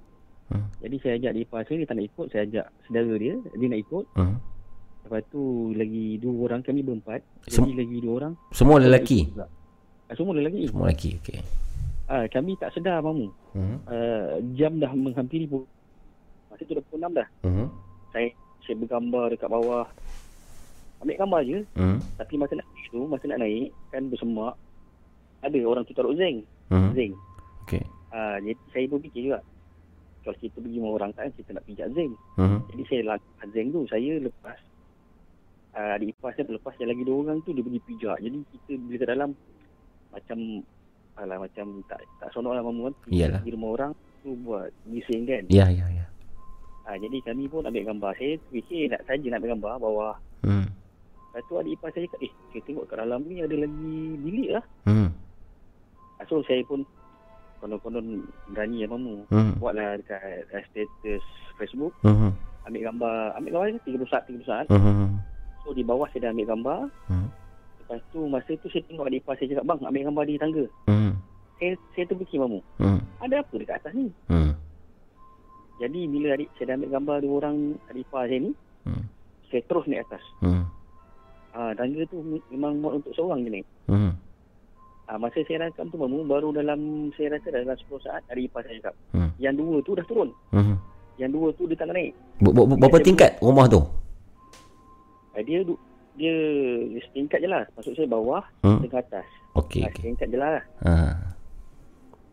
Hmm. 0.46 0.70
Jadi 0.78 0.96
saya 1.02 1.14
ajak 1.18 1.32
di 1.34 1.42
ipar 1.42 1.62
saya, 1.66 1.78
dia 1.82 1.88
tak 1.90 1.98
nak 1.98 2.06
ikut, 2.06 2.26
saya 2.30 2.42
ajak 2.46 2.66
saudara 2.86 3.14
dia, 3.18 3.34
dia 3.34 3.68
nak 3.68 3.82
ikut. 3.82 4.06
Mhm. 4.14 4.36
Lepas 5.06 5.22
tu 5.30 5.42
lagi 5.74 6.06
dua 6.18 6.34
orang, 6.46 6.62
kami 6.62 6.82
berempat. 6.82 7.22
Sem- 7.46 7.66
Jadi 7.66 7.74
lagi 7.78 7.98
dua 8.02 8.14
orang. 8.16 8.34
Semua 8.50 8.78
lelaki? 8.78 9.20
Ah, 10.06 10.14
semua 10.14 10.34
lelaki. 10.34 10.70
Semua 10.70 10.86
lelaki. 10.86 11.10
Okey. 11.18 11.40
Ah, 12.06 12.26
kami 12.30 12.54
tak 12.56 12.70
sedar 12.72 13.02
mamu. 13.02 13.30
Mhm. 13.54 13.76
Uh, 13.86 14.30
jam 14.54 14.78
dah 14.78 14.94
menghampiri 14.94 15.46
pukul 15.46 15.66
Masa 16.46 16.62
tu 16.64 16.72
dah 16.72 16.84
pukul 16.88 17.00
6 17.04 17.12
dah. 17.12 17.28
Mhm. 17.44 17.66
Saya 18.14 18.28
saya 18.64 18.76
bergambar 18.80 19.28
dekat 19.28 19.50
bawah. 19.50 19.86
Ambil 21.04 21.20
gambar 21.20 21.42
je. 21.44 21.60
Mhm. 21.76 21.98
Tapi 22.16 22.34
masa 22.40 22.54
nak 22.56 22.66
tu, 22.88 23.04
masa 23.06 23.26
nak 23.28 23.40
naik 23.44 23.76
kan 23.92 24.08
bersemak. 24.08 24.56
Ada 25.42 25.58
orang 25.66 25.84
tu 25.84 25.94
taruh 25.98 26.16
zinc. 26.16 26.46
Mhm. 26.72 26.92
Zinc. 26.96 27.14
Okey. 27.66 27.84
Ah, 28.16 28.38
jadi 28.40 28.56
saya 28.72 28.86
pun 28.88 29.00
fikir 29.04 29.22
juga. 29.32 29.40
Kalau 30.26 30.38
kita 30.42 30.58
pergi 30.58 30.78
rumah 30.82 30.94
orang 30.98 31.12
kan 31.14 31.30
kita 31.36 31.54
nak 31.54 31.66
pijak 31.70 31.88
zinc. 31.94 32.14
Mhm. 32.40 32.60
Jadi 32.74 32.84
saya 32.90 33.02
lakukan 33.14 33.48
zinc 33.54 33.68
tu. 33.74 33.82
Saya 33.92 34.12
lepas. 34.22 34.60
Uh, 35.76 35.92
adik 36.00 36.16
ipar 36.16 36.32
saya 36.32 36.48
lepas 36.56 36.72
yang 36.80 36.88
lagi 36.88 37.04
dua 37.04 37.18
orang 37.20 37.44
tu 37.44 37.52
dia 37.52 37.60
pergi 37.60 37.82
pijak. 37.84 38.18
Jadi 38.24 38.38
kita 38.48 38.72
bila 38.80 38.96
kat 38.96 39.10
dalam 39.12 39.30
macam 40.16 40.40
alah 41.20 41.38
macam 41.40 41.66
tak 41.92 42.00
tak 42.24 42.28
seronok 42.32 42.54
lah 42.56 42.64
mamu 42.64 42.82
kan. 42.88 42.96
Iyalah. 43.12 43.42
Di 43.44 43.52
rumah 43.52 43.70
orang 43.76 43.92
tu 44.24 44.40
buat 44.40 44.72
bising 44.88 45.28
kan. 45.28 45.44
Ya, 45.52 45.68
ya, 45.68 45.84
ya. 45.92 46.08
Ha, 46.88 46.96
jadi 46.96 47.18
kami 47.28 47.52
pun 47.52 47.68
ambil 47.68 47.92
gambar. 47.92 48.16
Saya 48.16 48.40
fikir 48.56 48.94
nak 48.94 49.04
saja 49.04 49.26
nak 49.28 49.38
ambil 49.44 49.52
gambar 49.58 49.74
bawah. 49.84 50.16
Hmm. 50.48 50.70
Lepas 51.36 51.44
tu 51.52 51.54
adik 51.60 51.76
ipar 51.76 51.90
saya 51.92 52.08
cakap, 52.08 52.20
eh 52.24 52.32
saya 52.56 52.62
tengok 52.64 52.86
kat 52.88 52.98
dalam 53.04 53.20
ni 53.28 53.36
ada 53.44 53.56
lagi 53.60 53.98
bilik 54.24 54.50
lah. 54.56 54.64
Hmm. 54.88 55.10
Ha, 56.26 56.30
so 56.34 56.42
saya 56.50 56.66
pun 56.66 56.82
konon-konon 57.62 58.26
berani 58.50 58.82
ya 58.82 58.90
mamu. 58.90 59.30
Hmm. 59.30 59.62
Buatlah 59.62 60.02
dekat 60.02 60.50
uh, 60.50 60.64
status 60.74 61.22
Facebook. 61.62 61.94
Mhm. 62.02 62.34
Ambil 62.66 62.82
gambar. 62.90 63.38
Ambil 63.38 63.52
gambar 63.54 63.68
ni 63.78 63.80
30 63.86 64.10
saat, 64.10 64.26
30 64.26 64.42
saat. 64.42 64.66
Mhm. 64.74 65.22
So 65.62 65.78
di 65.78 65.86
bawah 65.86 66.10
saya 66.10 66.26
dah 66.26 66.32
ambil 66.34 66.50
gambar. 66.50 66.80
Hmm. 67.06 67.30
Lepas 67.78 68.02
tu 68.10 68.26
masa 68.26 68.58
tu 68.58 68.74
saya 68.74 68.82
tengok 68.90 69.06
adik 69.06 69.22
ipar 69.22 69.38
saya 69.38 69.54
cakap, 69.54 69.66
bang 69.70 69.80
ambil 69.86 70.04
gambar 70.10 70.24
di 70.26 70.42
tangga. 70.42 70.66
Hmm. 70.90 71.14
Saya, 71.62 71.72
saya 71.94 72.06
terfikir 72.10 72.42
mamu. 72.42 72.60
Hmm. 72.82 73.00
Ada 73.22 73.46
apa 73.46 73.54
dekat 73.54 73.78
atas 73.86 73.94
ni? 73.94 74.10
Hmm. 74.26 74.58
Jadi 75.78 76.00
bila 76.10 76.34
adik 76.34 76.50
saya 76.58 76.74
dah 76.74 76.76
ambil 76.82 76.90
gambar 76.98 77.16
dua 77.22 77.34
orang 77.38 77.58
adik 77.94 78.02
ipar 78.10 78.26
saya 78.26 78.40
ni. 78.42 78.52
Hmm. 78.82 79.06
Saya 79.54 79.62
terus 79.70 79.86
naik 79.86 80.10
atas. 80.10 80.24
Hmm. 80.42 80.66
Ah, 81.54 81.70
tangga 81.78 82.02
tu 82.10 82.18
memang 82.50 82.82
muat 82.82 82.98
untuk 82.98 83.14
seorang 83.14 83.46
je 83.46 83.62
naik. 83.62 83.68
Hmm. 83.86 84.18
Ah, 85.06 85.18
masa 85.18 85.38
saya 85.40 85.64
rakam 85.64 85.86
tu 85.86 85.98
mamu 85.98 86.26
baru 86.26 86.50
dalam 86.50 86.80
saya 87.14 87.38
rasa 87.38 87.54
dalam 87.54 87.70
10 87.70 87.86
saat 88.02 88.26
hari 88.26 88.46
ipar 88.46 88.66
saya 88.66 88.82
cakap. 88.82 88.96
Hmm. 89.12 89.30
Yang 89.38 89.56
dua 89.56 89.76
tu 89.80 89.92
dah 89.94 90.06
turun. 90.06 90.30
Mhm. 90.50 90.76
Yang 91.16 91.32
dua 91.32 91.48
tu 91.54 91.64
dia 91.66 91.78
tak 91.78 91.88
naik. 91.88 92.12
Ber- 92.40 92.54
ber- 92.58 92.76
Berapa 92.76 92.98
tingkat 93.00 93.38
rumah 93.38 93.66
tu? 93.66 93.86
Uh, 95.32 95.44
dia 95.44 95.62
dia, 96.16 96.34
dia 96.88 97.02
setingkat 97.06 97.38
je 97.38 97.48
lah. 97.48 97.64
Maksud 97.76 97.94
saya 97.94 98.08
bawah, 98.08 98.42
Hmm. 98.60 98.80
hmm. 98.80 98.88
ke 98.88 98.98
atas. 98.98 99.28
Okey, 99.54 99.84
Ah, 99.84 99.92
okey. 99.92 100.02
Setingkat 100.02 100.28
je 100.28 100.38
lah. 100.38 100.60
Ha. 100.82 100.94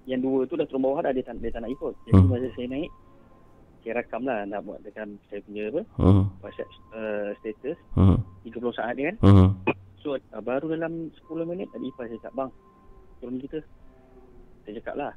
Yang 0.05 0.21
dua 0.23 0.41
tu 0.47 0.55
dah 0.55 0.67
turun 0.67 0.83
bawah 0.83 1.01
dah, 1.01 1.13
dia 1.13 1.23
tak, 1.23 1.39
dia 1.39 1.51
tak 1.51 1.63
nak 1.63 1.73
ikut. 1.73 1.95
Jadi 2.05 2.15
Hmm. 2.17 2.31
masa 2.31 2.47
saya 2.53 2.67
naik, 2.69 2.91
saya 3.79 3.93
rakam 3.95 4.23
lah 4.23 4.39
nak 4.43 4.61
buat 4.63 4.79
dengan 4.81 5.09
saya 5.27 5.43
punya 5.43 5.63
apa, 5.69 5.83
Hmm. 5.99 6.25
WhatsApp 6.41 6.71
uh, 6.91 7.31
status. 7.37 7.79
Hmm. 7.93 8.17
30 8.43 8.73
saat 8.73 8.95
ni 8.95 9.03
kan. 9.05 9.17
Hmm. 9.21 9.49
So 10.03 10.19
uh, 10.19 10.43
baru 10.43 10.75
dalam 10.75 11.15
10 11.31 11.47
minit 11.47 11.71
tadi 11.71 11.87
Ipah 11.89 12.11
saya 12.11 12.19
cakap, 12.19 12.35
bang, 12.35 12.51
turun 13.23 13.39
kita. 13.39 13.59
Saya 14.67 14.73
cakap 14.83 14.95
lah, 14.99 15.13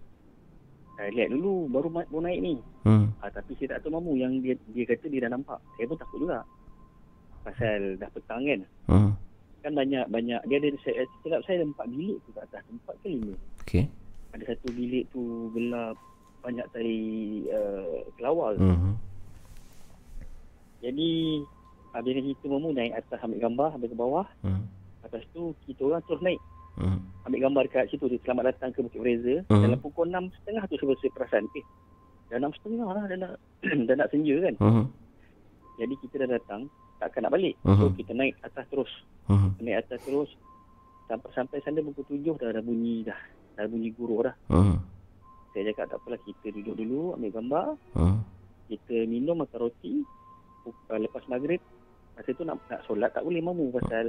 saya 0.95 1.10
lihat 1.12 1.30
dulu 1.34 1.68
baru, 1.70 1.90
ma- 1.90 2.10
baru 2.10 2.24
naik 2.30 2.40
ni. 2.40 2.56
Hmm. 2.86 3.10
Ah, 3.20 3.34
tapi 3.34 3.57
saya 3.57 3.76
tak 3.76 3.86
tahu 3.86 3.98
mamu 3.98 4.14
yang 4.16 4.38
dia 4.40 4.53
dia 4.72 4.86
kata 4.86 5.10
dia 5.10 5.26
dah 5.26 5.34
nampak. 5.34 5.60
Saya 5.76 5.90
pun 5.90 5.98
takut 5.98 6.18
juga. 6.22 6.40
Pasal 7.41 7.98
dah 7.98 8.10
petang 8.14 8.41
kan. 8.45 8.62
Hmm. 8.88 9.12
Kan 9.66 9.74
banyak 9.74 10.06
banyak 10.14 10.41
dia 10.45 10.57
ada 10.62 10.70
saya 10.86 11.03
silap 11.26 11.41
saya 11.49 11.62
ada 11.62 11.66
empat 11.74 11.86
bilik 11.90 12.18
tu 12.24 12.30
kat 12.38 12.45
atas. 12.45 12.64
Empat 12.70 12.95
ke 13.02 13.07
lima. 13.10 13.34
Okey. 13.66 13.84
Ada 14.38 14.44
satu 14.53 14.68
bilik 14.72 15.10
tu 15.10 15.49
gelap 15.57 15.98
banyak 16.45 16.66
tai 16.70 16.94
uh, 17.49 18.06
kelawar. 18.22 18.53
Hmm. 18.62 18.95
Jadi 20.86 21.41
habis 21.96 22.20
kita 22.20 22.46
mamu 22.52 22.76
naik 22.76 22.94
atas 23.00 23.24
ambil 23.24 23.40
gambar 23.40 23.68
sampai 23.72 23.88
ke 23.88 23.96
bawah. 23.96 24.28
Hmm. 24.44 24.68
Lepas 25.00 25.24
tu 25.32 25.56
kita 25.64 25.82
orang 25.88 26.04
terus 26.04 26.20
naik. 26.20 26.42
Hmm. 26.76 27.00
Ambil 27.24 27.40
gambar 27.48 27.62
dekat 27.72 27.88
situ 27.88 28.12
dia 28.12 28.20
selamat 28.28 28.52
datang 28.52 28.76
ke 28.76 28.84
Bukit 28.84 29.00
Fraser. 29.00 29.38
Hmm. 29.48 29.64
Dalam 29.64 29.80
pukul 29.80 30.12
6.30 30.12 30.68
tu 30.68 30.76
saya, 30.76 30.96
saya 31.00 31.12
perasan 31.16 31.48
eh 31.56 31.66
dah 32.26 32.38
6.30 32.42 32.82
lah 32.84 33.06
dah 33.06 33.18
nak 33.22 33.34
dah 33.88 33.96
nak 33.96 34.10
senja 34.12 34.36
kan. 34.44 34.56
Hmm. 34.60 34.86
Jadi 35.80 35.94
kita 36.04 36.16
dah 36.26 36.30
datang 36.36 36.68
takkan 37.00 37.24
nak 37.24 37.34
balik. 37.36 37.56
So 37.64 37.88
Mhm. 37.88 37.96
kita 37.96 38.12
naik 38.12 38.34
atas 38.44 38.66
terus. 38.68 38.92
Hmm. 39.32 39.56
Naik 39.64 39.88
atas 39.88 40.00
terus 40.04 40.30
sampai 41.06 41.30
sampai 41.32 41.58
sana 41.64 41.80
pukul 41.80 42.20
7 42.20 42.36
dah 42.36 42.50
dah 42.52 42.64
bunyi 42.64 43.08
dah. 43.08 43.20
Dah 43.56 43.72
bunyi 43.72 43.96
guru 43.96 44.28
dah. 44.28 44.36
Hmm. 44.52 44.84
Saya 45.56 45.72
cakap 45.72 45.96
tak 45.96 45.98
apalah 46.04 46.20
kita 46.28 46.52
duduk 46.52 46.76
dulu 46.76 47.16
ambil 47.16 47.32
gambar. 47.32 47.68
Hmm. 47.96 48.20
Kita 48.68 49.08
minum 49.08 49.40
makan 49.40 49.60
roti. 49.64 50.04
Uh, 50.66 50.98
lepas 50.98 51.22
maghrib 51.30 51.62
masa 52.16 52.30
tu 52.32 52.44
nak 52.44 52.56
nak 52.66 52.82
solat 52.84 53.12
tak 53.12 53.22
boleh 53.22 53.40
mamu 53.40 53.70
pasal 53.72 54.08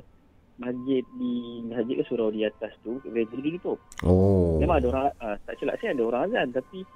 masjid 0.56 1.04
di 1.14 1.32
masjid 1.62 1.94
ke 1.96 2.04
surau 2.06 2.30
di 2.30 2.40
atas 2.40 2.72
tu 2.80 2.96
gereja 3.02 3.28
dia 3.30 3.44
ditutup. 3.50 3.76
Oh. 4.00 4.56
Memang 4.56 4.78
ada 4.78 4.86
orang 4.88 5.06
uh, 5.18 5.36
tak 5.42 5.54
silap 5.56 5.76
saya 5.76 5.92
ada 5.92 6.02
orang 6.02 6.22
azan 6.24 6.46
tapi 6.50 6.80
tak 6.80 6.88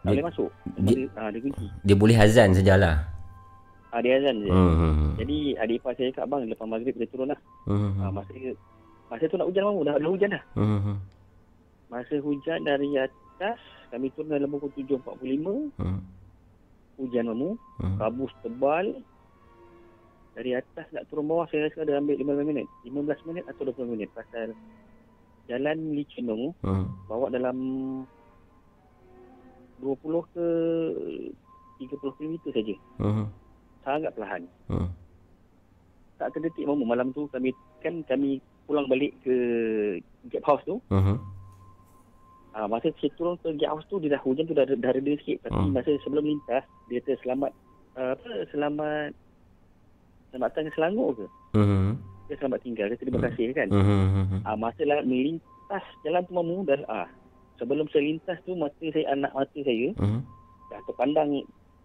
Dia- 0.00 0.08
boleh 0.14 0.24
masuk. 0.24 0.50
dia- 0.78 0.96
Dia, 0.96 1.06
uh, 1.12 1.28
dia 1.28 1.40
kunci. 1.42 1.66
Dia 1.82 1.94
boleh 1.94 2.16
azan 2.16 2.48
sajalah. 2.50 2.96
Ah 3.88 4.00
dia 4.00 4.16
azan 4.16 4.36
je. 4.38 4.48
Hmm. 4.48 4.74
hmm, 4.74 5.10
Jadi 5.16 5.36
adik 5.56 5.76
ipar 5.78 5.92
saya 5.94 6.08
cakap 6.10 6.26
bang 6.28 6.42
lepas 6.46 6.66
maghrib 6.66 6.92
kita 6.92 7.06
turun 7.08 7.28
lah. 7.28 7.40
Hmm. 7.64 7.92
Ah, 7.98 8.10
masa 8.10 8.32
masa 9.08 9.24
tu 9.26 9.36
nak 9.36 9.48
hujan 9.48 9.64
mamu 9.64 9.80
dah, 9.82 9.94
dah 9.94 10.08
hujan 10.08 10.30
dah. 10.30 10.42
Hmm. 10.54 10.80
hmm, 10.82 10.96
Masa 11.88 12.14
hujan 12.18 12.58
dari 12.62 12.88
atas 12.94 13.58
kami 13.88 14.12
turun 14.12 14.28
dalam 14.30 14.48
pukul 14.50 14.68
7.45 14.72 15.72
Hmm. 15.76 16.00
hujan 16.96 17.24
mamu 17.26 17.56
Hmm. 17.76 17.96
kabus 17.96 18.32
tebal 18.38 18.96
dari 20.38 20.54
atas 20.54 20.86
nak 20.94 21.02
turun 21.10 21.26
bawah 21.26 21.50
saya 21.50 21.66
rasa 21.66 21.82
ada 21.82 21.98
ambil 21.98 22.14
15 22.14 22.46
minit 22.46 22.66
15 22.86 23.26
minit 23.26 23.44
atau 23.50 23.66
20 23.66 23.90
minit 23.90 24.08
pasal 24.14 24.54
jalan 25.50 25.98
licin 25.98 26.30
mamu 26.30 26.54
Hmm. 26.62 26.86
bawa 27.10 27.26
dalam 27.26 27.56
20 29.82 29.98
ke 30.30 30.46
30 31.78 32.14
km 32.14 32.34
saja 32.50 32.74
Hmm. 32.98 33.26
sangat 33.82 34.14
perlahan 34.14 34.46
Hmm. 34.70 34.90
tak 36.18 36.34
terdetik 36.34 36.66
mamu 36.66 36.86
malam 36.86 37.10
tu 37.10 37.26
kami 37.28 37.50
kan 37.82 38.06
kami 38.06 38.38
pulang 38.66 38.86
balik 38.86 39.18
ke 39.22 39.34
gap 40.30 40.46
house 40.46 40.62
tu 40.62 40.78
Hmm. 40.86 41.18
Ah, 42.54 42.66
masa 42.66 42.90
saya 42.98 43.10
turun 43.14 43.38
ke 43.38 43.54
gate 43.54 43.70
house 43.70 43.86
tu 43.86 43.98
dia 43.98 44.14
dah 44.14 44.22
hujan 44.22 44.42
tu 44.42 44.54
dah, 44.54 44.66
dah 44.66 44.90
reda 44.90 45.14
sikit 45.18 45.46
tapi 45.46 45.58
Hmm. 45.58 45.74
masa 45.74 45.90
sebelum 46.02 46.26
lintas 46.26 46.62
dia 46.86 47.02
kata 47.02 47.18
selamat 47.22 47.50
uh, 47.94 48.14
apa 48.14 48.30
selamat 48.50 49.10
selamat 50.30 50.48
datang 50.50 50.64
ke 50.64 50.72
Selangor 50.74 51.08
ke 51.14 51.26
Hmm. 51.50 51.96
dia 52.28 52.36
selamat 52.36 52.60
tinggal 52.60 52.86
dia 52.88 52.98
terima 52.98 53.18
kasih 53.24 53.46
kan 53.52 53.68
Hmm. 53.68 54.44
ah, 54.44 54.54
masa 54.54 54.82
lah 54.84 55.00
melintas 55.02 55.84
jalan 56.02 56.22
tu 56.22 56.32
mamu 56.32 56.62
dah 56.62 56.80
ah 56.86 57.08
sebelum 57.56 57.88
saya 57.88 58.04
lintas 58.04 58.38
tu 58.42 58.52
mata 58.52 58.84
saya 58.84 59.06
anak 59.10 59.32
mata 59.32 59.58
saya 59.58 59.88
Hmm. 59.96 60.20
dah 60.68 60.80
terpandang 60.84 61.30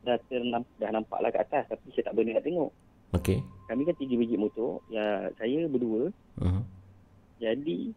dah 0.03 0.19
ternam, 0.27 0.67
dah 0.77 0.89
nampak 0.91 1.15
lah 1.17 1.31
kat 1.31 1.47
atas 1.47 1.63
tapi 1.69 1.87
saya 1.91 2.03
tak 2.05 2.13
berani 2.13 2.35
nak 2.35 2.43
tengok 2.43 2.71
Okey. 3.13 3.39
kami 3.65 3.81
kan 3.83 3.95
tiga 3.95 4.15
biji 4.15 4.35
motor 4.35 4.83
ya 4.87 5.31
saya 5.33 5.63
berdua 5.65 6.11
Hmm. 6.35 6.67
jadi 7.39 7.95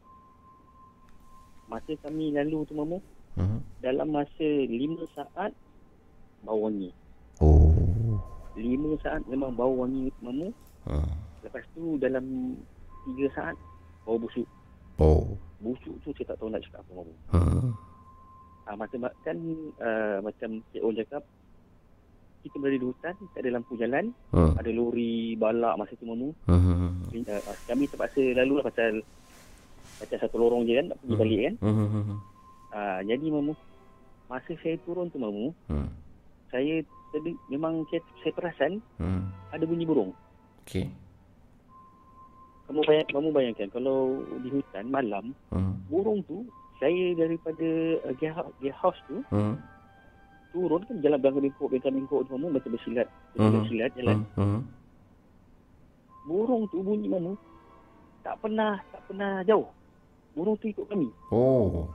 masa 1.67 1.93
kami 2.01 2.31
lalu 2.31 2.63
tu 2.63 2.73
mamu 2.73 3.03
Hmm. 3.35 3.61
dalam 3.79 4.09
masa 4.09 4.49
lima 4.65 5.03
saat 5.13 5.51
bau 6.41 6.63
wangi 6.63 6.89
Lima 8.57 8.97
saat 9.05 9.21
memang 9.29 9.53
bau 9.53 9.85
wangi 9.85 10.09
mamu. 10.25 10.49
Ha. 10.89 10.97
Lepas 11.45 11.65
tu 11.77 12.01
dalam 12.01 12.57
tiga 13.05 13.27
saat 13.37 13.57
bau 14.09 14.17
busuk. 14.17 14.49
Oh. 14.97 15.37
Busuk 15.61 15.95
tu 16.01 16.11
saya 16.17 16.33
tak 16.33 16.41
tahu 16.41 16.49
nak 16.49 16.65
cakap 16.65 16.81
apa 16.81 16.93
mamu. 16.97 17.15
Ha. 17.33 17.41
Ha, 18.67 18.75
macam 18.75 18.99
kan 19.23 19.39
uh, 19.79 20.19
macam 20.27 20.59
Cik 20.75 20.83
Ol 20.83 20.99
cakap 20.99 21.23
kita 22.47 22.63
berada 22.63 22.79
di 22.79 22.87
hutan 22.87 23.15
tak 23.35 23.43
ada 23.43 23.51
lampu 23.59 23.75
jalan 23.75 24.15
ha. 24.31 24.55
ada 24.55 24.71
lori 24.71 25.35
balak 25.35 25.75
masa 25.75 25.99
tu 25.99 26.07
mamu. 26.07 26.31
Ha. 26.47 26.55
ha. 26.55 26.73
ha. 26.79 26.89
Ah, 27.43 27.57
kami 27.67 27.91
terpaksa 27.91 28.23
lalu 28.39 28.63
lah 28.63 28.65
pasal 28.71 29.03
macam 29.97 30.19
satu 30.23 30.37
lorong 30.39 30.63
je 30.63 30.79
kan 30.79 30.87
nak 30.95 30.99
pergi 31.03 31.15
ha. 31.15 31.21
balik 31.21 31.41
kan. 31.43 31.55
Ha. 31.59 31.71
ha. 31.71 31.85
ha. 31.91 32.01
ha. 32.71 32.99
jadi 33.03 33.27
mamu 33.35 33.53
masa 34.31 34.53
saya 34.63 34.77
turun 34.87 35.11
tu 35.11 35.19
mamu. 35.19 35.51
Ha. 35.71 35.77
Saya 36.55 36.87
tadi 37.09 37.33
memang 37.47 37.87
saya, 37.87 38.01
saya 38.21 38.33
perasan 38.33 38.73
Hmm. 38.97 39.31
ada 39.51 39.63
bunyi 39.63 39.85
burung 39.85 40.11
Okey. 40.63 40.91
kamu 42.67 42.83
bayang, 42.83 43.09
kamu 43.09 43.29
bayangkan 43.31 43.69
kalau 43.71 43.99
di 44.41 44.49
hutan 44.51 44.87
malam 44.87 45.25
Hmm. 45.49 45.79
burung 45.87 46.21
tu 46.25 46.43
saya 46.77 47.15
daripada 47.15 47.69
uh, 48.05 48.13
guest 48.61 48.77
house, 48.77 49.01
tu 49.07 49.23
Hmm. 49.31 49.57
turun 50.51 50.83
kan 50.83 50.97
jalan 51.01 51.19
belakang 51.19 51.43
bengkok 51.43 51.69
belakang 51.69 51.95
bengkok 51.95 52.21
tu 52.23 52.31
mamu 52.33 52.49
macam 52.51 52.71
bersilat 52.73 53.09
Hmm. 53.35 53.53
bersilat 53.55 53.91
jalan 53.95 54.19
Hmm. 54.35 54.61
burung 56.25 56.67
tu 56.69 56.83
bunyi 56.83 57.07
mamu 57.07 57.39
tak 58.21 58.35
pernah 58.41 58.83
tak 58.91 58.99
pernah 59.07 59.47
jauh 59.47 59.71
burung 60.35 60.59
tu 60.59 60.67
ikut 60.67 60.85
kami 60.87 61.07
Oh. 61.31 61.87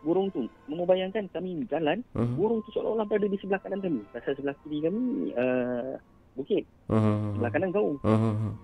Burung 0.00 0.30
tu 0.30 0.46
mamu 0.64 0.84
bayangkan 0.84 1.26
kami 1.28 1.66
jalan 1.66 1.98
Hmm. 2.12 2.34
burung 2.34 2.62
tu 2.62 2.70
seolah-olah 2.70 3.04
berada 3.04 3.26
di 3.26 3.36
sebelah 3.36 3.58
kanan 3.58 3.78
kami 3.78 4.00
pasal 4.08 4.32
sebelah 4.32 4.54
kiri 4.60 4.78
kami 4.80 5.02
uh, 5.34 5.98
bukit 6.34 6.62
Hmm. 6.86 7.34
sebelah 7.34 7.50
kanan 7.50 7.70
gaung 7.70 7.98
Hmm. 8.00 8.54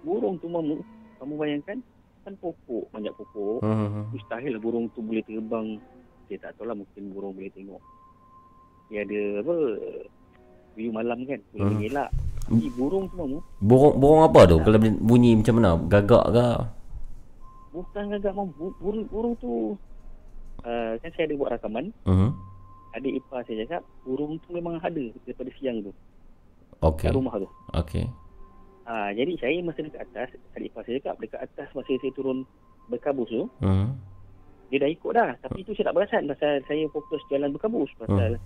burung 0.00 0.36
tu 0.36 0.46
mamu 0.46 0.80
kamu 1.18 1.34
bayangkan 1.36 1.78
kan 2.22 2.32
pokok 2.36 2.88
banyak 2.90 3.12
pokok 3.14 3.60
Hmm. 3.60 4.08
mustahil 4.10 4.50
lah 4.50 4.60
burung 4.60 4.88
tu 4.90 5.00
boleh 5.00 5.20
terbang 5.22 5.76
saya 6.24 6.38
tak 6.40 6.56
tahu 6.56 6.66
lah 6.66 6.76
mungkin 6.76 7.02
burung 7.10 7.32
boleh 7.32 7.48
tengok 7.50 7.80
dia 8.88 9.04
ada 9.04 9.20
apa 9.38 9.56
view 10.72 10.90
malam 10.90 11.18
kan 11.22 11.40
boleh 11.50 11.62
Hmm. 11.62 11.72
mengelak 11.74 12.10
tapi 12.40 12.68
burung 12.72 13.04
tu 13.06 13.14
mamu 13.14 13.38
Burung 13.60 13.94
burung 13.94 14.24
apa 14.24 14.48
tu? 14.48 14.56
Kalau 14.58 14.78
bunyi 14.80 15.36
macam 15.36 15.54
mana? 15.54 15.76
Gagak 15.84 16.24
ke? 16.32 16.48
bukan 17.68 18.02
gagak 18.08 18.32
Bu- 18.32 18.72
burung, 18.78 19.04
burung 19.06 19.34
tu 19.36 19.76
uh, 20.68 20.92
kan 20.98 21.10
saya 21.10 21.24
ada 21.24 21.34
buat 21.34 21.50
rakaman 21.50 21.88
Hmm. 22.04 22.36
adik 22.90 23.16
ipar 23.16 23.40
saya 23.42 23.64
cakap 23.64 23.82
burung 24.02 24.36
tu 24.38 24.52
memang 24.52 24.76
ada 24.78 25.04
daripada 25.24 25.48
siang 25.56 25.80
tu 25.80 25.92
Okey. 26.80 27.08
kat 27.08 27.16
rumah 27.16 27.34
tu 27.34 27.48
Okey. 27.74 28.04
Ah, 28.84 29.12
jadi 29.12 29.36
saya 29.36 29.60
masa 29.60 29.82
dekat 29.82 30.00
atas, 30.02 30.28
adik 30.54 30.68
ipar 30.68 30.80
saya 30.82 30.96
cakap 30.98 31.16
dekat 31.18 31.40
atas 31.42 31.68
masa 31.72 31.92
saya 31.92 32.12
turun 32.12 32.48
berkabus 32.86 33.28
tu, 33.28 33.44
Hmm. 33.60 33.92
dia 34.68 34.80
dah 34.80 34.88
ikut 34.88 35.12
dah. 35.12 35.36
Tapi 35.38 35.60
tu 35.60 35.72
saya 35.72 35.88
tak 35.88 35.96
perasan 35.96 36.24
pasal 36.24 36.64
saya 36.64 36.88
fokus 36.88 37.20
jalan 37.26 37.50
berkabus 37.50 37.92
pasal 37.98 38.40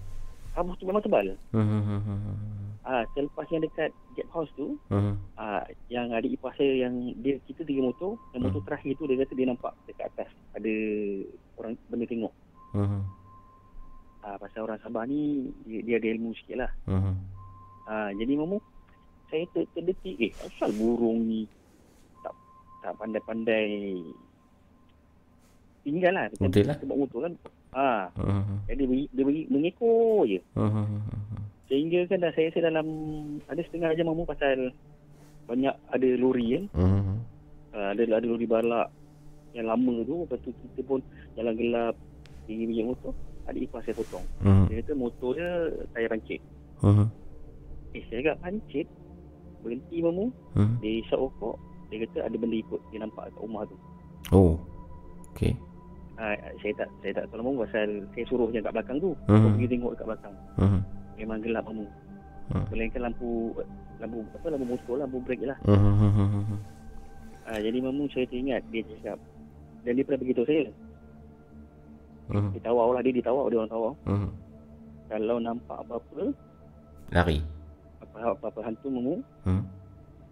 kabus 0.52 0.74
tu 0.76 0.84
memang 0.84 0.98
tebal. 0.98 1.26
Hmm. 1.50 2.61
Ah, 2.82 3.06
selepas 3.14 3.46
yang 3.46 3.62
dekat 3.62 3.94
gap 4.18 4.28
house 4.34 4.50
tu, 4.58 4.74
Hmm. 4.90 5.14
ah, 5.38 5.62
yang 5.86 6.10
adik 6.10 6.34
ipar 6.34 6.50
saya 6.58 6.82
yang 6.82 7.14
dia 7.22 7.38
kita 7.46 7.62
tiga 7.62 7.78
motor, 7.78 8.18
yang 8.34 8.42
motor 8.42 8.58
Hmm. 8.58 8.68
terakhir 8.68 8.98
tu 8.98 9.06
dia 9.06 9.22
kata 9.22 9.32
dia 9.38 9.46
nampak 9.46 9.70
dekat 9.86 10.10
atas 10.10 10.28
ada 10.50 10.74
orang 11.62 11.78
benda 11.86 12.06
tengok. 12.10 12.34
Hmm. 12.74 13.06
Ah, 14.26 14.34
pasal 14.34 14.66
orang 14.66 14.82
Sabah 14.82 15.06
ni 15.06 15.46
dia, 15.62 15.78
dia 15.86 15.94
ada 16.02 16.08
ilmu 16.10 16.34
sikit 16.34 16.56
lah. 16.58 16.70
Hmm. 16.90 17.22
Ah, 17.86 18.10
jadi 18.14 18.34
mamu 18.34 18.58
saya 19.30 19.46
ter, 19.54 19.62
terdetik 19.72 20.18
eh 20.18 20.32
asal 20.42 20.74
burung 20.74 21.22
ni 21.22 21.46
tak 22.20 22.34
tak 22.82 22.92
pandai-pandai 22.98 23.94
tinggal 25.86 26.12
lah. 26.14 26.24
Betul 26.34 26.66
lah. 26.66 26.76
Sebab 26.82 26.96
motor 26.98 27.30
kan 27.30 27.34
Ha. 27.72 28.12
Hmm. 28.20 28.60
Jadi 28.68 28.84
dia, 28.84 29.08
dia 29.16 29.24
beri, 29.24 29.48
mengekor 29.48 30.28
je. 30.28 30.44
Hmm. 30.52 31.00
Sehingga 31.72 32.04
kan 32.04 32.20
dah 32.20 32.28
saya 32.36 32.52
rasa 32.52 32.68
dalam 32.68 32.86
ada 33.48 33.60
setengah 33.64 33.96
jam 33.96 34.12
mamu 34.12 34.28
pasal 34.28 34.76
banyak 35.48 35.72
ada 35.72 36.08
lori 36.20 36.60
kan. 36.60 36.64
Hmm. 36.76 37.24
Uh, 37.72 37.88
ada 37.96 38.04
ada 38.12 38.26
lori 38.28 38.44
balak 38.44 38.92
yang 39.56 39.72
lama 39.72 40.04
tu 40.04 40.28
lepas 40.28 40.36
tu 40.44 40.52
kita 40.52 40.84
pun 40.84 41.00
jalan 41.32 41.56
gelap 41.56 41.96
tinggi 42.44 42.68
minyak 42.68 42.92
motor 42.92 43.16
ada 43.48 43.56
ipar 43.56 43.80
saya 43.88 43.96
potong. 43.96 44.20
Hmm. 44.44 44.68
Dia 44.68 44.84
kata 44.84 44.92
motor 44.92 45.32
dia 45.32 45.48
tayar 45.96 46.12
pancit. 46.12 46.44
Hmm. 46.84 47.08
Eh 47.96 48.04
saya 48.12 48.20
cakap 48.20 48.36
pancit 48.44 48.86
berhenti 49.64 49.96
mamu 50.04 50.28
Hmm. 50.52 50.76
dia 50.84 51.00
isap 51.00 51.24
rokok 51.24 51.56
dia 51.88 52.04
kata 52.04 52.28
ada 52.28 52.36
benda 52.36 52.56
ikut 52.60 52.80
dia 52.92 53.00
nampak 53.00 53.32
kat 53.32 53.40
rumah 53.40 53.64
tu. 53.64 53.76
Oh. 54.28 54.60
Okey. 55.32 55.56
Uh, 56.20 56.36
saya 56.60 56.84
tak 56.84 56.88
saya 57.00 57.12
tak 57.16 57.24
tahu 57.32 57.40
mamu 57.40 57.64
pasal 57.64 58.04
saya 58.12 58.24
suruh 58.28 58.52
je 58.52 58.60
kat 58.60 58.76
belakang 58.76 59.00
tu. 59.00 59.16
Hmm. 59.24 59.56
pergi 59.56 59.72
tengok 59.72 59.96
kat 59.96 60.04
belakang. 60.04 60.36
Hmm. 60.60 60.84
Memang 61.22 61.38
gelap 61.38 61.62
mamu. 61.64 61.86
Hmm. 62.50 62.66
Melainkan 62.68 63.06
lampu 63.06 63.54
lampu 64.02 64.18
apa 64.34 64.46
lampu 64.50 64.66
motor 64.66 64.94
lah, 64.98 65.06
lampu 65.06 65.18
brake 65.22 65.46
lah. 65.46 65.58
Hmm. 65.62 66.58
Ah, 67.46 67.58
jadi 67.58 67.78
mamu 67.78 68.10
saya 68.10 68.26
teringat 68.26 68.62
dia 68.74 68.82
cakap 68.82 69.18
dan 69.82 69.94
dia 69.94 70.02
pernah 70.02 70.18
beritahu 70.18 70.46
saya. 70.46 70.66
Hmm. 72.26 72.50
Dia 72.50 72.62
tawau 72.62 72.90
lah, 72.90 73.02
dia 73.02 73.14
ditawau, 73.14 73.46
dia 73.46 73.58
orang 73.58 73.70
tawau. 73.70 73.92
Hmm. 74.02 74.30
Kalau 75.06 75.36
nampak 75.38 75.78
apa-apa, 75.78 76.32
Lari. 77.12 77.38
apa- 78.00 78.34
apa-apa 78.34 78.60
hantu 78.62 78.88
mamu, 78.88 79.14
Hmm. 79.44 79.62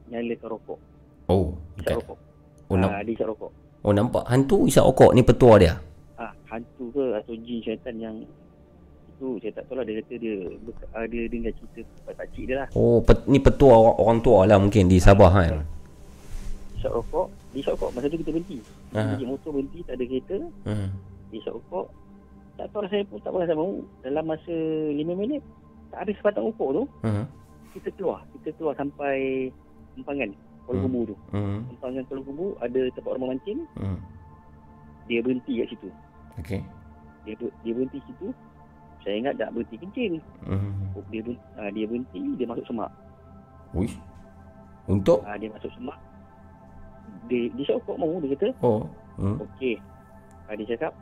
nyalakan 0.08 0.48
rokok. 0.50 0.78
Oh. 1.26 1.54
Isap 1.76 1.86
Dekat. 1.86 1.96
rokok. 2.02 2.18
Oh, 2.66 2.76
namp- 2.78 2.94
dia 3.00 3.12
isap 3.12 3.26
rokok. 3.28 3.50
oh 3.80 3.92
nampak 3.92 4.24
hantu 4.26 4.56
isap 4.66 4.84
okok 4.86 5.10
ni 5.14 5.22
petua 5.22 5.54
dia. 5.56 5.74
Ah, 6.16 6.32
hantu 6.46 6.90
ke 6.90 7.04
atau 7.14 7.34
jin 7.38 7.58
syaitan 7.60 7.94
yang 7.96 8.16
itu 9.20 9.36
saya 9.38 9.52
tak 9.52 9.68
tahu 9.68 9.76
lah 9.76 9.84
dia 9.84 10.00
kata 10.00 10.14
dia 10.16 10.34
ber- 10.56 10.88
ah, 10.90 11.04
dia 11.04 11.22
dengar 11.28 11.52
cerita 11.52 11.80
pak 12.08 12.24
cik 12.32 12.44
dia 12.48 12.56
lah. 12.56 12.68
Oh, 12.72 13.04
pet, 13.04 13.20
ni 13.28 13.36
petua 13.36 13.68
orang, 13.70 13.96
orang 14.00 14.18
tua 14.18 14.48
lah 14.48 14.56
mungkin 14.56 14.88
di 14.88 14.96
Sabah 14.96 15.28
kan. 15.28 15.60
Isap 16.74 16.96
rokok, 16.96 17.28
dia 17.52 17.60
isap 17.60 17.76
rokok. 17.76 17.90
Masa 17.92 18.08
tu 18.08 18.16
kita 18.16 18.32
berhenti. 18.32 18.58
Biji 18.90 19.24
motor 19.28 19.50
berhenti, 19.52 19.78
tak 19.84 19.94
ada 19.94 20.04
kereta. 20.06 20.36
Hmm. 20.64 20.88
Dia 21.28 21.36
isap 21.36 21.52
rokok. 21.54 21.86
Tak 22.56 22.66
tahu 22.72 22.80
lah 22.80 22.88
saya 22.88 23.02
pun 23.04 23.18
tak 23.20 23.30
pernah 23.30 23.52
mahu. 23.54 23.74
Dalam 24.00 24.24
masa 24.24 24.54
5 24.88 24.96
minit, 25.14 25.42
tak 25.90 25.98
habis 26.00 26.16
sebatang 26.16 26.44
rokok 26.46 26.68
tu, 26.72 26.82
Hmm. 27.04 27.24
kita 27.76 27.88
keluar. 27.94 28.24
Kita 28.34 28.48
keluar 28.56 28.72
sampai 28.74 29.16
Empangan, 29.92 30.32
Kuala 30.64 30.76
Hmm. 30.78 30.84
Kubu 30.86 31.00
tu. 31.04 31.16
Hmm. 31.28 31.60
Empangan 31.68 32.02
Kuala 32.08 32.22
Kubu, 32.24 32.46
ada 32.56 32.80
tempat 32.90 33.10
orang 33.12 33.22
memancing. 33.28 33.60
Hmm. 33.76 33.98
Dia 35.04 35.20
berhenti 35.20 35.60
kat 35.60 35.68
situ. 35.68 35.88
Okey. 36.40 36.60
Dia, 37.28 37.34
dia 37.36 37.72
berhenti 37.76 38.00
situ. 38.02 38.32
Saya 39.00 39.14
ingat 39.16 39.34
tak 39.40 39.50
berhenti 39.56 39.76
kencing. 39.80 40.12
Hmm. 40.44 40.92
Oh, 40.92 41.04
Dia, 41.08 41.24
uh, 41.56 41.70
dia 41.72 41.84
berhenti, 41.88 42.20
dia 42.36 42.46
masuk 42.46 42.66
semak. 42.68 42.90
Uish. 43.72 43.96
Untuk? 44.86 45.24
Uh, 45.24 45.36
dia 45.40 45.48
masuk 45.48 45.72
semak. 45.72 45.96
Dia, 47.26 47.48
dia 47.54 47.62
isap 47.64 47.80
rokok 47.80 47.96
mahu, 47.96 48.14
dia 48.20 48.36
kata. 48.36 48.48
Oh. 48.60 48.84
Hmm. 49.16 49.40
Okey. 49.40 49.80
Uh, 50.46 50.54
dia 50.58 50.76
cakap, 50.76 50.92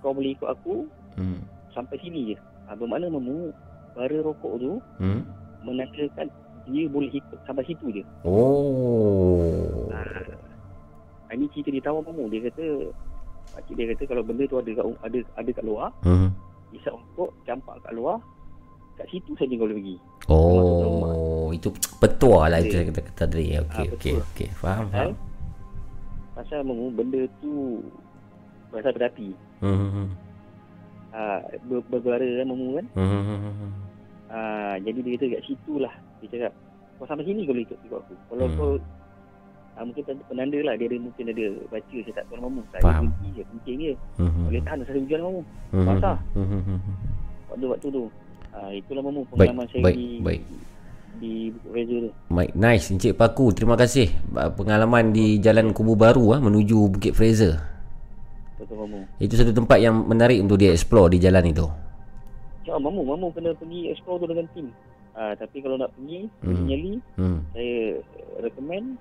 kau 0.00 0.12
boleh 0.12 0.32
ikut 0.32 0.48
aku 0.48 0.84
Hmm. 1.16 1.42
sampai 1.70 1.96
sini 1.98 2.32
je. 2.32 2.36
Uh, 2.68 2.76
bermakna 2.76 3.08
mamu, 3.08 3.50
bara 3.92 4.18
rokok 4.20 4.60
tu 4.60 4.72
Hmm. 5.00 5.24
menandakan 5.64 6.28
dia 6.68 6.86
boleh 6.86 7.10
ikut 7.10 7.38
sampai 7.42 7.64
situ 7.64 7.90
je. 7.90 8.02
Oh. 8.22 9.90
Ah, 9.90 11.34
ini 11.34 11.48
cerita 11.50 11.72
dia 11.72 11.82
tahu 11.82 12.04
mamu. 12.04 12.28
Dia 12.28 12.46
kata, 12.46 12.92
pakcik 13.50 13.74
dia 13.74 13.90
kata 13.90 14.02
kalau 14.06 14.22
benda 14.22 14.44
tu 14.44 14.60
ada 14.60 14.70
kat, 14.70 14.84
ada 15.02 15.18
ada 15.34 15.50
kat 15.50 15.64
luar, 15.64 15.88
Hmm. 16.04 16.30
Isap 16.72 16.94
rokok, 16.94 17.30
campak 17.42 17.76
kat 17.82 17.92
luar, 17.92 18.18
kat 18.96 19.06
situ 19.10 19.32
saja 19.34 19.54
kau 19.54 19.66
boleh 19.66 19.76
pergi. 19.78 19.96
Oh, 20.30 21.50
itu 21.50 21.68
petua 21.98 22.46
lah 22.46 22.62
itu 22.62 22.78
Okey. 22.78 22.86
kata 22.94 23.00
kata 23.02 23.24
tadi. 23.26 23.44
Okey, 23.58 23.66
Ah, 23.66 23.84
okey, 23.90 24.12
betul. 24.14 24.26
okey. 24.30 24.48
Faham, 24.54 24.86
Pasal, 24.86 24.92
faham. 24.92 25.12
pasal 26.38 26.58
mamu, 26.62 26.86
benda 26.94 27.20
tu 27.42 27.82
berasal 28.70 28.94
berapi. 28.94 29.28
Hmm. 29.58 30.08
Ah, 31.10 31.42
ber, 31.66 31.82
bergara 31.90 32.22
kan 32.22 32.46
mamu 32.46 32.78
kan. 32.78 32.86
Hmm. 32.94 33.22
hmm. 33.26 33.72
Ah, 34.30 34.78
jadi 34.78 34.98
dia 35.02 35.12
kata 35.18 35.26
kat 35.34 35.42
situ 35.44 35.72
lah. 35.82 35.90
Dia 36.22 36.28
cakap, 36.30 36.52
kau 36.96 37.06
sampai 37.10 37.26
sini 37.26 37.42
kau 37.42 37.50
boleh 37.50 37.66
ikut, 37.66 37.78
ikut 37.82 37.98
aku. 37.98 38.14
Kalau 38.30 38.46
Hmm. 38.46 38.56
kau 38.56 38.70
Ah, 39.80 39.88
mungkin 39.88 40.04
tanda- 40.04 40.26
penanda 40.28 40.58
lah 40.60 40.76
dia 40.76 40.86
ada 40.86 40.96
mungkin 41.00 41.24
ada 41.26 41.44
baca 41.66 41.96
saya 41.96 42.12
tak 42.12 42.24
tahu 42.28 42.36
mamu. 42.38 42.60
Saya 42.68 42.82
Faham. 42.84 43.08
berhenti 43.08 43.28
je 43.32 43.42
kencing 43.42 43.76
dia. 43.80 43.94
Hmm. 44.20 44.44
Boleh 44.44 44.60
tahan 44.60 44.76
masa 44.78 44.92
hujan 44.92 45.20
mamu. 45.24 45.40
Hmm, 45.72 45.86
Basah. 45.88 46.16
hmm, 46.30 46.44
hmm, 46.44 46.60
hmm, 46.60 46.78
hmm. 46.78 46.96
Waktu 47.48 47.64
waktu 47.66 47.86
tu. 47.88 48.02
Ah, 48.50 48.70
itulah 48.70 49.00
mamu 49.00 49.20
Baik, 49.24 49.32
pengalaman 49.32 49.66
saya 49.66 49.82
baik, 49.82 49.96
di 49.96 50.06
baik. 50.20 50.42
di 51.16 51.32
Bukit 51.50 51.70
Reza 51.72 51.96
tu. 51.98 52.10
Baik, 52.28 52.52
nice 52.54 52.86
Encik 52.86 53.14
Paku. 53.14 53.46
Terima 53.50 53.74
kasih 53.74 54.06
pengalaman 54.52 55.04
di 55.10 55.26
Jalan 55.38 55.72
Kubu 55.72 55.94
Baru 55.94 56.28
ah 56.30 56.40
menuju 56.40 56.76
Bukit 56.90 57.12
Fraser. 57.12 57.56
Betul 58.54 58.84
mamu. 58.84 59.00
Itu 59.16 59.32
satu 59.34 59.50
tempat 59.50 59.80
yang 59.80 59.96
menarik 60.02 60.36
untuk 60.38 60.56
dia 60.56 60.70
explore 60.70 61.08
di 61.08 61.18
jalan 61.18 61.46
itu. 61.46 61.64
Ya, 62.62 62.76
mamu, 62.76 63.00
mamu 63.02 63.32
kena 63.32 63.56
pergi 63.56 63.88
explore 63.88 64.20
tu 64.20 64.28
dengan 64.28 64.44
tim. 64.52 64.68
Ah, 65.10 65.32
tapi 65.32 65.58
kalau 65.58 65.74
nak 65.74 65.88
pergi, 65.92 66.28
pergi 66.36 66.52
Hmm. 66.54 66.66
nyeli, 66.66 66.94
Hmm. 67.16 67.38
saya 67.50 67.74
recommend 68.40 69.00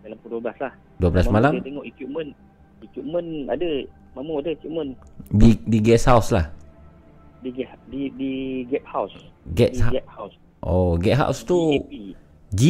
dalam 0.00 0.16
pukul 0.20 0.40
12 0.40 0.64
lah. 0.64 0.72
12 0.98 1.28
Mamu 1.28 1.32
malam 1.32 1.52
Dia 1.56 1.64
tengok 1.64 1.84
equipment. 1.86 2.30
Equipment 2.80 3.28
ada. 3.48 3.70
Mamu 4.16 4.32
ada 4.42 4.50
equipment. 4.50 4.90
di 5.30 5.48
di 5.64 5.78
guest 5.78 6.04
house 6.08 6.30
lah. 6.32 6.46
Di, 7.40 7.48
di, 7.88 8.00
di 8.20 8.30
gap 8.68 8.84
house. 8.84 9.16
Guest 9.56 9.80
di 9.80 9.96
ha- 9.96 10.08
house. 10.12 10.36
Oh, 10.60 11.00
guest 11.00 11.18
house 11.20 11.40
tu 11.44 11.56
GAP. 11.72 11.92
G? 12.52 12.62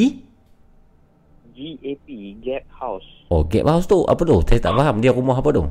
GAP, 1.51 2.07
gap 2.41 2.65
house. 2.71 3.09
Oh, 3.29 3.43
guest 3.43 3.67
house 3.67 3.87
tu 3.91 4.07
apa 4.07 4.23
tu? 4.23 4.39
Saya 4.47 4.61
tak 4.63 4.73
faham 4.79 5.03
dia 5.03 5.11
rumah 5.11 5.37
apa 5.37 5.51
tu? 5.51 5.67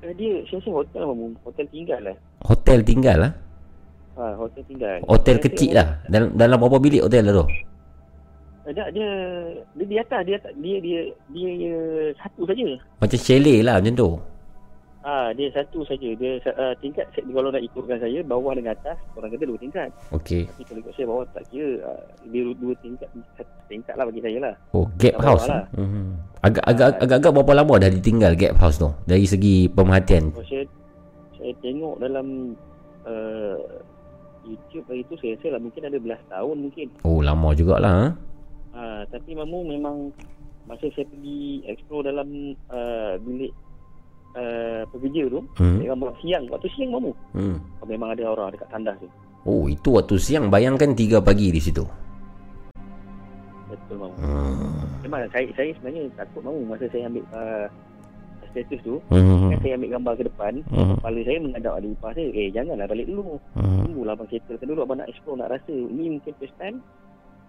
Eh, 0.00 0.14
dia, 0.16 0.40
saya 0.48 0.64
rasa 0.64 0.70
hotel 0.72 1.02
mamu. 1.10 1.26
Hotel 1.44 1.66
tinggal 1.68 2.00
lah. 2.00 2.16
Hotel 2.46 2.78
tinggal 2.80 3.16
lah. 3.20 3.32
Ha, 4.16 4.36
hotel 4.36 4.62
tinggal. 4.64 4.96
Hotel 5.04 5.36
Saya 5.36 5.44
kecil 5.44 5.70
lah. 5.76 5.88
Dalam 6.08 6.28
dalam 6.36 6.56
berapa 6.56 6.78
bilik 6.80 7.02
hotel 7.04 7.22
lah 7.28 7.34
tu? 7.42 7.46
Ada 8.70 8.94
dia 8.94 9.08
dia 9.74 9.86
di 9.90 9.96
atas 9.98 10.20
dia 10.22 10.36
atas, 10.38 10.52
dia 10.62 10.76
dia 10.78 11.00
dia, 11.34 11.48
dia 11.58 11.74
satu 12.22 12.46
saja. 12.46 12.66
Macam 13.02 13.18
chalet 13.18 13.60
lah 13.66 13.82
macam 13.82 13.94
tu. 13.98 14.10
Ah 15.00 15.32
dia 15.32 15.48
satu 15.50 15.80
saja. 15.82 16.12
Dia 16.12 16.38
uh, 16.44 16.76
tingkat 16.78 17.08
set- 17.16 17.24
kalau 17.24 17.48
nak 17.48 17.64
ikutkan 17.64 17.96
saya 17.98 18.20
bawah 18.20 18.52
dengan 18.52 18.76
atas 18.76 19.00
orang 19.16 19.32
kata 19.32 19.48
dua 19.48 19.58
tingkat. 19.58 19.88
Okey. 20.12 20.44
Tapi 20.44 20.62
kalau 20.68 20.80
ikut 20.84 20.92
saya 20.92 21.06
bawah 21.08 21.24
tak 21.32 21.44
kira 21.48 21.70
uh, 21.82 22.02
dia 22.28 22.42
dua, 22.52 22.72
tingkat 22.84 23.08
satu 23.34 23.48
tingkat 23.66 23.94
lah 23.96 24.04
bagi 24.04 24.20
saya 24.20 24.38
lah. 24.38 24.54
Oh, 24.76 24.84
gap 25.00 25.16
Kat 25.16 25.24
house. 25.24 25.48
lah. 25.48 25.64
Hmm. 25.72 26.20
Agak 26.44 26.64
agak 26.68 26.88
agak 27.00 27.16
agak 27.16 27.32
berapa 27.32 27.52
lama 27.64 27.74
dah 27.80 27.90
ditinggal 27.90 28.32
gap 28.36 28.54
house 28.60 28.76
tu 28.76 28.92
dari 29.08 29.24
segi 29.24 29.66
pemerhatian? 29.72 30.30
Kalau 30.36 30.46
saya 30.46 30.64
saya 31.40 31.52
tengok 31.64 31.94
dalam 31.96 32.26
uh, 33.08 33.56
YouTube 34.44 34.84
hari 34.84 35.00
tu 35.08 35.16
saya 35.16 35.32
rasa 35.40 35.56
lah 35.56 35.60
mungkin 35.64 35.82
ada 35.84 35.96
belas 35.96 36.20
tahun 36.28 36.56
mungkin. 36.60 36.86
Oh, 37.08 37.24
lama 37.24 37.56
jugalah 37.56 37.92
ha. 37.92 38.06
Ah 38.70 39.02
tapi 39.06 39.34
mamu 39.34 39.66
memang 39.66 40.14
masa 40.64 40.86
saya 40.94 41.02
pergi 41.04 41.66
explore 41.66 42.06
dalam 42.06 42.28
uh, 42.70 43.18
bilik 43.18 43.50
uh, 44.38 44.86
pekerja 44.88 45.26
tu, 45.26 45.40
Hmm. 45.58 45.82
saya 45.82 45.90
gambar 45.90 46.10
siang, 46.22 46.44
waktu 46.46 46.68
siang 46.70 46.90
mamu. 46.94 47.12
Hmm. 47.34 47.58
Memang 47.84 48.14
ada 48.14 48.30
orang 48.30 48.54
dekat 48.54 48.70
tandas 48.70 48.94
tu. 49.02 49.08
Oh, 49.42 49.66
itu 49.66 49.90
waktu 49.90 50.14
siang 50.20 50.46
bayangkan 50.46 50.94
3 50.94 51.18
pagi 51.18 51.50
di 51.50 51.58
situ. 51.58 51.82
Betul 53.66 53.96
mamu. 53.98 54.14
Hmm. 54.18 54.86
Memang 55.02 55.26
saya 55.30 55.46
saya 55.54 55.70
sebenarnya 55.74 56.06
takut 56.14 56.42
mamu 56.42 56.62
masa 56.66 56.86
saya 56.90 57.10
ambil 57.10 57.24
uh, 57.34 57.66
status 58.50 58.80
tu. 58.82 58.94
Hmm. 59.10 59.50
Kan 59.50 59.58
saya 59.62 59.74
ambil 59.74 59.90
gambar 59.98 60.12
ke 60.14 60.24
depan, 60.26 60.52
Hmm. 60.70 60.94
kepala 60.98 61.20
saya 61.22 61.38
menghadap 61.38 61.72
adik 61.78 61.90
ipar 61.94 62.10
saya. 62.14 62.28
Eh 62.30 62.48
janganlah 62.50 62.86
balik 62.86 63.06
dulu. 63.10 63.38
Hmm. 63.54 63.82
Tunggulah 63.86 64.14
abang 64.14 64.28
settlekan 64.30 64.66
dulu 64.66 64.80
abang 64.82 64.98
nak 65.02 65.10
explore 65.10 65.38
nak 65.38 65.50
rasa. 65.50 65.74
Ini 65.74 66.04
mungkin 66.14 66.32
first 66.38 66.54
time. 66.58 66.78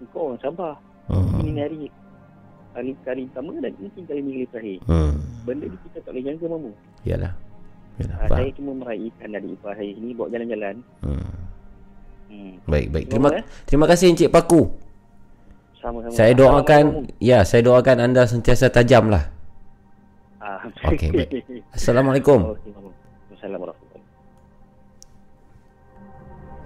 Kau 0.09 0.33
orang 0.33 0.41
sabar. 0.41 0.74
Ini 1.11 1.51
hari 1.59 1.77
kali 2.72 2.91
kali 3.03 3.22
pertama 3.27 3.51
dan 3.59 3.72
mungkin 3.75 4.03
kali 4.06 4.19
ni 4.19 4.31
kali 4.33 4.48
terakhir. 4.48 4.80
Hmm. 4.85 5.14
Benda 5.43 5.65
ni 5.65 5.77
kita 5.83 5.98
tak 6.01 6.11
boleh 6.11 6.23
jangka 6.23 6.45
mamu. 6.48 6.72
Yalah. 7.03 7.33
Yalah, 7.99 8.15
Ha, 8.15 8.23
faham. 8.25 8.38
saya 8.40 8.49
cuma 8.56 8.72
meraihkan 8.80 9.27
adik 9.30 9.51
ipar 9.53 9.73
saya 9.75 9.91
ni 9.93 10.09
bawa 10.11 10.27
jalan-jalan. 10.31 10.75
Hmm. 11.03 11.31
Hmm. 12.31 12.53
Baik, 12.64 12.88
baik. 12.90 13.06
Terima 13.07 13.27
Terima 13.27 13.30
kasih. 13.35 13.65
terima 13.67 13.85
kasih 13.85 14.06
Encik 14.07 14.30
Paku. 14.31 14.61
Sama-sama. 15.77 16.14
Saya 16.14 16.31
doakan 16.31 16.83
ya, 17.17 17.40
saya 17.41 17.61
doakan 17.61 17.98
anda 17.99 18.23
sentiasa 18.23 18.69
tajam 18.69 19.11
lah. 19.11 19.27
Ah, 20.40 20.64
Okey, 20.90 21.09
baik. 21.11 21.30
Assalamualaikum. 21.75 22.56
Assalamualaikum. 23.35 23.81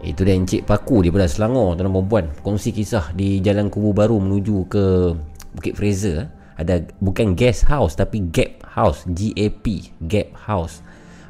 Itu 0.06 0.22
dia 0.22 0.38
Encik 0.38 0.70
Paku 0.70 1.02
daripada 1.02 1.26
Selangor. 1.26 1.74
Tuan 1.76 1.90
dan 1.90 1.92
perempuan 1.92 2.26
Kongsi 2.46 2.70
kisah 2.70 3.12
di 3.18 3.42
Jalan 3.42 3.74
Kubu 3.74 3.92
Baru 3.92 4.22
menuju 4.22 4.70
ke 4.70 4.86
Bukit 5.58 5.74
Fraser 5.74 6.30
Ada 6.56 6.86
bukan 7.02 7.34
guest 7.34 7.66
house 7.66 7.98
tapi 7.98 8.30
gap 8.30 8.62
house. 8.70 9.04
G-A-P 9.10 9.98
Gap 10.06 10.32
house. 10.46 10.86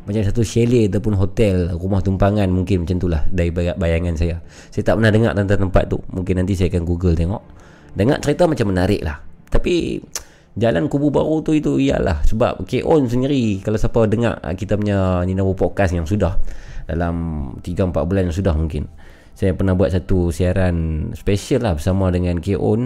Macam 0.06 0.22
satu 0.22 0.46
chalet 0.46 0.86
ataupun 0.86 1.18
hotel 1.18 1.74
rumah 1.74 1.98
tumpangan 1.98 2.46
mungkin 2.46 2.86
macam 2.86 3.02
itulah 3.02 3.26
dari 3.26 3.50
bay- 3.50 3.74
bayangan 3.74 4.14
saya. 4.14 4.38
Saya 4.70 4.86
tak 4.86 5.02
pernah 5.02 5.10
dengar 5.10 5.34
tentang 5.34 5.66
tempat 5.66 5.90
tu. 5.90 5.98
Mungkin 6.14 6.46
nanti 6.46 6.54
saya 6.54 6.70
akan 6.70 6.84
google 6.86 7.18
tengok. 7.18 7.42
Dengar 7.98 8.22
cerita 8.22 8.46
macam 8.46 8.70
menarik 8.70 9.02
lah. 9.02 9.18
Tapi 9.50 9.98
jalan 10.56 10.88
kubu 10.88 11.10
baru 11.10 11.44
tu 11.44 11.52
itu 11.52 11.76
iyalah 11.82 12.24
sebab 12.24 12.64
K-On 12.64 13.12
sendiri 13.12 13.60
kalau 13.60 13.76
siapa 13.76 14.08
dengar 14.08 14.40
ah, 14.40 14.56
kita 14.56 14.80
punya 14.80 15.20
Nina 15.28 15.44
podcast 15.52 15.92
yang 15.92 16.08
sudah 16.08 16.40
dalam 16.86 17.16
3-4 17.62 17.94
bulan 18.06 18.32
sudah 18.32 18.56
mungkin. 18.58 18.90
Saya 19.36 19.52
pernah 19.52 19.76
buat 19.76 19.92
satu 19.92 20.32
siaran 20.32 21.12
special 21.12 21.68
lah 21.68 21.74
bersama 21.76 22.08
dengan 22.08 22.40
K-On 22.40 22.82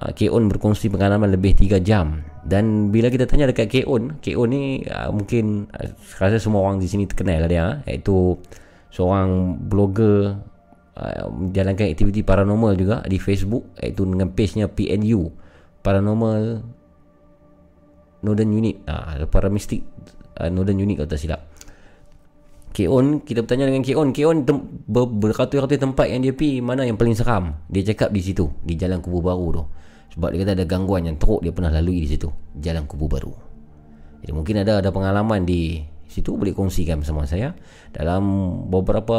uh, 0.00 0.10
K-On 0.10 0.50
berkongsi 0.50 0.90
pengalaman 0.90 1.30
lebih 1.30 1.54
3 1.54 1.78
jam. 1.84 2.24
Dan 2.40 2.88
bila 2.88 3.12
kita 3.12 3.28
tanya 3.28 3.52
dekat 3.52 3.68
K-On 3.68 4.18
K-On 4.18 4.48
ni 4.50 4.82
uh, 4.88 5.12
mungkin 5.12 5.68
uh, 5.70 5.92
rasa 6.18 6.40
semua 6.40 6.64
orang 6.64 6.80
di 6.80 6.88
sini 6.88 7.04
terkenal 7.04 7.46
lah 7.46 7.50
dia 7.50 7.62
uh, 7.62 7.72
iaitu 7.84 8.34
seorang 8.90 9.60
blogger 9.68 10.40
uh, 10.96 11.26
menjalankan 11.30 11.86
aktiviti 11.92 12.24
paranormal 12.24 12.74
juga 12.74 13.04
di 13.06 13.20
Facebook 13.20 13.76
iaitu 13.78 14.02
dengan 14.08 14.32
page-nya 14.32 14.66
PNU 14.72 15.30
Paranormal 15.80 16.60
Northern 18.20 18.52
Unit. 18.52 18.84
Ah, 18.84 19.16
Paramistic 19.24 19.80
uh, 20.36 20.52
Northern 20.52 20.76
Unit 20.76 21.00
kalau 21.00 21.08
tak 21.08 21.20
silap 21.20 21.49
K-On 22.70 23.26
kita 23.26 23.42
bertanya 23.42 23.66
dengan 23.66 23.82
K-On. 23.82 24.14
K-On 24.14 24.46
tem- 24.46 24.62
ber- 24.86 25.10
beratus-ratus 25.10 25.78
tempat 25.78 26.06
yang 26.06 26.22
dia 26.22 26.30
pergi 26.30 26.62
mana 26.62 26.86
yang 26.86 26.94
paling 26.94 27.18
seram? 27.18 27.66
Dia 27.66 27.82
cakap 27.94 28.14
di 28.14 28.22
situ 28.22 28.46
di 28.62 28.78
jalan 28.78 29.02
kubu 29.02 29.18
baru 29.22 29.46
tu. 29.50 29.64
Sebab 30.14 30.34
dia 30.34 30.42
kata 30.42 30.52
ada 30.58 30.66
gangguan 30.66 31.06
yang 31.06 31.16
teruk 31.18 31.42
dia 31.42 31.52
pernah 31.54 31.70
lalui 31.70 32.02
di 32.02 32.08
situ 32.10 32.30
jalan 32.58 32.86
kubu 32.86 33.06
baru. 33.10 33.32
Jadi 34.22 34.32
mungkin 34.34 34.58
ada 34.62 34.82
ada 34.82 34.90
pengalaman 34.90 35.46
di 35.46 35.82
situ 36.10 36.34
boleh 36.34 36.50
kongsikan 36.50 36.98
bersama 37.02 37.26
saya 37.26 37.54
dalam 37.94 38.22
beberapa 38.66 39.14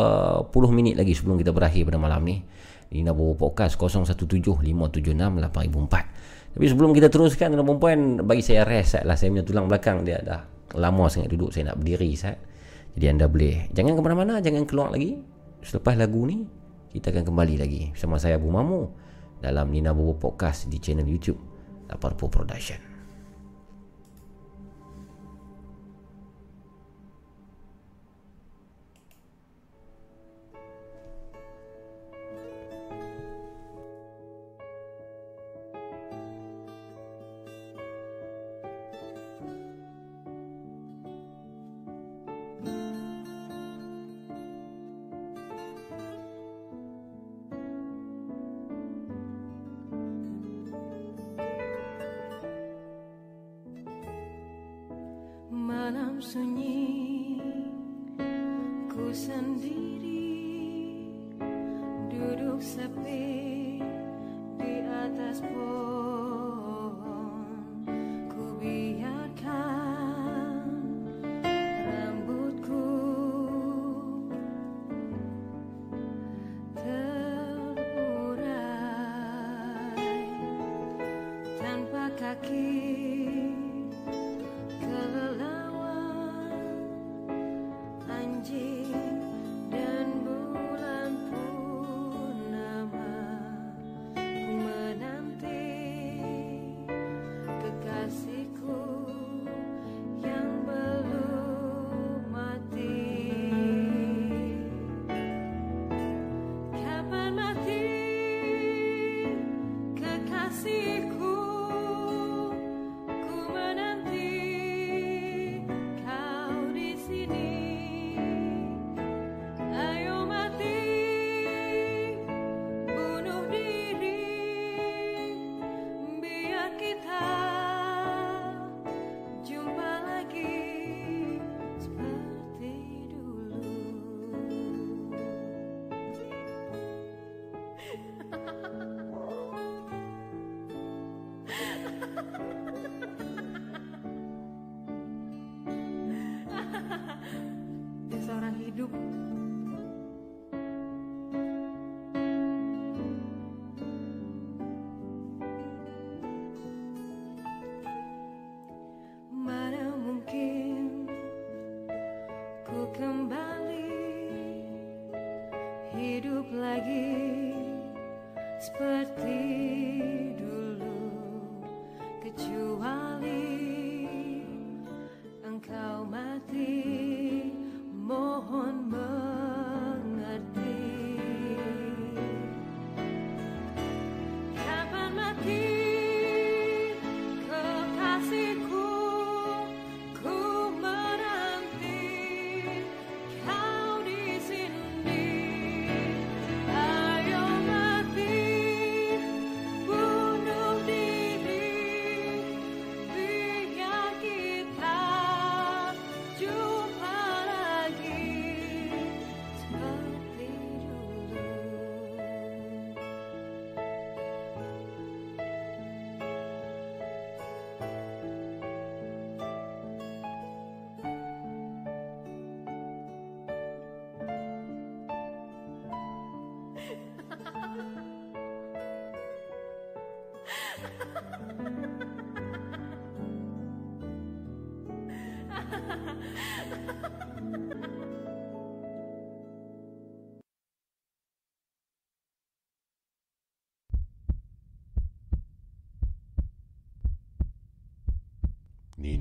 puluh 0.51 0.71
minit 0.71 0.99
lagi 0.99 1.15
sebelum 1.15 1.39
kita 1.39 1.55
berakhir 1.55 1.87
pada 1.87 1.99
malam 1.99 2.23
ni. 2.23 2.43
Di 2.91 2.99
Nabu 3.07 3.39
Podcast 3.39 3.79
0175768004 3.79 6.51
tapi 6.51 6.65
sebelum 6.67 6.91
kita 6.91 7.07
teruskan 7.07 7.55
tuan 7.55 7.63
perempuan 7.63 8.19
bagi 8.27 8.43
saya 8.43 8.67
rest 8.67 8.99
lah. 9.07 9.15
Saya 9.15 9.31
punya 9.31 9.45
tulang 9.47 9.71
belakang 9.71 10.03
dia 10.03 10.19
dah 10.19 10.43
lama 10.75 11.07
sangat 11.07 11.31
duduk 11.31 11.51
saya 11.51 11.71
nak 11.71 11.79
berdiri 11.79 12.11
Sat. 12.15 12.35
Jadi 12.95 13.05
anda 13.07 13.25
boleh 13.31 13.71
jangan 13.71 13.95
ke 13.95 14.01
mana-mana 14.03 14.33
jangan 14.43 14.67
keluar 14.67 14.91
lagi. 14.91 15.21
Selepas 15.63 15.95
lagu 15.95 16.27
ni 16.27 16.43
kita 16.91 17.13
akan 17.15 17.23
kembali 17.23 17.55
lagi 17.61 17.81
bersama 17.95 18.19
saya 18.19 18.35
Abu 18.35 18.51
Mamu 18.51 18.81
dalam 19.39 19.71
Nina 19.71 19.95
Bobo 19.95 20.19
Podcast 20.19 20.67
di 20.67 20.75
channel 20.77 21.07
YouTube 21.07 21.39
Laparpo 21.87 22.27
Production. 22.27 22.90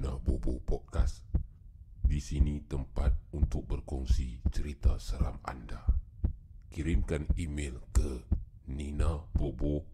Nina 0.00 0.16
Bobo 0.16 0.56
Podcast. 0.64 1.28
Di 2.00 2.24
sini 2.24 2.64
tempat 2.64 3.36
untuk 3.36 3.68
berkongsi 3.68 4.40
cerita 4.48 4.96
seram 4.96 5.36
anda. 5.44 5.84
Kirimkan 6.72 7.28
email 7.36 7.76
ke 7.92 8.24
ninabobo 8.64 9.84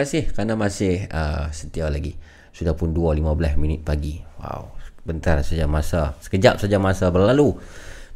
kasih 0.00 0.32
kerana 0.32 0.56
masih 0.56 1.04
uh, 1.12 1.52
setia 1.52 1.92
lagi. 1.92 2.16
Sudah 2.56 2.72
pun 2.72 2.96
2.15 2.96 3.60
minit 3.60 3.80
pagi. 3.84 4.24
Wow. 4.40 4.72
Bentar 5.04 5.44
saja 5.44 5.68
masa. 5.68 6.16
Sekejap 6.24 6.56
saja 6.56 6.80
masa 6.80 7.12
berlalu. 7.12 7.56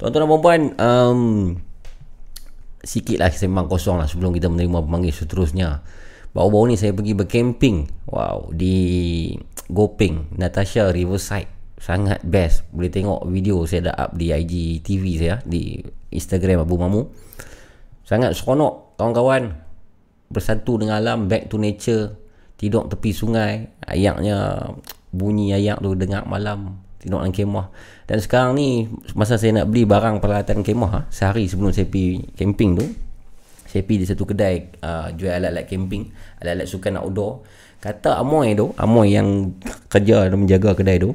Tuan-tuan 0.01 0.27
dan 0.27 0.29
puan-puan, 0.29 0.63
um, 0.81 1.21
sikit 2.83 3.23
lah 3.23 3.31
sembang 3.31 3.71
kosong 3.71 3.97
lah 4.01 4.09
sebelum 4.11 4.35
kita 4.35 4.51
menerima 4.51 4.83
pemanggil 4.85 5.15
seterusnya. 5.15 5.85
Baru-baru 6.35 6.75
ni 6.75 6.77
saya 6.81 6.91
pergi 6.97 7.15
bercamping. 7.15 7.77
Wow. 8.11 8.51
Di 8.51 8.77
Gopeng, 9.71 10.35
Natasha 10.35 10.91
Riverside. 10.91 11.53
Sangat 11.79 12.25
best. 12.25 12.65
Boleh 12.73 12.89
tengok 12.89 13.29
video 13.29 13.61
saya 13.69 13.93
dah 13.93 13.97
up 14.09 14.11
di 14.17 14.33
IGTV 14.33 15.05
saya. 15.21 15.37
Di 15.45 15.79
Instagram 16.11 16.65
Abu 16.65 16.75
Mamu. 16.81 17.03
Sangat 18.05 18.37
seronok 18.37 18.99
kawan-kawan 19.01 19.65
bersatu 20.35 20.83
dengan 20.83 20.99
alam 20.99 21.31
back 21.31 21.47
to 21.47 21.57
nature 21.57 22.19
tidur 22.59 22.91
tepi 22.91 23.15
sungai 23.15 23.71
ayaknya 23.87 24.69
bunyi 25.15 25.55
ayak 25.55 25.79
tu 25.79 25.95
dengar 25.95 26.27
malam 26.27 26.83
tidur 26.99 27.21
dalam 27.21 27.31
kemah. 27.31 27.69
Dan 28.09 28.19
sekarang 28.19 28.57
ni 28.57 28.89
masa 29.13 29.37
saya 29.37 29.63
nak 29.63 29.69
beli 29.69 29.85
barang 29.85 30.25
peralatan 30.25 30.65
kemah 30.65 30.91
ha, 30.91 31.01
sehari 31.13 31.45
sebelum 31.45 31.71
saya 31.71 31.85
pergi 31.85 32.33
camping 32.33 32.71
tu 32.81 32.85
saya 33.69 33.83
pergi 33.85 33.99
di 34.03 34.07
satu 34.07 34.25
kedai 34.25 34.57
uh, 34.81 35.09
jual 35.13 35.35
alat-alat 35.35 35.67
camping 35.69 36.09
alat-alat 36.41 36.67
sukan 36.67 36.97
outdoor. 36.99 37.45
Kata 37.85 38.17
Amoy 38.17 38.57
tu 38.57 38.73
Amoy 38.81 39.13
yang 39.13 39.61
kerja 39.93 40.33
dan 40.33 40.41
menjaga 40.41 40.73
kedai 40.73 40.97
tu 40.97 41.13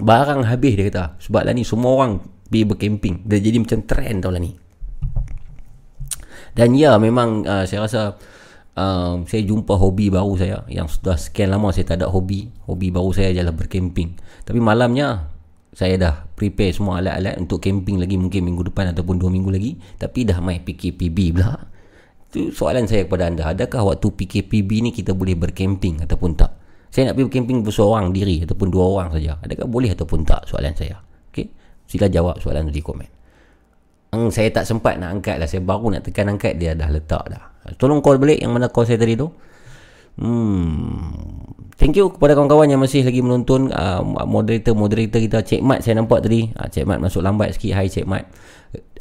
barang 0.00 0.48
habis 0.48 0.72
dia 0.76 0.88
kata 0.88 1.04
sebab 1.20 1.44
lah 1.44 1.52
ni 1.52 1.64
semua 1.64 1.92
orang 1.92 2.12
pergi 2.48 2.64
bercamping. 2.64 3.14
Dia 3.28 3.38
jadi 3.42 3.60
macam 3.60 3.78
trend 3.84 4.18
tau 4.24 4.32
lah 4.32 4.40
ni 4.40 4.65
dan 6.56 6.72
ya 6.72 6.96
memang 6.96 7.44
uh, 7.44 7.68
saya 7.68 7.84
rasa 7.84 8.16
uh, 8.80 9.20
saya 9.28 9.42
jumpa 9.44 9.76
hobi 9.76 10.08
baru 10.08 10.32
saya 10.40 10.64
yang 10.72 10.88
sudah 10.88 11.20
sekian 11.20 11.52
lama 11.52 11.68
saya 11.68 11.84
tak 11.84 12.00
ada 12.00 12.08
hobi. 12.08 12.48
Hobi 12.64 12.88
baru 12.88 13.12
saya 13.12 13.36
adalah 13.36 13.52
bercamping. 13.52 14.16
Tapi 14.48 14.56
malamnya 14.56 15.28
saya 15.76 16.00
dah 16.00 16.14
prepare 16.32 16.72
semua 16.72 17.04
alat-alat 17.04 17.36
untuk 17.36 17.60
camping 17.60 18.00
lagi 18.00 18.16
mungkin 18.16 18.48
minggu 18.48 18.72
depan 18.72 18.96
ataupun 18.96 19.20
dua 19.20 19.28
minggu 19.28 19.52
lagi. 19.52 19.76
Tapi 20.00 20.24
dah 20.24 20.40
main 20.40 20.64
PKPB 20.64 21.36
pula. 21.36 21.60
Itu 22.32 22.56
soalan 22.56 22.88
saya 22.88 23.04
kepada 23.04 23.28
anda. 23.28 23.52
Adakah 23.52 23.92
waktu 23.92 24.08
PKPB 24.16 24.70
ni 24.80 24.90
kita 24.96 25.12
boleh 25.12 25.36
bercamping 25.36 26.00
ataupun 26.00 26.40
tak? 26.40 26.56
Saya 26.88 27.12
nak 27.12 27.20
pergi 27.20 27.28
bercamping 27.28 27.60
berseorang 27.60 28.16
diri 28.16 28.40
ataupun 28.48 28.72
dua 28.72 28.84
orang 28.88 29.12
saja. 29.12 29.36
Adakah 29.44 29.68
boleh 29.68 29.92
ataupun 29.92 30.24
tak 30.24 30.48
soalan 30.48 30.72
saya? 30.72 30.96
Okay? 31.28 31.52
Sila 31.84 32.08
jawab 32.08 32.40
soalan 32.40 32.72
tu 32.72 32.72
di 32.72 32.80
komen. 32.80 33.15
Hmm, 34.16 34.32
saya 34.32 34.48
tak 34.48 34.64
sempat 34.64 34.96
nak 34.96 35.20
angkat 35.20 35.36
lah. 35.36 35.44
Saya 35.44 35.60
baru 35.60 35.92
nak 35.92 36.08
tekan 36.08 36.32
angkat 36.32 36.56
dia 36.56 36.72
dah 36.72 36.88
letak 36.88 37.28
dah. 37.28 37.52
Tolong 37.76 38.00
call 38.00 38.16
balik 38.16 38.40
yang 38.40 38.56
mana 38.56 38.72
call 38.72 38.88
saya 38.88 38.96
tadi 38.96 39.12
tu. 39.12 39.28
Hmm. 40.16 41.12
Thank 41.76 42.00
you 42.00 42.08
kepada 42.08 42.32
kawan-kawan 42.32 42.72
yang 42.72 42.80
masih 42.80 43.04
lagi 43.04 43.20
menonton 43.20 43.68
uh, 43.68 44.00
moderator-moderator 44.24 45.20
kita 45.20 45.44
Cik 45.44 45.60
Mat 45.60 45.84
saya 45.84 46.00
nampak 46.00 46.24
tadi. 46.24 46.48
Uh, 46.56 46.64
Cik 46.64 46.88
Mat 46.88 47.04
masuk 47.04 47.20
lambat 47.20 47.52
sikit. 47.52 47.76
Hai 47.76 47.92
Cik 47.92 48.08
Mat. 48.08 48.24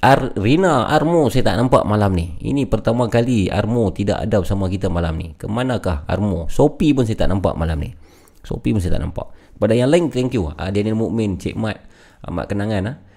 Ar 0.04 0.36
Rina 0.36 0.92
Armo 0.92 1.32
saya 1.32 1.48
tak 1.48 1.64
nampak 1.64 1.88
malam 1.88 2.12
ni. 2.12 2.36
Ini 2.44 2.68
pertama 2.68 3.08
kali 3.08 3.48
Armo 3.48 3.96
tidak 3.96 4.28
ada 4.28 4.44
bersama 4.44 4.68
kita 4.68 4.92
malam 4.92 5.16
ni. 5.16 5.32
Kemanakah 5.40 6.04
Armo? 6.12 6.52
Sopi 6.52 6.92
pun 6.92 7.08
saya 7.08 7.16
tak 7.24 7.32
nampak 7.32 7.56
malam 7.56 7.80
ni. 7.80 7.96
Sopi 8.44 8.76
pun 8.76 8.84
saya 8.84 9.00
tak 9.00 9.08
nampak. 9.08 9.32
Kepada 9.56 9.72
yang 9.72 9.88
lain 9.88 10.12
thank 10.12 10.36
you. 10.36 10.52
Uh, 10.52 10.68
Daniel 10.68 11.00
Mukmin, 11.00 11.40
Cik 11.40 11.56
Mat, 11.56 11.80
Ahmad 12.28 12.52
Kenangan 12.52 12.84
ah. 12.84 12.92
Uh, 12.92 13.15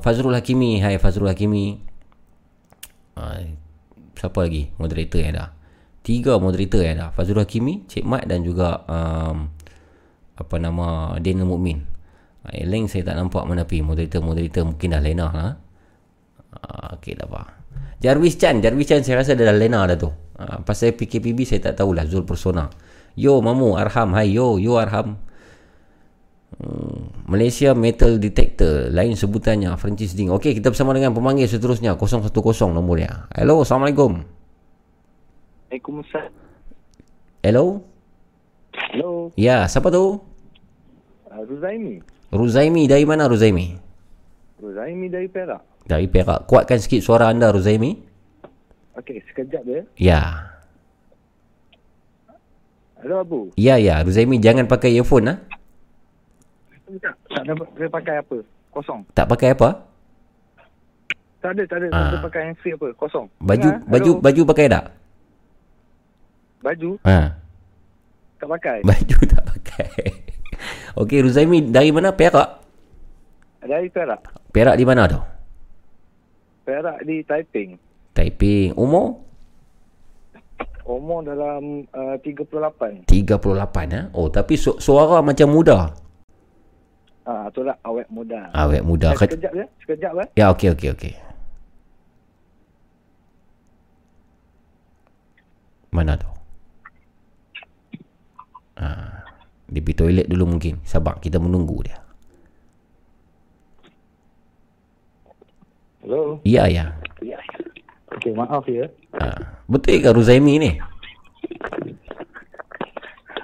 Fazrul 0.00 0.32
Hakimi 0.32 0.80
Hai 0.80 0.96
Fazrul 0.96 1.28
Hakimi. 1.28 1.76
Uh, 3.18 3.52
Siapa 4.16 4.38
lagi 4.42 4.72
Moderator 4.80 5.20
yang 5.20 5.32
ada? 5.36 5.46
Tiga 6.00 6.40
moderator 6.40 6.80
yang 6.80 6.96
ada. 6.96 7.06
Fazrul 7.12 7.44
Hakimi 7.44 7.84
Cik 7.84 8.08
Mat 8.08 8.24
dan 8.24 8.40
juga 8.40 8.82
um, 8.88 9.52
Apa 10.40 10.56
nama 10.56 11.18
Daniel 11.20 11.44
Mukmin. 11.44 11.84
Uh, 12.48 12.52
Yang 12.56 12.68
lain 12.72 12.84
saya 12.88 13.02
tak 13.12 13.16
nampak 13.20 13.44
mana 13.44 13.68
pergi. 13.68 13.84
Moderator-moderator 13.84 14.62
mungkin 14.64 14.88
dah 14.96 15.02
lena 15.04 15.26
lah. 15.28 15.52
Uh, 16.48 16.96
Okay 16.96 17.12
dah 17.12 17.28
apa 17.28 17.60
Jarvis 18.00 18.40
Chan 18.40 18.64
Jarvis 18.64 18.88
Chan 18.88 19.04
saya 19.04 19.20
rasa 19.20 19.36
dah 19.36 19.52
lena 19.52 19.84
dah 19.84 19.98
tu. 20.00 20.08
Uh, 20.40 20.64
Pasal 20.64 20.96
PKPB 20.96 21.44
saya 21.44 21.60
tak 21.60 21.84
tahulah 21.84 22.08
Zul 22.08 22.24
Persona. 22.24 22.72
Yo 23.12 23.44
Mamu 23.44 23.76
Arham. 23.76 24.16
Hai 24.16 24.32
yo 24.32 24.56
Yo 24.56 24.80
Arham 24.80 25.27
Hmm, 26.56 27.12
Malaysia 27.28 27.76
Metal 27.76 28.16
Detector. 28.16 28.88
Lain 28.88 29.12
sebutannya 29.12 29.76
Francis 29.76 30.16
Ding. 30.16 30.32
Okey 30.32 30.56
kita 30.56 30.72
bersama 30.72 30.96
dengan 30.96 31.12
pemanggil 31.12 31.44
seterusnya 31.44 31.92
010 32.00 32.32
nombornya 32.72 33.28
Hello 33.36 33.60
Assalamualaikum. 33.60 34.24
Waalaikumsalam. 35.68 36.32
Hello? 37.44 37.84
Hello, 38.88 39.28
Ya 39.36 39.68
siapa 39.68 39.92
tu? 39.92 40.24
Uh, 41.28 41.42
Ruzaimi. 41.44 42.00
Ruzaimi 42.32 42.88
dari 42.88 43.04
mana 43.04 43.28
Ruzaimi? 43.28 43.76
Ruzaimi 44.58 45.06
dari 45.12 45.28
Perak. 45.28 45.62
Dari 45.84 46.08
Perak. 46.08 46.48
Kuatkan 46.48 46.80
sikit 46.80 47.04
suara 47.04 47.28
anda 47.28 47.52
Ruzaimi. 47.52 47.94
Okey, 48.96 49.22
sekejap 49.30 49.62
dia. 49.62 49.82
Ya. 50.00 50.22
Halo 52.98 53.22
Abu. 53.22 53.40
Ya 53.54 53.78
ya. 53.78 54.02
Ruzaimi 54.02 54.42
jangan 54.42 54.66
pakai 54.66 54.96
earphone 54.98 55.30
ha? 55.30 55.34
Tak 56.88 57.42
ada 57.44 57.52
dia 57.54 57.88
pakai 57.88 58.16
apa? 58.18 58.38
Kosong. 58.68 59.00
Tak 59.12 59.28
pakai 59.28 59.52
apa 59.52 59.68
Tak 61.38 61.50
ada, 61.52 61.62
tak 61.64 61.78
ada. 61.78 61.86
Dia 61.86 62.18
pakai 62.20 62.40
hands 62.46 62.58
free 62.58 62.72
apa? 62.72 62.88
Kosong. 62.96 63.26
Baju 63.38 63.68
Dengar? 63.68 63.86
baju 63.86 64.10
Hello? 64.10 64.22
baju 64.22 64.40
pakai 64.46 64.66
tak 64.66 64.84
Baju 66.58 66.90
Ha 67.04 67.20
tak 68.38 68.48
pakai. 68.48 68.78
Baju 68.88 69.16
tak 69.26 69.42
pakai 69.44 69.90
Okey 70.94 71.18
Ruzaimi 71.20 71.58
dari 71.64 71.90
mana 71.90 72.14
Perak 72.14 72.62
Dari 73.58 73.90
Perak. 73.90 74.22
Perak 74.48 74.78
di 74.78 74.84
mana 74.86 75.06
tu 75.06 75.18
Perak 76.62 77.02
di 77.02 77.20
Taiping. 77.22 77.74
Taiping 78.14 78.78
Umur 78.78 79.26
Umur 80.88 81.20
dalam 81.20 81.84
uh, 81.92 82.16
38. 82.16 83.04
38 83.04 83.12
ha? 83.92 84.02
Oh 84.16 84.32
tapi 84.32 84.56
su- 84.56 84.78
suara 84.78 85.20
macam 85.20 85.48
muda 85.50 85.92
Ah, 87.28 87.52
itulah 87.52 87.76
awet 87.84 88.08
muda. 88.08 88.48
Awet 88.56 88.80
muda 88.80 89.12
Eh, 89.12 89.20
sekejap 89.20 89.52
ya. 89.52 89.66
Sekejap 89.84 90.12
ya. 90.16 90.24
Ya 90.32 90.46
okey 90.48 90.72
okey 90.72 90.88
okey. 90.96 91.12
Mana 95.92 96.16
tu? 96.16 96.24
Ha, 98.80 98.88
dia 99.68 99.80
pergi 99.84 99.98
toilet 100.00 100.24
dulu 100.24 100.56
mungkin. 100.56 100.80
Sabar 100.88 101.20
kita 101.20 101.36
menunggu 101.36 101.84
dia. 101.84 102.00
Hello. 106.00 106.40
Ya 106.48 106.64
ya. 106.64 106.96
Okey, 108.16 108.32
maaf 108.32 108.64
ya. 108.64 108.88
Ha. 109.20 109.36
Betul 109.68 110.00
ke 110.00 110.08
Ruzaimi 110.16 110.56
ni? 110.56 110.70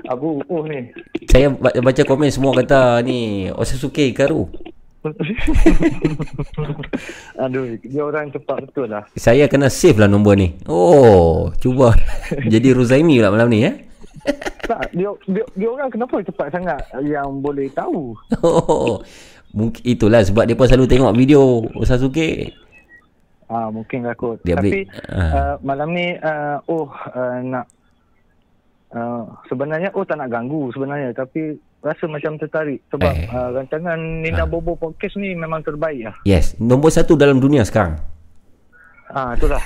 Abu, 0.05 0.45
oh 0.45 0.63
ni. 0.65 0.93
Saya 1.27 1.49
ba- 1.49 1.73
baca 1.73 2.03
komen 2.05 2.29
semua 2.29 2.53
kata 2.53 3.01
ni 3.01 3.49
Osasuke 3.49 4.13
Karu. 4.13 4.49
Aduh, 7.37 7.77
dia 7.81 8.03
orang 8.03 8.33
cepat 8.33 8.65
betul 8.65 8.89
lah. 8.89 9.05
Saya 9.15 9.45
kena 9.47 9.69
save 9.69 10.01
lah 10.01 10.09
nombor 10.09 10.37
ni. 10.37 10.57
Oh, 10.65 11.53
cuba 11.59 11.93
jadi 12.53 12.73
Ruzaimi 12.73 13.21
pula 13.21 13.33
malam 13.33 13.49
ni 13.49 13.65
eh. 13.65 13.75
Tak, 14.65 14.97
dia, 14.97 15.13
dia, 15.29 15.45
dia 15.53 15.69
orang 15.69 15.93
kenapa 15.93 16.25
cepat 16.25 16.49
sangat 16.49 16.81
yang 17.05 17.45
boleh 17.45 17.69
tahu? 17.69 18.17
Oh, 18.41 19.05
mungkin 19.53 19.83
itulah 19.85 20.25
sebab 20.25 20.49
dia 20.49 20.57
pun 20.57 20.65
selalu 20.65 20.89
tengok 20.89 21.13
video 21.13 21.41
Osasuke. 21.77 22.49
Ah, 23.45 23.69
mungkin 23.69 24.09
lah 24.09 24.17
kot. 24.17 24.41
Dia 24.41 24.57
Tapi 24.57 24.69
beli- 24.73 24.89
ah. 25.13 25.21
uh, 25.21 25.55
malam 25.61 25.93
ni 25.93 26.17
uh, 26.17 26.57
oh 26.65 26.89
uh, 26.89 27.45
nak 27.45 27.69
uh, 28.95 29.27
sebenarnya 29.51 29.91
oh 29.93 30.07
tak 30.07 30.23
nak 30.23 30.31
ganggu 30.31 30.71
sebenarnya 30.71 31.11
tapi 31.13 31.59
rasa 31.85 32.09
macam 32.09 32.41
tertarik 32.41 32.81
sebab 32.89 33.13
Eh. 33.13 33.29
uh, 33.29 33.51
rancangan 33.61 33.99
Nina 33.99 34.49
Bobo 34.49 34.73
podcast 34.73 35.21
ni 35.21 35.37
memang 35.37 35.61
terbaik 35.61 36.09
lah. 36.09 36.17
Yes, 36.25 36.57
nombor 36.57 36.89
satu 36.89 37.13
dalam 37.13 37.43
dunia 37.43 37.61
sekarang. 37.61 38.01
Ah, 39.15 39.37
itulah. 39.37 39.61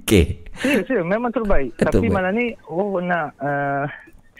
Okey. 0.00 0.40
Serius, 0.56 0.88
serius. 0.88 1.04
Memang 1.04 1.28
terbaik. 1.34 1.74
Terbaik. 1.76 2.00
Tapi 2.00 2.06
malam 2.08 2.32
ni, 2.32 2.54
oh 2.70 2.96
nak 3.02 3.34
uh, 3.42 3.84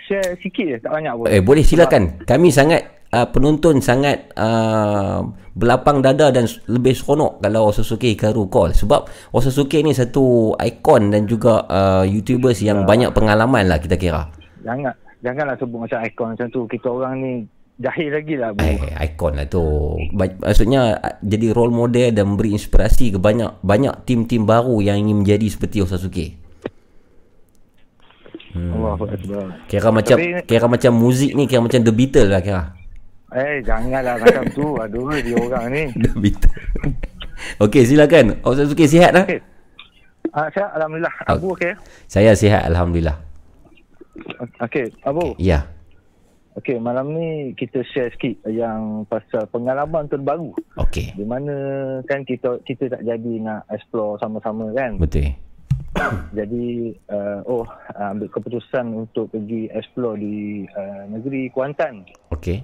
share 0.08 0.38
sikit 0.40 0.64
je. 0.64 0.76
Tak 0.80 0.92
banyak 0.96 1.12
pun. 1.12 1.26
Eh 1.28 1.42
boleh 1.44 1.60
silakan. 1.60 2.24
Kami 2.24 2.48
sangat 2.48 2.97
uh, 3.12 3.26
penonton 3.28 3.80
sangat 3.80 4.32
uh, 4.36 5.24
berlapang 5.58 5.98
dada 5.98 6.30
dan 6.30 6.46
lebih 6.70 6.94
seronok 6.94 7.42
kalau 7.42 7.74
Osazuke 7.74 8.14
Hikaru 8.14 8.46
call 8.46 8.70
sebab 8.72 9.10
Osazuke 9.34 9.82
ni 9.82 9.90
satu 9.90 10.54
ikon 10.54 11.10
dan 11.10 11.26
juga 11.26 11.66
uh, 11.66 12.04
YouTubers 12.06 12.62
yang 12.62 12.86
banyak 12.86 13.10
pengalaman 13.10 13.66
lah 13.66 13.82
kita 13.82 13.98
kira. 13.98 14.30
Jangan. 14.62 14.94
Janganlah 15.18 15.58
sebut 15.58 15.82
macam 15.82 15.98
ikon 16.06 16.38
macam 16.38 16.46
tu. 16.46 16.62
Kita 16.70 16.86
orang 16.94 17.18
ni 17.18 17.32
jahil 17.82 18.14
lagi 18.14 18.38
lah. 18.38 18.54
Eh, 18.62 18.78
ikon 19.02 19.34
lah 19.34 19.50
tu. 19.50 19.98
Ba- 20.14 20.38
Maksudnya 20.46 20.94
uh, 20.94 21.14
jadi 21.26 21.50
role 21.50 21.74
model 21.74 22.14
dan 22.14 22.38
beri 22.38 22.54
inspirasi 22.54 23.10
ke 23.10 23.18
banyak 23.18 23.58
banyak 23.66 24.06
tim-tim 24.06 24.46
baru 24.46 24.78
yang 24.78 25.02
ingin 25.02 25.26
menjadi 25.26 25.46
seperti 25.50 25.82
Osazuke. 25.82 26.26
Hmm. 28.54 28.94
Akbar. 28.94 29.10
Kira 29.66 29.90
macam 29.90 30.16
Tapi- 30.22 30.46
kira 30.46 30.66
macam 30.70 30.92
muzik 30.94 31.34
ni 31.34 31.50
kira 31.50 31.66
macam 31.66 31.82
The 31.82 31.90
Beatles 31.90 32.30
lah 32.30 32.42
kira. 32.46 32.62
Eh, 33.36 33.60
janganlah 33.60 34.16
macam 34.16 34.44
tu. 34.56 34.66
Aduh, 34.82 35.12
dia 35.20 35.36
orang 35.36 35.66
ni. 35.68 35.84
Okey, 37.64 37.82
silakan. 37.84 38.40
Osazuke 38.40 38.88
sihat 38.88 39.12
dah? 39.12 39.24
Okey. 39.28 39.40
Ah, 40.32 40.48
saya 40.52 40.68
Alhamdulillah. 40.76 41.14
Abu 41.24 41.46
okey? 41.56 41.72
Saya 42.04 42.36
sihat 42.36 42.68
alhamdulillah. 42.68 43.16
Okey, 44.60 44.92
Abu. 45.06 45.32
Ya. 45.40 45.64
Okey, 46.58 46.76
malam 46.82 47.14
ni 47.14 47.54
kita 47.54 47.80
share 47.86 48.10
sikit 48.12 48.42
yang 48.50 49.06
pasal 49.06 49.46
pengalaman 49.48 50.10
terbaru. 50.10 50.52
Okey. 50.76 51.14
Di 51.14 51.24
mana 51.24 51.54
kan 52.04 52.26
kita 52.26 52.60
kita 52.66 52.90
tak 52.92 53.06
jadi 53.06 53.32
nak 53.40 53.62
explore 53.70 54.18
sama-sama 54.18 54.68
kan. 54.74 54.98
Betul. 54.98 55.32
Jadi 56.38 56.92
uh, 57.10 57.40
oh 57.48 57.64
ambil 57.96 58.28
keputusan 58.28 58.92
untuk 58.92 59.32
pergi 59.32 59.72
explore 59.72 60.20
di 60.20 60.68
uh, 60.76 61.08
negeri 61.08 61.48
Kuantan. 61.48 62.04
Okey. 62.34 62.60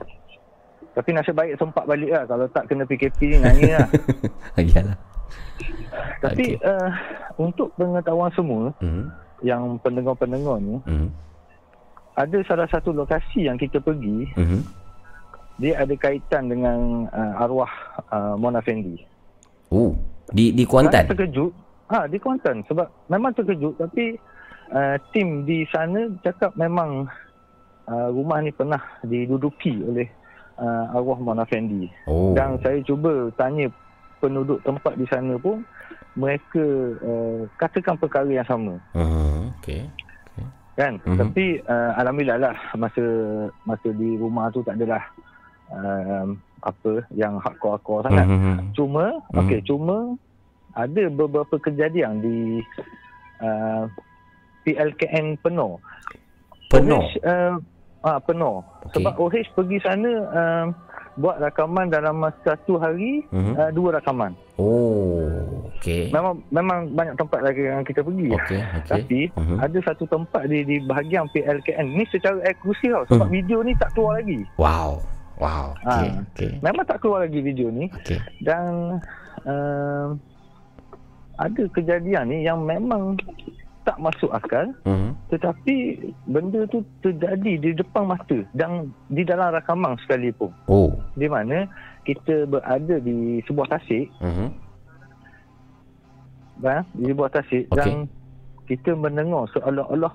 Tapi 0.94 1.10
nasib 1.10 1.34
baik 1.34 1.58
sempat 1.58 1.84
balik 1.84 2.10
lah. 2.10 2.24
Kalau 2.24 2.46
tak 2.48 2.70
kena 2.70 2.86
PKP 2.86 3.18
ni 3.34 3.36
nangis 3.42 3.70
lah. 3.74 3.88
Iyalah. 4.62 4.98
Tapi 6.22 6.56
uh, 6.62 6.90
untuk 7.36 7.70
pengetahuan 7.74 8.30
semua 8.32 8.70
Hmm. 8.78 9.10
yang 9.42 9.76
pendengar-pendengar 9.82 10.56
ni, 10.58 10.78
Hmm. 10.86 11.08
ada 12.14 12.38
salah 12.46 12.68
satu 12.70 12.94
lokasi 12.94 13.44
yang 13.44 13.58
kita 13.58 13.78
pergi, 13.78 14.30
Hmm. 14.38 14.62
dia 15.58 15.82
ada 15.82 15.94
kaitan 15.94 16.48
dengan 16.48 17.10
uh, 17.10 17.42
arwah 17.42 17.70
uh, 18.08 18.34
Mona 18.38 18.62
Fendi. 18.62 18.98
Oh, 19.74 19.92
di 20.30 20.54
di 20.54 20.62
Kuantan. 20.62 21.04
Saya 21.04 21.10
terkejut. 21.10 21.52
Ha, 21.90 22.06
di 22.08 22.16
Kuantan. 22.16 22.64
Sebab 22.64 22.86
memang 23.10 23.34
terkejut 23.34 23.76
tapi 23.76 24.16
uh, 24.72 24.96
tim 25.12 25.44
di 25.44 25.66
sana 25.68 26.08
cakap 26.22 26.54
memang 26.56 27.04
uh, 27.86 28.08
rumah 28.08 28.40
ni 28.40 28.48
pernah 28.48 28.80
diduduki 29.04 29.84
oleh 29.84 30.08
uh, 30.56 30.94
arwah 30.94 31.16
Mona 31.16 31.44
Fendi. 31.44 31.86
Oh. 32.06 32.32
Dan 32.32 32.58
saya 32.60 32.78
cuba 32.80 33.30
tanya 33.34 33.66
penduduk 34.18 34.58
tempat 34.62 34.94
di 34.94 35.06
sana 35.06 35.36
pun 35.36 35.60
mereka 36.14 36.62
uh, 37.00 37.42
katakan 37.56 37.96
perkara 37.96 38.28
yang 38.28 38.46
sama. 38.46 38.74
Hmm. 38.92 39.50
Okey. 39.58 39.86
kan 40.74 40.98
Mhm. 41.06 41.14
tapi 41.16 41.62
uh, 41.62 41.94
alhamdulillah 41.94 42.50
lah 42.50 42.56
masa 42.74 42.98
masa 43.62 43.94
di 43.94 44.18
rumah 44.18 44.50
tu 44.50 44.58
tak 44.60 44.74
adalah 44.74 45.06
um, 45.70 46.34
apa 46.60 46.98
yang 47.14 47.38
hardcore-hardcore 47.38 48.02
sangat 48.02 48.26
Mhm. 48.26 48.74
cuma 48.74 49.22
Mhm. 49.30 49.38
okey 49.38 49.60
cuma 49.62 50.18
ada 50.74 51.02
beberapa 51.06 51.62
kejadian 51.62 52.18
di 52.18 52.58
uh, 53.38 53.86
PLKN 54.66 55.38
penuh 55.38 55.78
Penuh? 56.66 56.98
OH, 56.98 57.22
uh, 57.22 57.54
ah 58.04 58.18
penuh 58.18 58.60
sebab 58.92 59.16
OH 59.16 59.34
pergi 59.50 59.80
sana 59.80 60.10
um, 60.28 60.66
buat 61.14 61.38
rakaman 61.38 61.88
dalam 61.88 62.18
masa 62.18 62.54
satu 62.54 62.76
hari 62.76 63.22
Mhm. 63.30 63.52
uh, 63.54 63.70
dua 63.70 63.96
rakaman 63.96 64.36
Oh, 64.54 65.66
okey. 65.74 66.10
Memang 66.10 66.38
memang 66.48 66.86
banyak 66.88 67.18
tempat 67.18 67.42
lagi 67.42 67.66
yang 67.66 67.82
kita 67.82 68.06
pergi. 68.06 68.30
Okey, 68.30 68.60
okey. 68.62 68.86
Tapi 68.86 69.20
Mhm. 69.34 69.56
ada 69.58 69.78
satu 69.82 70.06
tempat 70.06 70.46
di 70.46 70.62
di 70.62 70.78
bahagian 70.80 71.26
PLKN 71.28 71.90
ni 71.90 72.06
secara 72.06 72.38
eksklusif 72.44 72.86
tau 72.88 73.02
sebab 73.08 73.26
Hmm. 73.26 73.34
video 73.34 73.58
ni 73.60 73.74
tak 73.74 73.90
keluar 73.90 74.14
lagi. 74.16 74.46
Wow. 74.54 75.02
Wow. 75.36 75.74
Okey, 75.80 76.06
Ah. 76.08 76.22
okey. 76.30 76.50
Memang 76.60 76.84
tak 76.84 76.98
keluar 76.98 77.26
lagi 77.26 77.40
video 77.40 77.66
ni. 77.68 77.90
Okey. 77.90 78.22
Dan 78.40 79.02
um, 79.44 80.08
ada 81.34 81.62
kejadian 81.68 82.24
ni 82.28 82.46
yang 82.46 82.62
memang 82.62 83.18
tak 83.84 84.00
masuk 84.00 84.32
akal 84.32 84.72
Mhm. 84.88 85.12
tetapi 85.28 85.76
benda 86.24 86.64
tu 86.66 86.80
terjadi 87.00 87.52
di 87.60 87.70
depan 87.72 88.08
mata 88.08 88.40
dan 88.56 88.88
di 89.12 89.22
dalam 89.22 89.52
rakaman 89.52 90.00
sekalipun. 90.00 90.48
Oh. 90.66 90.96
Di 91.14 91.28
mana 91.28 91.68
kita 92.02 92.48
berada 92.48 92.96
di 92.98 93.44
sebuah 93.44 93.68
tasik 93.68 94.08
Mhm. 94.24 94.48
ha, 96.64 96.80
di 96.96 97.04
sebuah 97.12 97.30
tasik 97.30 97.64
Okey. 97.68 97.76
dan 97.76 97.88
kita 98.64 98.96
mendengar 98.96 99.44
seolah-olah 99.52 100.12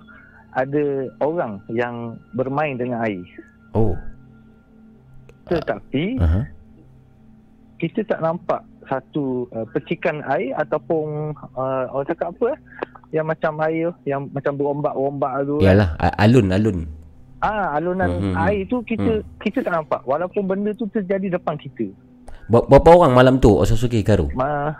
ada 0.57 0.83
orang 1.21 1.61
yang 1.69 2.17
bermain 2.33 2.73
dengan 2.73 3.05
air. 3.05 3.21
Oh. 3.77 3.93
Tetapi 5.45 6.17
Aha. 6.17 6.41
kita 7.77 8.01
tak 8.05 8.21
nampak 8.21 8.65
satu 8.89 9.45
uh, 9.53 9.65
percikan 9.69 10.25
air 10.25 10.57
ataupun 10.57 11.37
uh, 11.53 11.85
orang 11.93 12.09
cakap 12.09 12.33
apa? 12.33 12.57
Yang 13.09 13.25
macam 13.25 13.57
air 13.61 13.89
yang 14.03 14.29
macam 14.29 14.53
berombak-ombak 14.53 15.33
tu. 15.43 15.55
kan. 15.57 15.65
Yalah, 15.65 15.89
a- 15.95 16.17
alun-alun. 16.19 16.85
Ah, 17.39 17.71
alunan 17.73 18.05
Hmm, 18.05 18.19
hmm, 18.21 18.33
hmm. 18.33 18.43
air 18.43 18.61
tu 18.65 18.77
kita 18.81 19.11
kita 19.39 19.59
tak 19.61 19.73
nampak 19.73 20.03
walaupun 20.03 20.43
benda 20.43 20.71
tu 20.73 20.85
terjadi 20.85 21.33
depan 21.33 21.55
kita. 21.55 21.87
Ber- 22.45 22.67
Berapa 22.67 22.89
orang 22.91 23.13
malam 23.13 23.35
tu 23.37 23.49
Osazuke 23.49 23.95
Hikaru? 23.95 24.27
Ma, 24.33 24.75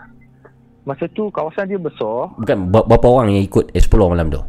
masa 0.82 1.08
tu 1.08 1.30
kawasan 1.30 1.66
dia 1.66 1.78
besar. 1.78 2.36
Bukan 2.36 2.68
ber- 2.68 2.84
berapa 2.84 3.06
orang 3.08 3.32
yang 3.32 3.42
ikut 3.42 3.72
explore 3.72 4.10
malam 4.10 4.28
tu? 4.28 4.42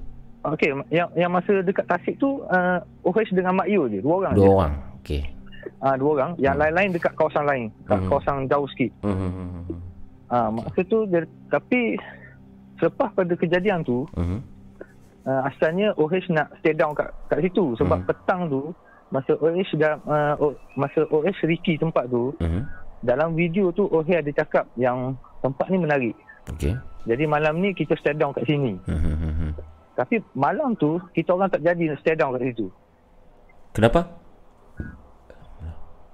Okey, 0.43 0.73
yang 0.89 1.07
yang 1.13 1.29
masa 1.29 1.61
dekat 1.61 1.85
Tasik 1.85 2.17
tu 2.17 2.41
uh, 2.43 2.77
OH 3.01 3.29
dengan 3.29 3.55
Mak 3.55 3.67
Yu 3.67 3.85
je, 3.87 4.01
dua 4.01 4.15
orang 4.19 4.33
Dua 4.33 4.43
je. 4.43 4.51
orang. 4.51 4.73
Okey. 4.99 5.21
Ah, 5.77 5.95
dua 5.95 6.09
orang. 6.11 6.31
Yang 6.35 6.55
lain-lain 6.57 6.89
dekat 6.91 7.13
kawasan 7.13 7.45
lain, 7.45 7.63
kat 7.85 7.95
Hmm. 7.95 8.09
kawasan 8.09 8.35
jauh 8.45 8.67
sikit. 8.67 8.91
Mhm. 9.01 9.71
Ah, 10.27 10.49
masa 10.49 10.81
tu 10.81 11.05
dia, 11.05 11.21
tapi 11.47 11.95
selepas 12.81 13.13
pada 13.13 13.33
kejadian 13.33 13.85
tu, 13.85 14.09
Mhm. 14.17 14.37
uh, 15.23 15.41
asalnya 15.45 15.93
OH 15.93 16.25
nak 16.29 16.49
stay 16.57 16.73
down 16.73 16.91
kat 16.91 17.13
kat 17.29 17.45
situ 17.45 17.77
sebab 17.77 18.01
Hmm. 18.01 18.07
petang 18.09 18.41
tu 18.49 18.73
masa 19.07 19.37
OH 19.37 19.77
dah 19.77 20.01
uh, 20.01 20.33
O- 20.41 20.57
masa 20.73 21.05
OH 21.05 21.45
Ricky 21.45 21.77
tempat 21.77 22.09
tu 22.09 22.33
Mhm. 22.35 22.61
dalam 23.01 23.37
video 23.37 23.69
tu 23.69 23.85
OH 23.85 24.17
ada 24.17 24.31
cakap 24.33 24.65
yang 24.75 25.13
tempat 25.39 25.69
ni 25.69 25.77
menarik. 25.77 26.15
Okey. 26.49 26.73
Jadi 27.03 27.23
malam 27.25 27.57
ni 27.57 27.71
kita 27.71 27.93
stay 27.95 28.13
down 28.13 28.33
kat 28.33 28.45
sini. 28.45 28.77
Mhm. 28.81 29.53
Tapi 29.91 30.17
malam 30.33 30.73
tu 30.73 30.97
kita 31.11 31.31
orang 31.31 31.49
tak 31.49 31.61
jadi 31.61 31.93
nak 31.93 31.99
stay 31.99 32.15
down 32.15 32.33
kat 32.33 32.45
situ. 32.47 32.69
Kenapa? 33.71 34.09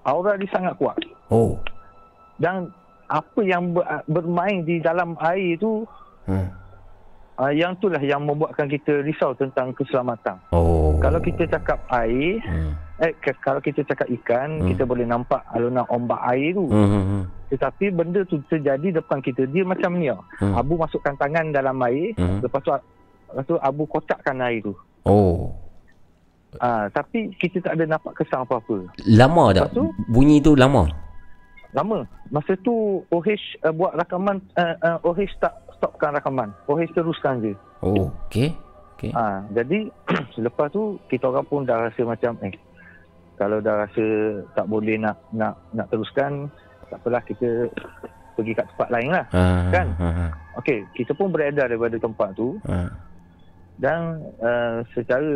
Aura 0.04 0.36
dia 0.36 0.48
sangat 0.48 0.76
kuat. 0.76 0.96
Oh. 1.28 1.60
Dan 2.38 2.72
apa 3.08 3.40
yang 3.42 3.72
ber, 3.72 3.84
bermain 4.06 4.64
di 4.64 4.80
dalam 4.80 5.20
air 5.20 5.56
tu 5.58 5.84
Hmm. 6.28 6.48
uh, 7.40 7.54
yang 7.54 7.72
itulah 7.74 8.04
yang 8.04 8.22
membuatkan 8.22 8.68
kita 8.68 9.00
risau 9.00 9.32
tentang 9.32 9.72
keselamatan. 9.72 10.36
Oh. 10.52 11.00
Kalau 11.00 11.24
kita 11.24 11.48
cakap 11.48 11.80
air, 11.88 12.44
Hmm. 12.44 12.76
eh 13.00 13.16
ke- 13.16 13.40
kalau 13.40 13.64
kita 13.64 13.86
cakap 13.86 14.12
ikan, 14.12 14.60
Hmm. 14.60 14.68
kita 14.68 14.84
boleh 14.84 15.08
nampak 15.08 15.40
alunan 15.56 15.88
ombak 15.88 16.20
air 16.28 16.52
tu. 16.52 16.68
Mhm. 16.68 17.22
Tetapi 17.48 17.86
benda 17.96 18.28
tu 18.28 18.44
terjadi 18.46 19.00
depan 19.00 19.24
kita. 19.24 19.48
Dia 19.48 19.64
macam 19.64 19.96
ni 19.96 20.12
tau. 20.12 20.20
Hmm. 20.44 20.54
Abu 20.58 20.76
masukkan 20.76 21.16
tangan 21.16 21.56
dalam 21.56 21.80
air, 21.80 22.12
Hmm. 22.20 22.44
lepas 22.44 22.60
tu 22.60 22.72
lepas 22.74 23.44
tu 23.46 23.56
Abu 23.58 23.88
kotakkan 23.88 24.44
air 24.44 24.60
tu. 24.60 24.76
Oh. 25.08 25.56
Ah, 26.58 26.90
tapi 26.90 27.30
kita 27.38 27.62
tak 27.62 27.78
ada 27.78 27.86
nampak 27.86 28.18
kesan 28.18 28.42
apa-apa. 28.42 28.88
Lama 29.06 29.54
tak? 29.54 29.70
Lepas 29.70 29.78
tu? 29.78 29.86
Bunyi 30.10 30.42
tu 30.42 30.56
lama. 30.58 30.90
Lama. 31.76 32.08
Masa 32.32 32.56
tu 32.58 33.04
OH 33.12 33.30
uh, 33.62 33.72
buat 33.72 33.94
rakaman, 33.94 34.42
uh, 34.58 34.76
uh, 34.82 34.98
OH 35.04 35.38
tak 35.38 35.54
stopkan 35.78 36.14
rakaman. 36.14 36.50
OH 36.66 36.92
teruskan 36.92 37.40
je. 37.40 37.54
Oh, 37.80 38.10
okey. 38.28 38.54
Okey. 38.98 39.14
Ha, 39.14 39.46
jadi 39.54 39.94
selepas 40.36 40.68
tu 40.70 40.98
kita 41.06 41.30
orang 41.30 41.46
pun 41.46 41.62
dah 41.62 41.86
rasa 41.86 42.02
macam 42.02 42.34
eh 42.42 42.54
kalau 43.38 43.62
dah 43.62 43.86
rasa 43.86 44.06
tak 44.58 44.66
boleh 44.66 44.98
nak 44.98 45.14
nak 45.30 45.54
nak 45.70 45.86
teruskan 45.88 46.50
tak 46.90 46.98
apalah 46.98 47.22
kita 47.22 47.70
pergi 48.34 48.54
kat 48.54 48.66
tempat 48.74 48.90
lain 48.90 49.10
lah. 49.14 49.26
Ah, 49.30 49.70
kan? 49.70 49.88
ah, 49.98 50.06
ah. 50.26 50.32
Okey, 50.58 50.82
kita 50.94 51.14
pun 51.14 51.30
beredar 51.30 51.70
daripada 51.70 51.98
tempat 51.98 52.34
tu 52.34 52.58
Ah. 52.66 52.90
dan 53.78 54.18
uh, 54.42 54.82
secara 54.94 55.30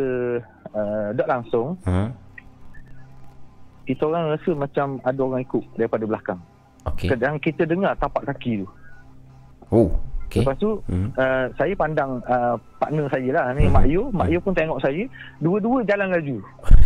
uh, 0.74 1.14
tak 1.14 1.30
langsung 1.30 1.78
Ah. 1.86 2.10
kita 3.86 4.06
orang 4.06 4.34
rasa 4.34 4.52
macam 4.54 4.98
ada 5.04 5.20
orang 5.22 5.42
ikut 5.42 5.62
daripada 5.78 6.04
belakang. 6.06 6.42
Okey. 6.90 7.14
Dan 7.14 7.38
kita 7.38 7.70
dengar 7.70 7.94
tapak 7.96 8.26
kaki 8.26 8.66
tu. 8.66 8.68
Oh. 9.70 9.94
Okey. 10.32 10.42
Lepas 10.42 10.56
tu 10.56 10.80
Hmm. 10.88 11.12
uh, 11.14 11.52
saya 11.54 11.74
pandang 11.76 12.24
uh, 12.24 12.56
partner 12.80 13.04
saya 13.12 13.30
lah 13.30 13.46
ni 13.52 13.68
Mak 13.68 13.84
Yu, 13.86 14.08
Mak 14.10 14.28
Yu 14.28 14.40
pun 14.40 14.56
tengok 14.56 14.80
saya, 14.80 15.04
dua-dua 15.38 15.84
jalan 15.84 16.08
laju. 16.10 16.40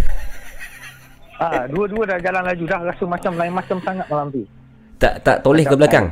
Ah, 1.35 1.67
dua-dua 1.67 2.07
dah 2.07 2.15
jalan 2.17 2.47
laju 2.47 2.63
dah 2.63 2.79
rasa 2.81 3.03
macam 3.03 3.35
lain 3.35 3.51
macam 3.51 3.75
sangat 3.83 4.07
malam 4.07 4.31
tu. 4.31 4.47
Tak 4.95 5.19
tak 5.19 5.43
toleh 5.43 5.67
ke 5.67 5.75
belakang? 5.75 6.07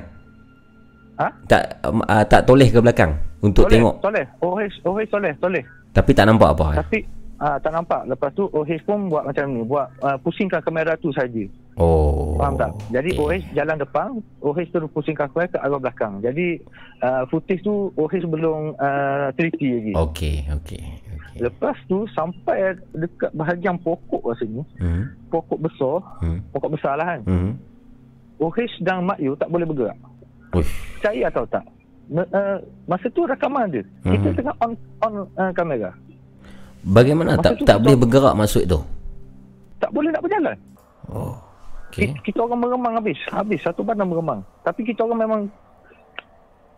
Ha? 1.15 1.27
Tak 1.47 1.63
uh, 1.81 2.23
tak 2.27 2.43
toleh 2.43 2.67
ke 2.67 2.83
belakang 2.83 3.15
untuk 3.39 3.63
Soleh, 3.63 3.79
tengok. 3.79 3.95
Soleh, 4.03 4.25
OH, 4.43 4.59
OH 4.83 4.99
soleh, 5.07 5.31
soleh. 5.39 5.63
Tapi 5.95 6.11
tak 6.11 6.27
nampak 6.27 6.51
apa. 6.51 6.65
eh? 6.75 6.77
Tapi 6.83 6.97
ah 7.39 7.55
tak 7.55 7.71
nampak. 7.71 8.03
Lepas 8.03 8.35
tu 8.35 8.51
OH 8.51 8.71
pun 8.83 9.07
buat 9.07 9.23
macam 9.23 9.45
ni, 9.47 9.63
buat 9.63 9.87
uh, 10.03 10.19
pusingkan 10.19 10.59
kamera 10.59 10.91
tu 10.99 11.07
saja. 11.15 11.43
Oh. 11.75 12.37
Faham 12.37 12.53
tak? 12.53 12.69
Jadi 12.89 13.09
OH 13.15 13.33
jalan 13.51 13.77
depan, 13.77 14.07
OH 14.39 14.59
terus 14.69 14.89
pusingkan 14.89 15.25
kamera 15.27 15.47
ke 15.47 15.57
arah 15.57 15.79
belakang. 15.79 16.13
Jadi 16.19 16.61
uh, 16.99 17.25
footage 17.27 17.61
tu 17.61 17.89
OH 17.93 18.13
belum 18.23 18.75
uh, 18.75 19.33
teliti 19.33 19.67
lagi. 19.71 19.93
Okey, 19.95 20.35
okey. 20.53 20.83
Lepas 21.35 21.73
tu 21.83 22.05
sampai 22.09 22.73
dekat 22.91 23.33
bahagian 23.33 23.73
pokok 23.79 24.21
rasanya, 24.23 24.61
Hmm. 24.77 25.09
pokok 25.27 25.57
besar, 25.59 25.97
Hmm. 26.19 26.45
pokok 26.51 26.71
besar 26.71 26.93
lah 26.93 27.07
kan. 27.09 27.21
Hmm. 27.25 27.51
OH 28.37 28.53
dan 28.79 29.01
Mak 29.03 29.17
Yu 29.17 29.33
tak 29.33 29.49
boleh 29.49 29.65
bergerak. 29.65 29.97
Uish. 30.53 30.69
Percaya 30.95 31.25
atau 31.27 31.45
tak? 31.47 31.65
Me- 32.05 32.29
uh, 32.29 32.61
masa 32.85 33.09
tu 33.09 33.23
rakaman 33.23 33.71
dia. 33.71 33.81
Kita 34.03 34.29
Mhm. 34.29 34.35
tengah 34.35 34.55
on 34.59 34.71
on 35.01 35.13
uh, 35.33 35.49
kamera. 35.51 35.89
Bagaimana 36.83 37.33
Masa 37.33 37.41
tak 37.41 37.51
tak 37.55 37.59
kita- 37.65 37.81
boleh 37.81 37.97
bergerak 37.97 38.33
maksud 38.35 38.63
tu? 38.67 38.79
Tak 39.79 39.89
boleh 39.89 40.11
nak 40.11 40.21
berjalan. 40.21 40.57
Oh. 41.07 41.33
Kita, 41.93 42.17
kita 42.25 42.39
orang 42.41 42.59
meremang 42.59 42.93
habis. 42.97 43.19
Habis 43.29 43.61
satu 43.61 43.85
badan 43.85 44.09
meremang. 44.09 44.41
Tapi 44.61 44.81
kita 44.81 45.05
orang 45.05 45.19
memang 45.21 45.41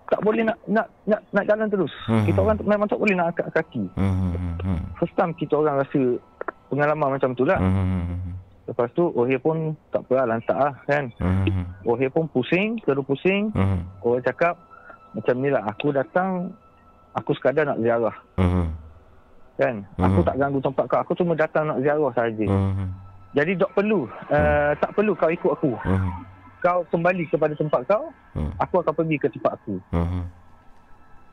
tak 0.06 0.22
boleh 0.22 0.46
nak 0.46 0.58
nak 0.70 0.86
nak, 1.08 1.22
nak 1.34 1.44
jalan 1.48 1.66
terus. 1.66 1.94
Hmm. 2.06 2.26
Kita 2.28 2.38
orang 2.38 2.60
memang 2.62 2.86
tak 2.86 3.00
boleh 3.00 3.16
nak 3.18 3.34
angkat 3.34 3.48
kaki. 3.56 3.84
Hmm. 3.96 4.36
hmm, 4.62 4.82
First 5.00 5.16
time 5.18 5.34
kita 5.34 5.58
orang 5.58 5.82
rasa 5.82 6.02
pengalaman 6.70 7.16
macam 7.18 7.32
tu 7.34 7.48
lah. 7.48 7.58
Hmm. 7.58 8.38
Lepas 8.66 8.90
tu 8.94 9.14
Ohir 9.14 9.38
pun 9.38 9.78
tak 9.90 10.02
apa 10.06 10.14
lah 10.22 10.26
lantak 10.36 10.58
lah 10.58 10.74
kan. 10.86 11.10
Hmm. 11.22 11.66
Ohir 11.86 12.10
pun 12.10 12.26
pusing, 12.30 12.78
terus 12.82 13.06
pusing. 13.06 13.50
Hmm. 13.54 13.86
Orang 14.02 14.22
cakap 14.22 14.58
macam 15.14 15.36
ni 15.40 15.50
lah. 15.50 15.64
Aku 15.70 15.90
datang, 15.90 16.52
aku 17.16 17.32
sekadar 17.34 17.66
nak 17.66 17.80
ziarah. 17.80 18.16
Hmm. 18.36 18.74
Kan? 19.56 19.88
Aku 19.96 20.20
Mhm. 20.20 20.28
tak 20.28 20.36
ganggu 20.36 20.60
tempat 20.60 20.86
kau. 20.92 21.00
Aku 21.00 21.14
cuma 21.16 21.32
datang 21.32 21.72
nak 21.72 21.80
ziarah 21.80 22.12
saja. 22.12 22.44
Hmm. 22.44 22.92
Jadi 23.36 23.52
tak 23.60 23.72
perlu. 23.76 24.08
Uh, 24.32 24.72
tak 24.80 24.96
perlu 24.96 25.12
kau 25.12 25.28
ikut 25.28 25.52
aku. 25.52 25.76
Hmm. 25.84 26.24
Kau 26.64 26.88
kembali 26.88 27.28
kepada 27.28 27.52
tempat 27.54 27.84
kau. 27.86 28.08
Hmm. 28.32 28.50
Aku 28.64 28.80
akan 28.80 28.96
pergi 28.96 29.20
ke 29.20 29.28
tempat 29.28 29.60
aku. 29.60 29.76
Hmm. 29.92 30.24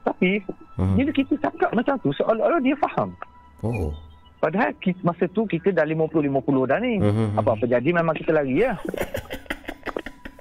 Tapi 0.02 0.42
Hmm. 0.74 0.98
bila 0.98 1.14
kita 1.14 1.38
cakap 1.38 1.70
macam 1.70 1.94
tu 2.02 2.10
seolah-olah 2.10 2.58
dia 2.58 2.74
faham. 2.74 3.14
Oh. 3.62 3.94
Padahal 4.42 4.74
kita, 4.82 4.98
masa 5.06 5.30
tu 5.30 5.46
kita 5.46 5.70
dah 5.70 5.86
50-50 5.86 6.66
dah 6.66 6.82
ni. 6.82 6.98
Mhm. 6.98 7.38
Apa-apa 7.38 7.62
jadi 7.62 7.94
memang 7.94 8.10
kita 8.18 8.34
lari 8.34 8.66
lah. 8.66 8.74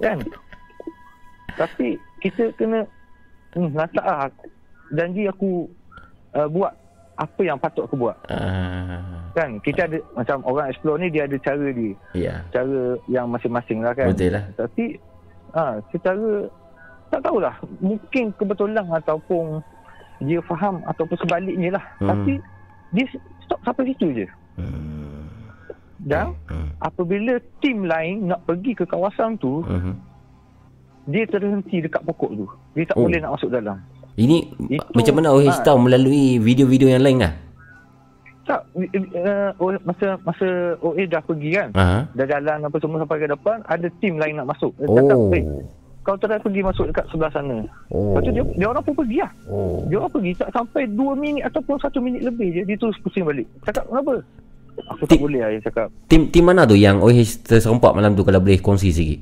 kan? 0.01 0.17
Tapi 1.53 2.01
kita 2.17 2.49
kena 2.57 2.81
hmm, 3.53 3.77
lantak 3.77 4.01
lah. 4.01 4.25
Janji 4.97 5.29
aku 5.29 5.69
uh, 6.33 6.49
buat 6.49 6.73
apa 7.21 7.41
yang 7.45 7.61
patut 7.61 7.85
aku 7.85 7.95
buat. 8.01 8.17
Ah. 8.33 9.29
Kan? 9.37 9.61
Kita 9.61 9.85
ada 9.85 10.01
macam 10.17 10.41
orang 10.41 10.73
explore 10.73 10.97
ni 10.97 11.13
dia 11.13 11.29
ada 11.29 11.37
cara 11.37 11.67
dia. 11.69 11.93
Ya. 12.17 12.41
Cara 12.49 12.97
yang 13.05 13.29
masing-masing 13.29 13.85
lah 13.85 13.93
kan. 13.93 14.09
Betul 14.09 14.33
lah. 14.33 14.43
Tapi 14.57 14.97
ha, 15.53 15.77
secara 15.93 16.49
tak 17.13 17.21
tahulah. 17.21 17.55
Mungkin 17.77 18.33
kebetulan 18.35 18.89
ataupun 18.89 19.61
dia 20.25 20.41
faham 20.41 20.81
ataupun 20.89 21.15
sebaliknya 21.21 21.77
lah. 21.77 21.85
Hmm. 22.01 22.09
Tapi 22.09 22.33
dia 22.91 23.05
stop 23.45 23.61
sampai 23.61 23.93
situ 23.93 24.07
je. 24.17 24.27
Dan 26.01 26.33
Hmm. 26.49 26.73
apabila 26.81 27.37
tim 27.61 27.85
lain 27.85 28.25
nak 28.25 28.41
pergi 28.49 28.73
ke 28.73 28.89
kawasan 28.89 29.37
tu, 29.37 29.61
Hmm. 29.61 29.93
dia 31.05 31.29
terhenti 31.29 31.77
dekat 31.77 32.01
pokok 32.01 32.33
tu. 32.33 32.45
Dia 32.73 32.89
tak 32.89 32.97
Oh. 32.97 33.05
boleh 33.05 33.21
nak 33.21 33.37
masuk 33.37 33.53
dalam. 33.53 33.77
Ini 34.13 34.37
Itu- 34.69 34.91
macam 34.91 35.13
mana 35.15 35.27
OH 35.31 35.47
ha. 35.49 35.63
tahu 35.63 35.77
melalui 35.81 36.37
video-video 36.37 36.89
yang 36.89 37.03
lain 37.03 37.19
lah? 37.19 37.33
Tak, 38.41 38.67
uh, 38.73 39.53
masa 39.85 40.17
masa 40.21 40.47
OA 40.81 41.05
dah 41.05 41.21
pergi 41.21 41.55
kan, 41.55 41.69
Aha. 41.71 41.99
dah 42.11 42.25
jalan 42.25 42.67
apa 42.67 42.77
semua 42.81 42.99
sampai 42.99 43.21
ke 43.21 43.27
depan, 43.29 43.57
ada 43.63 43.87
tim 44.01 44.17
lain 44.17 44.35
nak 44.35 44.49
masuk. 44.49 44.73
Dia 44.75 44.89
cakap, 44.91 45.17
Oh. 45.17 45.63
kau 46.01 46.17
try 46.17 46.35
pergi 46.35 46.61
masuk 46.61 46.85
dekat 46.89 47.05
sebelah 47.07 47.31
sana. 47.31 47.63
Oh. 47.87 48.11
Lepas 48.11 48.21
tu 48.25 48.31
dia, 48.33 48.43
dia 48.43 48.67
orang 48.67 48.83
pun 48.83 48.95
pergi 48.97 49.17
lah. 49.21 49.31
Oh. 49.45 49.85
Dia 49.87 49.97
orang 50.01 50.11
pergi 50.11 50.31
tak 50.35 50.49
sampai 50.51 50.83
2 50.89 51.13
minit 51.15 51.43
ataupun 51.45 51.75
1 51.79 52.01
minit 52.01 52.21
lebih 52.25 52.49
je, 52.51 52.61
dia 52.65 52.75
terus 52.75 52.97
pusing 52.99 53.23
balik. 53.23 53.47
Cakap, 53.63 53.87
kenapa? 53.87 54.13
Aku 54.89 55.03
tak 55.05 55.19
boleh 55.21 55.39
lah, 55.39 55.49
dia 55.53 55.61
cakap. 55.61 55.87
Tim 56.09 56.21
tim 56.27 56.43
mana 56.43 56.65
tu 56.65 56.75
yang 56.75 56.97
OH 56.99 57.45
terserempak 57.45 57.93
malam 57.93 58.17
tu 58.17 58.25
kalau 58.25 58.41
boleh 58.41 58.57
kongsi 58.57 58.89
sikit? 58.89 59.19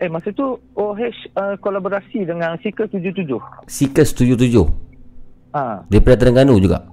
Eh, 0.00 0.08
masa 0.08 0.32
tu 0.32 0.56
OH 0.72 0.96
uh, 1.36 1.60
kolaborasi 1.60 2.24
dengan 2.24 2.56
Seeker 2.64 2.88
77. 2.88 3.36
Seekers 3.68 4.16
77. 4.16 4.64
Ha, 5.52 5.84
Daripada 5.92 6.16
Terengganu 6.16 6.56
juga. 6.56 6.88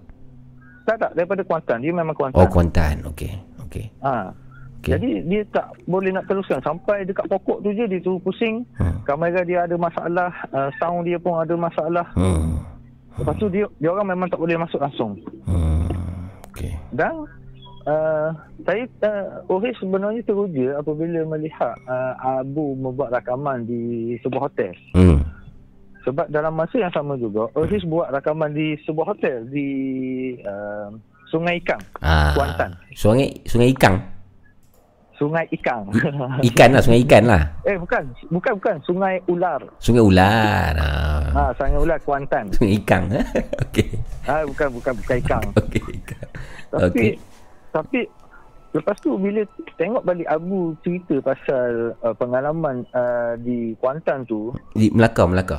tak 0.83 0.99
tak, 0.99 1.11
daripada 1.15 1.39
Kuantan. 1.47 1.79
Dia 1.79 1.95
memang 1.95 2.11
Kuantan. 2.11 2.39
Oh 2.43 2.47
Kuantan. 2.51 2.95
Okey. 3.07 3.31
Okey. 3.63 3.85
Ha. 4.03 4.31
Okey. 4.79 4.91
Jadi 4.91 5.09
dia 5.23 5.41
tak 5.55 5.71
boleh 5.87 6.11
nak 6.11 6.27
teruskan 6.27 6.59
sampai 6.59 7.07
dekat 7.07 7.27
pokok 7.31 7.63
tu 7.63 7.71
je 7.71 7.87
dia 7.87 7.99
tu 8.03 8.19
pusing. 8.19 8.67
Hmm. 8.75 8.99
Kamera 9.07 9.43
dia 9.43 9.63
ada 9.63 9.75
masalah, 9.79 10.31
uh, 10.51 10.67
sound 10.75 11.07
dia 11.07 11.15
pun 11.15 11.39
ada 11.39 11.55
masalah. 11.55 12.07
Hmm. 12.11 12.59
Lepas 13.19 13.35
tu 13.39 13.47
dia 13.47 13.67
dia 13.79 13.89
orang 13.91 14.15
memang 14.15 14.27
tak 14.27 14.39
boleh 14.39 14.59
masuk 14.59 14.79
langsung. 14.83 15.15
Hmm. 15.47 15.87
Okey. 16.51 16.75
Dan 16.91 17.23
uh, 17.87 18.29
saya 18.61 18.83
uh, 19.01 19.47
OH 19.47 19.79
sebenarnya 19.79 20.21
teruja 20.21 20.77
apabila 20.77 21.23
melihat 21.31 21.73
uh, 21.87 22.13
Abu 22.37 22.75
membuat 22.75 23.15
rakaman 23.15 23.63
di 23.63 24.13
sebuah 24.21 24.51
hotel. 24.51 24.75
Hmm. 24.93 25.23
Sebab 26.03 26.31
dalam 26.31 26.55
masa 26.55 26.79
yang 26.79 26.93
sama 26.93 27.15
juga 27.15 27.47
OH 27.51 27.83
buat 27.83 28.11
rakaman 28.11 28.51
di 28.51 28.75
sebuah 28.83 29.15
hotel 29.15 29.47
di 29.47 29.67
uh, 30.43 30.91
Sungai 31.27 31.59
Ikang, 31.59 31.83
Ah. 31.99 32.31
Kuantan. 32.31 32.71
Sungai 32.95 33.27
Sungai 33.43 33.75
Ikang. 33.75 33.99
Sungai 35.17 35.43
Ikang. 35.51 35.89
Ikan 36.45 36.69
lah, 36.71 36.79
sungai 36.79 37.01
ikan 37.03 37.25
lah. 37.25 37.41
eh 37.65 37.73
bukan, 37.73 38.05
bukan 38.29 38.53
bukan 38.55 38.75
Sungai 38.85 39.17
Ular. 39.27 39.59
Sungai 39.81 39.99
Ular. 39.99 40.71
Ah. 40.77 41.27
Ha, 41.35 41.41
Sungai 41.57 41.81
Ular 41.83 41.99
Kuantan. 42.05 42.47
Sungai 42.55 42.77
Ikang. 42.79 43.11
Okey. 43.67 43.97
Ah 44.23 44.45
bukan 44.45 44.67
bukan 44.77 44.93
bukan 44.93 45.15
Ikang. 45.19 45.43
Okey. 45.59 45.83
Tapi 46.69 46.79
Okey. 46.85 47.11
Tapi 47.77 48.09
lepas 48.73 48.97
tu 48.97 49.13
bila 49.15 49.45
tengok 49.75 50.01
balik 50.01 50.25
Abu 50.27 50.73
cerita 50.81 51.21
pasal 51.21 51.93
uh, 52.01 52.13
pengalaman 52.13 52.81
uh, 52.91 53.37
di 53.37 53.77
Kuantan 53.77 54.25
tu, 54.25 54.49
Di 54.73 54.89
Melaka, 54.89 55.23
Melaka. 55.23 55.57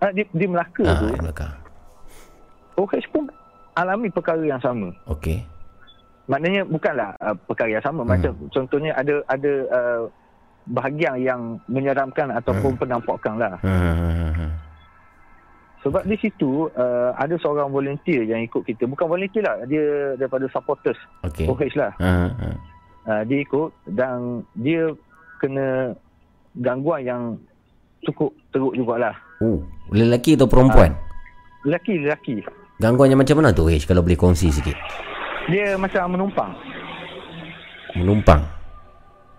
uh, 0.00 0.10
di, 0.10 0.24
di 0.32 0.46
Melaka 0.48 0.84
Ah, 0.84 0.96
tu, 0.96 1.06
di 1.06 1.20
Melaka. 1.20 1.48
OH 2.76 3.04
pun 3.08 3.24
alami 3.72 4.08
perkara 4.08 4.40
yang 4.40 4.60
sama. 4.60 4.92
Okey. 5.08 5.40
Maknanya 6.26 6.66
bukanlah 6.66 7.16
uh, 7.20 7.36
perkara 7.46 7.76
yang 7.76 7.84
sama. 7.84 8.02
Hmm. 8.02 8.10
Macam 8.16 8.32
contohnya 8.50 8.92
ada 8.92 9.20
ada 9.28 9.52
uh, 9.70 10.02
bahagian 10.66 11.14
yang 11.16 11.40
menyeramkan 11.68 12.28
ataupun 12.34 12.74
penampakan 12.76 13.38
lah. 13.38 13.56
Hmm. 13.62 14.50
Sebab 15.84 16.02
di 16.08 16.16
situ 16.18 16.66
uh, 16.72 17.10
ada 17.14 17.36
seorang 17.38 17.70
volunteer 17.70 18.24
yang 18.26 18.42
ikut 18.42 18.64
kita. 18.64 18.88
Bukan 18.88 19.06
volunteer 19.06 19.44
lah, 19.44 19.62
dia 19.68 20.16
daripada 20.18 20.48
supporters 20.50 20.98
Okey. 21.22 21.46
OH 21.46 21.74
lah. 21.78 21.92
Ah, 22.00 22.32
ah. 22.32 22.56
Uh, 23.06 23.22
dia 23.28 23.38
ikut 23.44 23.70
dan 23.94 24.42
dia 24.58 24.90
kena 25.38 25.94
gangguan 26.58 27.06
yang 27.06 27.22
cukup 28.02 28.34
teruk 28.50 28.74
jugalah. 28.74 29.14
Oh, 29.38 29.62
lelaki 29.92 30.34
atau 30.34 30.48
perempuan? 30.48 30.96
Lelaki, 31.62 32.02
lelaki. 32.02 32.42
Gangguan 32.82 33.12
yang 33.12 33.20
macam 33.20 33.40
mana 33.40 33.52
tu 33.54 33.68
H 33.68 33.84
kalau 33.88 34.02
boleh 34.04 34.18
kongsi 34.18 34.52
sikit? 34.52 34.74
Dia 35.46 35.78
macam 35.78 36.18
menumpang. 36.18 36.50
Menumpang. 37.94 38.42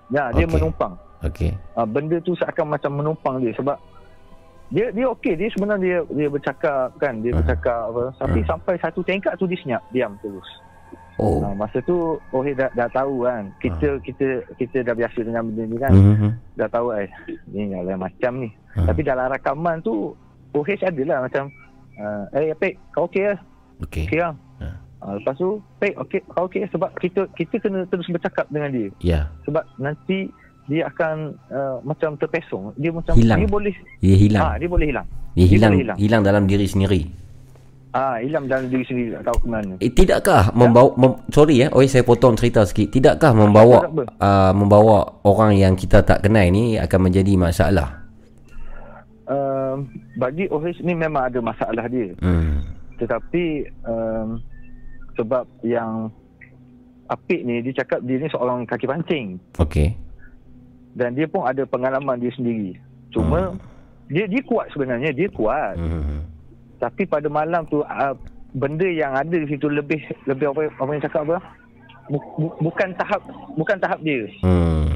Ya, 0.09 0.31
dia 0.31 0.47
Okey. 0.47 0.55
menumpang. 0.55 0.93
Okey. 1.25 1.51
Uh, 1.75 1.83
benda 1.83 2.17
tu 2.23 2.37
seakan 2.37 2.77
macam 2.77 2.91
menumpang 2.95 3.43
dia 3.43 3.51
sebab 3.57 3.75
dia 4.67 4.91
dia 4.91 5.05
okey 5.15 5.33
dia 5.39 5.47
sebenarnya 5.55 5.83
dia 5.83 5.97
dia 6.11 6.27
bercakap 6.27 6.91
kan 6.99 7.23
dia 7.23 7.31
bercakap 7.31 7.87
apa 7.87 8.03
tapi 8.19 8.39
Hmm. 8.43 8.47
sampai 8.51 8.75
satu 8.83 8.99
tingkat 9.03 9.33
tu 9.39 9.47
dia 9.47 9.59
senyap 9.63 9.83
diam 9.91 10.13
terus. 10.19 10.47
Oh. 11.17 11.41
Uh, 11.41 11.55
masa 11.57 11.81
tu 11.81 12.19
oh 12.19 12.43
dah 12.45 12.69
dah 12.77 12.85
tahu 12.93 13.25
kan 13.25 13.49
kita 13.57 13.97
kita 14.05 14.45
kita 14.59 14.85
dah 14.85 14.93
biasa 14.93 15.19
dengan 15.25 15.49
benda 15.49 15.63
ni 15.65 15.77
kan. 15.81 15.91
Mhm. 15.95 16.29
Dah 16.59 16.69
tahu 16.69 16.93
eh 16.93 17.09
ni 17.49 17.73
lain 17.73 17.97
macam 17.97 18.31
ni. 18.43 18.49
Hmm. 18.77 18.85
Tapi 18.85 19.01
dalam 19.01 19.31
rakaman 19.31 19.81
tu 19.81 20.13
OH 20.53 20.85
adalah 20.85 21.25
macam 21.25 21.49
uh, 21.97 22.29
eh 22.37 22.53
Pek 22.53 22.77
kau 22.93 23.09
okey 23.09 23.33
lah. 23.33 23.39
Okey. 23.81 24.05
Okey 24.05 24.19
lah. 24.21 24.35
Uh, 24.97 25.13
lepas 25.21 25.37
tu 25.37 25.61
Pek 25.81 25.93
okey 26.05 26.21
kau 26.29 26.45
okey 26.45 26.69
sebab 26.69 26.89
kita 27.01 27.25
kita 27.33 27.55
kena 27.61 27.87
terus 27.89 28.09
bercakap 28.09 28.45
dengan 28.53 28.69
dia. 28.69 28.89
Ya. 29.01 29.21
Sebab 29.49 29.63
nanti 29.81 30.29
dia 30.67 30.81
akan 30.91 31.15
uh, 31.47 31.77
macam 31.81 32.19
terpesong. 32.19 32.75
Dia 32.75 32.91
macam 32.91 33.15
Hilang. 33.15 33.39
dia 33.39 33.49
boleh 33.49 33.75
Dia 34.03 34.15
hilang. 34.19 34.43
Ah, 34.43 34.55
dia 34.59 34.67
boleh 34.67 34.87
hilang. 34.91 35.07
Dia 35.33 35.45
hilang, 35.47 35.71
boleh 35.73 35.83
hilang 35.83 35.97
hilang 35.97 36.21
dalam 36.27 36.43
diri 36.43 36.67
sendiri. 36.67 37.01
Ah, 37.95 38.19
hilang 38.19 38.45
dalam 38.45 38.67
diri 38.67 38.83
sendiri 38.83 39.15
tak 39.17 39.31
tahu 39.31 39.37
ke 39.41 39.47
mana. 39.47 39.73
Eh, 39.79 39.89
tidakkah 39.89 40.51
membawa 40.51 40.91
mem, 40.99 41.13
sorry 41.31 41.63
ya, 41.63 41.67
oi 41.71 41.87
saya 41.87 42.03
potong 42.03 42.35
cerita 42.35 42.67
sikit. 42.67 42.91
Tidakkah 42.91 43.31
membawa 43.31 43.87
Tak 43.87 44.19
uh, 44.19 44.53
membawa 44.53 45.23
orang 45.23 45.55
yang 45.55 45.73
kita 45.73 46.03
tak 46.03 46.21
kenal 46.21 46.45
ni 46.51 46.75
akan 46.75 46.99
menjadi 46.99 47.33
masalah? 47.39 48.05
Uh, 49.27 49.81
bagi 50.19 50.51
OH 50.51 50.83
ni 50.83 50.93
memang 50.93 51.31
ada 51.31 51.39
masalah 51.39 51.87
dia. 51.87 52.11
Hmm. 52.19 52.63
Tetapi 52.99 53.71
um, 53.87 54.39
sebab 55.15 55.47
yang 55.63 56.11
Apik 57.07 57.39
ni 57.47 57.63
dia 57.63 57.71
cakap 57.71 58.03
dia 58.03 58.19
ni 58.19 58.27
seorang 58.27 58.67
kaki 58.67 58.83
pancing 58.83 59.39
Okey. 59.63 59.95
Dan 60.97 61.13
dia 61.13 61.29
pun 61.29 61.45
ada 61.45 61.61
pengalaman 61.69 62.17
dia 62.17 62.33
sendiri. 62.33 62.73
Cuma 63.13 63.53
hmm. 63.53 63.61
dia 64.09 64.25
dia 64.25 64.41
kuat 64.41 64.73
sebenarnya, 64.73 65.13
dia 65.13 65.29
kuat. 65.29 65.77
Hmm. 65.77 66.25
Tapi 66.81 67.05
pada 67.05 67.29
malam 67.29 67.69
tu 67.69 67.85
uh, 67.85 68.13
benda 68.57 68.89
yang 68.89 69.13
ada 69.13 69.37
di 69.37 69.45
situ 69.45 69.69
lebih 69.69 70.01
lebih 70.25 70.49
apa 70.49 70.73
apa 70.73 70.89
yang 70.89 71.03
cakap 71.05 71.21
apa? 71.29 71.37
Bu- 72.09 72.33
bu- 72.41 72.57
bukan 72.65 72.89
tahap 72.97 73.21
bukan 73.53 73.77
tahap 73.77 74.01
dia. 74.01 74.25
Hmm. 74.41 74.89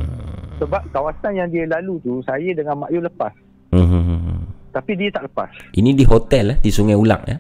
Sebab 0.58 0.82
kawasan 0.90 1.38
yang 1.38 1.50
dia 1.54 1.70
lalu 1.70 2.02
tu 2.02 2.22
saya 2.26 2.50
dengan 2.50 2.82
Mak 2.82 2.90
Yu 2.90 3.02
lepas. 3.06 3.34
Hmm. 3.70 4.50
Tapi 4.74 4.92
dia 4.98 5.14
tak 5.14 5.30
lepas. 5.30 5.52
Ini 5.78 5.94
di 5.94 6.06
hotel 6.08 6.56
eh, 6.56 6.58
di 6.64 6.72
Sungai 6.74 6.98
Ulang 6.98 7.22
ya. 7.30 7.38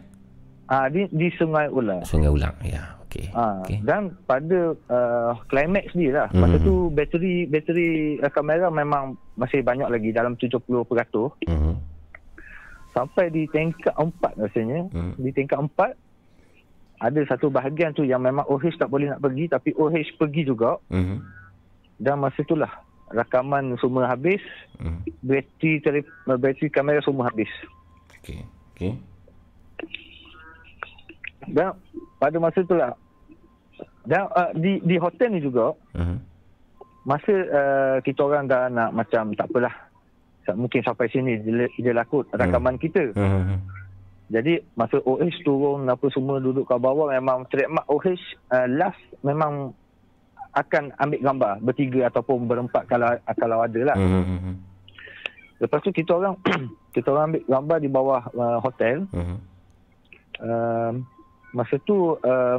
Ah 0.70 0.88
di 0.88 1.10
di 1.10 1.28
Sungai 1.36 1.68
Ular. 1.68 2.06
Sungai 2.06 2.30
Ulang 2.30 2.56
ya. 2.64 3.01
Okey. 3.12 3.28
Ah, 3.36 3.60
okay. 3.60 3.84
dan 3.84 4.16
pada 4.24 4.72
uh, 4.88 5.36
climax 5.52 5.92
dia 5.92 6.16
lah. 6.16 6.28
Mhm. 6.32 6.40
Masa 6.40 6.56
tu 6.64 6.88
bateri 6.96 7.44
bateri 7.44 8.16
uh, 8.24 8.32
kamera 8.32 8.72
memang 8.72 9.20
masih 9.36 9.60
banyak 9.60 9.92
lagi 9.92 10.16
dalam 10.16 10.40
70%. 10.40 10.64
Hmm. 11.52 11.76
Sampai 12.96 13.28
di 13.28 13.52
tingkat 13.52 13.92
4 14.00 14.16
rasanya. 14.40 14.88
Hmm. 14.96 15.12
Di 15.20 15.28
tingkat 15.36 15.60
4 15.60 15.92
ada 17.04 17.20
satu 17.28 17.52
bahagian 17.52 17.92
tu 17.92 18.08
yang 18.08 18.24
memang 18.24 18.48
OH 18.48 18.80
tak 18.80 18.88
boleh 18.88 19.12
nak 19.12 19.20
pergi 19.20 19.52
tapi 19.52 19.76
OH 19.76 20.16
pergi 20.16 20.48
juga 20.48 20.80
Hmm. 20.88 21.20
dan 22.00 22.16
masa 22.16 22.40
itulah 22.40 22.72
rakaman 23.12 23.76
semua 23.84 24.08
habis. 24.08 24.40
Hmm. 24.80 25.04
Bateri 25.20 25.84
tele, 25.84 26.08
uh, 26.32 26.40
bateri 26.40 26.72
kamera 26.72 27.04
semua 27.04 27.28
habis. 27.28 27.52
Okey. 28.24 28.40
Okey. 28.72 28.96
Dan 31.52 31.76
pada 32.22 32.38
masa 32.38 32.62
itulah 32.62 32.94
dan 34.06 34.30
uh, 34.30 34.54
di 34.54 34.78
di 34.86 35.02
hotel 35.02 35.34
ni 35.34 35.42
juga 35.42 35.74
Hmm. 35.98 36.22
masa 37.02 37.34
uh, 37.34 37.98
kita 38.06 38.22
orang 38.22 38.46
dah 38.46 38.70
nak 38.70 38.94
macam 38.94 39.34
tak 39.34 39.50
apalah 39.50 39.74
mungkin 40.54 40.82
sampai 40.82 41.10
sini 41.10 41.38
dia, 41.42 41.70
dia 41.70 41.94
lakut 41.94 42.26
rakaman 42.34 42.78
kita. 42.82 43.14
Hmm. 43.14 43.62
Jadi 44.32 44.64
masa 44.80 44.98
OH 45.04 45.44
turun 45.44 45.86
apa 45.92 46.08
semua 46.10 46.40
duduk 46.40 46.64
kat 46.64 46.80
bawah 46.80 47.12
memang 47.12 47.46
trademark 47.52 47.86
OH 47.92 48.16
uh, 48.56 48.68
last 48.72 49.02
memang 49.22 49.76
akan 50.52 50.92
ambil 51.00 51.20
gambar 51.20 51.54
bertiga 51.64 52.02
ataupun 52.12 52.48
berempat 52.48 52.84
kalau 52.88 53.12
kalau 53.36 53.60
ada 53.64 53.82
lah. 53.92 53.98
Hmm. 54.00 54.60
Lepas 55.62 55.80
tu 55.84 55.92
kita 55.94 56.16
orang 56.18 56.36
kita 56.96 57.08
orang 57.12 57.36
ambil 57.36 57.44
gambar 57.46 57.78
di 57.84 57.90
bawah 57.92 58.22
uh, 58.34 58.58
hotel. 58.64 59.06
Hmm. 59.14 59.38
Uh, 60.42 60.92
masa 61.52 61.76
tu 61.84 62.16
uh, 62.16 62.58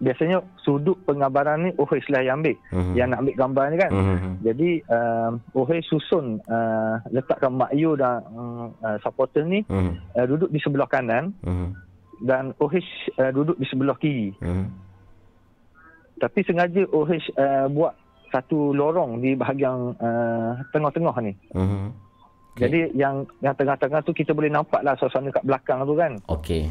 biasanya 0.00 0.40
sudut 0.64 0.96
penggambaran 1.04 1.68
ni 1.68 1.70
OH 1.76 2.08
lah 2.08 2.24
yang 2.24 2.40
ambil. 2.40 2.56
Mhm. 2.72 2.92
Yang 2.96 3.08
nak 3.12 3.18
ambil 3.20 3.34
gambar 3.36 3.64
ni 3.68 3.76
kan. 3.76 3.90
Hmm. 3.92 4.32
Jadi 4.40 4.70
uh, 4.88 5.30
OH 5.52 5.72
susun 5.84 6.40
uh, 6.48 6.94
letakkan 7.12 7.52
Mak 7.52 7.72
Yu 7.76 7.94
dan 8.00 8.24
uh, 8.80 8.96
supporter 9.04 9.44
ni 9.44 9.60
Hmm. 9.68 10.00
uh, 10.16 10.24
duduk 10.24 10.48
di 10.48 10.58
sebelah 10.58 10.88
kanan 10.88 11.36
Hmm. 11.44 11.76
dan 12.24 12.56
OH 12.56 12.80
uh, 13.20 13.30
duduk 13.32 13.60
di 13.60 13.66
sebelah 13.68 13.96
kiri. 14.00 14.32
Hmm. 14.40 14.72
Tapi 16.20 16.40
sengaja 16.44 16.84
OH 16.92 17.12
uh, 17.36 17.66
buat 17.72 17.92
satu 18.30 18.72
lorong 18.72 19.20
di 19.20 19.34
bahagian 19.34 19.92
uh, 19.98 20.56
tengah-tengah 20.72 21.16
ni. 21.20 21.32
Hmm. 21.52 21.92
Okay. 22.56 22.66
Jadi 22.66 22.80
yang 22.98 23.24
yang 23.44 23.54
tengah-tengah 23.54 24.00
tu 24.04 24.12
kita 24.12 24.32
boleh 24.32 24.50
nampak 24.50 24.82
lah 24.82 24.96
suasana 24.98 25.30
kat 25.30 25.44
belakang 25.46 25.84
tu 25.84 25.94
kan. 25.94 26.12
Okey. 26.28 26.66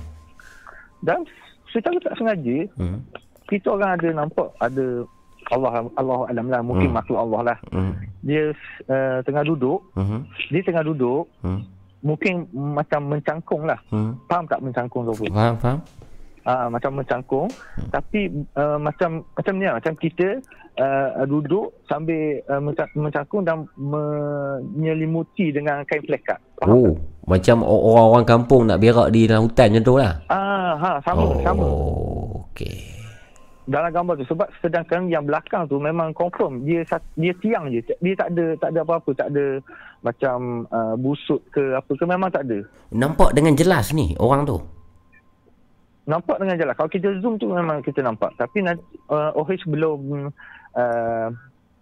Dan 1.00 1.24
secara 1.70 1.98
tak 2.00 2.16
sengaja 2.16 2.58
Hmm. 2.76 3.00
kita 3.46 3.68
orang 3.70 3.98
ada 3.98 4.08
nampak 4.16 4.48
ada 4.60 4.86
Allah 5.50 5.90
Allah 5.98 6.30
alam 6.30 6.46
lah 6.46 6.62
mungkin 6.62 6.94
Hmm. 6.94 6.98
makhluk 7.02 7.20
Allah 7.20 7.42
lah. 7.54 7.58
Hmm. 7.74 7.94
Dia 8.22 8.54
uh, 8.86 9.18
tengah 9.26 9.42
duduk, 9.42 9.82
Hmm. 9.98 10.22
dia 10.48 10.62
tengah 10.62 10.86
duduk 10.86 11.26
Hmm. 11.42 11.66
mungkin 12.00 12.46
macam 12.54 13.10
mencangkung 13.10 13.66
lah. 13.66 13.80
Hmm. 13.90 14.14
Faham 14.30 14.46
tak 14.46 14.62
mencangkung 14.62 15.10
tu? 15.10 15.26
Faham, 15.28 15.58
faham? 15.58 15.80
Ah 16.48 16.72
macam 16.72 16.96
mencangkung 16.96 17.52
hmm. 17.52 17.90
tapi 17.92 18.32
uh, 18.56 18.80
macam 18.80 19.28
macam 19.36 19.54
ni 19.60 19.68
lah 19.68 19.76
macam 19.76 19.94
kita 20.00 20.40
uh, 20.80 21.28
duduk 21.28 21.76
sambil 21.86 22.40
uh, 22.48 22.62
menca- 22.64 22.96
mencangkung 22.96 23.44
dan 23.44 23.68
menyelimuti 23.78 25.52
dengan 25.52 25.84
kain 25.86 26.04
plekat. 26.04 26.40
Oh, 26.64 26.96
macam 27.28 27.64
o- 27.64 27.84
orang-orang 27.96 28.26
kampung 28.28 28.64
nak 28.68 28.80
berak 28.80 29.12
di 29.12 29.28
dalam 29.28 29.48
hutan 29.48 29.68
macam 29.72 29.84
tu 29.84 29.96
lah. 30.00 30.14
Ah 30.32 30.74
ha 30.80 30.92
sama 31.04 31.24
Oh, 31.24 31.40
sama. 31.44 31.68
Okey. 32.52 32.88
Dalam 33.70 33.94
gambar 33.94 34.18
tu 34.18 34.26
sebab 34.26 34.50
sedangkan 34.66 35.14
yang 35.14 35.30
belakang 35.30 35.70
tu 35.70 35.78
memang 35.78 36.10
confirm 36.18 36.66
dia 36.66 36.82
dia 37.14 37.34
tiang 37.38 37.70
je. 37.70 37.86
Dia 38.02 38.14
tak 38.18 38.34
ada 38.34 38.46
tak 38.58 38.70
ada 38.74 38.80
apa-apa, 38.82 39.10
tak 39.14 39.30
ada 39.30 39.62
macam 40.02 40.66
uh, 40.74 40.96
busuk 40.98 41.44
ke 41.54 41.78
apa 41.78 41.92
ke 41.94 42.04
memang 42.08 42.34
tak 42.34 42.50
ada. 42.50 42.66
Nampak 42.90 43.38
dengan 43.38 43.54
jelas 43.54 43.94
ni 43.94 44.18
orang 44.18 44.48
tu. 44.48 44.58
Nampak 46.10 46.42
dengan 46.42 46.58
jelas. 46.58 46.74
Kalau 46.74 46.90
kita 46.90 47.14
zoom 47.22 47.38
tu 47.38 47.54
memang 47.54 47.86
kita 47.86 48.02
nampak. 48.02 48.34
Tapi 48.34 48.66
nanti, 48.66 48.82
uh, 49.14 49.30
OH 49.38 49.70
belum 49.70 50.34
uh, 50.74 51.28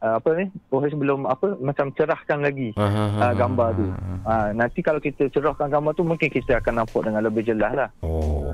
uh, 0.03 0.13
apa 0.19 0.29
ni? 0.35 0.51
OH 0.67 0.99
belum 0.99 1.23
apa 1.23 1.55
macam 1.63 1.95
cerahkan 1.95 2.43
lagi 2.43 2.75
uh, 2.75 3.33
gambar 3.33 3.69
tu. 3.79 3.87
Uh, 4.27 4.49
nanti 4.51 4.83
kalau 4.83 4.99
kita 4.99 5.31
cerahkan 5.31 5.71
gambar 5.71 5.95
tu 5.95 6.03
mungkin 6.03 6.27
kita 6.27 6.59
akan 6.59 6.83
nampak 6.83 7.07
dengan 7.07 7.23
lebih 7.23 7.47
jelas 7.47 7.71
lah. 7.71 7.89
Oh. 8.03 8.51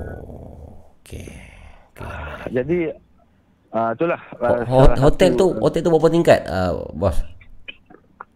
Okey. 1.02 1.28
Jadi 2.54 2.90
uh, 3.74 3.90
itulah 3.92 4.20
uh, 4.40 4.62
Ho- 4.70 4.88
salah 4.88 4.98
hotel 5.02 5.30
tu 5.34 5.46
hotel 5.58 5.80
tu 5.82 5.90
berapa 5.90 6.08
tingkat 6.10 6.38
uh, 6.46 6.86
bos? 6.94 7.18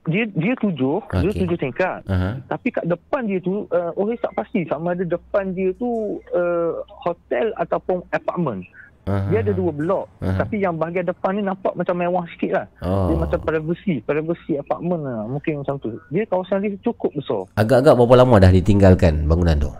Dia 0.08 0.24
dia 0.32 0.52
tujuh, 0.56 1.04
okay. 1.04 1.20
dia 1.22 1.32
tujuh 1.44 1.58
tingkat. 1.60 2.00
Aha. 2.08 2.40
Tapi 2.48 2.68
kat 2.72 2.88
depan 2.88 3.28
dia 3.28 3.38
tu 3.44 3.68
uh, 3.68 3.92
orang 3.94 4.18
tak 4.18 4.32
pasti 4.34 4.64
sama 4.64 4.96
ada 4.96 5.04
depan 5.04 5.52
dia 5.52 5.70
tu 5.76 6.18
uh, 6.32 6.72
hotel 7.04 7.52
ataupun 7.60 8.02
apartment. 8.10 8.64
Aha. 9.08 9.28
Dia 9.32 9.40
ada 9.40 9.52
dua 9.56 9.72
blok. 9.72 10.04
Aha. 10.20 10.36
Tapi 10.40 10.60
yang 10.60 10.76
bahagian 10.76 11.08
depan 11.08 11.36
ni 11.36 11.42
nampak 11.44 11.72
macam 11.72 11.96
mewah 11.96 12.24
sikit 12.36 12.52
lah. 12.60 12.66
Oh. 12.84 13.08
Dia 13.08 13.16
macam 13.16 13.40
privacy, 13.40 14.04
privacy 14.04 14.60
apartment 14.60 15.02
lah. 15.04 15.24
Mungkin 15.28 15.64
macam 15.64 15.80
tu. 15.80 15.96
Dia 16.12 16.28
kawasan 16.28 16.60
dia 16.64 16.76
cukup 16.84 17.12
besar. 17.16 17.48
Agak-agak 17.56 17.96
berapa 17.96 18.14
lama 18.20 18.36
dah 18.36 18.52
ditinggalkan 18.52 19.24
bangunan 19.24 19.56
tu? 19.56 19.72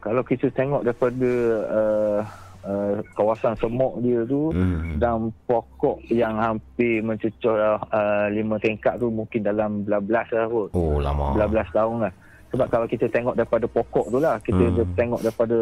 Kalau 0.00 0.24
kita 0.24 0.48
tengok 0.56 0.82
daripada 0.82 1.30
uh, 1.68 2.20
uh, 2.62 2.98
kawasan 3.12 3.54
semok 3.54 3.98
dia 3.98 4.24
tu 4.24 4.50
Hmm. 4.50 4.96
dan 4.96 5.16
pokok 5.44 6.00
yang 6.06 6.36
hampir 6.36 7.00
mencecah 7.00 7.78
uh, 7.82 8.26
lima 8.28 8.56
tingkat 8.56 8.96
tu 8.96 9.08
mungkin 9.08 9.40
dalam 9.40 9.82
belas-belas 9.82 10.26
lah 10.30 10.44
kot. 10.46 10.68
Oh, 10.72 10.98
lama. 10.98 11.32
Belas-belas 11.32 11.68
tahun 11.70 11.96
lah. 12.02 12.12
Sebab 12.50 12.66
kalau 12.66 12.86
kita 12.86 13.06
tengok 13.06 13.34
daripada 13.34 13.64
pokok 13.64 14.10
tu 14.10 14.18
lah, 14.18 14.36
kita 14.40 14.64
Hmm. 14.66 14.90
tengok 14.92 15.20
daripada 15.20 15.56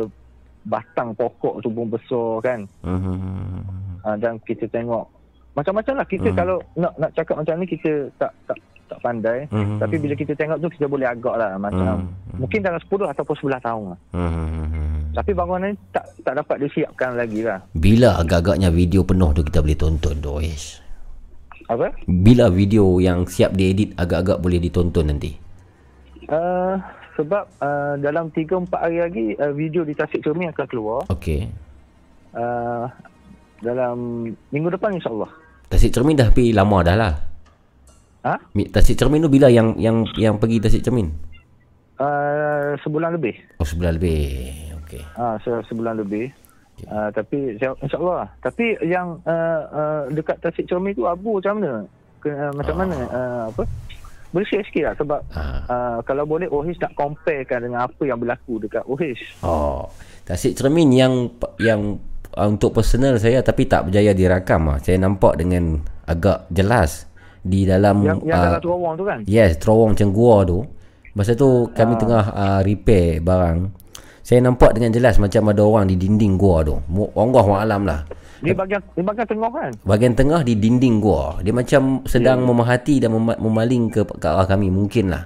batang 0.65 1.13
pokok 1.13 1.61
tu 1.61 1.69
pun 1.69 1.87
besar 1.87 2.29
kan. 2.43 2.61
Hmm. 2.81 3.63
Uh, 4.01 4.17
dan 4.17 4.41
kita 4.41 4.65
tengok 4.67 5.05
macam-macam 5.53 5.95
lah. 5.97 6.07
Kita 6.07 6.29
Hmm. 6.29 6.37
kalau 6.37 6.57
nak 6.75 6.93
nak 6.97 7.11
cakap 7.13 7.37
macam 7.37 7.59
ni 7.59 7.67
kita 7.67 8.09
tak 8.17 8.31
tak 8.45 8.57
tak 8.89 8.99
pandai. 8.99 9.45
Hmm. 9.49 9.77
Tapi 9.77 10.01
bila 10.01 10.17
kita 10.17 10.33
tengok 10.33 10.59
tu 10.59 10.69
kita 10.73 10.89
boleh 10.89 11.05
agak 11.05 11.37
lah 11.37 11.61
macam 11.61 12.09
mungkin 12.33 12.65
dalam 12.65 12.81
10 12.81 13.05
ataupun 13.07 13.37
11 13.37 13.61
tahun 13.61 13.85
lah. 13.87 14.01
Hmm. 14.15 14.98
Tapi 15.15 15.31
bangunan 15.33 15.73
ni 15.73 15.75
tak 15.91 16.05
tak 16.23 16.35
dapat 16.39 16.57
disiapkan 16.63 17.17
lagi 17.17 17.41
lah. 17.47 17.65
Bila 17.73 18.21
agak-agaknya 18.21 18.69
video 18.69 19.03
penuh 19.03 19.33
tu 19.33 19.43
kita 19.45 19.65
boleh 19.65 19.79
tonton 19.79 20.15
tu, 20.21 20.31
Oish? 20.37 20.89
Apa? 21.69 21.93
Bila 22.09 22.49
video 22.49 22.97
yang 22.97 23.29
siap 23.29 23.53
diedit 23.53 23.93
agak-agak 24.01 24.41
boleh 24.41 24.57
ditonton 24.57 25.13
nanti? 25.13 25.37
Uh, 26.29 26.81
sebab 27.17 27.45
uh, 27.61 27.95
dalam 28.01 28.33
3-4 28.33 28.73
hari 28.73 28.99
lagi 29.05 29.27
uh, 29.37 29.53
video 29.53 29.85
di 29.85 29.93
Tasik 29.93 30.25
Cermin 30.25 30.49
akan 30.53 30.67
keluar. 30.69 31.01
Okey. 31.13 31.49
Uh, 32.33 32.89
dalam 33.61 34.29
minggu 34.49 34.69
depan 34.73 34.97
insyaAllah. 34.97 35.29
Tasik 35.69 35.93
Cermin 35.93 36.17
dah 36.17 36.33
pergi 36.33 36.57
lama 36.57 36.79
dah 36.81 36.97
lah. 36.97 37.15
Ha? 38.25 38.35
Tasik 38.73 38.97
Cermin 38.97 39.25
tu 39.25 39.31
bila 39.33 39.53
yang 39.53 39.77
yang 39.77 40.09
yang 40.17 40.41
pergi 40.41 40.65
Tasik 40.65 40.85
Cermin? 40.85 41.13
Uh, 42.01 42.79
sebulan 42.81 43.13
lebih. 43.19 43.37
Oh, 43.61 43.67
sebulan 43.69 44.01
lebih. 44.01 44.68
Okey. 44.89 45.05
Ah, 45.15 45.37
se- 45.39 45.65
sebulan 45.69 46.01
lebih. 46.01 46.33
Uh, 46.81 47.11
tapi 47.11 47.55
insya- 47.55 47.77
insyaAllah. 47.79 48.33
Tapi 48.39 48.79
yang 48.83 49.21
uh, 49.23 49.61
uh, 49.69 50.01
dekat 50.09 50.39
Tasik 50.39 50.65
Cermin 50.65 50.95
tu 50.95 51.05
Abu 51.05 51.37
macam 51.37 51.59
mana? 51.59 51.85
Ke, 52.19 52.31
uh, 52.31 52.53
macam 52.55 52.75
mana? 52.75 52.97
Uh, 53.07 53.45
apa? 53.51 53.63
bersih 54.29 54.61
sikit 54.61 54.85
lah 54.85 54.95
sebab 54.95 55.21
uh, 55.33 56.05
kalau 56.05 56.29
boleh 56.29 56.45
OH 56.47 56.77
nak 56.79 56.93
comparekan 56.93 57.65
dengan 57.65 57.89
apa 57.89 58.03
yang 58.05 58.21
berlaku 58.21 58.61
dekat 58.61 58.85
OH. 58.85 59.41
Oh, 59.41 59.89
tasik 60.23 60.53
cermin 60.53 60.93
yang 60.93 61.33
yang 61.57 61.97
uh, 62.37 62.45
untuk 62.45 62.77
personal 62.77 63.17
saya 63.17 63.41
tapi 63.41 63.65
tak 63.65 63.89
berjaya 63.89 64.13
dirakam 64.13 64.69
ah. 64.69 64.79
Saya 64.79 65.01
nampak 65.01 65.41
dengan 65.41 65.81
agak 66.05 66.45
jelas 66.53 67.09
di 67.41 67.65
dalam 67.65 68.05
Yang, 68.05 68.21
yang 68.29 68.37
ah, 68.37 68.45
dalam 68.45 68.61
terowong 68.61 68.95
tu 68.95 69.05
kan? 69.09 69.19
Yes, 69.25 69.57
terowong 69.57 69.97
macam 69.97 70.09
gua 70.13 70.45
tu. 70.45 70.61
Masa 71.17 71.33
tu 71.33 71.49
kami 71.73 71.97
Ah. 71.97 71.99
tengah 71.99 72.25
uh, 72.29 72.61
repair 72.61 73.25
barang. 73.25 73.59
Saya 74.29 74.45
nampak 74.45 74.77
dengan 74.77 74.93
jelas 74.93 75.17
macam 75.17 75.49
ada 75.49 75.65
orang 75.65 75.89
di 75.89 75.97
dinding 75.97 76.37
gua 76.37 76.61
tu. 76.61 76.77
Allah 77.17 77.45
malam 77.49 77.81
lah. 77.89 78.05
Di 78.45 78.53
bahagian 78.53 78.85
di 78.93 79.01
bahagian 79.01 79.25
tengah 79.25 79.49
kan? 79.49 79.73
Bahagian 79.89 80.13
tengah 80.13 80.45
di 80.45 80.53
dinding 80.53 81.01
gua. 81.01 81.41
Dia 81.41 81.57
macam 81.57 82.05
sedang 82.05 82.45
memerhati 82.45 83.01
dan 83.01 83.17
mem- 83.17 83.41
memaling 83.41 83.89
ke, 83.89 84.05
ke 84.05 84.27
arah 84.29 84.45
kami 84.45 84.69
mungkin 84.69 85.17
lah. 85.17 85.25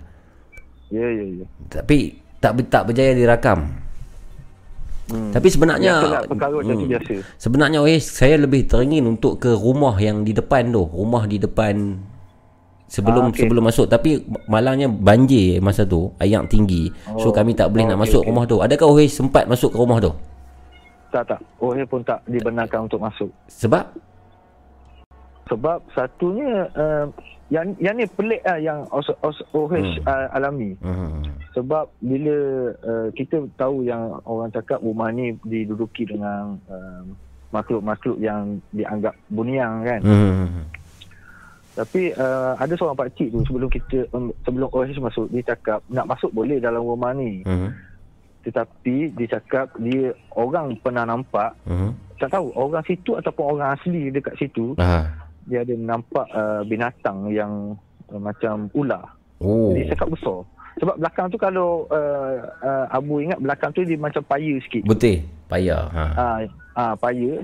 Ya 0.95 1.03
ya 1.03 1.43
ya. 1.43 1.47
Tapi 1.67 2.15
tak 2.39 2.63
tak 2.71 2.83
berjaya 2.87 3.11
dirakam. 3.19 3.75
Hmm. 5.11 5.35
Tapi 5.35 5.49
sebenarnya 5.51 5.99
tu 5.99 6.09
Hmm. 6.63 6.87
biasa. 6.87 7.15
Sebenarnya 7.43 7.83
eh 7.91 7.99
saya 7.99 8.39
lebih 8.39 8.71
teringin 8.71 9.03
untuk 9.11 9.43
ke 9.43 9.51
rumah 9.51 9.99
yang 9.99 10.23
di 10.23 10.31
depan 10.31 10.71
tu, 10.71 10.87
rumah 10.87 11.27
di 11.27 11.43
depan 11.43 11.99
sebelum 12.93 13.25
Ah, 13.25 13.31
okey. 13.33 13.41
sebelum 13.41 13.65
masuk 13.65 13.89
tapi 13.89 14.21
malangnya 14.45 14.85
banjir 14.87 15.57
masa 15.59 15.83
tu, 15.83 16.13
air 16.21 16.37
tinggi. 16.45 16.93
So 17.17 17.29
Oh. 17.29 17.33
kami 17.33 17.57
tak 17.57 17.73
boleh 17.73 17.89
Oh, 17.89 17.91
nak 17.91 17.97
okey, 17.97 18.05
masuk 18.05 18.21
okey. 18.21 18.29
rumah 18.29 18.45
tu. 18.45 18.57
Adakah 18.61 18.87
Ohis 18.87 19.11
sempat 19.11 19.49
masuk 19.49 19.73
ke 19.73 19.79
rumah 19.81 19.97
tu? 19.97 20.13
Tak 21.09 21.29
tak. 21.29 21.41
OH 21.57 21.85
pun 21.87 22.01
tak 22.01 22.25
dibenarkan 22.25 22.87
untuk 22.87 22.97
masuk. 22.99 23.29
Sebab 23.47 23.85
Sebab 25.45 25.85
satunya 25.93 26.65
uh, 26.73 27.05
yang 27.49 27.77
yang 27.77 27.93
ni 27.93 28.09
pelik 28.09 28.41
lah 28.41 28.57
yang 28.57 28.89
OH, 28.89 29.13
OH 29.53 29.75
Hmm. 29.75 30.01
uh, 30.03 30.27
alami. 30.33 30.73
Hmm. 30.81 31.21
Sebab 31.53 31.93
bila 32.01 32.37
uh, 32.81 33.09
kita 33.13 33.45
tahu 33.55 33.85
yang 33.85 34.17
orang 34.25 34.49
cakap 34.49 34.81
rumah 34.81 35.13
ni 35.13 35.37
diduduki 35.43 36.09
dengan 36.09 36.57
uh, 36.65 37.05
makhluk-makhluk 37.51 38.17
yang 38.17 38.57
dianggap 38.73 39.13
buniang 39.29 39.85
kan. 39.85 40.01
Hmm. 40.01 40.65
Tapi 41.73 42.13
uh, 42.13 42.53
ada 42.61 42.73
seorang 42.77 42.99
pakcik 42.99 43.33
tu 43.33 43.41
sebelum 43.49 43.73
kita 43.73 44.05
um, 44.13 44.29
sebelum 44.45 44.69
OH 44.69 44.93
masuk 45.01 45.27
dia 45.33 45.57
cakap 45.57 45.81
nak 45.89 46.05
masuk 46.05 46.29
boleh 46.31 46.61
dalam 46.61 46.85
rumah 46.85 47.17
ni. 47.17 47.41
Hmm. 47.49 47.73
Tetapi 48.45 49.17
dia 49.17 49.27
cakap 49.39 49.73
dia 49.81 50.13
orang 50.37 50.77
pernah 50.83 51.09
nampak 51.09 51.57
Hmm. 51.65 51.97
tak 52.21 52.29
tahu 52.29 52.53
orang 52.53 52.85
situ 52.85 53.17
ataupun 53.17 53.57
orang 53.57 53.73
asli 53.75 54.13
dekat 54.13 54.37
situ 54.37 54.77
Ah. 54.77 55.09
dia 55.49 55.65
ada 55.65 55.75
nampak 55.75 56.27
uh, 56.31 56.61
binatang 56.63 57.33
yang 57.33 57.73
uh, 58.13 58.21
macam 58.21 58.69
ular. 58.77 59.09
Oh. 59.41 59.73
Dia 59.73 59.91
cakap 59.97 60.13
besar. 60.13 60.45
Sebab 60.79 60.97
belakang 60.99 61.29
tu 61.29 61.39
kalau 61.41 61.85
uh, 61.89 62.37
uh, 62.63 62.85
Abu 62.93 63.21
ingat 63.21 63.41
belakang 63.41 63.73
tu 63.73 63.83
dia 63.83 63.97
macam 63.97 64.23
paya 64.25 64.55
sikit. 64.67 64.85
Betul. 64.85 65.25
Payah. 65.49 65.85
Ha. 65.93 66.05
Ah 66.17 66.37
ah 66.77 66.93
paya. 66.97 67.41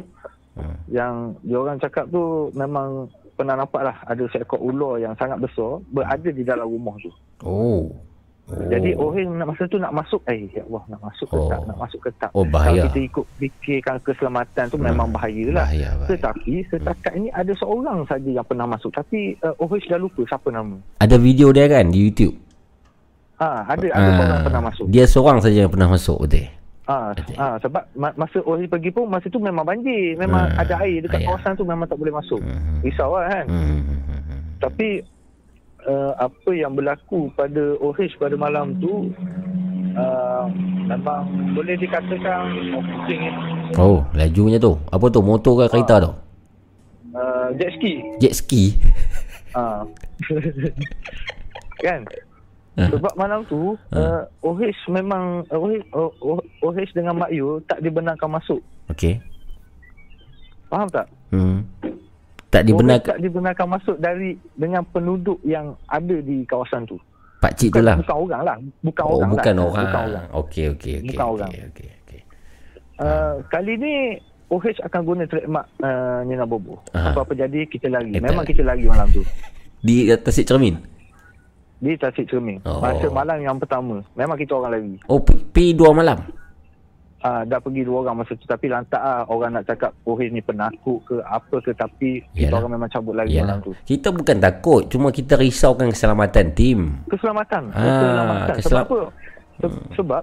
Yang 0.90 1.38
dia 1.46 1.56
orang 1.60 1.78
cakap 1.78 2.10
tu 2.10 2.50
memang 2.50 3.06
pernah 3.38 3.54
nampak 3.54 3.80
lah 3.80 3.96
ada 4.02 4.26
seekor 4.28 4.58
ular 4.58 4.98
yang 4.98 5.14
sangat 5.14 5.38
besar 5.38 5.78
berada 5.88 6.28
di 6.28 6.42
dalam 6.42 6.66
rumah 6.66 6.98
tu. 6.98 7.14
Oh. 7.40 7.86
Jadi 8.48 8.96
orang 8.96 9.36
nak 9.36 9.52
masa 9.52 9.68
tu 9.68 9.76
nak 9.76 9.92
masuk 9.92 10.24
eh 10.24 10.48
ya 10.48 10.64
Allah 10.64 10.80
nak 10.88 11.00
masuk 11.04 11.28
ke 11.28 11.36
Oh. 11.36 11.46
tak 11.46 11.60
nak 11.62 11.78
masuk 11.78 12.00
ke 12.00 12.10
tak. 12.16 12.30
Oh, 12.32 12.42
bahaya. 12.42 12.64
Kalau 12.64 12.84
kita 12.88 12.98
ikut 13.04 13.26
fikirkan 13.36 13.96
keselamatan 14.02 14.64
tu 14.66 14.80
memang 14.80 15.04
bahayalah. 15.06 15.68
Bahaya, 15.68 15.88
bahaya. 15.94 16.08
Tetapi 16.08 16.52
setakat 16.66 17.12
ini 17.14 17.28
ada 17.30 17.52
seorang 17.52 18.08
saja 18.08 18.30
yang 18.32 18.46
pernah 18.48 18.64
masuk 18.64 18.88
tapi 18.90 19.36
uh, 19.38 19.52
OH 19.54 19.84
dah 19.86 20.00
lupa 20.00 20.24
siapa 20.24 20.48
nama. 20.48 20.80
Ada 20.96 21.20
video 21.20 21.52
dia 21.52 21.68
kan 21.68 21.92
di 21.92 22.00
YouTube. 22.00 22.40
Ah 23.36 23.68
ada 23.68 23.86
ada 23.86 24.00
Ah, 24.00 24.16
seorang 24.16 24.40
pernah 24.42 24.62
masuk. 24.66 24.84
Dia 24.88 25.04
seorang 25.04 25.38
saja 25.38 25.58
yang 25.62 25.70
pernah 25.70 25.88
masuk 25.88 26.18
betul. 26.24 26.48
Ah, 26.88 27.12
ah 27.36 27.60
sebab 27.60 27.84
ma- 28.00 28.16
masa 28.16 28.40
OH 28.40 28.64
pergi 28.64 28.88
pun 28.88 29.12
masa 29.12 29.28
tu 29.28 29.36
memang 29.36 29.60
banjir, 29.60 30.16
memang 30.16 30.48
Ah, 30.56 30.64
ada 30.64 30.80
air 30.80 31.04
dekat 31.04 31.20
kawasan 31.20 31.52
tu 31.52 31.68
memang 31.68 31.84
tak 31.84 32.00
boleh 32.00 32.16
masuk. 32.16 32.40
Hmm. 32.40 32.80
Risau 32.80 33.12
lah 33.12 33.28
kan. 33.28 33.44
Tapi 34.56 35.04
uh, 35.84 36.12
apa 36.16 36.50
yang 36.56 36.72
berlaku 36.72 37.28
pada 37.36 37.76
OH 37.84 38.16
pada 38.16 38.40
malam 38.40 38.80
tu 38.80 39.12
uh, 40.00 40.48
memang 40.88 41.28
boleh 41.52 41.76
dikatakan 41.76 42.56
oh. 42.72 42.82
Oh, 43.76 43.98
lajunya 44.16 44.56
tu. 44.56 44.80
Apa 44.88 45.12
tu? 45.12 45.20
Motor 45.20 45.68
ke 45.68 45.76
kereta 45.76 46.08
tu? 46.08 46.12
Uh, 47.12 47.52
jet 47.60 47.70
ski. 47.76 47.92
Jet 48.16 48.32
ski. 48.32 48.64
Ah. 49.52 49.84
kan? 51.84 52.00
Ah. 52.78 52.86
Sebab 52.88 53.10
malam 53.12 53.42
tu 53.44 53.74
uh, 53.74 54.22
OH 54.38 54.62
memang 54.88 55.42
OH, 55.50 55.82
oh, 55.90 56.38
OH 56.62 56.94
dengan 56.94 57.18
Mak 57.18 57.34
Yu 57.34 57.58
tak 57.66 57.82
dibenarkan 57.82 58.30
masuk. 58.30 58.62
Okey. 58.86 59.18
Faham 60.70 60.86
tak? 60.86 61.10
Hmm. 61.34 61.66
Tak 62.48 62.62
OH 62.62 62.68
dibenarkan 62.70 63.10
tak 63.10 63.20
dibenarkan 63.20 63.66
masuk 63.68 63.96
dari 63.98 64.38
dengan 64.54 64.86
penduduk 64.86 65.42
yang 65.42 65.74
ada 65.84 66.16
di 66.16 66.46
kawasan 66.46 66.86
tu. 66.86 66.94
pak 67.38 67.54
cik 67.54 67.70
tu 67.70 67.82
lah. 67.82 67.98
bukan 67.98 68.16
orang 68.16 68.42
lah. 68.42 68.56
Bukan 68.78 69.04
Oh, 69.04 69.14
orang 69.16 69.30
bukan 69.30 69.54
lah. 69.54 69.64
orang. 69.64 69.84
Bukan 69.84 70.02
orang. 70.06 70.26
Okey, 70.38 70.64
okey, 70.70 70.92
okey. 70.98 71.08
Bukan 71.12 71.26
orang. 71.28 71.50
okey, 71.50 71.88
okey. 71.98 72.20
Uh, 72.98 73.32
kali 73.46 73.72
ni 73.74 73.94
OH 74.48 74.82
akan 74.82 75.00
guna 75.02 75.22
trademark 75.26 75.66
uh, 75.78 76.22
Nina 76.22 76.42
Bobo. 76.42 76.78
Aha. 76.90 77.10
Apa-apa 77.10 77.34
jadi 77.34 77.62
kita 77.66 77.86
lari. 77.86 78.10
Eh, 78.10 78.22
Memang 78.22 78.42
tak. 78.42 78.54
kita 78.54 78.62
lari 78.64 78.86
malam 78.86 79.06
tu. 79.10 79.22
Di 79.78 80.10
atas 80.10 80.38
cermin. 80.40 80.97
Di 81.78 81.94
Tasik 81.94 82.26
Cermin. 82.26 82.58
Oh. 82.62 82.78
Masa 82.78 83.06
malam 83.08 83.38
yang 83.38 83.56
pertama. 83.56 84.02
Memang 84.12 84.34
kita 84.34 84.54
orang 84.54 84.74
lari. 84.74 84.94
Oh, 85.06 85.22
pi 85.22 85.70
dua 85.70 85.90
malam. 85.92 86.18
Ah, 87.18 87.42
dah 87.42 87.58
pergi 87.58 87.82
dua 87.82 88.06
orang 88.06 88.22
masa 88.22 88.30
tu 88.32 88.46
tapi 88.46 88.70
lantak 88.70 88.94
ah 88.96 89.26
orang 89.26 89.50
nak 89.50 89.66
cakap 89.66 89.90
OH 90.06 90.30
ni 90.30 90.38
penakut 90.38 91.02
ke 91.02 91.18
apa 91.18 91.58
ke 91.58 91.74
tapi 91.74 92.22
kita 92.30 92.46
Yalah. 92.46 92.62
orang 92.62 92.78
memang 92.78 92.86
cabut 92.86 93.10
lagi 93.12 93.34
Yalah. 93.34 93.58
malam 93.58 93.58
tu. 93.60 93.72
Kita 93.82 94.08
bukan 94.08 94.36
takut, 94.38 94.86
cuma 94.86 95.10
kita 95.10 95.34
risaukan 95.34 95.90
keselamatan 95.90 96.46
tim. 96.54 96.78
Keselamatan. 97.10 97.62
Ah, 97.68 97.82
keselamatan. 97.82 98.38
Sebab 98.38 98.54
keselam- 98.56 98.86
apa? 98.86 99.00
Se- 99.58 99.82
Sebab 99.96 100.22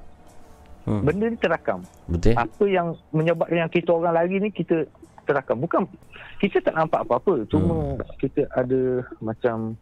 Hmm. 0.85 1.01
benda 1.01 1.25
ni 1.25 1.35
terakam. 1.35 1.79
Betul? 2.05 2.31
Apa 2.33 2.63
yang 2.63 2.87
menyebabkan 3.09 3.57
yang 3.57 3.71
kita 3.73 3.89
orang 3.91 4.13
lari 4.15 4.35
ni 4.37 4.47
kita 4.47 4.87
terakam. 5.25 5.57
Bukan 5.57 5.81
kita 6.37 6.61
tak 6.61 6.77
nampak 6.77 7.03
apa-apa. 7.03 7.43
Cuma 7.49 7.75
kita 8.15 8.45
ada 8.53 9.03
macam 9.17 9.75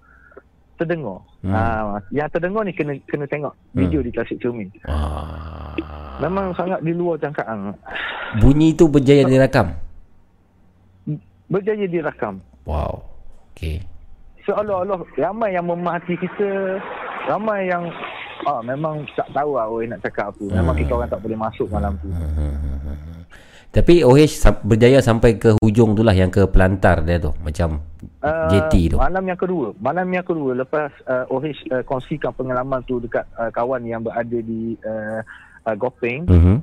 terdengar. 0.83 1.23
Hmm. 1.39 1.55
Ah, 1.55 2.03
yang 2.11 2.27
terdengar 2.27 2.67
ni 2.67 2.75
kena 2.75 2.99
kena 3.07 3.23
tengok 3.31 3.55
video 3.71 4.03
di 4.03 4.11
Tasik 4.11 4.43
Cermin. 4.43 4.67
Ah. 4.91 5.73
Memang 6.19 6.51
sangat 6.59 6.83
di 6.83 6.91
luar 6.91 7.15
jangkaan. 7.23 7.71
Bunyi 8.43 8.75
tu 8.75 8.91
berjaya 8.91 9.23
dirakam. 9.23 9.71
Berjaya 11.47 11.87
dirakam. 11.87 12.43
Wow. 12.67 12.99
Okey. 13.55 13.79
Seolah-olah 14.43 14.99
ramai 15.15 15.55
yang 15.55 15.71
memahati 15.71 16.19
kita, 16.19 16.77
ramai 17.31 17.71
yang 17.71 17.87
ah 18.43 18.59
memang 18.59 19.07
tak 19.15 19.31
tahu 19.31 19.55
lah 19.55 19.71
nak 19.87 20.03
cakap 20.03 20.35
apa. 20.35 20.45
Memang 20.51 20.75
kita 20.75 20.91
orang 20.91 21.07
tak 21.07 21.23
boleh 21.23 21.37
masuk 21.39 21.67
malam 21.71 21.95
tu. 22.03 22.11
Tapi 23.73 24.05
OH 24.05 24.37
berjaya 24.61 25.01
sampai 25.01 25.41
ke 25.41 25.57
hujung 25.57 25.97
tu 25.97 26.05
lah 26.05 26.13
yang 26.13 26.29
ke 26.29 26.45
pelantar 26.45 27.01
dia 27.01 27.17
tu. 27.17 27.33
Macam 27.41 27.81
Uh, 28.19 28.47
JT 28.51 28.91
tu. 28.91 28.97
Malam 28.99 29.23
yang 29.31 29.39
kedua, 29.39 29.71
malam 29.79 30.07
yang 30.11 30.27
kedua 30.27 30.51
lepas 30.55 30.91
uh, 31.07 31.23
OH 31.27 31.59
uh, 31.71 31.83
kongsikan 31.87 32.35
pengalaman 32.35 32.83
tu 32.83 32.99
dekat 32.99 33.23
uh, 33.39 33.47
kawan 33.47 33.79
yang 33.83 34.03
berada 34.03 34.39
di 34.43 34.75
uh, 34.83 35.23
uh, 35.63 35.75
Gopeng, 35.75 36.27
Mhm. 36.27 36.55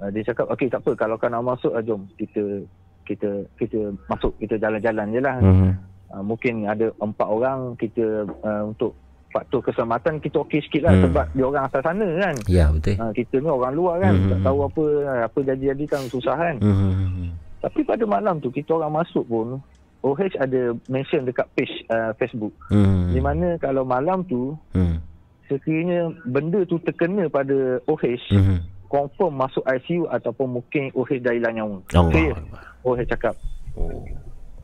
uh, 0.00 0.08
dia 0.08 0.24
cakap 0.24 0.48
okey 0.56 0.72
tak 0.72 0.80
apa 0.80 0.96
kalau 0.96 1.20
kau 1.20 1.28
nak 1.28 1.44
masuk 1.44 1.72
uh, 1.72 1.84
jom 1.84 2.08
kita 2.16 2.64
kita 3.04 3.44
kita 3.60 3.92
masuk 4.08 4.32
kita 4.40 4.56
jalan-jalan 4.56 5.06
je 5.12 5.20
lah. 5.20 5.36
Mhm. 5.40 5.70
Uh, 6.10 6.22
mungkin 6.24 6.54
ada 6.64 6.88
empat 6.96 7.28
orang 7.28 7.76
kita 7.76 8.24
uh, 8.40 8.62
untuk 8.68 8.96
faktor 9.30 9.62
keselamatan 9.62 10.18
kita 10.18 10.42
okey 10.42 10.60
sikit 10.60 10.82
lah 10.84 10.92
Hmm. 10.92 11.04
sebab 11.06 11.26
dia 11.30 11.44
orang 11.44 11.64
asal 11.64 11.80
sana 11.80 12.06
kan. 12.18 12.34
Ya, 12.44 12.66
betul. 12.68 12.94
Uh, 12.98 13.12
kita 13.14 13.34
ni 13.38 13.48
orang 13.48 13.74
luar 13.74 13.94
kan, 13.98 14.14
Hmm. 14.14 14.28
tak 14.28 14.40
tahu 14.42 14.58
apa 14.62 14.82
apa 15.24 15.38
jadi-jadi 15.40 15.84
kan 15.86 16.02
susah 16.06 16.34
kan. 16.34 16.56
Mhm. 16.58 17.30
Tapi 17.60 17.80
pada 17.82 18.04
malam 18.04 18.38
tu 18.38 18.48
kita 18.48 18.74
orang 18.74 18.98
masuk 18.98 19.24
pun 19.24 19.62
OH 20.00 20.32
ada 20.34 20.72
mention 20.88 21.22
dekat 21.22 21.44
page 21.52 21.84
uh, 21.88 22.10
Facebook. 22.16 22.50
Hmm. 22.68 23.12
Di 23.12 23.20
mana 23.20 23.54
kalau 23.56 23.84
malam 23.84 24.24
tu 24.24 24.56
Hmm. 24.72 24.98
sekiranya 25.44 26.08
benda 26.24 26.64
tu 26.64 26.80
terkena 26.80 27.28
pada 27.28 27.78
OH 27.84 28.32
Mhm. 28.32 28.58
confirm 28.88 29.32
masuk 29.36 29.62
ICU 29.62 30.08
ataupun 30.08 30.58
mungkin 30.58 30.90
OH 30.90 31.20
dah 31.20 31.30
hilang 31.30 31.54
nyawa. 31.54 31.78
Allah. 31.92 32.34
OH 32.82 33.06
cakap. 33.06 33.36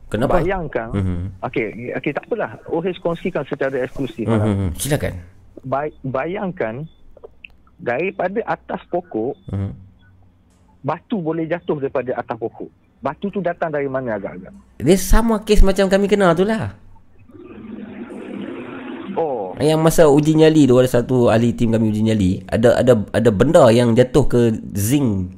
Kenapa? 0.07 0.39
Bayangkan. 0.39 0.87
Mhm. 0.95 1.19
Okey, 1.43 1.67
okey 1.99 2.11
tak 2.15 2.23
apalah. 2.25 2.55
OH 2.71 2.95
kongsikan 2.99 3.43
secara 3.43 3.75
eksklusif 3.83 4.23
Mhm. 4.23 4.31
malam. 4.31 4.71
Silakan. 4.73 5.13
Bay- 5.67 5.97
bayangkan 5.99 6.87
daripada 7.75 8.39
atas 8.47 8.81
pokok 8.87 9.35
Mhm. 9.51 9.71
batu 10.79 11.19
boleh 11.19 11.43
jatuh 11.43 11.77
daripada 11.77 12.15
atas 12.15 12.37
pokok. 12.39 12.71
Batu 12.97 13.29
tu 13.29 13.43
datang 13.43 13.69
dari 13.69 13.85
mana 13.85 14.15
agak-agak? 14.15 14.53
Dia 14.79 14.97
sama 14.97 15.43
kes 15.43 15.61
macam 15.61 15.85
kami 15.85 16.07
kenal 16.07 16.33
tu 16.33 16.41
lah. 16.41 16.73
Oh, 19.13 19.57
Yang 19.57 19.81
masa 19.81 20.03
uji 20.05 20.37
nyali 20.37 20.69
tu 20.69 20.77
ada 20.77 20.85
satu 20.85 21.27
ahli 21.27 21.49
tim 21.49 21.73
kami 21.73 21.89
uji 21.89 22.05
nyali, 22.05 22.31
ada 22.45 22.77
ada 22.77 22.93
ada 23.09 23.29
benda 23.33 23.65
yang 23.69 23.97
jatuh 23.97 24.29
ke 24.29 24.41
zinc 24.71 25.33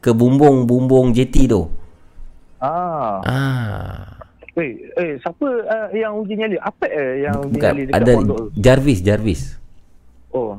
ke 0.00 0.10
bumbung-bumbung 0.10 1.12
JT 1.12 1.44
tu. 1.44 1.68
Ah. 2.62 3.18
Ah. 3.26 4.22
Eh, 4.54 4.78
eh 5.00 5.12
siapa 5.18 5.48
uh, 5.48 5.88
yang 5.90 6.14
uji 6.22 6.38
nyali? 6.38 6.56
Apa 6.62 6.84
eh 6.86 7.26
yang 7.26 7.36
uji 7.42 7.58
Bukan 7.58 7.70
nyali 7.74 7.82
dekat 7.90 7.98
ada 7.98 8.12
pondok? 8.14 8.38
Jarvis 8.54 8.98
Jarvis. 9.02 9.40
Oh. 10.30 10.54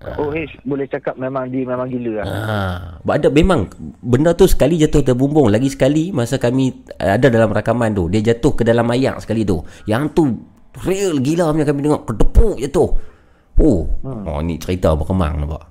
Oh, 0.00 0.32
H 0.32 0.56
boleh 0.64 0.88
cakap 0.88 1.20
memang 1.20 1.52
dia 1.52 1.60
memang 1.68 1.84
gila 1.84 2.24
lah. 2.24 2.24
Ah, 2.24 2.76
ada 3.20 3.28
memang 3.28 3.68
benda 4.00 4.32
tu 4.32 4.48
sekali 4.48 4.80
jatuh 4.80 5.04
terbumbung 5.04 5.52
lagi 5.52 5.68
sekali 5.68 6.08
masa 6.08 6.40
kami 6.40 6.72
ada 6.96 7.28
dalam 7.28 7.52
rakaman 7.52 7.92
tu 7.92 8.08
dia 8.08 8.24
jatuh 8.32 8.56
ke 8.56 8.64
dalam 8.64 8.88
ayak 8.88 9.20
sekali 9.20 9.44
tu. 9.44 9.60
Yang 9.84 10.16
tu 10.16 10.22
real 10.88 11.20
gila 11.20 11.52
punya 11.52 11.68
kami 11.68 11.84
tengok 11.84 12.02
kedepuk 12.08 12.56
jatuh. 12.64 12.90
Oh, 13.60 13.84
hmm. 14.00 14.24
oh 14.24 14.40
ni 14.40 14.56
cerita 14.56 14.96
berkembang 14.96 15.44
nampak. 15.44 15.68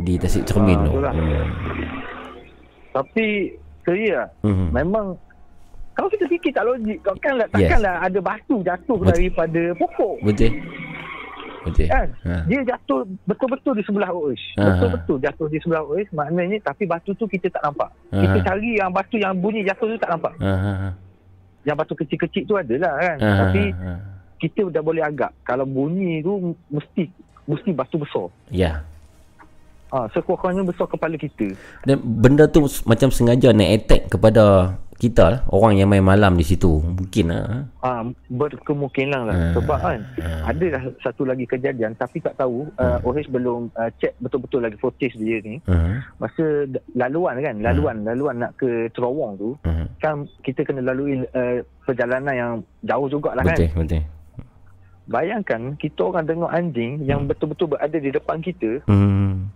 Di 0.00 0.16
tasik 0.16 0.48
cermin 0.48 0.80
Ah, 0.80 0.84
tu. 0.88 0.92
Hmm. 1.04 1.44
Tapi 2.96 3.52
seria 3.88 4.28
Mhm. 4.44 4.68
memang 4.70 5.16
kalau 5.92 6.08
kita 6.08 6.28
fikir 6.28 6.52
tak 6.52 6.62
logik 6.62 7.00
kau 7.00 7.16
kan 7.18 7.34
lah, 7.34 7.48
takkanlah 7.48 7.98
ada 7.98 8.18
batu 8.20 8.60
jatuh 8.60 8.96
Betul. 8.96 9.08
daripada 9.08 9.62
pokok. 9.74 10.16
Betul. 10.22 10.52
Betul. 11.58 11.90
Kan? 11.90 12.08
Ha. 12.22 12.46
Dia 12.46 12.60
jatuh 12.64 13.02
betul-betul 13.26 13.74
di 13.74 13.82
sebelah 13.82 14.06
Oish. 14.08 14.54
Ha, 14.54 14.62
Betul-betul 14.62 15.16
jatuh 15.18 15.46
di 15.50 15.58
sebelah 15.58 15.82
Oish. 15.84 16.06
Maknanya 16.12 16.62
tapi 16.62 16.86
batu 16.86 17.12
tu 17.12 17.26
kita 17.26 17.50
tak 17.50 17.66
nampak. 17.66 17.90
Ha, 18.08 18.16
Kita 18.16 18.38
ha. 18.38 18.46
cari 18.46 18.70
yang 18.78 18.90
batu 18.94 19.16
yang 19.18 19.34
bunyi 19.34 19.66
jatuh 19.66 19.90
tu 19.90 19.98
tak 19.98 20.06
nampak. 20.08 20.32
Ha, 20.38 20.52
ha, 20.54 20.72
ha. 20.78 20.90
Yang 21.66 21.76
batu 21.76 21.94
kecil-kecil 21.98 22.42
tu 22.46 22.54
adalah 22.54 22.94
kan. 22.94 23.16
Ha, 23.18 23.26
ha, 23.26 23.38
Tapi 23.42 23.62
ha. 23.74 23.92
kita 24.38 24.60
dah 24.70 24.82
boleh 24.86 25.02
agak. 25.02 25.34
Kalau 25.42 25.66
bunyi 25.66 26.22
tu 26.22 26.32
mesti 26.70 27.10
mesti 27.44 27.70
batu 27.74 27.98
besar. 27.98 28.30
Ya. 28.48 28.86
Ha, 29.88 30.04
sekurang-kurangnya 30.12 30.68
besar 30.68 30.86
kepala 30.86 31.16
kita. 31.16 31.48
Dan 31.88 31.96
benda 32.00 32.44
tu 32.44 32.64
macam 32.84 33.08
sengaja 33.08 33.56
nak 33.56 33.72
attack 33.72 34.12
kepada 34.12 34.76
kita 34.98 35.30
lah, 35.30 35.40
orang 35.54 35.78
yang 35.78 35.86
main 35.86 36.02
malam 36.02 36.34
di 36.34 36.42
situ. 36.42 36.82
Mungkin 36.82 37.30
lah. 37.30 37.70
Ah, 37.78 38.02
berkemungkinan 38.26 39.30
lah 39.30 39.36
Ah, 39.38 39.52
sebab 39.54 39.78
kan 39.78 40.00
ada 40.18 40.64
dah 40.74 40.82
satu 41.00 41.22
lagi 41.22 41.46
kejadian 41.46 41.94
tapi 41.94 42.18
tak 42.18 42.34
tahu 42.34 42.66
uh, 42.76 42.98
OH 43.06 43.30
belum 43.30 43.70
uh, 43.78 43.90
check 44.02 44.18
betul-betul 44.18 44.66
lagi 44.66 44.74
footage 44.76 45.14
dia 45.14 45.38
ni 45.40 45.62
Uh, 45.70 46.00
masa 46.18 46.66
laluan 46.98 47.38
kan 47.38 47.62
laluan 47.62 48.02
laluan 48.02 48.42
nak 48.42 48.56
ke 48.58 48.90
Terawang 48.90 49.38
tu 49.38 49.54
uh, 49.62 49.84
kan 50.02 50.26
kita 50.42 50.66
kena 50.66 50.82
lalui 50.82 51.22
uh, 51.22 51.62
perjalanan 51.86 52.34
yang 52.34 52.52
jauh 52.82 53.06
jugalah 53.06 53.46
betul, 53.46 53.68
kan 53.70 53.78
betul. 53.84 54.02
bayangkan 55.06 55.60
kita 55.78 56.00
orang 56.04 56.24
tengok 56.26 56.50
anjing 56.50 56.92
yang 57.04 57.24
betul-betul 57.24 57.70
berada 57.70 57.96
di 57.96 58.10
depan 58.10 58.42
kita 58.42 58.82
Hmm. 58.90 59.48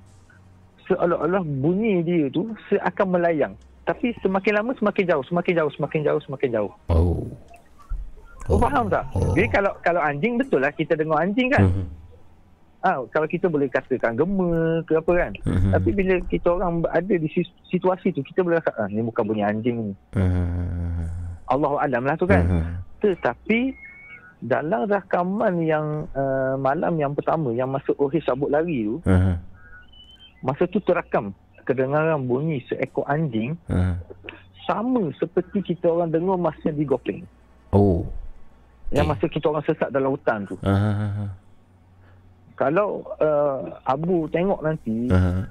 Seolah-olah 0.93 1.43
bunyi 1.43 2.05
dia 2.05 2.29
tu 2.29 2.53
seakan 2.69 3.17
melayang 3.17 3.57
tapi 3.89 4.13
semakin 4.21 4.61
lama 4.61 4.77
semakin 4.77 5.05
jauh 5.09 5.25
semakin 5.27 5.53
jauh 5.59 5.73
semakin 5.75 6.01
jauh 6.05 6.21
semakin 6.23 6.49
jauh 6.53 6.73
Oh. 6.93 7.25
Oh, 8.51 8.59
faham 8.59 8.91
tak? 8.91 9.07
Jadi 9.39 9.49
kalau 9.55 9.73
kalau 9.87 10.03
anjing 10.03 10.35
betul 10.35 10.59
lah 10.59 10.75
kita 10.75 10.99
dengar 10.99 11.23
anjing 11.23 11.47
kan. 11.47 11.63
Mhm. 11.63 11.87
Ah, 12.83 12.99
kalau 13.15 13.31
kita 13.31 13.47
boleh 13.47 13.71
katakan 13.71 14.19
gema 14.19 14.83
ke 14.83 14.99
apa 14.99 15.13
kan. 15.15 15.33
Mhm. 15.47 15.71
Tapi 15.71 15.91
bila 15.95 16.15
kita 16.27 16.49
orang 16.51 16.83
ada 16.91 17.15
di 17.15 17.29
situasi 17.71 18.11
tu 18.11 18.27
kita 18.27 18.43
boleh 18.43 18.59
rasa 18.59 18.75
ah 18.75 18.91
ni 18.91 18.99
bukan 18.99 19.23
bunyi 19.23 19.47
anjing 19.47 19.77
ni. 19.79 19.95
Hmm. 20.19 21.07
Allahu 21.47 21.79
alam 21.79 22.03
lah 22.03 22.19
tu 22.19 22.27
kan. 22.27 22.43
Mhm. 22.43 22.63
Tetapi 22.99 23.61
dalam 24.43 24.91
rakaman 24.91 25.63
yang 25.63 26.11
uh, 26.19 26.59
malam 26.59 26.99
yang 26.99 27.15
pertama 27.15 27.55
yang 27.55 27.71
masa 27.71 27.95
OH 27.95 28.27
sabut 28.27 28.51
lari 28.51 28.91
tu, 28.91 28.99
Uh, 29.07 29.39
masa 30.43 30.67
tu 30.67 30.83
terakam 30.83 31.31
kedengaran 31.63 32.27
bunyi 32.27 32.59
seekor 32.67 33.07
anjing 33.07 33.55
uh. 33.71 33.95
sama 34.67 35.15
seperti 35.17 35.63
kita 35.63 35.91
orang 35.91 36.11
dengar 36.11 36.37
masa 36.39 36.75
di 36.75 36.83
Gopeng. 36.83 37.23
Oh. 37.71 38.05
Yang 38.93 39.07
masa 39.09 39.25
kita 39.31 39.49
orang 39.49 39.65
sesat 39.65 39.89
dalam 39.89 40.13
hutan 40.13 40.45
tu. 40.45 40.59
Uh, 40.61 41.31
Kalau 42.59 43.07
uh, 43.23 43.81
Abu 43.89 44.29
tengok 44.29 44.61
nanti 44.61 45.09
uh. 45.09 45.47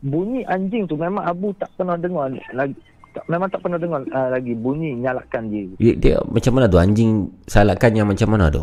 bunyi 0.00 0.46
anjing 0.46 0.86
tu 0.86 0.94
memang 0.94 1.26
Abu 1.26 1.52
tak 1.58 1.68
pernah 1.74 1.98
dengar 1.98 2.32
lagi 2.54 2.78
tak, 3.12 3.24
memang 3.26 3.48
tak 3.50 3.60
pernah 3.66 3.78
dengar 3.82 4.00
uh, 4.14 4.28
lagi 4.30 4.54
bunyi 4.54 4.94
nyalakan 4.94 5.50
dia. 5.50 5.66
Dia, 5.80 5.94
dia 5.98 6.16
macam 6.22 6.52
mana 6.54 6.66
tu 6.70 6.78
anjing 6.78 7.26
salakan 7.50 7.92
yang 7.98 8.06
macam 8.06 8.28
mana 8.30 8.46
tu? 8.46 8.62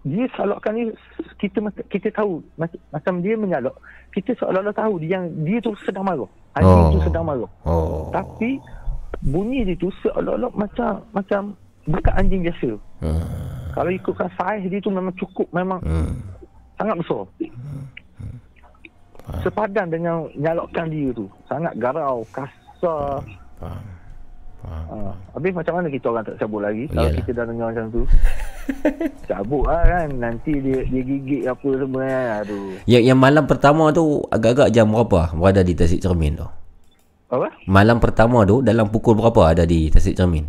Dia 0.00 0.24
salakkan 0.32 0.72
ni 0.72 0.82
kita 1.36 1.60
kita 1.92 2.08
tahu 2.14 2.40
mac- 2.56 2.80
macam 2.88 3.20
dia 3.20 3.36
menyalak 3.36 3.76
kita 4.10 4.32
seolah-olah 4.40 4.72
tahu 4.72 4.96
dia 4.96 5.20
yang 5.20 5.28
dia 5.44 5.60
tu 5.60 5.76
sedang 5.84 6.02
marah. 6.02 6.30
Anjing 6.56 6.82
Oh. 6.82 6.92
tu 6.92 6.98
sedang 7.04 7.24
marah. 7.24 7.50
Oh. 7.62 8.08
Tapi 8.10 8.56
bunyi 9.20 9.68
dia 9.68 9.76
tu 9.76 9.92
seolah-olah 10.00 10.50
macam 10.56 11.04
macam 11.12 11.40
bukan 11.84 12.12
anjing 12.16 12.42
biasa. 12.42 12.70
Uh, 13.04 13.20
Kalau 13.70 13.90
ikutkan 13.92 14.28
saiz 14.34 14.64
dia 14.66 14.80
tu 14.80 14.88
memang 14.88 15.12
cukup 15.14 15.46
memang 15.52 15.78
hmm. 15.84 16.16
sangat 16.74 16.96
besar. 16.96 17.22
Sepadan 19.46 19.86
dengan 19.88 20.26
nyalakkan 20.34 20.90
dia 20.90 21.14
tu. 21.14 21.30
Sangat 21.46 21.78
garau, 21.78 22.26
kasar. 22.34 23.22
Faham. 24.60 24.84
Ha. 24.86 25.10
Habis 25.32 25.52
macam 25.52 25.72
mana 25.74 25.88
kita 25.88 26.06
orang 26.06 26.20
tak 26.22 26.36
cabut 26.36 26.60
lagi 26.60 26.84
Kalau 26.86 27.00
Yalah. 27.02 27.16
kita 27.16 27.30
dah 27.32 27.44
dengar 27.44 27.66
macam 27.72 27.86
tu 27.88 28.02
Cabut 29.30 29.64
lah 29.64 29.82
kan 29.82 30.08
Nanti 30.12 30.52
dia 30.54 30.84
dia 30.84 31.02
gigit 31.02 31.42
apa 31.44 31.68
semua 31.74 32.04
kan 32.04 32.26
Aduh 32.44 32.76
Yang, 32.84 33.02
yang 33.06 33.18
malam 33.18 33.44
pertama 33.44 33.88
tu 33.88 34.04
agak-agak 34.26 34.68
jam 34.70 34.86
berapa 34.86 35.32
berada 35.32 35.60
di 35.60 35.72
Tasik 35.72 35.98
Cermin 35.98 36.36
tu? 36.36 36.48
Apa? 37.30 37.48
Malam 37.64 37.96
pertama 37.98 38.42
tu 38.42 38.60
dalam 38.60 38.86
pukul 38.86 39.14
berapa 39.14 39.50
ada 39.50 39.64
di 39.64 39.88
Tasik 39.88 40.12
Cermin? 40.12 40.44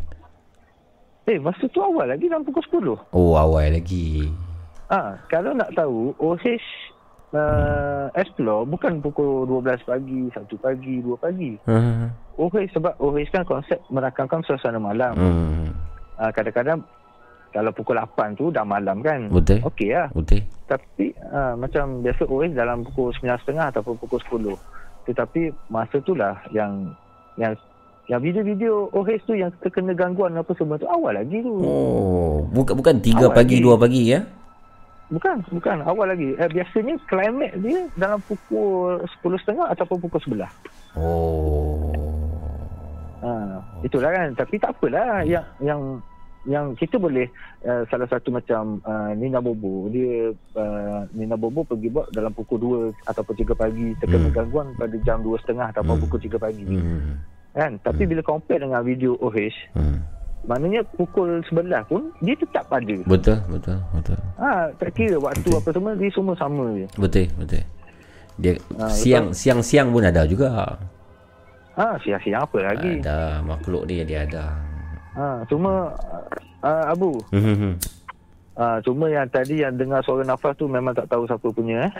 Eh 1.23 1.37
masa 1.37 1.63
tu 1.67 1.79
awal 1.79 2.09
lagi 2.09 2.25
dalam 2.25 2.41
pukul 2.41 2.91
10 2.99 3.13
Oh 3.13 3.37
awal 3.37 3.69
lagi. 3.69 4.27
ha, 4.89 5.15
Kalau 5.29 5.53
nak 5.53 5.71
tahu 5.71 6.11
OH 6.17 6.43
uh, 7.33 8.07
Explore 8.13 8.63
bukan 8.65 8.99
pukul 8.99 9.43
12 9.45 9.83
pagi 9.83 10.19
1 10.27 10.35
pagi 10.57 10.95
2 10.99 11.15
pagi 11.17 11.51
Hmm. 11.63 12.11
OH 12.33 12.55
sebab 12.71 12.93
OH 12.97 13.29
kan 13.29 13.43
konsep 13.43 13.79
merakamkan 13.87 14.41
suasana 14.41 14.77
malam 14.77 15.13
Hmm. 15.13 15.67
ha, 16.15 16.29
Kadang-kadang 16.29 16.81
kalau 17.49 17.71
pukul 17.71 17.95
8 17.95 18.07
tu 18.33 18.47
dah 18.47 18.63
malam 18.63 18.99
kan 18.99 19.27
Betul. 19.27 19.59
Okey 19.63 19.91
lah 19.91 20.07
Betul. 20.11 20.43
Tapi 20.65 21.11
uh, 21.25 21.53
macam 21.53 21.99
biasa 21.99 22.23
OS 22.23 22.51
dalam 22.51 22.83
pukul 22.85 23.11
9.30 23.13 23.59
ataupun 23.71 23.95
pukul 23.97 24.19
10. 24.23 24.55
Tetapi 25.03 25.41
masa 25.67 25.99
tu 25.99 26.13
lah 26.13 26.39
yang 26.49 26.95
yang 27.35 27.51
yang 28.07 28.19
video-video 28.19 28.87
OS 28.89 29.19
tu 29.23 29.33
yang 29.33 29.51
terkena 29.59 29.91
gangguan 29.91 30.31
apa 30.33 30.51
semua 30.53 30.75
tu 30.75 30.87
awal 30.87 31.11
lagi 31.13 31.39
tu. 31.39 31.51
Oh, 31.59 32.43
bukan 32.49 32.73
bukan 32.73 32.95
3 32.97 33.19
Awal 33.21 33.35
pagi 33.35 33.55
lagi. 33.57 33.67
2 33.67 33.75
pagi 33.77 34.01
ya? 34.09 34.19
Bukan, 35.11 35.43
bukan 35.51 35.83
awal 35.83 36.07
lagi. 36.07 36.33
Eh, 36.33 36.47
biasanya 36.47 36.95
climax 37.03 37.51
dia 37.59 37.83
dalam 37.93 38.23
pukul 38.23 39.03
10.30 39.21 39.59
ataupun 39.75 39.97
pukul 39.99 40.19
11. 40.23 40.47
Oh. 40.95 41.91
Ha, 43.21 43.29
itulah 43.83 44.09
kan. 44.09 44.31
Tapi 44.33 44.55
tak 44.55 44.71
apalah 44.73 45.21
yang 45.21 45.43
yang 45.59 45.81
yang 46.41 46.73
kita 46.73 46.97
boleh 46.97 47.29
uh, 47.61 47.85
salah 47.85 48.09
satu 48.09 48.33
macam 48.33 48.81
uh, 48.81 49.13
Nina 49.13 49.37
Bobo 49.37 49.85
dia 49.93 50.33
uh, 50.57 51.05
Nina 51.13 51.37
Bobo 51.37 51.61
pergi 51.61 51.85
buat 51.85 52.09
dalam 52.09 52.33
pukul 52.33 52.89
2 52.89 53.05
ataupun 53.05 53.35
3 53.37 53.53
pagi 53.53 53.93
terkena 54.01 54.25
Hmm. 54.25 54.33
gangguan 54.33 54.67
pada 54.73 54.97
jam 55.05 55.21
2.30 55.21 55.69
ataupun 55.69 56.01
pukul 56.01 56.17
3 56.17 56.41
pagi 56.41 56.65
Hmm. 56.65 57.21
kan 57.53 57.77
tapi 57.85 58.09
bila 58.09 58.25
compare 58.25 58.57
dengan 58.57 58.81
video 58.81 59.13
OH 59.21 59.53
Hmm. 59.77 60.01
Maknanya 60.43 60.81
pukul 60.91 61.37
11 61.45 61.53
pun 61.85 62.01
dia 62.19 62.33
tetap 62.33 62.65
ada 62.67 62.95
Betul, 63.03 63.37
betul, 63.47 63.77
betul. 63.91 64.17
ha 64.35 64.51
tak 64.73 64.89
kira 64.91 65.15
waktu 65.15 65.49
apa 65.49 65.69
semua 65.69 65.91
dia 65.93 66.09
semua 66.09 66.33
sama 66.33 66.65
je 66.75 66.87
Betul, 66.95 67.27
betul. 67.35 67.63
Dia 68.37 68.57
Ah, 68.73 68.89
siang 68.89 69.29
siang 69.31 69.61
siang 69.61 69.89
pun 69.89 70.01
ada 70.01 70.23
juga. 70.23 70.49
ha 71.71 71.95
siang-siang 71.97 72.41
apa 72.41 72.57
lagi 72.59 72.99
Ada 72.99 73.39
makhluk 73.41 73.85
dia 73.85 74.01
dia 74.01 74.23
ada. 74.23 74.49
ha 75.13 75.45
cuma 75.45 75.93
uh, 76.59 76.83
Abu 76.85 77.21
Hmm. 77.29 77.77
uh, 78.53 78.77
cuma 78.81 79.07
yang 79.07 79.27
tadi 79.27 79.61
yang 79.61 79.73
dengar 79.73 80.01
suara 80.01 80.21
nafas 80.21 80.51
tu 80.53 80.65
memang 80.65 80.91
tak 80.91 81.07
tahu 81.07 81.23
siapa 81.23 81.47
punya 81.47 81.85
eh 81.85 81.91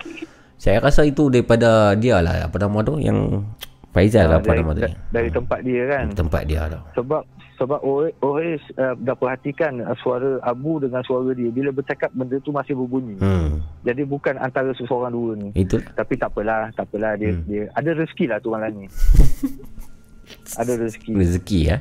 Saya 0.55 0.77
rasa 0.79 1.01
itu 1.03 1.25
daripada 1.27 1.93
dia 1.93 2.19
lah 2.19 2.41
apa 2.41 2.57
nama 2.57 2.81
tu 2.81 2.97
yang 2.97 3.45
Faizal 3.91 4.29
Ah, 4.29 4.37
apa 4.37 4.47
dari, 4.47 4.59
nama 4.59 4.71
tu. 4.71 4.81
da- 4.81 4.97
dari 5.11 5.29
tempat 5.29 5.59
dia 5.61 5.81
kan 5.85 6.05
Tempat 6.11 6.41
dia 6.43 6.61
tu. 6.65 6.79
sebab 6.95 7.21
sebab 7.61 7.77
OH 8.17 8.41
uh, 8.73 8.97
dah 8.97 9.13
perhatikan 9.13 9.77
uh, 9.79 9.93
suara 9.95 10.41
Abu 10.41 10.81
dengan 10.81 10.99
suara 11.01 11.29
dia 11.31 11.47
bila 11.47 11.69
bercakap 11.69 12.09
benda 12.11 12.41
tu 12.41 12.49
masih 12.49 12.73
berbunyi 12.73 13.21
Hmm. 13.21 13.61
jadi 13.81 14.01
bukan 14.03 14.33
antara 14.35 14.73
seseorang 14.73 15.13
dua 15.13 15.37
ni 15.37 15.53
Itu 15.53 15.77
tapi 15.93 16.17
tak 16.17 16.33
apalah 16.33 16.73
tak 16.73 16.89
apalah 16.89 17.13
dia 17.13 17.29
Hmm. 17.31 17.45
dia 17.45 17.69
ada 17.71 17.93
rezeki 17.93 18.25
lah 18.25 18.37
tu 18.37 18.49
lain 18.49 18.73
ni 18.75 18.87
ada 20.59 20.71
rezeki 20.73 21.11
rezeki 21.13 21.59
ya. 21.67 21.77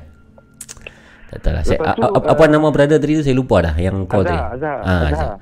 Tak 1.31 1.39
tahu 1.41 1.52
lah. 1.55 1.62
Saya, 1.62 1.78
Lepas 1.78 1.86
a, 1.86 1.94
tu, 1.94 2.02
a, 2.02 2.18
apa 2.26 2.42
uh, 2.42 2.49
nama 2.50 2.68
brother 2.68 2.99
tadi 2.99 3.15
tu 3.15 3.23
saya 3.23 3.33
lupa 3.33 3.62
dah 3.62 3.75
yang 3.78 4.02
call 4.02 4.26
tadi. 4.26 4.34
Azhar, 4.34 4.50
Azhar, 4.50 4.76
Ah, 4.76 4.83
Azhar. 4.83 5.10
Azhar. 5.15 5.34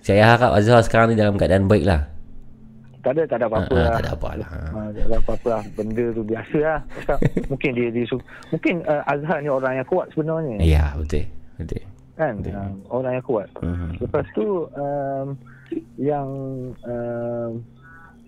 Saya 0.00 0.22
harap 0.26 0.50
Azhar 0.56 0.80
sekarang 0.80 1.12
ni 1.12 1.16
dalam 1.16 1.36
keadaan 1.36 1.68
baik 1.68 1.84
lah. 1.84 2.08
Tak 3.04 3.12
ada, 3.12 3.22
tak 3.28 3.36
ada 3.36 3.46
apa-apa 3.52 3.74
ah, 3.76 3.82
lah. 3.84 3.92
tak 3.92 4.00
ada 4.00 4.12
apa 4.16 4.30
lah. 4.32 4.48
Ha, 4.48 4.80
tak 4.96 5.04
ada 5.04 5.16
apa-apa 5.20 5.48
lah. 5.52 5.62
Benda 5.76 6.04
tu 6.16 6.22
biasa 6.24 6.58
lah. 6.64 6.80
Mungkin 7.52 7.70
dia, 7.76 7.88
dia 7.92 8.04
su- 8.08 8.26
mungkin 8.48 8.74
uh, 8.88 9.02
Azhar 9.04 9.38
ni 9.44 9.52
orang 9.52 9.76
yang 9.76 9.88
kuat 9.92 10.08
sebenarnya. 10.16 10.56
Ya, 10.64 10.96
betul. 10.96 11.28
Betul. 11.60 11.84
Kan? 12.16 12.34
Uh, 12.40 12.72
orang 12.88 13.12
yang 13.20 13.26
kuat. 13.28 13.48
Hmm. 13.60 13.92
Lepas 14.00 14.24
tu 14.32 14.64
um, 14.72 15.26
yang 16.00 16.28
um, 16.88 17.50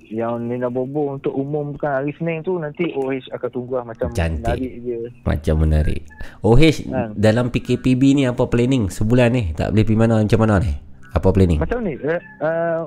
yang 0.07 0.39
Nina 0.47 0.71
Bobo 0.71 1.19
untuk 1.19 1.35
umumkan 1.35 1.99
hari 2.03 2.15
Senin 2.15 2.43
tu 2.47 2.61
nanti 2.61 2.95
OH 2.95 3.27
akan 3.35 3.49
tunggu 3.51 3.75
lah 3.81 3.85
macam 3.91 4.07
Cantik. 4.15 4.45
menarik 4.45 4.75
dia. 4.85 4.99
Macam 5.27 5.55
menarik. 5.67 6.01
OH 6.47 6.87
Kan? 6.87 7.09
dalam 7.19 7.51
PKPB 7.51 8.03
ni 8.15 8.23
apa 8.29 8.47
planning 8.47 8.87
sebulan 8.93 9.29
ni? 9.35 9.43
Tak 9.57 9.75
boleh 9.75 9.85
pergi 9.89 9.99
mana 9.99 10.15
macam 10.23 10.41
mana 10.45 10.55
ni? 10.63 10.73
Apa 11.17 11.29
planning? 11.33 11.59
Macam 11.59 11.81
ni, 11.81 11.97
uh, 11.97 12.21
uh, 12.45 12.81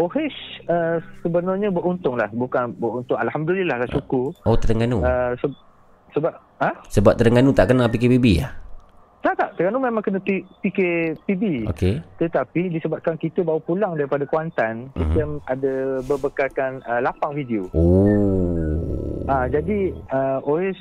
OH 0.00 0.16
uh, 0.66 0.96
sebenarnya 1.20 1.68
beruntung 1.68 2.16
lah. 2.16 2.32
Bukan 2.32 2.72
beruntung. 2.74 3.14
Alhamdulillah 3.14 3.76
lah 3.76 3.86
syukur. 3.86 4.32
Oh, 4.42 4.56
Terengganu. 4.56 5.04
Uh, 5.04 5.36
se- 5.36 5.60
sebab, 6.10 6.32
ha? 6.58 6.70
Sebab 6.88 7.14
Terengganu 7.14 7.52
tak 7.52 7.68
kena 7.68 7.84
PKPB 7.84 8.26
ya? 8.34 8.48
Tak, 9.20 9.36
tak. 9.36 9.48
Terengganu 9.54 9.84
memang 9.84 10.00
kena 10.00 10.16
P- 10.16 10.48
PKPB. 10.58 11.68
Okey. 11.68 12.00
Tetapi 12.16 12.72
disebabkan 12.72 13.14
kita 13.14 13.44
baru 13.44 13.60
pulang 13.60 13.92
daripada 13.92 14.24
Kuantan, 14.24 14.88
Mhm. 14.90 15.00
kita 15.04 15.20
ada 15.44 15.74
berbekalkan 16.02 16.80
uh, 16.82 17.04
lapang 17.04 17.36
video. 17.36 17.68
Oh. 17.70 19.20
Ah, 19.28 19.44
jadi 19.46 19.92
uh, 20.08 20.40
OH 20.42 20.80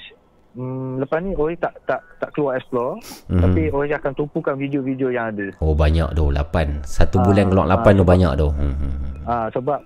mm, 0.60 1.00
lepas 1.00 1.18
ni 1.20 1.32
OH 1.32 1.56
tak 1.58 1.74
tak 1.86 2.00
tak 2.20 2.30
keluar 2.32 2.60
explore, 2.60 3.00
Mhm. 3.28 3.40
tapi 3.40 3.62
OH 3.70 3.92
akan 3.96 4.12
tumpukan 4.14 4.54
video-video 4.54 5.08
yang 5.10 5.32
ada. 5.32 5.48
Oh, 5.58 5.72
banyak 5.72 6.12
tu. 6.12 6.28
8. 6.28 6.84
Satu 6.84 7.18
Ah, 7.18 7.24
bulan 7.24 7.48
keluar 7.48 7.66
8 7.66 7.80
ah, 7.80 7.96
tu 7.96 7.96
sebab- 7.98 8.12
banyak 8.12 8.32
tu. 8.36 8.48
Hmm. 8.52 8.76
hmm, 8.76 8.92
hmm. 8.94 9.14
Ah, 9.24 9.48
sebab 9.50 9.80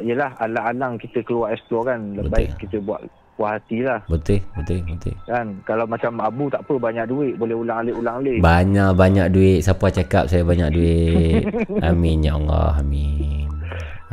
yelah 0.00 0.30
alang-alang 0.38 0.94
kita 0.96 1.18
keluar 1.22 1.50
explore 1.50 1.88
kan, 1.88 2.14
lebih 2.14 2.30
baik 2.30 2.50
kita 2.58 2.78
buat 2.78 3.02
puas 3.34 3.58
hati 3.58 3.82
lah. 3.82 3.98
Betul, 4.06 4.38
betul, 4.54 4.78
betul. 4.84 5.14
Kan 5.24 5.58
kalau 5.62 5.84
macam 5.84 6.22
Abu 6.22 6.46
tak 6.46 6.62
apa 6.62 6.74
banyak 6.78 7.06
duit 7.06 7.34
boleh 7.34 7.56
ulang 7.56 7.82
alik 7.82 7.94
ulang 7.94 8.22
alik. 8.22 8.38
Banyak-banyak 8.38 9.26
duit. 9.28 9.58
Siapa 9.58 9.90
cakap 9.90 10.30
saya 10.30 10.46
banyak 10.46 10.70
duit? 10.70 11.42
Amin 11.82 12.22
ya 12.22 12.38
Allah. 12.38 12.78
Amin. 12.78 13.50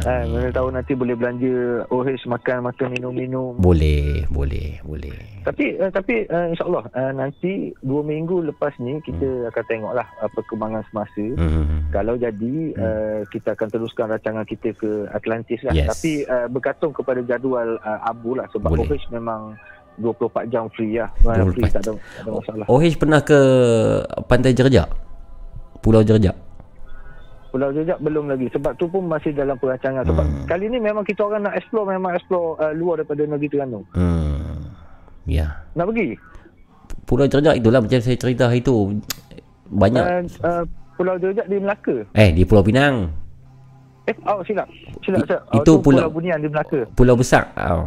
Kan 0.01 0.33
mana 0.33 0.49
tahu 0.49 0.73
nanti 0.73 0.97
boleh 0.97 1.13
belanja 1.13 1.85
OH 1.93 2.25
makan 2.25 2.65
makan 2.65 2.87
minum-minum. 2.97 3.53
Boleh, 3.61 4.25
boleh, 4.33 4.81
boleh. 4.81 5.13
Tapi 5.45 5.77
uh, 5.77 5.93
tapi 5.93 6.25
uh, 6.25 6.49
insyaallah 6.49 6.89
uh, 6.89 7.13
nanti 7.13 7.69
dua 7.85 8.01
minggu 8.01 8.41
lepas 8.49 8.73
ni 8.81 8.97
kita 9.05 9.53
akan 9.53 9.63
tengoklah 9.69 10.07
uh, 10.21 10.29
perkembangan 10.33 10.81
semasa. 10.89 11.25
Hmm. 11.37 11.85
Kalau 11.93 12.17
jadi 12.17 12.53
uh, 12.81 13.19
kita 13.29 13.53
akan 13.53 13.67
teruskan 13.69 14.09
rancangan 14.09 14.45
kita 14.49 14.73
ke 14.73 15.05
Atlantis 15.13 15.61
lah. 15.61 15.73
Yes. 15.77 15.93
Tapi 15.93 16.25
uh, 16.25 16.49
bergantung 16.49 16.97
kepada 16.97 17.21
jadual 17.21 17.77
uh, 17.85 17.99
Abu 18.01 18.33
lah 18.33 18.49
sebab 18.49 18.73
Boleh. 18.73 18.89
OH 18.89 19.05
memang 19.13 19.53
24 20.01 20.49
jam 20.49 20.65
free 20.73 20.97
lah. 20.97 21.13
Memang 21.21 21.53
24 21.53 21.55
free 21.55 21.69
tak 21.69 21.81
ada, 21.85 21.91
tak 21.93 22.21
ada 22.25 22.31
masalah. 22.33 22.65
OH 22.65 22.95
pernah 22.97 23.21
ke 23.21 23.39
Pantai 24.25 24.57
Jerjak? 24.57 24.89
Pulau 25.81 26.01
Jerjak? 26.01 26.50
Pulau 27.51 27.69
Jejak 27.69 27.99
belum 27.99 28.25
lagi 28.25 28.47
sebab 28.47 28.73
tu 28.73 28.87
pun 28.87 29.03
masih 29.05 29.31
dalam 29.31 29.55
perancangan 29.55 30.01
sebab 30.01 30.23
Hmm. 30.23 30.47
kali 30.47 30.65
ni 30.65 30.79
memang 30.79 31.03
kita 31.03 31.21
orang 31.21 31.43
nak 31.43 31.53
explore 31.53 31.83
memang 31.85 32.15
explore 32.15 32.55
uh, 32.57 32.71
luar 32.71 32.97
daripada 32.97 33.27
negeri 33.27 33.47
Terengganu. 33.49 33.83
Hmm. 33.91 34.71
Ya. 35.23 35.51
Nak 35.75 35.85
pergi? 35.85 36.15
Pulau 37.03 37.27
Jerjak 37.27 37.55
itulah 37.55 37.79
macam 37.79 37.99
saya 37.99 38.15
cerita 38.15 38.47
hari 38.47 38.63
tu. 38.63 38.95
Banyak. 39.67 40.03
Uh, 40.03 40.23
uh, 40.41 40.63
Pulau 40.95 41.15
Jejak 41.15 41.45
di 41.45 41.57
Melaka. 41.57 42.07
Eh, 42.13 42.31
di 42.31 42.43
Pulau 42.43 42.63
Pinang. 42.63 43.11
Eh, 44.03 44.15
oh 44.25 44.41
silap. 44.41 44.65
Silap, 45.03 45.23
silap. 45.23 45.41
Oh, 45.45 45.59
itu 45.59 45.67
tu 45.67 45.73
pulau- 45.77 46.01
Pulau 46.01 46.11
Bunian 46.11 46.39
di 46.39 46.47
Melaka. 46.47 46.79
Pulau 46.93 47.15
Besar. 47.15 47.51
Oh. 47.53 47.85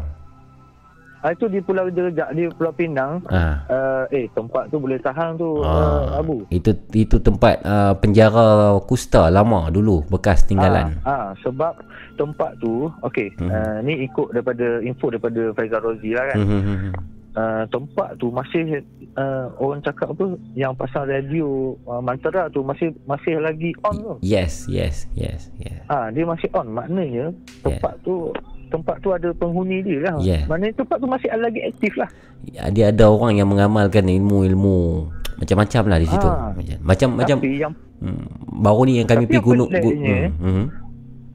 Ah, 1.24 1.32
itu 1.32 1.48
di 1.48 1.56
Pulau 1.64 1.88
Jejak 1.88 2.36
di 2.36 2.44
Pulau 2.52 2.76
Pinang. 2.76 3.24
Ah. 3.32 3.64
Uh, 3.64 4.04
eh, 4.12 4.28
tempat 4.36 4.68
tu 4.68 4.76
boleh 4.76 5.00
tahan 5.00 5.40
tu 5.40 5.64
Ah. 5.64 6.20
uh, 6.20 6.20
Abu. 6.20 6.44
Itu 6.52 6.76
itu 6.92 7.16
tempat 7.16 7.64
uh, 7.64 7.96
penjara 7.96 8.76
Kusta 8.84 9.32
lama 9.32 9.72
dulu 9.72 10.04
bekas 10.12 10.44
tinggalan. 10.44 11.00
Ah, 11.00 11.08
ah, 11.08 11.26
sebab 11.40 11.80
tempat 12.20 12.60
tu, 12.60 12.92
okey, 13.00 13.32
Mhm. 13.40 13.48
uh, 13.48 13.78
ni 13.80 14.04
ikut 14.04 14.36
daripada 14.36 14.84
info 14.84 15.08
daripada 15.08 15.48
Faizal 15.56 15.80
Rozi 15.80 16.12
lah 16.12 16.28
kan. 16.28 16.36
Hmm, 16.44 16.60
hmm, 16.60 16.76
hmm. 16.76 16.94
Uh, 17.34 17.66
tempat 17.66 18.14
tu 18.22 18.30
masih 18.30 18.84
uh, 19.18 19.50
orang 19.58 19.82
cakap 19.82 20.14
apa 20.14 20.38
yang 20.54 20.70
pasal 20.70 21.02
radio 21.10 21.74
uh, 21.82 21.98
Mantara 21.98 22.46
tu 22.46 22.62
masih 22.62 22.94
masih 23.10 23.42
lagi 23.42 23.74
on 23.82 23.96
tu. 23.96 24.14
Yes, 24.22 24.70
yes, 24.70 25.10
yes, 25.18 25.50
yes. 25.58 25.82
Ah, 25.88 26.12
dia 26.14 26.22
masih 26.22 26.46
on. 26.54 26.70
Maknanya 26.70 27.32
tempat 27.64 27.98
tu 28.04 28.30
tempat 28.74 28.98
tu 28.98 29.14
ada 29.14 29.30
penghuni 29.38 29.78
dia 29.86 29.98
lah. 30.10 30.14
Yeah. 30.18 30.42
Maknanya 30.50 30.74
tempat 30.82 30.98
tu 30.98 31.06
masih 31.06 31.30
lagi 31.38 31.60
aktif 31.62 31.94
lah. 31.94 32.10
Ya, 32.50 32.66
Dia 32.74 32.84
ada 32.90 33.06
orang 33.06 33.38
yang 33.38 33.46
mengamalkan 33.46 34.10
ilmu-ilmu 34.10 35.06
macam-macam 35.38 35.82
lah 35.86 35.98
di 36.02 36.08
situ. 36.10 36.26
Ah. 36.26 36.50
Macam 36.50 36.76
macam 36.82 37.08
macam 37.22 37.36
Tapi 37.38 37.54
yang 37.62 37.72
hmm, 38.02 38.24
baru 38.58 38.82
ni 38.82 38.92
yang 38.98 39.08
kami 39.08 39.24
Tapi 39.24 39.30
pergi 39.30 39.46
gunung 39.46 39.70
gu, 39.70 39.78
peliknya, 39.78 40.18
hmm, 40.26 40.42
hmm. 40.42 40.66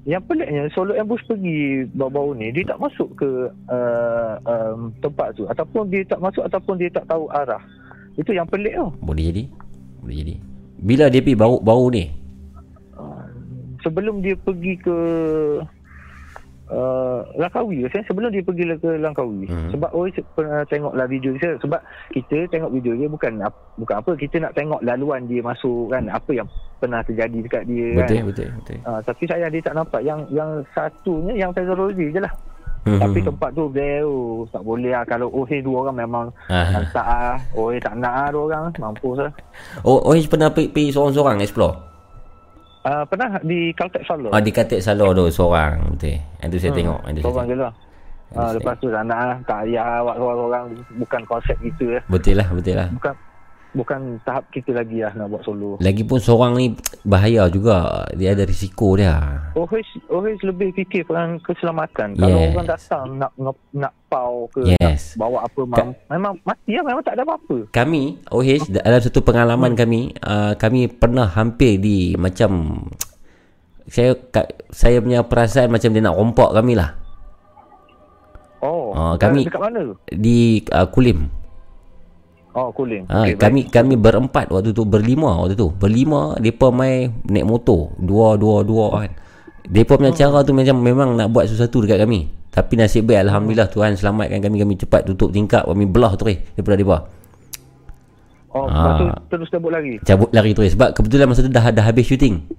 yang 0.03 0.23
peliknya 0.27 0.63
Solo 0.75 0.91
Ambush 0.99 1.23
pergi 1.27 1.87
baru-baru 1.95 2.31
ni 2.35 2.47
dia 2.51 2.63
tak 2.67 2.79
masuk 2.83 3.09
ke 3.15 3.29
uh, 3.71 4.33
um, 4.43 4.91
tempat 4.99 5.35
tu 5.39 5.47
ataupun 5.47 5.87
dia 5.87 6.03
tak 6.03 6.19
masuk 6.19 6.43
ataupun 6.43 6.75
dia 6.75 6.91
tak 6.91 7.07
tahu 7.07 7.31
arah. 7.31 7.63
Itu 8.19 8.35
yang 8.35 8.47
pelik 8.51 8.75
tau. 8.75 8.91
Boleh 8.99 9.31
jadi. 9.31 9.43
Boleh 10.03 10.15
jadi. 10.19 10.35
Bila 10.79 11.05
dia 11.07 11.23
pergi 11.23 11.39
baru 11.39 11.57
baru 11.63 11.87
ni? 11.95 12.05
sebelum 13.83 14.19
dia 14.23 14.35
pergi 14.35 14.75
ke 14.79 14.97
uh, 16.69 17.25
Langkawi. 17.35 17.85
Saya 17.89 18.05
sebelum 18.05 18.29
dia 18.29 18.45
pergi 18.45 18.65
ke 18.77 18.89
Langkawi 19.01 19.45
Hmm. 19.49 19.69
sebab 19.73 19.89
oh 19.93 20.05
saya 20.09 20.23
pernah 20.37 20.61
tengoklah 20.69 21.05
video 21.09 21.31
dia. 21.35 21.57
Sebab 21.61 21.81
kita 22.13 22.37
tengok 22.53 22.71
video 22.73 22.93
dia 22.95 23.07
bukan 23.09 23.41
bukan 23.77 23.95
apa 23.97 24.11
kita 24.15 24.35
nak 24.41 24.53
tengok 24.53 24.81
laluan 24.85 25.25
dia 25.25 25.41
masuk 25.41 25.89
kan 25.89 26.05
apa 26.07 26.31
yang 26.31 26.47
pernah 26.79 27.01
terjadi 27.03 27.37
dekat 27.43 27.63
dia 27.67 27.87
Betul, 27.97 28.15
kan. 28.15 28.25
Betul, 28.29 28.47
betul. 28.61 28.77
Uh, 28.85 28.99
tapi 29.03 29.23
saya 29.25 29.45
dia 29.49 29.61
tak 29.65 29.75
nampak. 29.75 30.01
Yang 30.05 30.19
yang 30.31 30.49
satunya 30.71 31.33
yang 31.35 31.51
Rozi 31.53 32.13
je 32.13 32.21
lah. 32.21 32.33
Hmm, 32.87 32.95
tapi 32.95 33.19
tempat 33.19 33.51
tu 33.51 33.67
jauh 33.75 34.47
tak 34.55 34.63
boleh 34.63 34.95
lah. 34.95 35.03
Kalau 35.03 35.27
oh 35.35 35.43
dua 35.43 35.77
orang 35.83 35.97
memang 35.99 36.25
Ah. 36.47 36.79
tak 36.95 37.03
ah. 37.03 37.35
Oh 37.51 37.75
tak 37.75 37.93
nak 37.99 38.13
ah 38.13 38.27
dua 38.31 38.43
orang. 38.47 38.63
Mampus 38.79 39.19
lah. 39.19 39.33
Oh, 39.83 39.99
oh 39.99 40.15
pernah 40.31 40.47
pergi, 40.47 40.71
pergi 40.71 40.95
seorang-seorang 40.95 41.43
explore? 41.43 41.88
Uh, 42.89 43.03
pernah 43.05 43.37
di 43.41 43.69
Caltech 43.71 44.03
Solo 44.03 44.33
Oh, 44.33 44.41
di 44.41 44.49
Katik 44.49 44.81
Salor 44.81 45.13
tu 45.13 45.29
seorang 45.29 45.77
betul. 45.93 46.17
Yang 46.41 46.49
tu 46.49 46.57
saya 46.57 46.71
Hmm, 46.71 46.79
tengok, 46.81 46.99
yang 47.05 47.13
tu 47.13 47.21
Seorang 47.21 47.45
je 47.45 47.55
lah. 47.55 47.73
Ah, 48.29 48.51
lepas 48.53 48.77
tu 48.77 48.87
tak 48.89 49.03
nak 49.05 49.17
lah. 49.19 49.37
Tak 49.41 49.57
payah 49.65 49.85
awak 50.01 50.15
seorang-seorang. 50.17 50.63
Bukan 51.01 51.21
konsep 51.25 51.57
kita 51.57 51.85
lah. 51.97 52.03
Betul 52.05 52.35
lah, 52.37 52.47
betul 52.53 52.75
lah. 52.77 52.87
Bukan 52.93 53.13
bukan 53.71 54.17
tahap 54.19 54.49
kita 54.49 54.73
lagi 54.73 54.99
lah 54.99 55.13
nak 55.13 55.29
buat 55.29 55.41
solo. 55.41 55.77
Lagipun 55.77 56.17
seorang 56.17 56.53
ni 56.53 56.73
bahaya 57.03 57.45
juga. 57.47 58.05
Dia 58.11 58.33
ada 58.33 58.41
risiko 58.41 58.93
dia. 58.93 59.17
OH, 59.53 59.71
OH 60.07 60.41
lebih 60.43 60.73
fikir 60.73 61.03
peran 61.03 61.37
keselamatan. 61.39 62.13
Kalau 62.13 62.39
Yes. 62.39 62.49
orang 62.51 62.67
datang 62.67 63.05
nak 63.15 63.31
nge- 63.35 63.65
nak 63.73 63.93
pau 64.07 64.49
ke 64.49 64.61
Yes. 64.73 65.13
nak 65.13 65.21
bawa 65.21 65.37
apa 65.43 65.61
mam, 65.63 65.87
memang 66.07 66.33
mati 66.41 66.71
lah 66.73 66.83
memang 66.83 67.03
tak 67.03 67.13
ada 67.13 67.23
apa-apa. 67.23 67.57
Kami, 67.69 68.03
OH, 68.27 68.49
dalam 68.71 68.99
satu 68.99 69.19
pengalaman 69.21 69.71
Hmm. 69.71 69.79
kami, 69.79 70.01
uh, 70.19 70.53
kami 70.55 70.87
pernah 70.87 71.27
hampir 71.27 71.77
di 71.77 72.13
macam 72.15 72.81
saya 73.85 74.13
ka- 74.15 74.49
saya 74.69 74.97
punya 74.99 75.21
perasaan 75.21 75.69
macam 75.69 75.89
dia 75.89 76.01
nak 76.01 76.13
rompak 76.13 76.49
kami 76.51 76.73
lah. 76.73 76.93
Oh, 78.59 78.91
Ah, 78.91 79.15
kami 79.15 79.47
dekat 79.47 79.61
mana? 79.61 79.95
di 80.05 80.37
uh, 80.67 80.83
Kulim. 80.85 81.31
Oh, 82.49 82.73
Kulim. 82.73 83.05
Ha, 83.05 83.29
Okey, 83.29 83.37
kami 83.37 83.61
kami 83.69 83.93
berempat 83.93 84.49
waktu 84.49 84.73
tu 84.73 84.81
berlima 84.81 85.37
waktu 85.37 85.53
tu. 85.53 85.69
Berlima 85.69 86.33
depa 86.35 86.73
mai 86.73 87.05
naik 87.23 87.45
motor, 87.45 87.93
dua 87.95 88.33
dua 88.35 88.65
dua 88.65 88.85
kan. 88.97 89.11
Depa 89.69 89.93
punya 89.95 90.09
Hmm. 90.09 90.17
cara 90.17 90.41
tu 90.41 90.51
macam 90.51 90.81
memang 90.81 91.13
nak 91.13 91.29
buat 91.29 91.45
sesuatu 91.45 91.85
dekat 91.85 92.01
kami. 92.01 92.25
Tapi 92.49 92.73
nasib 92.73 93.05
baik 93.05 93.29
alhamdulillah 93.29 93.69
Tuhan 93.69 93.93
selamatkan 93.93 94.41
kami 94.41 94.57
kami 94.57 94.73
cepat 94.75 95.05
tutup 95.05 95.29
tingkap 95.29 95.69
kami 95.69 95.85
belah 95.85 96.17
terus 96.17 96.41
daripada 96.57 96.75
depa. 96.75 96.97
Oh, 98.49 98.65
tu 98.65 99.05
Ah. 99.05 99.13
terus 99.29 99.45
cabut 99.47 99.69
lagi. 99.69 100.01
Cabut 100.01 100.33
lari 100.33 100.57
terus 100.57 100.73
sebab 100.73 100.97
kebetulan 100.97 101.29
masa 101.29 101.45
tu 101.45 101.53
dah 101.53 101.69
dah 101.69 101.85
habis 101.85 102.09
syuting. 102.09 102.49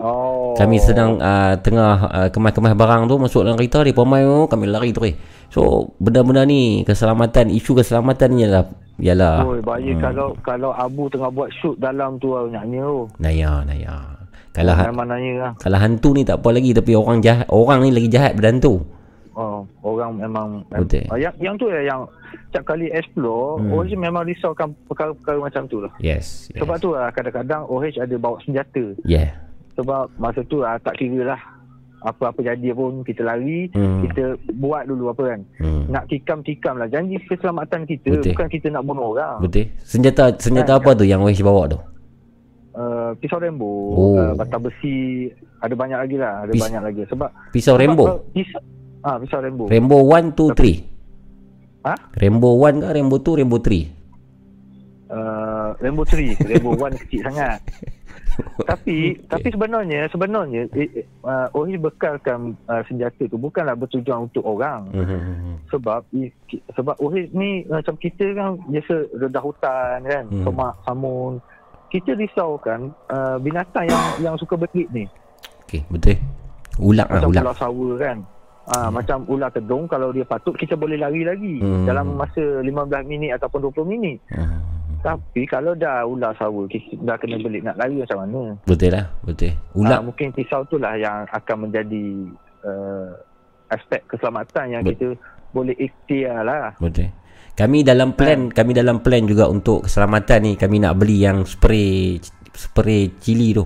Oh. 0.00 0.56
Kami 0.56 0.80
sedang 0.80 1.20
uh, 1.20 1.54
tengah 1.60 1.94
uh, 2.08 2.28
kemas-kemas 2.32 2.72
barang 2.72 3.04
tu 3.04 3.20
masuk 3.20 3.44
dalam 3.44 3.60
kereta 3.60 3.84
depa 3.84 4.00
mai 4.08 4.24
oh, 4.24 4.48
kami 4.48 4.64
lari 4.64 4.96
terus. 4.96 5.12
So 5.52 5.92
benda-benda 6.00 6.48
ni 6.48 6.82
keselamatan 6.88 7.52
isu 7.52 7.76
keselamatan 7.76 8.28
ni 8.32 8.48
ialah 8.48 8.64
ialah 8.96 9.34
Oh, 9.44 9.56
bahaya 9.60 9.92
hmm. 9.92 10.00
kalau 10.00 10.28
kalau 10.40 10.70
Abu 10.72 11.12
tengah 11.12 11.28
buat 11.28 11.52
shoot 11.52 11.76
dalam 11.76 12.16
tu 12.16 12.32
ah, 12.32 12.48
nyanyi 12.48 12.80
tu. 12.80 13.00
Naya, 13.20 13.60
naya. 13.68 14.16
Kalau 14.50 14.74
ha- 14.74 14.90
nanya 14.90 15.32
lah. 15.38 15.52
kalau 15.62 15.78
hantu 15.78 16.10
ni 16.16 16.26
tak 16.26 16.42
apa 16.42 16.48
lagi 16.50 16.74
tapi 16.74 16.90
orang 16.98 17.22
jahat 17.22 17.46
orang 17.54 17.86
ni 17.86 17.94
lagi 17.94 18.08
jahat 18.10 18.34
daripada 18.34 18.50
hantu. 18.56 18.74
Oh. 19.38 19.62
orang 19.86 20.18
memang 20.18 20.66
Betul. 20.68 21.06
Uh, 21.06 21.16
yang 21.16 21.32
yang 21.38 21.54
tu 21.54 21.70
ya 21.70 21.80
yang 21.86 22.02
setiap 22.50 22.74
kali 22.74 22.90
explore 22.90 23.62
Hmm. 23.62 23.70
OH 23.78 23.94
memang 23.94 24.26
risaukan 24.26 24.74
perkara-perkara 24.90 25.38
macam 25.38 25.62
tu 25.70 25.78
lah. 25.86 25.92
Yes, 26.02 26.50
yes. 26.50 26.58
Sebab 26.58 26.76
tu 26.82 26.90
lah 26.98 27.14
kadang-kadang 27.14 27.62
OH 27.70 28.02
ada 28.02 28.16
bawa 28.18 28.42
senjata. 28.42 28.98
Yeah. 29.06 29.49
Sebab 29.72 30.10
masa 30.16 30.40
tu 30.44 30.60
ah, 30.60 30.76
tak 30.76 30.96
kira 30.96 31.24
lah 31.28 31.40
apa-apa 32.00 32.40
jadi 32.40 32.72
pun 32.72 33.04
kita 33.04 33.20
lari, 33.20 33.68
Hmm. 33.70 34.00
kita 34.02 34.24
buat 34.54 34.84
dulu 34.84 35.10
apa 35.10 35.22
kan. 35.26 35.40
Hmm. 35.58 35.84
Nak 35.86 36.08
tikam-tikam 36.08 36.74
lah. 36.74 36.88
Janji 36.88 37.20
keselamatan 37.22 37.84
kita 37.84 38.08
Betul. 38.14 38.32
bukan 38.32 38.48
kita 38.48 38.66
nak 38.70 38.82
bunuh 38.82 39.12
orang. 39.12 39.36
Betul. 39.38 39.68
Senjata 39.78 40.32
senjata 40.34 40.72
apa 40.74 40.92
tu 40.92 41.04
yang 41.04 41.20
Wahish 41.20 41.40
bawa 41.40 41.68
tu? 41.68 41.76
Uh, 42.70 43.12
pisau 43.18 43.36
rembo, 43.36 43.68
Oh. 43.92 44.14
uh, 44.16 44.32
bata 44.32 44.56
besi, 44.56 45.26
ada 45.58 45.74
banyak 45.74 45.98
lagi 45.98 46.16
lah, 46.16 46.46
ada 46.46 46.52
Pis- 46.54 46.62
banyak 46.62 46.82
lagi. 46.82 47.02
Sebab 47.04 47.28
Pisau 47.50 47.74
sebab 47.74 47.82
Rambo? 47.82 48.04
kalau 48.06 48.20
Pisau, 48.30 48.60
ah 49.02 49.16
pisau 49.18 49.38
rembo. 49.38 49.64
Rainbow 49.66 50.00
1 50.00 50.32
2 50.32 50.54
3. 50.54 51.84
Ha? 51.84 51.94
Rainbow 52.14 52.54
1 52.56 52.78
ke 52.78 52.88
Rainbow 52.88 53.18
2 53.18 53.36
Rainbow 53.36 53.58
3? 53.58 53.90
uh, 55.10 55.68
Rainbow 55.76 56.04
Tree, 56.04 56.32
Rainbow 56.38 56.74
One 56.74 56.94
kecil 56.96 57.20
sangat. 57.24 57.58
tapi 58.70 59.18
tapi 59.26 59.48
sebenarnya 59.48 60.08
sebenarnya 60.08 60.66
eh, 60.72 60.88
eh, 61.00 61.06
uh, 61.22 61.48
OH 61.50 61.80
bekalkan 61.80 62.54
uh, 62.66 62.82
senjata 62.84 63.24
tu 63.24 63.36
bukanlah 63.36 63.74
bertujuan 63.74 64.26
untuk 64.26 64.42
orang. 64.42 64.88
Hmm. 64.90 65.56
Sebab 65.68 66.04
i- 66.12 66.32
sebab 66.70 66.96
OH 66.96 67.32
ni 67.32 67.64
macam 67.64 67.94
kita 67.94 68.24
kan 68.32 68.58
biasa 68.66 68.94
redah 69.16 69.42
hutan 69.42 69.98
kan, 70.02 70.24
Hmm. 70.26 70.44
semak, 70.44 70.74
samun. 70.82 71.32
Kita 71.90 72.14
risaukan 72.14 72.94
uh, 73.08 73.36
binatang 73.36 73.90
yang 73.90 74.04
yang 74.22 74.34
suka 74.38 74.54
berit 74.54 74.86
ni. 74.90 75.04
Okey, 75.66 75.82
betul. 75.88 76.16
Ular 76.78 77.06
lah, 77.06 77.18
macam 77.18 77.30
ular. 77.30 77.42
ular 77.42 77.56
sawa 77.56 77.88
kan. 77.98 78.18
Ah 78.70 78.86
hmm. 78.86 78.92
macam 78.94 79.18
ular 79.26 79.50
kedung 79.50 79.84
kalau 79.86 80.14
dia 80.14 80.22
patut 80.22 80.54
kita 80.54 80.78
boleh 80.78 80.94
lari 80.94 81.26
lagi 81.26 81.58
hmm. 81.58 81.90
dalam 81.90 82.14
masa 82.14 82.62
15 82.62 82.70
minit 83.04 83.34
ataupun 83.34 83.66
20 83.66 83.82
minit. 83.88 84.18
Hmm. 84.30 84.62
Tapi 85.00 85.48
kalau 85.48 85.72
dah 85.72 86.04
ular 86.04 86.36
sawa 86.36 86.68
kita 86.68 86.92
dah 87.00 87.16
kena 87.16 87.40
belit 87.40 87.64
nak 87.64 87.80
lari 87.80 88.04
macam 88.04 88.20
mana? 88.20 88.40
Betul 88.68 88.92
lah, 88.92 89.08
betul. 89.24 89.56
Ular 89.72 89.98
Ah, 89.98 90.04
mungkin 90.04 90.28
pisau 90.36 90.60
tu 90.68 90.76
lah 90.76 90.92
yang 91.00 91.24
akan 91.32 91.56
menjadi 91.68 92.04
uh, 92.68 93.08
aspek 93.72 94.04
keselamatan 94.04 94.76
yang 94.76 94.82
Bet- 94.84 95.00
kita 95.00 95.16
boleh 95.56 95.72
ikhtiar 95.74 96.44
lah. 96.44 96.76
Betul. 96.76 97.08
Kami 97.56 97.84
dalam 97.84 98.12
plan, 98.12 98.48
kami 98.48 98.72
dalam 98.72 99.00
plan 99.00 99.24
juga 99.24 99.48
untuk 99.48 99.84
keselamatan 99.88 100.38
ni 100.44 100.52
kami 100.56 100.80
nak 100.80 100.96
beli 100.96 101.24
yang 101.24 101.44
spray 101.44 102.16
spray 102.52 103.12
cili 103.20 103.56
tu. 103.56 103.64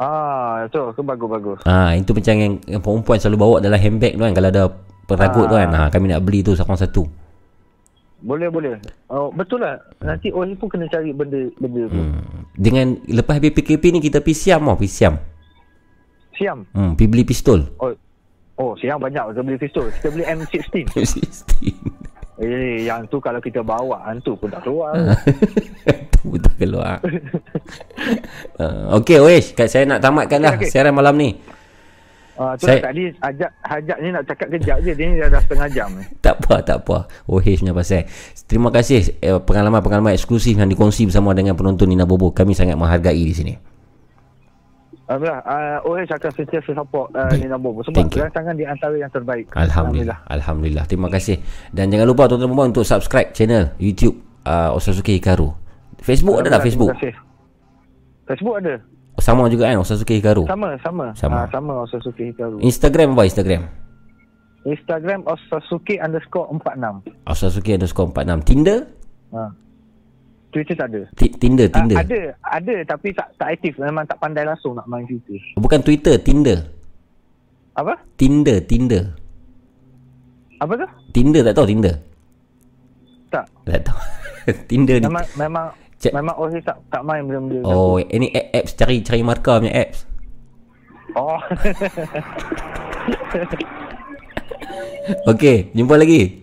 Ah, 0.00 0.66
tu 0.66 0.80
tu 0.92 1.02
bagus-bagus. 1.04 1.62
Ah, 1.62 1.94
itu 1.94 2.10
macam 2.10 2.34
yang, 2.34 2.52
yang 2.66 2.82
perempuan 2.82 3.20
selalu 3.20 3.38
bawa 3.38 3.56
dalam 3.62 3.78
handbag 3.78 4.18
tu 4.18 4.24
kan 4.24 4.34
kalau 4.34 4.48
ada 4.50 4.64
peragut 5.06 5.46
tu 5.46 5.54
kan. 5.54 5.68
Ha, 5.70 5.88
kami 5.92 6.10
nak 6.10 6.20
beli 6.24 6.42
tu 6.42 6.56
seorang 6.56 6.74
satu. 6.74 7.06
Boleh 8.22 8.48
boleh. 8.48 8.78
Oh, 9.10 9.34
betul 9.34 9.66
lah. 9.66 9.82
Nanti 9.98 10.30
orang 10.30 10.54
pun 10.54 10.70
kena 10.70 10.86
cari 10.86 11.10
benda 11.10 11.50
benda 11.58 11.82
tu. 11.90 11.98
Hmm. 11.98 12.46
Dengan 12.54 12.94
lepas 13.10 13.42
habis 13.42 13.50
PKP 13.50 13.98
ni 13.98 13.98
kita 13.98 14.22
pergi 14.22 14.38
siam 14.38 14.62
tau, 14.62 14.78
pergi 14.78 14.94
siam. 14.94 15.14
Siam. 16.38 16.58
Hmm, 16.70 16.94
pergi 16.94 17.10
beli 17.10 17.24
pistol. 17.26 17.66
Oh, 17.82 17.90
oh 18.62 18.72
siam 18.78 19.02
banyak 19.02 19.34
kita 19.34 19.40
beli 19.42 19.58
pistol. 19.58 19.86
Kita 19.90 20.08
beli 20.14 20.24
M16. 20.24 20.86
M16. 20.94 21.22
Eh, 22.42 22.88
yang 22.88 23.06
tu 23.06 23.22
kalau 23.22 23.38
kita 23.38 23.62
bawa 23.62 24.02
hantu 24.08 24.34
pun 24.34 24.50
tak 24.50 24.66
keluar. 24.66 24.94
Betul 26.32 26.54
keluar. 26.58 26.98
uh, 28.62 28.98
Okey, 28.98 29.18
Wish. 29.22 29.54
Kat 29.54 29.70
saya 29.70 29.84
nak 29.86 30.02
tamatkan 30.02 30.42
dah 30.42 30.54
Okey, 30.56 30.66
okey. 30.66 30.70
siaran 30.70 30.94
malam 30.94 31.14
ni. 31.18 31.38
Tu 32.32 32.64
Saya- 32.64 32.80
lah 32.80 32.88
tadi 32.88 33.02
ajak 33.12 33.50
hajat 33.60 33.96
ni 34.00 34.08
nak 34.08 34.24
cakap 34.24 34.48
kejap 34.48 34.76
je. 34.80 34.92
Dia 34.96 35.04
ni 35.04 35.14
dah, 35.20 35.28
dah 35.28 35.40
setengah 35.44 35.68
jam 35.68 35.88
ni. 35.92 36.04
Tak 36.24 36.34
apa, 36.40 36.54
tak 36.64 36.76
apa. 36.84 36.96
OH 37.28 37.46
punya 37.60 37.76
pasal. 37.76 38.08
Terima 38.48 38.72
kasih 38.72 38.98
eh, 39.20 39.36
pengalaman-pengalaman 39.36 40.16
eksklusif 40.16 40.56
yang 40.56 40.68
dikongsi 40.68 41.04
bersama 41.04 41.36
dengan 41.36 41.52
penonton 41.52 41.84
Nina 41.92 42.08
Bobo. 42.08 42.32
Kami 42.32 42.56
sangat 42.56 42.80
menghargai 42.80 43.20
di 43.20 43.34
sini. 43.36 43.54
Alhamdulillah, 45.12 45.44
uh, 45.44 45.78
OH 45.84 46.10
akan 46.16 46.30
sentiasa 46.32 46.70
support 46.72 47.12
uh, 47.12 47.34
Nina 47.36 47.60
Bobo 47.60 47.84
sebab 47.84 48.08
rancangan 48.08 48.56
di 48.56 48.64
antara 48.64 48.96
yang 48.96 49.12
terbaik. 49.12 49.52
Alhamdulillah. 49.52 50.24
Alhamdulillah. 50.24 50.84
Terima 50.88 51.12
kasih. 51.12 51.36
Dan 51.68 51.92
jangan 51.92 52.08
lupa 52.08 52.32
tuan-tuan 52.32 52.48
dan 52.48 52.56
puan 52.56 52.68
untuk 52.72 52.86
subscribe 52.88 53.28
channel 53.36 53.76
YouTube 53.76 54.16
uh, 54.48 54.72
Osazuki 54.72 55.20
Hikaru. 55.20 55.52
Facebook 56.00 56.40
ada 56.40 56.56
tak 56.56 56.64
Facebook? 56.64 56.96
Terima 56.96 57.12
kasih. 57.12 57.14
Facebook 58.24 58.54
ada. 58.56 58.74
Sama 59.22 59.46
juga 59.46 59.70
kan 59.70 59.78
Osazuki 59.78 60.18
Hikaru. 60.18 60.50
Sama, 60.50 60.74
sama. 60.82 61.06
Sama. 61.14 61.36
Ah, 61.36 61.46
sama 61.46 61.72
Osasuke 61.80 62.34
Hikaru. 62.34 62.58
Instagram 62.58 63.14
apa 63.14 63.22
Instagram? 63.22 63.62
Instagram 64.62 65.20
Osasuke 65.24 65.94
underscore 65.98 66.50
46. 66.50 67.06
Osazuki 67.24 67.70
underscore 67.72 68.10
46. 68.10 68.42
Tinder? 68.42 68.78
Ha. 69.30 69.42
Twitter 70.52 70.76
tak 70.76 70.88
ada. 70.90 71.00
Ti- 71.16 71.32
Tinder, 71.32 71.66
Ah, 71.66 71.72
Tinder. 71.72 71.96
ada, 71.96 72.18
ada 72.52 72.74
tapi 72.84 73.08
tak 73.10 73.30
tak 73.38 73.48
aktif. 73.52 73.72
Memang 73.78 74.04
tak 74.04 74.18
pandai 74.18 74.44
langsung 74.44 74.74
nak 74.74 74.84
main 74.84 75.06
Twitter. 75.06 75.38
Bukan 75.56 75.80
Twitter, 75.80 76.18
Tinder. 76.18 76.58
Apa? 77.72 77.96
Tinder, 78.14 78.60
Tinder. 78.60 79.16
Apa 80.58 80.76
tu? 80.76 80.86
Tinder 81.10 81.40
tak 81.42 81.54
tahu 81.56 81.66
Tinder? 81.66 81.94
Tak. 83.30 83.46
Tak 83.64 83.80
tahu. 83.80 83.98
Tinder 84.68 84.98
ni. 84.98 85.06
Memang 85.34 85.66
memang 86.04 86.34
Cik- 86.34 86.50
memang 86.50 86.58
OH 86.58 86.66
tak 86.66 86.78
tak 86.88 87.02
main 87.04 87.22
benda-benda. 87.22 87.62
Oh, 87.64 87.94
ini 87.96 88.26
a- 88.28 88.50
apps 88.52 88.74
cari 88.74 88.98
cari 89.00 89.22
markah 89.22 89.56
punya 89.56 89.70
apps. 89.72 90.02
Oh. 91.14 91.38
Okey, 95.28 95.70
jumpa 95.72 95.94
lagi. 95.96 96.40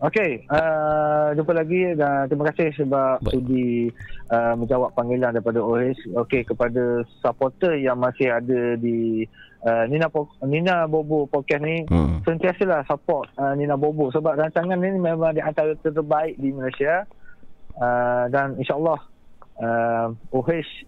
Okey, 0.00 0.48
uh, 0.48 1.32
jumpa 1.34 1.52
lagi 1.52 1.92
dan 1.92 2.24
terima 2.24 2.48
kasih 2.50 2.72
sebab 2.74 3.20
Baik. 3.20 3.32
sudi 3.34 3.92
uh, 4.28 4.54
menjawab 4.54 4.92
panggilan 4.92 5.30
daripada 5.30 5.60
OH. 5.60 6.08
Okey, 6.16 6.44
kepada 6.44 6.82
supporter 7.20 7.76
yang 7.76 7.98
masih 7.98 8.32
ada 8.32 8.76
di 8.76 9.28
uh, 9.60 9.84
Nina 9.86 10.08
Po- 10.08 10.32
Nina 10.42 10.84
Bobo 10.84 11.26
podcast 11.26 11.60
ni, 11.62 11.84
Hmm. 11.84 12.20
sentiasalah 12.22 12.84
support 12.84 13.28
uh, 13.36 13.52
Nina 13.52 13.76
Bobo 13.76 14.08
sebab 14.08 14.34
rancangan 14.34 14.76
ni 14.76 14.94
memang 14.94 15.30
di 15.30 15.40
antara 15.40 15.76
terbaik 15.76 16.38
di 16.38 16.48
Malaysia. 16.50 17.04
Uh, 17.74 18.30
dan 18.30 18.54
insyaallah 18.54 19.02
uh, 19.58 20.08
OH 20.30 20.86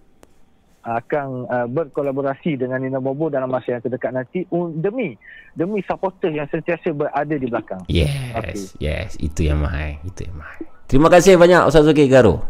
akan 0.87 1.51
uh, 1.51 1.67
berkolaborasi 1.67 2.63
dengan 2.63 2.79
Nina 2.79 3.03
Bobo 3.03 3.27
dalam 3.27 3.51
masa 3.51 3.75
yang 3.75 3.83
terdekat 3.83 4.15
nanti 4.15 4.47
un- 4.55 4.79
demi 4.79 5.19
demi 5.51 5.83
supporter 5.83 6.31
yang 6.31 6.47
sentiasa 6.47 6.95
berada 6.95 7.35
di 7.35 7.47
belakang. 7.51 7.83
Yes, 7.91 8.39
Okey. 8.39 8.55
yes, 8.79 9.19
itu 9.19 9.51
yang 9.51 9.67
mahal, 9.67 9.99
itu 10.07 10.31
yang 10.31 10.39
mahal. 10.39 10.63
Terima 10.87 11.11
kasih 11.11 11.35
banyak 11.35 11.67
Ustaz 11.67 11.83
Zuki 11.83 12.07
Garo. 12.07 12.47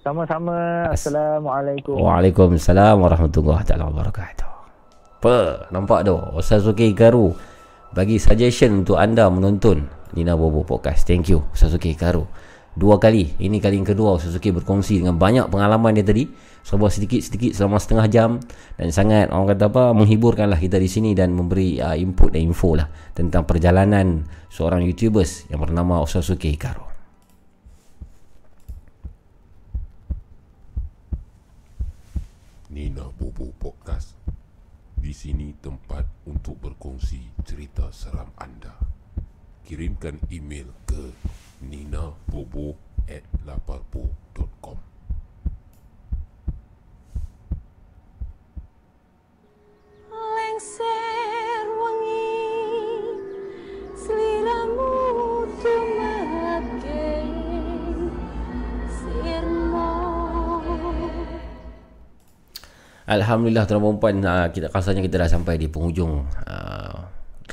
Sama-sama. 0.00 0.88
Assalamualaikum. 0.88 2.00
Waalaikumsalam 2.00 2.96
warahmatullahi 2.96 3.60
taala 3.68 3.92
wabarakatuh. 3.92 4.48
Apa? 5.20 5.68
Nampak 5.68 6.08
tu? 6.08 6.16
Ustaz 6.32 6.64
Zuki 6.64 6.96
Garo 6.96 7.36
bagi 7.92 8.16
suggestion 8.16 8.86
untuk 8.86 8.96
anda 8.96 9.28
menonton 9.28 9.84
Nina 10.16 10.32
Bobo 10.32 10.64
Podcast. 10.64 11.04
Thank 11.04 11.28
you 11.28 11.44
Ustaz 11.52 11.76
Zuki 11.76 11.92
Garo. 11.92 12.24
Dua 12.76 13.00
kali. 13.00 13.32
Ini 13.40 13.56
kali 13.56 13.80
yang 13.80 13.88
kedua 13.88 14.20
Ustaz 14.20 14.36
Zuki 14.36 14.52
berkongsi 14.52 15.00
dengan 15.00 15.16
banyak 15.16 15.48
pengalaman 15.48 15.96
dia 15.96 16.04
tadi. 16.04 16.28
Sebuah 16.60 16.92
sedikit-sedikit 16.92 17.56
selama 17.56 17.80
setengah 17.80 18.06
jam 18.12 18.30
dan 18.76 18.92
sangat 18.92 19.32
orang 19.32 19.56
kata 19.56 19.72
apa 19.72 19.84
menghiburkanlah 19.96 20.60
kita 20.60 20.76
di 20.76 20.84
sini 20.84 21.16
dan 21.16 21.32
memberi 21.32 21.80
uh, 21.80 21.96
input 21.96 22.36
dan 22.36 22.44
info 22.44 22.76
lah 22.76 22.84
tentang 23.16 23.48
perjalanan 23.48 24.28
seorang 24.52 24.84
YouTubers 24.84 25.48
yang 25.48 25.64
bernama 25.64 26.04
Ustaz 26.04 26.28
Zuki 26.28 26.52
Garo. 26.60 26.84
Nina 32.68 33.08
Bobo 33.08 33.56
Podcast. 33.56 34.12
Di 35.00 35.16
sini 35.16 35.56
tempat 35.64 36.28
untuk 36.28 36.60
berkongsi 36.60 37.24
cerita 37.40 37.88
seram 37.88 38.28
anda. 38.36 38.76
Kirimkan 39.64 40.20
email 40.28 40.68
ke 40.84 41.14
ninabobo 41.60 42.76
at 43.08 43.24
laparpo.com 43.48 44.76
lengser 50.12 51.64
wangi 51.80 52.28
seliramu 53.96 54.92
tumake 55.62 57.08
sirmo 58.90 59.90
Alhamdulillah 63.08 63.64
tuan 63.64 63.80
dan 63.80 63.96
puan 63.96 64.16
uh, 64.26 64.46
kita 64.52 64.68
rasanya 64.68 65.00
kita 65.00 65.16
dah 65.24 65.30
sampai 65.30 65.56
di 65.56 65.72
penghujung 65.72 66.26
uh, 66.26 66.96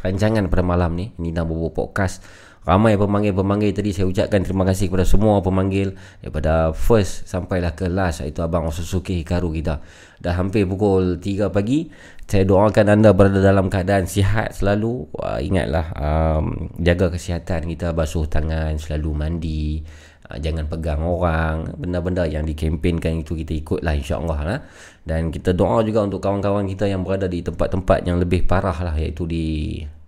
rancangan 0.04 0.52
pada 0.52 0.64
malam 0.66 0.92
ni 1.00 1.16
Nina 1.16 1.48
Bobo 1.48 1.72
Podcast 1.72 2.20
ramai 2.64 2.96
pemanggil-pemanggil 2.96 3.76
tadi 3.76 3.92
saya 3.92 4.08
ucapkan 4.08 4.40
terima 4.44 4.64
kasih 4.64 4.88
kepada 4.88 5.04
semua 5.04 5.44
pemanggil 5.44 6.00
daripada 6.24 6.72
first 6.72 7.28
sampailah 7.28 7.76
ke 7.76 7.92
last 7.92 8.24
itu 8.24 8.40
abang 8.40 8.72
Suzuki 8.72 9.20
Hikaru 9.20 9.52
kita 9.52 9.84
dah 10.24 10.34
hampir 10.40 10.64
pukul 10.64 11.20
3 11.20 11.52
pagi 11.52 11.92
saya 12.34 12.50
doakan 12.50 12.88
anda 12.98 13.14
berada 13.14 13.46
dalam 13.46 13.70
keadaan 13.70 14.10
sihat 14.10 14.58
selalu. 14.58 15.06
Uh, 15.14 15.38
ingatlah 15.38 15.86
um, 15.94 16.72
jaga 16.82 17.14
kesihatan 17.14 17.70
kita 17.70 17.94
basuh 17.94 18.26
tangan 18.26 18.74
selalu 18.82 19.10
mandi 19.14 19.86
uh, 20.32 20.42
jangan 20.42 20.66
pegang 20.66 21.06
orang. 21.06 21.78
Benda-benda 21.78 22.26
yang 22.26 22.42
dikempenkan 22.48 23.22
itu 23.22 23.38
kita 23.38 23.54
ikutlah 23.54 23.94
insyaAllah 23.94 24.40
lah. 24.42 24.60
dan 25.06 25.30
kita 25.30 25.54
doa 25.54 25.84
juga 25.84 26.10
untuk 26.10 26.26
kawan-kawan 26.26 26.66
kita 26.66 26.88
yang 26.88 27.04
berada 27.06 27.30
di 27.30 27.44
tempat-tempat 27.44 28.08
yang 28.08 28.18
lebih 28.18 28.48
parah 28.48 28.82
lah 28.82 28.96
iaitu 28.98 29.28
di 29.28 29.46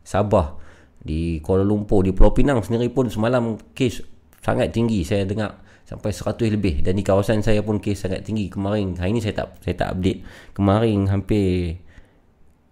Sabah 0.02 0.65
di 1.06 1.38
Kuala 1.46 1.62
Lumpur 1.62 2.02
di 2.02 2.10
Pulau 2.10 2.34
Pinang 2.34 2.66
sendiri 2.66 2.90
pun 2.90 3.06
semalam 3.14 3.62
kes 3.78 4.02
sangat 4.42 4.74
tinggi. 4.74 5.06
Saya 5.06 5.30
dengar 5.30 5.62
sampai 5.86 6.10
100 6.10 6.58
lebih. 6.58 6.82
Dan 6.82 6.98
di 6.98 7.06
kawasan 7.06 7.46
saya 7.46 7.62
pun 7.62 7.78
kes 7.78 8.10
sangat 8.10 8.26
tinggi. 8.26 8.50
Kemarin 8.50 8.98
hari 8.98 9.14
ni 9.14 9.22
saya 9.22 9.46
tak 9.46 9.62
saya 9.62 9.78
tak 9.78 9.90
update. 9.96 10.26
Kemarin 10.58 11.06
hampir 11.14 11.78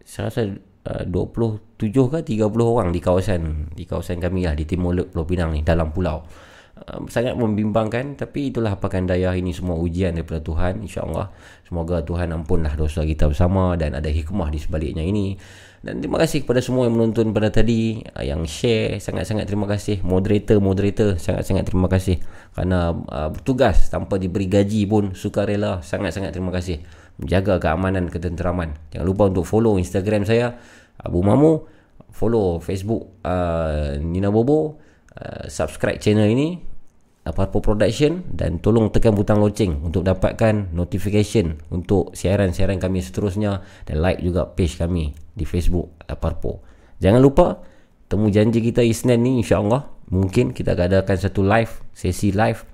saya 0.02 0.34
rasa 0.34 0.42
uh, 0.90 1.06
27 1.06 1.94
ke 1.94 2.20
30 2.26 2.42
orang 2.66 2.90
di 2.90 3.00
kawasan 3.00 3.72
di 3.72 3.86
kawasan 3.86 4.18
kami 4.18 4.50
lah 4.50 4.58
di 4.58 4.66
timur 4.66 4.98
Pulau 5.14 5.30
Pinang 5.30 5.54
ni 5.54 5.62
dalam 5.62 5.94
pulau. 5.94 6.26
Uh, 6.74 7.06
sangat 7.06 7.38
membimbangkan. 7.38 8.18
Tapi 8.18 8.50
itulah 8.50 8.82
apakan 8.82 9.06
daya 9.06 9.38
ini 9.38 9.54
semua 9.54 9.78
ujian 9.78 10.18
daripada 10.18 10.42
Tuhan 10.42 10.82
insyaAllah 10.82 11.30
semoga 11.70 12.02
Tuhan 12.02 12.34
ampunlah 12.34 12.74
dosa 12.74 13.06
kita 13.06 13.30
bersama 13.30 13.78
dan 13.78 13.94
ada 13.94 14.10
hikmah 14.10 14.50
di 14.50 14.58
sebaliknya 14.58 15.06
ini 15.06 15.38
dan 15.84 16.00
terima 16.00 16.16
kasih 16.16 16.48
kepada 16.48 16.64
semua 16.64 16.88
yang 16.88 16.96
menonton 16.96 17.36
pada 17.36 17.52
tadi 17.52 18.00
uh, 18.16 18.24
Yang 18.24 18.42
share. 18.56 19.04
Sangat-sangat 19.04 19.52
terima 19.52 19.68
kasih. 19.68 20.00
Moderator-moderator 20.00 21.20
sangat-sangat 21.20 21.68
terima 21.68 21.92
kasih. 21.92 22.24
Kerana 22.56 22.96
uh, 22.96 23.30
bertugas 23.36 23.92
tanpa 23.92 24.16
diberi 24.16 24.48
gaji 24.48 24.88
pun 24.88 25.12
Sukarela 25.12 25.84
sangat-sangat 25.84 26.32
terima 26.32 26.56
kasih. 26.56 26.80
Menjaga 27.20 27.60
keamanan, 27.60 28.08
ketenteraman. 28.08 28.80
Jangan 28.96 29.06
lupa 29.06 29.24
untuk 29.28 29.44
follow 29.44 29.76
Instagram 29.76 30.24
saya 30.24 30.56
Abu 31.04 31.20
Mamu. 31.20 31.68
Follow 32.16 32.64
Facebook 32.64 33.20
uh, 33.28 34.00
Nina 34.00 34.32
Bobo. 34.32 34.80
Uh, 35.14 35.46
Subscribe 35.52 36.00
channel 36.00 36.32
ini 36.32 36.73
Aparpo 37.24 37.64
Production 37.64 38.20
dan 38.36 38.60
tolong 38.60 38.92
tekan 38.92 39.16
butang 39.16 39.40
loceng 39.40 39.80
untuk 39.80 40.04
dapatkan 40.04 40.76
notification 40.76 41.56
untuk 41.72 42.12
siaran-siaran 42.12 42.84
kami 42.84 43.00
seterusnya 43.00 43.64
dan 43.88 44.04
like 44.04 44.20
juga 44.20 44.44
page 44.52 44.76
kami 44.76 45.16
di 45.32 45.48
Facebook 45.48 45.96
Aparpo. 46.04 46.60
Jangan 47.00 47.24
lupa 47.24 47.64
temu 48.12 48.28
janji 48.28 48.60
kita 48.60 48.84
Isnin 48.84 49.24
ni 49.24 49.40
insya-Allah 49.40 49.88
mungkin 50.12 50.52
kita 50.52 50.76
akan 50.76 50.86
adakan 50.92 51.18
satu 51.18 51.48
live 51.48 51.72
sesi 51.96 52.36
live 52.36 52.68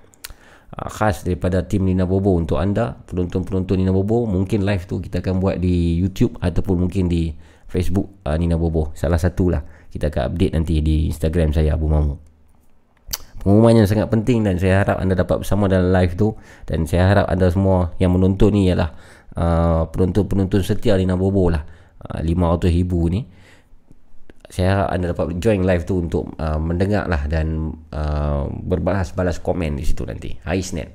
uh, 0.73 0.89
khas 0.89 1.21
daripada 1.21 1.61
tim 1.61 1.85
Nina 1.85 2.09
Bobo 2.09 2.33
untuk 2.33 2.57
anda 2.57 2.97
penonton-penonton 3.05 3.77
Nina 3.77 3.93
Bobo. 3.93 4.25
Mungkin 4.25 4.65
live 4.65 4.89
tu 4.89 4.97
kita 4.97 5.21
akan 5.21 5.37
buat 5.37 5.61
di 5.61 6.01
YouTube 6.01 6.41
ataupun 6.41 6.89
mungkin 6.89 7.05
di 7.05 7.37
Facebook 7.69 8.25
uh, 8.25 8.33
Nina 8.33 8.57
Bobo. 8.57 8.97
Salah 8.97 9.21
satulah 9.21 9.61
kita 9.93 10.09
akan 10.09 10.33
update 10.33 10.53
nanti 10.57 10.81
di 10.81 11.05
Instagram 11.05 11.53
saya 11.53 11.77
Abu 11.77 11.85
Mamu 11.85 12.28
pengumuman 13.41 13.83
yang 13.83 13.87
sangat 13.89 14.07
penting 14.11 14.43
dan 14.43 14.59
saya 14.59 14.83
harap 14.85 14.97
anda 14.99 15.15
dapat 15.15 15.43
bersama 15.43 15.65
dalam 15.71 15.89
live 15.89 16.13
tu. 16.15 16.35
Dan 16.67 16.85
saya 16.85 17.09
harap 17.09 17.25
anda 17.31 17.47
semua 17.49 17.95
yang 17.97 18.13
menonton 18.15 18.53
ni 18.53 18.69
ialah 18.69 18.91
uh, 19.35 19.83
penonton-penonton 19.89 20.61
setia 20.61 20.99
Lina 20.99 21.15
Bobo 21.15 21.49
lah. 21.49 21.63
Uh, 21.99 22.21
500 22.23 22.69
ribu 22.71 23.09
ni. 23.09 23.25
Saya 24.49 24.67
harap 24.73 24.87
anda 24.93 25.05
dapat 25.13 25.37
join 25.37 25.61
live 25.61 25.85
tu 25.85 26.01
untuk 26.01 26.33
uh, 26.41 26.57
mendengar 26.57 27.05
lah 27.05 27.29
dan 27.29 27.75
uh, 27.93 28.49
berbalas-balas 28.49 29.39
komen 29.39 29.77
di 29.77 29.85
situ 29.85 30.03
nanti. 30.03 30.35
Hari 30.41 30.61
Senin 30.65 30.89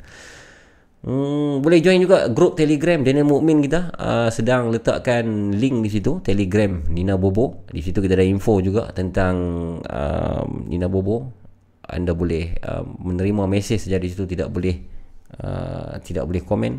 Hmm, 1.05 1.61
boleh 1.61 1.85
join 1.85 2.01
juga 2.01 2.33
grup 2.33 2.57
Telegram 2.57 2.97
Daniel 3.05 3.29
Mukmin 3.29 3.61
kita. 3.61 3.93
Uh, 3.93 4.33
sedang 4.33 4.73
letakkan 4.73 5.53
link 5.53 5.85
di 5.85 5.93
situ 5.93 6.25
Telegram 6.25 6.81
Nina 6.89 7.21
Bobo. 7.21 7.69
Di 7.69 7.85
situ 7.85 8.01
kita 8.01 8.17
ada 8.17 8.25
info 8.25 8.57
juga 8.65 8.89
tentang 8.89 9.37
uh, 9.85 10.49
Nina 10.65 10.89
Bobo 10.89 11.44
anda 11.89 12.17
boleh 12.17 12.57
uh, 12.65 12.85
menerima 12.85 13.45
mesej 13.45 13.81
saja 13.81 14.01
di 14.01 14.09
situ 14.09 14.25
tidak 14.25 14.49
boleh 14.49 14.77
uh, 15.41 16.01
tidak 16.01 16.25
boleh 16.25 16.43
komen. 16.45 16.73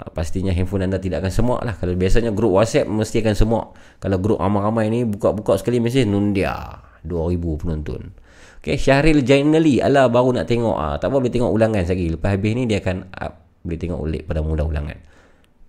Uh, 0.00 0.10
pastinya 0.16 0.54
handphone 0.54 0.88
anda 0.88 0.96
tidak 0.96 1.20
akan 1.24 1.32
semua 1.32 1.56
lah. 1.60 1.76
Kalau 1.76 1.92
biasanya 1.92 2.32
grup 2.32 2.56
whatsapp 2.56 2.88
mesti 2.88 3.20
akan 3.20 3.34
semua 3.36 3.62
kalau 4.00 4.16
grup 4.16 4.40
ramai-ramai 4.40 4.88
ni 4.88 5.00
buka-buka 5.04 5.60
sekali 5.60 5.78
mesej 5.78 6.08
nundia 6.08 6.80
2000 7.04 7.60
penonton. 7.60 8.12
Okay, 8.60 8.76
Syahril 8.76 9.24
Jainali. 9.24 9.80
Ala 9.80 10.12
baru 10.12 10.36
nak 10.36 10.44
tengok. 10.44 10.76
Ah, 10.76 11.00
Tak 11.00 11.08
apa 11.08 11.16
boleh 11.16 11.32
tengok 11.32 11.48
ulangan 11.48 11.80
lagi 11.80 12.12
Lepas 12.12 12.36
habis 12.36 12.52
ni 12.52 12.68
dia 12.68 12.84
akan 12.84 13.08
up, 13.08 13.32
Boleh 13.64 13.78
tengok 13.80 14.00
ulit 14.04 14.22
pada 14.28 14.44
mula 14.44 14.68
ulangan. 14.68 15.00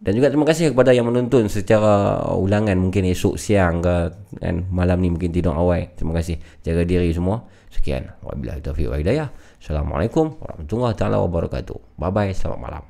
Dan 0.01 0.11
juga 0.11 0.27
terima 0.27 0.43
kasih 0.43 0.75
kepada 0.75 0.91
yang 0.91 1.07
menonton 1.07 1.47
Secara 1.47 2.19
ulangan 2.35 2.75
Mungkin 2.75 3.07
esok 3.07 3.39
siang 3.39 3.79
ke 3.79 4.11
kan, 4.43 4.67
Malam 4.75 4.99
ni 4.99 5.07
mungkin 5.07 5.31
tidur 5.31 5.55
awal. 5.55 5.87
Terima 5.95 6.11
kasih. 6.19 6.35
Jaga 6.67 6.83
diri 6.83 7.15
semua 7.15 7.47
Sekian. 7.70 8.10
Wabillahi 8.22 8.60
taufiq 8.62 8.90
wa 8.90 8.96
hidayah. 8.98 9.28
Assalamualaikum 9.62 10.38
warahmatullahi 10.38 10.94
taala 10.94 11.18
wabarakatuh. 11.22 11.78
Bye 11.98 12.10
bye. 12.12 12.32
Selamat 12.32 12.60
malam. 12.60 12.84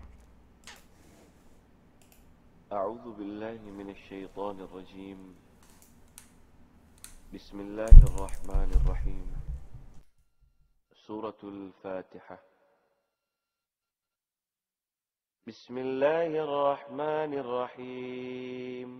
أعوذ 2.66 3.14
بالله 3.14 3.62
من 3.78 3.94
الشيطان 3.94 4.58
الرجيم 4.60 5.20
بسم 7.34 7.60
الله 7.60 7.94
الرحمن 8.10 8.70
الرحيم 8.82 9.26
سورة 11.06 11.38
الفاتحة 11.44 12.38
بسم 15.46 15.78
الله 15.78 16.26
الرحمن 16.26 17.32
الرحيم 17.38 18.90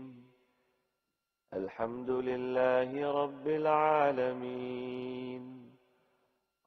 الحمد 1.53 2.11
لله 2.11 2.91
رب 3.23 3.47
العالمين 3.49 5.50